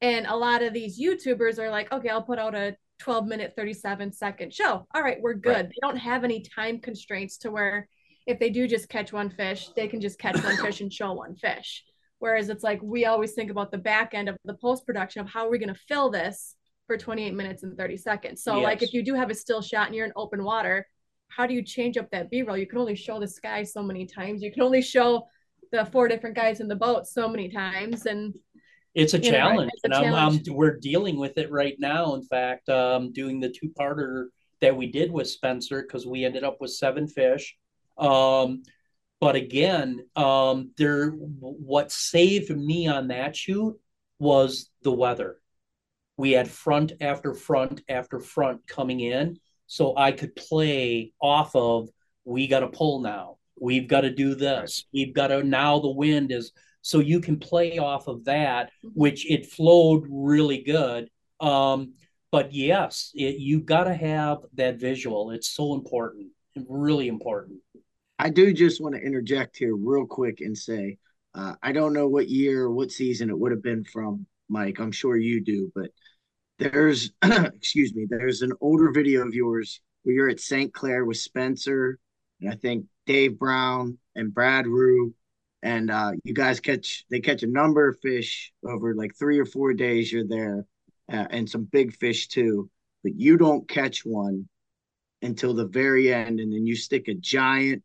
And 0.00 0.26
a 0.26 0.36
lot 0.36 0.62
of 0.62 0.72
these 0.72 1.00
YouTubers 1.00 1.58
are 1.58 1.70
like, 1.70 1.92
okay, 1.92 2.08
I'll 2.08 2.22
put 2.22 2.38
out 2.38 2.54
a 2.54 2.76
12 3.00 3.26
minute, 3.26 3.52
37 3.56 4.12
second 4.12 4.54
show. 4.54 4.86
All 4.94 5.02
right, 5.02 5.18
we're 5.20 5.34
good. 5.34 5.56
Right. 5.56 5.68
They 5.68 5.78
don't 5.82 5.96
have 5.96 6.24
any 6.24 6.42
time 6.42 6.80
constraints 6.80 7.36
to 7.38 7.50
where 7.50 7.88
if 8.26 8.38
they 8.38 8.50
do 8.50 8.66
just 8.66 8.88
catch 8.88 9.12
one 9.12 9.30
fish, 9.30 9.68
they 9.76 9.88
can 9.88 10.00
just 10.00 10.18
catch 10.18 10.42
one 10.42 10.56
fish 10.56 10.80
and 10.80 10.92
show 10.92 11.12
one 11.12 11.36
fish. 11.36 11.84
Whereas 12.22 12.50
it's 12.50 12.62
like 12.62 12.80
we 12.84 13.04
always 13.04 13.32
think 13.32 13.50
about 13.50 13.72
the 13.72 13.78
back 13.78 14.14
end 14.14 14.28
of 14.28 14.36
the 14.44 14.54
post 14.54 14.86
production 14.86 15.20
of 15.22 15.28
how 15.28 15.44
are 15.44 15.50
we 15.50 15.58
going 15.58 15.74
to 15.74 15.80
fill 15.88 16.08
this 16.08 16.54
for 16.86 16.96
28 16.96 17.34
minutes 17.34 17.64
and 17.64 17.76
30 17.76 17.96
seconds. 17.96 18.44
So 18.44 18.58
yes. 18.58 18.64
like 18.64 18.82
if 18.84 18.92
you 18.92 19.02
do 19.02 19.14
have 19.14 19.28
a 19.28 19.34
still 19.34 19.60
shot 19.60 19.88
and 19.88 19.96
you're 19.96 20.06
in 20.06 20.12
open 20.14 20.44
water, 20.44 20.86
how 21.26 21.48
do 21.48 21.54
you 21.54 21.64
change 21.64 21.96
up 21.96 22.08
that 22.12 22.30
B-roll? 22.30 22.56
You 22.56 22.68
can 22.68 22.78
only 22.78 22.94
show 22.94 23.18
the 23.18 23.26
sky 23.26 23.64
so 23.64 23.82
many 23.82 24.06
times. 24.06 24.40
You 24.40 24.52
can 24.52 24.62
only 24.62 24.82
show 24.82 25.26
the 25.72 25.84
four 25.86 26.06
different 26.06 26.36
guys 26.36 26.60
in 26.60 26.68
the 26.68 26.76
boat 26.76 27.08
so 27.08 27.26
many 27.26 27.48
times 27.48 28.06
and 28.06 28.32
it's 28.94 29.14
a 29.14 29.18
challenge, 29.18 29.58
know, 29.58 29.70
it's 29.72 29.82
a 29.82 30.00
and. 30.00 30.14
I'm, 30.14 30.36
I'm, 30.46 30.54
we're 30.54 30.78
dealing 30.78 31.18
with 31.18 31.38
it 31.38 31.50
right 31.50 31.74
now. 31.80 32.14
In 32.14 32.22
fact, 32.22 32.68
um, 32.68 33.12
doing 33.12 33.40
the 33.40 33.48
two 33.48 33.70
parter 33.76 34.26
that 34.60 34.76
we 34.76 34.86
did 34.92 35.10
with 35.10 35.28
Spencer 35.28 35.82
because 35.82 36.06
we 36.06 36.24
ended 36.24 36.44
up 36.44 36.60
with 36.60 36.70
seven 36.70 37.08
fish. 37.08 37.56
Um, 37.98 38.62
but 39.22 39.36
again, 39.36 40.04
um, 40.16 40.72
there 40.76 41.10
what 41.10 41.92
saved 41.92 42.50
me 42.50 42.88
on 42.88 43.06
that 43.06 43.36
shoot 43.36 43.78
was 44.18 44.68
the 44.82 44.90
weather. 44.90 45.38
We 46.16 46.32
had 46.32 46.50
front 46.50 46.94
after 47.00 47.32
front 47.32 47.82
after 47.88 48.18
front 48.18 48.66
coming 48.66 48.98
in, 48.98 49.38
so 49.68 49.96
I 49.96 50.10
could 50.10 50.34
play 50.34 51.12
off 51.22 51.54
of. 51.54 51.88
We 52.24 52.48
got 52.48 52.60
to 52.60 52.66
pull 52.66 53.00
now. 53.00 53.36
We've 53.60 53.86
got 53.86 54.00
to 54.00 54.10
do 54.10 54.34
this. 54.34 54.86
We've 54.92 55.14
got 55.14 55.28
to 55.28 55.44
now. 55.44 55.78
The 55.78 55.92
wind 55.92 56.32
is 56.32 56.50
so 56.80 56.98
you 56.98 57.20
can 57.20 57.38
play 57.38 57.78
off 57.78 58.08
of 58.08 58.24
that, 58.24 58.70
mm-hmm. 58.84 58.88
which 58.88 59.30
it 59.30 59.46
flowed 59.46 60.04
really 60.10 60.64
good. 60.64 61.08
Um, 61.38 61.94
but 62.32 62.52
yes, 62.52 63.12
it, 63.14 63.36
you 63.38 63.60
got 63.60 63.84
to 63.84 63.94
have 63.94 64.38
that 64.54 64.80
visual. 64.80 65.30
It's 65.30 65.48
so 65.48 65.74
important, 65.74 66.32
really 66.68 67.06
important. 67.06 67.60
I 68.22 68.30
do 68.30 68.52
just 68.52 68.80
want 68.80 68.94
to 68.94 69.00
interject 69.00 69.56
here 69.56 69.74
real 69.74 70.06
quick 70.06 70.42
and 70.42 70.56
say, 70.56 70.96
uh, 71.34 71.54
I 71.60 71.72
don't 71.72 71.92
know 71.92 72.06
what 72.06 72.28
year, 72.28 72.70
what 72.70 72.92
season 72.92 73.30
it 73.30 73.36
would 73.36 73.50
have 73.50 73.64
been 73.64 73.82
from, 73.82 74.26
Mike. 74.48 74.78
I'm 74.78 74.92
sure 74.92 75.16
you 75.16 75.42
do, 75.42 75.72
but 75.74 75.90
there's, 76.60 77.10
excuse 77.22 77.92
me, 77.96 78.06
there's 78.08 78.42
an 78.42 78.52
older 78.60 78.92
video 78.92 79.26
of 79.26 79.34
yours 79.34 79.80
where 80.04 80.14
you're 80.14 80.28
at 80.28 80.38
St. 80.38 80.72
Clair 80.72 81.04
with 81.04 81.16
Spencer 81.16 81.98
and 82.40 82.48
I 82.48 82.54
think 82.54 82.86
Dave 83.06 83.40
Brown 83.40 83.98
and 84.14 84.32
Brad 84.32 84.68
Rue, 84.68 85.12
and 85.64 85.90
uh, 85.90 86.12
you 86.22 86.32
guys 86.32 86.60
catch 86.60 87.04
they 87.10 87.18
catch 87.18 87.42
a 87.42 87.48
number 87.48 87.88
of 87.88 87.98
fish 88.00 88.52
over 88.64 88.94
like 88.94 89.16
three 89.18 89.40
or 89.40 89.46
four 89.46 89.74
days. 89.74 90.12
You're 90.12 90.28
there 90.28 90.64
uh, 91.12 91.26
and 91.30 91.50
some 91.50 91.64
big 91.64 91.96
fish 91.96 92.28
too. 92.28 92.70
But 93.02 93.16
you 93.16 93.36
don't 93.36 93.68
catch 93.68 94.04
one 94.04 94.48
until 95.22 95.54
the 95.54 95.66
very 95.66 96.14
end, 96.14 96.38
and 96.38 96.52
then 96.52 96.66
you 96.66 96.76
stick 96.76 97.08
a 97.08 97.14
giant 97.14 97.82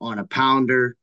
on 0.00 0.18
a 0.18 0.24
pounder, 0.24 0.96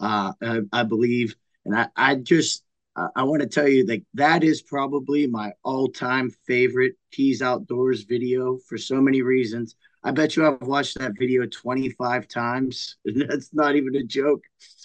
uh, 0.00 0.32
I, 0.42 0.60
I 0.72 0.82
believe. 0.84 1.34
And 1.64 1.76
I, 1.76 1.88
I 1.96 2.14
just 2.16 2.64
I, 2.96 3.08
I 3.16 3.22
want 3.24 3.42
to 3.42 3.48
tell 3.48 3.68
you 3.68 3.84
that 3.86 4.02
that 4.14 4.44
is 4.44 4.62
probably 4.62 5.26
my 5.26 5.52
all-time 5.64 6.30
favorite 6.46 6.94
Keyes 7.12 7.42
Outdoors 7.42 8.04
video 8.04 8.58
for 8.68 8.78
so 8.78 9.00
many 9.00 9.22
reasons. 9.22 9.76
I 10.04 10.12
bet 10.12 10.36
you 10.36 10.46
I've 10.46 10.62
watched 10.62 10.98
that 10.98 11.18
video 11.18 11.46
25 11.46 12.28
times. 12.28 12.96
That's 13.04 13.52
not 13.52 13.76
even 13.76 13.96
a 13.96 14.02
joke. 14.02 14.44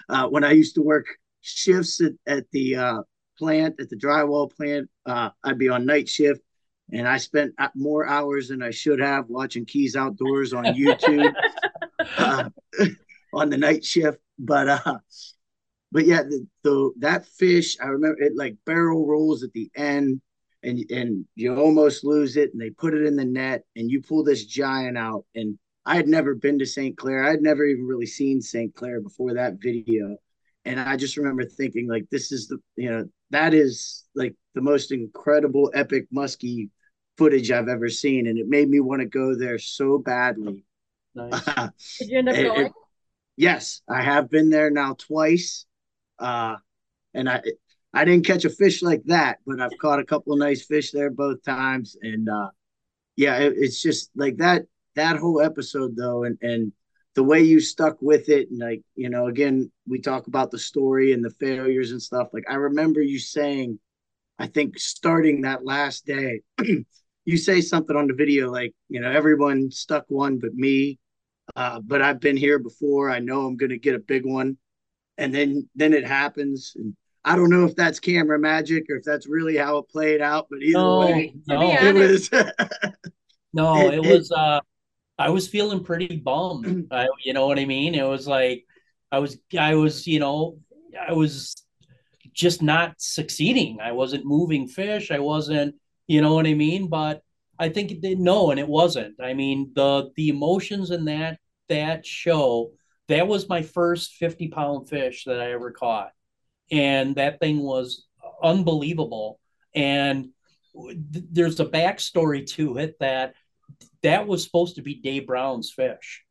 Uh, 0.10 0.28
when 0.28 0.44
I 0.44 0.52
used 0.52 0.76
to 0.76 0.82
work 0.82 1.06
shifts 1.42 2.02
at, 2.02 2.14
at 2.26 2.50
the 2.52 2.76
uh, 2.76 3.02
plant 3.38 3.76
at 3.80 3.90
the 3.90 3.96
drywall 3.96 4.54
plant. 4.54 4.90
Uh, 5.06 5.30
I'd 5.44 5.58
be 5.58 5.70
on 5.70 5.86
night 5.86 6.08
shift, 6.08 6.42
and 6.92 7.08
I 7.08 7.18
spent 7.18 7.54
uh, 7.58 7.70
more 7.76 8.08
hours 8.08 8.50
than 8.50 8.62
I 8.62 8.72
should 8.72 9.00
have 9.00 9.30
watching 9.30 9.66
Keyes 9.66 9.96
Outdoors 9.96 10.54
on 10.54 10.64
YouTube 10.66 11.34
uh, 12.18 12.50
on 13.34 13.50
the 13.50 13.58
night 13.58 13.84
shift. 13.84 14.20
But 14.40 14.70
uh, 14.70 14.98
but 15.92 16.06
yeah, 16.06 16.24
the, 16.24 16.48
the 16.64 16.92
that 17.00 17.26
fish 17.28 17.78
I 17.82 17.88
remember 17.88 18.22
it 18.22 18.34
like 18.36 18.56
barrel 18.66 19.06
rolls 19.06 19.44
at 19.44 19.54
the 19.54 19.70
end, 19.76 20.22
and 20.64 20.80
and 20.90 21.26
you 21.36 21.56
almost 21.56 22.04
lose 22.04 22.38
it, 22.38 22.52
and 22.52 22.62
they 22.62 22.70
put 22.72 22.94
it 22.94 23.06
in 23.06 23.16
the 23.16 23.26
net, 23.26 23.64
and 23.76 23.90
you 23.90 24.02
pull 24.02 24.24
this 24.24 24.46
giant 24.46 24.98
out, 24.98 25.26
and 25.36 25.58
I 25.86 25.96
had 25.96 26.08
never 26.08 26.36
been 26.36 26.60
to 26.60 26.66
St. 26.66 26.98
Clair. 26.98 27.24
I 27.24 27.32
had 27.32 27.42
never 27.42 27.66
even 27.66 27.86
really 27.86 28.06
seen 28.06 28.42
St. 28.42 28.74
Clair 28.74 29.02
before 29.02 29.34
that 29.34 29.56
video. 29.62 30.18
And 30.66 30.80
I 30.80 30.96
just 30.96 31.18
remember 31.18 31.44
thinking, 31.44 31.90
like, 31.90 32.06
this 32.10 32.32
is 32.32 32.48
the, 32.48 32.58
you 32.78 32.90
know, 32.90 33.06
that 33.32 33.54
is 33.54 34.06
like 34.16 34.34
the 34.56 34.62
most 34.62 34.94
incredible 34.94 35.70
epic 35.74 36.08
muskie 36.16 36.70
footage 37.18 37.52
I've 37.52 37.68
ever 37.68 37.90
seen, 37.90 38.28
and 38.28 38.40
it 38.40 38.48
made 38.48 38.70
me 38.70 38.80
want 38.80 39.02
to 39.02 39.08
go 39.08 39.36
there 39.36 39.58
so 39.58 39.98
badly. 39.98 40.64
Nice. 41.16 41.44
Did 42.00 42.10
you 42.10 42.18
end 42.20 42.30
up 42.30 42.36
going? 42.36 42.66
It, 42.68 42.72
yes, 43.36 43.82
I 43.90 44.02
have 44.02 44.30
been 44.30 44.50
there 44.50 44.70
now 44.70 44.96
twice, 44.96 45.66
uh, 46.20 46.56
and 47.14 47.30
I 47.30 47.42
I 47.94 48.06
didn't 48.06 48.26
catch 48.26 48.46
a 48.46 48.50
fish 48.50 48.82
like 48.82 49.04
that, 49.06 49.40
but 49.46 49.62
I've 49.62 49.78
caught 49.80 50.00
a 50.00 50.06
couple 50.06 50.34
of 50.34 50.40
nice 50.40 50.66
fish 50.66 50.92
there 50.92 51.10
both 51.10 51.44
times, 51.44 51.96
and 52.02 52.28
uh, 52.30 52.50
yeah, 53.16 53.38
it, 53.38 53.54
it's 53.58 53.82
just 53.82 54.12
like 54.16 54.38
that 54.38 54.64
that 54.96 55.18
whole 55.18 55.42
episode 55.42 55.96
though, 55.96 56.24
and 56.24 56.38
and 56.42 56.72
the 57.16 57.24
way 57.24 57.42
you 57.42 57.60
stuck 57.60 58.02
with 58.02 58.30
it 58.30 58.50
and 58.50 58.60
like 58.60 58.82
you 58.96 59.10
know 59.10 59.28
again 59.28 59.72
we 59.88 60.00
talk 60.00 60.28
about 60.28 60.52
the 60.52 60.60
story 60.60 61.14
and 61.14 61.24
the 61.24 61.30
failures 61.40 61.92
and 61.92 62.02
stuff. 62.02 62.30
Like 62.34 62.46
i 62.50 62.56
remember 62.56 63.02
you 63.02 63.20
saying 63.20 63.80
i 64.40 64.48
think 64.48 64.80
starting 64.80 65.42
that 65.42 65.66
last 65.66 66.06
day 66.06 66.42
you 67.26 67.38
say 67.38 67.62
something 67.62 67.96
on 67.96 68.08
the 68.08 68.14
video 68.14 68.52
like 68.52 68.74
you 68.90 69.00
know 69.00 69.12
everyone 69.12 69.72
stuck 69.72 70.06
one 70.08 70.40
but 70.40 70.54
me 70.56 71.00
uh, 71.56 71.80
but 71.80 72.02
i've 72.02 72.20
been 72.20 72.38
here 72.38 72.60
before 72.60 73.10
i 73.10 73.20
know 73.20 73.46
i'm 73.46 73.58
going 73.58 73.70
to 73.70 73.78
get 73.78 73.96
a 73.96 74.00
big 74.00 74.26
one 74.26 74.58
and 75.18 75.34
then 75.34 75.68
then 75.76 75.94
it 75.94 76.06
happens 76.06 76.74
and 76.76 76.96
i 77.24 77.36
don't 77.36 77.50
know 77.50 77.66
if 77.66 77.76
that's 77.76 78.00
camera 78.00 78.40
magic 78.40 78.86
or 78.90 78.96
if 78.96 79.04
that's 79.04 79.28
really 79.28 79.58
how 79.58 79.78
it 79.78 79.90
played 79.90 80.22
out 80.22 80.48
but 80.50 80.62
either 80.62 80.80
no, 80.80 81.00
way 81.00 81.34
no. 81.48 81.62
it 81.62 81.94
was 81.96 82.30
no 83.54 83.88
it, 83.88 83.94
it 83.96 84.06
was 84.06 84.32
uh 84.32 84.60
I 85.18 85.30
was 85.30 85.48
feeling 85.48 85.84
pretty 85.84 86.18
bummed. 86.18 86.88
I, 86.92 87.08
you 87.24 87.34
know 87.34 87.48
what 87.48 87.60
I 87.60 87.66
mean? 87.66 87.96
It 87.96 88.08
was 88.08 88.28
like 88.28 88.66
I 89.12 89.20
was 89.20 89.38
I 89.58 89.76
was, 89.76 90.08
you 90.08 90.20
know, 90.20 90.60
I 91.00 91.14
was 91.14 91.56
just 92.34 92.62
not 92.62 92.96
succeeding. 92.98 93.80
I 93.82 93.92
wasn't 93.92 94.26
moving 94.26 94.68
fish. 94.68 95.12
I 95.12 95.20
wasn't, 95.20 95.76
you 96.08 96.22
know 96.22 96.34
what 96.34 96.48
I 96.48 96.56
mean? 96.56 96.88
But 96.88 97.22
I 97.60 97.70
think 97.70 97.92
it 97.92 98.02
did 98.02 98.20
no, 98.20 98.52
and 98.52 98.60
it 98.60 98.68
wasn't. 98.68 99.22
I 99.22 99.34
mean, 99.34 99.72
the 99.76 100.12
the 100.16 100.30
emotions 100.30 100.90
in 100.92 101.06
that 101.06 101.40
that 101.70 102.06
show, 102.06 102.72
that 103.08 103.28
was 103.28 103.50
my 103.50 103.62
first 103.62 104.14
50 104.16 104.50
pound 104.50 104.90
fish 104.90 105.26
that 105.26 105.40
I 105.40 105.52
ever 105.52 105.72
caught. 105.72 106.12
And 106.72 107.16
that 107.16 107.40
thing 107.40 107.60
was 107.60 108.06
unbelievable. 108.42 109.40
And 109.76 110.30
th- 110.74 111.26
there's 111.32 111.60
a 111.60 111.66
backstory 111.66 112.46
to 112.52 112.78
it 112.78 112.98
that 113.00 113.34
that 114.02 114.28
was 114.28 114.44
supposed 114.44 114.76
to 114.76 114.82
be 114.82 114.96
Dave 114.96 115.28
Brown's 115.28 115.72
fish. 115.72 116.24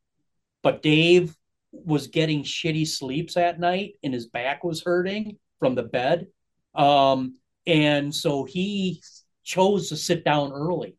But 0.63 0.83
Dave 0.83 1.37
was 1.73 2.07
getting 2.07 2.43
shitty 2.43 2.87
sleeps 2.87 3.37
at 3.37 3.59
night 3.59 3.95
and 4.03 4.13
his 4.13 4.27
back 4.27 4.63
was 4.63 4.83
hurting 4.83 5.39
from 5.59 5.75
the 5.75 5.83
bed. 5.83 6.27
Um, 6.75 7.39
and 7.67 8.15
so 8.15 8.45
he 8.45 9.03
chose 9.43 9.89
to 9.89 9.97
sit 9.97 10.25
down 10.25 10.53
early. 10.53 10.97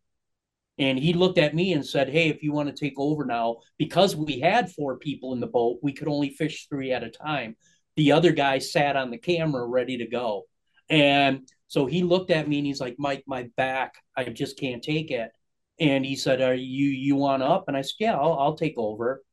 And 0.79 0.97
he 0.97 1.13
looked 1.13 1.37
at 1.37 1.53
me 1.53 1.73
and 1.73 1.85
said, 1.85 2.09
Hey, 2.09 2.29
if 2.29 2.41
you 2.41 2.51
want 2.51 2.69
to 2.69 2.75
take 2.75 2.95
over 2.97 3.25
now, 3.25 3.57
because 3.77 4.15
we 4.15 4.39
had 4.39 4.71
four 4.71 4.97
people 4.97 5.33
in 5.33 5.39
the 5.39 5.47
boat, 5.47 5.79
we 5.83 5.93
could 5.93 6.07
only 6.07 6.29
fish 6.29 6.67
three 6.67 6.91
at 6.91 7.03
a 7.03 7.09
time. 7.09 7.55
The 7.95 8.11
other 8.11 8.31
guy 8.31 8.57
sat 8.59 8.95
on 8.95 9.11
the 9.11 9.19
camera 9.19 9.65
ready 9.67 9.97
to 9.97 10.07
go. 10.07 10.43
And 10.89 11.47
so 11.67 11.85
he 11.85 12.03
looked 12.03 12.31
at 12.31 12.47
me 12.47 12.57
and 12.57 12.67
he's 12.67 12.81
like, 12.81 12.95
Mike, 12.97 13.23
my 13.27 13.49
back, 13.55 13.95
I 14.15 14.25
just 14.25 14.59
can't 14.59 14.83
take 14.83 15.11
it. 15.11 15.31
And 15.79 16.05
he 16.05 16.15
said, 16.15 16.41
"Are 16.41 16.53
you 16.53 16.89
you 16.89 17.15
want 17.15 17.43
up?" 17.43 17.65
And 17.67 17.75
I 17.75 17.81
said, 17.81 17.95
"Yeah, 17.99 18.17
I'll, 18.17 18.33
I'll 18.33 18.55
take 18.55 18.75
over." 18.77 19.23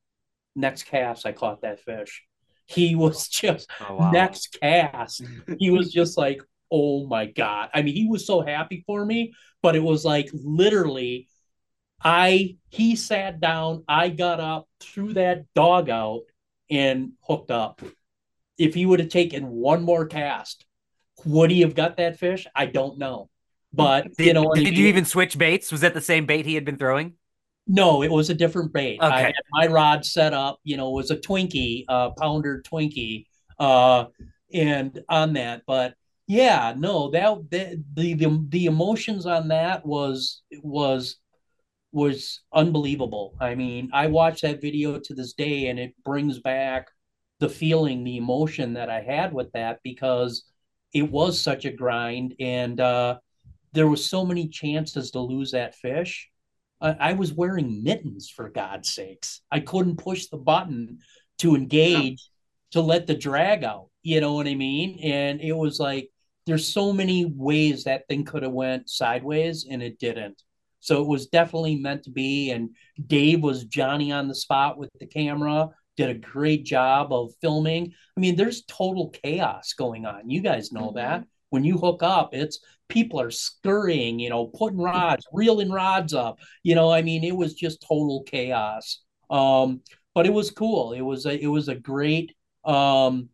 Next 0.57 0.85
cast, 0.85 1.27
I 1.27 1.33
caught 1.33 1.63
that 1.63 1.81
fish. 1.81 2.25
He 2.67 2.95
was 2.97 3.29
just 3.29 3.71
oh, 3.89 3.97
wow. 3.97 4.11
next 4.11 4.57
cast. 4.61 5.23
he 5.59 5.71
was 5.71 5.93
just 5.93 6.17
like, 6.17 6.43
"Oh 6.71 7.07
my 7.07 7.27
god!" 7.27 7.71
I 7.75 7.83
mean, 7.83 7.95
he 7.95 8.09
was 8.09 8.27
so 8.27 8.41
happy 8.41 8.83
for 8.87 9.05
me, 9.05 9.33
but 9.63 9.77
it 9.77 9.83
was 9.83 10.05
like 10.05 10.31
literally, 10.33 11.29
I 12.03 12.57
he 12.71 12.97
sat 12.97 13.41
down, 13.41 13.85
I 13.89 14.09
got 14.09 14.41
up, 14.41 14.69
threw 14.81 15.13
that 15.15 15.45
dog 15.55 15.91
out, 15.91 16.23
and 16.71 17.13
hooked 17.23 17.51
up. 17.51 17.83
If 18.59 18.75
he 18.75 18.87
would 18.87 19.01
have 19.01 19.09
taken 19.09 19.49
one 19.49 19.83
more 19.83 20.07
cast, 20.07 20.67
would 21.25 21.51
he 21.51 21.63
have 21.63 21.75
got 21.75 21.97
that 21.97 22.19
fish? 22.19 22.47
I 22.55 22.67
don't 22.67 22.99
know. 22.99 23.29
But 23.73 24.17
did, 24.17 24.27
you 24.27 24.33
know, 24.35 24.53
did 24.55 24.77
you 24.77 24.87
even 24.89 25.05
switch 25.05 25.39
baits? 25.39 25.71
Was 25.71 25.83
that 25.83 25.95
the 25.95 26.01
same 26.01 26.27
bait 26.27 26.47
he 26.47 26.55
had 26.55 26.65
been 26.65 26.77
throwing? 26.77 27.15
No, 27.67 28.03
it 28.03 28.11
was 28.11 28.31
a 28.31 28.35
different 28.35 28.73
bait. 28.73 28.99
Okay. 29.01 29.15
I 29.15 29.21
had 29.21 29.35
my 29.53 29.67
rod 29.69 30.05
set 30.05 30.35
up, 30.35 30.59
you 30.65 30.77
know, 30.77 30.89
it 30.89 30.95
was 30.95 31.11
a 31.13 31.17
Twinkie, 31.17 31.85
uh, 31.89 32.11
pounder 32.11 32.63
Twinkie, 32.63 33.27
uh, 33.59 34.07
and 34.53 35.01
on 35.09 35.35
that. 35.35 35.63
But 35.67 35.95
yeah, 36.27 36.75
no, 36.77 37.11
that, 37.11 37.51
that 37.51 37.85
the, 37.95 38.15
the 38.15 38.47
the 38.49 38.67
emotions 38.67 39.25
on 39.25 39.49
that 39.49 39.87
was 39.87 40.43
was 40.63 41.17
was 41.93 42.41
unbelievable. 42.53 43.35
I 43.41 43.55
mean, 43.55 43.91
I 43.93 44.07
watch 44.07 44.43
that 44.43 44.61
video 44.61 44.99
to 44.99 45.15
this 45.15 45.33
day, 45.33 45.69
and 45.69 45.79
it 45.79 45.95
brings 46.05 46.39
back 46.39 46.89
the 47.41 47.49
feeling, 47.49 48.05
the 48.05 48.17
emotion 48.17 48.75
that 48.75 48.91
I 48.91 49.01
had 49.01 49.33
with 49.33 49.51
that 49.53 49.81
because 49.83 50.45
it 50.93 51.11
was 51.11 51.41
such 51.41 51.65
a 51.65 51.73
grind, 51.73 52.35
and 52.39 52.81
uh, 52.81 53.19
there 53.73 53.89
was 53.89 54.05
so 54.05 54.25
many 54.25 54.49
chances 54.49 55.11
to 55.13 55.21
lose 55.21 55.53
that 55.53 55.75
fish. 55.75 56.29
I, 56.81 56.97
I 57.01 57.13
was 57.15 57.33
wearing 57.33 57.83
mittens 57.83 58.29
for 58.29 58.49
God's 58.51 58.91
sakes. 58.91 59.41
I 59.51 59.61
couldn't 59.61 59.97
push 59.97 60.27
the 60.27 60.37
button 60.37 60.99
to 61.39 61.55
engage 61.55 62.29
to 62.73 62.81
let 62.81 63.07
the 63.07 63.15
drag 63.15 63.65
out. 63.65 63.89
You 64.03 64.21
know 64.21 64.35
what 64.35 64.47
I 64.47 64.55
mean? 64.55 64.99
And 65.03 65.41
it 65.41 65.53
was 65.53 65.79
like 65.79 66.11
there's 66.47 66.67
so 66.67 66.93
many 66.93 67.25
ways 67.25 67.85
that 67.85 68.09
thing 68.09 68.25
could 68.25 68.43
have 68.43 68.53
went 68.53 68.89
sideways 68.89 69.67
and 69.71 69.83
it 69.83 69.99
didn't. 69.99 70.43
So 70.81 71.01
it 71.03 71.09
was 71.09 71.27
definitely 71.27 71.77
meant 71.77 72.05
to 72.05 72.11
be. 72.11 72.51
And 72.51 72.71
Dave 73.07 73.43
was 73.43 73.65
Johnny 73.65 74.13
on 74.13 74.29
the 74.29 74.35
spot 74.35 74.79
with 74.79 74.91
the 74.99 75.07
camera, 75.07 75.69
did 75.97 76.11
a 76.11 76.15
great 76.15 76.65
job 76.65 77.13
of 77.13 77.33
filming. 77.41 77.93
I 78.17 78.21
mean, 78.21 78.37
there's 78.37 78.65
total 78.65 79.11
chaos 79.11 79.75
going 79.75 80.07
on. 80.07 80.31
You 80.31 80.41
guys 80.41 80.73
know 80.73 80.89
mm-hmm. 80.89 80.97
that. 80.97 81.25
When 81.51 81.65
you 81.65 81.79
hook 81.79 82.03
up, 82.03 82.31
it's 82.33 82.61
people 82.89 83.21
are 83.21 83.31
scurrying, 83.31 84.19
you 84.19 84.31
know, 84.31 84.47
putting 84.47 84.79
rods, 84.79 85.27
reeling 85.33 85.71
rods 85.71 86.15
up. 86.15 86.39
You 86.63 86.75
know, 86.75 86.91
I 86.91 87.03
mean, 87.03 87.25
it 87.25 87.37
was 87.37 87.55
just 87.55 87.83
total 87.83 88.23
chaos. 88.23 89.01
Um, 89.31 89.83
but 90.15 90.27
it 90.27 90.33
was 90.33 90.51
cool. 90.51 90.93
It 90.93 91.01
was 91.01 91.27
a 91.27 91.39
it 91.39 91.47
was 91.47 91.69
a 91.69 91.75
great 91.75 92.35
um 92.65 93.29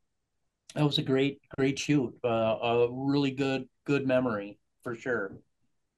it 0.76 0.82
was 0.82 0.98
a 0.98 1.02
great 1.02 1.40
great 1.56 1.78
shoot. 1.78 2.14
Uh, 2.24 2.28
a 2.28 2.88
really 2.90 3.30
good 3.30 3.68
good 3.84 4.06
memory 4.06 4.58
for 4.82 4.94
sure. 4.94 5.38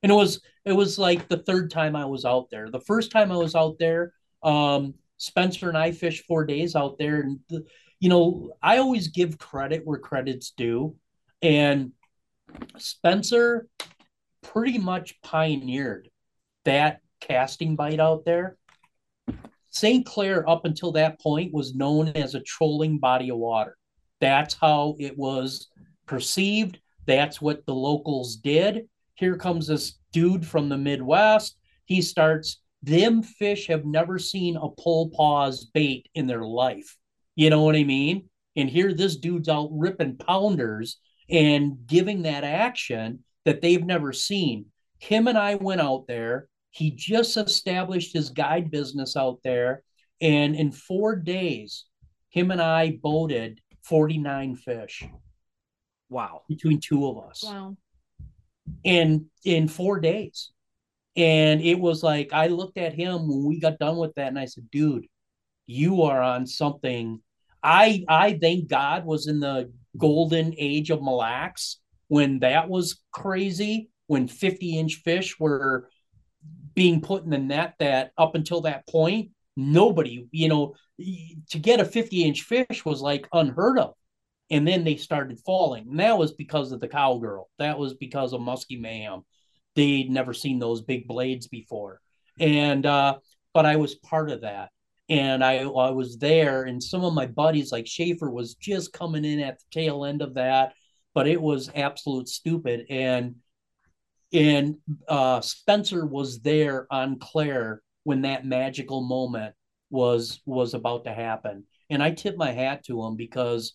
And 0.03 0.13
it 0.13 0.15
was 0.15 0.41
it 0.65 0.73
was 0.73 0.99
like 0.99 1.29
the 1.29 1.39
third 1.39 1.71
time 1.71 1.97
I 1.97 2.05
was 2.05 2.25
out 2.25 2.49
there. 2.51 2.71
The 2.71 2.81
first 2.81 3.11
time 3.11 3.33
I 3.33 3.37
was 3.37 3.55
out 3.55 3.79
there, 3.79 4.13
um, 4.43 4.95
Spencer 5.17 5.69
and 5.69 5.79
I 5.79 5.93
fished 5.93 6.25
four 6.27 6.45
days 6.45 6.77
out 6.77 6.99
there, 6.99 7.21
and 7.21 7.41
the, 7.49 7.65
you 8.01 8.09
know 8.09 8.53
I 8.63 8.79
always 8.79 9.09
give 9.09 9.39
credit 9.39 9.83
where 9.85 9.99
credit's 9.99 10.53
due, 10.53 10.97
and 11.43 11.93
Spencer 12.77 13.69
pretty 14.43 14.79
much 14.79 15.21
pioneered 15.23 16.09
that 16.65 17.01
casting 17.21 17.77
bite 17.77 18.01
out 18.01 18.25
there. 18.25 18.57
St. 19.71 20.05
Clair, 20.07 20.49
up 20.49 20.65
until 20.65 20.93
that 20.93 21.21
point, 21.21 21.53
was 21.53 21.75
known 21.75 22.09
as 22.09 22.35
a 22.35 22.41
trolling 22.41 22.99
body 22.99 23.31
of 23.31 23.39
water. 23.39 23.77
That's 24.21 24.55
how 24.55 24.97
it 24.99 25.17
was 25.17 25.69
perceived. 26.07 26.81
That's 27.07 27.41
what 27.41 27.65
the 27.67 27.75
locals 27.75 28.37
did. 28.37 28.89
Here 29.19 29.37
comes 29.37 29.67
this 29.67 29.99
dude 30.13 30.47
from 30.47 30.69
the 30.69 30.79
Midwest. 30.79 31.59
He 31.87 32.03
starts, 32.03 32.61
them 32.85 33.25
fish 33.25 33.67
have 33.67 33.85
never 33.85 34.17
seen 34.17 34.57
a 34.57 34.69
pull 34.69 35.11
pause 35.11 35.65
bait 35.75 36.09
in 36.15 36.29
their 36.29 36.45
life. 36.45 36.97
You 37.35 37.51
know 37.51 37.63
what 37.63 37.75
I 37.75 37.83
mean? 37.83 38.29
And 38.55 38.71
here 38.71 38.95
this 38.95 39.17
dude's 39.17 39.49
out 39.49 39.71
ripping 39.73 40.19
pounders 40.19 41.01
and 41.29 41.79
giving 41.85 42.23
that 42.23 42.45
action 42.45 43.25
that 43.45 43.61
they've 43.61 43.85
never 43.85 44.13
seen. 44.13 44.67
Him 45.01 45.27
and 45.27 45.37
I 45.37 45.57
went 45.57 45.81
out 45.81 46.07
there. 46.07 46.49
He 46.71 46.93
just 46.93 47.37
established 47.37 48.13
his 48.13 48.31
guide 48.31 48.71
business 48.71 49.17
out 49.17 49.41
there. 49.43 49.83
And 50.21 50.55
in 50.55 50.71
four 50.71 51.17
days, 51.17 51.87
him 52.31 52.53
and 52.53 52.63
I 52.63 53.01
boated 53.03 53.61
49 53.83 54.55
fish. 54.55 55.05
Wow. 56.09 56.43
Between 56.49 56.79
two 56.79 57.09
of 57.09 57.19
us. 57.29 57.43
Wow. 57.45 57.77
In 58.85 59.27
in 59.45 59.69
four 59.69 60.01
days. 60.01 60.51
And 61.17 61.61
it 61.61 61.79
was 61.79 62.03
like 62.03 62.33
I 62.33 62.47
looked 62.47 62.79
at 62.79 62.95
him 62.95 63.29
when 63.29 63.45
we 63.45 63.59
got 63.59 63.79
done 63.79 63.97
with 63.97 64.15
that 64.15 64.29
and 64.29 64.39
I 64.39 64.45
said, 64.45 64.71
dude, 64.71 65.07
you 65.67 66.03
are 66.03 66.23
on 66.23 66.47
something. 66.47 67.21
I 67.63 68.05
I 68.09 68.39
thank 68.41 68.69
God 68.69 69.05
was 69.05 69.27
in 69.27 69.41
the 69.41 69.73
golden 69.97 70.55
age 70.57 70.91
of 70.91 71.03
Mille 71.03 71.19
Lacs 71.19 71.79
when 72.09 72.39
that 72.41 72.69
was 72.69 73.01
crazy, 73.13 73.91
when 74.07 74.29
50 74.29 74.79
inch 74.79 74.95
fish 75.05 75.39
were 75.39 75.89
being 76.75 77.01
put 77.01 77.25
in 77.25 77.31
the 77.31 77.39
net 77.39 77.75
that 77.79 78.13
up 78.17 78.35
until 78.35 78.63
that 78.63 78.87
point, 78.87 79.31
nobody, 79.57 80.27
you 80.31 80.49
know, 80.49 80.75
to 81.51 81.59
get 81.59 81.81
a 81.81 81.85
50 81.85 82.25
inch 82.25 82.43
fish 82.43 82.85
was 82.85 83.01
like 83.01 83.29
unheard 83.33 83.79
of. 83.79 83.95
And 84.51 84.67
then 84.67 84.85
they 84.85 84.97
started 84.97 85.41
falling. 85.45 85.89
And 85.91 86.01
that 86.01 86.19
was 86.19 86.33
because 86.33 86.73
of 86.73 86.81
the 86.81 86.89
cowgirl. 86.89 87.51
That 87.59 87.79
was 87.79 87.95
because 87.95 88.33
of 88.33 88.41
Muskie 88.41 88.81
Mayhem. 88.81 89.23
They'd 89.77 90.11
never 90.11 90.33
seen 90.33 90.59
those 90.59 90.83
big 90.83 91.07
blades 91.07 91.47
before. 91.49 92.01
And, 92.41 92.87
uh, 92.87 93.19
but 93.53 93.67
I 93.67 93.77
was 93.77 93.95
part 93.97 94.31
of 94.31 94.43
that 94.43 94.71
and 95.09 95.43
I, 95.43 95.59
I 95.59 95.91
was 95.91 96.19
there 96.19 96.65
and 96.65 96.83
some 96.83 97.05
of 97.05 97.15
my 97.15 97.27
buddies 97.27 97.73
like 97.73 97.87
Schaefer 97.87 98.31
was 98.31 98.55
just 98.55 98.93
coming 98.93 99.25
in 99.25 99.41
at 99.41 99.59
the 99.59 99.65
tail 99.71 100.05
end 100.05 100.23
of 100.23 100.35
that 100.35 100.75
but 101.15 101.27
it 101.27 101.41
was 101.41 101.71
absolute 101.75 102.29
stupid 102.29 102.87
and 102.91 103.37
and 104.33 104.77
uh, 105.09 105.41
Spencer 105.41 106.05
was 106.05 106.41
there 106.41 106.87
on 106.91 107.19
Clair 107.19 107.83
when 108.05 108.23
that 108.23 108.45
magical 108.45 109.01
moment 109.01 109.55
was 109.91 110.41
was 110.45 110.75
about 110.75 111.05
to 111.05 111.13
happen 111.13 111.65
and 111.89 112.03
I 112.03 112.11
tip 112.11 112.37
my 112.37 112.53
hat 112.53 112.85
to 112.85 113.03
him 113.03 113.17
because 113.17 113.73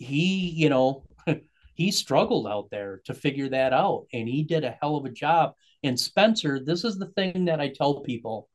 he 0.00 0.50
you 0.50 0.68
know 0.68 1.04
he 1.74 1.90
struggled 1.92 2.46
out 2.46 2.68
there 2.70 3.00
to 3.04 3.14
figure 3.14 3.48
that 3.48 3.72
out 3.72 4.06
and 4.12 4.28
he 4.28 4.42
did 4.42 4.64
a 4.64 4.76
hell 4.82 4.96
of 4.96 5.04
a 5.04 5.10
job 5.10 5.54
and 5.84 5.98
Spencer 5.98 6.58
this 6.58 6.84
is 6.84 6.98
the 6.98 7.06
thing 7.08 7.44
that 7.44 7.60
I 7.60 7.68
tell 7.68 8.00
people 8.00 8.48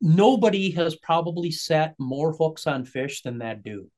nobody 0.00 0.70
has 0.72 0.96
probably 0.96 1.50
set 1.50 1.94
more 1.98 2.32
hooks 2.32 2.66
on 2.66 2.84
fish 2.84 3.22
than 3.22 3.38
that 3.38 3.62
dude. 3.62 3.90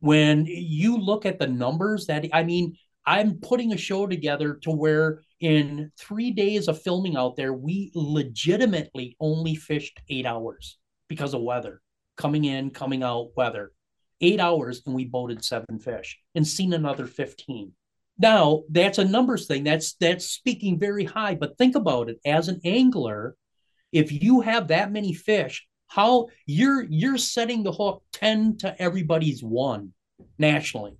When 0.00 0.46
you 0.46 0.96
look 0.96 1.26
at 1.26 1.38
the 1.38 1.46
numbers 1.46 2.06
that 2.06 2.26
I 2.32 2.42
mean, 2.42 2.76
I'm 3.06 3.38
putting 3.38 3.72
a 3.72 3.78
show 3.78 4.06
together 4.06 4.54
to 4.62 4.70
where 4.70 5.22
in 5.40 5.90
three 5.98 6.30
days 6.30 6.68
of 6.68 6.80
filming 6.80 7.16
out 7.16 7.36
there, 7.36 7.52
we 7.52 7.90
legitimately 7.94 9.16
only 9.20 9.54
fished 9.54 10.00
eight 10.08 10.26
hours 10.26 10.78
because 11.08 11.34
of 11.34 11.42
weather, 11.42 11.80
coming 12.16 12.44
in, 12.44 12.70
coming 12.70 13.02
out, 13.02 13.30
weather. 13.36 13.72
Eight 14.20 14.40
hours, 14.40 14.82
and 14.86 14.94
we 14.94 15.04
boated 15.04 15.44
seven 15.44 15.78
fish 15.78 16.18
and 16.34 16.46
seen 16.46 16.72
another 16.72 17.06
15. 17.06 17.72
Now, 18.18 18.64
that's 18.68 18.98
a 18.98 19.04
numbers 19.04 19.46
thing. 19.46 19.64
That's 19.64 19.94
that's 19.94 20.26
speaking 20.26 20.78
very 20.78 21.04
high, 21.04 21.34
but 21.34 21.56
think 21.56 21.74
about 21.74 22.10
it. 22.10 22.18
As 22.26 22.48
an 22.48 22.60
angler, 22.64 23.34
if 23.92 24.12
you 24.12 24.40
have 24.42 24.68
that 24.68 24.92
many 24.92 25.14
fish, 25.14 25.66
how 25.86 26.28
you're 26.46 26.82
you're 26.82 27.16
setting 27.16 27.62
the 27.62 27.72
hook 27.72 28.02
10 28.12 28.58
to 28.58 28.80
everybody's 28.80 29.42
one 29.42 29.92
nationally 30.38 30.96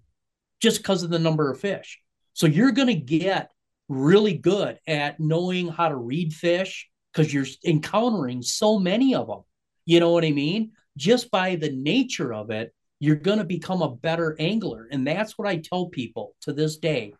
just 0.60 0.78
because 0.78 1.02
of 1.02 1.10
the 1.10 1.18
number 1.18 1.50
of 1.50 1.60
fish. 1.60 2.00
So 2.32 2.46
you're 2.46 2.72
going 2.72 2.88
to 2.88 2.94
get 2.94 3.50
really 3.88 4.34
good 4.34 4.78
at 4.86 5.20
knowing 5.20 5.68
how 5.68 5.88
to 5.88 5.96
read 5.96 6.32
fish 6.32 6.88
because 7.12 7.34
you're 7.34 7.46
encountering 7.64 8.42
so 8.42 8.78
many 8.78 9.14
of 9.14 9.26
them. 9.26 9.40
You 9.84 10.00
know 10.00 10.10
what 10.10 10.24
I 10.24 10.30
mean? 10.30 10.72
Just 10.96 11.30
by 11.30 11.56
the 11.56 11.70
nature 11.70 12.32
of 12.32 12.50
it, 12.50 12.72
you're 13.00 13.16
going 13.16 13.38
to 13.38 13.44
become 13.44 13.82
a 13.82 13.96
better 13.96 14.36
angler. 14.38 14.86
And 14.92 15.06
that's 15.06 15.36
what 15.36 15.48
I 15.48 15.56
tell 15.56 15.86
people 15.86 16.36
to 16.42 16.52
this 16.52 16.76
day. 16.76 17.14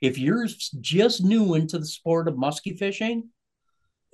If 0.00 0.16
you're 0.16 0.46
just 0.80 1.22
new 1.22 1.54
into 1.54 1.78
the 1.78 1.86
sport 1.86 2.28
of 2.28 2.38
musky 2.38 2.76
fishing, 2.76 3.28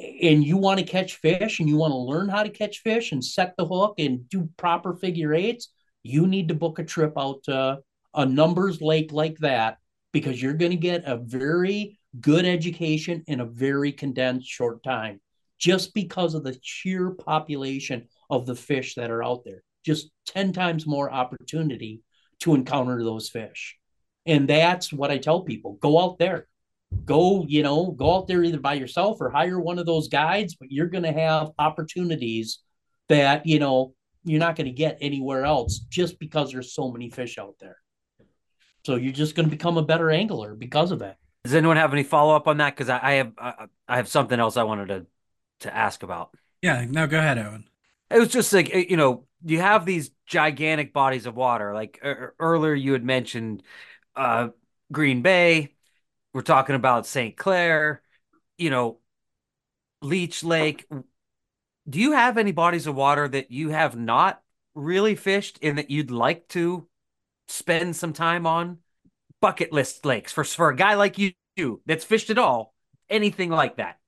and 0.00 0.42
you 0.42 0.56
want 0.56 0.80
to 0.80 0.86
catch 0.86 1.16
fish 1.16 1.60
and 1.60 1.68
you 1.68 1.76
want 1.76 1.92
to 1.92 1.96
learn 1.96 2.28
how 2.28 2.42
to 2.42 2.48
catch 2.48 2.78
fish 2.78 3.12
and 3.12 3.22
set 3.22 3.54
the 3.56 3.66
hook 3.66 3.94
and 3.98 4.28
do 4.30 4.48
proper 4.56 4.96
figure 4.96 5.34
eights, 5.34 5.68
you 6.02 6.26
need 6.26 6.48
to 6.48 6.54
book 6.54 6.78
a 6.78 6.84
trip 6.84 7.12
out 7.18 7.42
to 7.44 7.78
a 8.14 8.24
numbers 8.26 8.80
lake 8.80 9.12
like 9.12 9.36
that 9.38 9.76
because 10.12 10.40
you're 10.40 10.54
going 10.54 10.70
to 10.70 10.76
get 10.76 11.04
a 11.04 11.18
very 11.18 11.98
good 12.18 12.44
education 12.44 13.22
in 13.26 13.40
a 13.40 13.46
very 13.46 13.92
condensed 13.92 14.48
short 14.48 14.82
time 14.82 15.20
just 15.58 15.92
because 15.92 16.34
of 16.34 16.42
the 16.42 16.58
sheer 16.62 17.10
population 17.10 18.08
of 18.30 18.46
the 18.46 18.56
fish 18.56 18.94
that 18.94 19.10
are 19.10 19.22
out 19.22 19.44
there. 19.44 19.62
Just 19.84 20.10
10 20.26 20.52
times 20.52 20.86
more 20.86 21.10
opportunity 21.10 22.02
to 22.40 22.54
encounter 22.54 23.02
those 23.02 23.28
fish. 23.28 23.76
And 24.26 24.48
that's 24.48 24.92
what 24.92 25.10
I 25.10 25.18
tell 25.18 25.42
people 25.42 25.78
go 25.80 26.00
out 26.00 26.18
there, 26.18 26.46
go 27.04 27.44
you 27.48 27.62
know 27.62 27.92
go 27.92 28.16
out 28.16 28.26
there 28.26 28.42
either 28.44 28.60
by 28.60 28.74
yourself 28.74 29.18
or 29.20 29.30
hire 29.30 29.60
one 29.60 29.78
of 29.78 29.86
those 29.86 30.08
guides 30.08 30.56
but 30.56 30.72
you're 30.72 30.88
going 30.88 31.04
to 31.04 31.12
have 31.12 31.50
opportunities 31.56 32.58
that 33.08 33.46
you 33.46 33.60
know 33.60 33.94
you're 34.24 34.40
not 34.40 34.56
going 34.56 34.66
to 34.66 34.72
get 34.72 34.98
anywhere 35.00 35.44
else 35.44 35.78
just 35.88 36.18
because 36.18 36.52
there's 36.52 36.74
so 36.74 36.90
many 36.90 37.08
fish 37.08 37.38
out 37.38 37.56
there. 37.58 37.76
So 38.84 38.96
you're 38.96 39.12
just 39.12 39.34
going 39.34 39.46
to 39.46 39.50
become 39.50 39.76
a 39.76 39.82
better 39.82 40.10
angler 40.10 40.54
because 40.54 40.90
of 40.90 41.00
that. 41.00 41.16
Does 41.44 41.54
anyone 41.54 41.76
have 41.76 41.92
any 41.92 42.02
follow-up 42.02 42.46
on 42.46 42.58
that? 42.58 42.76
Because 42.76 42.88
I, 42.88 43.00
I, 43.02 43.12
have 43.14 43.32
I, 43.38 43.66
I 43.88 43.96
have 43.96 44.08
something 44.08 44.38
else 44.38 44.56
i 44.56 44.62
wanted 44.62 44.88
to 44.88 45.06
to 45.60 45.74
ask 45.74 46.02
about. 46.02 46.30
Yeah 46.62 46.84
no 46.88 47.06
go 47.06 47.18
ahead 47.18 47.38
owen 47.38 47.64
it 48.10 48.18
was 48.18 48.28
just 48.28 48.52
like 48.52 48.74
eh, 48.74 48.84
you 48.88 48.96
know 48.96 49.26
you 49.44 49.60
have 49.60 49.86
these 49.86 50.10
gigantic 50.26 50.92
bodies 50.92 51.26
of 51.26 51.36
water 51.36 51.74
like 51.74 51.98
er, 52.04 52.10
er, 52.10 52.34
earlier 52.38 52.74
you 52.74 52.92
had 52.92 53.04
mentioned 53.04 53.62
uh 54.16 54.48
green 54.92 55.22
bay 55.22 55.74
we're 56.32 56.42
talking 56.42 56.76
about 56.76 57.06
St. 57.06 57.36
Clair, 57.36 58.02
you 58.56 58.70
know, 58.70 58.98
Leech 60.02 60.44
Lake. 60.44 60.86
Do 61.88 61.98
you 62.00 62.12
have 62.12 62.38
any 62.38 62.52
bodies 62.52 62.86
of 62.86 62.94
water 62.94 63.26
that 63.28 63.50
you 63.50 63.70
have 63.70 63.96
not 63.96 64.40
really 64.74 65.16
fished 65.16 65.58
and 65.62 65.78
that 65.78 65.90
you'd 65.90 66.10
like 66.10 66.46
to 66.48 66.86
spend 67.48 67.96
some 67.96 68.12
time 68.12 68.46
on? 68.46 68.78
Bucket 69.40 69.72
list 69.72 70.04
lakes 70.04 70.32
for 70.32 70.44
for 70.44 70.68
a 70.68 70.76
guy 70.76 70.94
like 70.94 71.16
you 71.18 71.32
that's 71.86 72.04
fished 72.04 72.30
at 72.30 72.38
all. 72.38 72.74
Anything 73.08 73.50
like 73.50 73.76
that? 73.76 73.98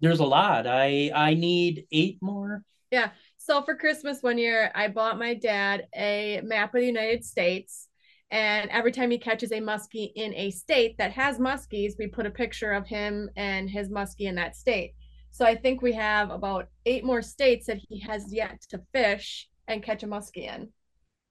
There's 0.00 0.20
a 0.20 0.24
lot. 0.24 0.66
I 0.66 1.10
I 1.14 1.34
need 1.34 1.86
eight 1.92 2.18
more. 2.22 2.62
Yeah. 2.90 3.10
So 3.36 3.62
for 3.62 3.76
Christmas 3.76 4.22
one 4.22 4.38
year, 4.38 4.70
I 4.74 4.88
bought 4.88 5.18
my 5.18 5.34
dad 5.34 5.86
a 5.94 6.40
map 6.44 6.74
of 6.74 6.80
the 6.80 6.86
United 6.86 7.24
States 7.24 7.88
And 8.30 8.70
every 8.70 8.90
time 8.90 9.10
he 9.10 9.18
catches 9.18 9.52
a 9.52 9.60
muskie 9.60 10.10
in 10.14 10.34
a 10.34 10.50
state 10.50 10.98
that 10.98 11.12
has 11.12 11.38
muskies, 11.38 11.92
we 11.98 12.08
put 12.08 12.26
a 12.26 12.30
picture 12.30 12.72
of 12.72 12.86
him 12.86 13.30
and 13.36 13.70
his 13.70 13.88
muskie 13.88 14.26
in 14.26 14.34
that 14.34 14.56
state. 14.56 14.94
So 15.30 15.44
I 15.44 15.54
think 15.54 15.80
we 15.82 15.92
have 15.92 16.30
about 16.30 16.68
eight 16.86 17.04
more 17.04 17.22
states 17.22 17.66
that 17.66 17.78
he 17.88 18.00
has 18.00 18.32
yet 18.32 18.60
to 18.70 18.80
fish 18.92 19.48
and 19.68 19.82
catch 19.82 20.02
a 20.02 20.06
muskie 20.08 20.48
in. 20.48 20.68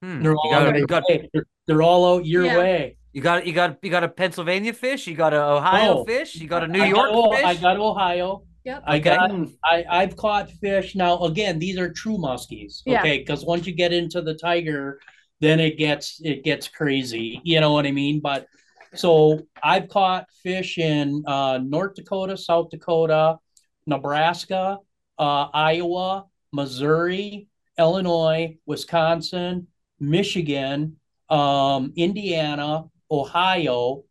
Hmm. 0.02 0.22
They're, 0.22 0.36
all 0.36 0.52
got, 0.88 1.04
they're, 1.08 1.46
they're, 1.68 1.82
all 1.82 2.16
out 2.16 2.26
your 2.26 2.46
yeah. 2.46 2.58
way. 2.58 2.98
You 3.12 3.22
got 3.22 3.48
you 3.48 3.54
got 3.54 3.78
you 3.82 3.90
got 3.90 4.04
a 4.04 4.10
Pennsylvania 4.10 4.74
fish. 4.74 5.08
You 5.08 5.16
got 5.16 5.34
a 5.34 5.42
Ohio 5.42 6.00
oh, 6.00 6.06
fish. 6.06 6.36
You 6.36 6.48
got 6.48 6.64
a 6.64 6.68
New 6.68 6.82
I 6.82 6.88
York 6.88 7.10
got, 7.10 7.36
fish. 7.36 7.46
I 7.46 7.56
got 7.56 7.78
Ohio. 7.78 8.44
Yep. 8.66 8.84
I 8.88 8.98
okay. 8.98 9.04
got 9.04 9.32
I 9.64 9.86
I've 9.90 10.18
caught 10.18 10.50
fish 10.50 10.96
now. 10.96 11.20
Again, 11.20 11.60
these 11.60 11.78
are 11.78 11.92
true 11.92 12.18
muskies. 12.18 12.82
Okay, 12.88 13.20
because 13.20 13.44
yeah. 13.44 13.48
once 13.48 13.68
you 13.68 13.74
get 13.74 13.94
into 13.94 14.22
the 14.22 14.34
tiger, 14.34 15.00
then 15.40 15.60
it 15.60 15.78
gets 15.78 16.20
it 16.24 16.44
gets 16.44 16.68
crazy. 16.68 17.40
You 17.44 17.62
know 17.62 17.74
what 17.74 17.86
I 17.86 17.92
mean? 17.92 18.22
But 18.22 18.48
so 18.96 19.42
I've 19.62 19.88
caught 19.88 20.26
fish 20.42 20.80
in 20.80 21.24
uh, 21.28 21.60
North 21.64 21.94
Dakota, 21.96 22.36
South 22.38 22.72
Dakota, 22.72 23.38
Nebraska, 23.86 24.80
uh, 25.20 25.48
Iowa, 25.54 26.26
Missouri, 26.52 27.48
Illinois, 27.78 28.58
Wisconsin, 28.66 29.68
Michigan, 30.00 30.98
um, 31.30 31.94
Indiana, 31.96 32.86
Ohio, 33.12 34.06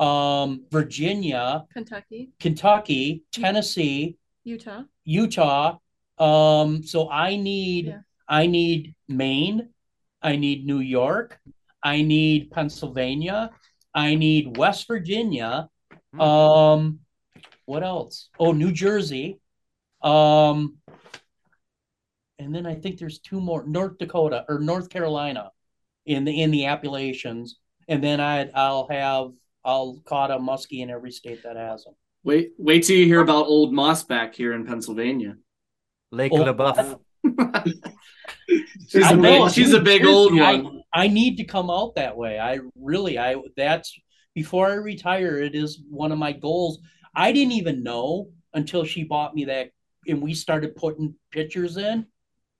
um, 0.00 0.64
Virginia, 0.70 1.66
Kentucky, 1.72 2.30
Kentucky, 2.40 3.24
Tennessee, 3.32 4.16
Utah, 4.44 4.82
Utah. 5.04 5.78
Um, 6.18 6.82
so 6.82 7.10
I 7.10 7.36
need 7.36 7.86
yeah. 7.86 8.00
I 8.28 8.46
need 8.46 8.94
Maine, 9.08 9.68
I 10.22 10.36
need 10.36 10.66
New 10.66 10.80
York, 10.80 11.38
I 11.82 12.02
need 12.02 12.50
Pennsylvania, 12.50 13.50
I 13.94 14.14
need 14.14 14.56
West 14.56 14.88
Virginia. 14.88 15.68
Mm-hmm. 16.14 16.20
Um, 16.20 17.00
what 17.66 17.82
else? 17.82 18.30
Oh, 18.38 18.52
New 18.52 18.72
Jersey. 18.72 19.38
Um, 20.02 20.78
and 22.38 22.54
then 22.54 22.66
I 22.66 22.74
think 22.74 22.98
there's 22.98 23.18
two 23.18 23.40
more 23.40 23.66
North 23.66 23.98
Dakota 23.98 24.46
or 24.48 24.60
North 24.60 24.88
Carolina 24.88 25.50
in 26.06 26.24
the 26.24 26.42
in 26.42 26.50
the 26.50 26.66
Appalachians, 26.66 27.58
and 27.86 28.02
then 28.02 28.18
I 28.18 28.48
I'll 28.54 28.88
have 28.88 29.32
I'll 29.64 30.00
caught 30.04 30.30
a 30.30 30.38
muskie 30.38 30.80
in 30.80 30.90
every 30.90 31.12
state 31.12 31.42
that 31.44 31.56
has 31.56 31.84
them. 31.84 31.94
Wait, 32.22 32.52
wait 32.58 32.84
till 32.84 32.96
you 32.96 33.06
hear 33.06 33.20
about 33.20 33.46
Old 33.46 33.72
Moss 33.72 34.02
back 34.02 34.34
here 34.34 34.52
in 34.52 34.66
Pennsylvania. 34.66 35.36
Lake 36.12 36.32
oh, 36.34 36.44
LeBoeuf. 36.44 36.98
she's, 38.88 39.10
a 39.10 39.16
big, 39.16 39.50
she's 39.50 39.72
a 39.72 39.80
big 39.80 40.04
old 40.04 40.34
one. 40.34 40.82
I, 40.92 41.04
I 41.04 41.08
need 41.08 41.36
to 41.36 41.44
come 41.44 41.70
out 41.70 41.94
that 41.94 42.16
way. 42.16 42.38
I 42.38 42.58
really, 42.74 43.18
I 43.18 43.36
that's 43.56 43.98
before 44.34 44.68
I 44.68 44.74
retire. 44.74 45.38
It 45.38 45.54
is 45.54 45.80
one 45.88 46.12
of 46.12 46.18
my 46.18 46.32
goals. 46.32 46.80
I 47.14 47.32
didn't 47.32 47.52
even 47.52 47.82
know 47.82 48.30
until 48.52 48.84
she 48.84 49.04
bought 49.04 49.34
me 49.34 49.46
that, 49.46 49.70
and 50.06 50.20
we 50.20 50.34
started 50.34 50.76
putting 50.76 51.14
pictures 51.30 51.76
in, 51.76 52.06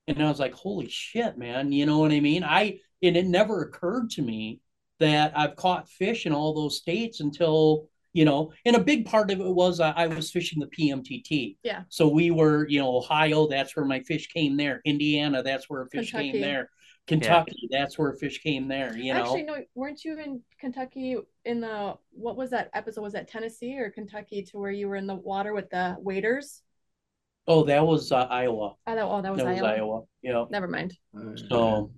and 0.07 0.23
I 0.23 0.29
was 0.29 0.41
like, 0.41 0.55
"Holy 0.55 0.89
shit, 0.89 1.37
man!" 1.37 1.73
You 1.73 1.87
know 1.87 1.99
what 1.99 2.13
I 2.13 2.21
mean? 2.21 2.45
I 2.45 2.79
and 3.03 3.17
it 3.17 3.27
never 3.27 3.63
occurred 3.63 4.11
to 4.11 4.23
me 4.23 4.61
that 5.01 5.33
I've 5.37 5.57
caught 5.57 5.89
fish 5.89 6.27
in 6.27 6.33
all 6.33 6.55
those 6.55 6.77
states 6.79 7.21
until 7.21 7.89
you 8.13 8.25
know, 8.25 8.53
and 8.65 8.75
a 8.75 8.81
big 8.81 9.07
part 9.07 9.31
of 9.31 9.41
it 9.41 9.47
was 9.47 9.79
uh, 9.79 9.93
I 9.95 10.09
was 10.09 10.31
fishing 10.31 10.59
the 10.59 10.67
PMTT. 10.67 11.57
Yeah. 11.63 11.83
So 11.89 12.09
we 12.09 12.31
were, 12.33 12.67
you 12.69 12.81
know, 12.81 12.97
Ohio, 12.97 13.47
that's 13.47 13.77
where 13.77 13.85
my 13.85 14.01
fish 14.01 14.27
came 14.27 14.57
there. 14.57 14.81
Indiana, 14.85 15.43
that's 15.43 15.71
where 15.71 15.87
fish 15.87 16.11
Kentucky. 16.11 16.33
came 16.33 16.41
there. 16.41 16.71
Kentucky, 17.07 17.69
yeah. 17.71 17.81
that's 17.81 17.99
where 17.99 18.13
fish 18.15 18.41
came 18.43 18.69
there. 18.69 18.97
You 18.97 19.15
know, 19.15 19.21
actually, 19.21 19.43
no, 19.45 19.57
weren't 19.75 20.05
you 20.05 20.19
in 20.19 20.41
Kentucky 20.59 21.17
in 21.45 21.61
the 21.61 21.95
what 22.11 22.37
was 22.37 22.51
that 22.51 22.71
episode? 22.75 23.03
Was 23.03 23.13
that 23.15 23.29
Tennessee 23.29 23.79
or 23.79 23.91
Kentucky 23.91 24.43
to 24.43 24.59
where 24.59 24.71
you 24.71 24.89
were 24.89 24.97
in 24.97 25.07
the 25.07 25.15
water 25.15 25.53
with 25.53 25.71
the 25.71 25.97
waders? 25.99 26.63
Oh, 27.47 27.65
that 27.65 27.85
was 27.85 28.13
uh, 28.13 28.27
Iowa. 28.31 28.75
Oh, 28.87 28.95
that, 28.95 29.03
oh, 29.03 29.23
that 29.23 29.33
was 29.33 29.41
that 29.41 29.49
Iowa. 29.49 29.63
Was 29.63 29.79
Iowa. 29.79 30.03
Yeah. 30.23 30.45
Never 30.51 30.69
mind. 30.69 30.97
So 31.49 31.91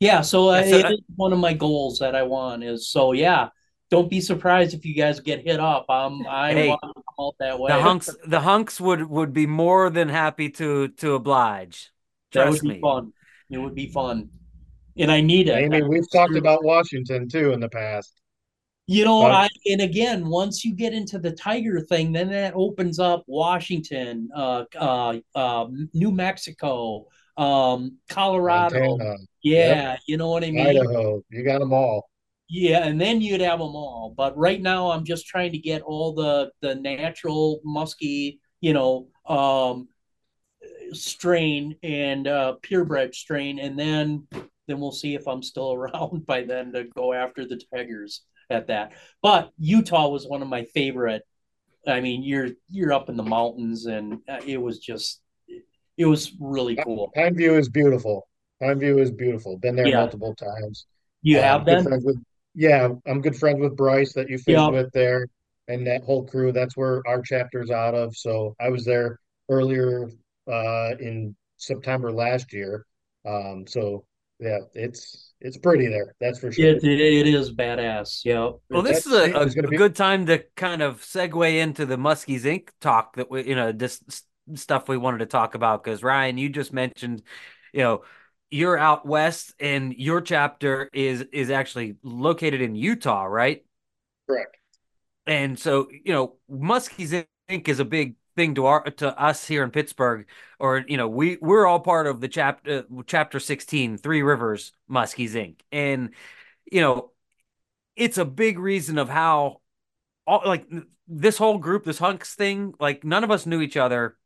yeah, 0.00 0.22
so 0.22 0.48
uh, 0.48 0.62
it 0.64 0.90
is 0.90 1.00
one 1.14 1.32
of 1.34 1.38
my 1.38 1.52
goals 1.52 1.98
that 1.98 2.16
I 2.16 2.22
want 2.22 2.64
is 2.64 2.88
so 2.88 3.12
yeah. 3.12 3.50
Don't 3.90 4.08
be 4.08 4.20
surprised 4.20 4.72
if 4.72 4.86
you 4.86 4.94
guys 4.94 5.18
get 5.18 5.44
hit 5.44 5.58
up. 5.58 5.90
Um, 5.90 6.24
I 6.28 6.52
hey, 6.52 6.68
want 6.68 6.80
to 6.80 6.92
come 6.94 7.26
out 7.26 7.34
that 7.40 7.58
way. 7.58 7.72
The 7.72 7.82
hunks, 7.82 8.08
the 8.24 8.40
hunks 8.40 8.80
would 8.80 9.10
would 9.10 9.32
be 9.32 9.46
more 9.46 9.90
than 9.90 10.08
happy 10.08 10.48
to 10.50 10.88
to 10.88 11.14
oblige. 11.14 11.90
Trust 12.32 12.46
that 12.46 12.52
would 12.52 12.62
me. 12.62 12.74
be 12.76 12.80
fun. 12.80 13.12
It 13.50 13.58
would 13.58 13.74
be 13.74 13.90
fun, 13.90 14.30
and 14.96 15.10
I 15.10 15.20
need 15.20 15.48
it. 15.48 15.56
Amy, 15.56 15.82
we've 15.82 16.10
talked 16.10 16.36
about 16.36 16.64
Washington 16.64 17.28
too 17.28 17.52
in 17.52 17.60
the 17.60 17.68
past. 17.68 18.20
You 18.86 19.04
know, 19.04 19.22
but, 19.22 19.32
I 19.32 19.48
and 19.66 19.82
again, 19.82 20.28
once 20.28 20.64
you 20.64 20.74
get 20.74 20.94
into 20.94 21.18
the 21.18 21.32
tiger 21.32 21.80
thing, 21.80 22.12
then 22.12 22.30
that 22.30 22.54
opens 22.56 22.98
up 22.98 23.24
Washington, 23.26 24.28
uh, 24.34 24.64
uh, 24.76 25.18
uh 25.34 25.66
New 25.92 26.10
Mexico, 26.10 27.06
um, 27.40 27.96
Colorado. 28.08 28.78
Montana. 28.78 29.16
Yeah, 29.42 29.92
yep. 29.92 30.00
you 30.06 30.16
know 30.18 30.28
what 30.28 30.44
I 30.44 30.50
mean. 30.50 30.66
Idaho, 30.66 31.22
you 31.30 31.42
got 31.42 31.60
them 31.60 31.72
all. 31.72 32.10
Yeah, 32.48 32.84
and 32.84 33.00
then 33.00 33.20
you'd 33.20 33.40
have 33.40 33.60
them 33.60 33.74
all. 33.74 34.12
But 34.14 34.36
right 34.36 34.60
now, 34.60 34.90
I'm 34.90 35.04
just 35.04 35.26
trying 35.26 35.52
to 35.52 35.58
get 35.58 35.82
all 35.82 36.12
the 36.12 36.50
the 36.60 36.74
natural 36.74 37.60
musky, 37.64 38.40
you 38.60 38.74
know, 38.74 39.08
um, 39.26 39.88
strain 40.92 41.76
and 41.82 42.28
uh, 42.28 42.54
purebred 42.60 43.14
strain, 43.14 43.58
and 43.58 43.78
then 43.78 44.26
then 44.66 44.78
we'll 44.78 44.92
see 44.92 45.14
if 45.14 45.26
I'm 45.26 45.42
still 45.42 45.72
around 45.74 46.26
by 46.26 46.42
then 46.42 46.72
to 46.72 46.84
go 46.84 47.14
after 47.14 47.46
the 47.46 47.60
tigers 47.74 48.22
at 48.50 48.66
that. 48.66 48.92
But 49.22 49.50
Utah 49.58 50.08
was 50.08 50.26
one 50.26 50.42
of 50.42 50.48
my 50.48 50.64
favorite. 50.64 51.22
I 51.86 52.02
mean, 52.02 52.22
you're 52.22 52.50
you're 52.68 52.92
up 52.92 53.08
in 53.08 53.16
the 53.16 53.22
mountains, 53.22 53.86
and 53.86 54.18
uh, 54.28 54.40
it 54.46 54.60
was 54.60 54.78
just 54.78 55.22
it 56.00 56.06
was 56.06 56.32
really 56.40 56.76
cool. 56.76 57.12
Pineview 57.14 57.58
is 57.58 57.68
beautiful. 57.68 58.26
Pineview 58.62 59.00
is 59.00 59.10
beautiful. 59.10 59.58
Been 59.58 59.76
there 59.76 59.86
yeah. 59.86 59.98
multiple 59.98 60.34
times. 60.34 60.86
You 61.20 61.36
um, 61.38 61.44
have 61.44 61.64
been? 61.66 61.84
With, 62.02 62.16
yeah, 62.54 62.88
I'm 63.06 63.20
good 63.20 63.36
friends 63.36 63.60
with 63.60 63.76
Bryce 63.76 64.14
that 64.14 64.30
you 64.30 64.38
fished 64.38 64.48
yeah. 64.56 64.68
with 64.68 64.90
there, 64.92 65.26
and 65.68 65.86
that 65.86 66.02
whole 66.02 66.26
crew. 66.26 66.52
That's 66.52 66.74
where 66.76 67.02
our 67.06 67.20
chapter's 67.20 67.70
out 67.70 67.94
of. 67.94 68.16
So 68.16 68.56
I 68.58 68.70
was 68.70 68.84
there 68.86 69.18
earlier 69.50 70.08
uh, 70.50 70.90
in 70.98 71.36
September 71.58 72.10
last 72.10 72.52
year. 72.54 72.86
Um, 73.26 73.66
so 73.66 74.04
yeah, 74.38 74.60
it's 74.72 75.34
it's 75.42 75.58
pretty 75.58 75.86
there. 75.88 76.14
That's 76.18 76.38
for 76.38 76.50
sure. 76.50 76.64
It, 76.64 76.82
it 76.82 77.26
is 77.26 77.52
badass. 77.52 78.22
Yeah. 78.24 78.52
Well, 78.70 78.82
this 78.82 79.06
is 79.06 79.12
a, 79.12 79.32
a, 79.32 79.42
a 79.42 79.68
be... 79.68 79.76
good 79.76 79.94
time 79.94 80.24
to 80.26 80.44
kind 80.56 80.80
of 80.80 81.02
segue 81.02 81.58
into 81.58 81.84
the 81.84 81.96
Muskies 81.96 82.44
Inc. 82.44 82.68
talk 82.80 83.16
that 83.16 83.30
we, 83.30 83.46
you 83.46 83.54
know, 83.54 83.70
this 83.70 84.00
stuff 84.54 84.88
we 84.88 84.96
wanted 84.96 85.18
to 85.18 85.26
talk 85.26 85.54
about 85.54 85.82
because 85.82 86.02
Ryan, 86.02 86.38
you 86.38 86.48
just 86.48 86.72
mentioned, 86.72 87.22
you 87.72 87.80
know, 87.80 88.02
you're 88.50 88.78
out 88.78 89.06
west 89.06 89.54
and 89.60 89.94
your 89.94 90.20
chapter 90.20 90.90
is 90.92 91.24
is 91.32 91.50
actually 91.50 91.96
located 92.02 92.60
in 92.60 92.74
Utah, 92.74 93.24
right? 93.24 93.64
Correct. 94.28 94.56
And 95.26 95.58
so, 95.58 95.88
you 95.90 96.12
know, 96.12 96.36
Muskies 96.50 97.26
Inc. 97.48 97.68
is 97.68 97.78
a 97.78 97.84
big 97.84 98.16
thing 98.36 98.54
to 98.56 98.66
our 98.66 98.82
to 98.82 99.20
us 99.20 99.46
here 99.46 99.62
in 99.62 99.70
Pittsburgh, 99.70 100.26
or 100.58 100.84
you 100.88 100.96
know, 100.96 101.08
we 101.08 101.38
we're 101.40 101.66
all 101.66 101.80
part 101.80 102.06
of 102.06 102.20
the 102.20 102.28
chapter 102.28 102.78
uh, 102.78 103.02
chapter 103.06 103.38
16, 103.38 103.98
Three 103.98 104.22
Rivers 104.22 104.72
Muskies 104.90 105.32
Inc. 105.32 105.60
And 105.70 106.10
you 106.70 106.80
know, 106.80 107.12
it's 107.96 108.18
a 108.18 108.24
big 108.24 108.58
reason 108.58 108.98
of 108.98 109.08
how 109.08 109.60
all 110.26 110.42
like 110.44 110.66
this 111.06 111.38
whole 111.38 111.58
group, 111.58 111.84
this 111.84 111.98
hunks 111.98 112.34
thing, 112.34 112.74
like 112.80 113.04
none 113.04 113.24
of 113.24 113.30
us 113.30 113.46
knew 113.46 113.60
each 113.60 113.76
other 113.76 114.16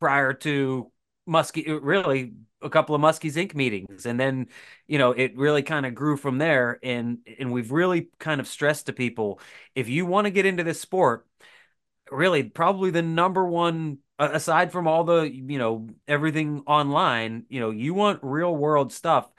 prior 0.00 0.32
to 0.32 0.90
Muskie, 1.28 1.68
uh, 1.68 1.80
really 1.80 2.32
a 2.62 2.70
couple 2.70 2.94
of 2.94 3.00
Muskies 3.00 3.34
Inc. 3.34 3.54
meetings, 3.54 4.06
and 4.06 4.18
then 4.18 4.48
you 4.86 4.98
know 4.98 5.12
it 5.12 5.36
really 5.36 5.62
kind 5.62 5.86
of 5.86 5.94
grew 5.94 6.16
from 6.16 6.38
there. 6.38 6.78
And 6.82 7.18
and 7.38 7.52
we've 7.52 7.70
really 7.70 8.08
kind 8.18 8.40
of 8.40 8.48
stressed 8.48 8.86
to 8.86 8.92
people 8.92 9.40
if 9.74 9.88
you 9.88 10.06
want 10.06 10.26
to 10.26 10.30
get 10.30 10.46
into 10.46 10.64
this 10.64 10.80
sport, 10.80 11.26
really 12.10 12.42
probably 12.42 12.90
the 12.90 13.02
number 13.02 13.44
one 13.46 13.98
aside 14.18 14.72
from 14.72 14.88
all 14.88 15.04
the 15.04 15.22
you 15.22 15.58
know 15.58 15.88
everything 16.06 16.62
online, 16.66 17.44
you 17.48 17.60
know 17.60 17.70
you 17.70 17.94
want 17.94 18.20
real 18.22 18.54
world 18.54 18.92
stuff. 18.92 19.30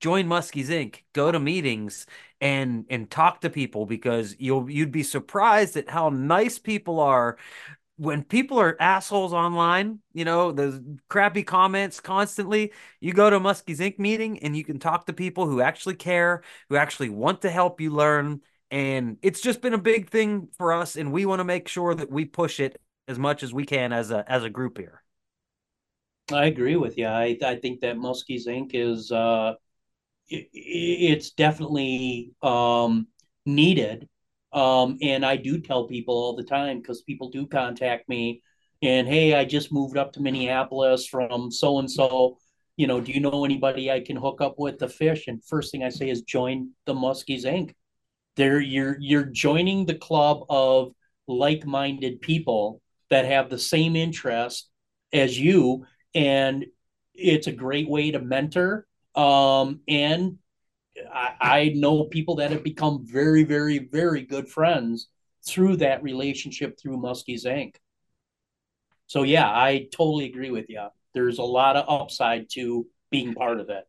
Join 0.00 0.26
Muskies 0.26 0.66
Inc. 0.66 0.96
Go 1.12 1.30
to 1.30 1.38
meetings 1.38 2.06
and 2.40 2.86
and 2.90 3.08
talk 3.08 3.42
to 3.42 3.50
people 3.50 3.86
because 3.86 4.34
you'll 4.38 4.68
you'd 4.68 4.90
be 4.90 5.04
surprised 5.04 5.76
at 5.76 5.88
how 5.88 6.08
nice 6.08 6.58
people 6.58 6.98
are 6.98 7.38
when 7.96 8.24
people 8.24 8.58
are 8.58 8.76
assholes 8.80 9.32
online, 9.32 10.00
you 10.12 10.24
know, 10.24 10.50
the 10.52 10.98
crappy 11.08 11.42
comments 11.42 12.00
constantly, 12.00 12.72
you 13.00 13.12
go 13.12 13.30
to 13.30 13.38
Muskies 13.38 13.78
Inc. 13.78 13.98
meeting 13.98 14.38
and 14.42 14.56
you 14.56 14.64
can 14.64 14.78
talk 14.78 15.06
to 15.06 15.12
people 15.12 15.46
who 15.46 15.60
actually 15.60 15.94
care, 15.96 16.42
who 16.68 16.76
actually 16.76 17.10
want 17.10 17.42
to 17.42 17.50
help 17.50 17.80
you 17.80 17.90
learn. 17.90 18.40
And 18.70 19.18
it's 19.22 19.40
just 19.40 19.60
been 19.60 19.74
a 19.74 19.78
big 19.78 20.08
thing 20.10 20.48
for 20.56 20.72
us, 20.72 20.96
and 20.96 21.12
we 21.12 21.26
want 21.26 21.40
to 21.40 21.44
make 21.44 21.68
sure 21.68 21.94
that 21.94 22.10
we 22.10 22.24
push 22.24 22.58
it 22.58 22.80
as 23.06 23.18
much 23.18 23.42
as 23.42 23.52
we 23.52 23.66
can 23.66 23.92
as 23.92 24.10
a 24.10 24.24
as 24.30 24.44
a 24.44 24.50
group 24.50 24.78
here. 24.78 25.02
I 26.32 26.46
agree 26.46 26.76
with 26.76 26.96
you. 26.98 27.06
I 27.06 27.36
I 27.44 27.56
think 27.56 27.80
that 27.80 27.96
Muskies 27.96 28.46
Inc. 28.46 28.70
is 28.74 29.12
uh 29.12 29.54
it, 30.28 30.48
it's 30.52 31.30
definitely 31.32 32.32
um, 32.42 33.08
needed. 33.46 34.08
Um, 34.52 34.98
and 35.00 35.24
I 35.24 35.36
do 35.36 35.60
tell 35.60 35.86
people 35.86 36.14
all 36.14 36.36
the 36.36 36.44
time 36.44 36.78
because 36.78 37.02
people 37.02 37.30
do 37.30 37.46
contact 37.46 38.08
me 38.08 38.42
and 38.82 39.06
hey, 39.06 39.34
I 39.34 39.44
just 39.44 39.72
moved 39.72 39.96
up 39.96 40.12
to 40.12 40.20
Minneapolis 40.20 41.06
from 41.06 41.50
so 41.50 41.78
and 41.78 41.90
so. 41.90 42.38
You 42.76 42.86
know, 42.86 43.00
do 43.00 43.12
you 43.12 43.20
know 43.20 43.44
anybody 43.44 43.90
I 43.90 44.00
can 44.00 44.16
hook 44.16 44.40
up 44.40 44.58
with 44.58 44.78
the 44.78 44.88
fish? 44.88 45.28
And 45.28 45.44
first 45.44 45.70
thing 45.70 45.84
I 45.84 45.90
say 45.90 46.08
is 46.08 46.22
join 46.22 46.70
the 46.86 46.94
Muskies 46.94 47.44
Inc. 47.44 47.74
There, 48.36 48.60
you're 48.60 48.96
you're 48.98 49.24
joining 49.24 49.86
the 49.86 49.94
club 49.94 50.44
of 50.48 50.92
like-minded 51.28 52.22
people 52.22 52.80
that 53.10 53.26
have 53.26 53.50
the 53.50 53.58
same 53.58 53.94
interest 53.94 54.70
as 55.12 55.38
you, 55.38 55.84
and 56.14 56.64
it's 57.14 57.46
a 57.46 57.52
great 57.52 57.88
way 57.88 58.10
to 58.10 58.20
mentor. 58.20 58.86
Um, 59.14 59.80
and 59.86 60.38
I, 61.12 61.34
I 61.40 61.68
know 61.74 62.04
people 62.04 62.36
that 62.36 62.50
have 62.50 62.62
become 62.62 63.04
very, 63.06 63.44
very, 63.44 63.78
very 63.78 64.22
good 64.22 64.48
friends 64.48 65.08
through 65.46 65.76
that 65.78 66.02
relationship 66.02 66.78
through 66.78 66.98
Muskies 66.98 67.44
Inc. 67.44 67.74
So 69.06 69.22
yeah, 69.24 69.48
I 69.48 69.88
totally 69.92 70.26
agree 70.26 70.50
with 70.50 70.66
you. 70.68 70.86
There's 71.14 71.38
a 71.38 71.44
lot 71.44 71.76
of 71.76 71.84
upside 71.88 72.48
to 72.52 72.86
being 73.10 73.34
part 73.34 73.60
of 73.60 73.68
it. 73.68 73.84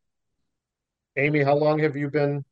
Amy, 1.18 1.44
how 1.44 1.56
long 1.56 1.80
have 1.80 1.96
you 1.96 2.10
been 2.10 2.44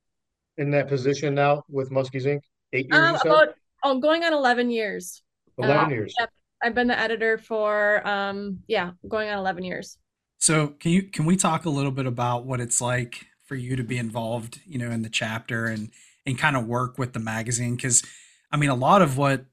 in 0.58 0.72
that 0.72 0.88
position 0.88 1.34
now 1.34 1.64
with 1.68 1.90
Muskies 1.90 2.26
Inc? 2.26 2.42
Eight 2.74 2.88
years. 2.92 2.96
Um, 2.96 3.16
about 3.26 3.50
oh, 3.84 4.00
going 4.00 4.24
on 4.24 4.34
eleven 4.34 4.70
years. 4.70 5.24
Eleven 5.58 5.86
uh, 5.86 5.90
years. 5.90 6.14
Yep. 6.20 6.30
I've 6.64 6.76
been 6.76 6.88
the 6.88 7.00
editor 7.00 7.38
for 7.38 8.08
um 8.08 8.60
yeah, 8.68 8.92
going 9.08 9.30
on 9.30 9.38
eleven 9.38 9.64
years. 9.64 9.98
So 10.38 10.68
can 10.68 10.92
you 10.92 11.04
can 11.04 11.26
we 11.26 11.36
talk 11.36 11.66
a 11.66 11.70
little 11.70 11.92
bit 11.92 12.06
about 12.06 12.46
what 12.46 12.62
it's 12.62 12.80
like 12.80 13.26
for 13.52 13.58
you 13.58 13.76
to 13.76 13.84
be 13.84 13.98
involved, 13.98 14.62
you 14.66 14.78
know, 14.78 14.90
in 14.92 15.02
the 15.02 15.10
chapter 15.10 15.66
and 15.66 15.90
and 16.26 16.40
kind 16.40 16.56
of 16.56 16.66
work 16.66 16.98
with 16.98 17.12
the 17.12 17.20
magazine? 17.20 17.76
Because 17.76 18.02
I 18.50 18.56
mean, 18.56 18.70
a 18.70 18.76
lot 18.76 19.02
of 19.02 19.18
what 19.18 19.44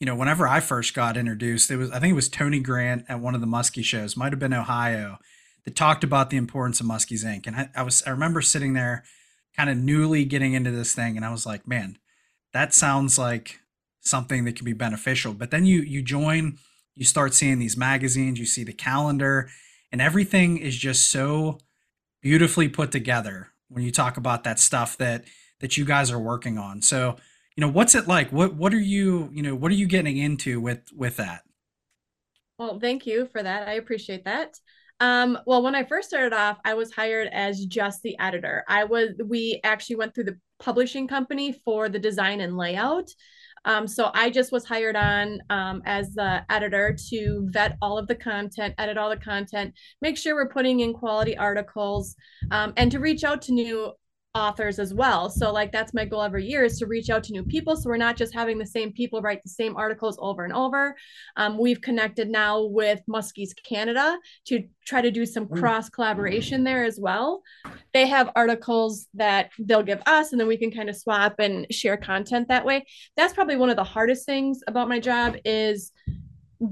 you 0.00 0.06
know, 0.06 0.16
whenever 0.16 0.48
I 0.48 0.58
first 0.58 0.92
got 0.92 1.16
introduced, 1.16 1.70
it 1.70 1.76
was 1.76 1.88
I 1.92 2.00
think 2.00 2.10
it 2.10 2.16
was 2.16 2.28
Tony 2.28 2.58
Grant 2.58 3.04
at 3.08 3.20
one 3.20 3.32
of 3.36 3.40
the 3.40 3.46
Muskie 3.46 3.84
shows, 3.84 4.16
might 4.16 4.32
have 4.32 4.40
been 4.40 4.52
Ohio, 4.52 5.18
that 5.64 5.76
talked 5.76 6.02
about 6.02 6.30
the 6.30 6.36
importance 6.36 6.80
of 6.80 6.86
Muskies 6.86 7.24
Inc. 7.24 7.46
And 7.46 7.54
I, 7.54 7.70
I 7.76 7.82
was 7.84 8.02
I 8.04 8.10
remember 8.10 8.42
sitting 8.42 8.72
there, 8.72 9.04
kind 9.56 9.70
of 9.70 9.76
newly 9.76 10.24
getting 10.24 10.54
into 10.54 10.72
this 10.72 10.92
thing, 10.92 11.16
and 11.16 11.24
I 11.24 11.30
was 11.30 11.46
like, 11.46 11.68
man, 11.68 11.96
that 12.52 12.74
sounds 12.74 13.20
like 13.20 13.60
something 14.00 14.46
that 14.46 14.56
could 14.56 14.64
be 14.64 14.72
beneficial. 14.72 15.32
But 15.32 15.52
then 15.52 15.64
you 15.64 15.80
you 15.80 16.02
join, 16.02 16.58
you 16.96 17.04
start 17.04 17.34
seeing 17.34 17.60
these 17.60 17.76
magazines, 17.76 18.40
you 18.40 18.46
see 18.46 18.64
the 18.64 18.72
calendar, 18.72 19.48
and 19.92 20.02
everything 20.02 20.56
is 20.56 20.76
just 20.76 21.08
so 21.08 21.60
beautifully 22.24 22.68
put 22.68 22.90
together 22.90 23.50
when 23.68 23.84
you 23.84 23.92
talk 23.92 24.16
about 24.16 24.44
that 24.44 24.58
stuff 24.58 24.96
that 24.96 25.24
that 25.60 25.76
you 25.76 25.84
guys 25.84 26.10
are 26.10 26.18
working 26.18 26.58
on. 26.58 26.80
So, 26.80 27.16
you 27.54 27.60
know, 27.60 27.68
what's 27.68 27.94
it 27.94 28.08
like? 28.08 28.32
What 28.32 28.54
what 28.54 28.72
are 28.72 28.80
you, 28.80 29.28
you 29.30 29.42
know, 29.42 29.54
what 29.54 29.70
are 29.70 29.76
you 29.76 29.86
getting 29.86 30.16
into 30.16 30.58
with 30.58 30.90
with 30.96 31.18
that? 31.18 31.42
Well, 32.58 32.80
thank 32.80 33.06
you 33.06 33.28
for 33.30 33.42
that. 33.42 33.68
I 33.68 33.74
appreciate 33.74 34.24
that. 34.24 34.58
Um, 35.00 35.38
well, 35.44 35.62
when 35.62 35.74
I 35.74 35.84
first 35.84 36.08
started 36.08 36.32
off, 36.32 36.58
I 36.64 36.74
was 36.74 36.92
hired 36.92 37.28
as 37.30 37.66
just 37.66 38.02
the 38.02 38.18
editor. 38.18 38.64
I 38.68 38.84
was 38.84 39.10
we 39.22 39.60
actually 39.62 39.96
went 39.96 40.14
through 40.14 40.24
the 40.24 40.38
publishing 40.58 41.06
company 41.06 41.52
for 41.64 41.90
the 41.90 41.98
design 41.98 42.40
and 42.40 42.56
layout. 42.56 43.10
Um, 43.64 43.86
so 43.86 44.10
I 44.14 44.30
just 44.30 44.52
was 44.52 44.64
hired 44.64 44.96
on 44.96 45.40
um, 45.50 45.82
as 45.86 46.14
the 46.14 46.44
editor 46.50 46.96
to 47.10 47.46
vet 47.50 47.76
all 47.80 47.98
of 47.98 48.06
the 48.06 48.14
content, 48.14 48.74
edit 48.78 48.98
all 48.98 49.10
the 49.10 49.16
content, 49.16 49.74
make 50.02 50.16
sure 50.16 50.34
we're 50.34 50.48
putting 50.48 50.80
in 50.80 50.92
quality 50.92 51.36
articles, 51.36 52.14
um, 52.50 52.72
and 52.76 52.90
to 52.92 53.00
reach 53.00 53.24
out 53.24 53.42
to 53.42 53.52
new 53.52 53.92
authors 54.34 54.78
as 54.78 54.92
well. 54.92 55.30
So 55.30 55.52
like 55.52 55.70
that's 55.70 55.94
my 55.94 56.04
goal 56.04 56.22
every 56.22 56.44
year 56.44 56.64
is 56.64 56.78
to 56.78 56.86
reach 56.86 57.08
out 57.08 57.22
to 57.24 57.32
new 57.32 57.44
people. 57.44 57.76
So 57.76 57.88
we're 57.88 57.96
not 57.96 58.16
just 58.16 58.34
having 58.34 58.58
the 58.58 58.66
same 58.66 58.92
people 58.92 59.22
write 59.22 59.42
the 59.42 59.48
same 59.48 59.76
articles 59.76 60.18
over 60.20 60.44
and 60.44 60.52
over. 60.52 60.96
Um, 61.36 61.56
we've 61.56 61.80
connected 61.80 62.28
now 62.28 62.64
with 62.64 63.00
Muskies 63.08 63.50
Canada 63.62 64.18
to 64.46 64.64
try 64.84 65.00
to 65.00 65.10
do 65.10 65.24
some 65.24 65.48
cross 65.48 65.88
collaboration 65.88 66.64
there 66.64 66.84
as 66.84 66.98
well. 66.98 67.42
They 67.92 68.06
have 68.08 68.30
articles 68.34 69.06
that 69.14 69.50
they'll 69.58 69.82
give 69.82 70.02
us 70.06 70.32
and 70.32 70.40
then 70.40 70.48
we 70.48 70.56
can 70.56 70.70
kind 70.70 70.88
of 70.88 70.96
swap 70.96 71.36
and 71.38 71.66
share 71.70 71.96
content 71.96 72.48
that 72.48 72.64
way. 72.64 72.86
That's 73.16 73.34
probably 73.34 73.56
one 73.56 73.70
of 73.70 73.76
the 73.76 73.84
hardest 73.84 74.26
things 74.26 74.60
about 74.66 74.88
my 74.88 74.98
job 74.98 75.36
is 75.44 75.92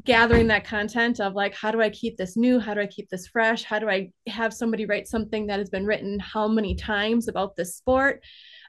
gathering 0.05 0.49
that 0.49 0.65
content 0.65 1.21
of 1.21 1.35
like 1.35 1.55
how 1.55 1.71
do 1.71 1.81
i 1.81 1.91
keep 1.91 2.17
this 2.17 2.37
new? 2.37 2.59
How 2.59 2.75
do 2.75 2.81
i 2.81 2.87
keep 2.87 3.09
this 3.11 3.27
fresh? 3.27 3.63
How 3.63 3.79
do 3.79 3.89
i 3.89 4.11
have 4.27 4.53
somebody 4.53 4.87
write 4.87 5.09
something 5.09 5.47
that 5.47 5.59
has 5.59 5.71
been 5.71 5.87
written 5.87 6.19
how 6.19 6.49
many 6.49 6.75
times 6.75 7.29
about 7.29 7.57
this 7.57 7.77
sport? 7.77 8.23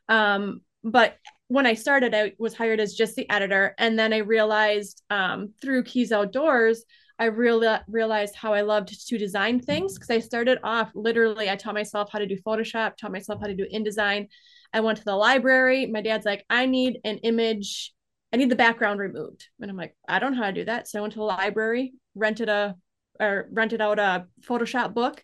Um, 0.09 0.61
but 0.83 1.17
when 1.47 1.65
i 1.65 1.73
started 1.73 2.13
i 2.13 2.33
was 2.39 2.55
hired 2.55 2.79
as 2.79 2.93
just 2.93 3.15
the 3.15 3.29
editor 3.29 3.73
and 3.77 3.97
then 3.97 4.11
i 4.11 4.17
realized 4.17 5.01
um, 5.09 5.53
through 5.61 5.83
Keyes 5.83 6.11
Outdoors 6.11 6.83
i 7.19 7.25
really 7.25 7.77
realized 7.87 8.35
how 8.35 8.53
i 8.53 8.61
loved 8.61 9.07
to 9.07 9.17
design 9.17 9.59
things 9.59 9.93
because 9.93 10.09
i 10.09 10.19
started 10.19 10.57
off 10.63 10.91
literally 10.95 11.49
i 11.49 11.55
taught 11.55 11.73
myself 11.73 12.09
how 12.11 12.19
to 12.19 12.25
do 12.25 12.37
photoshop 12.45 12.97
taught 12.97 13.11
myself 13.11 13.39
how 13.39 13.47
to 13.47 13.55
do 13.55 13.67
indesign. 13.73 14.27
I 14.75 14.79
went 14.79 14.97
to 14.97 15.05
the 15.05 15.15
library. 15.15 15.85
My 15.85 16.01
dad's 16.01 16.25
like 16.25 16.43
i 16.49 16.65
need 16.65 16.99
an 17.03 17.19
image 17.19 17.92
I 18.33 18.37
need 18.37 18.49
the 18.49 18.55
background 18.55 18.99
removed. 18.99 19.47
And 19.61 19.69
I'm 19.69 19.77
like, 19.77 19.95
I 20.07 20.17
don't 20.17 20.33
know 20.33 20.41
how 20.41 20.47
to 20.47 20.53
do 20.53 20.65
that. 20.65 20.87
So 20.87 20.97
I 20.97 21.01
went 21.01 21.13
to 21.13 21.19
the 21.19 21.25
library, 21.25 21.93
rented 22.15 22.49
a 22.49 22.75
or 23.19 23.47
rented 23.51 23.79
out 23.79 23.99
a 23.99 24.25
Photoshop 24.41 24.95
book, 24.95 25.23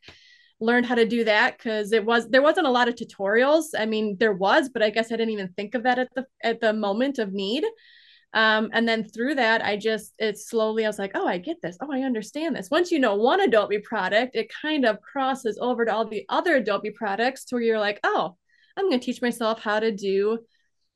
learned 0.60 0.86
how 0.86 0.94
to 0.95 1.07
do 1.07 1.23
that 1.23 1.57
because 1.57 1.91
it 1.91 2.06
was 2.06 2.30
there 2.30 2.44
wasn't 2.44 2.68
a 2.68 2.72
lot 2.72 2.88
of 2.88 2.95
tutorials. 2.95 3.65
I 3.77 3.88
mean, 3.88 4.15
there 4.19 4.34
was, 4.34 4.69
but 4.69 4.84
I 4.84 4.91
guess 4.91 5.11
I 5.11 5.15
didn't 5.15 5.34
even 5.34 5.53
think 5.53 5.73
of 5.73 5.84
that 5.84 5.98
at 5.98 6.10
the 6.15 6.26
at 6.44 6.61
the 6.61 6.72
moment 6.72 7.18
of 7.18 7.34
need. 7.34 7.65
Um, 8.36 8.69
and 8.73 8.88
then 8.88 9.03
through 9.10 9.36
that, 9.36 9.65
I 9.65 9.76
just 9.76 10.14
it 10.19 10.38
slowly 10.38 10.86
I 10.86 10.90
was 10.90 10.99
like, 10.99 11.14
oh, 11.15 11.27
I 11.27 11.40
get 11.40 11.57
this. 11.64 11.77
Oh, 11.81 11.91
I 11.91 12.02
understand 12.02 12.56
this. 12.56 12.69
Once 12.69 12.91
you 12.91 12.99
know 12.99 13.15
one 13.15 13.41
Adobe 13.41 13.80
product, 13.80 14.36
it 14.36 14.52
kind 14.61 14.86
of 14.86 15.02
crosses 15.02 15.57
over 15.60 15.84
to 15.84 15.91
all 15.91 16.06
the 16.06 16.26
other 16.30 16.57
Adobe 16.57 16.91
products 16.91 17.45
to 17.45 17.56
where 17.56 17.64
you're 17.64 17.80
like, 17.80 17.99
oh, 18.03 18.36
I'm 18.77 18.88
going 18.88 18.99
to 18.99 19.06
teach 19.06 19.22
myself 19.22 19.60
how 19.61 19.80
to 19.80 19.91
do 19.91 20.40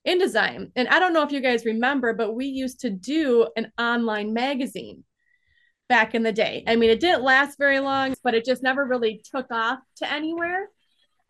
InDesign. 0.07 0.71
And 0.75 0.87
I 0.87 0.99
don't 0.99 1.13
know 1.13 1.23
if 1.23 1.31
you 1.31 1.41
guys 1.41 1.65
remember, 1.65 2.13
but 2.13 2.33
we 2.33 2.45
used 2.45 2.81
to 2.81 2.89
do 2.89 3.47
an 3.55 3.71
online 3.77 4.33
magazine 4.33 5.03
back 5.89 6.15
in 6.15 6.23
the 6.23 6.31
day. 6.31 6.63
I 6.67 6.75
mean, 6.75 6.89
it 6.89 6.99
didn't 6.99 7.23
last 7.23 7.57
very 7.57 7.79
long, 7.79 8.15
but 8.23 8.33
it 8.33 8.45
just 8.45 8.63
never 8.63 8.85
really 8.85 9.23
took 9.33 9.51
off 9.51 9.79
to 9.97 10.11
anywhere. 10.11 10.69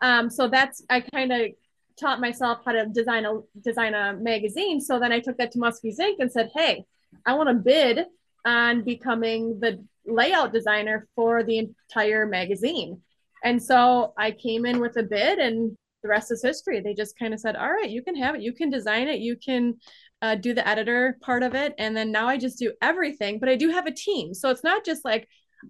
Um, 0.02 0.30
so 0.30 0.48
that's 0.48 0.84
I 0.90 1.02
kind 1.02 1.32
of 1.32 1.52
taught 2.00 2.20
myself 2.20 2.60
how 2.66 2.72
to 2.72 2.86
design 2.88 3.26
a 3.26 3.40
design 3.62 3.94
a 3.94 4.14
magazine. 4.14 4.82
So 4.82 5.00
then 5.00 5.12
I 5.12 5.20
took 5.20 5.38
that 5.38 5.52
to 5.52 5.60
Muskies 5.60 6.00
Inc. 6.00 6.16
and 6.20 6.32
said, 6.32 6.52
"Hey, 6.54 6.86
I 7.26 7.34
want 7.34 7.50
to 7.50 7.56
bid 7.56 8.06
on 8.46 8.84
becoming 8.84 9.60
the 9.60 9.84
layout 10.06 10.52
designer 10.52 11.08
for 11.16 11.44
the 11.44 11.60
entire 11.60 12.26
magazine." 12.26 13.02
And 13.44 13.62
so 13.62 14.14
I 14.18 14.32
came 14.32 14.66
in 14.66 14.80
with 14.80 14.98
a 14.98 15.04
bid 15.04 15.40
and 15.40 15.78
the 16.04 16.10
rest 16.10 16.32
is 16.32 16.44
history. 16.44 16.82
They 16.82 16.94
just 16.94 17.18
kind 17.18 17.34
of 17.34 17.40
said, 17.40 17.56
all 17.56 17.72
right, 17.72 17.90
you 17.90 18.04
can 18.04 18.16
have 18.16 18.36
it. 18.36 18.42
You 18.42 18.54
can 18.54 18.70
design 18.70 19.08
it. 19.08 19.20
You 19.20 19.36
can 19.36 19.76
uh, 20.22 20.36
do 20.36 20.54
the 20.54 20.68
editor 20.68 21.18
part 21.22 21.44
of 21.44 21.56
it. 21.56 21.74
And 21.78 21.98
then 21.98 22.12
now 22.12 22.28
I 22.28 22.38
just 22.38 22.60
do 22.60 22.74
everything, 22.82 23.40
but 23.40 23.50
I 23.50 23.56
do 23.56 23.70
have 23.70 23.88
a 23.88 23.92
team. 23.92 24.34
So 24.34 24.50
it's 24.50 24.64
not 24.64 24.86
just 24.86 25.04
like 25.04 25.28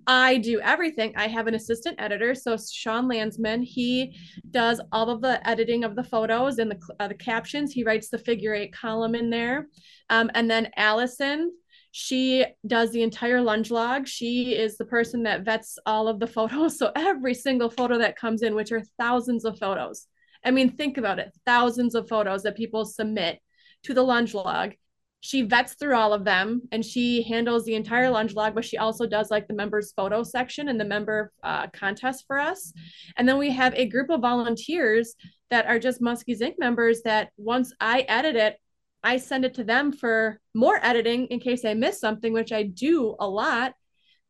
I 0.08 0.38
do 0.38 0.60
everything. 0.60 1.14
I 1.16 1.28
have 1.28 1.48
an 1.48 1.56
assistant 1.56 2.00
editor. 2.00 2.36
So 2.36 2.58
Sean 2.58 3.08
Landsman, 3.08 3.62
he 3.62 4.16
does 4.52 4.82
all 4.92 5.10
of 5.10 5.22
the 5.22 5.48
editing 5.48 5.84
of 5.84 5.96
the 5.96 6.04
photos 6.04 6.58
and 6.58 6.72
the, 6.72 6.80
uh, 7.00 7.08
the 7.08 7.14
captions. 7.14 7.72
He 7.72 7.84
writes 7.84 8.10
the 8.10 8.18
figure 8.18 8.54
eight 8.54 8.74
column 8.74 9.16
in 9.16 9.30
there. 9.30 9.68
Um, 10.10 10.32
and 10.34 10.50
then 10.50 10.70
Allison, 10.76 11.52
she 11.92 12.44
does 12.66 12.92
the 12.92 13.04
entire 13.04 13.42
lunge 13.42 13.70
log. 13.70 14.08
She 14.08 14.56
is 14.56 14.78
the 14.78 14.86
person 14.86 15.24
that 15.24 15.46
vets 15.46 15.78
all 15.86 16.08
of 16.08 16.20
the 16.20 16.28
photos. 16.28 16.78
So 16.84 16.92
every 16.96 17.36
single 17.36 17.70
photo 17.70 18.00
that 18.00 18.18
comes 18.18 18.42
in, 18.42 18.56
which 18.56 18.72
are 18.72 18.82
thousands 19.00 19.46
of 19.46 19.60
photos, 19.60 20.08
I 20.44 20.52
mean, 20.52 20.72
think 20.72 20.98
about 20.98 21.20
it 21.20 21.32
thousands 21.46 21.96
of 21.96 22.10
photos 22.10 22.44
that 22.44 22.58
people 22.58 22.86
submit 22.86 23.40
to 23.84 23.94
the 23.94 24.04
lunge 24.04 24.34
log. 24.34 24.74
She 25.22 25.42
vets 25.44 25.76
through 25.76 25.96
all 25.96 26.14
of 26.14 26.26
them 26.26 26.64
and 26.74 26.84
she 26.84 27.24
handles 27.24 27.64
the 27.64 27.76
entire 27.76 28.10
lunge 28.10 28.34
log, 28.34 28.54
but 28.54 28.66
she 28.66 28.78
also 28.78 29.06
does 29.06 29.32
like 29.32 29.48
the 29.48 29.54
members 29.54 29.94
photo 29.96 30.22
section 30.22 30.68
and 30.68 30.78
the 30.78 30.86
member 30.86 31.32
uh, 31.44 31.68
contest 31.68 32.26
for 32.28 32.40
us. 32.40 32.74
And 33.16 33.28
then 33.28 33.38
we 33.38 33.52
have 33.52 33.74
a 33.76 33.88
group 33.88 34.10
of 34.10 34.20
volunteers 34.20 35.16
that 35.50 35.66
are 35.66 35.80
just 35.80 36.02
Muskies 36.02 36.42
Inc. 36.42 36.56
members 36.58 37.04
that 37.04 37.30
once 37.38 37.74
I 37.80 38.02
edit 38.02 38.36
it, 38.36 38.58
I 39.04 39.18
send 39.18 39.46
it 39.46 39.54
to 39.56 39.64
them 39.64 39.92
for 39.92 40.40
more 40.54 40.80
editing 40.84 41.28
in 41.28 41.40
case 41.40 41.64
I 41.64 41.74
miss 41.74 42.00
something, 42.00 42.34
which 42.34 42.52
I 42.52 42.64
do 42.64 43.16
a 43.20 43.28
lot. 43.28 43.74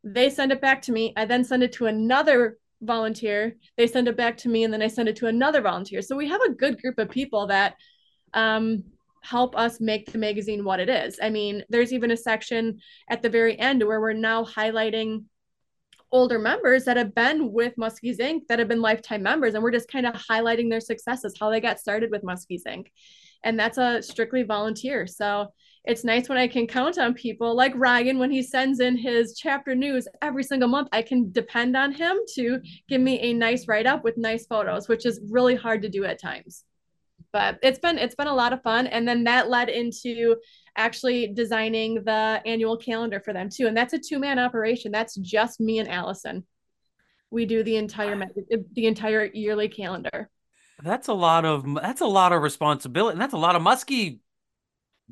They 0.03 0.29
send 0.29 0.51
it 0.51 0.61
back 0.61 0.81
to 0.83 0.91
me. 0.91 1.13
I 1.15 1.25
then 1.25 1.43
send 1.43 1.63
it 1.63 1.73
to 1.73 1.85
another 1.85 2.57
volunteer 2.83 3.55
they 3.77 3.87
send 3.87 4.07
it 4.07 4.17
back 4.17 4.37
to 4.37 4.49
me 4.49 4.63
and 4.63 4.73
then 4.73 4.81
i 4.81 4.87
send 4.87 5.09
it 5.09 5.15
to 5.15 5.27
another 5.27 5.61
volunteer 5.61 6.01
so 6.01 6.15
we 6.15 6.27
have 6.27 6.41
a 6.41 6.53
good 6.53 6.81
group 6.81 6.97
of 6.99 7.09
people 7.09 7.47
that 7.47 7.75
um, 8.33 8.83
help 9.21 9.55
us 9.55 9.79
make 9.79 10.11
the 10.11 10.17
magazine 10.17 10.63
what 10.63 10.79
it 10.79 10.89
is 10.89 11.19
i 11.21 11.29
mean 11.29 11.63
there's 11.69 11.93
even 11.93 12.11
a 12.11 12.17
section 12.17 12.79
at 13.09 13.21
the 13.21 13.29
very 13.29 13.57
end 13.59 13.83
where 13.83 14.01
we're 14.01 14.13
now 14.13 14.43
highlighting 14.43 15.23
older 16.13 16.37
members 16.37 16.85
that 16.85 16.95
have 16.95 17.13
been 17.15 17.51
with 17.51 17.75
Muskies 17.75 18.19
Inc. 18.19 18.41
that 18.47 18.59
have 18.59 18.67
been 18.67 18.81
lifetime 18.81 19.23
members, 19.23 19.55
and 19.55 19.63
we're 19.63 19.71
just 19.71 19.91
kind 19.91 20.05
of 20.05 20.13
highlighting 20.13 20.69
their 20.69 20.79
successes, 20.79 21.33
how 21.37 21.49
they 21.49 21.59
got 21.59 21.79
started 21.79 22.11
with 22.11 22.21
Muskies 22.21 22.61
Inc. 22.67 22.85
And 23.43 23.59
that's 23.59 23.79
a 23.79 24.01
strictly 24.01 24.43
volunteer. 24.43 25.07
So 25.07 25.47
it's 25.85 26.05
nice 26.05 26.29
when 26.29 26.37
I 26.37 26.47
can 26.47 26.65
count 26.65 26.97
on 26.97 27.13
people 27.13 27.55
like 27.55 27.73
Ryan 27.75 28.17
when 28.17 28.31
he 28.31 28.41
sends 28.41 28.79
in 28.79 28.97
his 28.97 29.37
chapter 29.37 29.75
news 29.75 30.07
every 30.21 30.43
single 30.43 30.69
month. 30.69 30.87
I 30.93 31.01
can 31.01 31.31
depend 31.31 31.75
on 31.75 31.91
him 31.91 32.17
to 32.35 32.59
give 32.87 33.01
me 33.01 33.19
a 33.19 33.33
nice 33.33 33.67
write 33.67 33.85
up 33.85 34.03
with 34.03 34.17
nice 34.17 34.45
photos, 34.45 34.87
which 34.87 35.05
is 35.05 35.19
really 35.29 35.55
hard 35.55 35.81
to 35.81 35.89
do 35.89 36.05
at 36.05 36.21
times. 36.21 36.63
But 37.33 37.59
it's 37.61 37.79
been 37.79 37.97
it's 37.97 38.15
been 38.15 38.27
a 38.27 38.33
lot 38.33 38.53
of 38.53 38.61
fun, 38.61 38.87
and 38.87 39.07
then 39.07 39.25
that 39.25 39.49
led 39.49 39.67
into 39.67 40.37
actually 40.77 41.27
designing 41.33 42.03
the 42.03 42.41
annual 42.45 42.77
calendar 42.77 43.19
for 43.19 43.33
them 43.33 43.49
too. 43.49 43.67
And 43.67 43.75
that's 43.75 43.93
a 43.93 43.99
two 43.99 44.19
man 44.19 44.39
operation. 44.39 44.91
That's 44.91 45.15
just 45.15 45.59
me 45.59 45.79
and 45.79 45.89
Allison. 45.89 46.45
We 47.29 47.45
do 47.45 47.63
the 47.63 47.75
entire 47.75 48.21
the 48.73 48.85
entire 48.85 49.25
yearly 49.33 49.67
calendar. 49.67 50.29
That's 50.81 51.07
a 51.07 51.13
lot 51.13 51.43
of 51.43 51.65
that's 51.81 52.01
a 52.01 52.05
lot 52.05 52.31
of 52.31 52.41
responsibility, 52.41 53.13
and 53.13 53.21
that's 53.21 53.33
a 53.33 53.37
lot 53.37 53.55
of 53.55 53.61
musky 53.61 54.21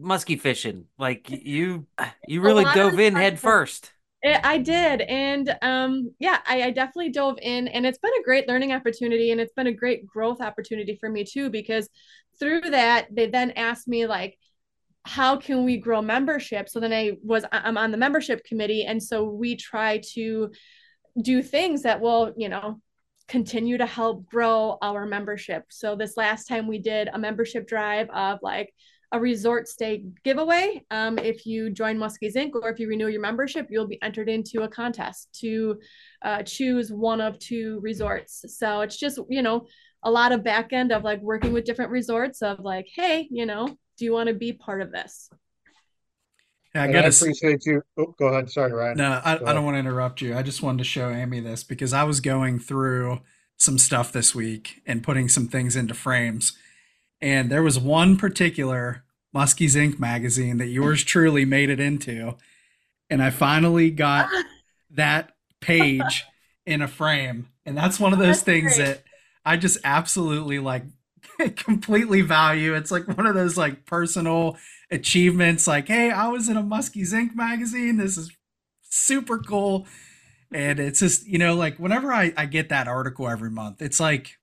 musky 0.02 0.36
fishing. 0.36 0.86
Like 0.98 1.30
you, 1.30 1.88
you 2.28 2.42
really 2.42 2.66
dove 2.74 3.00
in 3.00 3.16
head 3.16 3.40
first. 3.40 3.92
I 4.24 4.60
did. 4.60 5.02
And 5.02 5.58
um, 5.62 6.12
yeah, 6.20 6.40
I, 6.46 6.64
I, 6.64 6.72
definitely 6.72 7.12
dove 7.12 7.40
in 7.42 7.68
and 7.68 7.88
it's 7.88 7.98
been 7.98 8.12
a 8.20 8.24
great 8.24 8.48
learning 8.48 8.72
opportunity 8.72 9.32
and 9.32 9.42
it's 9.42 9.54
been 9.54 9.66
a 9.66 9.74
great 9.74 10.06
growth 10.06 10.42
opportunity 10.42 10.96
for 11.00 11.10
me 11.10 11.24
too, 11.24 11.50
because 11.50 11.90
through 12.40 12.62
that, 12.62 13.08
they 13.12 13.28
then 13.28 13.52
asked 13.52 13.88
me 13.88 14.06
like, 14.06 14.38
how 15.06 15.38
can 15.38 15.66
we 15.66 15.78
grow 15.78 16.04
membership? 16.04 16.70
So 16.70 16.80
then 16.80 16.94
I 16.94 17.18
was, 17.24 17.46
I'm 17.52 17.78
on 17.78 17.90
the 17.90 17.98
membership 17.98 18.44
committee. 18.44 18.86
And 18.86 19.02
so 19.02 19.24
we 19.24 19.56
try 19.56 20.02
to 20.14 20.52
do 21.20 21.42
things 21.42 21.82
that 21.84 22.00
will, 22.00 22.32
you 22.38 22.50
know, 22.50 22.80
continue 23.28 23.78
to 23.78 23.86
help 23.86 24.26
grow 24.28 24.78
our 24.82 25.06
membership. 25.06 25.64
So 25.70 25.96
this 25.96 26.18
last 26.18 26.46
time 26.46 26.68
we 26.68 26.78
did 26.78 27.10
a 27.12 27.18
membership 27.18 27.68
drive 27.68 28.10
of 28.12 28.40
like 28.44 28.72
a 29.12 29.20
resort 29.20 29.68
stay 29.68 30.06
giveaway. 30.24 30.84
Um, 30.90 31.18
if 31.18 31.46
you 31.46 31.70
join 31.70 31.98
Muskies 31.98 32.36
Inc. 32.36 32.52
or 32.54 32.70
if 32.70 32.80
you 32.80 32.88
renew 32.88 33.08
your 33.08 33.22
membership, 33.22 33.68
you'll 33.70 33.88
be 33.88 34.02
entered 34.02 34.30
into 34.30 34.62
a 34.62 34.68
contest 34.68 35.38
to 35.42 35.80
uh, 36.22 36.44
choose 36.44 36.92
one 36.92 37.20
of 37.20 37.38
two 37.40 37.80
resorts. 37.82 38.46
So 38.58 38.82
it's 38.82 38.98
just, 38.98 39.20
you 39.30 39.42
know, 39.42 39.68
a 40.04 40.12
lot 40.12 40.32
of 40.32 40.44
back 40.44 40.74
end 40.74 40.92
of 40.92 41.04
like 41.04 41.22
working 41.22 41.54
with 41.54 41.66
different 41.66 41.92
resorts 41.92 42.42
of 42.42 42.60
like, 42.62 42.88
hey, 42.96 43.28
you 43.30 43.46
know, 43.46 43.68
do 43.98 44.06
you 44.06 44.14
want 44.14 44.30
to 44.30 44.34
be 44.34 44.54
part 44.54 44.82
of 44.82 44.92
this? 44.92 45.30
Yeah, 46.74 46.84
I, 46.84 46.88
gotta, 46.88 47.08
I 47.08 47.10
appreciate 47.10 47.66
you. 47.66 47.82
Oh, 47.98 48.16
go 48.18 48.28
ahead. 48.28 48.50
Sorry, 48.50 48.72
Ryan. 48.72 48.98
No, 48.98 49.22
I, 49.26 49.34
I 49.34 49.54
don't 49.54 49.66
want 49.66 49.76
to 49.76 49.80
interrupt 49.80 50.22
you. 50.22 50.38
I 50.38 50.42
just 50.42 50.64
wanted 50.64 50.78
to 50.78 50.84
show 50.86 51.10
Amy 51.10 51.42
this 51.42 51.66
because 51.66 51.92
I 51.92 52.06
was 52.06 52.22
going 52.22 52.60
through 52.60 53.20
some 53.58 53.78
stuff 53.78 54.14
this 54.14 54.34
week 54.34 54.82
and 54.86 55.04
putting 55.04 55.28
some 55.28 55.48
things 55.48 55.76
into 55.76 55.94
frames 55.94 56.58
and 57.22 57.50
there 57.50 57.64
was 57.64 57.80
one 57.80 58.18
particular 58.18 59.04
Muskies 59.36 59.76
Inc. 59.76 60.00
magazine 60.00 60.58
that 60.58 60.68
yours 60.68 61.04
truly 61.04 61.46
made 61.46 61.70
it 61.70 61.80
into. 61.80 62.36
And 63.10 63.22
I 63.22 63.30
finally 63.30 63.92
got 63.92 64.30
that 64.92 65.34
page 65.60 66.26
in 66.66 66.82
a 66.82 66.88
frame. 66.88 67.50
And 67.66 67.78
that's 67.78 68.00
one 68.00 68.14
of 68.14 68.20
those 68.20 68.38
that's 68.38 68.42
things 68.42 68.76
great. 68.76 68.86
that 68.86 69.04
I 69.46 69.58
just 69.58 69.78
absolutely 69.84 70.60
like 70.60 70.84
completely 71.56 72.22
value. 72.22 72.74
It's 72.74 72.92
like 72.92 73.08
one 73.08 73.28
of 73.28 73.36
those 73.36 73.58
like 73.58 73.86
personal 73.86 74.58
achievements 74.90 75.68
like, 75.68 75.88
hey, 75.88 76.12
I 76.12 76.28
was 76.28 76.50
in 76.50 76.58
a 76.58 76.64
Muskies 76.64 77.14
Inc. 77.14 77.36
magazine. 77.36 77.98
This 77.98 78.18
is 78.18 78.32
super 78.82 79.38
cool. 79.38 79.86
And 80.52 80.80
it's 80.80 81.00
just, 81.00 81.26
you 81.28 81.38
know, 81.38 81.56
like 81.56 81.78
whenever 81.78 82.12
I, 82.12 82.34
I 82.36 82.46
get 82.46 82.70
that 82.70 82.88
article 82.88 83.30
every 83.30 83.52
month, 83.52 83.82
it's 83.82 84.00
like, 84.00 84.38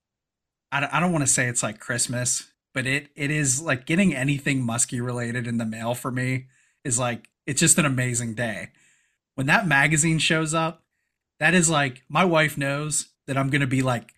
I, 0.72 0.88
I 0.90 1.00
don't 1.00 1.12
want 1.12 1.26
to 1.26 1.30
say 1.30 1.48
it's 1.48 1.62
like 1.62 1.80
Christmas 1.80 2.50
but 2.78 2.86
it 2.86 3.09
it 3.16 3.28
is 3.28 3.60
like 3.60 3.86
getting 3.86 4.14
anything 4.14 4.64
musky 4.64 5.00
related 5.00 5.48
in 5.48 5.59
the 5.59 5.64
mail 5.64 5.94
for 5.96 6.12
me 6.12 6.46
is 6.84 6.96
like 6.96 7.28
it's 7.44 7.59
just 7.59 7.76
an 7.76 7.84
amazing 7.84 8.34
day. 8.34 8.68
When 9.34 9.48
that 9.48 9.66
magazine 9.66 10.20
shows 10.20 10.55
up, 10.55 10.84
that 11.40 11.55
is 11.55 11.68
like 11.68 12.05
my 12.09 12.24
wife 12.24 12.56
knows 12.56 13.09
that 13.26 13.36
I'm 13.36 13.50
going 13.50 13.62
to 13.62 13.66
be 13.66 13.82
like 13.82 14.14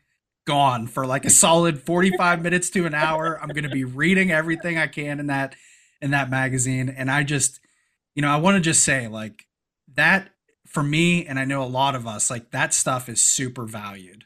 gone 0.47 0.87
for 0.87 1.07
like 1.07 1.25
a 1.25 1.31
solid 1.31 1.81
45 1.81 2.43
minutes 2.43 2.69
to 2.71 2.85
an 2.85 2.93
hour. 2.93 3.41
I'm 3.41 3.49
going 3.49 3.65
to 3.65 3.71
be 3.71 3.85
reading 3.85 4.31
everything 4.31 4.77
I 4.77 4.89
can 4.89 5.19
in 5.21 5.29
that 5.29 5.57
in 6.03 6.11
that 6.11 6.29
magazine 6.29 6.91
and 6.91 7.11
I 7.11 7.23
just 7.23 7.61
you 8.15 8.21
know, 8.21 8.29
I 8.29 8.37
want 8.37 8.57
to 8.57 8.61
just 8.61 8.85
say 8.85 9.09
like 9.09 9.47
that 9.95 10.29
for 10.67 10.83
me 10.83 11.25
and 11.25 11.39
I 11.39 11.47
know 11.47 11.63
a 11.63 11.65
lot 11.65 11.95
of 11.95 12.07
us 12.07 12.31
like 12.31 12.51
that 12.51 12.75
stuff 12.75 13.09
is 13.09 13.25
super 13.25 13.65
valued. 13.65 14.25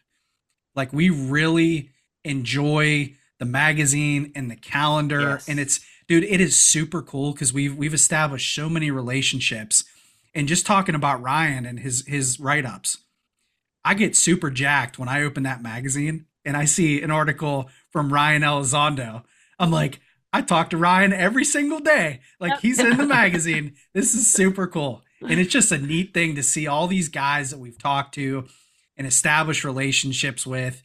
Like 0.74 0.92
we 0.92 1.08
really 1.08 1.90
enjoy 2.24 3.14
the 3.38 3.44
magazine 3.44 4.32
and 4.34 4.50
the 4.50 4.56
calendar. 4.56 5.20
Yes. 5.20 5.48
and 5.48 5.58
it's 5.60 5.80
dude 6.08 6.24
it 6.24 6.40
is 6.40 6.56
super 6.56 7.02
cool 7.02 7.32
because 7.32 7.52
we've 7.52 7.76
we've 7.76 7.94
established 7.94 8.54
so 8.54 8.68
many 8.68 8.90
relationships. 8.90 9.84
And 10.34 10.48
just 10.48 10.66
talking 10.66 10.94
about 10.94 11.22
ryan 11.22 11.64
and 11.64 11.78
his 11.80 12.04
his 12.06 12.40
write-ups 12.40 12.98
i 13.84 13.94
get 13.94 14.16
super 14.16 14.50
jacked 14.50 14.98
when 14.98 15.08
i 15.08 15.22
open 15.22 15.44
that 15.44 15.62
magazine 15.62 16.26
and 16.44 16.56
i 16.56 16.64
see 16.64 17.00
an 17.02 17.10
article 17.12 17.68
from 17.90 18.12
ryan 18.12 18.42
elizondo. 18.42 19.22
I'm 19.60 19.70
like 19.70 20.00
i 20.32 20.42
talk 20.42 20.70
to 20.70 20.76
ryan 20.76 21.12
every 21.12 21.44
single 21.44 21.78
day. 21.78 22.20
Like 22.40 22.60
he's 22.60 22.80
in 22.80 22.96
the 22.96 23.06
magazine. 23.20 23.74
This 23.92 24.14
is 24.14 24.32
super 24.32 24.66
cool. 24.66 25.02
And 25.20 25.38
it's 25.40 25.52
just 25.52 25.72
a 25.72 25.78
neat 25.78 26.12
thing 26.12 26.34
to 26.34 26.42
see 26.42 26.66
all 26.66 26.86
these 26.86 27.08
guys 27.08 27.50
that 27.50 27.58
we've 27.58 27.78
talked 27.78 28.14
to 28.14 28.46
and 28.96 29.06
established 29.06 29.64
relationships 29.64 30.46
with 30.46 30.82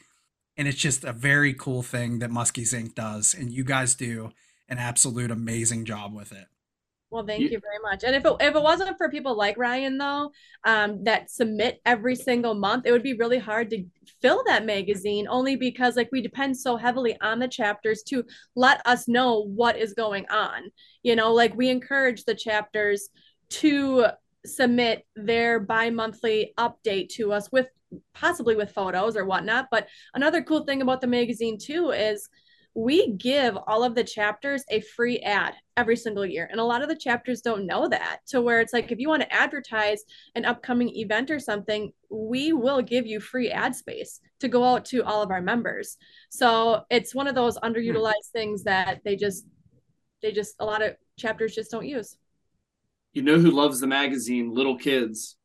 and 0.59 0.67
it's 0.67 0.77
just 0.77 1.05
a 1.05 1.13
very 1.13 1.53
cool 1.53 1.81
thing 1.81 2.19
that 2.19 2.29
Muskies 2.29 2.73
Inc. 2.73 2.93
does, 2.93 3.33
and 3.33 3.49
you 3.49 3.63
guys 3.63 3.95
do 3.95 4.31
an 4.67 4.77
absolute 4.77 5.31
amazing 5.31 5.85
job 5.85 6.13
with 6.13 6.33
it. 6.33 6.47
Well, 7.09 7.25
thank 7.25 7.43
you 7.49 7.59
very 7.61 7.79
much. 7.81 8.03
And 8.03 8.13
if 8.13 8.25
it, 8.25 8.33
if 8.41 8.55
it 8.55 8.61
wasn't 8.61 8.97
for 8.97 9.09
people 9.09 9.37
like 9.37 9.57
Ryan, 9.57 9.97
though, 9.97 10.31
um, 10.65 11.05
that 11.05 11.31
submit 11.31 11.79
every 11.85 12.13
single 12.13 12.55
month, 12.55 12.85
it 12.85 12.91
would 12.91 13.03
be 13.03 13.13
really 13.13 13.39
hard 13.39 13.69
to 13.69 13.85
fill 14.21 14.43
that 14.47 14.65
magazine 14.65 15.27
only 15.29 15.55
because, 15.55 15.95
like, 15.95 16.09
we 16.11 16.21
depend 16.21 16.57
so 16.57 16.75
heavily 16.75 17.17
on 17.21 17.39
the 17.39 17.47
chapters 17.47 18.03
to 18.03 18.25
let 18.55 18.85
us 18.85 19.07
know 19.07 19.45
what 19.45 19.77
is 19.77 19.93
going 19.93 20.27
on. 20.29 20.69
You 21.03 21.15
know, 21.15 21.33
like, 21.33 21.55
we 21.55 21.69
encourage 21.69 22.25
the 22.25 22.35
chapters 22.35 23.07
to 23.51 24.07
submit 24.45 25.07
their 25.15 25.61
bi 25.61 25.89
monthly 25.89 26.53
update 26.59 27.09
to 27.09 27.31
us 27.31 27.49
with 27.49 27.69
possibly 28.13 28.55
with 28.55 28.71
photos 28.71 29.15
or 29.15 29.25
whatnot. 29.25 29.67
But 29.71 29.87
another 30.13 30.41
cool 30.41 30.63
thing 30.63 30.81
about 30.81 31.01
the 31.01 31.07
magazine 31.07 31.57
too 31.57 31.91
is 31.91 32.29
we 32.75 33.13
give 33.13 33.57
all 33.67 33.83
of 33.83 33.95
the 33.95 34.03
chapters 34.03 34.63
a 34.69 34.79
free 34.81 35.19
ad 35.19 35.55
every 35.75 35.95
single 35.95 36.25
year. 36.25 36.47
And 36.49 36.59
a 36.59 36.63
lot 36.63 36.81
of 36.81 36.87
the 36.87 36.95
chapters 36.95 37.41
don't 37.41 37.65
know 37.65 37.87
that 37.89 38.19
to 38.27 38.41
where 38.41 38.61
it's 38.61 38.73
like 38.73 38.91
if 38.91 38.99
you 38.99 39.09
want 39.09 39.23
to 39.23 39.33
advertise 39.33 40.03
an 40.35 40.45
upcoming 40.45 40.89
event 40.95 41.31
or 41.31 41.39
something, 41.39 41.91
we 42.09 42.53
will 42.53 42.81
give 42.81 43.07
you 43.07 43.19
free 43.19 43.49
ad 43.49 43.75
space 43.75 44.21
to 44.39 44.47
go 44.47 44.63
out 44.63 44.85
to 44.85 45.03
all 45.03 45.21
of 45.21 45.31
our 45.31 45.41
members. 45.41 45.97
So 46.29 46.83
it's 46.89 47.15
one 47.15 47.27
of 47.27 47.35
those 47.35 47.57
hmm. 47.57 47.65
underutilized 47.65 48.31
things 48.31 48.63
that 48.63 49.01
they 49.03 49.15
just 49.15 49.45
they 50.21 50.31
just 50.31 50.55
a 50.59 50.65
lot 50.65 50.81
of 50.81 50.95
chapters 51.17 51.55
just 51.55 51.71
don't 51.71 51.87
use. 51.87 52.17
You 53.13 53.23
know 53.23 53.39
who 53.39 53.51
loves 53.51 53.79
the 53.79 53.87
magazine? 53.87 54.53
Little 54.53 54.77
kids 54.77 55.37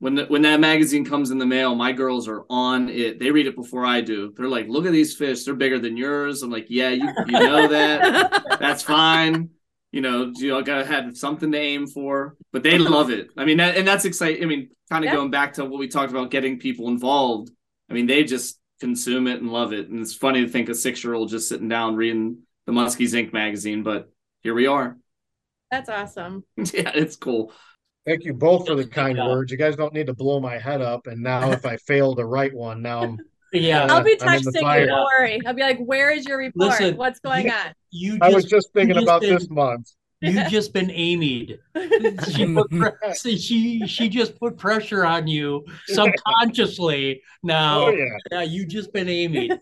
when 0.00 0.14
the, 0.14 0.24
when 0.24 0.42
that 0.42 0.60
magazine 0.60 1.04
comes 1.04 1.30
in 1.30 1.38
the 1.38 1.46
mail, 1.46 1.74
my 1.74 1.92
girls 1.92 2.26
are 2.26 2.44
on 2.50 2.88
it. 2.88 3.20
They 3.20 3.30
read 3.30 3.46
it 3.46 3.54
before 3.54 3.84
I 3.86 4.00
do. 4.00 4.32
They're 4.34 4.48
like, 4.48 4.66
"Look 4.66 4.86
at 4.86 4.92
these 4.92 5.14
fish. 5.14 5.44
They're 5.44 5.54
bigger 5.54 5.78
than 5.78 5.96
yours." 5.96 6.42
I'm 6.42 6.50
like, 6.50 6.66
"Yeah, 6.68 6.88
you 6.88 7.08
you 7.26 7.32
know 7.32 7.68
that. 7.68 8.42
That's 8.60 8.82
fine. 8.82 9.50
You 9.92 10.00
know, 10.00 10.32
you 10.34 10.54
all 10.54 10.62
gotta 10.62 10.86
have 10.86 11.16
something 11.16 11.52
to 11.52 11.58
aim 11.58 11.86
for." 11.86 12.36
But 12.50 12.62
they 12.62 12.78
love 12.78 13.10
it. 13.10 13.28
I 13.36 13.44
mean, 13.44 13.58
that, 13.58 13.76
and 13.76 13.86
that's 13.86 14.06
exciting. 14.06 14.42
I 14.42 14.46
mean, 14.46 14.70
kind 14.90 15.04
of 15.04 15.10
yeah. 15.10 15.16
going 15.16 15.30
back 15.30 15.54
to 15.54 15.64
what 15.64 15.78
we 15.78 15.86
talked 15.86 16.10
about, 16.10 16.30
getting 16.30 16.58
people 16.58 16.88
involved. 16.88 17.50
I 17.90 17.92
mean, 17.92 18.06
they 18.06 18.24
just 18.24 18.58
consume 18.80 19.26
it 19.26 19.40
and 19.40 19.52
love 19.52 19.72
it. 19.72 19.88
And 19.88 20.00
it's 20.00 20.14
funny 20.14 20.44
to 20.44 20.50
think 20.50 20.68
a 20.68 20.74
six 20.74 21.04
year 21.04 21.12
old 21.12 21.28
just 21.28 21.48
sitting 21.48 21.68
down 21.68 21.94
reading 21.94 22.38
the 22.66 22.72
Muskies 22.72 23.12
Inc. 23.12 23.32
magazine, 23.32 23.82
but 23.82 24.10
here 24.42 24.54
we 24.54 24.66
are. 24.66 24.96
That's 25.70 25.88
awesome. 25.88 26.44
yeah, 26.56 26.90
it's 26.94 27.16
cool. 27.16 27.52
Thank 28.06 28.24
you 28.24 28.32
both 28.32 28.66
for 28.66 28.74
the 28.74 28.86
kind 28.86 29.18
words. 29.18 29.52
You 29.52 29.58
guys 29.58 29.76
don't 29.76 29.92
need 29.92 30.06
to 30.06 30.14
blow 30.14 30.40
my 30.40 30.58
head 30.58 30.80
up. 30.80 31.06
And 31.06 31.22
now, 31.22 31.50
if 31.52 31.66
I 31.66 31.76
fail 31.76 32.14
to 32.16 32.24
write 32.24 32.54
one, 32.54 32.80
now 32.80 33.02
I'm 33.02 33.18
yeah. 33.52 33.84
Uh, 33.84 33.96
I'll 33.96 34.04
be 34.04 34.16
texting 34.16 34.80
you. 34.80 34.86
Don't 34.86 35.04
worry. 35.04 35.40
I'll 35.46 35.54
be 35.54 35.62
like, 35.62 35.78
"Where 35.78 36.10
is 36.10 36.26
your 36.26 36.38
report? 36.38 36.70
Listen, 36.70 36.96
What's 36.96 37.20
going 37.20 37.46
you, 37.46 37.52
on?" 37.52 37.74
You. 37.90 38.10
Just, 38.12 38.22
I 38.22 38.28
was 38.30 38.44
just 38.46 38.72
thinking 38.72 38.94
just 38.94 39.04
about 39.04 39.20
been, 39.20 39.34
this 39.34 39.50
month. 39.50 39.90
You've 40.22 40.48
just 40.48 40.72
been 40.72 40.88
Amied. 40.88 41.58
She, 42.30 42.46
put, 42.54 43.16
she 43.16 43.86
she 43.86 44.08
just 44.08 44.38
put 44.38 44.58
pressure 44.58 45.04
on 45.04 45.26
you 45.26 45.64
subconsciously. 45.86 47.22
Now, 47.42 47.86
oh, 47.86 47.90
yeah. 47.90 48.04
yeah, 48.30 48.42
you 48.42 48.66
just 48.66 48.92
been 48.92 49.06
Amied 49.06 49.58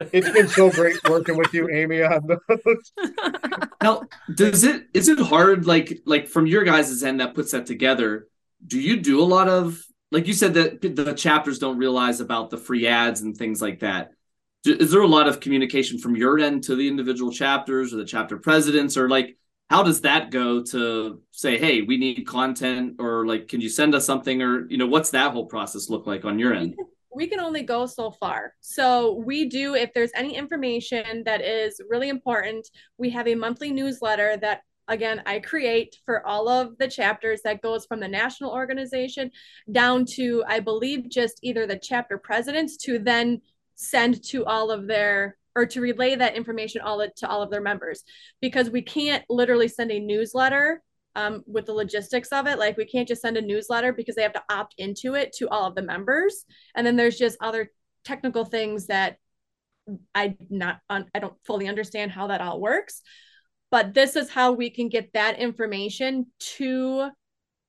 it's 0.00 0.30
been 0.30 0.48
so 0.48 0.70
great 0.70 0.96
working 1.08 1.36
with 1.36 1.52
you, 1.52 1.68
Amy, 1.70 2.02
on 2.02 2.26
those. 2.26 2.92
now, 3.82 4.02
does 4.34 4.64
it 4.64 4.86
is 4.94 5.08
it 5.08 5.18
hard 5.18 5.66
like 5.66 6.00
like 6.04 6.28
from 6.28 6.46
your 6.46 6.64
guys' 6.64 7.02
end 7.02 7.20
that 7.20 7.34
puts 7.34 7.52
that 7.52 7.66
together? 7.66 8.28
Do 8.66 8.80
you 8.80 9.00
do 9.00 9.20
a 9.20 9.24
lot 9.24 9.48
of 9.48 9.82
like 10.14 10.28
you 10.28 10.32
said 10.32 10.54
that 10.54 10.80
the 10.80 11.12
chapters 11.12 11.58
don't 11.58 11.76
realize 11.76 12.20
about 12.20 12.48
the 12.48 12.56
free 12.56 12.86
ads 12.86 13.20
and 13.20 13.36
things 13.36 13.60
like 13.60 13.80
that. 13.80 14.12
Is 14.64 14.92
there 14.92 15.02
a 15.02 15.08
lot 15.08 15.26
of 15.26 15.40
communication 15.40 15.98
from 15.98 16.14
your 16.14 16.38
end 16.38 16.62
to 16.64 16.76
the 16.76 16.86
individual 16.86 17.32
chapters 17.32 17.92
or 17.92 17.96
the 17.96 18.04
chapter 18.04 18.38
presidents 18.38 18.96
or 18.96 19.08
like 19.08 19.36
how 19.68 19.82
does 19.82 20.02
that 20.02 20.30
go 20.30 20.62
to 20.62 21.20
say 21.32 21.58
hey 21.58 21.82
we 21.82 21.96
need 21.96 22.26
content 22.26 22.94
or 22.98 23.26
like 23.26 23.48
can 23.48 23.60
you 23.60 23.68
send 23.68 23.94
us 23.94 24.06
something 24.06 24.40
or 24.40 24.66
you 24.70 24.78
know 24.78 24.86
what's 24.86 25.10
that 25.10 25.32
whole 25.32 25.46
process 25.46 25.90
look 25.90 26.06
like 26.06 26.24
on 26.24 26.38
your 26.38 26.54
end 26.54 26.76
we 27.14 27.26
can 27.26 27.40
only 27.40 27.62
go 27.62 27.86
so 27.86 28.10
far. 28.10 28.54
So 28.60 29.22
we 29.24 29.48
do, 29.48 29.74
if 29.74 29.92
there's 29.94 30.10
any 30.14 30.36
information 30.36 31.22
that 31.24 31.40
is 31.40 31.80
really 31.88 32.08
important, 32.08 32.68
we 32.98 33.10
have 33.10 33.28
a 33.28 33.34
monthly 33.34 33.70
newsletter 33.70 34.36
that 34.38 34.62
again 34.88 35.22
I 35.24 35.38
create 35.38 35.96
for 36.04 36.26
all 36.26 36.48
of 36.48 36.76
the 36.78 36.88
chapters 36.88 37.40
that 37.44 37.62
goes 37.62 37.86
from 37.86 38.00
the 38.00 38.08
national 38.08 38.50
organization 38.50 39.30
down 39.72 40.04
to 40.16 40.44
I 40.46 40.60
believe 40.60 41.08
just 41.08 41.38
either 41.42 41.66
the 41.66 41.78
chapter 41.78 42.18
presidents 42.18 42.76
to 42.78 42.98
then 42.98 43.40
send 43.76 44.22
to 44.24 44.44
all 44.44 44.70
of 44.70 44.86
their 44.86 45.38
or 45.56 45.64
to 45.66 45.80
relay 45.80 46.16
that 46.16 46.36
information 46.36 46.82
all 46.82 47.06
to 47.16 47.28
all 47.28 47.40
of 47.40 47.50
their 47.50 47.62
members 47.62 48.04
because 48.42 48.68
we 48.68 48.82
can't 48.82 49.24
literally 49.30 49.68
send 49.68 49.90
a 49.90 50.00
newsletter 50.00 50.82
um, 51.16 51.42
with 51.46 51.66
the 51.66 51.72
logistics 51.72 52.28
of 52.28 52.46
it. 52.46 52.58
Like 52.58 52.76
we 52.76 52.86
can't 52.86 53.08
just 53.08 53.22
send 53.22 53.36
a 53.36 53.42
newsletter 53.42 53.92
because 53.92 54.14
they 54.14 54.22
have 54.22 54.32
to 54.32 54.44
opt 54.48 54.74
into 54.78 55.14
it 55.14 55.32
to 55.38 55.48
all 55.48 55.66
of 55.66 55.74
the 55.74 55.82
members. 55.82 56.44
And 56.74 56.86
then 56.86 56.96
there's 56.96 57.18
just 57.18 57.38
other 57.40 57.70
technical 58.04 58.44
things 58.44 58.86
that 58.86 59.18
I 60.14 60.36
not 60.50 60.80
I 60.88 61.18
don't 61.18 61.36
fully 61.46 61.68
understand 61.68 62.10
how 62.10 62.28
that 62.28 62.40
all 62.40 62.60
works. 62.60 63.02
But 63.70 63.92
this 63.92 64.16
is 64.16 64.30
how 64.30 64.52
we 64.52 64.70
can 64.70 64.88
get 64.88 65.12
that 65.14 65.38
information 65.38 66.26
to 66.56 67.10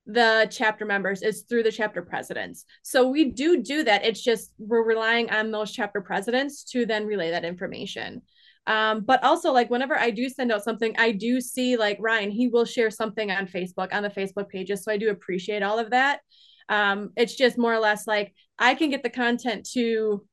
the 0.05 0.47
chapter 0.51 0.85
members 0.85 1.23
is 1.23 1.45
through 1.49 1.63
the 1.63 1.71
chapter 1.71 2.03
presidents. 2.03 2.65
So 2.83 3.07
we 3.07 3.31
do 3.31 3.63
do 3.63 3.83
that. 3.83 4.05
It's 4.05 4.21
just 4.21 4.51
we're 4.59 4.85
relying 4.85 5.31
on 5.31 5.51
those 5.51 5.71
chapter 5.71 6.01
presidents 6.01 6.63
to 6.65 6.85
then 6.85 7.07
relay 7.07 7.31
that 7.31 7.45
information. 7.45 8.21
Um, 8.67 9.01
but 9.01 9.23
also 9.23 9.51
like 9.51 9.69
whenever 9.69 9.97
I 9.97 10.09
do 10.09 10.29
send 10.29 10.51
out 10.51 10.63
something, 10.63 10.95
I 10.97 11.11
do 11.11 11.39
see 11.39 11.77
like 11.77 11.97
Ryan, 11.99 12.31
he 12.31 12.47
will 12.47 12.65
share 12.65 12.89
something 12.89 13.31
on 13.31 13.47
Facebook 13.47 13.93
on 13.93 14.03
the 14.03 14.09
Facebook 14.09 14.49
pages. 14.49 14.83
So 14.83 14.91
I 14.91 14.97
do 14.97 15.09
appreciate 15.09 15.63
all 15.63 15.79
of 15.79 15.91
that. 15.91 16.21
Um, 16.69 17.11
it's 17.15 17.35
just 17.35 17.57
more 17.57 17.73
or 17.73 17.79
less 17.79 18.07
like 18.07 18.33
I 18.57 18.73
can 18.75 18.89
get 18.89 19.03
the 19.03 19.09
content 19.09 19.69
to 19.73 20.25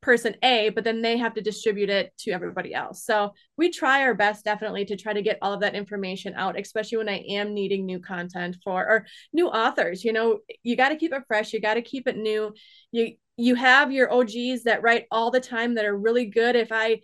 person 0.00 0.34
A, 0.42 0.70
but 0.70 0.84
then 0.84 1.02
they 1.02 1.16
have 1.18 1.34
to 1.34 1.40
distribute 1.40 1.90
it 1.90 2.12
to 2.18 2.30
everybody 2.30 2.74
else. 2.74 3.04
So 3.04 3.34
we 3.56 3.70
try 3.70 4.02
our 4.02 4.14
best 4.14 4.44
definitely 4.44 4.84
to 4.86 4.96
try 4.96 5.12
to 5.12 5.22
get 5.22 5.38
all 5.42 5.52
of 5.52 5.60
that 5.60 5.74
information 5.74 6.34
out, 6.36 6.58
especially 6.58 6.98
when 6.98 7.08
I 7.08 7.18
am 7.28 7.54
needing 7.54 7.84
new 7.84 8.00
content 8.00 8.56
for 8.64 8.86
or 8.86 9.06
new 9.32 9.48
authors. 9.48 10.04
You 10.04 10.12
know, 10.12 10.38
you 10.62 10.76
got 10.76 10.90
to 10.90 10.96
keep 10.96 11.12
it 11.12 11.22
fresh, 11.28 11.52
you 11.52 11.60
got 11.60 11.74
to 11.74 11.82
keep 11.82 12.08
it 12.08 12.16
new. 12.16 12.52
You 12.92 13.14
you 13.36 13.54
have 13.54 13.90
your 13.90 14.12
OGs 14.12 14.64
that 14.64 14.82
write 14.82 15.06
all 15.10 15.30
the 15.30 15.40
time 15.40 15.74
that 15.76 15.86
are 15.86 15.96
really 15.96 16.26
good. 16.26 16.56
If 16.56 16.68
I 16.72 17.00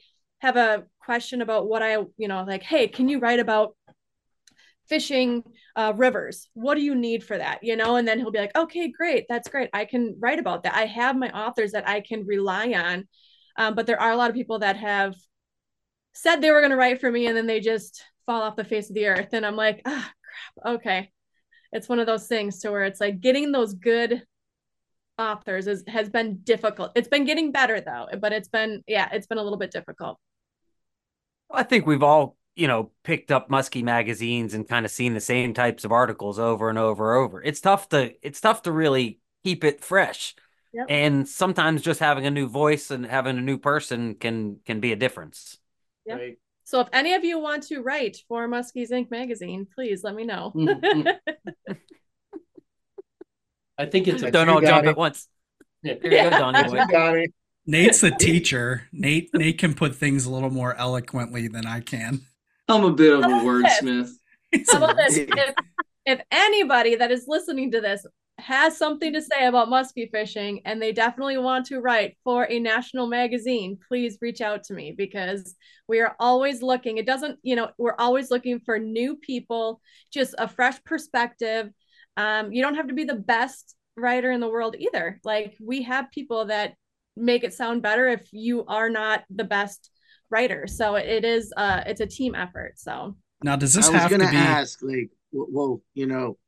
have 0.47 0.57
a 0.57 0.85
question 1.01 1.43
about 1.43 1.69
what 1.69 1.83
I, 1.83 1.95
you 2.17 2.29
know, 2.29 2.45
like, 2.47 2.63
hey, 2.63 2.87
can 2.87 3.09
you 3.09 3.19
write 3.19 3.41
about 3.41 3.77
fishing 4.89 5.43
uh, 5.75 5.93
rivers? 5.97 6.49
What 6.55 6.77
do 6.77 6.83
you 6.83 6.95
need 6.95 7.25
for 7.25 7.37
that? 7.37 7.65
You 7.65 7.75
know, 7.77 7.97
and 7.97 8.07
then 8.07 8.19
he'll 8.19 8.31
be 8.31 8.39
like, 8.39 8.57
okay, 8.57 8.91
great, 8.91 9.27
that's 9.29 9.49
great. 9.49 9.71
I 9.73 9.85
can 9.85 10.17
write 10.21 10.39
about 10.39 10.63
that. 10.63 10.77
I 10.77 10.87
have 10.87 11.17
my 11.17 11.31
authors 11.31 11.73
that 11.73 11.89
I 11.89 12.01
can 12.01 12.25
rely 12.25 12.73
on. 12.73 13.09
Um, 13.59 13.75
but 13.75 13.87
there 13.87 14.01
are 14.01 14.13
a 14.13 14.17
lot 14.17 14.31
of 14.31 14.37
people 14.37 14.61
that 14.61 14.77
have 14.77 15.15
said 16.15 16.37
they 16.37 16.51
were 16.51 16.61
going 16.61 16.71
to 16.71 16.77
write 16.77 17.01
for 17.01 17.11
me 17.11 17.27
and 17.27 17.37
then 17.37 17.47
they 17.47 17.61
just 17.61 18.03
fall 18.25 18.43
off 18.43 18.57
the 18.57 18.65
face 18.65 18.89
of 18.89 18.95
the 18.95 19.07
earth. 19.07 19.31
And 19.33 19.45
I'm 19.45 19.57
like, 19.57 19.83
ah, 19.85 20.13
crap, 20.63 20.77
okay. 20.77 21.11
It's 21.73 21.89
one 21.89 21.99
of 21.99 22.07
those 22.07 22.29
things 22.29 22.61
to 22.61 22.71
where 22.71 22.85
it's 22.85 23.01
like 23.01 23.21
getting 23.21 23.51
those 23.51 23.75
good 23.75 24.23
authors 25.19 25.67
is, 25.67 25.83
has 25.89 26.09
been 26.09 26.39
difficult. 26.45 26.93
It's 26.95 27.09
been 27.09 27.25
getting 27.25 27.51
better 27.51 27.81
though, 27.81 28.07
but 28.21 28.33
it's 28.33 28.49
been, 28.49 28.85
yeah, 28.87 29.09
it's 29.13 29.27
been 29.27 29.39
a 29.39 29.43
little 29.43 29.59
bit 29.59 29.73
difficult. 29.73 30.19
I 31.51 31.63
think 31.63 31.87
we've 31.87 32.03
all, 32.03 32.37
you 32.55 32.67
know, 32.67 32.91
picked 33.03 33.31
up 33.31 33.51
musky 33.51 33.83
magazines 33.83 34.55
and 34.55 34.69
kind 34.69 34.85
of 34.85 34.93
seen 34.93 35.15
the 35.15 35.21
same 35.21 35.55
types 35.55 35.85
of 35.85 35.93
articles 35.93 36.39
over 36.39 36.69
and 36.69 36.79
over 36.79 37.15
and 37.15 37.25
over. 37.25 37.43
It's 37.43 37.61
tough 37.61 37.89
to 37.91 38.15
it's 38.23 38.41
tough 38.41 38.63
to 38.63 38.73
really 38.73 39.21
keep 39.45 39.65
it 39.65 39.83
fresh. 39.83 40.35
Yep. 40.73 40.87
And 40.89 41.29
sometimes 41.29 41.83
just 41.83 42.01
having 42.01 42.27
a 42.27 42.31
new 42.31 42.49
voice 42.49 42.91
and 42.91 43.07
having 43.07 43.39
a 43.39 43.41
new 43.41 43.59
person 43.59 44.15
can 44.15 44.59
can 44.67 44.81
be 44.81 44.93
a 44.93 44.97
difference. 44.97 45.59
Yeah. 46.05 46.15
Right. 46.15 46.39
So 46.65 46.81
if 46.81 46.89
any 46.93 47.15
of 47.15 47.25
you 47.25 47.39
want 47.39 47.63
to 47.69 47.81
write 47.81 48.19
for 48.29 48.49
Muskies 48.49 48.91
Inc. 48.91 49.11
magazine, 49.11 49.69
please 49.73 50.03
let 50.03 50.15
me 50.15 50.25
know. 50.25 50.53
Mm-hmm. 50.55 51.09
I 53.79 53.87
think 53.87 54.09
it's 54.09 54.23
a 54.23 54.31
don't 54.31 54.49
all 54.49 54.61
jump 54.61 54.87
at 54.87 54.97
once. 54.97 55.29
Yeah. 55.83 55.95
Here 56.03 56.25
you 56.25 56.31
go, 56.31 56.53
Donnie. 56.53 57.29
Nate's 57.67 58.01
the 58.01 58.11
teacher. 58.19 58.89
Nate 58.93 59.31
Nate 59.35 59.59
can 59.59 59.75
put 59.75 59.95
things 59.95 60.27
a 60.27 60.31
little 60.31 60.51
more 60.51 60.75
eloquently 60.77 61.49
than 61.49 61.67
I 61.67 61.81
can. 61.81 62.21
I'm 62.69 62.85
a 62.85 62.93
bit 62.93 63.13
of 63.13 63.25
a 63.25 63.29
wordsmith. 63.45 64.11
How 64.71 64.79
about 64.79 64.97
this? 64.97 65.17
If, 65.17 65.55
if 66.05 66.21
anybody 66.31 66.97
that 66.97 67.11
is 67.11 67.25
listening 67.29 67.71
to 67.73 67.81
this 67.81 68.07
has 68.39 68.77
something 68.77 69.13
to 69.13 69.23
say 69.23 69.47
about 69.47 69.69
muskie 69.69 70.11
fishing 70.11 70.61
and 70.65 70.81
they 70.81 70.93
definitely 70.93 71.39
want 71.39 71.67
to 71.67 71.81
write 71.81 72.17
for 72.23 72.47
a 72.51 72.59
national 72.59 73.07
magazine, 73.07 73.79
please 73.89 74.19
reach 74.21 74.41
out 74.41 74.63
to 74.65 74.75
me 74.75 74.93
because 74.97 75.55
we 75.89 76.01
are 76.01 76.15
always 76.21 76.63
looking. 76.63 76.99
It 76.99 77.07
doesn't, 77.07 77.39
you 77.43 77.57
know, 77.57 77.71
we're 77.79 77.97
always 77.99 78.31
looking 78.31 78.61
for 78.61 78.79
new 78.79 79.17
people, 79.17 79.81
just 80.13 80.35
a 80.39 80.49
fresh 80.49 80.83
perspective. 80.85 81.71
Um, 82.17 82.53
you 82.53 82.63
don't 82.63 82.75
have 82.75 82.89
to 82.89 82.95
be 82.95 83.05
the 83.05 83.15
best 83.15 83.75
writer 83.97 84.31
in 84.31 84.41
the 84.41 84.49
world 84.49 84.77
either. 84.79 85.21
Like 85.25 85.57
we 85.61 85.83
have 85.83 86.11
people 86.11 86.47
that 86.47 86.75
make 87.17 87.45
it 87.45 87.55
sound 87.55 87.83
better 87.83 88.09
if 88.09 88.29
you 88.33 88.65
are 88.67 88.91
not 88.91 89.25
the 89.31 89.45
best 89.45 89.91
writer. 90.31 90.67
So 90.67 90.97
it 90.97 91.25
is 91.25 91.53
uh 91.57 91.83
it's 91.87 92.01
a 92.01 92.07
team 92.07 92.35
effort. 92.35 92.75
So 92.77 93.17
now 93.43 93.57
does 93.57 93.75
this 93.75 93.89
I 93.89 94.03
was 94.03 94.11
gonna 94.11 94.25
ask 94.25 94.81
like 94.83 95.11
well, 95.33 95.83
you 95.95 96.07
know, 96.07 96.39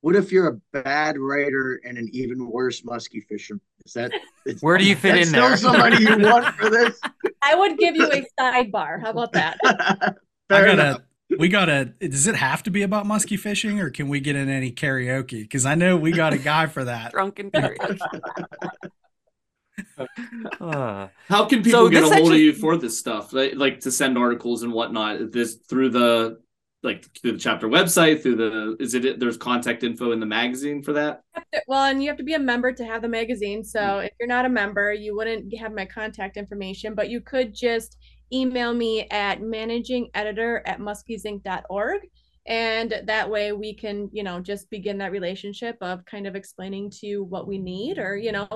what 0.00 0.16
if 0.16 0.32
you're 0.32 0.48
a 0.48 0.82
bad 0.82 1.16
writer 1.18 1.80
and 1.84 1.96
an 1.96 2.08
even 2.12 2.48
worse 2.48 2.84
musky 2.84 3.20
fisherman? 3.20 3.60
Is 3.84 3.92
that 3.94 4.12
where 4.60 4.78
do 4.78 4.84
you 4.84 4.96
fit 4.96 5.16
in 5.16 5.32
there? 5.32 5.56
somebody 5.56 6.04
you 6.04 6.18
want 6.18 6.54
for 6.56 6.70
this? 6.70 7.00
I 7.42 7.54
would 7.54 7.78
give 7.78 7.96
you 7.96 8.10
a 8.10 8.24
sidebar. 8.38 9.00
How 9.00 9.10
about 9.10 9.32
that? 9.32 9.58
I 10.50 10.60
gotta 10.64 10.72
enough. 10.72 11.00
we 11.38 11.48
gotta 11.48 11.86
does 12.00 12.26
it 12.26 12.36
have 12.36 12.62
to 12.64 12.70
be 12.70 12.82
about 12.82 13.06
musky 13.06 13.36
fishing 13.36 13.80
or 13.80 13.90
can 13.90 14.08
we 14.08 14.20
get 14.20 14.36
in 14.36 14.48
any 14.48 14.70
karaoke? 14.70 15.42
Because 15.42 15.66
I 15.66 15.74
know 15.74 15.96
we 15.96 16.12
got 16.12 16.32
a 16.32 16.38
guy 16.38 16.66
for 16.66 16.84
that. 16.84 17.12
Drunken 17.12 17.50
karaoke. 17.50 17.98
uh, 19.98 21.08
How 21.28 21.44
can 21.46 21.62
people 21.62 21.86
so 21.86 21.88
get 21.88 22.02
a 22.02 22.06
hold 22.06 22.14
actually... 22.14 22.36
of 22.36 22.40
you 22.40 22.52
for 22.52 22.76
this 22.76 22.98
stuff? 22.98 23.32
Like, 23.32 23.54
like 23.56 23.80
to 23.80 23.90
send 23.90 24.18
articles 24.18 24.62
and 24.62 24.72
whatnot? 24.72 25.32
This 25.32 25.54
through 25.54 25.90
the 25.90 26.38
like 26.82 27.06
through 27.20 27.32
the 27.32 27.38
chapter 27.38 27.68
website 27.68 28.22
through 28.22 28.36
the 28.36 28.76
is 28.80 28.94
it 28.94 29.20
there's 29.20 29.36
contact 29.36 29.84
info 29.84 30.12
in 30.12 30.20
the 30.20 30.26
magazine 30.26 30.82
for 30.82 30.92
that 30.92 31.22
well 31.68 31.84
and 31.84 32.02
you 32.02 32.08
have 32.08 32.16
to 32.16 32.24
be 32.24 32.34
a 32.34 32.38
member 32.38 32.72
to 32.72 32.84
have 32.84 33.02
the 33.02 33.08
magazine 33.08 33.62
so 33.62 33.80
mm-hmm. 33.80 34.06
if 34.06 34.12
you're 34.18 34.28
not 34.28 34.44
a 34.44 34.48
member 34.48 34.92
you 34.92 35.16
wouldn't 35.16 35.56
have 35.56 35.72
my 35.72 35.84
contact 35.86 36.36
information 36.36 36.94
but 36.94 37.08
you 37.08 37.20
could 37.20 37.54
just 37.54 37.98
email 38.32 38.74
me 38.74 39.06
at 39.10 39.40
managing 39.42 40.10
editor 40.14 40.62
at 40.66 40.80
muskiesinc.org 40.80 42.00
and 42.46 43.02
that 43.06 43.30
way 43.30 43.52
we 43.52 43.72
can 43.72 44.10
you 44.12 44.22
know 44.22 44.40
just 44.40 44.68
begin 44.68 44.98
that 44.98 45.12
relationship 45.12 45.76
of 45.80 46.04
kind 46.04 46.26
of 46.26 46.34
explaining 46.34 46.90
to 46.90 47.06
you 47.06 47.24
what 47.24 47.46
we 47.46 47.56
need 47.56 47.98
or 47.98 48.16
you 48.16 48.32
know 48.32 48.48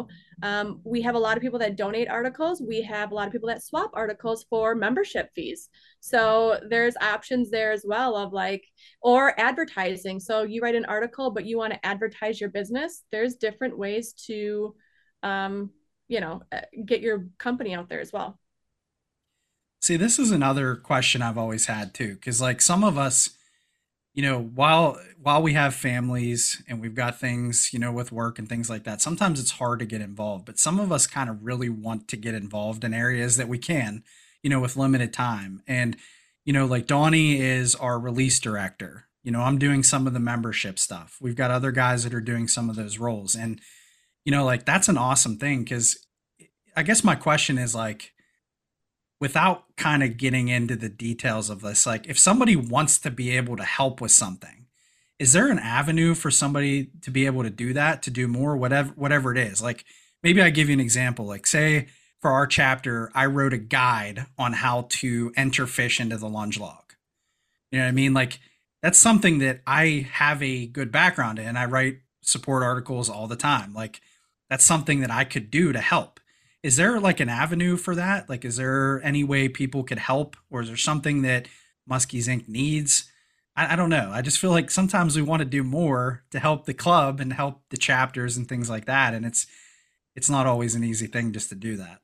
um, 0.43 0.81
we 0.85 1.01
have 1.03 1.15
a 1.15 1.19
lot 1.19 1.37
of 1.37 1.43
people 1.43 1.59
that 1.61 1.77
donate 1.77 2.11
articles. 2.11 2.61
We 2.61 2.83
have 2.83 3.11
a 3.11 3.15
lot 3.15 3.27
of 3.27 3.33
people 3.33 3.49
that 3.49 3.65
swap 3.65 3.91
articles 3.95 4.45
for 4.51 4.75
membership 4.75 5.31
fees. 5.35 5.71
So 6.01 6.61
there's 6.69 6.95
options 7.01 7.51
there 7.51 7.73
as 7.73 7.85
well 7.87 8.17
of 8.17 8.35
like 8.35 8.65
or 9.01 9.39
advertising. 9.41 10.21
So 10.21 10.43
you 10.43 10.61
write 10.61 10.75
an 10.75 10.85
article 10.85 11.31
but 11.31 11.47
you 11.47 11.57
want 11.57 11.73
to 11.73 11.87
advertise 11.87 12.41
your 12.41 12.51
business 12.51 13.05
there's 13.11 13.37
different 13.37 13.79
ways 13.79 14.13
to 14.13 14.75
um, 15.23 15.71
you 16.09 16.21
know 16.21 16.43
uh, 16.53 16.61
get 16.85 17.01
your 17.01 17.29
company 17.39 17.75
out 17.75 17.89
there 17.89 18.01
as 18.01 18.13
well. 18.13 18.39
See 19.81 19.97
this 19.97 20.19
is 20.19 20.31
another 20.33 20.75
question 20.75 21.23
i've 21.23 21.39
always 21.39 21.67
had 21.67 21.95
too 21.95 22.15
because 22.15 22.41
like 22.41 22.61
some 22.61 22.83
of 22.83 22.99
us 22.99 23.36
you 24.17 24.23
know 24.23 24.41
while 24.41 24.99
while 25.23 25.41
we 25.41 25.53
have 25.53 25.75
families 25.75 26.61
and 26.67 26.81
we've 26.81 26.97
got 26.97 27.21
things 27.21 27.71
you 27.73 27.79
know 27.79 27.93
with 27.93 28.11
work 28.11 28.39
and 28.39 28.49
things 28.49 28.69
like 28.69 28.83
that 28.83 29.01
sometimes 29.01 29.39
it's 29.39 29.53
hard 29.53 29.79
to 29.79 29.85
get 29.85 30.01
involved 30.01 30.45
but 30.47 30.59
some 30.59 30.81
of 30.81 30.91
us 30.91 31.07
kind 31.07 31.31
of 31.31 31.45
really 31.45 31.69
want 31.69 32.09
to 32.09 32.17
get 32.17 32.35
involved 32.35 32.83
in 32.83 32.93
areas 32.93 33.37
that 33.37 33.47
we 33.47 33.59
can 33.59 34.03
you 34.43 34.51
know 34.51 34.61
with 34.61 34.77
limited 34.77 35.13
time. 35.13 35.61
And 35.67 35.97
you 36.45 36.53
know 36.53 36.67
like 36.67 36.87
donnie 36.87 37.41
is 37.41 37.75
our 37.75 37.99
release 37.99 38.39
director. 38.39 39.07
You 39.25 39.33
know 39.33 39.41
i'm 39.41 39.59
doing 39.59 39.83
some 39.83 40.07
of 40.07 40.13
the 40.13 40.21
membership 40.21 40.79
stuff. 40.79 41.19
We've 41.21 41.35
got 41.35 41.51
other 41.51 41.73
guys 41.73 42.05
that 42.05 42.15
are 42.15 42.21
doing 42.21 42.47
some 42.47 42.71
of 42.71 42.77
those 42.77 42.99
roles. 42.99 43.35
And 43.35 43.61
you 44.25 44.31
know 44.31 44.45
like 44.45 44.65
that's 44.65 44.89
an 44.89 44.99
awesome 44.99 45.37
thing 45.37 45.65
because 45.65 45.99
i 46.77 46.83
guess 46.83 47.03
my 47.03 47.17
question 47.17 47.59
is 47.59 47.75
like 47.75 48.13
without 49.21 49.65
kind 49.77 50.03
of 50.03 50.17
getting 50.17 50.49
into 50.49 50.77
the 50.77 50.89
details 50.89 51.51
of 51.51 51.63
this, 51.63 51.87
like 51.87 52.07
if 52.07 52.19
somebody 52.19 52.57
wants 52.57 52.99
to 52.99 53.11
be 53.11 53.31
able 53.37 53.57
to 53.57 53.65
help 53.65 54.01
with 54.01 54.11
something 54.11 54.67
is 55.19 55.33
there 55.33 55.49
an 55.49 55.59
avenue 55.59 56.15
for 56.15 56.31
somebody 56.31 56.91
to 57.03 57.11
be 57.11 57.27
able 57.27 57.43
to 57.43 57.51
do 57.51 57.73
that 57.73 58.03
to 58.03 58.11
do 58.11 58.29
more 58.29 58.57
whatever 58.57 58.93
whatever 58.97 59.33
it 59.33 59.39
is? 59.39 59.63
Like 59.63 59.85
maybe 60.23 60.43
i 60.43 60.51
give 60.51 60.69
you 60.69 60.75
an 60.75 60.81
example 60.81 61.27
like 61.27 61.47
say 61.47 61.87
for 62.21 62.31
our 62.31 62.47
chapter 62.47 63.11
i 63.15 63.27
wrote 63.27 63.53
a 63.53 63.59
guide 63.59 64.27
on 64.39 64.53
how 64.55 64.87
to 64.89 65.33
enter 65.37 65.67
fish 65.67 66.01
into 66.01 66.17
the 66.17 66.29
lunge 66.29 66.59
log. 66.59 66.95
You 67.71 67.79
know 67.79 67.85
what 67.85 67.91
i 67.91 67.93
mean? 67.93 68.15
Like 68.15 68.41
that's 68.83 68.99
something 68.99 69.39
that 69.39 69.63
i 69.67 70.07
have 70.13 70.43
a 70.43 70.67
good 70.67 70.93
background 70.93 71.39
in 71.39 71.57
i 71.57 71.65
write 71.65 71.99
support 72.23 72.63
articles 72.63 73.09
all 73.09 73.27
the 73.27 73.37
time. 73.37 73.73
Like 73.73 74.01
that's 74.51 74.65
something 74.65 75.01
that 75.01 75.11
i 75.11 75.25
could 75.25 75.51
do 75.51 75.73
to 75.73 75.81
help 75.81 76.21
is 76.67 76.77
there 76.77 76.99
like 76.99 77.21
an 77.21 77.29
avenue 77.29 77.77
for 77.77 77.95
that 77.95 78.29
like 78.29 78.45
is 78.45 78.57
there 78.57 79.01
any 79.05 79.23
way 79.23 79.49
people 79.49 79.85
could 79.85 79.99
help 79.99 80.37
or 80.51 80.61
is 80.61 80.69
there 80.69 80.77
something 80.77 81.23
that 81.23 81.49
muskies 81.89 82.29
inc 82.29 82.49
needs 82.49 83.11
I, 83.57 83.73
I 83.73 83.77
don't 83.77 83.91
know. 83.91 84.11
I 84.13 84.23
just 84.23 84.39
feel 84.39 84.51
like 84.51 84.71
sometimes 84.71 85.17
we 85.17 85.23
want 85.23 85.41
to 85.41 85.47
do 85.47 85.65
more 85.65 86.23
to 86.31 86.39
help 86.39 86.67
the 86.67 86.75
club 86.75 87.21
and 87.21 87.33
help 87.33 87.63
the 87.71 87.77
chapters 87.77 88.37
and 88.37 88.47
things 88.49 88.69
like 88.69 88.85
that, 88.85 89.15
and 89.15 89.25
it's 89.25 89.47
it's 90.15 90.31
not 90.31 90.47
always 90.47 90.75
an 90.75 90.85
easy 90.85 91.07
thing 91.07 91.33
just 91.33 91.49
to 91.49 91.55
do 91.55 91.77
that. 91.77 92.01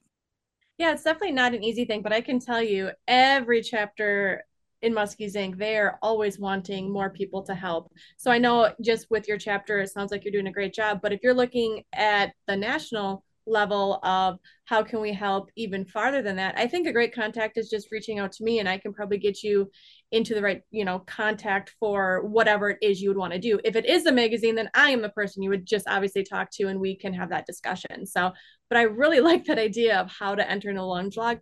Yeah, 0.79 0.93
it's 0.93 1.05
definitely 1.05 1.33
not 1.33 1.55
an 1.55 1.63
easy 1.63 1.85
thing, 1.85 2.03
but 2.03 2.13
I 2.13 2.21
can 2.21 2.41
tell 2.41 2.63
you 2.63 2.91
every 3.07 3.63
chapter 3.63 4.45
in 4.81 4.93
Muskies 4.93 5.37
Inc., 5.37 5.57
they 5.57 5.77
are 5.77 5.99
always 6.03 6.39
wanting 6.39 6.93
more 6.93 7.09
people 7.09 7.43
to 7.45 7.55
help. 7.55 7.93
So 8.17 8.31
I 8.31 8.39
know 8.39 8.75
just 8.81 9.11
with 9.11 9.29
your 9.29 9.39
chapter, 9.39 9.79
it 9.81 9.91
sounds 9.91 10.11
like 10.11 10.25
you're 10.25 10.33
doing 10.33 10.49
a 10.49 10.53
great 10.53 10.75
job. 10.75 11.01
But 11.01 11.13
if 11.13 11.21
you're 11.23 11.35
looking 11.35 11.85
at 11.93 12.33
the 12.49 12.57
national 12.57 13.25
level 13.47 13.99
of 14.03 14.39
how 14.65 14.83
can 14.83 15.01
we 15.01 15.13
help 15.13 15.51
even 15.57 15.85
farther 15.85 16.23
than 16.23 16.37
that. 16.37 16.55
I 16.57 16.67
think 16.67 16.87
a 16.87 16.93
great 16.93 17.15
contact 17.15 17.59
is 17.59 17.69
just 17.69 17.91
reaching 17.91 18.19
out 18.19 18.33
to 18.33 18.45
me 18.45 18.59
and 18.59 18.69
i 18.69 18.79
can 18.79 18.93
probably 18.93 19.19
get 19.19 19.43
you 19.43 19.71
into 20.11 20.35
the 20.35 20.43
right 20.43 20.63
you 20.71 20.85
know 20.85 21.01
contact 21.01 21.75
for 21.81 22.23
whatever 22.27 22.71
it 22.71 22.79
is 22.83 23.01
you 23.01 23.11
would 23.11 23.19
want 23.19 23.33
to 23.33 23.39
do. 23.39 23.59
If 23.65 23.77
it 23.77 23.87
is 23.87 24.05
the 24.05 24.13
magazine 24.13 24.55
then 24.55 24.71
i 24.75 24.91
am 24.91 25.03
the 25.03 25.09
person 25.09 25.43
you 25.43 25.51
would 25.51 25.67
just 25.67 25.89
obviously 25.89 26.25
talk 26.25 26.51
to 26.53 26.69
and 26.69 26.81
we 26.81 26.97
can 26.97 27.13
have 27.15 27.31
that 27.31 27.47
discussion. 27.47 28.07
So 28.07 28.33
but 28.69 28.79
i 28.79 28.83
really 28.83 29.21
like 29.31 29.45
that 29.47 29.59
idea 29.59 29.99
of 29.99 30.11
how 30.11 30.35
to 30.35 30.49
enter 30.49 30.71
in 30.71 30.77
a 30.77 30.87
lunge 30.87 31.17
log. 31.17 31.39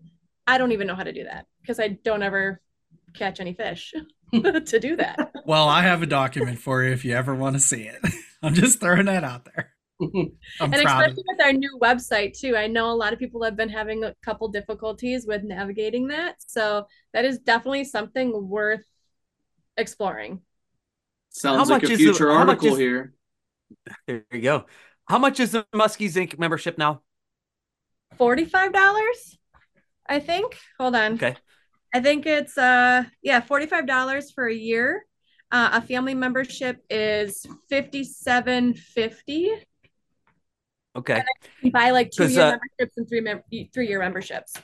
I 0.46 0.58
don't 0.58 0.72
even 0.72 0.86
know 0.86 0.96
how 0.96 1.04
to 1.04 1.12
do 1.12 1.24
that 1.24 1.46
because 1.60 1.78
i 1.78 1.88
don't 1.88 2.22
ever 2.22 2.60
catch 3.14 3.40
any 3.40 3.54
fish 3.54 3.92
to 4.32 4.80
do 4.80 4.96
that. 4.96 5.32
Well 5.44 5.68
i 5.68 5.82
have 5.82 6.02
a 6.02 6.06
document 6.06 6.58
for 6.58 6.82
you 6.82 6.92
if 6.92 7.04
you 7.04 7.14
ever 7.14 7.34
want 7.34 7.56
to 7.56 7.60
see 7.60 7.82
it. 7.82 8.00
I'm 8.42 8.54
just 8.54 8.80
throwing 8.80 9.06
that 9.06 9.22
out 9.22 9.44
there 9.44 9.74
and 10.60 10.74
especially 10.74 11.24
with 11.28 11.40
our 11.42 11.52
new 11.52 11.78
website 11.82 12.38
too 12.38 12.56
i 12.56 12.66
know 12.66 12.90
a 12.90 12.94
lot 12.94 13.12
of 13.12 13.18
people 13.18 13.42
have 13.42 13.56
been 13.56 13.68
having 13.68 14.04
a 14.04 14.14
couple 14.22 14.48
difficulties 14.48 15.26
with 15.26 15.42
navigating 15.42 16.08
that 16.08 16.36
so 16.38 16.86
that 17.12 17.24
is 17.24 17.38
definitely 17.38 17.84
something 17.84 18.48
worth 18.48 18.84
exploring. 19.80 20.40
Sounds 21.30 21.68
how 21.68 21.74
like 21.74 21.82
a 21.82 21.96
future 21.96 22.26
the, 22.26 22.32
article 22.32 22.68
is, 22.68 22.78
here. 22.78 23.14
There 24.06 24.24
you 24.32 24.40
go. 24.40 24.66
How 25.06 25.18
much 25.18 25.40
is 25.40 25.52
the 25.52 25.66
muskies 25.74 26.14
inc. 26.14 26.38
membership 26.38 26.78
now? 26.78 27.02
$45 28.18 29.36
i 30.06 30.18
think. 30.18 30.58
Hold 30.78 30.96
on. 30.96 31.14
Okay. 31.14 31.36
I 31.94 32.00
think 32.00 32.26
it's 32.26 32.58
uh 32.58 33.04
yeah 33.22 33.40
$45 33.40 34.34
for 34.34 34.48
a 34.48 34.54
year. 34.54 35.06
Uh, 35.52 35.70
a 35.74 35.82
family 35.82 36.14
membership 36.14 36.84
is 36.88 37.44
5750 37.70 39.50
Okay. 40.96 41.22
buy 41.72 41.90
like 41.90 42.10
two 42.10 42.28
year 42.28 42.42
uh, 42.42 42.50
memberships 42.50 42.96
and 42.96 43.08
three 43.08 43.20
mem- 43.20 43.42
three 43.72 43.88
year 43.88 44.00
memberships. 44.00 44.54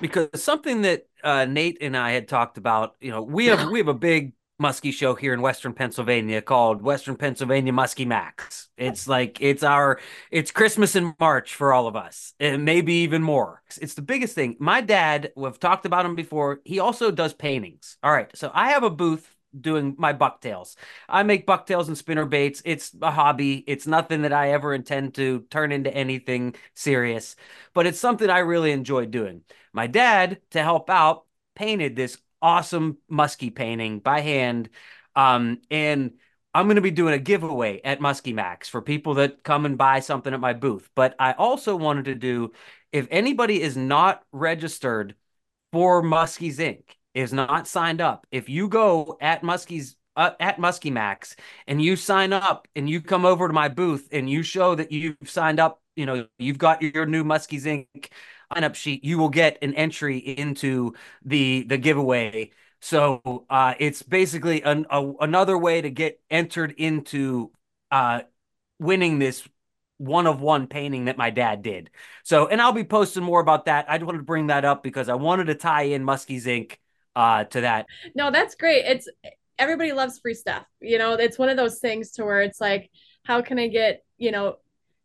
Because 0.00 0.42
something 0.42 0.82
that 0.82 1.06
uh, 1.22 1.44
Nate 1.46 1.78
and 1.80 1.96
I 1.96 2.12
had 2.12 2.28
talked 2.28 2.58
about, 2.58 2.96
you 3.00 3.10
know, 3.10 3.22
we 3.22 3.46
have 3.46 3.70
we 3.70 3.78
have 3.78 3.88
a 3.88 3.94
big 3.94 4.32
muskie 4.60 4.92
show 4.92 5.14
here 5.14 5.34
in 5.34 5.40
Western 5.40 5.72
Pennsylvania 5.72 6.40
called 6.40 6.82
Western 6.82 7.16
Pennsylvania 7.16 7.72
Muskie 7.72 8.06
Max. 8.06 8.68
It's 8.76 9.06
like 9.06 9.38
it's 9.40 9.62
our 9.62 10.00
it's 10.30 10.50
Christmas 10.50 10.96
in 10.96 11.14
March 11.20 11.54
for 11.54 11.72
all 11.72 11.86
of 11.86 11.96
us, 11.96 12.34
and 12.40 12.64
maybe 12.64 12.94
even 12.94 13.22
more. 13.22 13.62
It's 13.80 13.94
the 13.94 14.02
biggest 14.02 14.34
thing. 14.34 14.56
My 14.58 14.80
dad, 14.80 15.32
we've 15.36 15.58
talked 15.58 15.86
about 15.86 16.06
him 16.06 16.14
before. 16.14 16.60
He 16.64 16.78
also 16.78 17.10
does 17.10 17.32
paintings. 17.32 17.96
All 18.02 18.12
right, 18.12 18.30
so 18.34 18.50
I 18.52 18.70
have 18.70 18.82
a 18.82 18.90
booth 18.90 19.35
doing 19.60 19.94
my 19.98 20.12
bucktails. 20.12 20.76
I 21.08 21.22
make 21.22 21.46
bucktails 21.46 21.88
and 21.88 21.96
spinner 21.96 22.26
baits. 22.26 22.62
It's 22.64 22.94
a 23.00 23.10
hobby. 23.10 23.64
It's 23.66 23.86
nothing 23.86 24.22
that 24.22 24.32
I 24.32 24.52
ever 24.52 24.74
intend 24.74 25.14
to 25.14 25.40
turn 25.50 25.72
into 25.72 25.92
anything 25.94 26.54
serious, 26.74 27.36
but 27.74 27.86
it's 27.86 28.00
something 28.00 28.28
I 28.28 28.40
really 28.40 28.72
enjoy 28.72 29.06
doing. 29.06 29.42
My 29.72 29.86
dad, 29.86 30.40
to 30.50 30.62
help 30.62 30.90
out, 30.90 31.24
painted 31.54 31.96
this 31.96 32.18
awesome 32.40 32.98
muskie 33.10 33.54
painting 33.54 33.98
by 33.98 34.20
hand. 34.20 34.68
Um, 35.14 35.60
and 35.70 36.12
I'm 36.54 36.66
going 36.66 36.76
to 36.76 36.82
be 36.82 36.90
doing 36.90 37.12
a 37.12 37.18
giveaway 37.18 37.82
at 37.82 38.00
Muskie 38.00 38.34
Max 38.34 38.68
for 38.68 38.80
people 38.80 39.14
that 39.14 39.42
come 39.42 39.66
and 39.66 39.76
buy 39.76 40.00
something 40.00 40.32
at 40.32 40.40
my 40.40 40.54
booth. 40.54 40.88
But 40.94 41.14
I 41.18 41.32
also 41.32 41.76
wanted 41.76 42.06
to 42.06 42.14
do, 42.14 42.52
if 42.92 43.06
anybody 43.10 43.60
is 43.60 43.76
not 43.76 44.22
registered 44.32 45.16
for 45.72 46.02
Muskies 46.02 46.56
Inc., 46.56 46.82
is 47.16 47.32
not 47.32 47.66
signed 47.66 48.02
up, 48.02 48.26
if 48.30 48.48
you 48.48 48.68
go 48.68 49.16
at 49.22 49.42
Muskie's 49.42 49.96
uh, 50.16 50.32
at 50.38 50.58
Muskie 50.58 50.92
Max 50.92 51.34
and 51.66 51.80
you 51.80 51.96
sign 51.96 52.32
up 52.32 52.68
and 52.76 52.88
you 52.88 53.00
come 53.00 53.24
over 53.24 53.48
to 53.48 53.54
my 53.54 53.68
booth 53.68 54.08
and 54.12 54.28
you 54.28 54.42
show 54.42 54.74
that 54.74 54.92
you've 54.92 55.16
signed 55.24 55.58
up, 55.58 55.80
you 55.94 56.06
know, 56.06 56.26
you've 56.38 56.58
got 56.58 56.82
your 56.82 57.06
new 57.06 57.24
Muskies 57.24 57.62
Inc. 57.62 58.08
sign 58.52 58.64
up 58.64 58.74
sheet, 58.74 59.02
you 59.02 59.18
will 59.18 59.30
get 59.30 59.58
an 59.62 59.74
entry 59.74 60.18
into 60.18 60.94
the 61.24 61.64
the 61.64 61.78
giveaway. 61.78 62.50
So 62.80 63.46
uh, 63.48 63.74
it's 63.78 64.02
basically 64.02 64.62
an, 64.62 64.86
a, 64.90 65.12
another 65.20 65.56
way 65.56 65.80
to 65.80 65.90
get 65.90 66.20
entered 66.30 66.72
into 66.76 67.50
uh, 67.90 68.20
winning 68.78 69.18
this 69.18 69.48
one 69.98 70.26
of 70.26 70.42
one 70.42 70.66
painting 70.66 71.06
that 71.06 71.16
my 71.16 71.30
dad 71.30 71.62
did. 71.62 71.88
So, 72.24 72.48
and 72.48 72.60
I'll 72.60 72.72
be 72.72 72.84
posting 72.84 73.22
more 73.22 73.40
about 73.40 73.64
that. 73.64 73.86
I 73.88 73.96
just 73.96 74.06
wanted 74.06 74.18
to 74.18 74.24
bring 74.24 74.48
that 74.48 74.66
up 74.66 74.82
because 74.82 75.08
I 75.08 75.14
wanted 75.14 75.46
to 75.46 75.54
tie 75.54 75.84
in 75.84 76.04
Muskies 76.04 76.44
Inc 76.44 76.76
uh, 77.16 77.44
to 77.44 77.62
that. 77.62 77.86
No, 78.14 78.30
that's 78.30 78.54
great. 78.54 78.84
It's 78.84 79.08
everybody 79.58 79.92
loves 79.92 80.18
free 80.18 80.34
stuff. 80.34 80.64
You 80.80 80.98
know, 80.98 81.14
it's 81.14 81.38
one 81.38 81.48
of 81.48 81.56
those 81.56 81.78
things 81.78 82.12
to 82.12 82.24
where 82.24 82.42
it's 82.42 82.60
like, 82.60 82.90
how 83.24 83.40
can 83.40 83.58
I 83.58 83.68
get, 83.68 84.04
you 84.18 84.30
know, 84.30 84.56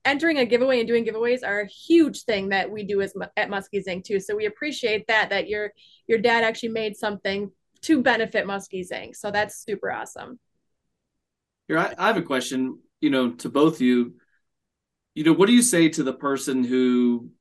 entering 0.03 0.37
a 0.37 0.45
giveaway 0.45 0.79
and 0.79 0.87
doing 0.87 1.05
giveaways 1.05 1.39
are 1.45 1.61
a 1.61 1.67
huge 1.67 2.23
thing 2.23 2.49
that 2.49 2.69
we 2.69 2.83
do 2.83 3.01
as 3.01 3.13
at 3.37 3.49
Muskies 3.49 3.87
Inc. 3.87 4.03
too. 4.03 4.19
So 4.19 4.35
we 4.35 4.45
appreciate 4.45 5.07
that 5.07 5.29
that 5.29 5.47
your 5.47 5.71
your 6.05 6.19
dad 6.19 6.43
actually 6.43 6.69
made 6.69 6.97
something 6.97 7.49
to 7.83 8.01
benefit 8.01 8.45
Muskies 8.45 8.91
Inc. 8.91 9.15
So 9.15 9.31
that's 9.31 9.63
super 9.63 9.91
awesome. 9.91 10.37
Here, 11.67 11.79
I, 11.79 11.93
I 11.97 12.07
have 12.07 12.17
a 12.17 12.21
question. 12.21 12.79
You 12.99 13.09
know, 13.09 13.31
to 13.31 13.49
both 13.49 13.81
you. 13.81 14.15
You 15.15 15.23
know, 15.25 15.33
what 15.33 15.47
do 15.47 15.53
you 15.53 15.61
say 15.61 15.89
to 15.89 16.03
the 16.03 16.13
person 16.13 16.63
who 16.63 17.31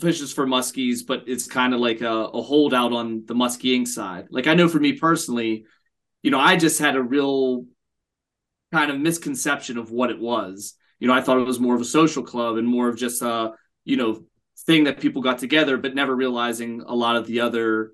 fishes 0.00 0.32
for 0.32 0.46
muskies, 0.46 1.00
but 1.06 1.24
it's 1.26 1.46
kind 1.46 1.74
of 1.74 1.80
like 1.80 2.00
a, 2.00 2.10
a 2.10 2.42
holdout 2.42 2.92
on 2.92 3.24
the 3.26 3.34
muskieing 3.34 3.86
side. 3.86 4.26
Like 4.30 4.46
I 4.46 4.54
know 4.54 4.68
for 4.68 4.80
me 4.80 4.94
personally, 4.94 5.64
you 6.22 6.30
know, 6.30 6.40
I 6.40 6.56
just 6.56 6.78
had 6.78 6.96
a 6.96 7.02
real 7.02 7.64
kind 8.72 8.90
of 8.90 8.98
misconception 8.98 9.78
of 9.78 9.90
what 9.90 10.10
it 10.10 10.18
was. 10.18 10.74
You 10.98 11.08
know, 11.08 11.14
I 11.14 11.20
thought 11.20 11.38
it 11.38 11.46
was 11.46 11.60
more 11.60 11.74
of 11.74 11.80
a 11.80 11.86
social 11.86 12.22
club 12.22 12.56
and 12.56 12.68
more 12.68 12.88
of 12.88 12.96
just 12.96 13.22
a, 13.22 13.52
you 13.84 13.96
know, 13.96 14.24
thing 14.66 14.84
that 14.84 15.00
people 15.00 15.22
got 15.22 15.38
together, 15.38 15.78
but 15.78 15.94
never 15.94 16.14
realizing 16.14 16.82
a 16.86 16.94
lot 16.94 17.16
of 17.16 17.26
the 17.26 17.40
other 17.40 17.92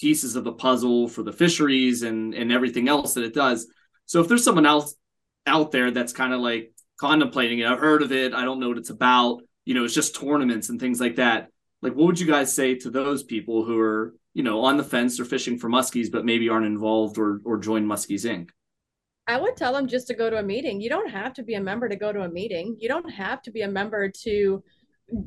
pieces 0.00 0.36
of 0.36 0.44
the 0.44 0.52
puzzle 0.52 1.08
for 1.08 1.22
the 1.22 1.32
fisheries 1.32 2.02
and 2.02 2.34
and 2.34 2.52
everything 2.52 2.88
else 2.88 3.14
that 3.14 3.24
it 3.24 3.34
does. 3.34 3.66
So 4.06 4.20
if 4.20 4.28
there's 4.28 4.44
someone 4.44 4.66
else 4.66 4.94
out 5.46 5.70
there 5.70 5.90
that's 5.90 6.12
kind 6.12 6.32
of 6.32 6.40
like 6.40 6.72
contemplating 6.98 7.60
it, 7.60 7.66
I've 7.66 7.78
heard 7.78 8.02
of 8.02 8.12
it, 8.12 8.34
I 8.34 8.44
don't 8.44 8.60
know 8.60 8.68
what 8.68 8.78
it's 8.78 8.90
about, 8.90 9.42
you 9.68 9.74
know, 9.74 9.84
it's 9.84 9.92
just 9.92 10.18
tournaments 10.18 10.70
and 10.70 10.80
things 10.80 10.98
like 10.98 11.16
that. 11.16 11.50
Like, 11.82 11.92
what 11.92 12.06
would 12.06 12.18
you 12.18 12.26
guys 12.26 12.50
say 12.50 12.74
to 12.76 12.88
those 12.88 13.22
people 13.22 13.66
who 13.66 13.78
are, 13.78 14.14
you 14.32 14.42
know, 14.42 14.62
on 14.62 14.78
the 14.78 14.82
fence 14.82 15.20
or 15.20 15.26
fishing 15.26 15.58
for 15.58 15.68
muskies, 15.68 16.10
but 16.10 16.24
maybe 16.24 16.48
aren't 16.48 16.64
involved 16.64 17.18
or 17.18 17.42
or 17.44 17.58
join 17.58 17.84
Muskies 17.84 18.24
Inc. 18.24 18.48
I 19.26 19.38
would 19.38 19.58
tell 19.58 19.74
them 19.74 19.86
just 19.86 20.06
to 20.06 20.14
go 20.14 20.30
to 20.30 20.38
a 20.38 20.42
meeting. 20.42 20.80
You 20.80 20.88
don't 20.88 21.10
have 21.10 21.34
to 21.34 21.42
be 21.42 21.52
a 21.52 21.60
member 21.60 21.86
to 21.86 21.96
go 21.96 22.14
to 22.14 22.22
a 22.22 22.30
meeting. 22.30 22.76
You 22.78 22.88
don't 22.88 23.10
have 23.10 23.42
to 23.42 23.50
be 23.50 23.60
a 23.60 23.68
member 23.68 24.10
to 24.22 24.64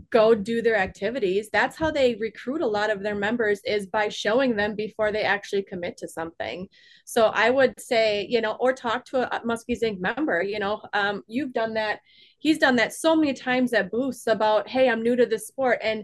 go 0.09 0.35
do 0.35 0.61
their 0.61 0.77
activities. 0.77 1.49
That's 1.51 1.75
how 1.75 1.89
they 1.89 2.15
recruit 2.15 2.61
a 2.61 2.67
lot 2.67 2.89
of 2.91 3.01
their 3.01 3.15
members 3.15 3.61
is 3.65 3.87
by 3.87 4.09
showing 4.09 4.55
them 4.55 4.75
before 4.75 5.11
they 5.11 5.23
actually 5.23 5.63
commit 5.63 5.97
to 5.97 6.07
something. 6.07 6.67
So 7.05 7.27
I 7.33 7.49
would 7.49 7.79
say, 7.79 8.27
you 8.29 8.41
know, 8.41 8.53
or 8.59 8.73
talk 8.73 9.05
to 9.05 9.35
a 9.35 9.39
Muskies 9.41 9.81
Inc. 9.81 9.99
member. 9.99 10.43
You 10.43 10.59
know, 10.59 10.81
um, 10.93 11.23
you've 11.27 11.53
done 11.53 11.73
that 11.73 11.99
he's 12.41 12.57
done 12.57 12.75
that 12.75 12.93
so 12.93 13.15
many 13.15 13.33
times 13.33 13.71
at 13.71 13.91
booths 13.91 14.27
about 14.27 14.67
hey 14.67 14.89
i'm 14.89 15.01
new 15.01 15.15
to 15.15 15.25
this 15.25 15.47
sport 15.47 15.79
and 15.81 16.03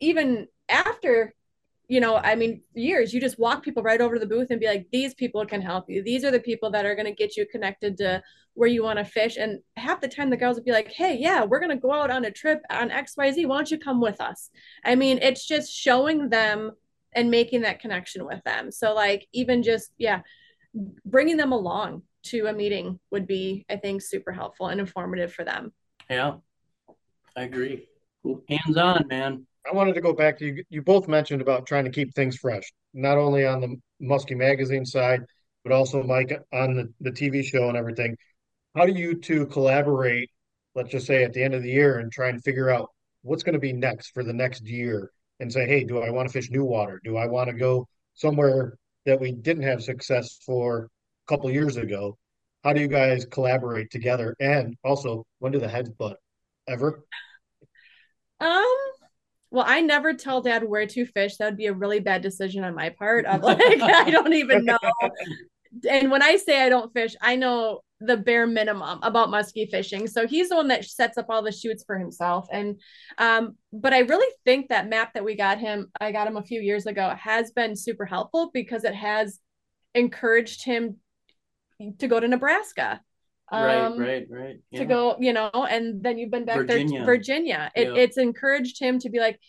even 0.00 0.46
after 0.68 1.34
you 1.90 2.00
know 2.00 2.16
i 2.16 2.34
mean 2.34 2.62
years 2.74 3.12
you 3.12 3.20
just 3.20 3.38
walk 3.38 3.62
people 3.62 3.82
right 3.82 4.00
over 4.00 4.14
to 4.14 4.20
the 4.20 4.26
booth 4.26 4.50
and 4.50 4.60
be 4.60 4.66
like 4.66 4.86
these 4.92 5.14
people 5.14 5.44
can 5.44 5.60
help 5.60 5.88
you 5.88 6.02
these 6.02 6.24
are 6.24 6.30
the 6.30 6.40
people 6.40 6.70
that 6.70 6.86
are 6.86 6.94
going 6.94 7.06
to 7.06 7.12
get 7.12 7.36
you 7.36 7.44
connected 7.46 7.96
to 7.96 8.22
where 8.54 8.68
you 8.68 8.82
want 8.82 8.98
to 8.98 9.04
fish 9.04 9.36
and 9.36 9.60
half 9.76 10.00
the 10.00 10.08
time 10.08 10.30
the 10.30 10.36
girls 10.36 10.56
would 10.56 10.64
be 10.64 10.72
like 10.72 10.88
hey 10.88 11.16
yeah 11.18 11.44
we're 11.44 11.60
going 11.60 11.70
to 11.70 11.76
go 11.76 11.92
out 11.92 12.10
on 12.10 12.24
a 12.24 12.30
trip 12.30 12.62
on 12.70 12.90
xyz 12.90 13.46
why 13.46 13.56
don't 13.56 13.70
you 13.70 13.78
come 13.78 14.00
with 14.00 14.20
us 14.20 14.50
i 14.84 14.94
mean 14.94 15.18
it's 15.20 15.46
just 15.46 15.72
showing 15.72 16.28
them 16.28 16.72
and 17.12 17.30
making 17.30 17.62
that 17.62 17.80
connection 17.80 18.24
with 18.24 18.42
them 18.44 18.70
so 18.70 18.94
like 18.94 19.26
even 19.32 19.62
just 19.62 19.92
yeah 19.98 20.20
bringing 21.04 21.36
them 21.36 21.52
along 21.52 22.02
to 22.22 22.46
a 22.46 22.52
meeting 22.52 22.98
would 23.10 23.26
be, 23.26 23.64
I 23.70 23.76
think, 23.76 24.02
super 24.02 24.32
helpful 24.32 24.68
and 24.68 24.80
informative 24.80 25.32
for 25.32 25.44
them. 25.44 25.72
Yeah, 26.08 26.34
I 27.36 27.42
agree. 27.42 27.88
Cool. 28.22 28.42
Hands 28.48 28.76
on, 28.76 29.06
man. 29.08 29.46
I 29.66 29.74
wanted 29.74 29.94
to 29.94 30.00
go 30.00 30.12
back 30.12 30.38
to 30.38 30.46
you. 30.46 30.64
You 30.68 30.82
both 30.82 31.08
mentioned 31.08 31.42
about 31.42 31.66
trying 31.66 31.84
to 31.84 31.90
keep 31.90 32.14
things 32.14 32.36
fresh, 32.36 32.72
not 32.94 33.18
only 33.18 33.46
on 33.46 33.60
the 33.60 33.76
Muskie 34.02 34.36
Magazine 34.36 34.84
side, 34.84 35.20
but 35.64 35.72
also 35.72 36.02
Mike 36.02 36.32
on 36.52 36.74
the, 36.74 36.92
the 37.00 37.10
TV 37.10 37.44
show 37.44 37.68
and 37.68 37.76
everything. 37.76 38.16
How 38.74 38.86
do 38.86 38.92
you 38.92 39.20
two 39.20 39.46
collaborate, 39.46 40.30
let's 40.74 40.90
just 40.90 41.06
say 41.06 41.24
at 41.24 41.32
the 41.32 41.42
end 41.42 41.54
of 41.54 41.62
the 41.62 41.70
year, 41.70 41.98
and 41.98 42.10
try 42.10 42.28
and 42.28 42.42
figure 42.42 42.70
out 42.70 42.90
what's 43.22 43.42
going 43.42 43.54
to 43.54 43.58
be 43.60 43.72
next 43.72 44.10
for 44.12 44.24
the 44.24 44.32
next 44.32 44.66
year 44.66 45.10
and 45.40 45.52
say, 45.52 45.66
hey, 45.66 45.84
do 45.84 46.00
I 46.00 46.10
want 46.10 46.28
to 46.28 46.32
fish 46.32 46.50
new 46.50 46.64
water? 46.64 47.00
Do 47.04 47.16
I 47.16 47.26
want 47.26 47.50
to 47.50 47.56
go 47.56 47.86
somewhere 48.14 48.76
that 49.06 49.20
we 49.20 49.32
didn't 49.32 49.64
have 49.64 49.82
success 49.82 50.38
for 50.44 50.84
a 50.84 50.88
couple 51.28 51.50
years 51.50 51.76
ago? 51.76 52.16
How 52.64 52.72
do 52.72 52.80
you 52.80 52.88
guys 52.88 53.24
collaborate 53.24 53.90
together? 53.90 54.36
And 54.38 54.76
also, 54.84 55.24
when 55.38 55.52
do 55.52 55.58
the 55.58 55.68
heads 55.68 55.90
butt? 55.90 56.18
Ever? 56.68 57.02
Um, 58.38 58.76
well, 59.50 59.64
I 59.66 59.80
never 59.80 60.14
tell 60.14 60.42
dad 60.42 60.62
where 60.62 60.86
to 60.86 61.06
fish. 61.06 61.36
That 61.36 61.46
would 61.46 61.56
be 61.56 61.66
a 61.66 61.72
really 61.72 62.00
bad 62.00 62.22
decision 62.22 62.64
on 62.64 62.74
my 62.74 62.90
part. 62.90 63.26
I'm 63.28 63.40
like, 63.42 63.60
I 63.60 64.10
don't 64.10 64.32
even 64.32 64.64
know. 64.64 64.78
And 65.88 66.10
when 66.10 66.20
I 66.20 66.34
say 66.34 66.60
I 66.60 66.68
don't 66.68 66.92
fish, 66.92 67.14
I 67.20 67.36
know 67.36 67.82
the 68.00 68.16
bare 68.16 68.46
minimum 68.46 68.98
about 69.02 69.28
muskie 69.28 69.70
fishing. 69.70 70.08
So 70.08 70.26
he's 70.26 70.48
the 70.48 70.56
one 70.56 70.66
that 70.66 70.84
sets 70.84 71.16
up 71.16 71.26
all 71.28 71.42
the 71.42 71.52
shoots 71.52 71.84
for 71.84 71.96
himself. 71.96 72.48
And 72.50 72.80
um, 73.18 73.56
but 73.72 73.92
I 73.92 74.00
really 74.00 74.26
think 74.44 74.68
that 74.68 74.88
map 74.88 75.14
that 75.14 75.24
we 75.24 75.36
got 75.36 75.58
him, 75.58 75.90
I 76.00 76.10
got 76.10 76.26
him 76.26 76.36
a 76.36 76.42
few 76.42 76.60
years 76.60 76.86
ago, 76.86 77.14
has 77.16 77.52
been 77.52 77.76
super 77.76 78.04
helpful 78.04 78.50
because 78.52 78.82
it 78.84 78.94
has 78.94 79.38
encouraged 79.94 80.64
him 80.64 80.96
to 81.98 82.08
go 82.08 82.18
to 82.18 82.26
Nebraska. 82.26 83.00
Um, 83.50 83.98
right, 83.98 83.98
right, 83.98 84.26
right. 84.30 84.56
Yeah. 84.70 84.80
To 84.80 84.86
go, 84.86 85.16
you 85.18 85.32
know, 85.32 85.50
and 85.52 86.02
then 86.02 86.18
you've 86.18 86.30
been 86.30 86.44
back 86.44 86.56
Virginia. 86.56 87.00
there, 87.00 87.06
Virginia. 87.06 87.72
It, 87.74 87.88
yeah. 87.88 87.94
It's 87.94 88.16
encouraged 88.16 88.80
him 88.80 88.98
to 89.00 89.10
be 89.10 89.18
like, 89.18 89.40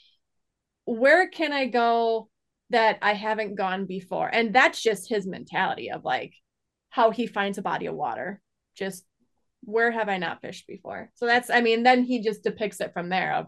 where 0.85 1.29
can 1.29 1.53
I 1.53 1.67
go 1.67 2.29
that 2.71 2.97
I 3.01 3.13
haven't 3.13 3.55
gone 3.55 3.85
before? 3.85 4.27
And 4.27 4.53
that's 4.53 4.81
just 4.81 5.07
his 5.07 5.27
mentality 5.27 5.91
of 5.91 6.03
like 6.03 6.33
how 6.89 7.11
he 7.11 7.27
finds 7.27 7.57
a 7.57 7.61
body 7.61 7.85
of 7.85 7.95
water. 7.95 8.41
Just 8.75 9.05
where 9.63 9.91
have 9.91 10.09
I 10.09 10.17
not 10.17 10.41
fished 10.41 10.65
before? 10.67 11.11
So 11.15 11.27
that's, 11.27 11.51
I 11.51 11.61
mean, 11.61 11.83
then 11.83 12.03
he 12.03 12.23
just 12.23 12.43
depicts 12.43 12.81
it 12.81 12.93
from 12.93 13.09
there 13.09 13.35
of 13.35 13.47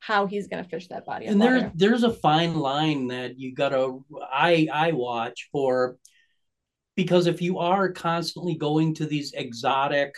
how 0.00 0.26
he's 0.26 0.48
going 0.48 0.62
to 0.62 0.68
fish 0.68 0.88
that 0.88 1.06
body 1.06 1.24
and 1.24 1.40
there's 1.40 1.62
there's 1.74 2.02
a 2.02 2.12
fine 2.12 2.54
line 2.56 3.06
that 3.06 3.38
you 3.38 3.54
gotta 3.54 3.98
i 4.30 4.68
i 4.70 4.92
watch 4.92 5.48
for 5.50 5.96
because 6.96 7.26
if 7.26 7.42
you 7.42 7.58
are 7.58 7.90
constantly 7.92 8.54
going 8.56 8.94
to 8.94 9.06
these 9.06 9.32
exotic 9.32 10.14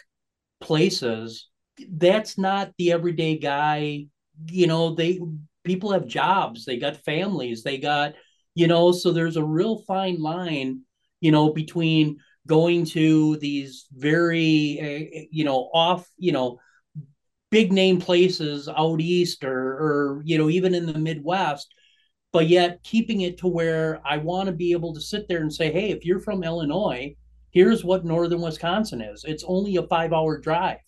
places 0.61 1.48
that's 1.93 2.39
not 2.39 2.73
the 2.78 2.93
everyday 2.93 3.36
guy 3.36 4.07
you 4.48 4.66
know 4.66 4.94
they 4.94 5.20
people 5.65 5.93
have 5.93 6.07
jobs 6.07 6.65
they 6.65 6.78
got 6.78 6.97
families 7.05 7.62
they 7.62 7.77
got 7.77 8.15
you 8.55 8.66
know 8.66 8.93
so 8.93 9.12
there's 9.12 9.36
a 9.36 9.44
real 9.44 9.78
fine 9.86 10.20
line 10.20 10.81
you 11.20 11.31
know 11.31 11.53
between 11.53 12.19
going 12.47 12.85
to 12.85 13.36
these 13.39 13.86
very 13.93 14.81
uh, 14.81 15.27
you 15.31 15.44
know 15.44 15.69
off 15.74 16.09
you 16.16 16.32
know 16.32 16.59
big 17.51 17.73
name 17.73 18.01
places 18.01 18.69
out 18.69 19.01
east 19.01 19.44
or 19.44 19.53
or 19.53 20.23
you 20.24 20.39
know 20.39 20.48
even 20.48 20.74
in 20.74 20.86
the 20.86 20.98
midwest 20.98 21.74
but 22.37 22.49
yet 22.49 22.83
keeping 22.83 23.23
it 23.23 23.39
to 23.39 23.49
where 23.49 23.99
I 24.05 24.19
want 24.19 24.45
to 24.45 24.53
be 24.53 24.73
able 24.73 24.93
to 24.93 25.01
sit 25.01 25.27
there 25.27 25.41
and 25.41 25.51
say, 25.51 25.73
hey, 25.73 25.91
if 25.91 26.05
you're 26.05 26.21
from 26.21 26.45
Illinois, 26.45 27.17
here's 27.51 27.83
what 27.83 28.05
northern 28.05 28.43
Wisconsin 28.43 29.01
is. 29.01 29.25
It's 29.25 29.43
only 29.49 29.77
a 29.77 29.85
five 29.85 30.13
hour 30.13 30.37
drive. 30.39 30.81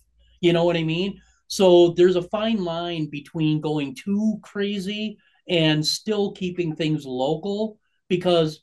You 0.42 0.52
know 0.52 0.66
what 0.66 0.76
I 0.76 0.82
mean? 0.82 1.18
So 1.46 1.94
there's 1.96 2.16
a 2.16 2.28
fine 2.28 2.62
line 2.62 3.08
between 3.08 3.62
going 3.62 3.94
too 3.94 4.38
crazy 4.42 5.16
and 5.48 5.82
still 5.86 6.32
keeping 6.32 6.76
things 6.76 7.06
local 7.06 7.78
because 8.08 8.60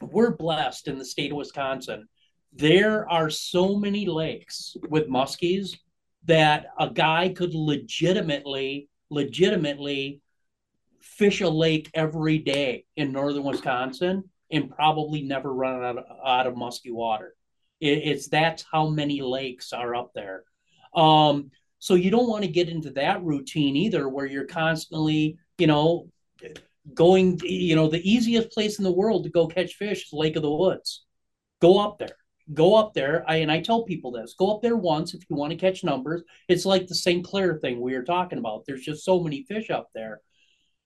we're 0.00 0.34
blessed 0.34 0.88
in 0.88 0.96
the 0.96 1.04
state 1.04 1.32
of 1.32 1.36
Wisconsin. 1.36 2.08
There 2.54 3.06
are 3.10 3.28
so 3.28 3.76
many 3.76 4.06
lakes 4.06 4.74
with 4.88 5.10
muskies 5.10 5.76
that 6.24 6.68
a 6.78 6.88
guy 6.88 7.28
could 7.28 7.52
legitimately, 7.52 8.88
legitimately 9.10 10.22
fish 11.00 11.40
a 11.40 11.48
lake 11.48 11.90
every 11.94 12.38
day 12.38 12.84
in 12.96 13.12
northern 13.12 13.44
Wisconsin 13.44 14.24
and 14.50 14.70
probably 14.70 15.22
never 15.22 15.52
run 15.52 15.82
out 15.82 15.98
of, 15.98 16.04
out 16.24 16.46
of 16.46 16.56
musky 16.56 16.90
water. 16.90 17.34
It, 17.80 17.98
it's 18.04 18.28
that's 18.28 18.64
how 18.70 18.88
many 18.88 19.22
lakes 19.22 19.72
are 19.72 19.94
up 19.94 20.12
there. 20.14 20.44
Um, 20.94 21.50
so 21.78 21.94
you 21.94 22.10
don't 22.10 22.28
want 22.28 22.44
to 22.44 22.50
get 22.50 22.68
into 22.68 22.90
that 22.90 23.22
routine 23.22 23.76
either, 23.76 24.08
where 24.08 24.26
you're 24.26 24.46
constantly, 24.46 25.38
you 25.58 25.66
know, 25.66 26.08
going. 26.92 27.40
You 27.42 27.74
know, 27.76 27.88
the 27.88 28.10
easiest 28.10 28.50
place 28.50 28.78
in 28.78 28.84
the 28.84 28.92
world 28.92 29.24
to 29.24 29.30
go 29.30 29.46
catch 29.46 29.74
fish 29.74 30.06
is 30.06 30.12
Lake 30.12 30.36
of 30.36 30.42
the 30.42 30.50
Woods. 30.50 31.04
Go 31.60 31.78
up 31.78 31.98
there. 31.98 32.16
Go 32.52 32.74
up 32.74 32.92
there. 32.92 33.24
I, 33.28 33.36
and 33.36 33.50
I 33.50 33.60
tell 33.60 33.84
people 33.84 34.10
this: 34.10 34.34
go 34.38 34.54
up 34.54 34.62
there 34.62 34.76
once 34.76 35.14
if 35.14 35.22
you 35.30 35.36
want 35.36 35.52
to 35.52 35.58
catch 35.58 35.82
numbers. 35.84 36.22
It's 36.48 36.66
like 36.66 36.86
the 36.86 36.94
St. 36.94 37.24
Clair 37.24 37.58
thing 37.58 37.80
we 37.80 37.94
were 37.94 38.04
talking 38.04 38.38
about. 38.38 38.64
There's 38.66 38.82
just 38.82 39.04
so 39.04 39.20
many 39.20 39.44
fish 39.44 39.70
up 39.70 39.88
there 39.94 40.20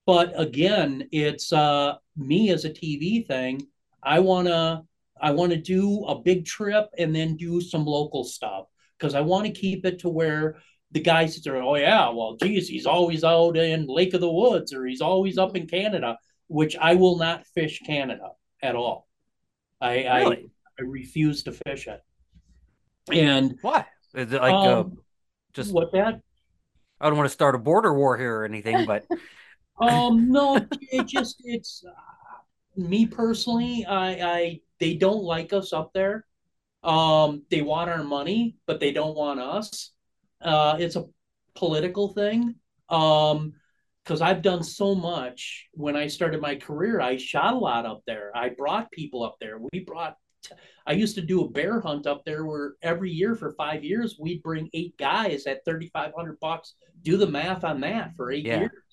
but 0.05 0.33
again, 0.39 1.07
it's 1.11 1.51
uh, 1.51 1.95
me 2.15 2.51
as 2.51 2.65
a 2.65 2.69
TV 2.69 3.25
thing. 3.25 3.65
I 4.03 4.19
wanna 4.19 4.83
I 5.19 5.31
want 5.31 5.51
to 5.51 5.57
do 5.57 6.05
a 6.05 6.19
big 6.19 6.45
trip 6.45 6.89
and 6.97 7.15
then 7.15 7.37
do 7.37 7.61
some 7.61 7.85
local 7.85 8.23
stuff 8.23 8.65
because 8.97 9.15
I 9.15 9.21
want 9.21 9.45
to 9.45 9.51
keep 9.51 9.85
it 9.85 9.99
to 9.99 10.09
where 10.09 10.57
the 10.91 10.99
guys 10.99 11.41
there. 11.41 11.61
Oh 11.61 11.75
yeah, 11.75 12.09
well, 12.09 12.37
geez, 12.41 12.67
he's 12.67 12.85
always 12.85 13.23
out 13.23 13.57
in 13.57 13.87
Lake 13.87 14.13
of 14.13 14.21
the 14.21 14.31
Woods 14.31 14.73
or 14.73 14.85
he's 14.85 15.01
always 15.01 15.37
up 15.37 15.55
in 15.55 15.67
Canada, 15.67 16.17
which 16.47 16.75
I 16.77 16.95
will 16.95 17.17
not 17.17 17.45
fish 17.47 17.81
Canada 17.85 18.31
at 18.61 18.75
all. 18.75 19.07
I 19.81 20.19
really? 20.19 20.49
I, 20.79 20.83
I 20.83 20.85
refuse 20.85 21.43
to 21.43 21.51
fish 21.51 21.87
it. 21.87 22.01
And 23.11 23.57
why? 23.61 23.85
Is 24.13 24.31
it 24.31 24.41
like 24.41 24.53
um, 24.53 24.79
uh, 24.79 25.01
just 25.53 25.73
what 25.73 25.91
that? 25.93 26.21
I 26.99 27.07
don't 27.07 27.17
want 27.17 27.29
to 27.29 27.33
start 27.33 27.55
a 27.55 27.59
border 27.59 27.93
war 27.93 28.17
here 28.17 28.39
or 28.39 28.45
anything, 28.45 28.85
but 28.85 29.05
um, 29.79 30.31
no, 30.31 30.55
it 30.91 31.07
just 31.07 31.37
it's 31.43 31.83
uh, 31.87 32.79
me 32.79 33.05
personally. 33.05 33.85
I, 33.85 34.09
I 34.11 34.59
they 34.79 34.95
don't 34.95 35.23
like 35.23 35.53
us 35.53 35.73
up 35.73 35.91
there. 35.93 36.25
Um, 36.83 37.43
they 37.49 37.61
want 37.61 37.89
our 37.89 38.03
money, 38.03 38.57
but 38.67 38.79
they 38.79 38.91
don't 38.91 39.15
want 39.15 39.39
us. 39.39 39.91
Uh, 40.41 40.77
it's 40.79 40.95
a 40.95 41.05
political 41.55 42.13
thing. 42.13 42.55
Um, 42.89 43.53
because 44.03 44.21
I've 44.21 44.43
done 44.43 44.61
so 44.63 44.93
much 44.93 45.67
when 45.71 45.95
I 45.95 46.05
started 46.05 46.39
my 46.39 46.55
career. 46.55 47.01
I 47.01 47.17
shot 47.17 47.55
a 47.55 47.57
lot 47.57 47.87
up 47.87 48.03
there. 48.05 48.31
I 48.35 48.49
brought 48.49 48.91
people 48.91 49.23
up 49.23 49.37
there. 49.39 49.57
We 49.73 49.79
brought. 49.79 50.15
I 50.85 50.91
used 50.93 51.15
to 51.15 51.21
do 51.21 51.41
a 51.41 51.49
bear 51.49 51.81
hunt 51.81 52.05
up 52.05 52.23
there 52.23 52.45
where 52.45 52.75
every 52.83 53.09
year 53.09 53.33
for 53.33 53.55
five 53.57 53.83
years 53.83 54.17
we'd 54.19 54.43
bring 54.43 54.69
eight 54.75 54.95
guys 54.99 55.47
at 55.47 55.65
thirty 55.65 55.89
five 55.89 56.11
hundred 56.15 56.39
bucks. 56.39 56.75
Do 57.01 57.17
the 57.17 57.25
math 57.25 57.63
on 57.63 57.81
that 57.81 58.11
for 58.15 58.31
eight 58.31 58.45
yeah. 58.45 58.59
years 58.59 58.84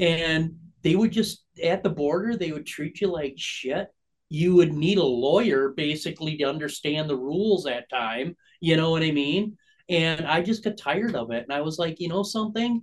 and 0.00 0.54
they 0.82 0.96
would 0.96 1.12
just 1.12 1.44
at 1.62 1.82
the 1.82 1.90
border 1.90 2.36
they 2.36 2.52
would 2.52 2.66
treat 2.66 3.00
you 3.00 3.08
like 3.08 3.34
shit. 3.36 3.88
You 4.28 4.54
would 4.56 4.72
need 4.72 4.98
a 4.98 5.04
lawyer 5.04 5.70
basically 5.70 6.36
to 6.38 6.44
understand 6.44 7.08
the 7.08 7.16
rules 7.16 7.66
at 7.66 7.90
time 7.90 8.36
you 8.60 8.76
know 8.76 8.90
what 8.90 9.02
i 9.02 9.10
mean? 9.10 9.56
And 9.88 10.26
i 10.26 10.42
just 10.42 10.64
got 10.64 10.76
tired 10.76 11.14
of 11.14 11.30
it 11.30 11.44
and 11.44 11.52
i 11.52 11.60
was 11.60 11.78
like 11.78 12.00
you 12.00 12.08
know 12.08 12.22
something? 12.22 12.82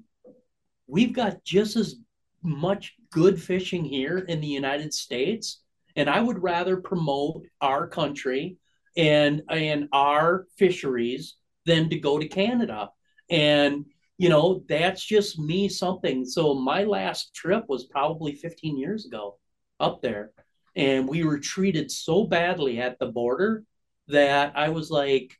We've 0.87 1.13
got 1.13 1.43
just 1.43 1.75
as 1.75 1.95
much 2.43 2.93
good 3.11 3.41
fishing 3.41 3.83
here 3.83 4.19
in 4.19 4.39
the 4.39 4.47
united 4.47 4.93
states 4.93 5.63
and 5.95 6.09
i 6.09 6.21
would 6.21 6.41
rather 6.41 6.77
promote 6.77 7.43
our 7.61 7.87
country 7.87 8.57
and 8.95 9.41
and 9.49 9.89
our 9.91 10.45
fisheries 10.57 11.35
than 11.67 11.89
to 11.89 11.99
go 11.99 12.17
to 12.17 12.27
canada. 12.27 12.89
And 13.29 13.85
you 14.17 14.29
know, 14.29 14.63
that's 14.67 15.03
just 15.03 15.37
me 15.37 15.69
something. 15.69 16.25
So 16.25 16.53
my 16.55 16.83
last 16.83 17.33
trip 17.35 17.65
was 17.67 17.85
probably 17.85 18.33
15 18.33 18.77
years 18.77 19.05
ago 19.05 19.37
up 19.79 20.01
there. 20.01 20.31
And 20.75 21.07
we 21.07 21.23
were 21.23 21.39
treated 21.39 21.91
so 21.91 22.23
badly 22.23 22.79
at 22.79 22.99
the 22.99 23.07
border 23.07 23.63
that 24.07 24.53
I 24.55 24.69
was 24.69 24.89
like, 24.89 25.33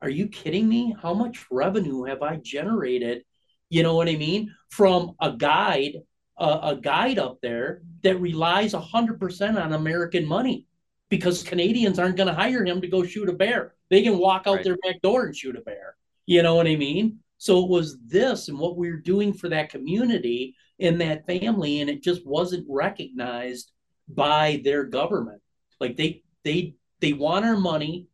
are 0.00 0.10
you 0.10 0.28
kidding 0.28 0.68
me? 0.68 0.94
How 1.00 1.14
much 1.14 1.46
revenue 1.50 2.04
have 2.04 2.22
I 2.22 2.36
generated? 2.36 3.24
You 3.70 3.82
know 3.82 3.94
what 3.94 4.08
I 4.08 4.16
mean? 4.16 4.54
From 4.70 5.12
a 5.20 5.32
guide, 5.32 5.98
uh, 6.38 6.60
a 6.62 6.76
guide 6.76 7.18
up 7.18 7.38
there 7.42 7.82
that 8.02 8.20
relies 8.20 8.74
100% 8.74 9.62
on 9.62 9.72
American 9.72 10.26
money 10.26 10.66
because 11.08 11.42
Canadians 11.42 11.98
aren't 11.98 12.16
going 12.16 12.28
to 12.28 12.34
hire 12.34 12.64
him 12.64 12.80
to 12.80 12.88
go 12.88 13.02
shoot 13.02 13.28
a 13.28 13.32
bear. 13.32 13.74
They 13.90 14.02
can 14.02 14.18
walk 14.18 14.46
out 14.46 14.56
right. 14.56 14.64
their 14.64 14.76
back 14.82 15.00
door 15.02 15.26
and 15.26 15.36
shoot 15.36 15.56
a 15.56 15.62
bear. 15.62 15.96
You 16.26 16.42
know 16.42 16.54
what 16.54 16.66
I 16.66 16.76
mean? 16.76 17.20
So 17.44 17.62
it 17.62 17.68
was 17.68 17.98
this 18.06 18.48
and 18.48 18.58
what 18.58 18.78
we 18.78 18.90
were 18.90 18.96
doing 18.96 19.34
for 19.34 19.50
that 19.50 19.68
community 19.68 20.56
and 20.80 20.98
that 21.02 21.26
family, 21.26 21.82
and 21.82 21.90
it 21.90 22.02
just 22.02 22.26
wasn't 22.26 22.64
recognized 22.70 23.70
by 24.08 24.62
their 24.64 24.84
government. 24.84 25.42
Like 25.78 25.94
they 25.98 26.22
they 26.42 26.76
they 27.02 27.12
want 27.12 27.44
our 27.44 27.58
money, 27.58 28.08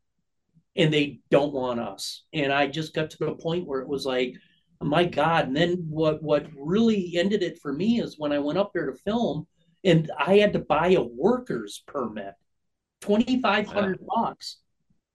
and 0.74 0.92
they 0.92 1.20
don't 1.30 1.52
want 1.52 1.78
us. 1.78 2.24
And 2.32 2.52
I 2.52 2.66
just 2.66 2.92
got 2.92 3.10
to 3.10 3.18
the 3.20 3.34
point 3.34 3.68
where 3.68 3.78
it 3.78 3.88
was 3.88 4.04
like, 4.04 4.34
my 4.80 5.04
God. 5.04 5.46
And 5.46 5.56
then 5.56 5.86
what 5.88 6.20
what 6.24 6.48
really 6.58 7.12
ended 7.14 7.44
it 7.44 7.60
for 7.62 7.72
me 7.72 8.00
is 8.00 8.18
when 8.18 8.32
I 8.32 8.40
went 8.40 8.58
up 8.58 8.72
there 8.74 8.90
to 8.90 8.98
film 9.04 9.46
and 9.84 10.10
I 10.18 10.38
had 10.38 10.54
to 10.54 10.58
buy 10.58 10.88
a 10.88 11.02
worker's 11.02 11.84
permit, 11.86 12.34
2,500 13.02 13.98
yeah. 14.00 14.06
bucks 14.12 14.56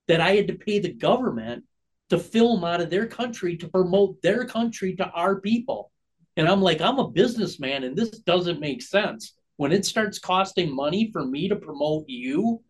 that 0.08 0.22
I 0.22 0.38
had 0.38 0.48
to 0.48 0.54
pay 0.54 0.80
the 0.80 0.94
government 0.94 1.66
to 2.10 2.20
film 2.20 2.64
out 2.64 2.82
of 2.82 2.90
their 2.90 3.08
country 3.08 3.58
to 3.58 3.68
promote 3.68 4.22
their 4.22 4.46
country 4.46 4.96
to 4.96 5.10
our 5.10 5.42
people. 5.42 5.92
And 6.38 6.48
I'm 6.48 6.62
like, 6.62 6.82
I'm 6.82 7.00
a 7.00 7.10
businessman 7.10 7.84
and 7.84 7.96
this 7.96 8.10
doesn't 8.10 8.60
make 8.60 8.82
sense. 8.82 9.34
When 9.58 9.72
it 9.72 9.86
starts 9.86 10.20
costing 10.20 10.76
money 10.76 11.10
for 11.12 11.26
me 11.26 11.48
to 11.48 11.56
promote 11.56 12.06
you, 12.08 12.62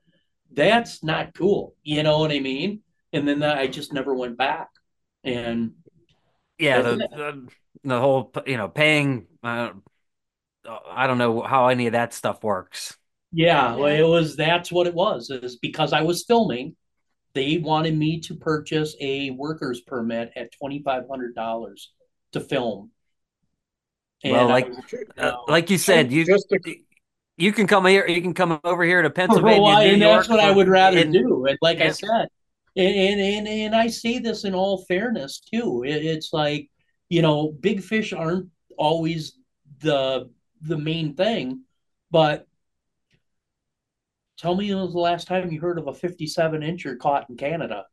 that's 0.51 1.03
not 1.03 1.33
cool. 1.33 1.75
You 1.83 2.03
know 2.03 2.19
what 2.19 2.31
I 2.31 2.39
mean? 2.39 2.81
And 3.11 3.27
then 3.27 3.41
I 3.43 3.67
just 3.67 3.91
never 3.91 4.13
went 4.13 4.37
back. 4.37 4.69
And 5.23 5.73
yeah, 6.59 6.81
the, 6.81 6.95
the, 6.95 7.47
the 7.83 7.99
whole 7.99 8.31
you 8.45 8.57
know 8.57 8.67
paying. 8.67 9.27
Uh, 9.43 9.71
I 10.89 11.07
don't 11.07 11.17
know 11.17 11.41
how 11.41 11.67
any 11.67 11.87
of 11.87 11.93
that 11.93 12.13
stuff 12.13 12.43
works. 12.43 12.95
Yeah, 13.31 13.75
well, 13.75 13.87
it 13.87 14.07
was 14.07 14.35
that's 14.35 14.71
what 14.71 14.87
it 14.87 14.93
was. 14.93 15.29
Is 15.29 15.57
because 15.57 15.93
I 15.93 16.01
was 16.01 16.23
filming, 16.23 16.75
they 17.35 17.57
wanted 17.57 17.95
me 17.95 18.19
to 18.21 18.33
purchase 18.33 18.95
a 18.99 19.29
worker's 19.31 19.81
permit 19.81 20.31
at 20.35 20.51
twenty 20.53 20.81
five 20.81 21.03
hundred 21.07 21.35
dollars 21.35 21.91
to 22.31 22.39
film. 22.39 22.89
And 24.23 24.33
well, 24.33 24.47
like 24.47 24.69
was, 24.69 24.95
uh, 25.17 25.33
like 25.47 25.69
you 25.69 25.77
said, 25.77 26.11
you 26.11 26.25
just 26.25 26.49
to, 26.49 26.75
you 27.37 27.51
can 27.51 27.67
come 27.67 27.85
here, 27.85 28.07
you 28.07 28.21
can 28.21 28.33
come 28.33 28.59
over 28.63 28.83
here 28.83 29.01
to 29.01 29.09
Pennsylvania, 29.09 29.61
well, 29.61 29.81
and 29.81 30.01
that's 30.01 30.29
what 30.29 30.39
I 30.39 30.49
would 30.49 30.69
rather 30.69 30.97
and, 30.97 31.13
do. 31.13 31.45
And 31.45 31.59
like 31.61 31.79
and, 31.79 31.89
I 31.89 31.91
said, 31.91 32.27
and, 32.77 33.19
and 33.19 33.47
and 33.47 33.75
I 33.75 33.87
say 33.87 34.17
this 34.19 34.45
in 34.45 34.55
all 34.55 34.85
fairness 34.85 35.41
too. 35.41 35.83
It, 35.85 36.05
it's 36.05 36.31
like 36.33 36.69
you 37.09 37.21
know, 37.21 37.51
big 37.51 37.83
fish 37.83 38.13
aren't 38.13 38.47
always 38.77 39.33
the 39.81 40.31
the 40.61 40.77
main 40.77 41.15
thing, 41.15 41.63
but 42.09 42.47
tell 44.37 44.55
me 44.55 44.73
when 44.73 44.83
was 44.83 44.93
the 44.93 44.99
last 44.99 45.27
time 45.27 45.51
you 45.51 45.59
heard 45.59 45.77
of 45.77 45.87
a 45.87 45.93
57 45.93 46.61
incher 46.61 46.97
caught 46.97 47.29
in 47.29 47.37
Canada? 47.37 47.85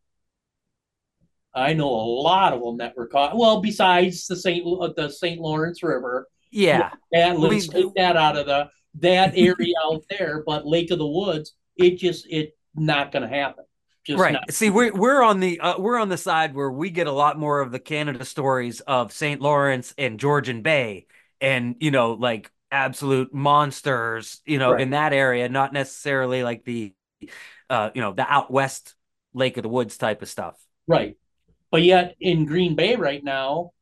I 1.54 1.74
know 1.74 1.88
a 1.88 2.06
lot 2.22 2.52
of 2.52 2.62
them 2.62 2.78
that 2.78 2.96
were 2.96 3.06
caught. 3.06 3.36
Well, 3.36 3.60
besides 3.60 4.26
the 4.26 4.36
Saint 4.36 4.64
the 4.96 5.10
Saint 5.10 5.40
Lawrence 5.40 5.82
River, 5.82 6.26
yeah, 6.50 6.90
that 7.12 7.38
let's 7.38 7.68
take 7.68 7.94
that 7.94 8.16
out 8.16 8.36
of 8.36 8.46
the 8.46 8.70
that 9.00 9.32
area 9.36 9.74
out 9.84 10.02
there. 10.08 10.42
But 10.46 10.66
Lake 10.66 10.90
of 10.90 10.98
the 10.98 11.06
Woods, 11.06 11.54
it 11.76 11.98
just 11.98 12.26
it 12.30 12.56
not 12.74 13.12
going 13.12 13.22
to 13.22 13.28
happen. 13.28 13.64
Just 14.04 14.18
right. 14.18 14.32
Not- 14.32 14.50
See, 14.52 14.70
we're 14.70 14.92
we're 14.92 15.22
on 15.22 15.40
the 15.40 15.60
uh, 15.60 15.78
we're 15.78 15.98
on 15.98 16.08
the 16.08 16.16
side 16.16 16.54
where 16.54 16.70
we 16.70 16.90
get 16.90 17.06
a 17.06 17.12
lot 17.12 17.38
more 17.38 17.60
of 17.60 17.70
the 17.70 17.78
Canada 17.78 18.24
stories 18.24 18.80
of 18.80 19.12
St. 19.12 19.40
Lawrence 19.40 19.94
and 19.98 20.18
Georgian 20.18 20.62
Bay, 20.62 21.06
and 21.40 21.76
you 21.80 21.90
know, 21.90 22.14
like 22.14 22.50
absolute 22.72 23.32
monsters, 23.32 24.40
you 24.44 24.58
know, 24.58 24.72
right. 24.72 24.80
in 24.80 24.90
that 24.90 25.12
area, 25.12 25.48
not 25.48 25.72
necessarily 25.72 26.42
like 26.42 26.64
the, 26.64 26.94
uh, 27.70 27.90
you 27.94 28.00
know, 28.00 28.12
the 28.12 28.26
out 28.28 28.50
west 28.50 28.94
Lake 29.34 29.56
of 29.56 29.62
the 29.62 29.68
Woods 29.68 29.96
type 29.96 30.22
of 30.22 30.28
stuff. 30.28 30.58
Right. 30.88 31.16
But 31.70 31.82
yet 31.82 32.16
in 32.20 32.46
Green 32.46 32.74
Bay 32.74 32.96
right 32.96 33.22
now, 33.22 33.72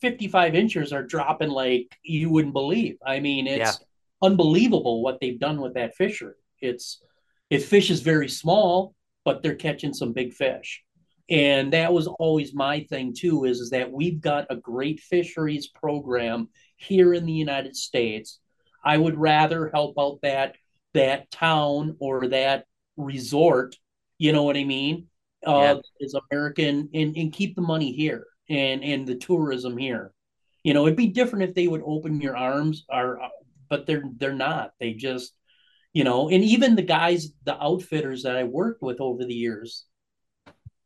55 0.00 0.54
inches 0.54 0.92
are 0.92 1.02
dropping 1.02 1.50
like 1.50 1.96
you 2.02 2.30
wouldn't 2.30 2.54
believe. 2.54 2.96
I 3.04 3.20
mean, 3.20 3.46
it's 3.46 3.78
yeah. 3.80 3.86
unbelievable 4.26 5.02
what 5.02 5.20
they've 5.20 5.38
done 5.38 5.60
with 5.60 5.74
that 5.74 5.94
fishery. 5.94 6.34
It's 6.60 7.02
it 7.50 7.62
fish 7.62 7.90
is 7.90 8.00
very 8.00 8.28
small, 8.28 8.94
but 9.24 9.42
they're 9.42 9.54
catching 9.54 9.92
some 9.92 10.12
big 10.12 10.32
fish. 10.32 10.82
And 11.28 11.72
that 11.72 11.92
was 11.92 12.08
always 12.08 12.54
my 12.54 12.80
thing 12.80 13.14
too, 13.14 13.44
is, 13.44 13.60
is 13.60 13.70
that 13.70 13.92
we've 13.92 14.20
got 14.20 14.46
a 14.50 14.56
great 14.56 15.00
fisheries 15.00 15.68
program 15.68 16.48
here 16.82 17.14
in 17.14 17.26
the 17.26 17.32
United 17.32 17.76
States. 17.76 18.38
I 18.84 18.96
would 18.96 19.16
rather 19.16 19.68
help 19.68 19.94
out 19.98 20.18
that 20.22 20.56
that 20.94 21.30
town 21.30 21.96
or 22.00 22.28
that 22.28 22.66
resort, 22.96 23.76
you 24.18 24.32
know 24.32 24.42
what 24.42 24.56
I 24.56 24.64
mean? 24.64 25.06
Uh, 25.46 25.76
yeah. 25.76 25.80
is 26.00 26.14
American 26.30 26.88
and, 26.92 27.16
and 27.16 27.32
keep 27.32 27.56
the 27.56 27.62
money 27.62 27.92
here 27.92 28.26
and 28.48 28.84
and 28.84 29.06
the 29.06 29.16
tourism 29.16 29.76
here. 29.76 30.12
You 30.62 30.74
know, 30.74 30.86
it'd 30.86 30.96
be 30.96 31.08
different 31.08 31.48
if 31.48 31.54
they 31.54 31.66
would 31.66 31.82
open 31.84 32.20
your 32.20 32.36
arms, 32.36 32.84
or 32.88 33.20
but 33.68 33.86
they're 33.86 34.04
they're 34.18 34.32
not. 34.32 34.72
They 34.78 34.94
just 34.94 35.32
you 35.92 36.04
know 36.04 36.28
and 36.28 36.42
even 36.42 36.74
the 36.74 36.82
guys 36.82 37.28
the 37.44 37.60
outfitters 37.62 38.22
that 38.22 38.36
i 38.36 38.44
worked 38.44 38.82
with 38.82 39.00
over 39.00 39.24
the 39.24 39.34
years 39.34 39.84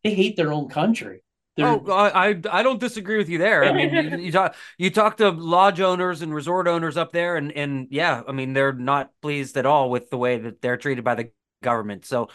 they 0.02 0.14
hate 0.14 0.36
their 0.36 0.52
own 0.52 0.68
country 0.68 1.22
They're... 1.56 1.66
oh 1.66 1.90
i 1.90 2.38
i 2.50 2.62
don't 2.62 2.78
disagree 2.78 3.16
with 3.16 3.28
you 3.28 3.38
there. 3.38 3.64
I 3.64 3.72
mean 3.72 3.94
you, 3.94 4.18
you, 4.26 4.32
talk 4.32 4.54
you 4.76 4.90
talk 4.90 5.16
to 5.18 5.30
lodge 5.30 5.80
owners 5.80 6.20
and 6.22 6.34
resort 6.34 6.68
owners 6.68 6.96
up 6.96 7.12
there 7.12 7.36
and 7.36 7.50
and 7.52 7.88
yeah 7.90 8.22
i 8.28 8.32
mean 8.32 8.52
they're 8.52 8.72
not 8.72 9.10
pleased 9.22 9.56
at 9.56 9.64
all 9.64 9.90
with 9.90 10.10
the 10.10 10.18
way 10.18 10.38
that 10.38 10.60
they're 10.60 10.76
treated 10.76 11.04
by 11.04 11.14
the 11.14 11.30
government. 11.62 12.04
So 12.04 12.28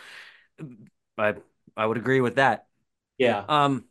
i 1.17 1.35
i 1.77 1.85
would 1.85 1.97
agree 1.97 2.21
with 2.21 2.35
that. 2.35 2.65
Yeah. 3.17 3.43
Um 3.47 3.85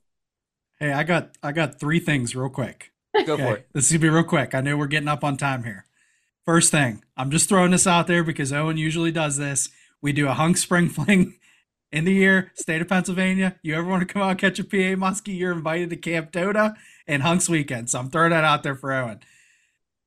hey 0.78 0.92
i 0.92 1.04
got 1.04 1.36
i 1.42 1.52
got 1.52 1.78
three 1.78 2.00
things 2.00 2.34
real 2.34 2.50
quick. 2.50 2.92
Go 3.26 3.34
okay. 3.34 3.42
for 3.42 3.56
it. 3.56 3.68
this 3.72 3.86
is 3.86 3.92
gonna 3.92 4.02
be 4.02 4.08
real 4.08 4.24
quick. 4.24 4.54
I 4.54 4.60
know 4.60 4.76
we're 4.76 4.86
getting 4.86 5.08
up 5.08 5.24
on 5.24 5.36
time 5.36 5.64
here. 5.64 5.86
First 6.44 6.70
thing, 6.70 7.04
I'm 7.16 7.30
just 7.30 7.48
throwing 7.48 7.70
this 7.70 7.86
out 7.86 8.06
there 8.06 8.24
because 8.24 8.52
Owen 8.52 8.76
usually 8.76 9.12
does 9.12 9.36
this. 9.36 9.68
We 10.02 10.12
do 10.12 10.26
a 10.26 10.32
hunk 10.32 10.56
spring 10.56 10.88
fling 10.88 11.38
in 11.92 12.04
the 12.04 12.12
year, 12.12 12.52
state 12.54 12.80
of 12.80 12.88
Pennsylvania. 12.88 13.56
You 13.62 13.74
ever 13.76 13.86
want 13.86 14.06
to 14.06 14.12
come 14.12 14.22
out 14.22 14.30
and 14.30 14.38
catch 14.38 14.58
a 14.58 14.64
PA 14.64 14.96
muskie, 14.96 15.36
you're 15.36 15.52
invited 15.52 15.90
to 15.90 15.96
Camp 15.96 16.32
Doda 16.32 16.74
and 17.06 17.22
Hunks 17.22 17.48
weekend. 17.48 17.90
So 17.90 17.98
I'm 17.98 18.10
throwing 18.10 18.30
that 18.30 18.44
out 18.44 18.62
there 18.62 18.74
for 18.74 18.92
Owen. 18.92 19.20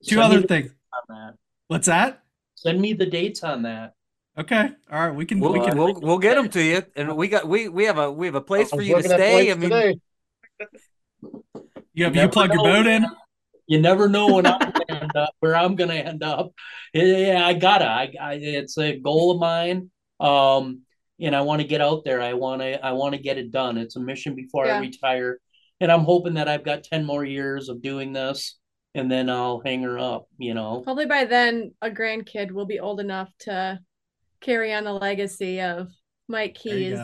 Two 0.04 0.16
Send 0.16 0.20
other 0.20 0.42
things. 0.42 0.70
That. 1.08 1.34
What's 1.68 1.86
that? 1.86 2.22
Send 2.54 2.80
me 2.80 2.92
the 2.92 3.06
dates 3.06 3.42
on 3.42 3.62
that. 3.62 3.94
Okay. 4.38 4.70
All 4.90 5.06
right. 5.06 5.14
We 5.14 5.26
can. 5.26 5.40
We'll, 5.40 5.52
we 5.52 5.60
can. 5.60 5.76
We'll, 5.76 5.94
we'll 5.94 6.18
get 6.18 6.34
them 6.34 6.48
to 6.50 6.62
you, 6.62 6.82
and 6.96 7.16
we 7.16 7.28
got 7.28 7.46
we 7.46 7.68
we 7.68 7.84
have 7.84 7.98
a 7.98 8.10
we 8.10 8.26
have 8.26 8.34
a 8.34 8.40
place 8.40 8.70
for 8.70 8.82
you 8.82 8.96
to 8.96 9.02
stay. 9.02 9.50
I 9.50 9.54
mean, 9.54 9.70
today. 9.70 10.00
you 11.92 12.04
have 12.04 12.16
you 12.16 12.28
plug 12.28 12.52
your 12.52 12.62
boat 12.62 12.86
in 12.86 13.06
you 13.66 13.80
never 13.80 14.08
know 14.08 14.34
when 14.34 14.46
I'm 14.46 14.58
gonna 14.58 14.84
end 14.88 15.16
up, 15.16 15.30
where 15.40 15.56
I'm 15.56 15.74
going 15.74 15.90
to 15.90 15.96
end 15.96 16.22
up. 16.22 16.52
Yeah, 16.92 17.42
I 17.44 17.54
gotta. 17.54 17.86
I, 17.86 18.12
I, 18.20 18.34
it's 18.34 18.78
a 18.78 18.98
goal 18.98 19.32
of 19.32 19.40
mine. 19.40 19.90
Um, 20.20 20.82
and 21.20 21.34
I 21.34 21.40
want 21.42 21.62
to 21.62 21.66
get 21.66 21.80
out 21.80 22.04
there. 22.04 22.20
I 22.20 22.34
want 22.34 22.62
to. 22.62 22.84
I 22.84 22.92
want 22.92 23.14
to 23.14 23.20
get 23.20 23.38
it 23.38 23.50
done. 23.50 23.78
It's 23.78 23.96
a 23.96 24.00
mission 24.00 24.34
before 24.34 24.66
yeah. 24.66 24.76
I 24.76 24.80
retire, 24.80 25.38
and 25.80 25.90
I'm 25.90 26.04
hoping 26.04 26.34
that 26.34 26.48
I've 26.48 26.64
got 26.64 26.84
ten 26.84 27.04
more 27.04 27.24
years 27.24 27.68
of 27.68 27.82
doing 27.82 28.12
this, 28.12 28.58
and 28.94 29.10
then 29.10 29.30
I'll 29.30 29.62
hang 29.64 29.82
her 29.82 29.98
up. 29.98 30.26
You 30.38 30.54
know, 30.54 30.80
probably 30.80 31.06
by 31.06 31.24
then 31.24 31.72
a 31.82 31.90
grandkid 31.90 32.50
will 32.50 32.66
be 32.66 32.80
old 32.80 33.00
enough 33.00 33.30
to 33.40 33.78
carry 34.40 34.72
on 34.72 34.84
the 34.84 34.92
legacy 34.92 35.60
of 35.60 35.88
Mike 36.28 36.54
Keyes. 36.54 36.98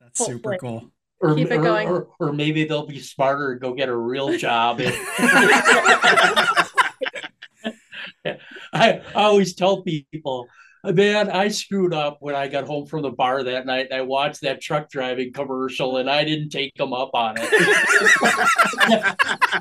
That's 0.00 0.18
Hopefully. 0.18 0.36
super 0.36 0.56
cool 0.58 0.92
or, 1.20 1.34
Keep 1.34 1.50
it 1.50 1.62
going. 1.62 1.88
Or, 1.88 2.08
or, 2.18 2.28
or, 2.28 2.32
maybe 2.32 2.64
they'll 2.64 2.86
be 2.86 3.00
smarter 3.00 3.52
and 3.52 3.60
go 3.60 3.74
get 3.74 3.88
a 3.88 3.96
real 3.96 4.36
job. 4.36 4.80
I, 4.80 4.90
I 8.72 9.02
always 9.14 9.54
tell 9.54 9.82
people, 9.82 10.48
man, 10.84 11.30
I 11.30 11.48
screwed 11.48 11.92
up 11.94 12.18
when 12.20 12.34
I 12.34 12.48
got 12.48 12.64
home 12.64 12.86
from 12.86 13.02
the 13.02 13.10
bar 13.10 13.42
that 13.42 13.66
night. 13.66 13.86
and 13.90 13.94
I 13.94 14.02
watched 14.02 14.42
that 14.42 14.60
truck 14.60 14.90
driving 14.90 15.32
commercial 15.32 15.96
and 15.96 16.08
I 16.08 16.24
didn't 16.24 16.50
take 16.50 16.74
them 16.74 16.92
up 16.92 17.10
on 17.14 17.36
it. 17.38 17.50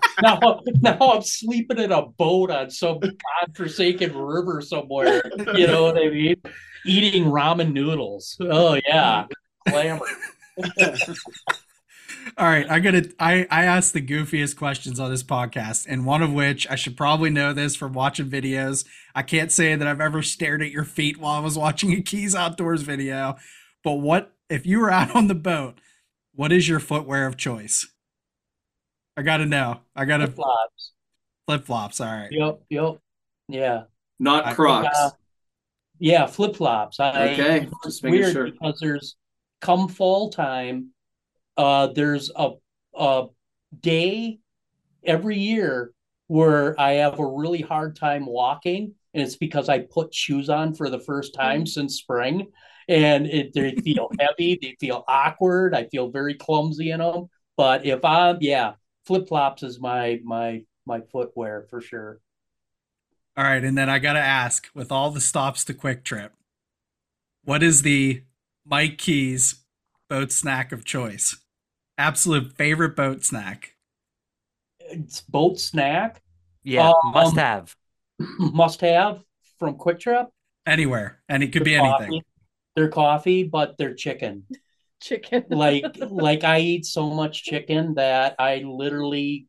now, 0.21 0.61
now 0.81 0.97
I'm 0.99 1.21
sleeping 1.21 1.79
in 1.79 1.91
a 1.91 2.05
boat 2.05 2.51
on 2.51 2.69
some 2.69 2.99
godforsaken 2.99 4.15
river 4.15 4.61
somewhere. 4.61 5.23
You 5.55 5.67
know 5.67 5.83
what 5.83 5.97
I 5.97 6.09
mean? 6.09 6.41
Eating 6.85 7.25
ramen 7.25 7.73
noodles. 7.73 8.37
Oh, 8.39 8.79
yeah. 8.87 9.25
Glamour. 9.67 10.05
All 12.38 12.47
right, 12.47 12.69
I 12.69 12.80
gotta. 12.80 13.14
I 13.19 13.47
I 13.52 13.65
asked 13.65 13.93
the 13.93 14.02
goofiest 14.02 14.57
questions 14.57 14.99
on 14.99 15.11
this 15.11 15.23
podcast, 15.23 15.85
and 15.88 16.06
one 16.06 16.22
of 16.22 16.34
which 16.34 16.68
I 16.69 16.76
should 16.76 16.97
probably 16.97 17.30
know 17.30 17.53
this 17.53 17.76
from 17.76 17.93
watching 17.93 18.30
videos. 18.30 18.85
I 19.14 19.22
can't 19.22 19.52
say 19.52 19.76
that 19.76 19.88
I've 19.88 20.02
ever 20.02 20.22
stared 20.22 20.61
at 20.61 20.72
your 20.72 20.84
feet 20.85 21.18
while 21.18 21.34
I 21.34 21.39
was 21.39 21.57
watching 21.57 21.93
a 21.93 22.02
Keyes 22.02 22.35
Outdoors 22.35 22.81
video, 22.81 23.35
but 23.84 23.93
what 23.93 24.34
if 24.49 24.65
you 24.65 24.80
were 24.80 24.91
out 24.91 25.15
on 25.15 25.27
the 25.27 25.35
boat? 25.35 25.80
What 26.34 26.52
is 26.52 26.68
your 26.68 26.80
footwear 26.80 27.27
of 27.27 27.38
choice? 27.38 27.88
I 29.15 29.22
gotta 29.22 29.45
know. 29.45 29.81
I 29.95 30.06
gotta 30.06 30.26
flip 30.27 30.35
flops. 30.35 30.91
Flip 31.47 31.65
flops. 31.65 32.02
All 32.02 32.07
right. 32.07 32.31
Yep. 32.31 32.61
Yep. 32.69 32.97
Yeah. 33.47 33.84
Not 34.19 34.56
Crocs. 34.56 34.97
Uh, 34.97 35.11
yeah, 35.99 36.26
flip 36.26 36.56
flops. 36.56 36.99
I 36.99 37.34
okay. 37.34 37.69
Just 37.84 38.03
making 38.03 38.19
weird 38.19 38.34
sure. 38.34 38.52
because 38.52 38.80
there's 38.80 39.15
come 39.61 39.88
fall 39.88 40.30
time, 40.30 40.89
uh, 41.57 41.88
there's 41.88 42.32
a, 42.36 42.52
a 42.98 43.27
day 43.80 44.40
every 45.03 45.38
year 45.38 45.91
where 46.27 46.80
I 46.80 46.94
have 46.94 47.19
a 47.19 47.26
really 47.26 47.61
hard 47.61 47.95
time 47.95 48.26
walking. 48.26 48.94
And 49.14 49.23
it's 49.23 49.38
because 49.38 49.69
I 49.69 49.80
put 49.80 50.14
shoes 50.14 50.49
on 50.49 50.73
for 50.73 50.90
the 50.90 50.99
first 50.99 51.34
time 51.34 51.61
mm-hmm. 51.61 51.68
since 51.68 51.95
spring. 51.95 52.48
and 52.88 53.27
it, 53.27 53.53
they 53.53 53.76
feel 53.84 54.10
heavy. 54.19 54.60
They 54.61 54.76
feel 54.80 55.03
awkward. 55.07 55.73
I 55.73 55.86
feel 55.86 56.10
very 56.10 56.34
clumsy 56.34 56.91
in 56.91 56.99
them. 56.99 57.30
But 57.57 57.86
if 57.86 58.03
I'm, 58.03 58.38
yeah, 58.41 58.73
flip 59.06 59.27
flops 59.27 59.64
is 59.64 59.80
my 59.80 60.19
my 60.23 60.64
my 60.86 61.02
footwear 61.11 61.65
for 61.69 61.82
sure. 61.82 62.19
All 63.38 63.44
right, 63.44 63.64
and 63.64 63.77
then 63.77 63.90
I 63.90 63.99
gotta 63.99 64.19
ask, 64.19 64.68
with 64.73 64.91
all 64.91 65.11
the 65.11 65.22
stops 65.22 65.65
to 65.65 65.73
QuikTrip, 65.73 66.30
what 67.44 67.64
is 67.64 67.82
the 67.82 68.23
Mike 68.65 68.98
Keyes 68.98 69.64
boat 70.10 70.32
snack 70.32 70.72
of 70.72 70.86
choice? 70.86 71.38
Absolute 71.97 72.53
favorite 72.53 72.95
boat 72.95 73.23
snack. 73.23 73.76
It's 74.80 75.22
boat 75.22 75.59
snack. 75.59 76.22
Yeah, 76.63 76.89
um, 76.89 77.11
must 77.13 77.35
have. 77.38 77.76
Must 78.39 78.80
have 78.80 79.19
from 79.59 79.76
QuikTrip. 79.76 80.27
Anywhere, 80.65 81.19
and 81.27 81.43
it 81.43 81.47
could 81.47 81.65
their 81.65 81.65
be 81.65 81.77
coffee, 81.77 82.03
anything. 82.05 82.22
Their 82.76 82.88
coffee, 82.88 83.43
but 83.43 83.77
their 83.77 83.93
chicken. 83.93 84.45
Chicken. 85.01 85.43
like 85.49 85.84
like 85.99 86.43
I 86.45 86.59
eat 86.59 86.85
so 86.85 87.09
much 87.09 87.43
chicken 87.43 87.95
that 87.95 88.35
I 88.39 88.59
literally 88.59 89.47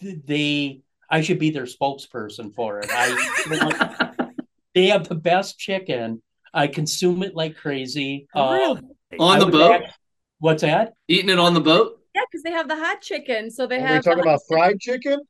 they 0.00 0.82
I 1.08 1.20
should 1.20 1.38
be 1.38 1.50
their 1.50 1.64
spokesperson 1.64 2.54
for 2.54 2.80
it. 2.80 2.88
I 2.90 4.30
they 4.74 4.88
have 4.88 5.08
the 5.08 5.14
best 5.14 5.58
chicken. 5.58 6.22
I 6.52 6.66
consume 6.66 7.22
it 7.22 7.34
like 7.34 7.56
crazy. 7.56 8.26
Um, 8.34 8.80
on 9.18 9.38
the 9.38 9.46
boat. 9.46 9.82
What's 10.40 10.62
that? 10.62 10.94
Eating 11.08 11.30
it 11.30 11.38
on 11.38 11.54
the 11.54 11.60
boat. 11.60 12.00
Yeah, 12.14 12.22
because 12.30 12.42
they 12.42 12.52
have 12.52 12.68
the 12.68 12.76
hot 12.76 13.00
chicken. 13.00 13.50
So 13.50 13.66
they 13.66 13.78
Are 13.78 13.86
have. 13.86 14.04
We 14.04 14.10
talking 14.10 14.22
about 14.22 14.40
fried 14.48 14.80
chicken. 14.80 15.20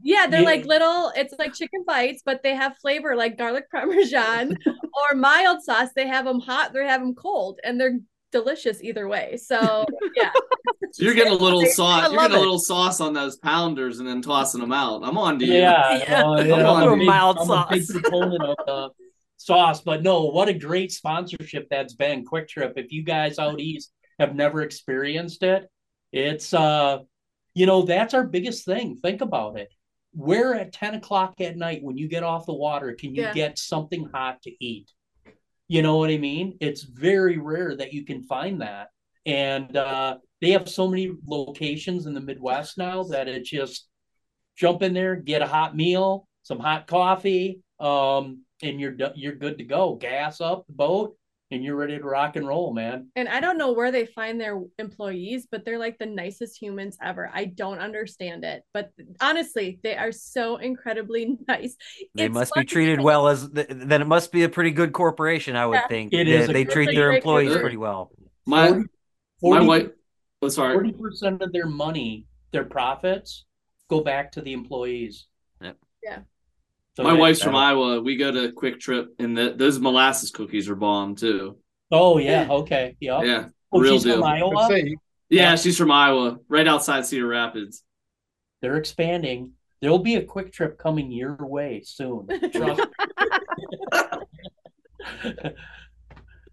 Yeah, 0.00 0.26
they're 0.26 0.40
yeah. 0.40 0.46
like 0.46 0.64
little. 0.64 1.12
It's 1.14 1.34
like 1.38 1.54
chicken 1.54 1.84
bites, 1.86 2.22
but 2.24 2.42
they 2.42 2.54
have 2.54 2.76
flavor 2.78 3.14
like 3.14 3.36
garlic 3.36 3.70
parmesan 3.70 4.56
or 4.66 5.16
mild 5.16 5.62
sauce. 5.62 5.90
They 5.94 6.06
have 6.06 6.24
them 6.24 6.40
hot. 6.40 6.72
They 6.72 6.86
have 6.86 7.00
them 7.00 7.14
cold, 7.14 7.60
and 7.64 7.80
they're 7.80 7.98
delicious 8.30 8.82
either 8.82 9.06
way. 9.08 9.36
So 9.36 9.84
yeah. 10.16 10.30
you're 10.98 11.14
getting 11.14 11.32
a 11.32 11.36
little 11.36 11.64
sauce. 11.66 12.10
You're 12.10 12.20
getting 12.20 12.36
it. 12.36 12.38
a 12.38 12.40
little 12.40 12.58
sauce 12.58 13.00
on 13.00 13.12
those 13.12 13.36
pounders 13.36 13.98
and 13.98 14.08
then 14.08 14.22
tossing 14.22 14.60
them 14.60 14.72
out. 14.72 15.02
I'm 15.04 15.18
on 15.18 15.38
to 15.38 15.44
you. 15.44 15.54
Yeah, 15.54 15.98
yeah. 15.98 16.24
Uh, 16.24 16.40
yeah. 16.42 16.54
I'm, 16.54 16.88
I'm, 16.88 17.04
mild 17.04 17.38
I'm 17.38 17.46
sauce. 17.46 17.66
a 17.70 17.74
big 17.74 17.88
proponent 17.88 18.42
of 18.42 18.56
the 18.66 18.88
sauce, 19.36 19.82
but 19.82 20.02
no, 20.02 20.24
what 20.24 20.48
a 20.48 20.54
great 20.54 20.90
sponsorship 20.90 21.68
that's 21.68 21.94
been. 21.94 22.24
QuikTrip. 22.24 22.72
If 22.76 22.90
you 22.90 23.04
guys 23.04 23.38
out 23.38 23.60
east 23.60 23.92
have 24.18 24.34
never 24.34 24.62
experienced 24.62 25.42
it, 25.42 25.68
it's 26.12 26.52
uh, 26.52 26.98
you 27.54 27.66
know, 27.66 27.82
that's 27.82 28.14
our 28.14 28.24
biggest 28.24 28.64
thing. 28.64 28.98
Think 29.02 29.20
about 29.20 29.58
it. 29.58 29.72
Where 30.14 30.54
at 30.54 30.72
10 30.72 30.94
o'clock 30.94 31.40
at 31.40 31.56
night 31.56 31.82
when 31.82 31.96
you 31.96 32.08
get 32.08 32.22
off 32.22 32.46
the 32.46 32.54
water 32.54 32.94
can 32.98 33.14
you 33.14 33.22
yeah. 33.22 33.32
get 33.32 33.58
something 33.58 34.08
hot 34.12 34.42
to 34.42 34.52
eat? 34.64 34.90
You 35.68 35.82
know 35.82 35.96
what 35.96 36.10
I 36.10 36.18
mean? 36.18 36.58
It's 36.60 36.82
very 36.82 37.38
rare 37.38 37.74
that 37.76 37.92
you 37.92 38.04
can 38.04 38.22
find 38.24 38.60
that. 38.60 38.88
And 39.24 39.74
uh, 39.76 40.18
they 40.40 40.50
have 40.50 40.68
so 40.68 40.88
many 40.88 41.12
locations 41.26 42.06
in 42.06 42.14
the 42.14 42.20
Midwest 42.20 42.76
now 42.76 43.04
that 43.04 43.28
it 43.28 43.44
just 43.44 43.88
jump 44.56 44.82
in 44.82 44.92
there, 44.92 45.16
get 45.16 45.40
a 45.40 45.46
hot 45.46 45.74
meal, 45.74 46.26
some 46.42 46.58
hot 46.58 46.86
coffee, 46.86 47.60
um, 47.80 48.42
and 48.62 48.80
you're 48.80 48.94
you're 49.14 49.34
good 49.34 49.58
to 49.58 49.64
go. 49.64 49.94
Gas 49.94 50.40
up 50.40 50.66
the 50.66 50.72
boat, 50.74 51.16
and 51.52 51.62
you're 51.62 51.76
ready 51.76 51.98
to 51.98 52.04
rock 52.04 52.36
and 52.36 52.46
roll, 52.46 52.72
man. 52.72 53.08
And 53.14 53.28
I 53.28 53.40
don't 53.40 53.58
know 53.58 53.72
where 53.72 53.92
they 53.92 54.06
find 54.06 54.40
their 54.40 54.60
employees, 54.78 55.46
but 55.50 55.64
they're 55.64 55.78
like 55.78 55.98
the 55.98 56.06
nicest 56.06 56.60
humans 56.60 56.96
ever. 57.02 57.30
I 57.32 57.44
don't 57.44 57.78
understand 57.78 58.44
it, 58.44 58.62
but 58.72 58.90
honestly, 59.20 59.78
they 59.82 59.96
are 59.96 60.12
so 60.12 60.56
incredibly 60.56 61.36
nice. 61.48 61.76
They 62.14 62.24
it's 62.24 62.34
must 62.34 62.54
be 62.54 62.64
treated 62.64 63.00
well 63.00 63.28
as 63.28 63.48
then 63.50 64.00
it 64.00 64.06
must 64.06 64.32
be 64.32 64.44
a 64.44 64.48
pretty 64.48 64.70
good 64.70 64.92
corporation, 64.92 65.54
I 65.54 65.66
would 65.66 65.74
yeah. 65.74 65.88
think. 65.88 66.12
It 66.12 66.26
is. 66.26 66.46
They, 66.46 66.52
they 66.52 66.64
treat 66.64 66.94
their 66.94 67.12
employees 67.12 67.56
pretty 67.56 67.76
well. 67.76 68.10
My 68.46 68.82
40, 69.40 69.60
my 69.60 69.60
wife 69.60 69.88
oh, 70.40 70.48
sorry. 70.48 70.92
40% 70.92 71.42
of 71.42 71.52
their 71.52 71.66
money, 71.66 72.26
their 72.50 72.64
profits 72.64 73.44
go 73.88 74.00
back 74.00 74.32
to 74.32 74.40
the 74.40 74.52
employees. 74.52 75.26
Yep. 75.60 75.76
Yeah. 76.02 76.18
So 76.94 77.04
My 77.04 77.14
wife's 77.14 77.42
from 77.42 77.56
Iowa. 77.56 78.02
We 78.02 78.16
go 78.16 78.30
to 78.30 78.52
QuikTrip, 78.52 79.06
and 79.18 79.36
the, 79.36 79.54
those 79.56 79.78
molasses 79.78 80.30
cookies 80.30 80.68
are 80.68 80.74
bomb 80.74 81.16
too. 81.16 81.56
Oh 81.90 82.18
yeah, 82.18 82.46
okay, 82.50 82.96
yeah, 83.00 83.22
yeah, 83.22 83.48
oh, 83.72 83.80
real 83.80 83.98
deal. 83.98 84.16
From 84.16 84.24
Iowa? 84.24 84.68
Yeah, 84.70 84.94
yeah, 85.30 85.56
she's 85.56 85.78
from 85.78 85.90
Iowa, 85.90 86.38
right 86.48 86.68
outside 86.68 87.06
Cedar 87.06 87.26
Rapids. 87.26 87.82
They're 88.60 88.76
expanding. 88.76 89.52
There'll 89.80 89.98
be 89.98 90.16
a 90.16 90.24
QuikTrip 90.24 90.76
coming 90.76 91.10
your 91.10 91.36
way 91.40 91.82
soon. 91.84 92.28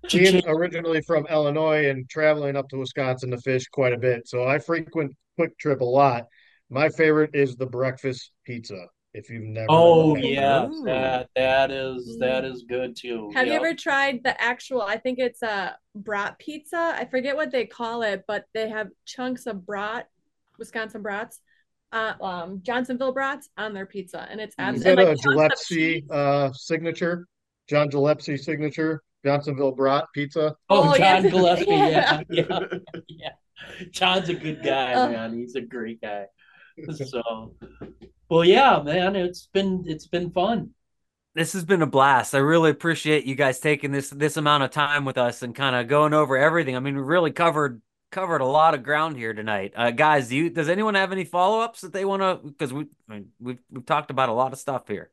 She's 0.08 0.42
originally 0.48 1.02
from 1.02 1.28
Illinois 1.28 1.90
and 1.90 2.10
traveling 2.10 2.56
up 2.56 2.70
to 2.70 2.78
Wisconsin 2.78 3.32
to 3.32 3.38
fish 3.38 3.68
quite 3.68 3.94
a 3.94 3.98
bit, 3.98 4.28
so 4.28 4.48
I 4.48 4.58
frequent 4.58 5.16
QuikTrip 5.40 5.82
a 5.82 5.86
lot. 5.86 6.28
My 6.70 6.90
favorite 6.90 7.32
is 7.34 7.56
the 7.56 7.66
breakfast 7.66 8.32
pizza 8.46 8.88
if 9.14 9.30
you've 9.30 9.44
never 9.44 9.66
oh 9.70 10.16
yeah 10.16 10.68
that 10.84 11.30
that 11.36 11.72
is 11.72 12.18
that 12.20 12.46
is 12.46 12.64
good 12.70 12.96
too 12.96 13.32
have 13.34 13.48
yep. 13.48 13.54
you 13.54 13.68
ever 13.68 13.76
tried 13.76 14.24
the 14.24 14.40
actual 14.42 14.82
i 14.82 14.98
think 14.98 15.18
it's 15.18 15.42
a 15.42 15.76
brat 15.96 16.38
pizza 16.38 16.94
i 16.96 17.06
forget 17.06 17.36
what 17.36 17.52
they 17.52 17.66
call 17.66 18.04
it 18.04 18.24
but 18.28 18.46
they 18.54 18.70
have 18.70 18.88
chunks 19.06 19.48
of 19.48 19.66
brat 19.66 20.08
wisconsin 20.60 21.02
brats 21.02 21.42
uh, 21.92 22.14
um, 22.22 22.62
Johnsonville 22.64 23.14
brats 23.14 23.50
on 23.58 23.74
their 23.74 23.86
pizza, 23.86 24.28
and 24.30 24.40
it's 24.40 24.56
absolutely 24.58 25.06
is 25.06 25.20
that 25.22 25.30
like 25.30 25.36
a 25.36 25.50
Gillespie 25.50 26.06
uh, 26.12 26.52
signature, 26.54 27.26
John 27.68 27.90
Gillespie 27.90 28.38
signature, 28.38 29.02
Johnsonville 29.26 29.72
brat 29.72 30.06
pizza. 30.14 30.56
Oh, 30.70 30.92
oh 30.92 30.98
John 30.98 31.24
yeah. 31.24 31.30
Gillespie, 31.30 31.66
yeah. 31.68 32.22
yeah, 32.30 32.60
yeah, 33.08 33.30
John's 33.92 34.30
a 34.30 34.36
good 34.36 34.64
guy, 34.64 34.94
uh, 34.94 35.10
man. 35.10 35.34
He's 35.34 35.56
a 35.56 35.62
great 35.62 36.02
guy. 36.02 36.26
So, 37.06 37.54
well, 38.30 38.46
yeah, 38.46 38.82
man, 38.84 39.16
it's 39.16 39.48
been 39.48 39.84
it's 39.88 40.08
been 40.08 40.32
fun. 40.32 40.72
This 41.36 41.54
has 41.54 41.64
been 41.64 41.82
a 41.82 41.88
blast. 41.88 42.36
I 42.36 42.40
really 42.40 42.72
appreciate 42.72 43.26
you 43.26 43.36
guys 43.36 43.60
taking 43.60 43.92
this 43.92 44.10
this 44.10 44.38
amount 44.38 44.64
of 44.64 44.72
time 44.72 45.06
with 45.06 45.18
us 45.18 45.42
and 45.42 45.56
kind 45.56 45.76
of 45.76 45.88
going 45.88 46.14
over 46.14 46.38
everything. 46.38 46.76
I 46.76 46.80
mean, 46.80 46.96
we 46.96 47.02
really 47.02 47.32
covered 47.32 47.82
covered 48.12 48.42
a 48.42 48.46
lot 48.46 48.74
of 48.74 48.84
ground 48.84 49.18
here 49.18 49.34
tonight, 49.34 49.74
uh, 49.76 49.92
guys. 49.92 50.30
Do 50.30 50.36
you 50.36 50.50
does 50.50 50.70
anyone 50.70 50.96
have 50.96 51.12
any 51.12 51.26
follow 51.26 51.60
ups 51.60 51.82
that 51.82 51.94
they 51.94 52.06
want 52.06 52.22
to? 52.22 52.48
Because 52.48 52.74
we 52.74 52.88
I 53.10 53.14
mean, 53.14 53.30
we've 53.40 53.60
we've 53.72 53.86
talked 53.86 54.12
about 54.12 54.30
a 54.30 54.34
lot 54.34 54.54
of 54.54 54.60
stuff 54.60 54.88
here. 54.88 55.12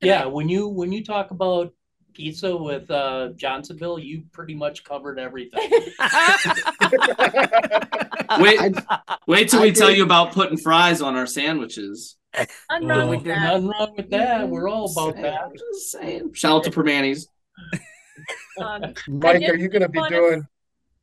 Yeah, 0.00 0.26
when 0.26 0.48
you 0.48 0.68
when 0.68 0.92
you 0.92 1.04
talk 1.04 1.30
about 1.30 1.72
pizza 2.14 2.56
with 2.56 2.90
uh, 2.90 3.30
Johnsonville, 3.36 3.98
you 3.98 4.24
pretty 4.32 4.54
much 4.54 4.84
covered 4.84 5.18
everything. 5.18 5.70
wait, 8.38 8.60
wait 9.26 9.48
till 9.48 9.60
we 9.60 9.72
tell 9.72 9.90
you 9.90 10.04
about 10.04 10.32
putting 10.32 10.56
fries 10.56 11.02
on 11.02 11.16
our 11.16 11.26
sandwiches. 11.26 12.16
Nothing 12.70 12.88
wrong 12.88 13.08
with 13.08 13.24
that. 13.24 13.62
Nothing 13.62 13.68
wrong 13.68 13.94
with 13.96 14.10
that. 14.10 14.48
We're 14.48 14.68
all 14.68 14.90
about 14.90 15.16
that. 15.20 15.52
Just 15.56 15.92
saying. 15.92 16.32
Shout 16.34 16.56
out 16.56 16.64
to 16.64 16.70
Primanti's. 16.70 17.28
Um, 18.62 18.94
Mike, 19.08 19.42
are 19.42 19.56
you 19.56 19.68
going 19.68 19.82
to 19.82 19.88
be 19.88 20.00
doing? 20.08 20.46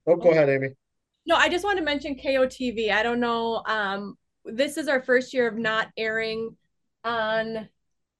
Oh, 0.07 0.15
go 0.15 0.31
ahead, 0.31 0.47
Amy. 0.47 0.69
No, 1.25 1.35
I 1.35 1.49
just 1.49 1.65
want 1.65 1.77
to 1.77 1.83
mention 1.83 2.15
KOTV. 2.15 2.91
I 2.91 3.03
don't 3.03 3.19
know. 3.19 3.61
Um, 3.65 4.17
this 4.45 4.77
is 4.77 4.87
our 4.87 5.01
first 5.01 5.33
year 5.33 5.49
of 5.49 5.57
not 5.57 5.89
airing 5.97 6.55
on 7.03 7.67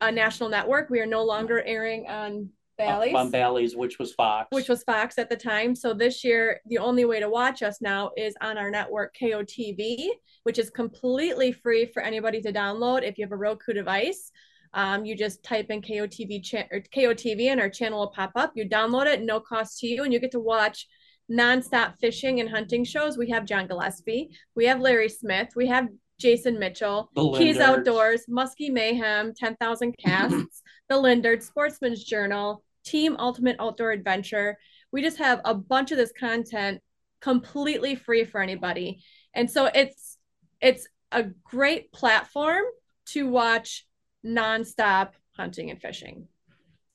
a 0.02 0.12
national 0.12 0.50
network. 0.50 0.90
We 0.90 1.00
are 1.00 1.06
no 1.06 1.24
longer 1.24 1.64
airing 1.64 2.08
on 2.08 2.50
Bally's. 2.86 3.16
On 3.16 3.32
Bally's, 3.32 3.76
which 3.76 4.00
was 4.00 4.14
Fox. 4.14 4.48
Which 4.52 4.70
was 4.70 4.84
Fox 4.84 5.18
at 5.18 5.30
the 5.30 5.36
time. 5.36 5.76
So 5.76 5.94
this 5.94 6.24
year, 6.24 6.62
the 6.66 6.78
only 6.78 7.06
way 7.06 7.20
to 7.20 7.30
watch 7.30 7.62
us 7.62 7.82
now 7.82 8.12
is 8.18 8.36
on 8.42 8.58
our 8.58 8.70
network 8.70 9.16
KOTV, 9.20 10.08
which 10.44 10.60
is 10.60 10.70
completely 10.70 11.52
free 11.52 11.86
for 11.86 12.02
anybody 12.02 12.42
to 12.42 12.54
download 12.54 13.04
if 13.04 13.18
you 13.18 13.26
have 13.26 13.32
a 13.32 13.38
Roku 13.38 13.74
device. 13.74 14.32
Um, 14.74 15.04
you 15.04 15.16
just 15.18 15.44
type 15.44 15.70
in 15.70 15.82
KOTV 15.82 16.44
cha- 16.44 16.68
or 16.72 16.82
KOTV 16.96 17.48
and 17.48 17.60
our 17.60 17.70
channel 17.70 18.00
will 18.00 18.12
pop 18.12 18.32
up. 18.36 18.54
You 18.56 18.68
download 18.68 19.06
it, 19.06 19.22
no 19.22 19.40
cost 19.40 19.80
to 19.80 19.88
you, 19.88 20.04
and 20.04 20.14
you 20.14 20.20
get 20.20 20.32
to 20.32 20.40
watch 20.40 20.88
nonstop 21.30 21.96
fishing 22.00 22.40
and 22.40 22.50
hunting 22.50 22.84
shows. 22.84 23.18
We 23.18 23.30
have 23.30 23.46
John 23.46 23.68
Gillespie, 23.68 24.30
we 24.56 24.66
have 24.66 24.80
Larry 24.80 25.10
Smith, 25.10 25.50
we 25.56 25.68
have 25.68 25.88
Jason 26.20 26.60
Mitchell, 26.60 27.10
Keyes 27.16 27.58
Outdoors, 27.58 28.26
Muskie 28.30 28.72
Mayhem, 28.72 29.34
10,000 29.34 29.96
Casts, 29.98 30.62
The 30.90 30.98
Lindard, 30.98 31.42
Sportsman's 31.42 32.04
Journal, 32.04 32.64
Team 32.84 33.16
Ultimate 33.20 33.58
Outdoor 33.60 33.92
Adventure. 33.92 34.58
We 34.92 35.02
just 35.02 35.18
have 35.18 35.42
a 35.46 35.54
bunch 35.54 35.92
of 35.92 35.98
this 35.98 36.12
content 36.18 36.82
completely 37.22 37.96
free 37.96 38.26
for 38.26 38.42
anybody. 38.42 39.04
And 39.34 39.50
so 39.50 39.70
it's 39.74 40.18
it's 40.62 40.88
a 41.12 41.24
great 41.44 41.92
platform 41.92 42.64
to 43.08 43.28
watch 43.28 43.86
nonstop 44.26 45.12
hunting 45.36 45.70
and 45.70 45.82
fishing. 45.82 46.28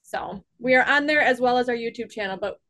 So 0.02 0.44
we 0.58 0.74
are 0.74 0.84
on 0.84 1.06
there 1.06 1.20
as 1.20 1.40
well 1.40 1.58
as 1.58 1.68
our 1.68 1.74
YouTube 1.74 2.10
channel, 2.10 2.36
but 2.40 2.60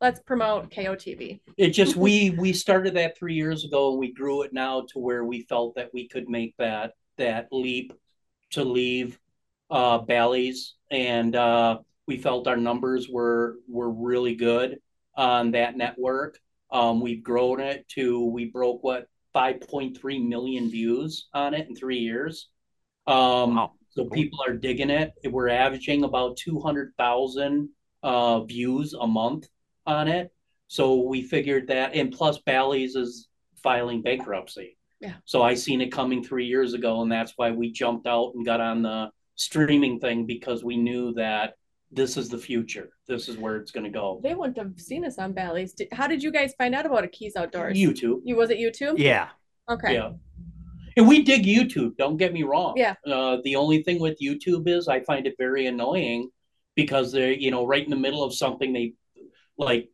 let's 0.00 0.20
promote 0.20 0.70
KOTV. 0.70 1.40
It 1.56 1.70
just 1.70 1.96
we 1.96 2.30
we 2.30 2.52
started 2.52 2.94
that 2.94 3.16
three 3.18 3.34
years 3.34 3.64
ago 3.64 3.90
and 3.90 3.98
we 3.98 4.12
grew 4.12 4.42
it 4.42 4.52
now 4.52 4.86
to 4.92 4.98
where 4.98 5.24
we 5.24 5.42
felt 5.42 5.74
that 5.76 5.90
we 5.92 6.08
could 6.08 6.28
make 6.28 6.54
that 6.58 6.92
that 7.18 7.48
leap 7.52 7.92
to 8.50 8.64
leave 8.64 9.18
uh 9.70 9.98
Bally's 9.98 10.74
and 10.90 11.36
uh 11.36 11.78
we 12.12 12.18
felt 12.18 12.46
our 12.46 12.58
numbers 12.58 13.08
were 13.08 13.56
were 13.66 13.90
really 13.90 14.34
good 14.34 14.78
on 15.16 15.52
that 15.52 15.76
network. 15.78 16.38
Um, 16.70 17.00
we've 17.00 17.22
grown 17.22 17.60
it 17.60 17.88
to 17.94 18.26
we 18.26 18.46
broke 18.46 18.82
what 18.82 19.06
5.3 19.34 20.28
million 20.28 20.70
views 20.70 21.28
on 21.32 21.54
it 21.54 21.68
in 21.68 21.74
three 21.74 21.98
years. 21.98 22.50
Um, 23.06 23.56
wow. 23.56 23.72
So 23.90 24.04
people 24.06 24.40
are 24.46 24.54
digging 24.54 24.90
it. 24.90 25.12
We're 25.24 25.48
averaging 25.48 26.04
about 26.04 26.36
200,000 26.36 27.68
uh, 28.02 28.40
views 28.44 28.94
a 28.94 29.06
month 29.06 29.48
on 29.86 30.08
it. 30.08 30.32
So 30.68 31.02
we 31.02 31.22
figured 31.22 31.68
that, 31.68 31.94
and 31.94 32.12
plus 32.12 32.38
Bally's 32.38 32.94
is 32.94 33.28
filing 33.62 34.02
bankruptcy. 34.02 34.76
Yeah. 35.00 35.14
So 35.24 35.42
I 35.42 35.54
seen 35.54 35.80
it 35.80 35.92
coming 35.92 36.22
three 36.22 36.46
years 36.46 36.74
ago, 36.74 37.02
and 37.02 37.12
that's 37.12 37.34
why 37.36 37.50
we 37.50 37.72
jumped 37.72 38.06
out 38.06 38.32
and 38.34 38.46
got 38.46 38.60
on 38.60 38.82
the 38.82 39.10
streaming 39.34 39.98
thing 39.98 40.26
because 40.26 40.62
we 40.64 40.76
knew 40.76 41.12
that 41.14 41.54
this 41.92 42.16
is 42.16 42.28
the 42.28 42.38
future. 42.38 42.90
This 43.06 43.28
is 43.28 43.36
where 43.36 43.56
it's 43.56 43.70
going 43.70 43.84
to 43.84 43.90
go. 43.90 44.20
They 44.22 44.34
wouldn't 44.34 44.56
have 44.56 44.80
seen 44.80 45.04
us 45.04 45.18
on 45.18 45.32
Bally's. 45.32 45.74
How 45.92 46.06
did 46.06 46.22
you 46.22 46.32
guys 46.32 46.54
find 46.56 46.74
out 46.74 46.86
about 46.86 47.04
a 47.04 47.08
Keyes 47.08 47.36
Outdoors? 47.36 47.76
YouTube. 47.76 48.20
You 48.24 48.36
was 48.36 48.50
it 48.50 48.58
YouTube? 48.58 48.98
Yeah. 48.98 49.28
Okay. 49.68 49.94
Yeah. 49.94 50.12
And 50.96 51.08
we 51.08 51.22
dig 51.22 51.44
YouTube. 51.44 51.96
Don't 51.96 52.16
get 52.16 52.32
me 52.32 52.42
wrong. 52.42 52.74
Yeah. 52.76 52.94
Uh, 53.06 53.38
the 53.44 53.56
only 53.56 53.82
thing 53.82 54.00
with 54.00 54.18
YouTube 54.20 54.68
is 54.68 54.88
I 54.88 55.00
find 55.00 55.26
it 55.26 55.34
very 55.38 55.66
annoying 55.66 56.30
because 56.74 57.12
they're 57.12 57.32
you 57.32 57.50
know 57.50 57.66
right 57.66 57.84
in 57.84 57.90
the 57.90 57.96
middle 57.96 58.22
of 58.22 58.34
something. 58.34 58.72
They 58.72 58.94
like 59.56 59.90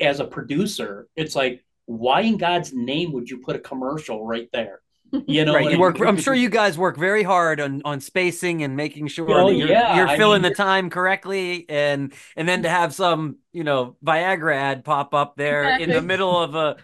as 0.00 0.20
a 0.20 0.24
producer, 0.24 1.08
it's 1.16 1.34
like 1.34 1.64
why 1.86 2.22
in 2.22 2.36
God's 2.36 2.72
name 2.72 3.12
would 3.12 3.28
you 3.28 3.38
put 3.38 3.56
a 3.56 3.60
commercial 3.60 4.26
right 4.26 4.48
there? 4.52 4.81
You 5.26 5.44
know, 5.44 5.54
right. 5.54 5.70
You 5.70 5.78
work. 5.78 6.00
I'm 6.00 6.16
sure 6.16 6.32
you 6.34 6.48
guys 6.48 6.78
work 6.78 6.96
very 6.96 7.22
hard 7.22 7.60
on 7.60 7.82
on 7.84 8.00
spacing 8.00 8.62
and 8.62 8.76
making 8.76 9.08
sure 9.08 9.30
Oh, 9.30 9.48
you're, 9.50 9.68
yeah. 9.68 9.96
you're 9.96 10.08
I 10.08 10.16
filling 10.16 10.42
mean, 10.42 10.50
the 10.50 10.56
time 10.56 10.88
correctly, 10.88 11.66
and 11.68 12.12
and 12.36 12.48
then 12.48 12.62
to 12.62 12.68
have 12.70 12.94
some 12.94 13.36
you 13.52 13.62
know 13.62 13.96
Viagra 14.04 14.54
ad 14.54 14.84
pop 14.84 15.12
up 15.14 15.36
there 15.36 15.78
in 15.78 15.90
the 15.90 16.00
middle 16.00 16.38
of 16.38 16.54
a 16.54 16.76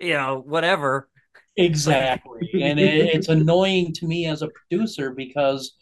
you 0.00 0.14
know 0.14 0.42
whatever. 0.44 1.08
Exactly. 1.56 2.50
and 2.60 2.78
it, 2.78 3.14
it's 3.14 3.28
annoying 3.28 3.92
to 3.94 4.06
me 4.06 4.26
as 4.26 4.42
a 4.42 4.48
producer 4.48 5.12
because 5.12 5.76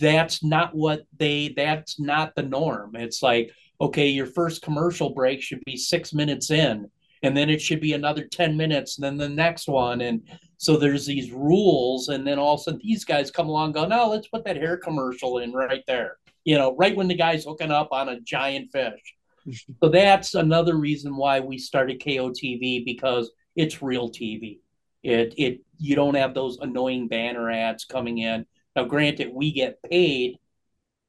that's 0.00 0.42
not 0.42 0.74
what 0.74 1.02
they 1.18 1.52
that's 1.56 2.00
not 2.00 2.34
the 2.34 2.42
norm. 2.42 2.96
It's 2.96 3.22
like, 3.22 3.52
okay, 3.80 4.08
your 4.08 4.26
first 4.26 4.62
commercial 4.62 5.10
break 5.10 5.42
should 5.42 5.62
be 5.64 5.76
6 5.76 6.12
minutes 6.14 6.50
in 6.50 6.90
and 7.22 7.36
then 7.36 7.50
it 7.50 7.60
should 7.60 7.80
be 7.80 7.92
another 7.92 8.26
10 8.26 8.56
minutes 8.56 8.98
and 8.98 9.04
then 9.04 9.16
the 9.16 9.28
next 9.28 9.68
one 9.68 10.00
and 10.00 10.22
so 10.62 10.76
there's 10.76 11.06
these 11.06 11.32
rules 11.32 12.06
and 12.06 12.24
then 12.24 12.38
all 12.38 12.54
of 12.54 12.60
a 12.60 12.62
sudden 12.62 12.80
these 12.84 13.04
guys 13.04 13.32
come 13.32 13.48
along 13.48 13.72
go, 13.72 13.84
"No, 13.84 14.08
let's 14.08 14.28
put 14.28 14.44
that 14.44 14.56
hair 14.56 14.76
commercial 14.76 15.38
in 15.38 15.52
right 15.52 15.82
there." 15.88 16.18
You 16.44 16.56
know, 16.56 16.76
right 16.76 16.94
when 16.94 17.08
the 17.08 17.16
guy's 17.16 17.44
hooking 17.44 17.72
up 17.72 17.88
on 17.90 18.08
a 18.08 18.20
giant 18.20 18.70
fish. 18.70 19.02
so 19.82 19.88
that's 19.88 20.34
another 20.34 20.76
reason 20.76 21.16
why 21.16 21.40
we 21.40 21.58
started 21.58 22.00
KOTV 22.00 22.84
because 22.84 23.32
it's 23.56 23.82
real 23.82 24.08
TV. 24.08 24.60
It 25.02 25.34
it 25.36 25.62
you 25.78 25.96
don't 25.96 26.14
have 26.14 26.32
those 26.32 26.58
annoying 26.58 27.08
banner 27.08 27.50
ads 27.50 27.84
coming 27.84 28.18
in. 28.18 28.46
Now, 28.76 28.84
granted, 28.84 29.32
we 29.34 29.50
get 29.50 29.82
paid 29.82 30.36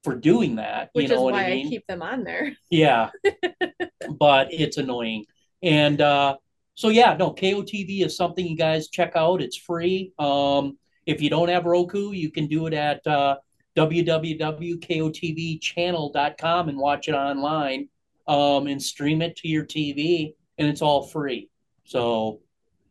for 0.03 0.15
doing 0.15 0.55
that. 0.55 0.89
Which 0.93 1.03
you 1.03 1.09
know 1.09 1.15
is 1.15 1.21
what 1.25 1.33
why 1.33 1.43
I 1.43 1.51
I, 1.51 1.65
keep 1.69 1.85
them 1.85 2.01
on 2.01 2.23
there. 2.23 2.57
Yeah, 2.71 3.11
but 4.19 4.47
it's 4.51 4.77
annoying. 4.77 5.25
And 5.61 6.01
uh, 6.01 6.37
so 6.75 6.89
yeah, 6.89 7.15
no, 7.17 7.31
KOTV 7.31 8.05
is 8.05 8.17
something 8.17 8.45
you 8.45 8.57
guys 8.57 8.87
check 8.87 9.13
out. 9.15 9.41
It's 9.41 9.57
free. 9.57 10.13
Um, 10.19 10.77
if 11.05 11.21
you 11.21 11.29
don't 11.29 11.49
have 11.49 11.65
Roku, 11.65 12.11
you 12.11 12.31
can 12.31 12.47
do 12.47 12.67
it 12.67 12.73
at 12.73 13.05
uh, 13.05 13.35
www.kotvchannel.com 13.75 16.69
and 16.69 16.77
watch 16.77 17.09
it 17.09 17.13
online 17.13 17.89
um, 18.27 18.67
and 18.67 18.81
stream 18.81 19.21
it 19.21 19.35
to 19.37 19.47
your 19.47 19.65
TV, 19.65 20.33
and 20.57 20.67
it's 20.67 20.81
all 20.81 21.07
free. 21.07 21.49
So, 21.83 22.39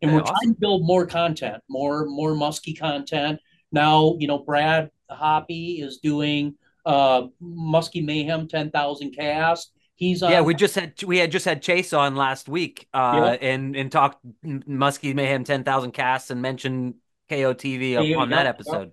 and 0.03 0.13
we're 0.13 0.21
trying 0.21 0.55
to 0.55 0.61
build 0.61 0.85
more 0.85 1.07
content, 1.07 1.63
more 1.69 2.05
more 2.07 2.35
musky 2.35 2.75
content. 2.75 3.41
Now, 3.71 4.17
you 4.19 4.27
know, 4.27 4.39
Brad 4.39 4.91
Hoppy 5.11 5.81
is 5.81 5.99
doing 5.99 6.57
uh, 6.85 7.29
Muskie 7.43 8.05
Mayhem 8.05 8.49
10,000 8.49 9.15
cast. 9.15 9.73
He's 10.03 10.21
on 10.25 10.33
yeah, 10.33 10.41
we 10.41 10.55
just 10.55 10.75
had 10.75 11.01
we 11.05 11.19
had 11.19 11.31
just 11.31 11.45
had 11.45 11.63
Chase 11.63 11.93
on 11.93 12.17
last 12.17 12.49
week, 12.49 12.89
uh, 12.93 13.37
Yeah. 13.41 13.49
and 13.49 13.77
and 13.77 13.93
talked 13.93 14.19
Muskie 14.45 15.15
Mayhem 15.15 15.45
ten 15.45 15.63
thousand 15.63 15.93
casts 15.93 16.31
and 16.31 16.43
mentioned 16.43 16.95
KOTV 17.31 17.97
up 17.97 18.05
Yeah, 18.05 18.17
on 18.17 18.31
that 18.31 18.47
episode. 18.47 18.91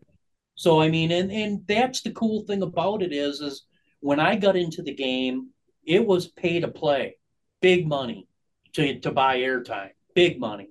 So 0.56 0.80
I 0.80 0.90
mean, 0.90 1.12
and 1.12 1.32
and 1.32 1.66
that's 1.68 2.02
the 2.02 2.12
cool 2.12 2.44
thing 2.44 2.62
about 2.62 3.02
it 3.02 3.12
is 3.12 3.42
is 3.42 3.66
when 4.02 4.20
I 4.20 4.36
got 4.36 4.56
into 4.56 4.84
the 4.84 4.94
game, 4.94 5.50
it 5.84 6.06
was 6.06 6.28
pay 6.28 6.60
to 6.60 6.68
play, 6.68 7.16
big 7.60 7.88
money 7.88 8.28
to 8.74 9.00
to 9.00 9.12
buy 9.12 9.38
airtime, 9.40 9.90
big 10.14 10.40
money, 10.40 10.70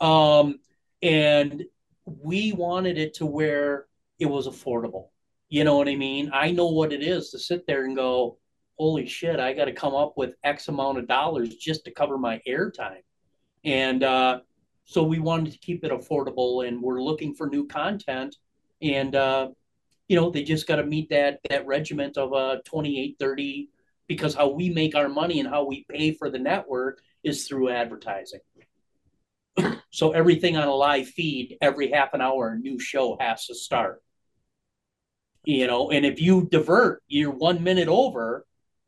um, 0.00 0.58
and 1.00 1.62
we 2.06 2.52
wanted 2.52 2.98
it 2.98 3.14
to 3.14 3.26
where 3.26 3.86
it 4.18 4.26
was 4.26 4.48
affordable. 4.48 5.10
You 5.48 5.62
know 5.62 5.76
what 5.76 5.88
I 5.88 5.94
mean? 5.94 6.30
I 6.32 6.50
know 6.50 6.68
what 6.70 6.92
it 6.92 7.02
is 7.02 7.30
to 7.30 7.38
sit 7.38 7.66
there 7.68 7.84
and 7.84 7.94
go, 7.94 8.38
holy 8.78 9.06
shit, 9.06 9.40
I 9.40 9.52
got 9.52 9.66
to 9.66 9.72
come 9.72 9.94
up 9.94 10.14
with 10.16 10.34
X 10.44 10.68
amount 10.68 10.98
of 10.98 11.08
dollars 11.08 11.54
just 11.56 11.84
to 11.84 11.90
cover 11.90 12.18
my 12.18 12.40
airtime, 12.48 13.02
and 13.64 14.02
uh, 14.02 14.40
so 14.84 15.02
we 15.02 15.18
wanted 15.18 15.52
to 15.52 15.58
keep 15.58 15.84
it 15.84 15.92
affordable, 15.92 16.66
and 16.66 16.80
we're 16.80 17.02
looking 17.02 17.34
for 17.34 17.48
new 17.48 17.66
content. 17.66 18.36
And 18.82 19.14
uh, 19.14 19.48
you 20.08 20.16
know 20.16 20.30
they 20.30 20.42
just 20.42 20.66
got 20.66 20.76
to 20.76 20.84
meet 20.84 21.08
that 21.10 21.40
that 21.48 21.66
regiment 21.66 22.16
of 22.16 22.32
uh 22.32 22.58
28 22.64 23.16
30 23.18 23.68
because 24.06 24.34
how 24.34 24.48
we 24.48 24.70
make 24.70 24.94
our 24.94 25.08
money 25.08 25.40
and 25.40 25.48
how 25.48 25.64
we 25.64 25.84
pay 25.90 26.12
for 26.12 26.30
the 26.30 26.38
network 26.38 27.00
is 27.24 27.48
through 27.48 27.70
advertising. 27.70 28.40
So 29.90 30.12
everything 30.12 30.58
on 30.58 30.68
a 30.68 30.74
live 30.74 31.08
feed 31.08 31.56
every 31.62 31.90
half 31.90 32.12
an 32.12 32.20
hour 32.20 32.50
a 32.50 32.58
new 32.58 32.78
show 32.78 33.16
has 33.18 33.46
to 33.46 33.54
start. 33.54 34.02
You 35.44 35.66
know 35.66 35.90
and 35.90 36.04
if 36.04 36.20
you 36.20 36.48
divert 36.50 37.02
you're 37.08 37.30
one 37.30 37.62
minute 37.64 37.88
over 37.88 38.44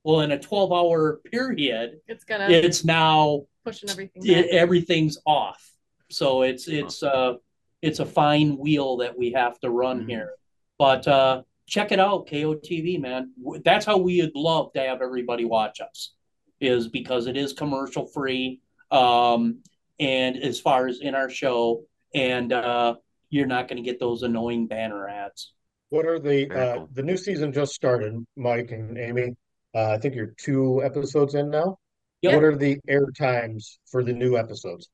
well 0.09 0.21
in 0.21 0.33
a 0.33 0.39
12 0.39 0.73
hour 0.73 1.21
period 1.31 2.01
It's 2.09 2.25
gonna 2.25 2.49
it's 2.49 2.83
now 2.83 3.43
pushing 3.63 3.91
everything. 3.91 4.23
it, 4.25 4.47
everything's 4.51 5.19
off. 5.27 5.63
So 6.11 6.43
it's 6.43 6.67
it's 6.67 7.03
uh 7.03 7.35
it's 7.83 7.99
a 8.01 8.07
fine 8.07 8.57
wheel 8.57 8.97
that 8.99 9.17
we 9.19 9.33
have 9.33 9.61
to 9.61 9.69
run 9.71 10.05
Mhm. 10.05 10.09
here. 10.09 10.31
But 10.79 11.07
uh 11.07 11.43
check 11.67 11.93
it 11.93 12.01
out, 12.01 12.27
KOTV, 12.27 12.99
man. 12.99 13.33
That's 13.63 13.85
how 13.85 13.99
we 13.99 14.23
would 14.23 14.35
love 14.35 14.73
to 14.73 14.81
have 14.81 15.03
everybody 15.03 15.45
watch 15.45 15.83
us, 15.83 16.15
is 16.59 16.89
because 16.89 17.27
it 17.27 17.37
is 17.37 17.53
commercial 17.53 18.07
free. 18.07 18.63
Um, 18.91 19.59
and 20.01 20.39
as 20.39 20.59
far 20.59 20.87
as 20.87 21.01
in 21.01 21.15
our 21.15 21.29
show, 21.29 21.85
and 22.15 22.55
uh, 22.55 22.95
you're 23.29 23.47
not 23.47 23.69
going 23.69 23.77
to 23.77 23.83
get 23.83 24.01
those 24.01 24.23
annoying 24.23 24.67
banner 24.67 25.07
ads. 25.07 25.53
What 25.91 26.07
are 26.07 26.19
the 26.19 26.51
uh, 26.51 26.87
the 26.95 27.03
new 27.03 27.19
season 27.19 27.53
just 27.53 27.75
started, 27.75 28.15
Mike 28.35 28.71
and 28.71 28.97
Amy? 28.97 29.37
Uh, 29.79 29.93
I 29.93 29.99
think 29.99 30.17
you're 30.17 30.35
two 30.37 30.83
episodes 30.83 31.37
in 31.37 31.51
now. 31.51 31.79
Yep. 32.23 32.35
What 32.35 32.43
are 32.43 32.57
the 32.57 32.81
air 32.89 33.07
times 33.17 33.79
for 33.89 34.03
the 34.03 34.13
new 34.13 34.37
episodes? 34.37 34.89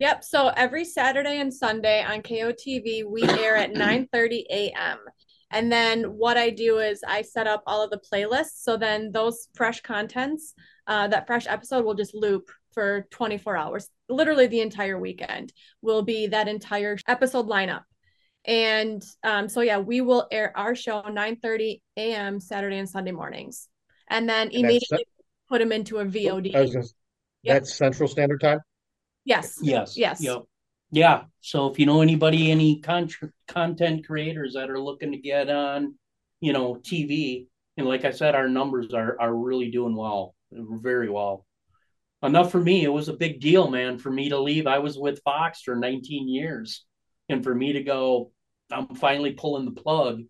Yep. 0.00 0.24
So 0.24 0.48
every 0.48 0.84
Saturday 0.84 1.38
and 1.38 1.54
Sunday 1.54 2.02
on 2.02 2.22
KOTV, 2.22 3.04
we 3.08 3.22
air 3.22 3.56
at 3.56 3.74
9:30 3.74 4.44
a.m. 4.50 4.98
And 5.52 5.70
then 5.70 6.02
what 6.04 6.36
I 6.36 6.50
do 6.50 6.78
is 6.78 7.04
I 7.06 7.22
set 7.22 7.46
up 7.46 7.62
all 7.68 7.84
of 7.84 7.90
the 7.90 8.00
playlists. 8.12 8.62
So 8.62 8.76
then 8.76 9.12
those 9.12 9.46
fresh 9.54 9.80
contents, 9.82 10.54
uh, 10.88 11.06
that 11.06 11.28
fresh 11.28 11.46
episode 11.46 11.84
will 11.84 11.94
just 11.94 12.12
loop 12.12 12.50
for 12.72 13.06
24 13.12 13.56
hours. 13.56 13.88
Literally 14.08 14.48
the 14.48 14.60
entire 14.60 14.98
weekend 14.98 15.52
will 15.82 16.02
be 16.02 16.26
that 16.26 16.48
entire 16.48 16.98
episode 17.06 17.46
lineup. 17.46 17.82
And 18.44 19.04
um, 19.22 19.48
so 19.48 19.60
yeah, 19.60 19.78
we 19.78 20.00
will 20.00 20.26
air 20.32 20.52
our 20.56 20.74
show 20.74 21.02
9:30 21.02 21.80
a.m. 21.96 22.40
Saturday 22.40 22.78
and 22.78 22.88
Sunday 22.88 23.12
mornings, 23.12 23.68
and 24.08 24.28
then 24.28 24.48
that's- 24.48 24.60
immediately 24.62 25.06
put 25.48 25.58
them 25.60 25.72
into 25.72 25.98
a 25.98 26.00
I 26.00 26.04
was 26.04 26.14
VOD. 26.14 26.52
gonna, 26.52 26.86
Yep. 27.42 27.54
That's 27.54 27.74
Central 27.74 28.08
Standard 28.08 28.40
Time. 28.40 28.58
Yes. 29.24 29.58
Yes. 29.62 29.96
Yes. 29.96 30.20
Yep. 30.20 30.42
Yeah. 30.90 31.24
So 31.40 31.70
if 31.70 31.78
you 31.78 31.86
know 31.86 32.00
anybody, 32.00 32.50
any 32.50 32.80
con- 32.80 33.08
content 33.46 34.04
creators 34.06 34.54
that 34.54 34.68
are 34.70 34.80
looking 34.80 35.12
to 35.12 35.18
get 35.18 35.48
on, 35.48 35.94
you 36.40 36.52
know, 36.52 36.74
TV, 36.76 37.46
and 37.76 37.86
like 37.86 38.04
I 38.04 38.10
said, 38.10 38.34
our 38.34 38.48
numbers 38.48 38.92
are 38.94 39.20
are 39.20 39.34
really 39.34 39.70
doing 39.70 39.94
well, 39.94 40.34
very 40.50 41.08
well. 41.08 41.46
Enough 42.22 42.50
for 42.50 42.60
me. 42.60 42.82
It 42.82 42.88
was 42.88 43.08
a 43.08 43.12
big 43.12 43.40
deal, 43.40 43.68
man, 43.70 43.98
for 43.98 44.10
me 44.10 44.30
to 44.30 44.38
leave. 44.40 44.66
I 44.66 44.78
was 44.78 44.98
with 44.98 45.22
Fox 45.22 45.60
for 45.62 45.76
19 45.76 46.28
years, 46.28 46.84
and 47.28 47.44
for 47.44 47.54
me 47.54 47.74
to 47.74 47.82
go, 47.82 48.32
I'm 48.72 48.88
finally 48.96 49.32
pulling 49.32 49.66
the 49.66 49.80
plug. 49.80 50.22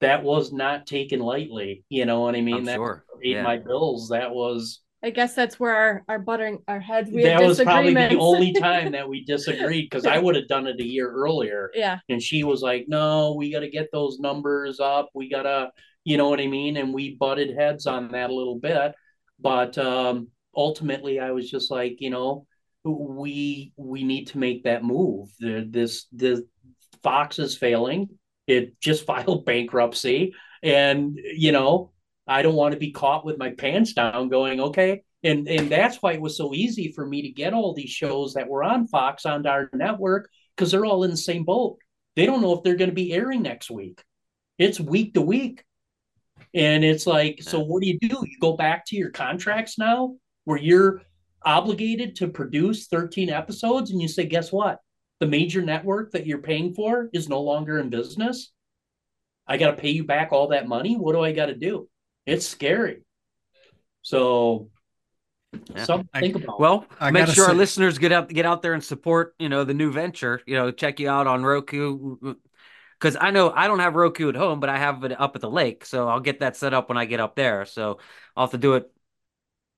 That 0.00 0.22
was 0.22 0.52
not 0.52 0.86
taken 0.86 1.20
lightly. 1.20 1.84
You 1.88 2.04
know 2.04 2.20
what 2.20 2.34
I 2.34 2.40
mean? 2.40 2.56
I'm 2.56 2.64
that 2.66 2.76
sure. 2.76 3.04
paid 3.22 3.32
Yeah. 3.32 3.42
my 3.42 3.58
bills. 3.58 4.08
That 4.10 4.30
was 4.32 4.82
I 5.02 5.10
guess 5.10 5.34
that's 5.34 5.60
where 5.60 5.74
our, 5.74 6.02
our 6.08 6.18
buttering 6.18 6.58
our 6.66 6.80
heads 6.80 7.10
we 7.10 7.22
that 7.22 7.38
had 7.40 7.46
was 7.46 7.60
probably 7.60 7.94
the 7.94 8.18
only 8.18 8.52
time 8.60 8.92
that 8.92 9.08
we 9.08 9.24
disagreed 9.24 9.88
because 9.88 10.06
I 10.06 10.18
would 10.18 10.34
have 10.34 10.48
done 10.48 10.66
it 10.66 10.80
a 10.80 10.84
year 10.84 11.08
earlier. 11.10 11.70
yeah. 11.74 11.98
And 12.08 12.20
she 12.20 12.42
was 12.44 12.60
like, 12.62 12.86
no, 12.88 13.34
we 13.34 13.52
got 13.52 13.60
to 13.60 13.70
get 13.70 13.88
those 13.92 14.18
numbers 14.18 14.80
up. 14.80 15.10
We 15.14 15.30
got 15.30 15.42
to, 15.42 15.70
you 16.04 16.16
know 16.16 16.28
what 16.28 16.40
I 16.40 16.46
mean? 16.46 16.76
And 16.76 16.92
we 16.92 17.14
butted 17.14 17.54
heads 17.56 17.86
on 17.86 18.08
that 18.12 18.30
a 18.30 18.34
little 18.34 18.58
bit. 18.58 18.94
But 19.38 19.76
um, 19.78 20.28
ultimately 20.56 21.20
I 21.20 21.30
was 21.30 21.48
just 21.48 21.70
like, 21.70 21.96
you 22.00 22.10
know, 22.10 22.46
we 22.82 23.72
we 23.76 24.02
need 24.02 24.26
to 24.28 24.38
make 24.38 24.64
that 24.64 24.82
move. 24.82 25.28
The, 25.38 25.66
this 25.68 26.06
the 26.12 26.46
Fox 27.02 27.38
is 27.38 27.56
failing. 27.56 28.08
It 28.46 28.80
just 28.80 29.06
filed 29.06 29.44
bankruptcy, 29.44 30.34
and 30.62 31.18
you 31.36 31.52
know, 31.52 31.92
I 32.26 32.42
don't 32.42 32.54
want 32.54 32.72
to 32.72 32.80
be 32.80 32.92
caught 32.92 33.24
with 33.24 33.38
my 33.38 33.50
pants 33.50 33.92
down, 33.92 34.28
going, 34.28 34.60
okay. 34.60 35.02
And 35.22 35.48
and 35.48 35.70
that's 35.70 36.02
why 36.02 36.12
it 36.12 36.20
was 36.20 36.36
so 36.36 36.54
easy 36.54 36.92
for 36.92 37.06
me 37.06 37.22
to 37.22 37.28
get 37.30 37.54
all 37.54 37.74
these 37.74 37.90
shows 37.90 38.34
that 38.34 38.48
were 38.48 38.62
on 38.62 38.86
Fox 38.86 39.26
onto 39.26 39.48
our 39.48 39.68
network 39.72 40.28
because 40.56 40.70
they're 40.70 40.84
all 40.84 41.04
in 41.04 41.10
the 41.10 41.16
same 41.16 41.44
boat. 41.44 41.78
They 42.14 42.26
don't 42.26 42.40
know 42.40 42.52
if 42.54 42.62
they're 42.62 42.76
going 42.76 42.90
to 42.90 42.94
be 42.94 43.12
airing 43.12 43.42
next 43.42 43.70
week. 43.70 44.02
It's 44.58 44.80
week 44.80 45.14
to 45.14 45.20
week. 45.20 45.64
And 46.54 46.84
it's 46.84 47.06
like, 47.06 47.42
so 47.42 47.60
what 47.60 47.82
do 47.82 47.88
you 47.88 47.98
do? 47.98 48.08
You 48.08 48.38
go 48.40 48.56
back 48.56 48.86
to 48.86 48.96
your 48.96 49.10
contracts 49.10 49.78
now 49.78 50.16
where 50.44 50.58
you're 50.58 51.02
obligated 51.44 52.16
to 52.16 52.28
produce 52.28 52.86
13 52.86 53.30
episodes 53.30 53.90
and 53.90 54.00
you 54.00 54.08
say, 54.08 54.26
guess 54.26 54.50
what? 54.50 54.78
The 55.20 55.26
major 55.26 55.62
network 55.62 56.12
that 56.12 56.26
you're 56.26 56.38
paying 56.38 56.74
for 56.74 57.08
is 57.12 57.28
no 57.28 57.40
longer 57.40 57.78
in 57.78 57.88
business. 57.88 58.52
I 59.46 59.56
got 59.56 59.70
to 59.70 59.76
pay 59.76 59.90
you 59.90 60.04
back 60.04 60.32
all 60.32 60.48
that 60.48 60.68
money. 60.68 60.96
What 60.96 61.12
do 61.12 61.22
I 61.22 61.32
got 61.32 61.46
to 61.46 61.54
do? 61.54 61.88
It's 62.26 62.46
scary. 62.46 63.02
So 64.02 64.70
yeah. 65.74 65.84
Something 65.84 66.08
to 66.14 66.20
think 66.20 66.36
about. 66.36 66.60
Well, 66.60 66.86
I 67.00 67.10
make 67.10 67.26
sure 67.26 67.44
say- 67.46 67.50
our 67.50 67.54
listeners 67.54 67.98
get 67.98 68.12
out 68.12 68.28
get 68.28 68.46
out 68.46 68.62
there 68.62 68.74
and 68.74 68.82
support, 68.82 69.34
you 69.38 69.48
know, 69.48 69.64
the 69.64 69.74
new 69.74 69.90
venture. 69.90 70.40
You 70.46 70.56
know, 70.56 70.70
check 70.70 71.00
you 71.00 71.08
out 71.08 71.26
on 71.26 71.44
Roku. 71.44 72.16
Because 72.98 73.16
I 73.20 73.30
know 73.30 73.50
I 73.50 73.66
don't 73.66 73.78
have 73.78 73.94
Roku 73.94 74.28
at 74.28 74.36
home, 74.36 74.60
but 74.60 74.68
I 74.68 74.78
have 74.78 75.04
it 75.04 75.18
up 75.18 75.34
at 75.36 75.42
the 75.42 75.50
lake, 75.50 75.84
so 75.84 76.08
I'll 76.08 76.20
get 76.20 76.40
that 76.40 76.56
set 76.56 76.72
up 76.72 76.88
when 76.88 76.96
I 76.96 77.04
get 77.04 77.20
up 77.20 77.36
there. 77.36 77.64
So 77.66 77.98
I'll 78.36 78.46
have 78.46 78.52
to 78.52 78.58
do 78.58 78.74
it 78.74 78.90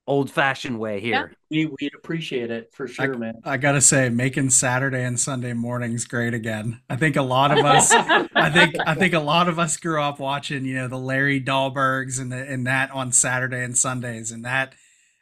old 0.08 0.30
fashioned 0.30 0.80
way 0.80 1.00
here. 1.00 1.36
Yeah. 1.50 1.66
We, 1.66 1.66
would 1.66 1.94
appreciate 1.94 2.50
it 2.50 2.72
for 2.72 2.88
sure, 2.88 3.14
I, 3.14 3.18
man. 3.18 3.34
I 3.44 3.56
gotta 3.58 3.80
say, 3.80 4.08
making 4.08 4.50
Saturday 4.50 5.04
and 5.04 5.20
Sunday 5.20 5.52
mornings 5.52 6.04
great 6.04 6.34
again. 6.34 6.80
I 6.90 6.96
think 6.96 7.16
a 7.16 7.22
lot 7.22 7.56
of 7.56 7.64
us, 7.64 7.92
I 7.92 8.50
think, 8.50 8.74
I 8.86 8.94
think 8.94 9.14
a 9.14 9.20
lot 9.20 9.48
of 9.48 9.58
us 9.58 9.76
grew 9.76 10.02
up 10.02 10.18
watching, 10.18 10.64
you 10.64 10.74
know, 10.74 10.88
the 10.88 10.98
Larry 10.98 11.40
Dahlbergs 11.40 12.18
and 12.18 12.32
the, 12.32 12.38
and 12.38 12.66
that 12.66 12.90
on 12.90 13.12
Saturday 13.12 13.62
and 13.62 13.76
Sundays, 13.76 14.32
and 14.32 14.44
that 14.44 14.74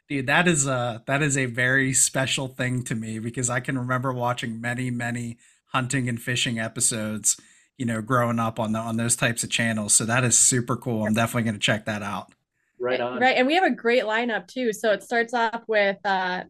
dude 0.07 0.27
that 0.27 0.47
is 0.47 0.65
a 0.65 1.03
that 1.05 1.21
is 1.21 1.37
a 1.37 1.45
very 1.45 1.93
special 1.93 2.47
thing 2.47 2.83
to 2.83 2.95
me 2.95 3.19
because 3.19 3.49
i 3.49 3.59
can 3.59 3.77
remember 3.77 4.13
watching 4.13 4.61
many 4.61 4.89
many 4.89 5.37
hunting 5.73 6.07
and 6.07 6.21
fishing 6.21 6.59
episodes 6.59 7.37
you 7.77 7.85
know 7.85 8.01
growing 8.01 8.39
up 8.39 8.59
on 8.59 8.71
the 8.71 8.79
on 8.79 8.97
those 8.97 9.15
types 9.15 9.43
of 9.43 9.49
channels 9.49 9.93
so 9.93 10.05
that 10.05 10.23
is 10.23 10.37
super 10.37 10.77
cool 10.77 11.05
i'm 11.05 11.13
definitely 11.13 11.43
going 11.43 11.53
to 11.53 11.59
check 11.59 11.85
that 11.85 12.01
out 12.01 12.31
right 12.79 13.01
on 13.01 13.19
right 13.19 13.37
and 13.37 13.47
we 13.47 13.55
have 13.55 13.63
a 13.63 13.71
great 13.71 14.03
lineup 14.03 14.47
too 14.47 14.71
so 14.71 14.91
it 14.91 15.03
starts 15.03 15.33
off 15.33 15.63
with 15.67 15.97
uh 16.05 16.43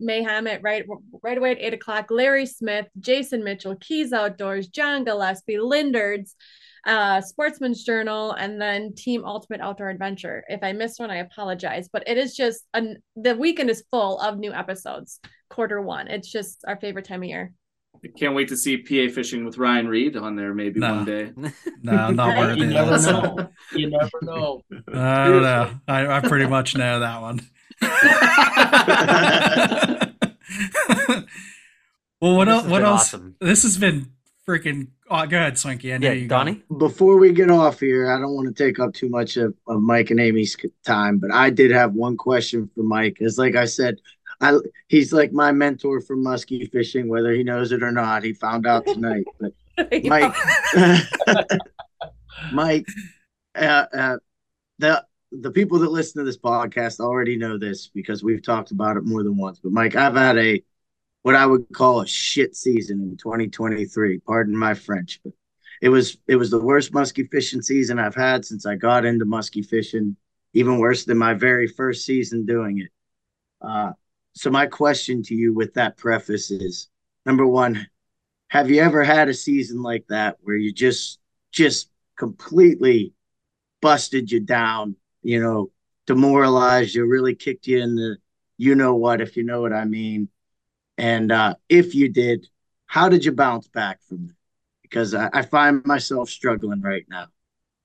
right 0.62 0.86
right 1.24 1.38
away 1.38 1.52
at 1.52 1.60
eight 1.60 1.74
o'clock 1.74 2.08
larry 2.10 2.46
smith 2.46 2.88
jason 3.00 3.44
mitchell 3.44 3.76
keyes 3.78 4.12
outdoors 4.12 4.68
john 4.68 5.04
gillespie 5.04 5.56
lindards 5.56 6.34
uh, 6.86 7.20
Sportsman's 7.20 7.84
Journal, 7.84 8.32
and 8.32 8.62
then 8.62 8.96
Team 8.96 9.26
Ultimate 9.26 9.60
Outdoor 9.60 9.90
Adventure. 9.90 10.46
If 10.48 10.64
I 10.64 10.72
missed 10.72 11.02
one, 11.02 11.12
I 11.12 11.18
apologize, 11.18 11.90
but 11.92 12.08
it 12.08 12.18
is 12.18 12.34
just 12.34 12.64
an, 12.74 12.98
the 13.18 13.36
weekend 13.36 13.70
is 13.70 13.84
full 13.92 14.20
of 14.20 14.40
new 14.40 14.54
episodes. 14.54 15.20
Quarter 15.50 15.82
one, 15.82 16.08
it's 16.08 16.32
just 16.32 16.64
our 16.66 16.80
favorite 16.80 17.04
time 17.04 17.24
of 17.24 17.30
year. 17.30 17.52
I 18.04 18.08
can't 18.18 18.36
wait 18.36 18.50
to 18.50 18.58
see 18.58 18.78
PA 18.78 19.14
fishing 19.14 19.46
with 19.46 19.58
Ryan 19.58 19.88
Reed 19.88 20.16
on 20.16 20.36
there 20.36 20.54
maybe 20.54 20.80
no. 20.80 20.96
one 20.96 21.06
day. 21.06 21.32
No, 21.82 22.12
not 22.12 22.38
worthy. 22.38 22.62
you 22.62 22.68
never 22.68 22.98
know. 23.12 23.50
You 23.74 23.90
never 23.90 24.20
know. 24.22 24.64
I 24.94 25.28
don't 25.28 25.42
know. 25.42 25.72
I, 25.88 26.18
I 26.18 26.20
pretty 26.22 26.48
much 26.48 26.76
know 26.76 27.00
that 27.00 27.22
one. 27.22 27.42
well, 32.22 32.36
what 32.38 32.50
else? 32.50 32.66
What 32.66 32.84
else? 32.84 33.14
Awesome. 33.14 33.36
This 33.40 33.64
has 33.64 33.78
been 33.78 34.12
freaking. 34.48 34.88
Oh, 35.10 35.26
go 35.26 35.38
ahead, 35.38 35.58
Swanky. 35.58 35.94
I 35.94 35.98
know 35.98 36.08
yeah, 36.08 36.14
you, 36.14 36.28
Donnie. 36.28 36.64
Before 36.78 37.18
we 37.18 37.32
get 37.32 37.50
off 37.50 37.80
here, 37.80 38.12
I 38.12 38.20
don't 38.20 38.34
want 38.34 38.48
to 38.48 38.64
take 38.64 38.80
up 38.80 38.94
too 38.94 39.10
much 39.10 39.38
of, 39.38 39.54
of 39.68 39.82
Mike 39.82 40.10
and 40.10 40.20
Amy's 40.20 40.58
time, 40.86 41.18
but 41.20 41.32
I 41.32 41.50
did 41.50 41.72
have 41.72 41.94
one 41.94 42.18
question 42.18 42.70
for 42.74 42.84
Mike. 42.84 43.18
Is 43.20 43.38
like 43.38 43.56
I 43.56 43.66
said, 43.66 43.98
I 44.40 44.58
he's 44.88 45.12
like 45.12 45.32
my 45.32 45.52
mentor 45.52 46.02
for 46.02 46.16
muskie 46.16 46.72
fishing, 46.72 47.08
whether 47.08 47.32
he 47.32 47.44
knows 47.44 47.72
it 47.72 47.84
or 47.84 47.92
not. 47.92 48.24
He 48.24 48.34
found 48.34 48.68
out 48.68 48.86
tonight. 48.86 49.26
But 49.40 49.54
Mike, 50.06 50.36
Mike, 52.54 52.88
uh, 53.56 53.86
uh, 53.94 54.18
the 54.80 55.06
the 55.32 55.52
people 55.52 55.80
that 55.80 55.92
listen 55.92 56.20
to 56.20 56.26
this 56.26 56.38
podcast 56.38 57.00
already 57.00 57.36
know 57.36 57.58
this 57.58 57.88
because 57.88 58.24
we've 58.24 58.44
talked 58.44 58.72
about 58.72 58.98
it 58.98 59.06
more 59.06 59.24
than 59.24 59.38
once. 59.38 59.60
But 59.60 59.72
Mike, 59.72 59.96
I've 59.96 60.16
had 60.16 60.38
a 60.38 60.64
what 61.24 61.36
I 61.36 61.46
would 61.46 61.68
call 61.74 62.02
a 62.02 62.08
shit 62.08 62.56
season 62.56 63.02
in 63.02 63.18
2023. 63.18 64.20
Pardon 64.20 64.56
my 64.56 64.74
French, 64.76 65.20
but 65.24 65.34
it 65.82 65.90
was 65.90 66.18
it 66.28 66.36
was 66.36 66.52
the 66.52 66.60
worst 66.60 66.92
muskie 66.92 67.30
fishing 67.30 67.62
season 67.62 67.98
I've 67.98 68.16
had 68.16 68.46
since 68.46 68.66
I 68.66 68.76
got 68.76 69.06
into 69.06 69.26
muskie 69.26 69.66
fishing. 69.66 70.16
Even 70.54 70.80
worse 70.80 71.06
than 71.06 71.18
my 71.18 71.34
very 71.34 71.68
first 71.68 72.06
season 72.06 72.46
doing 72.46 72.80
it. 72.80 72.90
Uh, 73.62 73.92
so 74.38 74.50
my 74.50 74.66
question 74.68 75.24
to 75.24 75.36
you, 75.36 75.54
with 75.54 75.74
that 75.76 75.98
preface, 75.98 76.52
is 76.52 76.88
number 77.26 77.46
one: 77.46 77.88
Have 78.50 78.70
you 78.70 78.82
ever 78.82 79.04
had 79.04 79.30
a 79.30 79.34
season 79.34 79.82
like 79.82 80.06
that 80.10 80.38
where 80.42 80.56
you 80.56 80.72
just 80.72 81.20
just 81.52 81.90
completely 82.18 83.14
busted 83.82 84.32
you 84.32 84.40
down? 84.40 84.96
You 85.22 85.42
know, 85.42 85.72
demoralized 86.06 86.96
you, 86.96 87.06
really 87.06 87.36
kicked 87.36 87.68
you 87.68 87.82
in 87.82 87.96
the 87.96 88.18
you 88.58 88.76
know 88.76 88.96
what, 88.96 89.22
if 89.22 89.38
you 89.38 89.44
know 89.44 89.62
what 89.62 89.74
I 89.74 89.86
mean 89.86 90.30
and 90.98 91.32
uh, 91.32 91.56
if 91.70 91.94
you 91.94 92.10
did, 92.10 92.48
how 92.88 93.10
did 93.10 93.24
you 93.24 93.32
bounce 93.32 93.68
back 93.68 94.02
from 94.04 94.28
that? 94.28 94.36
Because 94.82 95.14
I, 95.14 95.30
I 95.32 95.42
find 95.44 95.86
myself 95.86 96.30
struggling 96.30 96.82
right 96.82 97.06
now. 97.10 97.28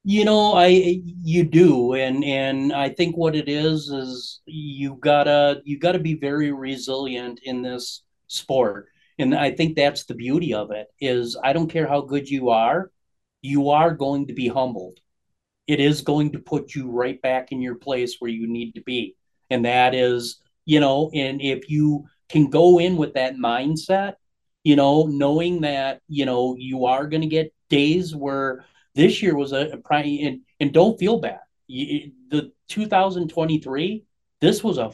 You 0.05 0.25
know, 0.25 0.55
I 0.55 1.01
you 1.23 1.45
do, 1.45 1.95
and 1.95 2.25
and 2.25 2.73
I 2.73 2.89
think 2.89 3.17
what 3.17 3.37
it 3.37 3.49
is 3.49 3.89
is 3.89 4.41
you 4.47 4.97
gotta 4.97 5.63
you 5.65 5.79
gotta 5.79 6.01
be 6.01 6.15
very 6.15 6.51
resilient 6.53 7.41
in 7.45 7.63
this 7.63 8.03
sport, 8.27 8.89
and 9.19 9.33
I 9.35 9.53
think 9.53 9.77
that's 9.77 10.05
the 10.05 10.15
beauty 10.15 10.55
of 10.55 10.73
it. 10.73 10.89
Is 11.01 11.37
I 11.43 11.53
don't 11.53 11.71
care 11.71 11.87
how 11.87 12.01
good 12.01 12.29
you 12.29 12.51
are, 12.51 12.91
you 13.43 13.71
are 13.71 13.95
going 13.95 14.27
to 14.27 14.33
be 14.35 14.49
humbled. 14.49 14.99
It 15.69 15.79
is 15.79 16.01
going 16.03 16.33
to 16.33 16.41
put 16.41 16.75
you 16.75 16.91
right 16.91 17.21
back 17.23 17.53
in 17.53 17.63
your 17.63 17.77
place 17.77 18.17
where 18.19 18.31
you 18.31 18.49
need 18.49 18.73
to 18.73 18.83
be, 18.83 19.15
and 19.51 19.65
that 19.67 19.95
is 19.95 20.41
you 20.65 20.81
know, 20.81 21.11
and 21.15 21.41
if 21.41 21.71
you 21.71 22.07
can 22.29 22.51
go 22.51 22.81
in 22.81 22.97
with 22.97 23.15
that 23.15 23.37
mindset, 23.37 24.15
you 24.65 24.77
know, 24.77 25.05
knowing 25.05 25.61
that, 25.63 26.01
you 26.09 26.25
know, 26.25 26.57
you 26.59 26.87
are 26.87 27.07
going 27.07 27.21
to 27.23 27.27
get 27.27 27.55
days 27.69 28.15
where 28.15 28.65
this 28.95 29.23
year 29.23 29.37
was 29.37 29.53
a, 29.53 29.71
a 29.71 29.77
prime, 29.77 30.19
and, 30.21 30.41
and 30.61 30.73
don't 30.73 30.99
feel 30.99 31.21
bad. 31.21 31.41
You, 31.67 32.13
the 32.31 32.53
2023, 32.69 34.05
this 34.41 34.63
was 34.63 34.79
a 34.79 34.93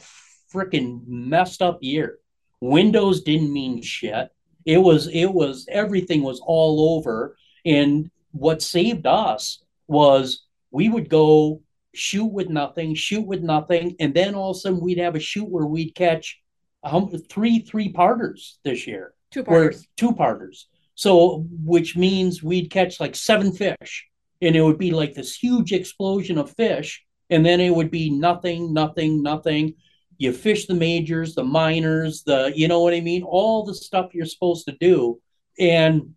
freaking 0.53 1.01
messed 1.07 1.61
up 1.61 1.79
year. 1.81 2.19
Windows 2.61 3.21
didn't 3.21 3.53
mean 3.53 3.81
shit. 3.81 4.29
It 4.65 4.77
was, 4.77 5.07
it 5.07 5.27
was, 5.27 5.65
everything 5.69 6.21
was 6.21 6.41
all 6.45 6.97
over. 6.97 7.37
And 7.65 8.09
what 8.31 8.61
saved 8.61 9.07
us 9.07 9.63
was 9.87 10.43
we 10.71 10.89
would 10.89 11.09
go 11.09 11.61
shoot 11.93 12.25
with 12.25 12.49
nothing, 12.49 12.95
shoot 12.95 13.25
with 13.25 13.41
nothing, 13.41 13.95
and 13.99 14.13
then 14.13 14.35
all 14.35 14.51
of 14.51 14.57
a 14.57 14.59
sudden 14.59 14.79
we'd 14.79 14.99
have 14.99 15.15
a 15.15 15.19
shoot 15.19 15.49
where 15.49 15.65
we'd 15.65 15.95
catch 15.95 16.39
um, 16.83 17.09
three 17.29 17.59
three 17.59 17.91
parters 17.91 18.59
this 18.63 18.87
year. 18.87 19.13
Two 19.31 19.43
parters. 19.43 19.87
Two 19.97 20.13
parters. 20.13 20.67
So 20.99 21.45
which 21.63 21.95
means 21.95 22.43
we'd 22.43 22.69
catch 22.69 22.99
like 22.99 23.15
seven 23.15 23.53
fish, 23.53 24.05
and 24.41 24.53
it 24.53 24.61
would 24.61 24.77
be 24.77 24.91
like 24.91 25.13
this 25.13 25.33
huge 25.33 25.71
explosion 25.71 26.37
of 26.37 26.53
fish, 26.57 27.05
and 27.29 27.45
then 27.45 27.61
it 27.61 27.73
would 27.73 27.89
be 27.89 28.09
nothing, 28.09 28.73
nothing, 28.73 29.23
nothing. 29.23 29.75
You 30.17 30.33
fish 30.33 30.65
the 30.65 30.73
majors, 30.73 31.35
the 31.35 31.43
minors, 31.45 32.23
the 32.23 32.51
you 32.53 32.67
know 32.67 32.81
what 32.81 32.93
I 32.93 32.99
mean, 32.99 33.23
all 33.23 33.63
the 33.63 33.75
stuff 33.75 34.13
you're 34.13 34.25
supposed 34.25 34.65
to 34.65 34.75
do. 34.77 35.21
And 35.57 36.15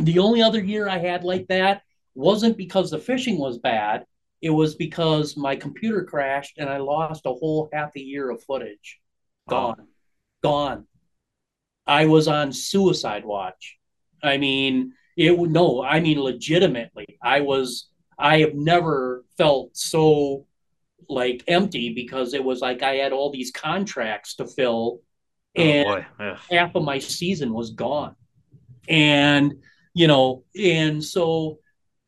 the 0.00 0.18
only 0.18 0.42
other 0.42 0.60
year 0.60 0.88
I 0.88 0.98
had 0.98 1.22
like 1.22 1.46
that 1.46 1.82
wasn't 2.16 2.56
because 2.56 2.90
the 2.90 2.98
fishing 2.98 3.38
was 3.38 3.58
bad. 3.58 4.06
It 4.42 4.50
was 4.50 4.74
because 4.74 5.36
my 5.36 5.54
computer 5.54 6.02
crashed 6.02 6.58
and 6.58 6.68
I 6.68 6.78
lost 6.78 7.26
a 7.26 7.32
whole 7.32 7.68
half 7.72 7.92
a 7.94 8.02
year 8.02 8.30
of 8.30 8.42
footage. 8.42 8.98
Gone. 9.48 9.86
Gone. 10.42 10.88
I 11.86 12.06
was 12.06 12.26
on 12.26 12.50
suicide 12.50 13.24
watch. 13.24 13.75
I 14.22 14.36
mean, 14.38 14.92
it 15.16 15.36
would 15.36 15.50
no, 15.50 15.82
I 15.82 16.00
mean 16.00 16.20
legitimately. 16.20 17.18
I 17.22 17.40
was 17.40 17.88
I 18.18 18.40
have 18.40 18.54
never 18.54 19.24
felt 19.36 19.76
so 19.76 20.46
like 21.08 21.44
empty 21.46 21.92
because 21.94 22.34
it 22.34 22.42
was 22.42 22.60
like 22.60 22.82
I 22.82 22.96
had 22.96 23.12
all 23.12 23.30
these 23.30 23.50
contracts 23.50 24.34
to 24.36 24.46
fill 24.46 25.00
oh, 25.56 25.62
and 25.62 26.06
oh 26.20 26.34
half 26.50 26.74
of 26.74 26.82
my 26.84 26.98
season 26.98 27.52
was 27.52 27.70
gone. 27.70 28.16
And 28.88 29.62
you 29.94 30.06
know, 30.06 30.44
and 30.60 31.02
so 31.02 31.58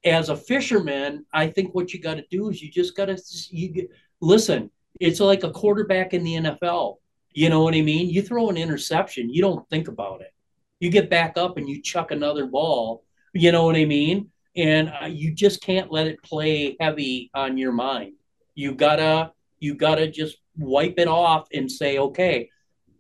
as 0.05 0.29
a 0.29 0.37
fisherman, 0.37 1.27
I 1.33 1.49
think 1.49 1.75
what 1.75 1.93
you 1.93 2.01
got 2.01 2.15
to 2.15 2.25
do 2.31 2.51
is 2.51 2.63
you 2.63 2.71
just 2.71 2.97
got 2.97 3.07
to 3.07 3.19
you 3.51 3.89
listen. 4.21 4.71
It's 5.01 5.21
like 5.21 5.45
a 5.45 5.51
quarterback 5.51 6.13
in 6.13 6.25
the 6.25 6.35
NFL 6.35 6.97
You 7.33 7.51
know 7.51 7.63
what 7.63 7.75
I 7.75 7.83
mean? 7.83 8.11
You 8.11 8.23
throw 8.23 8.49
an 8.49 8.57
interception, 8.57 9.33
you 9.33 9.43
don't 9.43 9.69
think 9.71 9.89
about 9.89 10.23
it. 10.23 10.33
You 10.81 10.91
get 10.91 11.11
back 11.11 11.37
up 11.37 11.57
and 11.57 11.69
you 11.69 11.83
chuck 11.83 12.11
another 12.11 12.47
ball. 12.47 13.05
You 13.33 13.53
know 13.53 13.65
what 13.65 13.77
I 13.77 13.85
mean? 13.85 14.31
And 14.57 14.93
uh, 15.03 15.07
you 15.07 15.35
just 15.35 15.63
can't 15.63 15.93
let 15.93 16.07
it 16.07 16.23
play 16.23 16.77
heavy 16.81 17.31
on 17.35 17.59
your 17.59 17.73
mind. 17.73 18.15
You 18.55 18.75
gotta 18.75 19.33
you 19.61 19.75
gotta 19.75 20.09
just 20.09 20.39
wipe 20.57 20.99
it 20.99 21.09
off 21.09 21.49
and 21.53 21.71
say, 21.71 21.99
okay, 21.99 22.49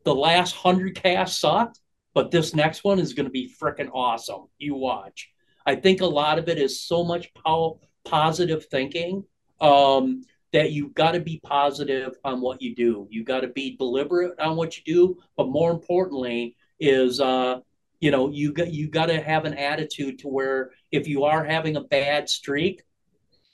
the 0.04 0.14
last 0.14 0.54
hundred 0.54 0.94
casts 0.94 1.40
sucked, 1.40 1.80
but 2.14 2.30
this 2.30 2.54
next 2.54 2.84
one 2.84 2.98
is 2.98 3.12
to 3.26 3.30
be 3.30 3.52
freaking 3.60 3.90
awesome. 3.92 4.46
You 4.58 4.74
watch. 4.74 5.30
I 5.66 5.74
think 5.74 6.00
a 6.00 6.06
lot 6.06 6.38
of 6.38 6.48
it 6.48 6.58
is 6.58 6.80
so 6.80 7.04
much 7.04 7.32
power, 7.34 7.74
positive 8.04 8.66
thinking 8.66 9.24
um, 9.60 10.22
that 10.52 10.72
you've 10.72 10.94
got 10.94 11.12
to 11.12 11.20
be 11.20 11.40
positive 11.44 12.16
on 12.24 12.40
what 12.40 12.62
you 12.62 12.74
do. 12.74 13.06
You 13.10 13.24
got 13.24 13.40
to 13.40 13.48
be 13.48 13.76
deliberate 13.76 14.38
on 14.40 14.56
what 14.56 14.76
you 14.76 14.82
do, 14.84 15.18
but 15.36 15.48
more 15.48 15.70
importantly, 15.70 16.56
is 16.80 17.20
uh, 17.20 17.60
you 18.00 18.10
know 18.10 18.30
you 18.30 18.52
got 18.52 18.72
you 18.72 18.88
got 18.88 19.06
to 19.06 19.20
have 19.20 19.44
an 19.44 19.54
attitude 19.54 20.18
to 20.20 20.28
where 20.28 20.70
if 20.92 21.06
you 21.06 21.24
are 21.24 21.44
having 21.44 21.76
a 21.76 21.82
bad 21.82 22.28
streak, 22.28 22.82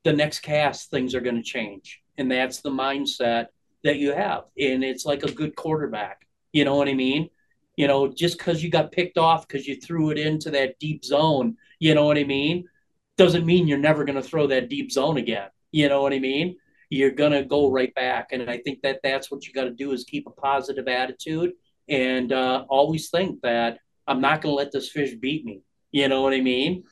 the 0.05 0.13
next 0.13 0.41
cast 0.41 0.91
things 0.91 1.15
are 1.15 1.21
going 1.21 1.37
to 1.37 1.43
change, 1.43 2.03
and 2.19 2.31
that's 2.31 2.61
the 2.61 2.71
mindset 2.71 3.47
that 3.85 3.99
you 3.99 4.13
have. 4.13 4.45
And 4.59 4.83
it's 4.83 5.05
like 5.05 5.23
a 5.23 5.33
good 5.33 5.55
quarterback. 5.55 6.27
You 6.53 6.65
know 6.65 6.77
what 6.77 6.89
I 6.89 6.95
mean? 6.95 7.29
You 7.77 7.89
know, 7.89 8.09
just 8.09 8.39
because 8.39 8.63
you 8.63 8.71
got 8.71 8.93
picked 8.93 9.19
off 9.19 9.47
because 9.47 9.67
you 9.67 9.77
threw 9.81 10.11
it 10.11 10.19
into 10.19 10.51
that 10.51 10.79
deep 10.79 11.05
zone, 11.05 11.57
you 11.81 11.95
know 11.95 12.07
what 12.07 12.19
I 12.19 12.25
mean? 12.25 12.69
Doesn't 13.17 13.47
mean 13.47 13.67
you're 13.69 13.79
never 13.79 14.05
going 14.05 14.21
to 14.21 14.29
throw 14.29 14.47
that 14.49 14.69
deep 14.69 14.91
zone 14.91 15.19
again. 15.19 15.49
You 15.73 15.89
know 15.89 16.03
what 16.03 16.13
I 16.13 16.19
mean? 16.19 16.57
You're 16.89 17.11
going 17.11 17.33
to 17.33 17.45
go 17.45 17.71
right 17.71 17.93
back. 17.95 18.29
And 18.31 18.49
I 18.49 18.59
think 18.59 18.83
that 18.83 19.01
that's 19.03 19.31
what 19.31 19.47
you 19.47 19.53
got 19.53 19.65
to 19.65 19.71
do 19.71 19.93
is 19.93 20.05
keep 20.05 20.27
a 20.27 20.31
positive 20.31 20.87
attitude 20.87 21.53
and 21.89 22.33
uh, 22.33 22.65
always 22.69 23.11
think 23.11 23.41
that 23.43 23.79
I'm 24.07 24.21
not 24.21 24.43
going 24.43 24.53
to 24.53 24.57
let 24.57 24.73
this 24.73 24.91
fish 24.91 25.15
beat 25.15 25.45
me. 25.45 25.63
You 25.93 26.09
know 26.09 26.23
what 26.23 26.33
I 26.33 26.41
mean? 26.41 26.85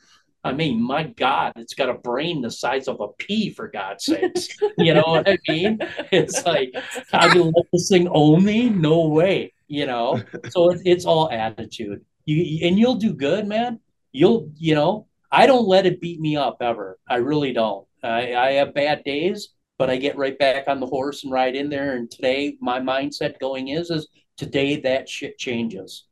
I 0.45 0.51
mean, 0.51 0.81
my 0.81 1.03
God, 1.03 1.53
it's 1.55 1.73
got 1.73 1.89
a 1.89 1.93
brain 1.93 2.41
the 2.41 2.51
size 2.51 2.87
of 2.87 2.99
a 2.99 3.07
pea, 3.17 3.49
for 3.49 3.69
God's 3.69 4.05
sakes. 4.05 4.49
you 4.77 4.93
know 4.93 5.03
what 5.05 5.27
I 5.27 5.37
mean? 5.47 5.79
It's 6.11 6.45
like, 6.45 6.73
I'm 7.13 7.33
going 7.33 7.53
to 7.53 7.57
let 7.57 7.65
this 7.71 7.89
thing 7.89 8.09
own 8.11 8.43
me? 8.43 8.69
No 8.69 9.07
way 9.07 9.53
you 9.73 9.87
know 9.87 10.21
so 10.49 10.69
it's, 10.69 10.83
it's 10.85 11.05
all 11.05 11.31
attitude 11.31 12.05
you 12.25 12.67
and 12.67 12.77
you'll 12.77 12.95
do 12.95 13.11
good 13.11 13.47
man 13.47 13.79
you'll 14.11 14.51
you 14.55 14.75
know 14.75 15.07
i 15.31 15.47
don't 15.47 15.67
let 15.67 15.87
it 15.87 15.99
beat 15.99 16.19
me 16.19 16.35
up 16.35 16.57
ever 16.61 16.99
i 17.09 17.15
really 17.15 17.53
don't 17.53 17.87
i, 18.03 18.35
I 18.35 18.51
have 18.53 18.75
bad 18.75 19.03
days 19.03 19.49
but 19.79 19.89
i 19.89 19.95
get 19.97 20.15
right 20.15 20.37
back 20.37 20.65
on 20.67 20.79
the 20.79 20.85
horse 20.85 21.23
and 21.23 21.33
ride 21.33 21.55
in 21.55 21.69
there 21.69 21.95
and 21.95 22.09
today 22.09 22.55
my 22.61 22.79
mindset 22.79 23.39
going 23.39 23.69
is 23.69 23.89
is 23.89 24.07
today 24.37 24.77
that 24.81 25.09
shit 25.09 25.37
changes. 25.37 26.05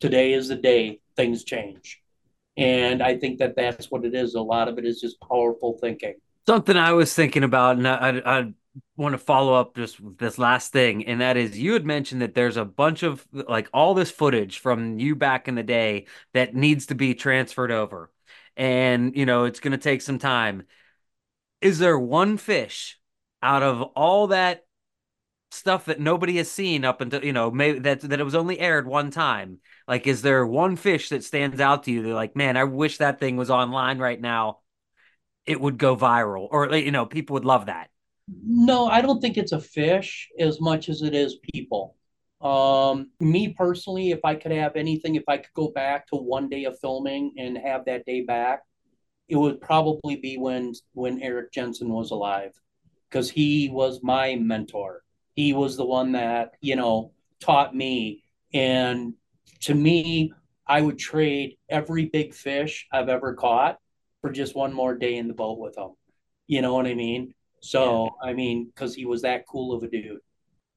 Today 0.00 0.32
is 0.32 0.48
the 0.48 0.56
day 0.56 1.00
things 1.16 1.44
change. 1.44 2.00
And 2.56 3.02
i 3.02 3.16
think 3.16 3.38
that 3.38 3.56
that's 3.56 3.90
what 3.90 4.04
it 4.04 4.14
is. 4.14 4.34
A 4.34 4.40
lot 4.40 4.68
of 4.68 4.78
it 4.78 4.84
is 4.84 5.00
just 5.00 5.20
powerful 5.20 5.78
thinking. 5.80 6.14
Something 6.46 6.76
i 6.76 6.92
was 6.92 7.14
thinking 7.14 7.44
about 7.44 7.76
and 7.76 7.86
i, 7.86 8.22
I 8.24 8.52
want 8.96 9.12
to 9.12 9.18
follow 9.18 9.54
up 9.54 9.76
just 9.76 9.98
this 10.18 10.38
last 10.38 10.72
thing, 10.72 11.06
and 11.06 11.20
that 11.20 11.36
is 11.36 11.58
you 11.58 11.72
had 11.72 11.84
mentioned 11.84 12.22
that 12.22 12.34
there's 12.34 12.56
a 12.56 12.64
bunch 12.64 13.02
of 13.02 13.26
like 13.32 13.68
all 13.72 13.94
this 13.94 14.10
footage 14.10 14.58
from 14.58 14.98
you 14.98 15.14
back 15.16 15.48
in 15.48 15.54
the 15.54 15.62
day 15.62 16.06
that 16.34 16.54
needs 16.54 16.86
to 16.86 16.94
be 16.94 17.14
transferred 17.14 17.70
over, 17.70 18.10
and 18.56 19.16
you 19.16 19.26
know 19.26 19.44
it's 19.44 19.60
going 19.60 19.72
to 19.72 19.78
take 19.78 20.02
some 20.02 20.18
time. 20.18 20.64
Is 21.60 21.78
there 21.78 21.98
one 21.98 22.36
fish 22.36 22.98
out 23.42 23.62
of 23.62 23.82
all 23.82 24.28
that 24.28 24.64
stuff 25.50 25.86
that 25.86 26.00
nobody 26.00 26.36
has 26.36 26.50
seen 26.50 26.84
up 26.84 27.00
until 27.00 27.24
you 27.24 27.32
know 27.32 27.50
maybe 27.50 27.78
that 27.80 28.00
that 28.02 28.20
it 28.20 28.24
was 28.24 28.34
only 28.34 28.58
aired 28.58 28.86
one 28.86 29.10
time? 29.10 29.58
Like, 29.86 30.06
is 30.06 30.22
there 30.22 30.46
one 30.46 30.76
fish 30.76 31.08
that 31.08 31.24
stands 31.24 31.60
out 31.60 31.84
to 31.84 31.90
you? 31.90 32.02
They're 32.02 32.14
like, 32.14 32.36
man, 32.36 32.56
I 32.56 32.64
wish 32.64 32.98
that 32.98 33.20
thing 33.20 33.36
was 33.36 33.50
online 33.50 33.98
right 33.98 34.20
now. 34.20 34.60
It 35.46 35.60
would 35.60 35.78
go 35.78 35.96
viral, 35.96 36.48
or 36.50 36.74
you 36.76 36.90
know, 36.90 37.06
people 37.06 37.34
would 37.34 37.44
love 37.44 37.66
that. 37.66 37.88
No, 38.44 38.86
I 38.86 39.00
don't 39.00 39.20
think 39.20 39.38
it's 39.38 39.52
a 39.52 39.60
fish 39.60 40.28
as 40.38 40.60
much 40.60 40.88
as 40.90 41.00
it 41.00 41.14
is 41.14 41.38
people. 41.54 41.96
Um, 42.40 43.10
me 43.18 43.48
personally, 43.48 44.10
if 44.10 44.20
I 44.24 44.34
could 44.34 44.52
have 44.52 44.76
anything, 44.76 45.14
if 45.14 45.24
I 45.26 45.38
could 45.38 45.54
go 45.54 45.68
back 45.68 46.06
to 46.08 46.16
one 46.16 46.48
day 46.48 46.64
of 46.64 46.78
filming 46.78 47.32
and 47.38 47.56
have 47.58 47.86
that 47.86 48.04
day 48.04 48.20
back, 48.20 48.60
it 49.28 49.36
would 49.36 49.60
probably 49.60 50.16
be 50.16 50.36
when 50.36 50.74
when 50.92 51.20
Eric 51.22 51.52
Jensen 51.52 51.88
was 51.88 52.10
alive, 52.10 52.52
because 53.08 53.30
he 53.30 53.70
was 53.70 54.00
my 54.02 54.36
mentor. 54.36 55.02
He 55.38 55.52
was 55.52 55.76
the 55.76 55.84
one 55.84 56.10
that 56.12 56.54
you 56.60 56.74
know 56.74 57.12
taught 57.38 57.72
me, 57.72 58.24
and 58.52 59.14
to 59.60 59.72
me, 59.72 60.32
I 60.66 60.80
would 60.80 60.98
trade 60.98 61.58
every 61.68 62.06
big 62.06 62.34
fish 62.34 62.88
I've 62.92 63.08
ever 63.08 63.34
caught 63.34 63.78
for 64.20 64.32
just 64.32 64.56
one 64.56 64.72
more 64.72 64.96
day 64.96 65.14
in 65.14 65.28
the 65.28 65.34
boat 65.34 65.60
with 65.60 65.78
him. 65.78 65.90
You 66.48 66.60
know 66.60 66.74
what 66.74 66.88
I 66.88 66.94
mean? 66.94 67.34
So 67.60 68.16
yeah. 68.24 68.30
I 68.30 68.32
mean, 68.32 68.66
because 68.66 68.96
he 68.96 69.04
was 69.04 69.22
that 69.22 69.46
cool 69.46 69.72
of 69.76 69.84
a 69.84 69.88
dude. 69.88 70.18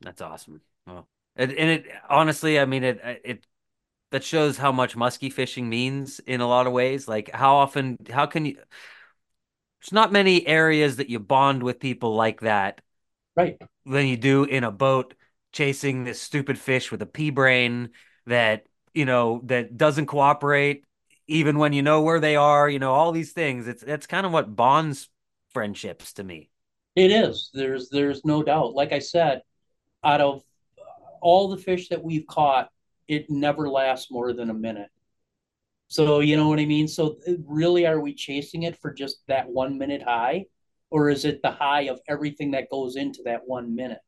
That's 0.02 0.22
awesome. 0.22 0.62
Well, 0.86 1.08
and, 1.36 1.52
and 1.54 1.70
it 1.72 1.86
honestly, 2.08 2.60
I 2.60 2.66
mean, 2.66 2.84
it 2.84 3.00
it 3.24 3.48
that 4.12 4.24
shows 4.24 4.58
how 4.58 4.72
much 4.72 4.96
musky 4.96 5.32
fishing 5.32 5.70
means 5.70 6.20
in 6.20 6.40
a 6.40 6.48
lot 6.48 6.68
of 6.68 6.74
ways. 6.74 7.08
Like 7.08 7.32
how 7.34 7.56
often, 7.56 7.98
how 8.12 8.28
can 8.28 8.46
you? 8.46 8.58
There's 9.82 9.92
not 9.92 10.12
many 10.12 10.46
areas 10.46 10.98
that 10.98 11.10
you 11.10 11.18
bond 11.18 11.64
with 11.64 11.80
people 11.80 12.14
like 12.14 12.42
that, 12.42 12.82
right? 13.36 13.58
Than 13.86 14.08
you 14.08 14.18
do 14.18 14.44
in 14.44 14.64
a 14.64 14.72
boat 14.72 15.14
chasing 15.52 16.04
this 16.04 16.22
stupid 16.22 16.58
fish 16.58 16.92
with 16.92 17.02
a 17.02 17.06
pea 17.06 17.30
brain 17.30 17.90
that 18.26 18.66
you 18.94 19.06
know 19.06 19.42
that 19.46 19.78
doesn't 19.78 20.06
cooperate 20.06 20.86
even 21.28 21.58
when 21.58 21.74
you 21.74 21.82
know 21.82 22.02
where 22.02 22.20
they 22.20 22.36
are. 22.36 22.70
You 22.70 22.80
know 22.80 22.94
all 22.94 23.12
these 23.12 23.32
things. 23.32 23.68
It's 23.68 23.84
that's 23.84 24.08
kind 24.08 24.26
of 24.26 24.32
what 24.32 24.56
bonds 24.56 25.10
friendships 25.54 26.14
to 26.14 26.24
me. 26.24 26.50
It 26.96 27.12
is. 27.12 27.50
There's 27.54 27.90
there's 27.90 28.24
no 28.26 28.44
doubt. 28.44 28.74
Like 28.74 28.92
I 28.92 29.00
said, 29.00 29.42
out 30.04 30.22
of 30.22 30.44
all 31.22 31.50
the 31.50 31.58
fish 31.58 31.90
that 31.90 32.04
we've 32.04 32.28
caught, 32.28 32.70
it 33.08 33.30
never 33.30 33.70
lasts 33.70 34.12
more 34.12 34.34
than 34.34 34.50
a 34.50 34.54
minute. 34.54 34.90
So 35.88 36.20
you 36.20 36.38
know 36.38 36.48
what 36.48 36.60
I 36.60 36.66
mean. 36.66 36.88
So 36.88 37.18
really, 37.46 37.86
are 37.86 38.00
we 38.00 38.14
chasing 38.14 38.64
it 38.64 38.78
for 38.82 38.94
just 38.94 39.18
that 39.28 39.50
one 39.50 39.78
minute 39.78 40.02
high, 40.02 40.46
or 40.92 41.10
is 41.10 41.26
it 41.26 41.42
the 41.42 41.52
high 41.52 41.84
of 41.84 42.00
everything 42.08 42.52
that 42.52 42.70
goes 42.70 42.98
into 42.98 43.22
that 43.24 43.42
one 43.46 43.74
minute? 43.74 44.02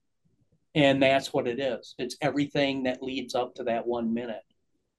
And 0.76 1.02
that's 1.02 1.34
what 1.34 1.48
it 1.48 1.60
is. 1.60 1.96
It's 1.98 2.18
everything 2.22 2.84
that 2.84 3.02
leads 3.02 3.36
up 3.36 3.56
to 3.56 3.64
that 3.64 3.88
one 3.88 4.14
minute. 4.14 4.42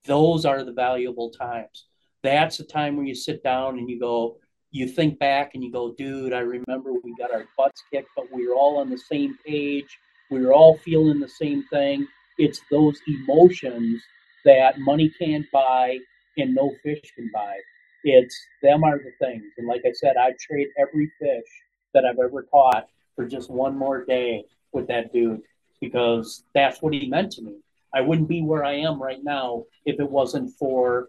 Those 0.05 0.45
are 0.45 0.63
the 0.63 0.73
valuable 0.73 1.29
times. 1.29 1.85
That's 2.23 2.57
the 2.57 2.63
time 2.63 2.97
where 2.97 3.05
you 3.05 3.15
sit 3.15 3.43
down 3.43 3.77
and 3.77 3.89
you 3.89 3.99
go, 3.99 4.39
you 4.71 4.87
think 4.87 5.19
back 5.19 5.51
and 5.53 5.63
you 5.63 5.71
go, 5.71 5.93
dude, 5.93 6.33
I 6.33 6.39
remember 6.39 6.93
we 6.93 7.13
got 7.17 7.31
our 7.31 7.45
butts 7.57 7.83
kicked, 7.91 8.09
but 8.15 8.25
we 8.33 8.47
were 8.47 8.55
all 8.55 8.77
on 8.79 8.89
the 8.89 8.97
same 8.97 9.37
page. 9.45 9.97
We 10.31 10.43
were 10.43 10.53
all 10.53 10.77
feeling 10.79 11.19
the 11.19 11.29
same 11.29 11.63
thing. 11.71 12.07
It's 12.37 12.59
those 12.71 12.99
emotions 13.07 14.01
that 14.43 14.79
money 14.79 15.11
can't 15.19 15.45
buy 15.51 15.99
and 16.37 16.55
no 16.55 16.73
fish 16.83 17.01
can 17.15 17.29
buy. 17.33 17.57
It's 18.03 18.35
them 18.61 18.83
are 18.83 18.97
the 18.97 19.11
things. 19.19 19.45
And 19.57 19.67
like 19.67 19.81
I 19.85 19.91
said, 19.93 20.15
I'd 20.17 20.37
trade 20.39 20.67
every 20.79 21.11
fish 21.19 21.49
that 21.95 22.05
I've 22.05 22.19
ever 22.19 22.43
caught 22.43 22.87
for 23.15 23.25
just 23.25 23.49
one 23.49 23.75
more 23.75 24.05
day 24.05 24.45
with 24.71 24.87
that 24.87 25.11
dude 25.11 25.41
because 25.81 26.43
that's 26.53 26.81
what 26.81 26.93
he 26.93 27.07
meant 27.07 27.31
to 27.33 27.41
me. 27.41 27.55
I 27.93 28.01
wouldn't 28.01 28.27
be 28.27 28.41
where 28.41 28.63
I 28.63 28.75
am 28.75 29.01
right 29.01 29.23
now 29.23 29.63
if 29.85 29.99
it 29.99 30.09
wasn't 30.09 30.51
for 30.59 31.07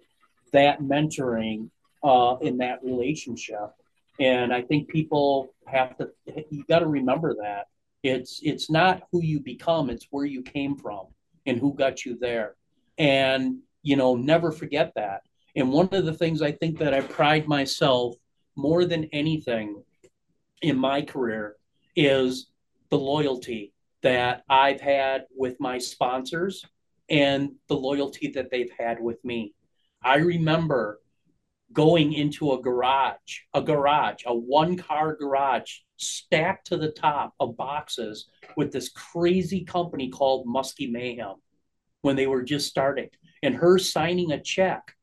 that 0.52 0.81
mentoring 0.81 1.68
uh, 2.02 2.36
in 2.40 2.58
that 2.58 2.82
relationship. 2.82 3.70
And 4.20 4.52
I 4.52 4.62
think 4.62 4.89
people 4.89 5.52
have 5.66 5.97
to, 5.98 6.10
you 6.50 6.65
got 6.68 6.78
to 6.78 6.86
remember 6.86 7.34
that 7.42 7.66
it's, 8.02 8.40
it's 8.42 8.70
not 8.70 9.02
who 9.10 9.20
you 9.23 9.40
become, 9.40 9.90
it's 9.90 10.06
where 10.10 10.24
you 10.24 10.42
came 10.42 10.76
from 10.76 11.06
and 11.44 11.58
who 11.58 11.74
got 11.74 12.05
you 12.05 12.16
there. 12.16 12.55
And, 12.98 13.58
you 13.82 13.97
know, 13.97 14.15
never 14.15 14.52
forget 14.52 14.92
that. 14.94 15.23
And 15.56 15.73
one 15.73 15.89
of 15.92 16.05
the 16.05 16.15
things 16.15 16.40
I 16.40 16.52
think 16.52 16.78
that 16.78 16.94
I 16.94 17.00
pride 17.00 17.48
myself 17.48 18.15
more 18.55 18.84
than 18.84 19.08
anything 19.12 19.82
in 20.62 20.76
my 20.76 21.02
career 21.02 21.56
is 21.94 22.48
the 22.90 22.98
loyalty 22.98 23.72
that 24.02 24.42
I've 24.48 24.80
had 24.80 25.24
with 25.36 25.58
my 25.60 25.78
sponsors 25.78 26.64
and 27.08 27.52
the 27.68 27.76
loyalty 27.76 28.28
that 28.32 28.50
they've 28.50 28.70
had 28.78 29.00
with 29.00 29.24
me. 29.24 29.54
I 30.02 30.16
remember 30.16 31.00
going 31.72 32.12
into 32.12 32.52
a 32.52 32.60
garage, 32.60 33.40
a 33.54 33.60
garage, 33.60 34.22
a 34.26 34.34
one 34.34 34.76
car 34.76 35.16
garage 35.16 35.78
stacked 35.96 36.68
to 36.68 36.76
the 36.76 36.90
top 36.90 37.34
of 37.40 37.56
boxes 37.56 38.28
with 38.56 38.72
this 38.72 38.88
crazy 38.90 39.64
company 39.64 40.08
called 40.08 40.46
Muskie 40.46 40.90
Mayhem 40.90 41.36
when 42.02 42.16
they 42.16 42.26
were 42.26 42.42
just 42.42 42.68
starting. 42.68 43.08
And 43.42 43.54
her 43.54 43.78
signing 43.78 44.32
a 44.32 44.40
check 44.40 44.94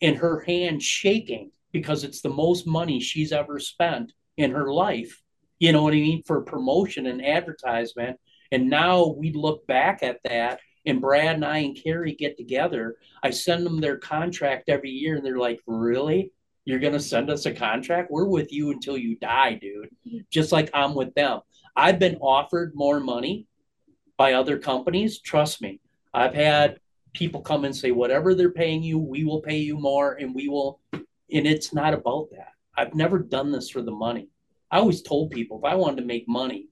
and 0.00 0.16
her 0.16 0.40
hand 0.40 0.82
shaking 0.82 1.50
because 1.72 2.04
it's 2.04 2.20
the 2.20 2.30
most 2.30 2.66
money 2.66 3.00
she's 3.00 3.32
ever 3.32 3.58
spent 3.58 4.12
in 4.36 4.50
her 4.52 4.72
life. 4.72 5.22
You 5.58 5.72
know 5.72 5.82
what 5.82 5.94
I 5.94 5.96
mean? 5.96 6.22
For 6.24 6.42
promotion 6.42 7.06
and 7.06 7.24
advertisement. 7.24 8.18
And 8.52 8.68
now 8.70 9.06
we 9.06 9.32
look 9.32 9.66
back 9.66 10.02
at 10.02 10.20
that, 10.24 10.60
and 10.84 11.00
Brad 11.00 11.36
and 11.36 11.44
I 11.44 11.58
and 11.58 11.80
Carrie 11.82 12.14
get 12.14 12.36
together. 12.36 12.96
I 13.22 13.30
send 13.30 13.66
them 13.66 13.80
their 13.80 13.96
contract 13.96 14.68
every 14.68 14.90
year, 14.90 15.16
and 15.16 15.24
they're 15.24 15.38
like, 15.38 15.60
Really? 15.66 16.32
You're 16.64 16.80
going 16.80 16.92
to 16.94 17.00
send 17.00 17.30
us 17.30 17.46
a 17.46 17.52
contract? 17.52 18.10
We're 18.10 18.24
with 18.24 18.52
you 18.52 18.72
until 18.72 18.98
you 18.98 19.14
die, 19.16 19.54
dude. 19.54 19.88
Just 20.30 20.50
like 20.50 20.68
I'm 20.74 20.96
with 20.96 21.14
them. 21.14 21.40
I've 21.76 22.00
been 22.00 22.16
offered 22.16 22.72
more 22.74 22.98
money 22.98 23.46
by 24.16 24.32
other 24.32 24.58
companies. 24.58 25.20
Trust 25.20 25.62
me. 25.62 25.80
I've 26.12 26.34
had 26.34 26.80
people 27.14 27.40
come 27.40 27.64
and 27.64 27.74
say, 27.74 27.92
whatever 27.92 28.34
they're 28.34 28.50
paying 28.50 28.82
you, 28.82 28.98
we 28.98 29.24
will 29.24 29.40
pay 29.40 29.58
you 29.58 29.78
more 29.78 30.14
and 30.14 30.34
we 30.34 30.48
will. 30.48 30.80
And 30.92 31.06
it's 31.46 31.72
not 31.72 31.94
about 31.94 32.30
that. 32.32 32.52
I've 32.76 32.94
never 32.94 33.18
done 33.18 33.52
this 33.52 33.70
for 33.70 33.82
the 33.82 33.92
money. 33.92 34.28
I 34.70 34.78
always 34.78 35.02
told 35.02 35.30
people 35.30 35.58
if 35.58 35.64
I 35.64 35.74
wanted 35.74 36.00
to 36.00 36.06
make 36.06 36.28
money, 36.28 36.68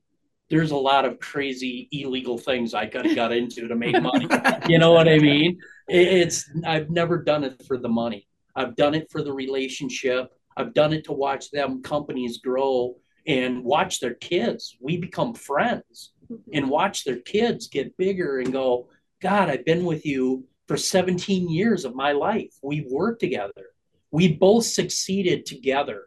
there's 0.50 0.72
a 0.72 0.76
lot 0.76 1.04
of 1.04 1.18
crazy 1.20 1.88
illegal 1.90 2.36
things 2.36 2.74
I 2.74 2.86
could 2.86 3.06
have 3.06 3.16
got 3.16 3.32
into 3.32 3.66
to 3.66 3.74
make 3.74 4.00
money. 4.00 4.28
you 4.68 4.78
know 4.78 4.92
what 4.92 5.08
I 5.08 5.18
mean? 5.18 5.58
It's 5.88 6.50
I've 6.66 6.90
never 6.90 7.22
done 7.22 7.44
it 7.44 7.62
for 7.66 7.78
the 7.78 7.88
money. 7.88 8.28
I've 8.54 8.76
done 8.76 8.94
it 8.94 9.10
for 9.10 9.22
the 9.22 9.32
relationship. 9.32 10.32
I've 10.56 10.74
done 10.74 10.92
it 10.92 11.04
to 11.04 11.12
watch 11.12 11.50
them 11.50 11.82
companies 11.82 12.38
grow 12.38 12.96
and 13.26 13.64
watch 13.64 14.00
their 14.00 14.14
kids. 14.14 14.76
We 14.80 14.98
become 14.98 15.34
friends 15.34 16.12
mm-hmm. 16.30 16.50
and 16.52 16.70
watch 16.70 17.04
their 17.04 17.20
kids 17.20 17.68
get 17.68 17.96
bigger 17.96 18.38
and 18.38 18.52
go, 18.52 18.88
God, 19.20 19.48
I've 19.48 19.64
been 19.64 19.84
with 19.84 20.04
you 20.04 20.44
for 20.68 20.76
17 20.76 21.50
years 21.50 21.84
of 21.84 21.94
my 21.94 22.12
life. 22.12 22.54
We've 22.62 22.86
worked 22.90 23.20
together. 23.20 23.73
We 24.14 24.28
both 24.28 24.64
succeeded 24.64 25.44
together. 25.44 26.04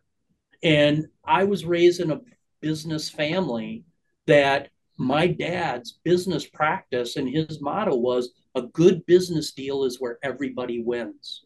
And 0.63 1.07
I 1.25 1.43
was 1.43 1.65
raised 1.65 1.99
in 1.99 2.11
a 2.11 2.21
business 2.61 3.09
family 3.09 3.83
that 4.27 4.69
my 4.95 5.27
dad's 5.27 5.99
business 6.05 6.47
practice 6.47 7.17
and 7.17 7.27
his 7.27 7.59
motto 7.59 7.97
was 7.97 8.29
a 8.55 8.61
good 8.61 9.05
business 9.07 9.51
deal 9.51 9.83
is 9.83 9.99
where 9.99 10.19
everybody 10.23 10.81
wins. 10.81 11.43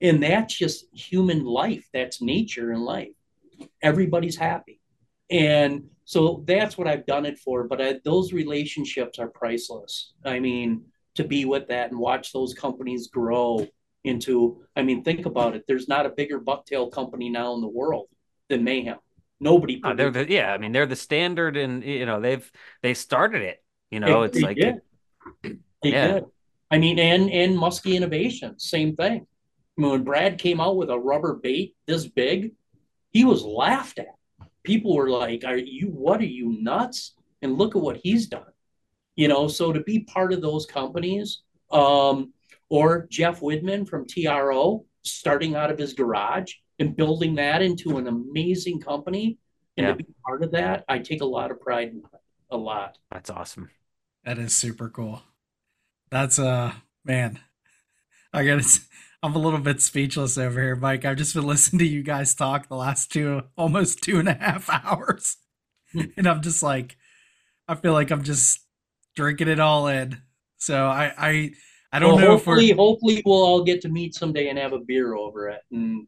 And 0.00 0.20
that's 0.20 0.52
just 0.52 0.86
human 0.92 1.44
life, 1.44 1.88
that's 1.94 2.20
nature 2.20 2.72
in 2.72 2.80
life. 2.80 3.14
Everybody's 3.80 4.36
happy. 4.36 4.80
And 5.30 5.84
so 6.04 6.42
that's 6.44 6.76
what 6.76 6.88
I've 6.88 7.06
done 7.06 7.24
it 7.24 7.38
for. 7.38 7.68
But 7.68 7.80
I, 7.80 8.00
those 8.04 8.32
relationships 8.32 9.20
are 9.20 9.28
priceless. 9.28 10.14
I 10.24 10.40
mean, 10.40 10.86
to 11.14 11.22
be 11.22 11.44
with 11.44 11.68
that 11.68 11.92
and 11.92 12.00
watch 12.00 12.32
those 12.32 12.52
companies 12.52 13.06
grow 13.06 13.68
into, 14.04 14.62
I 14.76 14.82
mean, 14.82 15.02
think 15.02 15.26
about 15.26 15.56
it. 15.56 15.64
There's 15.66 15.88
not 15.88 16.06
a 16.06 16.10
bigger 16.10 16.40
bucktail 16.40 16.90
company 16.90 17.28
now 17.28 17.54
in 17.54 17.60
the 17.60 17.68
world 17.68 18.08
than 18.48 18.64
Mayhem. 18.64 18.98
Nobody. 19.40 19.80
Uh, 19.82 19.94
they're 19.94 20.10
the, 20.10 20.28
yeah, 20.28 20.52
I 20.52 20.58
mean, 20.58 20.72
they're 20.72 20.86
the 20.86 20.96
standard, 20.96 21.56
and 21.56 21.84
you 21.84 22.06
know, 22.06 22.20
they've 22.20 22.50
they 22.82 22.94
started 22.94 23.42
it. 23.42 23.62
You 23.90 24.00
know, 24.00 24.22
it's 24.22 24.40
like 24.40 24.56
did. 24.56 24.80
It, 25.44 25.58
yeah. 25.82 26.06
did. 26.14 26.24
I 26.70 26.78
mean, 26.78 26.98
and 26.98 27.30
and 27.30 27.56
Muskie 27.56 27.94
Innovation, 27.94 28.58
same 28.58 28.96
thing. 28.96 29.26
I 29.78 29.80
mean, 29.80 29.90
when 29.92 30.04
Brad 30.04 30.38
came 30.38 30.60
out 30.60 30.76
with 30.76 30.90
a 30.90 30.98
rubber 30.98 31.34
bait 31.34 31.76
this 31.86 32.06
big, 32.06 32.52
he 33.10 33.24
was 33.24 33.44
laughed 33.44 34.00
at 34.00 34.08
people 34.68 34.94
were 34.94 35.10
like, 35.10 35.44
"Are 35.44 35.56
you? 35.56 35.86
What 35.86 36.20
are 36.20 36.24
you 36.24 36.56
nuts?" 36.60 37.14
And 37.42 37.56
look 37.56 37.74
at 37.74 37.82
what 37.82 37.96
he's 37.96 38.26
done. 38.26 38.52
You 39.16 39.28
know, 39.28 39.48
so 39.48 39.72
to 39.72 39.80
be 39.80 40.00
part 40.00 40.32
of 40.32 40.42
those 40.42 40.66
companies, 40.66 41.42
um, 41.70 42.32
or 42.70 43.06
Jeff 43.10 43.40
Widman 43.40 43.88
from 43.88 44.06
TRO 44.06 44.84
starting 45.02 45.54
out 45.54 45.70
of 45.70 45.78
his 45.78 45.94
garage 45.94 46.54
and 46.78 46.96
building 46.96 47.34
that 47.36 47.62
into 47.62 47.98
an 47.98 48.06
amazing 48.06 48.80
company, 48.80 49.38
and 49.76 49.86
yeah. 49.86 49.92
to 49.92 49.96
be 49.96 50.06
part 50.24 50.42
of 50.42 50.52
that, 50.52 50.84
I 50.88 50.98
take 50.98 51.22
a 51.22 51.26
lot 51.26 51.50
of 51.50 51.60
pride 51.60 51.88
in 51.88 52.02
that. 52.02 52.20
A 52.50 52.56
lot. 52.56 52.96
That's 53.10 53.28
awesome. 53.28 53.68
That 54.24 54.38
is 54.38 54.56
super 54.56 54.88
cool. 54.88 55.22
That's 56.10 56.38
uh 56.38 56.72
man. 57.04 57.40
I 58.32 58.46
gotta 58.46 58.66
I'm 59.22 59.34
a 59.34 59.38
little 59.38 59.58
bit 59.58 59.80
speechless 59.80 60.38
over 60.38 60.60
here, 60.60 60.76
Mike. 60.76 61.04
I've 61.04 61.16
just 61.16 61.34
been 61.34 61.46
listening 61.46 61.80
to 61.80 61.86
you 61.86 62.02
guys 62.02 62.34
talk 62.34 62.68
the 62.68 62.76
last 62.76 63.10
two, 63.10 63.42
almost 63.56 64.00
two 64.00 64.18
and 64.18 64.28
a 64.28 64.34
half 64.34 64.70
hours. 64.84 65.36
and 66.16 66.26
I'm 66.26 66.40
just 66.40 66.62
like, 66.62 66.96
I 67.66 67.74
feel 67.74 67.92
like 67.92 68.10
I'm 68.10 68.22
just 68.22 68.60
drinking 69.16 69.48
it 69.48 69.58
all 69.58 69.88
in. 69.88 70.22
So 70.58 70.86
I, 70.86 71.12
I, 71.18 71.50
I 71.92 71.98
don't 71.98 72.16
well, 72.16 72.24
know 72.24 72.30
hopefully, 72.32 72.70
hopefully 72.72 73.22
we'll 73.24 73.42
all 73.42 73.64
get 73.64 73.80
to 73.82 73.88
meet 73.88 74.14
someday 74.14 74.48
and 74.48 74.58
have 74.58 74.72
a 74.72 74.78
beer 74.78 75.14
over 75.14 75.48
it. 75.48 75.60
And, 75.72 76.06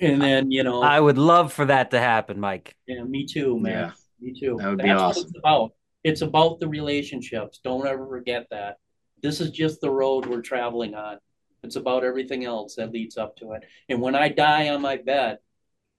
and 0.00 0.20
then, 0.20 0.50
you 0.50 0.62
know, 0.64 0.82
I 0.82 0.98
would 0.98 1.18
love 1.18 1.52
for 1.52 1.66
that 1.66 1.90
to 1.90 2.00
happen, 2.00 2.40
Mike. 2.40 2.74
Yeah, 2.86 3.04
me 3.04 3.26
too, 3.26 3.60
man. 3.60 3.72
Yeah, 3.72 3.92
me 4.20 4.40
too. 4.40 4.56
That 4.58 4.70
would 4.70 4.78
That's 4.78 4.86
be 4.86 4.90
awesome. 4.90 5.22
it's 5.24 5.38
about. 5.38 5.72
It's 6.04 6.22
about 6.22 6.58
the 6.58 6.66
relationships. 6.66 7.60
Don't 7.62 7.86
ever 7.86 8.06
forget 8.08 8.46
that. 8.50 8.78
This 9.22 9.40
is 9.40 9.50
just 9.50 9.80
the 9.80 9.90
road 9.90 10.26
we're 10.26 10.40
traveling 10.40 10.94
on. 10.94 11.18
It's 11.62 11.76
about 11.76 12.02
everything 12.02 12.44
else 12.44 12.74
that 12.74 12.92
leads 12.92 13.16
up 13.16 13.36
to 13.36 13.52
it. 13.52 13.64
And 13.88 14.00
when 14.00 14.16
I 14.16 14.28
die 14.28 14.70
on 14.70 14.82
my 14.82 14.96
bed, 14.96 15.38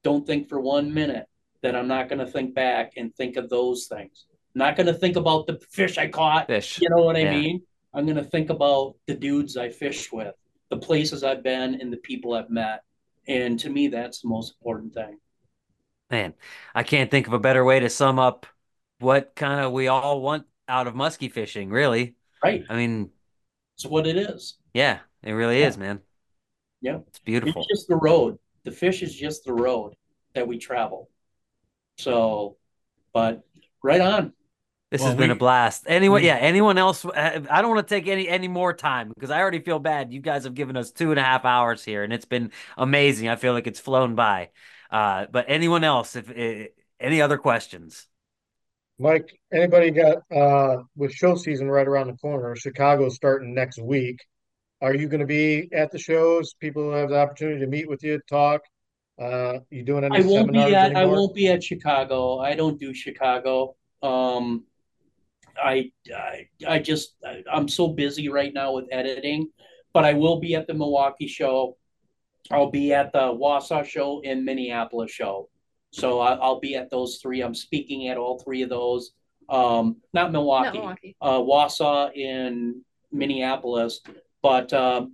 don't 0.03 0.27
think 0.27 0.49
for 0.49 0.59
one 0.59 0.93
minute 0.93 1.27
that 1.61 1.75
I'm 1.75 1.87
not 1.87 2.09
going 2.09 2.19
to 2.19 2.27
think 2.27 2.53
back 2.53 2.93
and 2.97 3.15
think 3.15 3.37
of 3.37 3.49
those 3.49 3.87
things. 3.87 4.25
I'm 4.53 4.59
not 4.59 4.75
going 4.75 4.87
to 4.87 4.93
think 4.93 5.15
about 5.15 5.47
the 5.47 5.59
fish 5.71 5.97
I 5.97 6.09
caught. 6.09 6.47
Fish. 6.47 6.81
You 6.81 6.89
know 6.89 7.03
what 7.03 7.15
I 7.15 7.23
mean? 7.23 7.61
I'm 7.93 8.05
going 8.05 8.17
to 8.17 8.23
think 8.23 8.49
about 8.49 8.95
the 9.07 9.13
dudes 9.15 9.57
I 9.57 9.69
fished 9.69 10.11
with, 10.11 10.33
the 10.69 10.77
places 10.77 11.23
I've 11.23 11.43
been, 11.43 11.79
and 11.79 11.91
the 11.91 11.97
people 11.97 12.33
I've 12.33 12.49
met. 12.49 12.83
And 13.27 13.59
to 13.59 13.69
me, 13.69 13.87
that's 13.87 14.21
the 14.21 14.29
most 14.29 14.53
important 14.59 14.93
thing. 14.93 15.19
Man, 16.09 16.33
I 16.75 16.83
can't 16.83 17.09
think 17.09 17.27
of 17.27 17.33
a 17.33 17.39
better 17.39 17.63
way 17.63 17.79
to 17.79 17.89
sum 17.89 18.19
up 18.19 18.45
what 18.99 19.35
kind 19.35 19.61
of 19.61 19.71
we 19.71 19.87
all 19.87 20.21
want 20.21 20.45
out 20.67 20.87
of 20.87 20.93
muskie 20.93 21.31
fishing, 21.31 21.69
really. 21.69 22.15
Right. 22.43 22.63
I 22.69 22.75
mean, 22.75 23.09
it's 23.75 23.85
what 23.85 24.07
it 24.07 24.17
is. 24.17 24.55
Yeah. 24.73 24.99
It 25.23 25.31
really 25.31 25.61
yeah. 25.61 25.67
is, 25.67 25.77
man. 25.77 26.01
Yeah. 26.81 26.99
It's 27.07 27.19
beautiful. 27.19 27.61
It's 27.61 27.79
just 27.79 27.87
the 27.87 27.95
road. 27.95 28.37
The 28.63 28.71
fish 28.71 29.01
is 29.01 29.15
just 29.15 29.45
the 29.45 29.53
road 29.53 29.93
that 30.35 30.47
we 30.47 30.57
travel. 30.57 31.09
So, 31.97 32.57
but 33.13 33.43
right 33.81 34.01
on. 34.01 34.33
This 34.93 35.01
well, 35.01 35.09
has 35.09 35.17
we, 35.17 35.23
been 35.23 35.31
a 35.31 35.35
blast. 35.35 35.85
Anyone, 35.87 36.21
we, 36.21 36.27
yeah. 36.27 36.35
Anyone 36.35 36.77
else? 36.77 37.03
Uh, 37.03 37.41
I 37.49 37.63
don't 37.63 37.73
want 37.73 37.87
to 37.87 37.95
take 37.95 38.07
any 38.07 38.29
any 38.29 38.47
more 38.47 38.75
time 38.75 39.09
because 39.09 39.31
I 39.31 39.39
already 39.39 39.57
feel 39.57 39.79
bad. 39.79 40.13
You 40.13 40.21
guys 40.21 40.43
have 40.43 40.53
given 40.53 40.77
us 40.77 40.91
two 40.91 41.09
and 41.09 41.19
a 41.19 41.23
half 41.23 41.45
hours 41.45 41.83
here, 41.83 42.03
and 42.03 42.13
it's 42.13 42.25
been 42.25 42.51
amazing. 42.77 43.27
I 43.27 43.35
feel 43.35 43.53
like 43.53 43.65
it's 43.65 43.79
flown 43.79 44.13
by. 44.13 44.51
Uh, 44.91 45.25
but 45.31 45.45
anyone 45.47 45.83
else? 45.83 46.15
If, 46.15 46.29
if 46.29 46.67
uh, 46.67 46.69
any 46.99 47.23
other 47.23 47.39
questions? 47.39 48.05
Mike, 48.99 49.35
anybody 49.51 49.89
got 49.89 50.17
uh 50.31 50.83
with 50.95 51.11
show 51.11 51.33
season 51.33 51.71
right 51.71 51.87
around 51.87 52.05
the 52.05 52.17
corner? 52.17 52.55
Chicago's 52.55 53.15
starting 53.15 53.55
next 53.55 53.81
week. 53.81 54.19
Are 54.79 54.93
you 54.93 55.07
going 55.07 55.21
to 55.21 55.25
be 55.25 55.69
at 55.73 55.89
the 55.89 55.97
shows? 55.97 56.53
People 56.53 56.83
who 56.83 56.91
have 56.91 57.09
the 57.09 57.17
opportunity 57.17 57.61
to 57.61 57.67
meet 57.67 57.89
with 57.89 58.03
you, 58.03 58.19
talk. 58.29 58.61
Uh, 59.19 59.57
you 59.71 59.81
doing 59.81 60.03
any? 60.03 60.17
I 60.17 60.21
won't 60.21 60.51
be 60.51 60.59
at. 60.59 60.91
Anymore? 60.91 61.01
I 61.01 61.05
won't 61.05 61.33
be 61.33 61.47
at 61.47 61.63
Chicago. 61.63 62.37
I 62.37 62.53
don't 62.53 62.79
do 62.79 62.93
Chicago. 62.93 63.75
Um, 64.03 64.65
I, 65.61 65.91
I, 66.15 66.47
I 66.67 66.79
just 66.79 67.15
I'm 67.51 67.67
so 67.67 67.87
busy 67.87 68.29
right 68.29 68.53
now 68.53 68.73
with 68.73 68.85
editing, 68.91 69.49
but 69.93 70.05
I 70.05 70.13
will 70.13 70.39
be 70.39 70.55
at 70.55 70.67
the 70.67 70.73
Milwaukee 70.73 71.27
show. 71.27 71.77
I'll 72.51 72.71
be 72.71 72.93
at 72.93 73.13
the 73.13 73.19
Wausau 73.19 73.85
show 73.85 74.21
and 74.25 74.43
Minneapolis 74.43 75.11
show. 75.11 75.49
So 75.91 76.19
I, 76.19 76.35
will 76.35 76.59
be 76.59 76.75
at 76.75 76.89
those 76.89 77.19
three. 77.21 77.41
I'm 77.41 77.53
speaking 77.53 78.07
at 78.09 78.17
all 78.17 78.39
three 78.39 78.63
of 78.63 78.69
those. 78.69 79.11
Um, 79.49 79.97
not 80.13 80.31
Milwaukee, 80.31 80.65
not 80.65 80.73
Milwaukee. 80.73 81.15
Uh, 81.21 81.39
Wausau 81.39 82.13
in 82.13 82.83
Minneapolis. 83.11 84.01
But 84.41 84.73
um, 84.73 85.13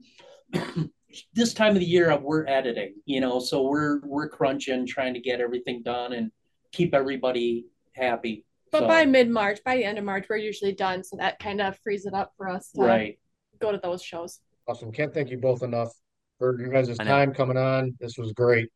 this 1.33 1.53
time 1.53 1.73
of 1.73 1.79
the 1.79 1.85
year, 1.85 2.17
we're 2.17 2.47
editing, 2.47 2.95
you 3.05 3.21
know, 3.21 3.39
so 3.39 3.63
we're 3.63 3.99
we're 4.01 4.29
crunching, 4.29 4.87
trying 4.87 5.13
to 5.13 5.19
get 5.19 5.41
everything 5.41 5.83
done 5.83 6.13
and 6.13 6.31
keep 6.71 6.93
everybody 6.93 7.65
happy. 7.93 8.45
But 8.71 8.81
so, 8.81 8.87
by 8.87 9.05
mid 9.05 9.29
March, 9.29 9.59
by 9.63 9.77
the 9.77 9.83
end 9.83 9.97
of 9.97 10.03
March, 10.03 10.27
we're 10.29 10.37
usually 10.37 10.73
done, 10.73 11.03
so 11.03 11.17
that 11.17 11.39
kind 11.39 11.61
of 11.61 11.77
frees 11.79 12.05
it 12.05 12.13
up 12.13 12.33
for 12.37 12.49
us 12.49 12.71
to 12.71 12.81
right. 12.81 13.19
go 13.59 13.71
to 13.71 13.79
those 13.81 14.03
shows. 14.03 14.39
Awesome! 14.67 14.91
Can't 14.91 15.13
thank 15.13 15.29
you 15.29 15.37
both 15.37 15.63
enough 15.63 15.91
for 16.37 16.59
you 16.59 16.71
guys' 16.71 16.97
time 16.97 17.33
coming 17.33 17.57
on. 17.57 17.95
This 17.99 18.17
was 18.17 18.31
great. 18.33 18.69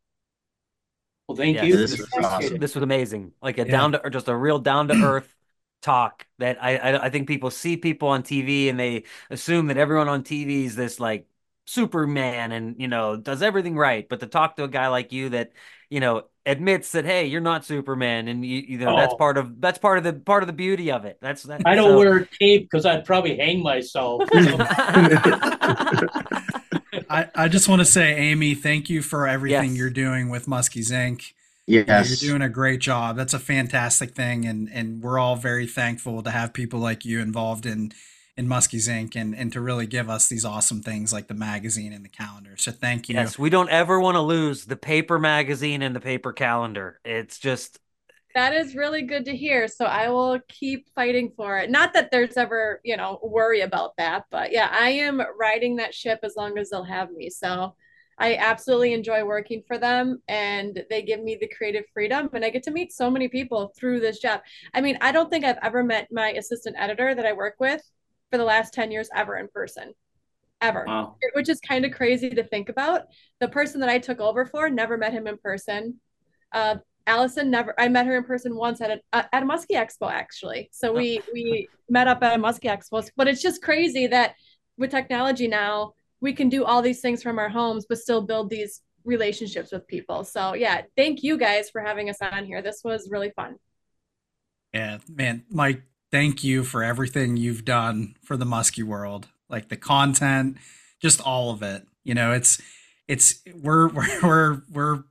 Well, 1.27 1.37
thank 1.37 1.63
you. 1.63 1.77
This, 1.77 1.91
this, 1.91 1.99
was 1.99 2.25
awesome. 2.25 2.57
this 2.57 2.75
was 2.75 2.83
amazing. 2.83 3.31
Like 3.41 3.57
a 3.57 3.65
yeah. 3.65 3.71
down 3.71 3.91
to 3.93 4.03
or 4.03 4.09
just 4.09 4.27
a 4.27 4.35
real 4.35 4.59
down 4.59 4.89
to 4.89 4.95
earth 4.95 5.33
talk 5.81 6.25
that 6.39 6.57
I, 6.63 6.77
I, 6.77 7.05
I 7.05 7.09
think 7.09 7.27
people 7.27 7.51
see 7.51 7.77
people 7.77 8.07
on 8.09 8.23
TV 8.23 8.69
and 8.69 8.79
they 8.79 9.03
assume 9.29 9.67
that 9.67 9.77
everyone 9.77 10.09
on 10.09 10.23
TV 10.23 10.65
is 10.65 10.75
this 10.75 10.99
like 10.99 11.27
Superman 11.65 12.51
and 12.51 12.75
you 12.79 12.87
know 12.87 13.15
does 13.15 13.41
everything 13.41 13.75
right. 13.75 14.07
But 14.07 14.19
to 14.19 14.27
talk 14.27 14.57
to 14.57 14.63
a 14.63 14.67
guy 14.67 14.87
like 14.87 15.11
you 15.11 15.29
that 15.29 15.51
you 15.89 15.99
know 15.99 16.23
admits 16.45 16.91
that 16.91 17.05
hey 17.05 17.25
you're 17.25 17.39
not 17.41 17.63
Superman 17.63 18.27
and 18.27 18.45
you, 18.45 18.57
you 18.67 18.77
know 18.77 18.93
oh. 18.93 18.97
that's 18.97 19.13
part 19.13 19.37
of 19.37 19.61
that's 19.61 19.77
part 19.77 19.97
of 19.97 20.03
the 20.03 20.13
part 20.13 20.43
of 20.43 20.47
the 20.47 20.53
beauty 20.53 20.91
of 20.91 21.05
it. 21.05 21.17
That's 21.21 21.43
that, 21.43 21.61
I 21.65 21.75
don't 21.75 21.91
so. 21.91 21.97
wear 21.97 22.27
tape 22.39 22.69
because 22.69 22.85
I'd 22.85 23.05
probably 23.05 23.37
hang 23.37 23.63
myself. 23.63 24.23
I, 27.09 27.29
I 27.35 27.47
just 27.47 27.67
want 27.69 27.79
to 27.79 27.85
say, 27.85 28.15
Amy, 28.15 28.55
thank 28.55 28.89
you 28.89 29.01
for 29.01 29.27
everything 29.27 29.71
yes. 29.71 29.77
you're 29.77 29.89
doing 29.89 30.29
with 30.29 30.47
Muskies 30.47 30.91
Inc. 30.91 31.33
Yes. 31.65 32.21
You're 32.21 32.31
doing 32.31 32.41
a 32.41 32.49
great 32.49 32.81
job. 32.81 33.15
That's 33.15 33.33
a 33.33 33.39
fantastic 33.39 34.15
thing. 34.15 34.45
And, 34.45 34.69
and 34.71 35.01
we're 35.01 35.19
all 35.19 35.35
very 35.35 35.67
thankful 35.67 36.21
to 36.23 36.31
have 36.31 36.53
people 36.53 36.79
like 36.79 37.05
you 37.05 37.19
involved 37.19 37.65
in, 37.65 37.93
in 38.35 38.47
Muskies 38.47 38.89
Inc. 38.89 39.15
and, 39.15 39.35
and 39.35 39.51
to 39.53 39.61
really 39.61 39.85
give 39.85 40.09
us 40.09 40.27
these 40.27 40.43
awesome 40.43 40.81
things 40.81 41.13
like 41.13 41.27
the 41.27 41.33
magazine 41.33 41.93
and 41.93 42.03
the 42.03 42.09
calendar. 42.09 42.57
So 42.57 42.71
thank 42.71 43.07
you. 43.07 43.15
Yes, 43.15 43.37
we 43.37 43.49
don't 43.49 43.69
ever 43.69 43.99
want 43.99 44.15
to 44.15 44.21
lose 44.21 44.65
the 44.65 44.75
paper 44.75 45.19
magazine 45.19 45.81
and 45.81 45.95
the 45.95 45.99
paper 45.99 46.33
calendar. 46.33 46.99
It's 47.05 47.37
just 47.37 47.79
that 48.33 48.53
is 48.53 48.75
really 48.75 49.03
good 49.03 49.25
to 49.25 49.35
hear. 49.35 49.67
So 49.67 49.85
I 49.85 50.09
will 50.09 50.39
keep 50.47 50.89
fighting 50.95 51.31
for 51.35 51.59
it. 51.59 51.69
Not 51.69 51.93
that 51.93 52.09
there's 52.09 52.35
ever, 52.35 52.81
you 52.83 52.97
know, 52.97 53.19
worry 53.21 53.61
about 53.61 53.95
that, 53.97 54.25
but 54.31 54.51
yeah, 54.51 54.69
I 54.71 54.89
am 54.89 55.21
riding 55.39 55.75
that 55.75 55.93
ship 55.93 56.19
as 56.23 56.35
long 56.35 56.57
as 56.57 56.71
they'll 56.71 56.83
have 56.83 57.11
me. 57.11 57.29
So 57.29 57.75
I 58.17 58.35
absolutely 58.35 58.93
enjoy 58.93 59.23
working 59.23 59.61
for 59.67 59.77
them 59.77 60.21
and 60.27 60.83
they 60.89 61.03
give 61.03 61.21
me 61.21 61.37
the 61.39 61.47
creative 61.47 61.85
freedom 61.93 62.29
and 62.33 62.43
I 62.43 62.49
get 62.49 62.63
to 62.63 62.71
meet 62.71 62.91
so 62.91 63.09
many 63.11 63.27
people 63.27 63.71
through 63.77 63.99
this 63.99 64.19
job. 64.19 64.41
I 64.73 64.81
mean, 64.81 64.97
I 65.01 65.11
don't 65.11 65.29
think 65.29 65.45
I've 65.45 65.59
ever 65.61 65.83
met 65.83 66.07
my 66.11 66.31
assistant 66.31 66.75
editor 66.79 67.13
that 67.13 67.25
I 67.25 67.33
work 67.33 67.55
with 67.59 67.83
for 68.33 68.39
the 68.39 68.43
last 68.43 68.73
10 68.73 68.89
years 68.89 69.09
ever 69.15 69.37
in 69.37 69.47
person. 69.47 69.93
Ever. 70.59 70.85
Wow. 70.87 71.17
Which 71.33 71.49
is 71.49 71.59
kind 71.59 71.85
of 71.85 71.91
crazy 71.91 72.31
to 72.31 72.43
think 72.43 72.67
about. 72.67 73.03
The 73.39 73.47
person 73.47 73.79
that 73.81 73.89
I 73.89 73.99
took 73.99 74.19
over 74.19 74.43
for 74.47 74.71
never 74.71 74.97
met 74.97 75.13
him 75.13 75.27
in 75.27 75.37
person. 75.37 75.99
Uh, 76.51 76.77
Allison 77.05 77.51
never 77.51 77.75
I 77.77 77.89
met 77.89 78.07
her 78.07 78.17
in 78.17 78.23
person 78.23 78.55
once 78.55 78.81
at 78.81 78.89
a 78.89 78.99
at 79.13 79.43
a 79.43 79.45
Muskie 79.45 79.75
Expo 79.75 80.09
actually. 80.09 80.69
So 80.71 80.91
we 80.93 81.21
we 81.31 81.67
met 81.89 82.07
up 82.07 82.23
at 82.23 82.39
a 82.39 82.41
Muskie 82.41 82.71
Expo. 82.71 83.07
But 83.15 83.27
it's 83.27 83.41
just 83.41 83.61
crazy 83.61 84.07
that 84.07 84.33
with 84.77 84.89
technology 84.89 85.47
now 85.47 85.93
we 86.19 86.33
can 86.33 86.49
do 86.49 86.63
all 86.63 86.81
these 86.81 87.01
things 87.01 87.21
from 87.21 87.37
our 87.37 87.49
homes 87.49 87.85
but 87.87 87.99
still 87.99 88.21
build 88.23 88.49
these 88.49 88.81
relationships 89.03 89.71
with 89.71 89.85
people. 89.87 90.23
So 90.23 90.55
yeah, 90.55 90.83
thank 90.97 91.21
you 91.21 91.37
guys 91.37 91.69
for 91.69 91.81
having 91.81 92.09
us 92.09 92.17
on 92.19 92.45
here. 92.45 92.63
This 92.63 92.81
was 92.83 93.09
really 93.11 93.31
fun. 93.35 93.57
Yeah, 94.73 94.97
man, 95.07 95.43
Mike, 95.51 95.83
thank 96.13 96.43
you 96.43 96.63
for 96.63 96.83
everything 96.83 97.35
you've 97.35 97.65
done 97.65 98.15
for 98.23 98.37
the 98.37 98.45
Muskie 98.45 98.83
world. 98.83 99.29
Like 99.49 99.69
the 99.69 99.75
content, 99.75 100.57
just 101.01 101.19
all 101.19 101.49
of 101.49 101.63
it. 101.63 101.87
You 102.03 102.13
know, 102.13 102.31
it's 102.31 102.61
it's 103.07 103.41
we're 103.53 103.89
we're 103.89 104.19
we're 104.23 104.61
we're 104.71 105.03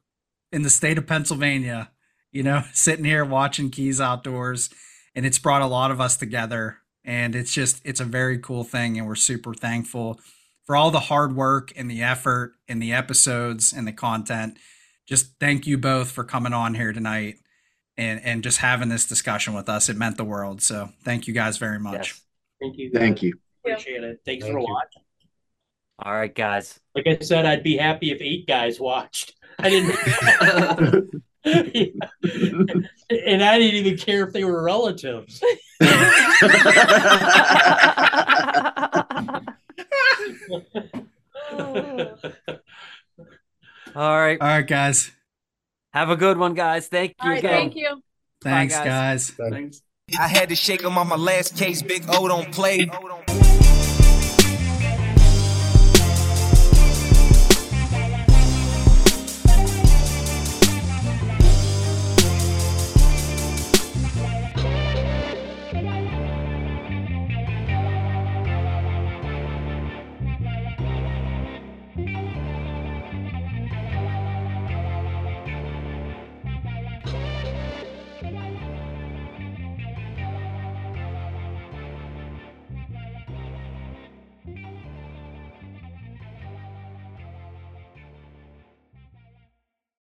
in 0.52 0.62
the 0.62 0.70
state 0.70 0.98
of 0.98 1.06
Pennsylvania, 1.06 1.90
you 2.30 2.44
know, 2.44 2.62
sitting 2.72 3.04
here 3.04 3.24
watching 3.24 3.68
Keyes 3.68 4.00
Outdoors, 4.00 4.70
and 5.14 5.26
it's 5.26 5.40
brought 5.40 5.60
a 5.60 5.66
lot 5.66 5.90
of 5.90 6.00
us 6.00 6.16
together. 6.16 6.78
And 7.04 7.34
it's 7.34 7.52
just, 7.52 7.82
it's 7.84 7.98
a 7.98 8.04
very 8.04 8.38
cool 8.38 8.62
thing. 8.62 8.96
And 8.96 9.08
we're 9.08 9.16
super 9.16 9.54
thankful 9.54 10.20
for 10.64 10.76
all 10.76 10.92
the 10.92 11.00
hard 11.00 11.34
work 11.34 11.72
and 11.74 11.90
the 11.90 12.00
effort 12.00 12.52
and 12.68 12.80
the 12.80 12.92
episodes 12.92 13.72
and 13.72 13.88
the 13.88 13.92
content. 13.92 14.56
Just 15.04 15.32
thank 15.40 15.66
you 15.66 15.78
both 15.78 16.12
for 16.12 16.22
coming 16.22 16.52
on 16.52 16.74
here 16.74 16.92
tonight 16.92 17.38
and, 18.02 18.24
and 18.24 18.42
just 18.42 18.58
having 18.58 18.88
this 18.88 19.06
discussion 19.06 19.54
with 19.54 19.68
us. 19.68 19.88
It 19.88 19.96
meant 19.96 20.16
the 20.16 20.24
world. 20.24 20.60
So 20.60 20.90
thank 21.04 21.26
you 21.26 21.34
guys 21.34 21.56
very 21.56 21.78
much. 21.78 22.08
Yes. 22.08 22.20
Thank 22.60 22.78
you. 22.78 22.90
Thank 22.92 23.22
you. 23.22 23.34
Appreciate 23.64 24.02
it. 24.02 24.20
Thanks 24.24 24.44
thank 24.44 24.54
for 24.54 24.60
you. 24.60 24.66
watching. 24.68 25.02
All 25.98 26.12
right, 26.12 26.34
guys. 26.34 26.80
Like 26.94 27.06
I 27.06 27.18
said, 27.20 27.46
I'd 27.46 27.62
be 27.62 27.76
happy 27.76 28.10
if 28.10 28.20
eight 28.20 28.46
guys 28.46 28.80
watched. 28.80 29.34
I 29.58 29.70
didn't. 29.70 31.22
and 31.44 33.44
I 33.44 33.58
didn't 33.58 33.86
even 33.86 33.96
care 33.96 34.26
if 34.26 34.32
they 34.32 34.44
were 34.44 34.62
relatives. 34.62 35.42
All 43.94 44.18
right. 44.18 44.40
All 44.40 44.48
right, 44.48 44.66
guys. 44.66 45.12
Have 45.92 46.10
a 46.10 46.16
good 46.16 46.38
one, 46.38 46.54
guys. 46.54 46.88
Thank 46.88 47.14
you. 47.22 47.30
Right, 47.30 47.42
thank 47.42 47.76
you. 47.76 48.02
Thanks, 48.42 48.76
Bye, 48.76 48.84
guys. 48.84 49.30
guys. 49.30 49.50
Thanks. 49.50 49.82
I 50.18 50.28
had 50.28 50.48
to 50.48 50.56
shake 50.56 50.82
him 50.82 50.98
on 50.98 51.08
my 51.08 51.16
last 51.16 51.56
case. 51.56 51.82
Big 51.82 52.04
O 52.08 52.28
don't 52.28 52.50
play. 52.52 52.90